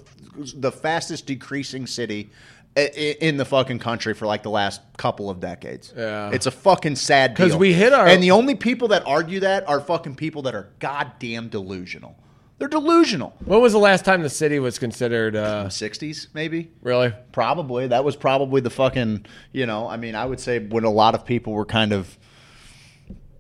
the 0.55 0.73
fastest 0.73 1.27
decreasing 1.27 1.87
city 1.87 2.31
in 2.77 3.37
the 3.37 3.45
fucking 3.45 3.81
country 3.81 4.15
for 4.15 4.27
like 4.27 4.43
the 4.45 4.51
last 4.51 4.81
couple 4.97 5.29
of 5.29 5.41
decades. 5.41 5.93
Yeah. 5.97 6.31
It's 6.33 6.47
a 6.47 6.51
fucking 6.53 6.97
sad 6.97 7.35
deal. 7.35 7.49
Cuz 7.49 7.57
we 7.57 7.73
hit 7.73 7.93
our- 7.93 8.07
And 8.07 8.23
the 8.23 8.31
only 8.31 8.55
people 8.55 8.89
that 8.89 9.03
argue 9.07 9.41
that 9.41 9.69
are 9.69 9.81
fucking 9.81 10.15
people 10.15 10.43
that 10.43 10.55
are 10.55 10.69
goddamn 10.79 11.49
delusional. 11.49 12.17
They're 12.59 12.69
delusional. 12.69 13.35
When 13.45 13.61
was 13.61 13.73
the 13.73 13.79
last 13.81 14.05
time 14.05 14.23
the 14.23 14.29
city 14.31 14.59
was 14.61 14.79
considered? 14.79 15.35
Uh, 15.35 15.67
60s, 15.69 16.29
maybe? 16.33 16.71
really? 16.83 17.13
Probably. 17.33 17.89
That 17.89 18.05
was 18.05 18.15
probably 18.17 18.61
the 18.61 18.71
fucking, 18.71 19.27
you 19.53 19.67
know, 19.67 19.89
I 19.89 19.97
mean, 19.97 20.15
I 20.15 20.25
would 20.27 20.39
say 20.41 20.59
when 20.61 20.85
a 20.85 20.91
lot 20.91 21.15
of 21.15 21.25
people 21.27 21.55
were 21.55 21.65
kind 21.67 21.93
of, 21.93 22.17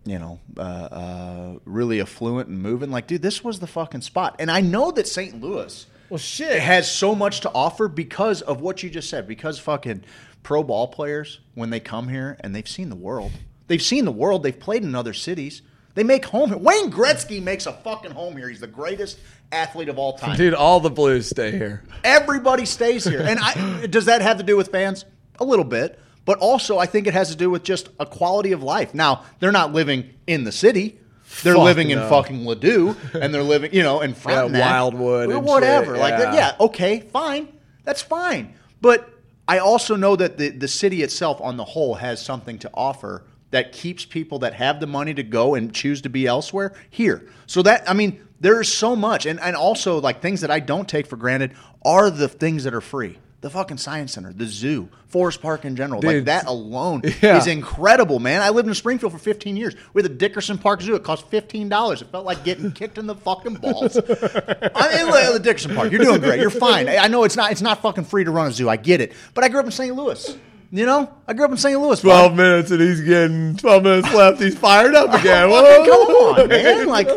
you 0.04 0.18
know, 0.18 0.38
uh, 0.56 0.60
uh, 0.60 1.58
really 1.64 2.00
affluent 2.00 2.48
and 2.48 2.62
moving, 2.62 2.90
like, 2.90 3.06
dude, 3.06 3.22
this 3.22 3.44
was 3.44 3.60
the 3.60 3.66
fucking 3.66 4.00
spot. 4.00 4.36
And 4.38 4.50
I 4.50 4.60
know 4.60 4.90
that 4.92 5.06
St. 5.06 5.40
Louis 5.40 5.86
Well, 6.08 6.18
shit. 6.18 6.60
has 6.60 6.90
so 6.90 7.14
much 7.14 7.40
to 7.40 7.50
offer 7.52 7.86
because 7.88 8.40
of 8.42 8.60
what 8.60 8.82
you 8.82 8.90
just 8.90 9.10
said, 9.10 9.28
because 9.28 9.58
fucking 9.58 10.04
pro 10.42 10.62
ball 10.62 10.88
players, 10.88 11.40
when 11.54 11.70
they 11.70 11.80
come 11.80 12.08
here 12.08 12.36
and 12.40 12.54
they've 12.54 12.68
seen 12.68 12.88
the 12.88 12.96
world, 12.96 13.32
they've 13.66 13.82
seen 13.82 14.04
the 14.04 14.12
world, 14.12 14.42
they've 14.42 14.58
played 14.58 14.82
in 14.82 14.94
other 14.94 15.12
cities. 15.12 15.62
They 15.94 16.04
make 16.04 16.24
home 16.24 16.50
here. 16.50 16.56
Wayne 16.58 16.90
Gretzky 16.90 17.42
makes 17.42 17.66
a 17.66 17.72
fucking 17.72 18.12
home 18.12 18.36
here. 18.36 18.48
He's 18.48 18.60
the 18.60 18.68
greatest 18.68 19.18
athlete 19.52 19.88
of 19.88 19.98
all 19.98 20.16
time. 20.16 20.36
Dude, 20.36 20.54
all 20.54 20.78
the 20.78 20.88
Blues 20.88 21.28
stay 21.28 21.50
here. 21.50 21.82
Everybody 22.04 22.64
stays 22.64 23.04
here. 23.04 23.20
And 23.20 23.40
I, 23.42 23.86
does 23.86 24.04
that 24.04 24.22
have 24.22 24.38
to 24.38 24.44
do 24.44 24.56
with 24.56 24.68
fans? 24.68 25.04
A 25.40 25.44
little 25.44 25.64
bit. 25.64 25.98
But 26.24 26.38
also, 26.38 26.78
I 26.78 26.86
think 26.86 27.06
it 27.06 27.14
has 27.14 27.30
to 27.30 27.36
do 27.36 27.50
with 27.50 27.62
just 27.62 27.88
a 27.98 28.06
quality 28.06 28.52
of 28.52 28.62
life. 28.62 28.94
Now, 28.94 29.24
they're 29.38 29.52
not 29.52 29.72
living 29.72 30.10
in 30.26 30.44
the 30.44 30.52
city. 30.52 30.98
They're 31.42 31.54
Fuck 31.54 31.64
living 31.64 31.90
in 31.90 31.98
fucking 31.98 32.40
Ladue, 32.40 32.96
and 33.14 33.32
they're 33.32 33.42
living, 33.42 33.72
you 33.72 33.82
know, 33.82 34.00
in 34.00 34.14
front 34.14 34.52
Yeah, 34.54 34.60
Wildwood 34.60 35.30
or 35.30 35.38
whatever. 35.38 35.94
shit, 35.94 36.00
Like, 36.00 36.18
yeah. 36.18 36.34
yeah, 36.34 36.56
okay, 36.60 37.00
fine, 37.00 37.48
that's 37.84 38.02
fine. 38.02 38.54
But 38.80 39.08
I 39.46 39.58
also 39.58 39.96
know 39.96 40.16
that 40.16 40.38
the 40.38 40.50
the 40.50 40.68
city 40.68 41.02
itself, 41.02 41.40
on 41.40 41.56
the 41.56 41.64
whole, 41.64 41.94
has 41.94 42.22
something 42.22 42.58
to 42.58 42.70
offer 42.74 43.24
that 43.50 43.72
keeps 43.72 44.04
people 44.04 44.40
that 44.40 44.54
have 44.54 44.80
the 44.80 44.86
money 44.86 45.14
to 45.14 45.22
go 45.22 45.54
and 45.54 45.74
choose 45.74 46.02
to 46.02 46.08
be 46.08 46.26
elsewhere 46.26 46.72
here. 46.88 47.26
So 47.46 47.62
that 47.62 47.88
I 47.88 47.94
mean, 47.94 48.26
there's 48.40 48.72
so 48.72 48.94
much, 48.94 49.26
and 49.26 49.40
and 49.40 49.56
also 49.56 50.00
like 50.00 50.20
things 50.20 50.40
that 50.42 50.50
I 50.50 50.60
don't 50.60 50.88
take 50.88 51.06
for 51.06 51.16
granted 51.16 51.52
are 51.84 52.10
the 52.10 52.28
things 52.28 52.64
that 52.64 52.74
are 52.74 52.80
free. 52.80 53.18
The 53.42 53.48
fucking 53.48 53.78
science 53.78 54.12
center, 54.12 54.34
the 54.34 54.44
zoo, 54.44 54.90
Forest 55.06 55.40
Park 55.40 55.64
in 55.64 55.74
general, 55.74 56.02
like 56.02 56.26
that 56.26 56.46
alone 56.46 57.00
Yeah. 57.22 57.38
is 57.38 57.46
incredible, 57.46 58.18
man. 58.18 58.42
I 58.42 58.50
lived 58.50 58.68
in 58.68 58.74
Springfield 58.74 59.12
for 59.12 59.18
15 59.18 59.56
years. 59.56 59.74
We 59.94 60.02
had 60.02 60.10
the 60.10 60.14
Dickerson 60.14 60.58
Park 60.58 60.82
Zoo. 60.82 60.94
It 60.94 61.04
cost 61.04 61.26
fifteen 61.28 61.70
dollars. 61.70 62.02
It 62.02 62.08
felt 62.12 62.26
like 62.26 62.44
getting 62.44 62.70
kicked 62.80 62.98
in 62.98 63.06
the 63.06 63.14
fucking 63.14 63.54
balls. 63.54 63.96
I 63.96 64.02
mean, 64.02 65.32
the 65.32 65.40
Dickerson 65.42 65.74
Park. 65.74 65.90
You're 65.90 66.04
doing 66.04 66.20
great. 66.20 66.38
You're 66.40 66.50
fine. 66.50 66.86
I 66.88 67.08
know 67.08 67.24
it's 67.24 67.36
not 67.36 67.50
it's 67.50 67.62
not 67.62 67.80
fucking 67.80 68.04
free 68.04 68.24
to 68.24 68.30
run 68.30 68.48
a 68.48 68.52
zoo. 68.52 68.68
I 68.68 68.76
get 68.76 69.00
it. 69.00 69.12
But 69.32 69.44
I 69.44 69.48
grew 69.48 69.60
up 69.60 69.66
in 69.66 69.72
St. 69.72 69.94
Louis. 69.96 70.36
You 70.72 70.86
know, 70.86 71.10
I 71.26 71.32
grew 71.32 71.46
up 71.46 71.50
in 71.50 71.56
St. 71.56 71.80
Louis. 71.80 71.98
12 72.00 72.36
minutes 72.36 72.70
and 72.70 72.80
he's 72.80 73.00
getting 73.00 73.56
12 73.56 73.82
minutes 73.82 74.14
left. 74.14 74.40
He's 74.40 74.56
fired 74.56 74.94
up 74.94 75.08
again. 75.18 75.48
Come 75.50 75.56
on, 75.58 76.46
man. 76.48 76.86
Like, 76.86 77.08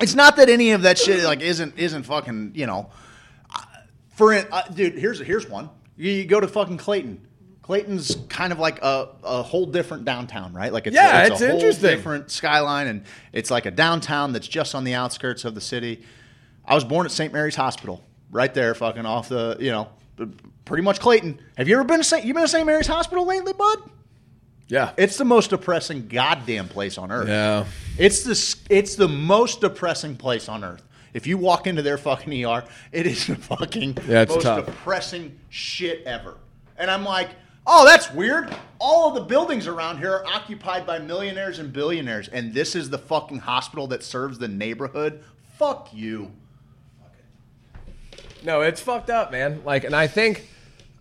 it's 0.00 0.14
not 0.16 0.34
that 0.36 0.48
any 0.48 0.72
of 0.72 0.82
that 0.82 0.98
shit 0.98 1.22
like 1.24 1.42
isn't 1.42 1.78
isn't 1.78 2.04
fucking 2.04 2.52
you 2.54 2.66
know. 2.66 2.90
For 4.12 4.32
in- 4.32 4.46
uh, 4.52 4.62
dude, 4.68 4.94
here's 4.98 5.20
here's 5.20 5.48
one. 5.48 5.70
You, 5.96 6.10
you 6.12 6.24
go 6.24 6.40
to 6.40 6.48
fucking 6.48 6.78
Clayton. 6.78 7.26
Clayton's 7.62 8.16
kind 8.28 8.52
of 8.52 8.58
like 8.58 8.82
a, 8.82 9.08
a 9.22 9.42
whole 9.42 9.66
different 9.66 10.04
downtown, 10.04 10.52
right? 10.52 10.72
Like 10.72 10.86
it's 10.88 10.94
Yeah, 10.96 11.22
a, 11.22 11.26
it's, 11.26 11.32
it's 11.34 11.40
a 11.42 11.46
whole 11.46 11.54
interesting. 11.56 11.90
different 11.90 12.30
skyline, 12.30 12.88
and 12.88 13.04
it's 13.32 13.50
like 13.52 13.66
a 13.66 13.70
downtown 13.70 14.32
that's 14.32 14.48
just 14.48 14.74
on 14.74 14.82
the 14.84 14.94
outskirts 14.94 15.44
of 15.44 15.54
the 15.54 15.60
city. 15.60 16.02
I 16.64 16.74
was 16.74 16.84
born 16.84 17.06
at 17.06 17.12
St. 17.12 17.32
Mary's 17.32 17.54
Hospital, 17.54 18.02
right 18.30 18.52
there, 18.52 18.74
fucking 18.74 19.06
off 19.06 19.28
the 19.28 19.56
you 19.60 19.70
know, 19.70 19.88
pretty 20.64 20.82
much 20.82 20.98
Clayton. 21.00 21.40
Have 21.56 21.68
you 21.68 21.76
ever 21.76 21.84
been 21.84 21.98
to 21.98 22.04
St. 22.04 22.24
You 22.24 22.34
been 22.34 22.42
to 22.42 22.48
St. 22.48 22.66
Mary's 22.66 22.88
Hospital 22.88 23.24
lately, 23.24 23.52
bud? 23.52 23.78
Yeah. 24.68 24.92
It's 24.96 25.16
the 25.16 25.24
most 25.24 25.50
depressing 25.50 26.08
goddamn 26.08 26.68
place 26.68 26.98
on 26.98 27.12
earth. 27.12 27.28
Yeah. 27.28 27.66
It's 27.98 28.22
the 28.24 28.74
it's 28.74 28.96
the 28.96 29.08
most 29.08 29.60
depressing 29.60 30.16
place 30.16 30.48
on 30.48 30.64
earth. 30.64 30.82
If 31.14 31.26
you 31.26 31.36
walk 31.36 31.66
into 31.66 31.82
their 31.82 31.98
fucking 31.98 32.44
ER, 32.44 32.64
it 32.90 33.06
is 33.06 33.26
the 33.26 33.36
fucking 33.36 33.98
Yeah, 34.08 34.22
it's 34.22 34.34
most 34.34 34.42
tough. 34.44 34.66
depressing 34.66 35.38
shit 35.50 36.02
ever. 36.06 36.36
And 36.78 36.90
I'm 36.90 37.04
like, 37.04 37.30
oh, 37.66 37.84
that's 37.84 38.10
weird. 38.12 38.54
All 38.78 39.08
of 39.08 39.14
the 39.14 39.20
buildings 39.20 39.66
around 39.66 39.98
here 39.98 40.12
are 40.12 40.26
occupied 40.26 40.86
by 40.86 40.98
millionaires 40.98 41.58
and 41.58 41.72
billionaires, 41.72 42.28
and 42.28 42.52
this 42.54 42.74
is 42.74 42.90
the 42.90 42.98
fucking 42.98 43.38
hospital 43.40 43.86
that 43.88 44.02
serves 44.02 44.38
the 44.38 44.48
neighborhood. 44.48 45.22
Fuck 45.58 45.90
you. 45.92 46.30
No, 48.42 48.62
it's 48.62 48.80
fucked 48.80 49.10
up, 49.10 49.30
man. 49.30 49.62
Like, 49.64 49.84
and 49.84 49.94
I 49.94 50.06
think, 50.08 50.48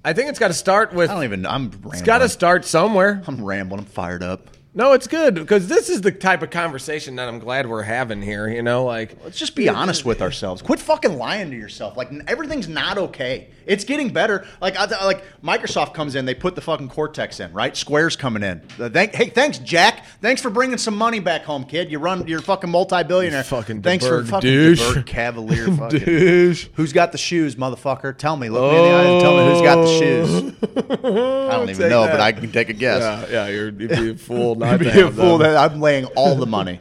I 0.05 0.13
think 0.13 0.29
it's 0.29 0.37
got 0.39 0.49
to 0.49 0.53
start 0.53 0.93
with. 0.93 1.09
I 1.09 1.15
don't 1.15 1.23
even. 1.23 1.45
I'm 1.45 1.71
rambling. 1.71 1.93
It's 1.93 2.01
got 2.03 2.19
to 2.19 2.29
start 2.29 2.65
somewhere. 2.65 3.23
I'm 3.25 3.43
rambling. 3.43 3.79
I'm 3.79 3.85
fired 3.85 4.21
up. 4.21 4.47
No, 4.73 4.93
it's 4.93 5.07
good 5.07 5.35
because 5.35 5.67
this 5.67 5.89
is 5.89 5.99
the 5.99 6.13
type 6.13 6.41
of 6.41 6.49
conversation 6.49 7.17
that 7.17 7.27
I'm 7.27 7.39
glad 7.39 7.67
we're 7.67 7.81
having 7.81 8.21
here. 8.21 8.47
You 8.47 8.63
know, 8.63 8.85
like 8.85 9.17
Let's 9.21 9.37
just 9.37 9.53
be 9.53 9.67
honest 9.67 10.05
with 10.05 10.21
ourselves. 10.21 10.61
Quit 10.61 10.79
fucking 10.79 11.17
lying 11.17 11.51
to 11.51 11.57
yourself. 11.57 11.97
Like 11.97 12.09
everything's 12.27 12.69
not 12.69 12.97
okay. 12.97 13.49
It's 13.65 13.83
getting 13.83 14.13
better. 14.13 14.45
Like 14.61 14.77
I, 14.77 14.85
like 15.05 15.23
Microsoft 15.41 15.93
comes 15.93 16.15
in, 16.15 16.23
they 16.25 16.33
put 16.33 16.55
the 16.55 16.61
fucking 16.61 16.87
Cortex 16.87 17.41
in, 17.41 17.51
right? 17.51 17.75
Square's 17.75 18.15
coming 18.15 18.43
in. 18.43 18.61
Uh, 18.79 18.89
thank, 18.89 19.13
hey, 19.13 19.29
thanks, 19.29 19.59
Jack. 19.59 20.05
Thanks 20.21 20.41
for 20.41 20.49
bringing 20.49 20.77
some 20.77 20.95
money 20.95 21.19
back 21.19 21.43
home, 21.43 21.65
kid. 21.65 21.91
You 21.91 21.99
run, 21.99 22.25
you're 22.27 22.41
fucking 22.41 22.69
multi-billionaire. 22.69 23.39
You 23.39 23.43
fucking 23.43 23.81
thanks 23.81 24.05
for 24.05 24.23
fucking 24.23 24.49
douche. 24.49 24.81
DuBourg 24.81 25.05
cavalier. 25.05 25.67
Fucking. 25.71 25.99
douche. 25.99 26.67
Who's 26.75 26.93
got 26.93 27.11
the 27.11 27.17
shoes, 27.17 27.55
motherfucker? 27.55 28.17
Tell 28.17 28.35
me. 28.35 28.49
Look 28.49 28.71
me 28.71 28.77
in 28.77 28.83
the 28.83 28.91
eyes 28.91 29.07
and 29.07 29.21
tell 29.21 29.37
me 29.37 29.51
who's 29.51 29.61
got 29.61 29.75
the 29.75 29.99
shoes. 29.99 31.49
I 31.51 31.57
don't 31.57 31.69
even 31.69 31.89
know, 31.89 32.03
that. 32.05 32.11
but 32.11 32.19
I 32.19 32.31
can 32.31 32.51
take 32.51 32.69
a 32.69 32.73
guess. 32.73 33.01
Yeah, 33.29 33.47
yeah, 33.47 33.47
you're, 33.51 33.69
you'd 33.69 33.89
be 33.89 34.09
a 34.11 34.15
fool 34.15 34.55
not 34.61 34.79
Be 34.79 34.85
to 34.85 34.91
a 34.91 34.93
have 35.05 35.15
fool 35.15 35.37
them. 35.37 35.53
that 35.53 35.57
I'm 35.71 35.81
laying 35.81 36.05
all 36.15 36.35
the 36.35 36.45
money. 36.47 36.79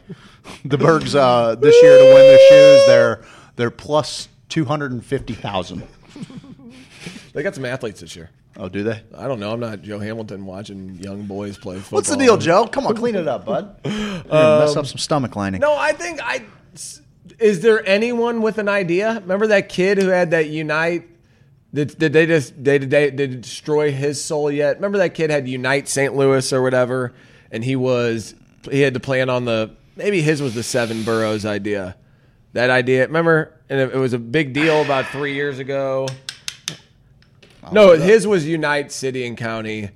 The 0.65 0.77
Bergs 0.77 1.13
uh, 1.15 1.55
this 1.55 1.75
year 1.83 1.97
to 1.97 2.03
win 2.05 2.15
their 2.15 2.39
shoes, 2.49 2.87
they're 2.87 3.21
they're 3.57 3.71
plus 3.71 4.27
two 4.49 4.65
hundred 4.65 4.91
and 4.91 5.05
fifty 5.05 5.33
thousand. 5.33 5.83
They 7.33 7.43
got 7.43 7.55
some 7.55 7.65
athletes 7.65 8.01
this 8.01 8.15
year. 8.15 8.29
Oh, 8.57 8.67
do 8.67 8.83
they? 8.83 9.01
I 9.17 9.27
don't 9.27 9.39
know. 9.39 9.51
I'm 9.53 9.59
not 9.59 9.81
Joe 9.81 9.99
Hamilton 9.99 10.45
watching 10.45 10.95
young 10.95 11.23
boys 11.23 11.57
play 11.57 11.77
football. 11.77 11.97
What's 11.97 12.09
the 12.09 12.17
deal, 12.17 12.37
Joe? 12.37 12.67
Come 12.67 12.85
on, 12.85 12.95
clean 12.95 13.15
it 13.15 13.27
up, 13.27 13.45
bud. 13.45 13.79
You're 13.85 14.23
gonna 14.23 14.65
mess 14.65 14.75
up 14.75 14.85
some 14.85 14.97
stomach 14.97 15.35
lining. 15.35 15.61
No, 15.61 15.75
I 15.75 15.93
think 15.93 16.19
I. 16.21 16.43
Is 17.39 17.61
there 17.61 17.85
anyone 17.87 18.41
with 18.41 18.57
an 18.57 18.67
idea? 18.67 19.13
Remember 19.21 19.47
that 19.47 19.69
kid 19.69 19.97
who 19.97 20.09
had 20.09 20.31
that 20.31 20.49
Unite? 20.49 21.07
Did, 21.73 21.97
did 21.97 22.11
they 22.13 22.25
just 22.25 22.61
they, 22.61 22.79
did 22.79 22.89
they 22.89 23.09
did 23.11 23.33
it 23.35 23.41
destroy 23.41 23.91
his 23.91 24.21
soul 24.21 24.51
yet? 24.51 24.75
Remember 24.75 24.97
that 24.97 25.13
kid 25.13 25.29
had 25.29 25.47
Unite 25.47 25.87
St. 25.87 26.13
Louis 26.13 26.51
or 26.51 26.61
whatever, 26.61 27.13
and 27.51 27.63
he 27.63 27.75
was 27.75 28.33
he 28.69 28.81
had 28.81 28.93
to 28.93 28.99
plan 28.99 29.29
on 29.29 29.45
the 29.45 29.75
maybe 29.95 30.21
his 30.21 30.41
was 30.41 30.55
the 30.55 30.63
seven 30.63 31.03
boroughs 31.03 31.45
idea. 31.45 31.95
That 32.53 32.69
idea, 32.69 33.07
remember? 33.07 33.57
And 33.69 33.79
it, 33.79 33.93
it 33.93 33.97
was 33.97 34.13
a 34.13 34.19
big 34.19 34.53
deal 34.53 34.81
about 34.81 35.05
three 35.07 35.33
years 35.35 35.59
ago. 35.59 36.07
No, 37.71 37.91
his 37.97 38.27
was 38.27 38.45
Unite 38.45 38.91
City 38.91 39.25
and 39.25 39.37
County. 39.37 39.91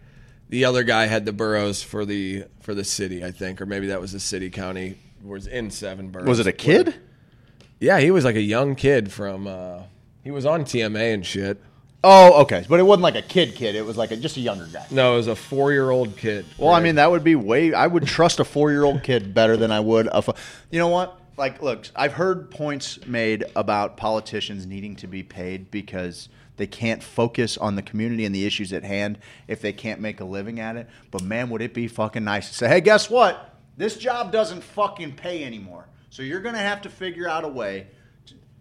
The 0.49 0.65
other 0.65 0.83
guy 0.83 1.07
had 1.07 1.25
the 1.25 1.33
boroughs 1.33 1.81
for 1.81 2.05
the 2.05 2.45
for 2.61 2.73
the 2.73 2.83
city, 2.83 3.25
I 3.25 3.31
think, 3.31 3.61
or 3.61 3.65
maybe 3.65 3.87
that 3.87 3.99
was 3.99 4.11
the 4.11 4.19
city 4.19 4.49
county 4.49 4.97
was 5.23 5.47
in 5.47 5.71
seven 5.71 6.09
boroughs. 6.09 6.27
Was 6.27 6.39
it 6.39 6.47
a 6.47 6.53
kid? 6.53 6.95
Yeah, 7.79 7.99
he 7.99 8.11
was 8.11 8.23
like 8.23 8.35
a 8.35 8.41
young 8.41 8.75
kid 8.75 9.11
from. 9.11 9.47
uh 9.47 9.83
He 10.23 10.31
was 10.31 10.45
on 10.45 10.63
TMA 10.63 11.13
and 11.13 11.25
shit. 11.25 11.61
Oh, 12.07 12.43
okay, 12.43 12.63
but 12.69 12.79
it 12.79 12.83
wasn't 12.83 13.01
like 13.01 13.15
a 13.15 13.23
kid 13.23 13.55
kid. 13.55 13.73
It 13.73 13.83
was 13.83 13.97
like 13.97 14.11
a, 14.11 14.15
just 14.15 14.37
a 14.37 14.39
younger 14.39 14.67
guy. 14.67 14.85
No, 14.91 15.15
it 15.15 15.17
was 15.17 15.27
a 15.27 15.35
four 15.35 15.71
year 15.71 15.89
old 15.89 16.15
kid. 16.15 16.45
Well, 16.55 16.71
I 16.71 16.79
mean, 16.79 16.95
that 16.95 17.09
would 17.09 17.23
be 17.23 17.33
way. 17.33 17.73
I 17.73 17.87
would 17.87 18.05
trust 18.05 18.39
a 18.39 18.45
four-year-old 18.45 19.01
kid 19.01 19.33
better 19.33 19.57
than 19.57 19.71
I 19.71 19.79
would 19.79 20.07
a. 20.07 20.23
You 20.69 20.77
know 20.77 20.89
what? 20.89 21.19
Like, 21.35 21.63
look, 21.63 21.89
I've 21.95 22.13
heard 22.13 22.51
points 22.51 23.03
made 23.07 23.43
about 23.55 23.97
politicians 23.97 24.67
needing 24.67 24.95
to 24.97 25.07
be 25.07 25.23
paid 25.23 25.71
because 25.71 26.29
they 26.57 26.67
can't 26.67 27.01
focus 27.01 27.57
on 27.57 27.75
the 27.75 27.81
community 27.81 28.23
and 28.23 28.35
the 28.35 28.45
issues 28.45 28.71
at 28.71 28.83
hand 28.83 29.17
if 29.47 29.59
they 29.59 29.73
can't 29.73 29.99
make 29.99 30.21
a 30.21 30.25
living 30.25 30.59
at 30.59 30.75
it. 30.75 30.87
But 31.09 31.23
man, 31.23 31.49
would 31.49 31.63
it 31.63 31.73
be 31.73 31.87
fucking 31.87 32.23
nice 32.23 32.49
to 32.49 32.53
say, 32.53 32.67
"Hey, 32.67 32.81
guess 32.81 33.09
what? 33.09 33.55
This 33.77 33.97
job 33.97 34.31
doesn't 34.31 34.63
fucking 34.63 35.13
pay 35.13 35.43
anymore. 35.43 35.87
So 36.11 36.21
you're 36.21 36.39
gonna 36.39 36.59
have 36.59 36.83
to 36.83 36.89
figure 36.89 37.27
out 37.27 37.43
a 37.43 37.49
way." 37.49 37.87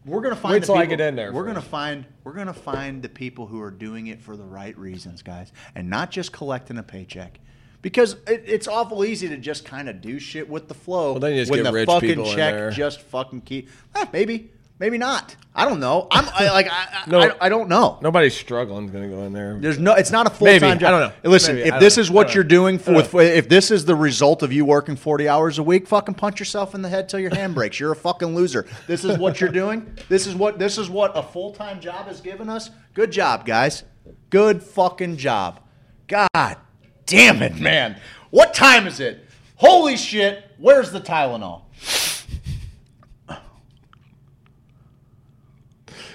We're 0.05 0.21
gonna 0.21 0.37
find. 0.37 0.53
Wait 0.55 0.65
till 0.65 0.77
I 0.77 0.87
get 0.87 1.01
in 1.01 1.17
there 1.17 1.33
We're 1.33 1.45
first. 1.45 1.55
gonna 1.55 1.67
find. 1.67 2.05
We're 2.25 2.35
gonna 2.35 2.53
find 2.53 3.03
the 3.03 3.09
people 3.09 3.47
who 3.47 3.61
are 3.61 3.71
doing 3.71 4.09
it 4.09 4.21
for 4.21 4.37
the 4.37 4.45
right 4.45 4.77
reasons, 4.79 5.23
guys, 5.23 5.53
and 5.75 5.89
not 5.89 6.11
just 6.11 6.33
collecting 6.33 6.79
a 6.79 6.83
paycheck. 6.83 7.41
Because 7.81 8.15
it, 8.27 8.45
it's 8.47 8.67
awful 8.67 9.05
easy 9.05 9.29
to 9.29 9.37
just 9.37 9.67
kind 9.67 9.91
of 9.91 10.01
do 10.01 10.19
shit 10.19 10.49
with 10.49 10.69
the 10.69 10.75
flow. 10.75 11.13
Well, 11.13 11.21
then 11.21 11.33
you 11.35 11.43
just 11.43 11.51
when 11.51 11.63
get 11.63 11.71
the 11.71 11.73
rich 11.73 11.87
fucking 11.87 12.09
people 12.09 12.31
in 12.31 12.37
check 12.37 12.73
just 12.73 13.01
fucking 13.03 13.43
keep. 13.43 13.69
Eh, 13.95 14.07
maybe, 14.13 14.51
maybe 14.79 14.99
not. 14.99 15.37
I 15.55 15.65
don't 15.69 15.79
know. 15.79 16.09
I'm 16.11 16.29
I, 16.35 16.51
like 16.51 16.69
I, 16.69 17.05
I, 17.05 17.05
No. 17.11 17.21
I, 17.21 17.47
I 17.47 17.49
don't 17.49 17.69
know. 17.69 17.99
Nobody's 18.03 18.35
struggling 18.35 18.89
going 18.89 19.09
to 19.09 19.17
go 19.17 19.23
in 19.23 19.33
there. 19.33 19.57
There's 19.61 19.79
no. 19.79 19.95
It's 19.95 20.11
not 20.11 20.27
a 20.27 20.31
full 20.31 20.47
time 20.47 20.79
job. 20.79 20.83
I 20.83 20.91
don't 20.91 21.01
know. 21.25 21.31
Listen, 21.31 21.57
Maybe. 21.57 21.69
If 21.69 21.79
this 21.79 21.97
know. 21.97 22.01
is 22.01 22.11
what 22.11 22.35
you're 22.35 22.43
doing 22.43 22.79
for, 22.79 22.93
with, 22.93 23.15
if 23.15 23.49
this 23.49 23.71
is 23.71 23.85
the 23.85 23.95
result 23.95 24.43
of 24.43 24.53
you 24.53 24.65
working 24.65 24.97
40 24.97 25.29
hours 25.29 25.59
a 25.59 25.63
week, 25.63 25.87
fucking 25.87 26.17
punch 26.17 26.41
yourself 26.41 26.75
in 26.75 26.83
the 26.83 26.89
head 26.89 27.09
till 27.09 27.21
your 27.21 27.35
hand 27.35 27.55
breaks. 27.55 27.79
You're 27.79 27.93
a 27.93 27.97
fucking 27.97 28.35
loser. 28.35 28.67
This 28.89 29.05
is 29.05 29.17
what 29.17 29.41
you're 29.41 29.51
doing. 29.51 29.97
This 30.09 30.27
is 30.27 30.35
what 30.35 30.59
this 30.59 30.77
is 30.77 30.91
what 30.91 31.17
a 31.17 31.23
full 31.23 31.53
time 31.53 31.81
job 31.81 32.07
has 32.07 32.21
given 32.21 32.49
us. 32.49 32.71
Good 32.95 33.13
job, 33.13 33.47
guys. 33.47 33.85
Good 34.31 34.63
fucking 34.63 35.19
job. 35.19 35.61
God 36.09 36.57
damn 37.07 37.43
it, 37.43 37.57
man. 37.57 38.01
What 38.31 38.55
time 38.55 38.87
is 38.87 38.99
it? 38.99 39.25
Holy 39.57 39.97
shit. 39.97 40.51
Where's 40.59 40.91
the 40.91 41.01
Tylenol? 41.01 41.63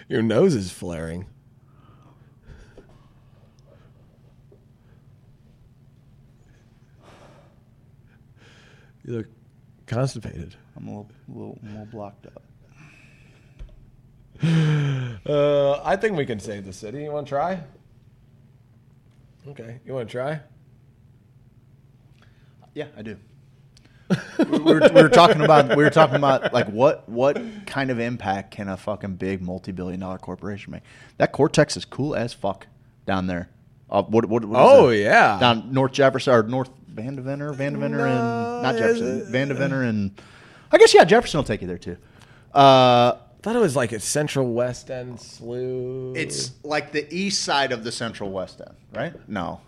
Your 0.09 0.23
nose 0.23 0.55
is 0.55 0.71
flaring. 0.71 1.27
You 9.05 9.17
look 9.17 9.27
constipated. 9.85 10.55
I'm 10.75 10.87
a 10.87 10.89
little, 10.89 11.11
little, 11.27 11.59
little 11.63 11.85
blocked 11.85 12.25
up. 12.25 12.43
Uh, 15.25 15.81
I 15.83 15.95
think 15.95 16.17
we 16.17 16.25
can 16.25 16.39
save 16.39 16.65
the 16.65 16.73
city. 16.73 17.03
You 17.03 17.11
want 17.11 17.27
to 17.27 17.29
try? 17.29 17.61
Okay, 19.47 19.79
you 19.85 19.93
want 19.93 20.09
to 20.09 20.11
try? 20.11 20.39
Yeah, 22.73 22.87
I 22.97 23.03
do. 23.03 23.17
We, 24.39 24.57
were, 24.59 24.79
we 24.93 25.01
were 25.03 25.09
talking 25.09 25.41
about 25.41 25.69
we 25.77 25.83
were 25.83 25.89
talking 25.89 26.15
about 26.15 26.51
like 26.53 26.67
what 26.67 27.07
what 27.07 27.39
kind 27.65 27.91
of 27.91 27.99
impact 27.99 28.51
can 28.51 28.67
a 28.67 28.77
fucking 28.77 29.15
big 29.15 29.41
multi-billion 29.41 29.99
dollar 29.99 30.17
corporation 30.17 30.71
make? 30.71 30.83
That 31.17 31.31
Cortex 31.31 31.77
is 31.77 31.85
cool 31.85 32.15
as 32.15 32.33
fuck 32.33 32.67
down 33.05 33.27
there. 33.27 33.49
Uh, 33.89 34.03
what, 34.03 34.25
what, 34.25 34.45
what 34.45 34.59
is 34.59 34.65
Oh, 34.69 34.89
that? 34.89 34.97
yeah. 34.97 35.39
down 35.39 35.71
North 35.73 35.91
Jefferson 35.93 36.33
or 36.33 36.43
North 36.43 36.69
Vandeventer, 36.93 37.55
Vandeventer, 37.55 38.05
and 38.07 38.61
not 38.63 38.75
Jefferson, 38.75 39.21
Vandeventer, 39.31 39.87
and 39.87 40.11
I 40.71 40.77
guess 40.77 40.93
yeah, 40.93 41.03
Jefferson 41.05 41.39
will 41.39 41.43
take 41.45 41.61
you 41.61 41.67
there 41.67 41.77
too. 41.79 41.97
Uh, 42.53 43.13
I 43.17 43.41
thought 43.41 43.55
it 43.55 43.59
was 43.59 43.75
like 43.75 43.91
a 43.91 43.99
Central 43.99 44.51
West 44.53 44.91
End 44.91 45.19
slough. 45.19 46.15
it's 46.17 46.51
like 46.63 46.91
the 46.91 47.11
east 47.13 47.43
side 47.43 47.71
of 47.71 47.83
the 47.83 47.91
Central 47.91 48.29
West 48.31 48.59
End, 48.61 48.75
right? 48.93 49.13
No, 49.29 49.61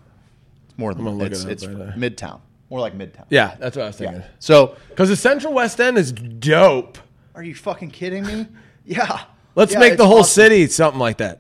it's 0.67 0.77
more 0.77 0.93
than 0.93 1.07
I'm 1.07 1.17
gonna 1.17 1.29
it's, 1.31 1.43
it's 1.45 1.65
right 1.65 1.77
now. 1.77 1.93
Midtown, 1.93 2.41
more 2.71 2.79
like 2.79 2.97
Midtown. 2.97 3.25
yeah, 3.29 3.55
that's 3.59 3.75
what 3.77 3.83
I 3.83 3.87
was 3.87 3.97
thinking. 3.97 4.21
yeah. 4.21 4.27
So 4.39 4.75
Because 4.89 5.09
the 5.09 5.15
Central 5.15 5.53
West 5.53 5.79
End 5.79 5.97
is 5.99 6.11
dope. 6.11 6.97
Are 7.35 7.43
you 7.43 7.53
fucking 7.53 7.91
kidding 7.91 8.25
me? 8.25 8.47
Yeah. 8.83 9.21
Let's 9.53 9.73
Yeah, 9.73 9.79
make 9.79 9.97
the 9.97 10.07
whole 10.07 10.21
awesome. 10.21 10.41
city 10.43 10.65
something 10.67 10.99
like 10.99 11.17
that. 11.17 11.39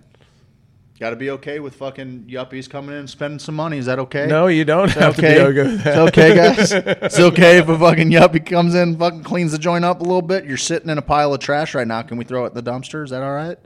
Got 0.99 1.09
to 1.09 1.15
be 1.15 1.31
okay 1.31 1.59
with 1.59 1.73
fucking 1.75 2.25
yuppies 2.29 2.69
coming 2.69 2.91
in 2.91 2.97
and 2.97 3.09
spending 3.09 3.39
some 3.39 3.55
money. 3.55 3.79
Is 3.79 3.87
that 3.87 3.97
okay? 3.97 4.27
No, 4.27 4.45
you 4.45 4.63
don't 4.63 4.89
Is 4.89 4.93
that 4.93 5.01
have 5.03 5.17
okay. 5.19 5.33
to 5.33 5.51
be 5.51 5.59
okay 5.59 5.71
with 5.71 5.87
It's 5.87 5.97
okay, 5.97 6.35
guys. 6.35 6.71
it's 6.71 7.19
okay 7.19 7.57
if 7.57 7.67
a 7.69 7.79
fucking 7.79 8.11
yuppie 8.11 8.45
comes 8.45 8.75
in, 8.75 8.95
fucking 8.97 9.23
cleans 9.23 9.53
the 9.53 9.57
joint 9.57 9.83
up 9.83 10.01
a 10.01 10.03
little 10.03 10.21
bit. 10.21 10.45
You're 10.45 10.57
sitting 10.57 10.89
in 10.89 10.99
a 10.99 11.01
pile 11.01 11.33
of 11.33 11.39
trash 11.39 11.73
right 11.73 11.87
now. 11.87 12.03
Can 12.03 12.17
we 12.17 12.25
throw 12.25 12.45
it 12.45 12.49
in 12.55 12.63
the 12.63 12.71
dumpster? 12.71 13.03
Is 13.03 13.09
that 13.09 13.23
all 13.23 13.33
right? 13.33 13.57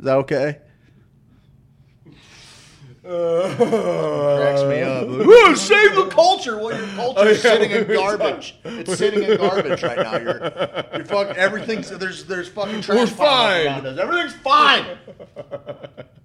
Is 0.00 0.04
that 0.04 0.16
okay? 0.16 0.58
Cracks 3.06 4.62
me 4.62 4.82
up. 4.82 5.06
Ooh, 5.08 5.56
save 5.56 5.94
the 5.94 6.06
culture. 6.06 6.56
Well, 6.56 6.76
your 6.76 6.88
culture 6.88 7.28
is 7.28 7.42
sitting 7.42 7.70
in 7.70 7.86
garbage. 7.86 8.56
It's 8.64 8.96
sitting 8.96 9.22
in 9.22 9.36
garbage 9.38 9.82
right 9.82 9.98
now. 9.98 10.16
You're, 10.16 10.40
you're 10.94 11.04
fucking 11.04 11.36
everything's 11.36 11.90
there's 11.90 12.24
there's 12.24 12.48
fucking 12.48 12.80
trash 12.80 12.98
We're 12.98 13.06
fine. 13.06 13.66
around 13.66 13.86
us. 13.86 13.98
Everything's 13.98 14.34
fine. 14.34 14.98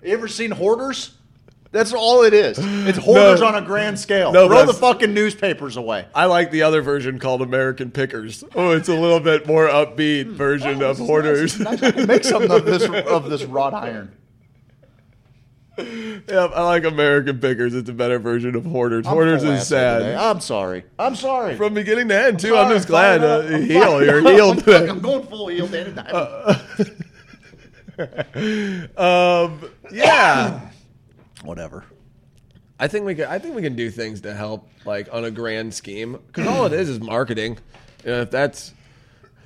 You 0.03 0.13
ever 0.13 0.27
seen 0.27 0.51
hoarders? 0.51 1.15
That's 1.71 1.93
all 1.93 2.23
it 2.23 2.33
is. 2.33 2.57
It's 2.59 2.97
hoarders 2.97 3.39
No. 3.39 3.47
on 3.47 3.55
a 3.55 3.61
grand 3.61 3.97
scale. 3.97 4.33
No, 4.33 4.47
Throw 4.47 4.65
the 4.65 4.73
fucking 4.73 5.13
newspapers 5.13 5.77
away. 5.77 6.05
I 6.13 6.25
like 6.25 6.51
the 6.51 6.63
other 6.63 6.81
version 6.81 7.17
called 7.17 7.41
American 7.41 7.91
Pickers. 7.91 8.43
Oh, 8.55 8.71
it's 8.71 8.89
a 8.89 8.95
little 8.95 9.21
bit 9.21 9.47
more 9.47 9.69
upbeat 9.69 10.25
hmm. 10.25 10.33
version 10.33 10.83
oh, 10.83 10.89
of 10.89 10.97
hoarders. 10.97 11.57
Make 11.59 12.25
something 12.25 12.51
of 12.51 12.65
this 12.65 12.83
of 12.83 13.29
this 13.29 13.43
wrought 13.43 13.73
iron. 13.73 14.11
Yep, 15.77 16.51
I 16.53 16.63
like 16.63 16.83
American 16.83 17.39
Pickers. 17.39 17.73
It's 17.73 17.89
a 17.89 17.93
better 17.93 18.19
version 18.19 18.55
of 18.55 18.65
hoarders. 18.65 19.07
I'm 19.07 19.13
hoarders 19.13 19.43
is 19.43 19.49
today. 19.49 19.63
sad. 19.63 20.15
I'm 20.15 20.39
sorry. 20.39 20.83
I'm 20.99 21.15
sorry. 21.15 21.55
From 21.55 21.73
beginning 21.73 22.09
to 22.09 22.15
end, 22.15 22.39
too. 22.39 22.55
I'm 22.55 22.69
just 22.69 22.87
glad 22.87 23.23
uh. 23.23 23.43
I'm 23.45 23.65
You're 23.65 24.21
healed. 24.21 24.67
I'm, 24.67 24.89
I'm 24.89 24.99
going 24.99 25.25
full 25.27 25.47
heel, 25.47 25.67
Danny. 25.67 25.91
um, 28.97 29.61
yeah. 29.91 30.69
Whatever. 31.43 31.85
I 32.79 32.87
think 32.87 33.05
we 33.05 33.15
can. 33.15 33.25
I 33.25 33.39
think 33.39 33.55
we 33.55 33.61
can 33.61 33.75
do 33.75 33.91
things 33.91 34.21
to 34.21 34.33
help, 34.33 34.67
like 34.85 35.09
on 35.11 35.25
a 35.25 35.31
grand 35.31 35.73
scheme, 35.73 36.17
because 36.27 36.47
all 36.47 36.65
it 36.65 36.73
is 36.73 36.89
is 36.89 36.99
marketing. 36.99 37.57
You 38.03 38.11
know, 38.11 38.21
if 38.21 38.31
that's 38.31 38.73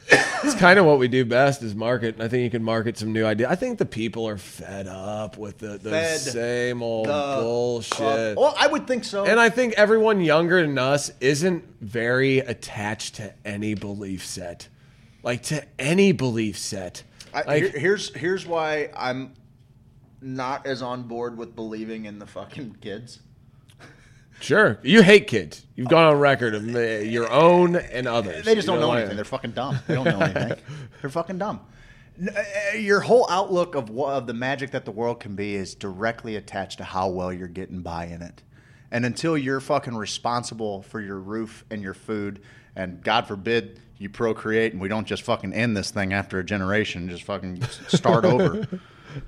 it's 0.09 0.55
kind 0.55 0.77
of 0.77 0.85
what 0.85 0.99
we 0.99 1.07
do 1.07 1.25
best 1.25 1.63
is 1.63 1.73
market. 1.75 2.19
I 2.21 2.27
think 2.27 2.43
you 2.43 2.49
can 2.49 2.63
market 2.63 2.97
some 2.97 3.11
new 3.11 3.25
ideas. 3.25 3.49
I 3.49 3.55
think 3.55 3.79
the 3.79 3.85
people 3.85 4.27
are 4.27 4.37
fed 4.37 4.87
up 4.87 5.37
with 5.37 5.57
the, 5.57 5.77
the 5.79 5.89
Fed 5.89 6.19
same 6.19 6.83
old 6.83 7.07
the 7.07 7.39
bullshit. 7.41 8.37
Well, 8.37 8.53
I 8.57 8.67
would 8.67 8.85
think 8.87 9.03
so. 9.03 9.25
and 9.25 9.39
I 9.39 9.49
think 9.49 9.73
everyone 9.73 10.21
younger 10.21 10.61
than 10.61 10.77
us 10.77 11.11
isn't 11.19 11.63
very 11.81 12.39
attached 12.39 13.15
to 13.15 13.33
any 13.43 13.73
belief 13.73 14.25
set, 14.25 14.67
like 15.23 15.41
to 15.43 15.63
any 15.79 16.11
belief 16.11 16.57
set. 16.57 17.03
I, 17.33 17.41
Like, 17.43 17.63
here- 17.63 17.79
here's 17.79 18.13
here's 18.15 18.45
why 18.45 18.89
I'm 18.95 19.33
not 20.21 20.65
as 20.65 20.81
on 20.81 21.03
board 21.03 21.37
with 21.37 21.55
believing 21.55 22.05
in 22.05 22.19
the 22.19 22.25
fucking 22.27 22.77
kids. 22.81 23.19
Sure, 24.39 24.79
you 24.83 25.01
hate 25.01 25.27
kids. 25.27 25.65
You've 25.75 25.89
gone 25.89 26.05
on 26.05 26.19
record 26.19 26.55
of 26.55 26.75
uh, 26.75 26.79
your 26.79 27.31
own 27.31 27.75
and 27.75 28.07
others. 28.07 28.45
They 28.45 28.55
just 28.55 28.67
You 28.67 28.73
don't 28.73 28.81
know 28.81 28.93
anything. 28.93 29.15
They're 29.15 29.25
fucking 29.25 29.51
dumb. 29.51 29.79
They 29.87 29.95
don't 29.95 30.05
know 30.05 30.19
anything. 30.19 30.53
They're 31.01 31.09
fucking 31.09 31.37
dumb. 31.37 31.61
Uh, 32.21 32.77
Your 32.77 33.01
whole 33.01 33.27
outlook 33.29 33.75
of 33.75 33.89
of 33.91 34.25
the 34.27 34.33
magic 34.33 34.71
that 34.71 34.85
the 34.85 34.91
world 34.91 35.19
can 35.19 35.35
be 35.35 35.55
is 35.55 35.75
directly 35.75 36.35
attached 36.37 36.77
to 36.77 36.83
how 36.85 37.09
well 37.09 37.33
you're 37.33 37.47
getting 37.47 37.81
by 37.81 38.05
in 38.05 38.21
it. 38.21 38.41
And 38.91 39.05
until 39.05 39.37
you're 39.37 39.59
fucking 39.59 39.95
responsible 39.95 40.83
for 40.83 41.01
your 41.01 41.19
roof 41.19 41.65
and 41.69 41.81
your 41.81 41.93
food, 41.93 42.41
and 42.75 43.03
God 43.03 43.27
forbid 43.27 43.81
you 43.97 44.09
procreate 44.09 44.71
and 44.73 44.81
we 44.81 44.87
don't 44.87 45.07
just 45.07 45.23
fucking 45.23 45.53
end 45.53 45.75
this 45.75 45.91
thing 45.91 46.13
after 46.13 46.39
a 46.39 46.43
generation, 46.43 47.09
just 47.09 47.23
fucking 47.23 47.61
start 47.87 48.23
over. 48.23 48.67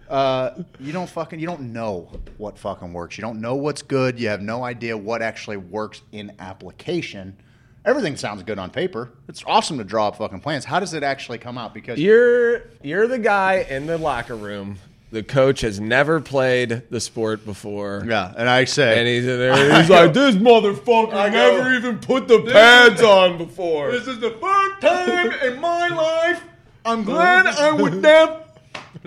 Uh, 0.09 0.51
you 0.79 0.91
don't 0.93 1.09
fucking 1.09 1.39
you 1.39 1.47
don't 1.47 1.73
know 1.73 2.09
what 2.37 2.57
fucking 2.57 2.93
works. 2.93 3.17
You 3.17 3.21
don't 3.21 3.41
know 3.41 3.55
what's 3.55 3.81
good. 3.81 4.19
You 4.19 4.29
have 4.29 4.41
no 4.41 4.63
idea 4.63 4.97
what 4.97 5.21
actually 5.21 5.57
works 5.57 6.01
in 6.11 6.33
application. 6.39 7.37
Everything 7.85 8.17
sounds 8.17 8.43
good 8.43 8.59
on 8.59 8.69
paper. 8.69 9.11
It's 9.29 9.43
awesome 9.47 9.77
to 9.77 9.83
draw 9.83 10.09
up 10.09 10.17
fucking 10.17 10.41
plans. 10.41 10.65
How 10.65 10.79
does 10.79 10.93
it 10.93 11.03
actually 11.03 11.37
come 11.37 11.57
out? 11.57 11.73
Because 11.73 11.99
You're 11.99 12.63
you're 12.83 13.07
the 13.07 13.19
guy 13.19 13.65
in 13.69 13.87
the 13.87 13.97
locker 13.97 14.35
room. 14.35 14.77
The 15.09 15.23
coach 15.23 15.61
has 15.61 15.79
never 15.79 16.19
played 16.19 16.81
the 16.89 16.99
sport 16.99 17.45
before. 17.45 18.03
yeah, 18.05 18.33
and 18.37 18.49
I 18.49 18.65
say, 18.65 18.99
And 18.99 19.07
he's 19.07 19.25
in 19.25 19.39
there. 19.39 19.53
And 19.53 19.77
he's 19.81 19.89
like, 19.89 20.11
"This 20.11 20.35
motherfucker 20.35 21.13
I 21.13 21.29
never 21.29 21.73
even 21.75 21.99
put 21.99 22.27
the 22.27 22.41
pads 22.41 23.01
on 23.01 23.37
before." 23.37 23.91
this 23.91 24.05
is 24.05 24.19
the 24.19 24.31
first 24.31 24.81
time 24.81 25.31
in 25.49 25.61
my 25.61 25.87
life 25.87 26.43
I'm 26.87 27.03
glad 27.03 27.45
I 27.47 27.71
would 27.71 28.01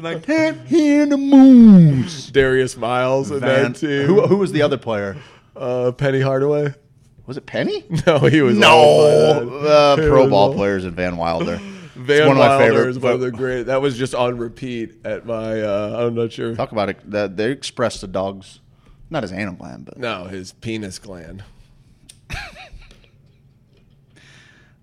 never. 0.02 0.16
I 0.16 0.20
can't 0.20 0.66
hear 0.66 1.06
the 1.06 1.16
moves. 1.16 2.30
Darius 2.30 2.76
Miles 2.76 3.30
and 3.30 3.40
Van- 3.40 3.72
that 3.72 3.78
team. 3.78 4.06
who, 4.06 4.26
who 4.26 4.36
was 4.36 4.52
the 4.52 4.62
other 4.62 4.78
player? 4.78 5.16
Uh, 5.56 5.92
Penny 5.92 6.20
Hardaway. 6.20 6.74
Was 7.26 7.36
it 7.36 7.46
Penny? 7.46 7.84
No, 8.06 8.18
he 8.18 8.42
was 8.42 8.56
No, 8.58 9.48
uh, 9.64 9.96
pro 9.96 10.28
ball 10.28 10.48
old. 10.48 10.56
players 10.56 10.84
and 10.84 10.94
Van 10.96 11.16
Wilder. 11.16 11.56
Van 11.94 12.26
one 12.28 12.36
of 12.36 12.38
my 12.38 12.48
Wilder 12.48 12.64
favorite. 12.64 12.88
is 12.88 12.98
one 12.98 13.12
of 13.12 13.20
the 13.20 13.30
great. 13.30 13.64
That 13.64 13.80
was 13.82 13.96
just 13.98 14.14
on 14.14 14.38
repeat 14.38 14.94
at 15.04 15.26
my. 15.26 15.60
Uh, 15.60 16.06
I'm 16.06 16.14
not 16.14 16.32
sure. 16.32 16.54
Talk 16.56 16.72
about 16.72 16.88
it. 16.88 16.98
The, 17.08 17.28
they 17.28 17.50
expressed 17.52 18.00
the 18.00 18.06
dogs, 18.08 18.60
not 19.10 19.22
his 19.22 19.32
anal 19.32 19.54
gland, 19.54 19.84
but 19.84 19.98
No, 19.98 20.24
his 20.24 20.52
penis 20.52 20.98
gland. 20.98 21.44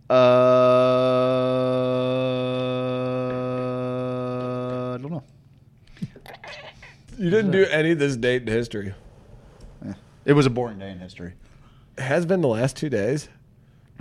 uh, 0.09 0.13
You 7.17 7.29
didn't 7.29 7.51
do 7.51 7.65
any 7.65 7.91
of 7.91 7.99
this 7.99 8.15
date 8.15 8.43
in 8.43 8.47
history. 8.47 8.93
It 10.25 10.33
was 10.33 10.45
a 10.45 10.49
boring 10.49 10.77
day 10.79 10.91
in 10.91 10.99
history. 10.99 11.33
It 11.97 12.01
has 12.03 12.25
been 12.25 12.41
the 12.41 12.47
last 12.49 12.75
two 12.75 12.89
days. 12.89 13.29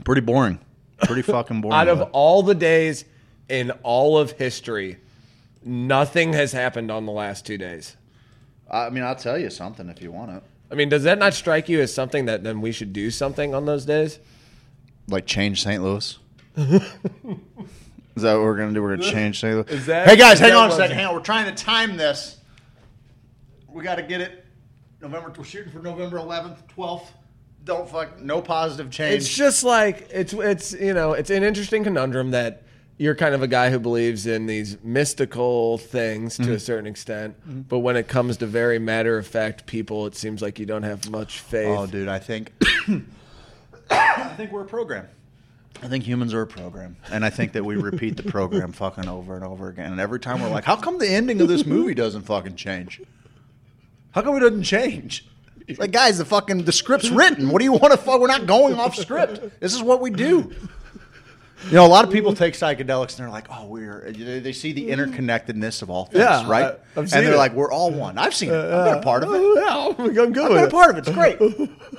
Pretty 0.04 0.20
boring. 0.20 0.58
Pretty 0.98 1.22
fucking 1.32 1.60
boring. 1.60 1.76
Out 1.76 1.88
of 1.88 2.02
all 2.12 2.42
the 2.42 2.54
days 2.54 3.04
in 3.48 3.70
all 3.82 4.18
of 4.18 4.32
history, 4.32 4.98
nothing 5.64 6.32
has 6.32 6.52
happened 6.52 6.90
on 6.90 7.06
the 7.06 7.12
last 7.12 7.46
two 7.46 7.56
days. 7.56 7.96
I 8.70 8.90
mean, 8.90 9.04
I'll 9.04 9.14
tell 9.14 9.38
you 9.38 9.50
something 9.50 9.88
if 9.88 10.02
you 10.02 10.10
want 10.10 10.32
it. 10.32 10.42
I 10.70 10.74
mean, 10.74 10.88
does 10.88 11.04
that 11.04 11.18
not 11.18 11.32
strike 11.32 11.68
you 11.68 11.80
as 11.80 11.94
something 11.94 12.24
that 12.24 12.42
then 12.42 12.60
we 12.60 12.72
should 12.72 12.92
do 12.92 13.12
something 13.12 13.54
on 13.54 13.64
those 13.64 13.84
days? 13.84 14.18
Like 15.08 15.26
change 15.26 15.62
St. 15.62 15.80
Louis. 15.82 16.18
Is 16.56 18.22
that 18.22 18.32
what 18.34 18.42
we're 18.42 18.56
gonna 18.56 18.72
do? 18.72 18.82
We're 18.82 18.96
gonna 18.96 19.08
change 19.12 19.40
St. 19.40 19.54
Louis. 19.54 19.68
Is 19.68 19.86
that- 19.86 20.08
hey 20.08 20.16
guys, 20.16 20.34
is 20.34 20.40
hang 20.40 20.50
that 20.50 20.56
on 20.56 20.66
a 20.66 20.68
what- 20.70 20.76
second. 20.76 20.96
Hang 20.96 21.06
on. 21.06 21.14
We're 21.14 21.20
trying 21.20 21.54
to 21.54 21.64
time 21.64 21.96
this. 21.96 22.38
We 23.76 23.84
got 23.84 23.96
to 23.96 24.02
get 24.02 24.22
it. 24.22 24.42
November. 25.02 25.30
We're 25.36 25.44
shooting 25.44 25.70
for 25.70 25.80
November 25.80 26.16
11th, 26.16 26.66
12th. 26.74 27.08
Don't 27.64 27.86
fuck. 27.86 28.22
No 28.22 28.40
positive 28.40 28.90
change. 28.90 29.16
It's 29.16 29.36
just 29.36 29.64
like 29.64 30.08
it's 30.10 30.32
it's 30.32 30.72
you 30.72 30.94
know 30.94 31.12
it's 31.12 31.28
an 31.28 31.42
interesting 31.42 31.84
conundrum 31.84 32.30
that 32.30 32.62
you're 32.96 33.14
kind 33.14 33.34
of 33.34 33.42
a 33.42 33.46
guy 33.46 33.68
who 33.68 33.78
believes 33.78 34.26
in 34.26 34.46
these 34.46 34.82
mystical 34.82 35.76
things 35.76 36.36
to 36.36 36.42
a 36.42 36.46
mm-hmm. 36.46 36.56
certain 36.56 36.86
extent, 36.86 37.38
mm-hmm. 37.40 37.60
but 37.62 37.80
when 37.80 37.96
it 37.96 38.08
comes 38.08 38.38
to 38.38 38.46
very 38.46 38.78
matter 38.78 39.18
of 39.18 39.26
fact 39.26 39.66
people, 39.66 40.06
it 40.06 40.14
seems 40.14 40.40
like 40.40 40.58
you 40.58 40.64
don't 40.64 40.84
have 40.84 41.10
much 41.10 41.40
faith. 41.40 41.76
Oh, 41.76 41.86
dude, 41.86 42.08
I 42.08 42.18
think 42.18 42.52
I 43.90 44.32
think 44.38 44.52
we're 44.52 44.62
a 44.62 44.64
program. 44.64 45.06
I 45.82 45.88
think 45.88 46.04
humans 46.04 46.32
are 46.32 46.40
a 46.40 46.46
program, 46.46 46.96
and 47.12 47.26
I 47.26 47.28
think 47.28 47.52
that 47.52 47.64
we 47.64 47.76
repeat 47.76 48.16
the 48.16 48.22
program 48.22 48.72
fucking 48.72 49.06
over 49.06 49.36
and 49.36 49.44
over 49.44 49.68
again. 49.68 49.92
And 49.92 50.00
every 50.00 50.20
time 50.20 50.40
we're 50.40 50.48
like, 50.48 50.64
"How 50.64 50.76
come 50.76 50.98
the 50.98 51.08
ending 51.08 51.42
of 51.42 51.48
this 51.48 51.66
movie 51.66 51.92
doesn't 51.92 52.22
fucking 52.22 52.56
change? 52.56 53.02
How 54.16 54.22
come 54.22 54.36
it 54.36 54.40
doesn't 54.40 54.64
change?" 54.64 55.28
It's 55.68 55.78
like, 55.78 55.90
guys, 55.90 56.18
the 56.18 56.24
fucking 56.24 56.64
the 56.64 56.72
script's 56.72 57.10
written. 57.10 57.50
What 57.50 57.58
do 57.58 57.64
you 57.64 57.72
want 57.72 57.92
to 57.92 57.96
fuck? 57.96 58.20
We're 58.20 58.28
not 58.28 58.46
going 58.46 58.74
off 58.74 58.96
script. 58.96 59.60
This 59.60 59.74
is 59.74 59.82
what 59.82 60.00
we 60.00 60.10
do. 60.10 60.52
You 61.64 61.72
know, 61.72 61.86
a 61.86 61.88
lot 61.88 62.04
of 62.04 62.12
people 62.12 62.34
take 62.34 62.54
psychedelics 62.54 63.10
and 63.10 63.18
they're 63.18 63.30
like, 63.30 63.46
"Oh, 63.50 63.66
we're." 63.66 64.12
They 64.12 64.40
they 64.40 64.52
see 64.52 64.72
the 64.72 64.88
mm-hmm. 64.88 65.00
interconnectedness 65.14 65.82
of 65.82 65.90
all 65.90 66.04
things, 66.04 66.20
Yeah, 66.20 66.48
right? 66.48 66.64
I- 66.96 67.00
and 67.00 67.08
they're 67.08 67.34
it. 67.34 67.36
like, 67.36 67.54
"We're 67.54 67.72
all 67.72 67.90
one." 67.90 68.18
I've 68.18 68.34
seen 68.34 68.50
it. 68.50 68.54
Uh, 68.54 68.78
I've 68.78 68.84
been 68.84 68.98
a 68.98 69.02
part 69.02 69.24
of 69.24 69.30
it. 69.32 69.40
Oh, 69.40 70.10
yeah, 70.12 70.22
I'm 70.22 70.32
good 70.32 70.50
with 70.50 70.60
not 70.60 70.68
a 70.68 70.70
part 70.70 70.90
of 70.90 70.98
it. 70.98 71.06
It's 71.06 71.16
great. 71.16 71.38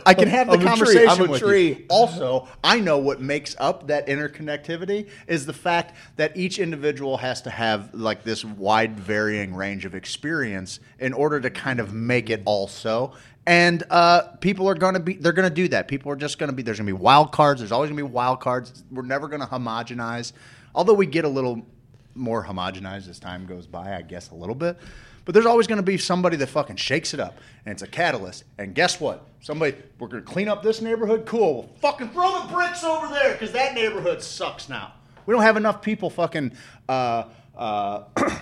I 0.05 0.13
can 0.13 0.27
have 0.27 0.47
the 0.47 0.53
I'm 0.53 0.59
a 0.59 0.61
tree. 0.61 0.67
conversation 0.69 1.09
I'm 1.09 1.21
a 1.21 1.31
with 1.31 1.41
tree. 1.41 1.67
you. 1.69 1.85
Also, 1.89 2.47
I 2.63 2.79
know 2.79 2.97
what 2.97 3.19
makes 3.19 3.55
up 3.59 3.87
that 3.87 4.07
interconnectivity 4.07 5.09
is 5.27 5.45
the 5.45 5.53
fact 5.53 5.95
that 6.15 6.37
each 6.37 6.59
individual 6.59 7.17
has 7.17 7.41
to 7.43 7.49
have 7.49 7.93
like 7.93 8.23
this 8.23 8.45
wide 8.45 8.97
varying 8.99 9.53
range 9.53 9.85
of 9.85 9.95
experience 9.95 10.79
in 10.99 11.13
order 11.13 11.39
to 11.39 11.49
kind 11.49 11.79
of 11.79 11.93
make 11.93 12.29
it 12.29 12.41
all 12.45 12.67
so. 12.67 13.13
And 13.47 13.83
uh, 13.89 14.23
people 14.41 14.67
are 14.67 14.75
going 14.75 14.95
to 14.95 14.99
be, 14.99 15.13
they're 15.13 15.31
going 15.31 15.47
to 15.47 15.55
do 15.55 15.69
that. 15.69 15.87
People 15.87 16.11
are 16.11 16.17
just 16.17 16.37
going 16.37 16.49
to 16.49 16.55
be, 16.55 16.63
there's 16.63 16.79
going 16.79 16.87
to 16.87 16.93
be 16.93 17.01
wild 17.01 17.31
cards. 17.31 17.61
There's 17.61 17.71
always 17.71 17.89
going 17.89 17.97
to 17.97 18.03
be 18.03 18.13
wild 18.13 18.41
cards. 18.41 18.83
We're 18.91 19.03
never 19.03 19.29
going 19.29 19.39
to 19.39 19.47
homogenize. 19.47 20.33
Although 20.75 20.95
we 20.95 21.05
get 21.05 21.23
a 21.23 21.29
little 21.29 21.65
more 22.13 22.43
homogenized 22.43 23.09
as 23.09 23.19
time 23.19 23.45
goes 23.45 23.65
by, 23.65 23.95
I 23.95 24.01
guess 24.01 24.31
a 24.31 24.35
little 24.35 24.53
bit. 24.53 24.77
But 25.23 25.33
there's 25.33 25.45
always 25.45 25.65
going 25.65 25.77
to 25.77 25.83
be 25.83 25.97
somebody 25.97 26.35
that 26.35 26.47
fucking 26.47 26.75
shakes 26.75 27.13
it 27.13 27.21
up, 27.21 27.37
and 27.65 27.71
it's 27.71 27.83
a 27.83 27.87
catalyst. 27.87 28.43
And 28.57 28.75
guess 28.75 28.99
what? 28.99 29.25
Somebody, 29.39 29.77
we're 29.97 30.09
going 30.09 30.23
to 30.25 30.29
clean 30.29 30.49
up 30.49 30.61
this 30.61 30.81
neighborhood. 30.81 31.25
Cool. 31.25 31.63
Well, 31.63 31.69
fucking 31.79 32.09
throw 32.09 32.41
the 32.41 32.53
bricks 32.53 32.83
over 32.83 33.07
there 33.07 33.31
because 33.31 33.53
that 33.53 33.75
neighborhood 33.75 34.21
sucks 34.21 34.67
now. 34.67 34.93
We 35.25 35.33
don't 35.33 35.43
have 35.43 35.55
enough 35.55 35.81
people 35.81 36.09
fucking. 36.09 36.51
Uh, 36.89 37.23
uh, 37.55 38.03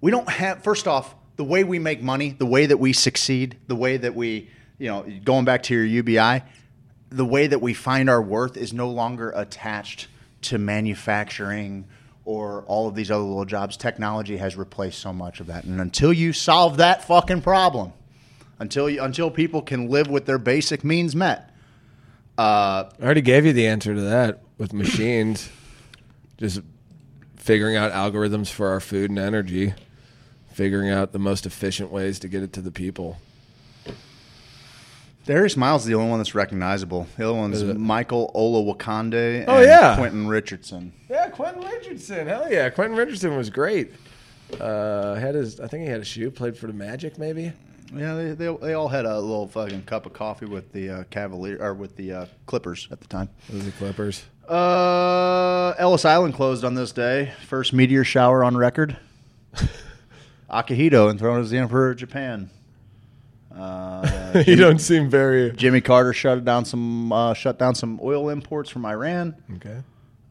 we 0.00 0.12
don't 0.12 0.28
have. 0.28 0.62
First 0.62 0.86
off, 0.86 1.14
the 1.40 1.44
way 1.44 1.64
we 1.64 1.78
make 1.78 2.02
money, 2.02 2.36
the 2.36 2.44
way 2.44 2.66
that 2.66 2.76
we 2.76 2.92
succeed, 2.92 3.56
the 3.66 3.74
way 3.74 3.96
that 3.96 4.14
we, 4.14 4.50
you 4.76 4.88
know, 4.88 5.06
going 5.24 5.46
back 5.46 5.62
to 5.62 5.74
your 5.74 5.86
UBI, 5.86 6.42
the 7.08 7.24
way 7.24 7.46
that 7.46 7.62
we 7.62 7.72
find 7.72 8.10
our 8.10 8.20
worth 8.20 8.58
is 8.58 8.74
no 8.74 8.90
longer 8.90 9.32
attached 9.34 10.08
to 10.42 10.58
manufacturing 10.58 11.86
or 12.26 12.62
all 12.66 12.88
of 12.88 12.94
these 12.94 13.10
other 13.10 13.22
little 13.22 13.46
jobs. 13.46 13.78
Technology 13.78 14.36
has 14.36 14.54
replaced 14.54 14.98
so 14.98 15.14
much 15.14 15.40
of 15.40 15.46
that, 15.46 15.64
and 15.64 15.80
until 15.80 16.12
you 16.12 16.34
solve 16.34 16.76
that 16.76 17.04
fucking 17.04 17.40
problem, 17.40 17.94
until 18.58 18.90
you, 18.90 19.02
until 19.02 19.30
people 19.30 19.62
can 19.62 19.88
live 19.88 20.08
with 20.08 20.26
their 20.26 20.36
basic 20.36 20.84
means 20.84 21.16
met, 21.16 21.54
uh, 22.36 22.84
I 23.00 23.02
already 23.02 23.22
gave 23.22 23.46
you 23.46 23.54
the 23.54 23.66
answer 23.66 23.94
to 23.94 24.00
that 24.02 24.42
with 24.58 24.74
machines. 24.74 25.48
Just 26.36 26.60
figuring 27.36 27.76
out 27.76 27.92
algorithms 27.92 28.50
for 28.50 28.68
our 28.68 28.80
food 28.80 29.08
and 29.08 29.18
energy, 29.18 29.72
figuring 30.52 30.90
out 30.90 31.12
the 31.12 31.18
most 31.18 31.46
efficient 31.46 31.90
ways 31.90 32.18
to 32.20 32.28
get 32.28 32.42
it 32.42 32.52
to 32.54 32.60
the 32.60 32.70
people. 32.70 33.16
Darius 35.26 35.56
Miles 35.56 35.82
is 35.82 35.86
the 35.86 35.94
only 35.94 36.08
one 36.10 36.18
that's 36.18 36.34
recognizable. 36.34 37.06
The 37.16 37.28
other 37.28 37.38
one's? 37.38 37.62
Michael 37.62 38.32
Olowokandi 38.34 39.40
and 39.40 39.48
Oh, 39.48 39.60
yeah. 39.60 39.94
Quentin 39.96 40.26
Richardson. 40.26 40.92
Yeah, 41.08 41.28
Quentin 41.28 41.62
Richardson. 41.62 42.26
Hell 42.26 42.50
yeah, 42.50 42.70
Quentin 42.70 42.96
Richardson 42.96 43.36
was 43.36 43.50
great. 43.50 43.92
Uh, 44.58 45.14
had 45.14 45.34
his, 45.34 45.60
I 45.60 45.68
think 45.68 45.84
he 45.84 45.90
had 45.90 46.00
a 46.00 46.04
shoe. 46.04 46.30
Played 46.30 46.56
for 46.56 46.66
the 46.66 46.72
Magic, 46.72 47.18
maybe. 47.18 47.52
Yeah, 47.94 48.14
they, 48.14 48.30
they, 48.32 48.56
they 48.56 48.72
all 48.74 48.88
had 48.88 49.04
a 49.04 49.20
little 49.20 49.46
fucking 49.46 49.82
cup 49.82 50.06
of 50.06 50.12
coffee 50.12 50.46
with 50.46 50.72
the 50.72 50.88
uh, 50.90 51.04
Cavalier 51.10 51.58
or 51.60 51.74
with 51.74 51.96
the 51.96 52.12
uh, 52.12 52.26
Clippers 52.46 52.88
at 52.90 53.00
the 53.00 53.06
time. 53.06 53.28
Those 53.50 53.62
are 53.62 53.64
the 53.66 53.72
Clippers. 53.72 54.24
Uh, 54.48 55.74
Ellis 55.78 56.04
Island 56.04 56.34
closed 56.34 56.64
on 56.64 56.74
this 56.74 56.92
day. 56.92 57.32
First 57.46 57.72
meteor 57.72 58.04
shower 58.04 58.42
on 58.42 58.56
record. 58.56 58.96
Akihito 60.50 61.10
enthroned 61.10 61.42
as 61.42 61.50
the 61.50 61.58
Emperor 61.58 61.90
of 61.90 61.96
Japan. 61.96 62.50
Uh, 63.52 64.44
you 64.46 64.54
don't 64.54 64.78
seem 64.78 65.10
very 65.10 65.50
Jimmy 65.50 65.80
Carter 65.80 66.12
shut 66.12 66.44
down 66.44 66.64
some 66.64 67.12
uh, 67.12 67.34
shut 67.34 67.58
down 67.58 67.74
some 67.74 67.98
oil 68.00 68.28
imports 68.30 68.70
from 68.70 68.86
Iran. 68.86 69.34
okay. 69.56 69.82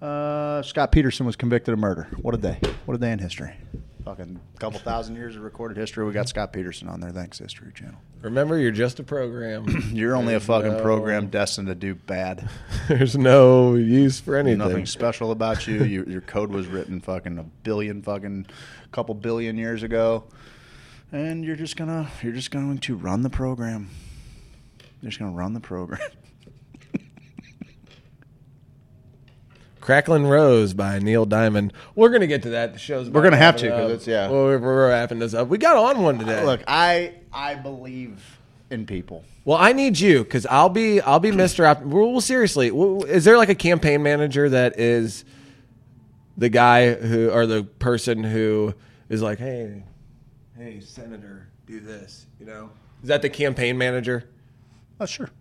Uh, 0.01 0.61
Scott 0.61 0.93
Peterson 0.93 1.25
was 1.25 1.35
convicted 1.35 1.73
of 1.73 1.79
murder. 1.79 2.07
What 2.21 2.33
a 2.33 2.37
day! 2.37 2.59
What 2.85 2.95
a 2.95 2.97
day 2.97 3.11
in 3.11 3.19
history. 3.19 3.51
Fucking 4.05 4.39
couple 4.59 4.79
thousand 4.79 5.15
years 5.15 5.35
of 5.35 5.41
recorded 5.43 5.77
history. 5.77 6.05
We 6.05 6.13
got 6.13 6.21
mm-hmm. 6.21 6.29
Scott 6.29 6.53
Peterson 6.53 6.87
on 6.87 7.01
there. 7.01 7.11
Thanks, 7.11 7.37
History 7.37 7.71
Channel. 7.73 7.99
Remember, 8.21 8.57
you're 8.57 8.71
just 8.71 8.99
a 8.99 9.03
program. 9.03 9.89
You're 9.93 10.15
only 10.15 10.33
a 10.33 10.39
fucking 10.39 10.73
no- 10.73 10.81
program 10.81 11.27
destined 11.27 11.67
to 11.67 11.75
do 11.75 11.95
bad. 11.95 12.49
There's 12.87 13.17
no 13.17 13.75
use 13.75 14.19
for 14.19 14.35
anything. 14.35 14.59
Nothing 14.59 14.85
special 14.85 15.31
about 15.31 15.67
you. 15.67 15.83
you. 15.83 16.05
Your 16.05 16.21
code 16.21 16.49
was 16.49 16.67
written 16.67 17.01
fucking 17.01 17.37
a 17.37 17.43
billion 17.43 18.01
fucking 18.01 18.47
couple 18.91 19.15
billion 19.15 19.57
years 19.57 19.83
ago, 19.83 20.23
and 21.11 21.43
you're 21.43 21.55
just 21.55 21.75
gonna 21.75 22.09
you're 22.21 22.33
just 22.33 22.51
going 22.51 22.77
to 22.77 22.95
run 22.95 23.21
the 23.21 23.29
program. 23.29 23.89
You're 25.01 25.11
just 25.11 25.19
gonna 25.19 25.31
run 25.31 25.53
the 25.53 25.59
program. 25.59 26.01
Crackling 29.89 30.27
Rose 30.27 30.75
by 30.75 30.99
Neil 30.99 31.25
Diamond. 31.25 31.73
We're 31.95 32.09
gonna 32.09 32.27
get 32.27 32.43
to 32.43 32.51
that. 32.51 32.73
The 32.73 32.77
show's. 32.79 33.09
We're 33.09 33.23
gonna 33.23 33.37
have 33.37 33.55
to, 33.55 33.69
wrapping 33.71 33.79
'cause 33.85 33.91
up. 33.91 34.01
it's- 34.01 34.07
yeah. 34.07 34.29
We're, 34.29 34.59
we're 34.59 34.89
wrapping 34.89 35.17
this 35.17 35.33
up. 35.33 35.47
We 35.47 35.57
got 35.57 35.75
on 35.75 36.03
one 36.03 36.19
today. 36.19 36.45
Look, 36.45 36.61
I 36.67 37.15
I 37.33 37.55
believe 37.55 38.21
in 38.69 38.85
people. 38.85 39.23
Well, 39.45 39.57
I 39.57 39.73
need 39.73 39.97
you 39.99 40.19
because 40.23 40.45
I'll 40.45 40.69
be 40.69 41.01
I'll 41.01 41.19
be 41.19 41.31
Mister. 41.31 41.65
Op- 41.65 41.81
well, 41.81 42.11
well, 42.11 42.21
seriously, 42.21 42.69
well, 42.69 43.03
is 43.05 43.25
there 43.25 43.35
like 43.35 43.49
a 43.49 43.55
campaign 43.55 44.03
manager 44.03 44.47
that 44.47 44.79
is 44.79 45.25
the 46.37 46.49
guy 46.49 46.93
who 46.93 47.31
or 47.31 47.47
the 47.47 47.63
person 47.63 48.23
who 48.23 48.75
is 49.09 49.23
like, 49.23 49.39
hey, 49.39 49.85
hey, 50.55 50.81
Senator, 50.81 51.47
do 51.65 51.79
this? 51.79 52.27
You 52.39 52.45
know, 52.45 52.69
is 53.01 53.07
that 53.09 53.23
the 53.23 53.29
campaign 53.31 53.75
manager? 53.75 54.23
Oh 54.99 55.07
sure. 55.07 55.31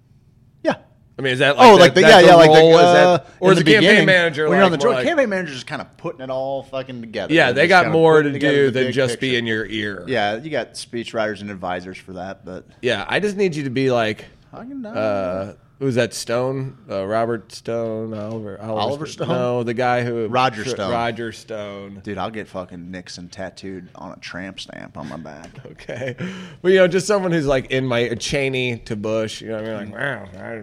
I 1.19 1.23
mean, 1.23 1.33
is 1.33 1.41
that 1.41 1.57
like 1.57 1.67
oh, 1.67 1.77
that- 1.77 1.81
like 1.81 1.95
the 1.95 2.03
yeah, 2.03 2.21
yeah, 2.21 2.35
like 2.37 2.53
the, 2.53 2.59
role? 2.59 2.79
Is 2.79 2.85
that- 2.85 3.07
uh, 3.07 3.25
or 3.41 3.53
is 3.53 3.59
the 3.59 3.65
the 3.65 3.73
campaign 3.73 4.07
manager 4.07 4.45
when 4.45 4.53
like, 4.53 4.57
you're 4.59 4.65
on 4.67 4.73
the 4.73 4.79
joint, 4.79 4.95
like- 4.97 5.07
campaign 5.07 5.29
manager 5.29 5.53
is 5.53 5.65
kind 5.65 5.83
of 5.83 5.97
putting 5.97 6.21
it 6.21 6.31
all 6.31 6.63
fucking 6.63 7.01
together. 7.01 7.35
Yeah, 7.35 7.51
they 7.53 7.67
got 7.67 7.91
more 7.91 8.23
to 8.23 8.39
do 8.39 8.71
than 8.71 8.93
just 8.93 9.19
be 9.19 9.37
in 9.37 9.47
your 9.47 9.67
ear. 9.67 10.05
Yeah, 10.07 10.37
you 10.37 10.51
got 10.51 10.75
speechwriters 10.75 11.41
and 11.41 11.51
advisors 11.51 11.99
for 11.99 12.15
that, 12.15 12.45
but 12.45 12.65
yeah. 12.83 13.05
I 13.09 13.19
just 13.21 13.37
need 13.37 13.57
you 13.57 13.65
to 13.65 13.71
be 13.71 13.91
like. 13.91 14.27
Can 14.53 14.85
Uh, 14.87 15.55
who's 15.79 15.95
that? 15.95 16.13
Stone, 16.15 16.77
uh, 16.91 17.07
Robert 17.07 17.53
Stone, 17.53 18.13
Oliver, 18.15 18.61
Oliver, 18.61 18.81
Oliver 18.81 19.07
Stone? 19.07 19.29
No, 19.29 19.63
the 19.63 19.75
guy 19.75 20.03
who 20.05 20.27
Roger 20.29 20.65
Tr- 20.65 20.71
Stone. 20.71 20.91
Roger 20.91 21.33
Stone. 21.33 22.01
Dude, 22.05 22.19
I'll 22.19 22.31
get 22.31 22.49
fucking 22.49 22.91
Nixon 22.91 23.29
tattooed 23.29 23.89
on 23.95 24.13
a 24.13 24.17
tramp 24.17 24.61
stamp 24.61 24.97
on 24.97 25.09
my 25.09 25.17
back. 25.17 25.51
Okay, 25.79 26.17
but 26.61 26.71
you 26.73 26.77
know, 26.79 26.89
just 26.89 27.07
someone 27.07 27.31
who's 27.33 27.47
like 27.47 27.71
in 27.71 27.87
my 27.87 28.09
Cheney 28.15 28.79
to 28.79 28.97
Bush. 28.97 29.41
You 29.41 29.49
know, 29.49 29.63
what 29.63 29.71
I 29.71 29.85
mean, 29.85 29.93
like, 29.93 30.01
wow, 30.01 30.29
I, 30.35 30.39
I 30.39 30.55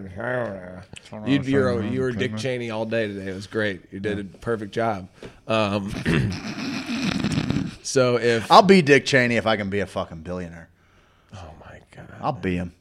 don't 1.10 1.22
know. 1.22 1.26
You, 1.26 1.40
you're 1.42 1.82
you 1.82 2.00
were 2.00 2.12
Dick 2.12 2.36
Cheney 2.36 2.70
all 2.70 2.84
day 2.84 3.06
today. 3.08 3.30
It 3.30 3.34
was 3.34 3.46
great. 3.46 3.82
You 3.92 3.98
did 4.00 4.18
a 4.18 4.24
perfect 4.24 4.72
job. 4.72 5.08
Um, 5.48 5.90
so 7.82 8.18
if 8.18 8.50
I'll 8.50 8.62
be 8.62 8.82
Dick 8.82 9.06
Cheney 9.06 9.36
if 9.36 9.46
I 9.46 9.56
can 9.56 9.70
be 9.70 9.80
a 9.80 9.86
fucking 9.86 10.20
billionaire. 10.20 10.68
oh 11.34 11.50
my 11.60 11.80
god, 11.94 12.08
I'll 12.20 12.32
be 12.32 12.56
him. 12.56 12.72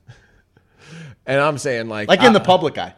And 1.25 1.39
I'm 1.41 1.57
saying 1.57 1.89
like 1.89 2.07
Like 2.09 2.23
in 2.23 2.33
the 2.33 2.39
public 2.39 2.77
eye. 2.77 2.93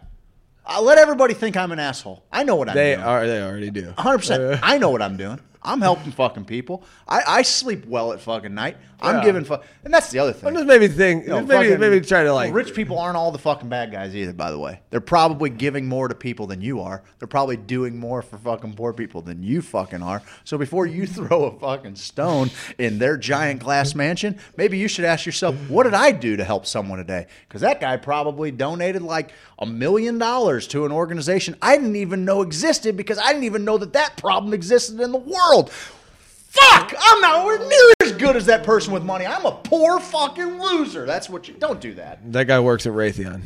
I'll 0.66 0.84
let 0.84 0.98
everybody 0.98 1.34
think 1.34 1.56
I'm 1.56 1.72
an 1.72 1.80
asshole. 1.80 2.24
I 2.32 2.44
know 2.44 2.56
what 2.56 2.68
I'm 2.70 2.76
they 2.76 2.96
doing. 2.96 3.06
are 3.08 3.26
they 3.26 3.42
already 3.42 3.72
do. 3.72 3.94
100%. 3.98 4.56
Uh, 4.56 4.60
I 4.62 4.78
know 4.78 4.90
what 4.90 5.02
I'm 5.02 5.16
doing. 5.16 5.40
I'm 5.68 5.82
helping 5.82 6.12
fucking 6.12 6.46
people. 6.46 6.84
I, 7.08 7.22
I 7.28 7.42
sleep 7.42 7.86
well 7.86 8.14
at 8.14 8.22
fucking 8.22 8.54
night. 8.54 8.78
I'm 9.00 9.18
Yeah. 9.18 9.24
giving 9.26 9.44
fuck. 9.44 9.64
And 9.84 9.94
that's 9.94 10.10
the 10.10 10.18
other 10.20 10.34
thing. 10.34 10.48
I'm 10.48 10.56
just 10.56 10.66
maybe 10.66 10.88
think 10.88 11.24
You 11.26 11.30
know, 11.30 11.42
maybe 11.42 11.66
fucking- 11.70 11.80
maybe 11.80 12.02
try 12.02 12.24
to 12.24 12.34
like 12.34 12.52
rich 12.54 12.74
people 12.74 12.98
aren't 12.98 13.16
all 13.18 13.32
the 13.32 13.38
fucking 13.38 13.70
bad 13.70 13.92
guys 13.92 14.16
either. 14.16 14.34
By 14.34 14.50
the 14.50 14.58
way, 14.58 14.80
they're 14.90 15.00
probably 15.02 15.50
giving 15.52 15.86
more 15.88 16.08
to 16.08 16.16
people 16.16 16.48
than 16.48 16.62
you 16.62 16.82
are. 16.82 17.04
They're 17.20 17.28
probably 17.28 17.58
doing 17.58 18.00
more 18.00 18.22
for 18.24 18.38
fucking 18.38 18.74
poor 18.74 18.94
people 18.94 19.22
than 19.22 19.44
you 19.44 19.62
fucking 19.62 20.02
are. 20.02 20.24
So 20.46 20.58
before 20.58 20.88
you 20.88 21.06
throw 21.18 21.44
a 21.44 21.60
fucking 21.60 21.96
stone 21.98 22.50
in 22.80 22.98
their 22.98 23.18
giant 23.18 23.60
glass 23.62 23.94
mansion, 23.94 24.40
maybe 24.56 24.78
you 24.80 24.88
should 24.88 25.06
ask 25.06 25.26
yourself, 25.26 25.56
what 25.70 25.84
did 25.84 25.94
I 25.94 26.12
do 26.12 26.38
to 26.38 26.44
help 26.44 26.66
someone 26.66 26.98
today? 26.98 27.28
Because 27.48 27.62
that 27.62 27.80
guy 27.80 27.98
probably 27.98 28.50
donated 28.52 29.04
like 29.04 29.32
a 29.60 29.66
million 29.66 30.18
dollars 30.18 30.66
to 30.68 30.86
an 30.86 30.92
organization 30.92 31.56
I 31.62 31.76
didn't 31.78 31.96
even 31.98 32.26
know 32.26 32.42
existed 32.42 32.96
because 32.98 33.18
I 33.20 33.28
didn't 33.34 33.44
even 33.44 33.66
know 33.66 33.78
that 33.78 33.94
that 33.94 34.18
problem 34.18 34.54
existed 34.54 35.00
in 35.02 35.12
the 35.12 35.18
world. 35.18 35.57
Fuck! 35.66 36.94
I'm 37.00 37.22
nowhere 37.22 37.60
near 37.60 37.94
as 38.02 38.12
good 38.14 38.36
as 38.36 38.46
that 38.48 38.64
person 38.64 38.94
with 38.94 39.04
money. 39.04 39.26
I'm 39.26 39.46
a 39.46 39.52
poor 39.52 40.00
fucking 40.00 40.60
loser. 40.62 41.06
That's 41.06 41.30
what 41.30 41.48
you 41.48 41.54
don't 41.56 41.80
do 41.82 41.94
that. 41.96 42.32
that 42.34 42.46
guy 42.46 42.60
works 42.60 42.86
at 42.88 42.94
Raytheon, 42.94 43.42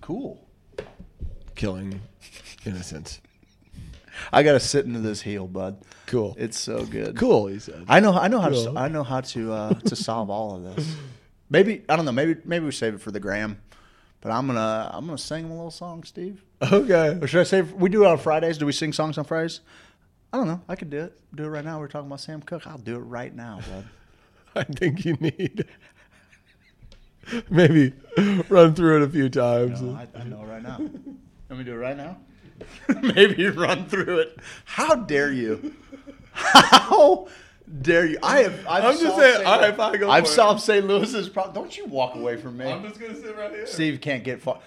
Cool. 0.00 0.40
killing 1.54 2.00
innocents. 2.64 3.20
I 4.32 4.42
gotta 4.42 4.60
sit 4.60 4.86
into 4.86 5.00
this 5.00 5.20
heel, 5.22 5.46
bud. 5.46 5.76
Cool. 6.06 6.34
It's 6.38 6.58
so 6.58 6.84
good. 6.84 7.16
Cool, 7.16 7.48
he 7.48 7.58
said. 7.58 7.84
I 7.88 8.00
know. 8.00 8.12
I 8.12 8.28
know 8.28 8.40
how 8.40 8.48
to. 8.50 8.72
I 8.76 8.88
know 8.88 9.02
how 9.02 9.20
to 9.20 9.52
uh, 9.52 9.74
to 9.74 9.96
solve 9.96 10.30
all 10.30 10.56
of 10.56 10.76
this. 10.76 10.94
Maybe 11.50 11.82
I 11.88 11.96
don't 11.96 12.04
know. 12.04 12.12
Maybe 12.12 12.36
maybe 12.44 12.64
we 12.64 12.70
save 12.70 12.94
it 12.94 13.00
for 13.00 13.10
the 13.10 13.20
gram. 13.20 13.60
But 14.20 14.30
I'm 14.32 14.46
gonna 14.46 14.90
I'm 14.92 15.04
gonna 15.04 15.18
sing 15.18 15.44
him 15.46 15.50
a 15.50 15.54
little 15.54 15.70
song, 15.70 16.04
Steve. 16.04 16.42
Okay. 16.62 17.18
Or 17.20 17.26
should 17.26 17.40
I 17.40 17.44
say 17.44 17.60
we 17.62 17.90
do 17.90 18.04
it 18.04 18.06
on 18.06 18.16
Fridays? 18.18 18.56
Do 18.56 18.64
we 18.66 18.72
sing 18.72 18.92
songs 18.92 19.18
on 19.18 19.24
Fridays? 19.24 19.60
I 20.34 20.36
don't 20.36 20.48
know. 20.48 20.60
I 20.68 20.74
could 20.74 20.90
do 20.90 20.98
it. 20.98 21.16
Do 21.36 21.44
it 21.44 21.48
right 21.48 21.64
now. 21.64 21.78
We're 21.78 21.86
talking 21.86 22.08
about 22.08 22.18
Sam 22.18 22.42
Cooke. 22.42 22.66
I'll 22.66 22.76
do 22.76 22.96
it 22.96 23.02
right 23.02 23.32
now, 23.32 23.60
bud. 23.70 23.84
I 24.56 24.64
think 24.64 25.04
you 25.04 25.12
need 25.12 25.64
maybe 27.50 27.92
run 28.48 28.74
through 28.74 28.96
it 28.96 29.02
a 29.02 29.08
few 29.08 29.28
times. 29.28 29.80
No, 29.80 29.92
I, 29.92 30.08
I 30.12 30.24
know 30.24 30.42
right 30.42 30.60
now. 30.60 30.80
Let 31.48 31.56
me 31.56 31.62
do 31.62 31.74
it 31.74 31.76
right 31.76 31.96
now. 31.96 32.16
Maybe 33.00 33.46
run 33.48 33.86
through 33.86 34.18
it. 34.18 34.40
How 34.64 34.96
dare 34.96 35.30
you? 35.30 35.76
How 36.32 37.28
dare 37.82 38.06
you? 38.06 38.18
I 38.20 38.40
have. 38.40 38.66
I've 38.66 38.84
I'm 38.86 38.98
just 38.98 39.16
saying, 39.16 39.34
St. 39.36 39.46
all 39.46 39.60
right, 39.60 39.68
Louis- 39.68 39.76
fine, 39.76 40.00
go 40.00 40.10
I've 40.10 40.26
solved 40.26 40.62
St. 40.62 40.84
Louis's 40.84 41.28
problem. 41.28 41.54
Don't 41.54 41.76
you 41.78 41.86
walk 41.86 42.16
away 42.16 42.38
from 42.38 42.56
me. 42.56 42.66
I'm 42.68 42.82
just 42.82 42.98
gonna 42.98 43.14
sit 43.14 43.36
right 43.36 43.52
here. 43.52 43.68
Steve 43.68 44.00
can't 44.00 44.24
get 44.24 44.42
far. 44.42 44.58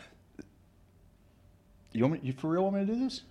You 1.91 2.03
want 2.03 2.23
me? 2.23 2.27
You 2.29 2.31
for 2.31 2.47
real 2.47 2.63
want 2.63 2.77
me 2.77 2.85
to 2.85 2.93
do 2.93 2.99
this? 3.03 3.23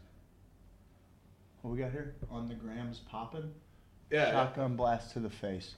What 1.66 1.74
we 1.74 1.80
got 1.82 1.90
here 1.90 2.14
on 2.30 2.46
the 2.46 2.54
grams 2.54 3.00
popping? 3.10 3.50
Yeah. 4.08 4.30
Shotgun 4.30 4.76
blast 4.76 5.14
to 5.14 5.18
the 5.18 5.28
face. 5.28 5.74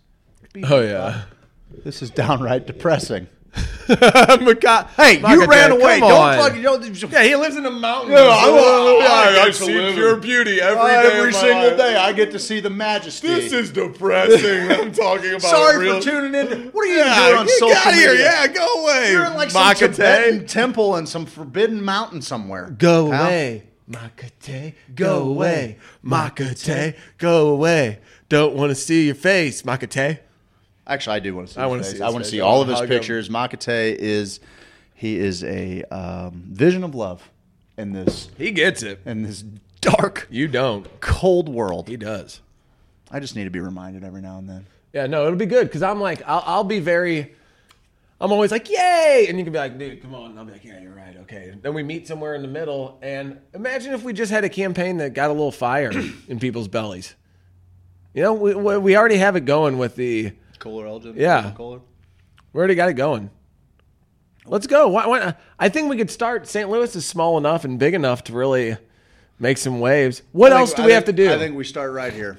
Oh 0.65 0.83
yeah. 0.83 1.23
This 1.83 2.03
is 2.03 2.11
downright 2.11 2.67
depressing. 2.67 3.27
Maca- 3.89 4.87
Hey, 4.91 5.15
you 5.15 5.21
Macate, 5.25 5.47
ran 5.49 5.71
away. 5.73 5.99
come 5.99 6.11
Don't 6.11 6.21
on. 6.21 6.37
fucking. 6.39 6.61
Don't, 6.61 7.11
Yeah, 7.11 7.23
he 7.23 7.35
lives 7.37 7.57
in 7.57 7.65
a 7.65 7.71
mountain. 7.71 8.11
Yeah, 8.13 8.19
I 8.19 8.51
want- 8.51 8.61
oh, 8.61 9.01
I 9.01 9.29
I, 9.29 9.33
get 9.33 9.47
to 9.47 9.53
see 9.55 9.79
live 9.81 9.95
pure 9.95 10.15
in- 10.17 10.21
beauty 10.21 10.61
every 10.61 10.83
day. 10.91 10.95
every 10.97 11.29
of 11.31 11.35
my 11.37 11.41
single 11.41 11.69
life. 11.69 11.79
day, 11.79 11.97
I 11.97 12.13
get 12.13 12.33
to 12.33 12.39
see 12.39 12.61
the 12.61 12.69
majesty. 12.69 13.29
This 13.29 13.55
is 13.55 13.71
depressing. 13.71 14.71
I'm 14.71 14.93
talking 14.93 15.31
about. 15.31 15.41
Sorry 15.41 15.79
real- 15.87 16.03
for 16.03 16.03
tuning 16.03 16.35
in. 16.35 16.69
What 16.69 16.85
are 16.87 16.93
you 16.93 16.99
Yeah, 16.99 17.29
doing 17.29 17.39
on 17.39 17.47
get 17.47 17.59
social 17.59 17.77
out 17.79 17.89
of 17.89 17.95
here. 17.95 18.11
media? 18.11 18.25
Yeah, 18.31 18.47
go 18.49 18.83
away. 18.85 19.11
You're 19.13 19.25
in 19.25 19.35
like 19.37 19.51
some 19.53 19.63
Macate. 19.63 19.93
Tibetan 19.97 20.47
temple 20.47 20.97
in 20.97 21.07
some 21.07 21.25
forbidden 21.25 21.83
mountain 21.83 22.21
somewhere. 22.21 22.69
Go 22.77 23.11
Pal. 23.11 23.25
away. 23.25 23.63
Makate, 23.91 24.75
go 24.95 25.23
away. 25.23 25.79
Makate, 26.05 26.97
go 27.17 27.49
away. 27.49 28.01
Don't 28.29 28.55
want 28.55 28.71
to 28.71 28.75
see 28.75 29.07
your 29.07 29.15
face, 29.15 29.63
Makate. 29.63 30.19
Actually, 30.87 31.17
I 31.17 31.21
do 31.21 31.35
want 31.35 31.49
to 31.49 31.55
see. 31.55 31.61
I 31.61 31.67
wanna 31.67 31.85
see 31.85 32.01
I 32.01 32.11
want 32.11 32.25
to 32.25 32.31
see 32.31 32.41
all 32.41 32.61
of 32.63 32.69
his 32.69 32.81
pictures. 32.83 33.29
Makate 33.29 33.95
is 33.97 34.41
he 34.95 35.19
is 35.19 35.45
a 35.45 35.83
um, 35.85 36.45
vision 36.51 36.83
of 36.85 36.95
love 36.95 37.31
in 37.77 37.93
this 37.93 38.29
He 38.37 38.51
gets 38.51 38.83
it. 38.83 39.01
in 39.07 39.23
this 39.23 39.45
dark, 39.81 40.27
You 40.31 40.49
don't. 40.49 40.87
cold 41.01 41.49
world. 41.49 41.89
He 41.89 41.97
does. 41.97 42.41
I 43.11 43.21
just 43.21 43.37
need 43.37 43.45
to 43.45 43.51
be 43.51 43.61
reminded 43.61 44.03
every 44.05 44.21
now 44.21 44.39
and 44.39 44.49
then. 44.49 44.67
Yeah, 44.93 45.07
no, 45.07 45.25
it'll 45.27 45.39
be 45.39 45.47
good 45.47 45.67
because 45.69 45.83
I'm 45.83 46.01
like, 46.01 46.23
I'll, 46.27 46.43
I'll 46.47 46.65
be 46.65 46.81
very, 46.81 47.35
I'm 48.21 48.33
always 48.33 48.51
like, 48.51 48.69
yay! 48.69 49.27
And 49.29 49.39
you 49.39 49.45
can 49.45 49.53
be 49.53 49.59
like, 49.59 49.79
dude, 49.79 50.03
come 50.03 50.15
on. 50.15 50.31
And 50.31 50.39
I'll 50.39 50.45
be 50.45 50.53
like, 50.53 50.65
yeah, 50.65 50.81
you're 50.81 50.95
right. 50.95 51.17
Okay. 51.19 51.55
Then 51.61 51.73
we 51.73 51.85
meet 51.85 52.09
somewhere 52.09 52.35
in 52.35 52.43
the 52.43 52.49
middle. 52.49 52.99
And 53.01 53.39
imagine 53.55 53.95
if 53.95 54.03
we 54.03 54.13
just 54.13 54.33
had 54.33 54.45
a 54.45 54.49
campaign 54.49 54.97
that 54.97 55.15
got 55.15 55.31
a 55.31 55.33
little 55.33 55.53
fire 55.53 55.93
in 56.29 56.41
people's 56.41 56.67
bellies. 56.67 57.15
You 58.15 58.23
know, 58.25 58.33
we, 58.35 58.55
we 58.55 58.97
already 58.97 59.19
have 59.19 59.37
it 59.37 59.45
going 59.45 59.79
with 59.79 59.95
the, 59.95 60.33
Kohler 60.59 60.87
Elgin. 60.87 61.15
Yeah. 61.17 61.53
Kohler. 61.53 61.81
we 62.53 62.59
already 62.59 62.75
got 62.75 62.89
it 62.89 62.95
going. 62.95 63.31
Let's 64.47 64.67
go. 64.67 64.89
Why, 64.89 65.07
why, 65.07 65.35
I 65.59 65.69
think 65.69 65.91
we 65.91 65.97
could 65.97 66.11
start. 66.11 66.49
St. 66.49 66.69
Louis 66.69 66.97
is 66.97 67.07
small 67.07 67.39
enough 67.39 67.65
and 67.65 67.79
big 67.79 67.95
enough 67.95 68.25
to 68.25 68.33
really 68.33 68.77
make 69.39 69.59
some 69.59 69.79
waves. 69.79 70.23
What 70.33 70.53
else 70.53 70.73
do 70.73 70.83
we 70.83 70.93
have 70.93 71.05
to 71.05 71.13
do? 71.13 71.31
I 71.31 71.39
think 71.39 71.55
we 71.55 71.65
start 71.65 71.93
right 71.93 72.13
here. 72.13 72.39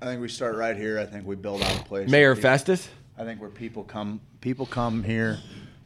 I 0.00 0.06
think 0.06 0.22
we 0.22 0.28
start 0.28 0.56
right 0.56 0.76
here. 0.76 0.98
I 0.98 1.04
think 1.04 1.26
we 1.26 1.36
build 1.36 1.62
out 1.62 1.78
a 1.78 1.84
place. 1.84 2.08
Mayor 2.08 2.34
Festus? 2.34 2.88
I 3.20 3.24
think 3.24 3.38
where 3.38 3.50
people 3.50 3.84
come 3.84 4.20
people 4.40 4.64
come 4.64 5.02
here 5.04 5.38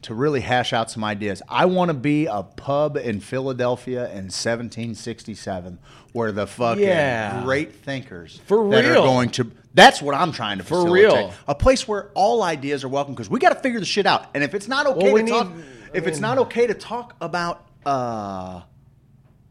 to 0.03 0.13
really 0.13 0.39
hash 0.39 0.71
out 0.71 0.89
some 0.89 1.03
ideas. 1.03 1.41
I 1.49 1.65
want 1.65 1.89
to 1.89 1.93
be 1.93 2.27
a 2.27 2.43
pub 2.43 2.95
in 2.95 3.19
Philadelphia 3.19 4.03
in 4.11 4.29
1767 4.29 5.79
where 6.13 6.31
the 6.31 6.47
fucking 6.47 6.83
Yeah. 6.83 7.43
great 7.43 7.75
thinkers 7.75 8.39
For 8.45 8.69
that 8.69 8.85
are 8.85 8.93
going 8.93 9.29
to 9.31 9.51
That's 9.73 10.01
what 10.01 10.15
I'm 10.15 10.31
trying 10.31 10.59
to 10.59 10.63
For 10.63 10.75
facilitate. 10.83 11.11
real. 11.25 11.33
A 11.49 11.55
place 11.55 11.85
where 11.85 12.09
all 12.13 12.41
ideas 12.41 12.85
are 12.85 12.87
welcome 12.87 13.13
because 13.13 13.29
we 13.29 13.39
got 13.39 13.49
to 13.49 13.59
figure 13.59 13.81
the 13.81 13.85
shit 13.85 14.05
out. 14.05 14.27
And 14.33 14.41
if 14.41 14.53
it's 14.53 14.69
not 14.69 14.85
okay 14.87 15.03
Well, 15.11 15.13
we 15.15 15.23
to 15.23 15.29
talk 15.29 15.53
need- 15.53 15.65
if 15.93 16.07
it's 16.07 16.19
not 16.21 16.37
okay 16.37 16.67
to 16.67 16.73
talk 16.73 17.15
about 17.19 17.65
uh 17.85 18.61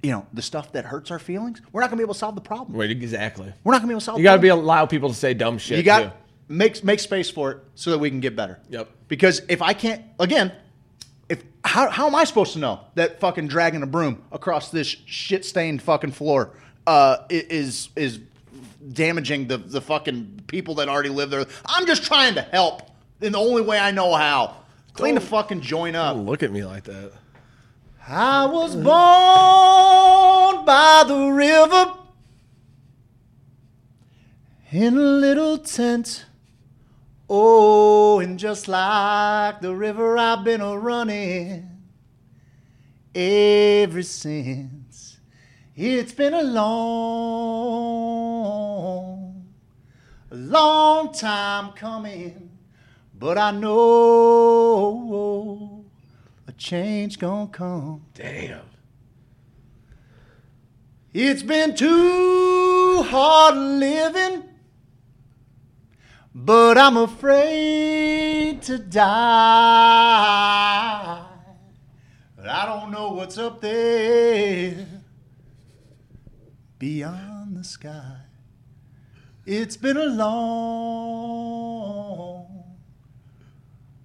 you 0.02 0.10
know, 0.10 0.26
the 0.34 0.42
stuff 0.42 0.72
that 0.72 0.84
hurts 0.84 1.10
our 1.10 1.18
feelings, 1.18 1.62
we're 1.72 1.80
not 1.80 1.88
going 1.88 1.96
to 1.96 2.02
be 2.02 2.04
able 2.04 2.12
to 2.12 2.18
solve 2.20 2.34
the 2.34 2.40
problem. 2.42 2.76
Right, 2.78 2.90
exactly. 2.90 3.50
We're 3.64 3.72
not 3.72 3.78
going 3.78 3.82
to 3.82 3.86
be 3.88 3.92
able 3.94 4.00
to 4.00 4.04
solve 4.04 4.18
You 4.18 4.24
got 4.24 4.36
to 4.36 4.42
be 4.42 4.48
allow 4.48 4.84
people 4.84 5.08
to 5.08 5.14
say 5.14 5.32
dumb 5.32 5.56
shit. 5.56 5.78
You 5.78 5.82
got 5.82 6.02
too. 6.02 6.10
Make 6.48 6.82
make 6.84 7.00
space 7.00 7.30
for 7.30 7.50
it 7.52 7.58
so 7.74 7.90
that 7.90 7.98
we 7.98 8.10
can 8.10 8.20
get 8.20 8.36
better. 8.36 8.60
Yep. 8.68 8.90
Because 9.08 9.42
if 9.48 9.62
I 9.62 9.72
can't, 9.72 10.02
again, 10.18 10.52
if 11.28 11.42
how 11.64 11.90
how 11.90 12.06
am 12.06 12.14
I 12.14 12.24
supposed 12.24 12.52
to 12.54 12.58
know 12.58 12.80
that 12.94 13.20
fucking 13.20 13.48
dragging 13.48 13.82
a 13.82 13.86
broom 13.86 14.22
across 14.32 14.70
this 14.70 14.88
shit 15.06 15.44
stained 15.44 15.82
fucking 15.82 16.12
floor 16.12 16.50
uh, 16.86 17.18
is 17.30 17.88
is 17.96 18.20
damaging 18.92 19.48
the 19.48 19.58
the 19.58 19.80
fucking 19.80 20.42
people 20.46 20.76
that 20.76 20.88
already 20.88 21.08
live 21.08 21.30
there? 21.30 21.46
I'm 21.66 21.86
just 21.86 22.04
trying 22.04 22.34
to 22.34 22.42
help 22.42 22.82
in 23.20 23.32
the 23.32 23.38
only 23.38 23.62
way 23.62 23.78
I 23.78 23.90
know 23.90 24.14
how. 24.14 24.56
Clean 24.92 25.14
the 25.14 25.20
fucking 25.20 25.60
joint 25.60 25.96
up. 25.96 26.14
Don't 26.14 26.26
look 26.26 26.42
at 26.44 26.52
me 26.52 26.64
like 26.64 26.84
that. 26.84 27.12
I 28.06 28.44
was 28.46 28.76
born 28.76 30.64
by 30.64 31.04
the 31.06 31.26
river 31.30 31.94
in 34.70 34.98
a 34.98 35.00
little 35.00 35.58
tent. 35.58 36.26
Oh, 37.28 38.20
and 38.20 38.38
just 38.38 38.68
like 38.68 39.60
the 39.60 39.74
river, 39.74 40.16
I've 40.18 40.44
been 40.44 40.60
a 40.60 40.78
running 40.78 41.70
ever 43.14 44.02
since. 44.02 45.18
It's 45.76 46.12
been 46.12 46.34
a 46.34 46.42
long, 46.42 47.14
a 50.30 50.34
long 50.34 51.12
time 51.12 51.72
coming, 51.72 52.50
but 53.18 53.38
I 53.38 53.50
know 53.50 54.64
a 56.46 56.52
change 56.52 57.18
gonna 57.18 57.48
come. 57.48 58.04
Damn. 58.14 58.60
It's 61.12 61.42
been 61.42 61.74
too 61.74 63.02
hard 63.02 63.56
living, 63.56 64.44
but 66.34 66.76
I'm 66.76 66.96
afraid 66.96 68.60
to 68.62 68.78
die. 68.78 69.10
I 72.46 72.66
don't 72.66 72.90
know 72.90 73.12
what's 73.12 73.38
up 73.38 73.60
there 73.60 74.86
beyond 76.78 77.56
the 77.56 77.62
sky. 77.64 78.16
It's 79.46 79.76
been 79.76 79.96
a 79.96 80.06
long, 80.06 81.44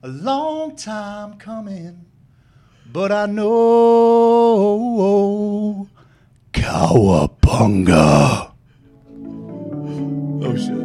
a 0.03 0.08
long 0.08 0.75
time 0.75 1.33
coming, 1.38 2.06
but 2.85 3.11
I 3.11 3.25
know 3.25 3.49
Cowabunga. 6.53 8.51
Oh, 10.41 10.78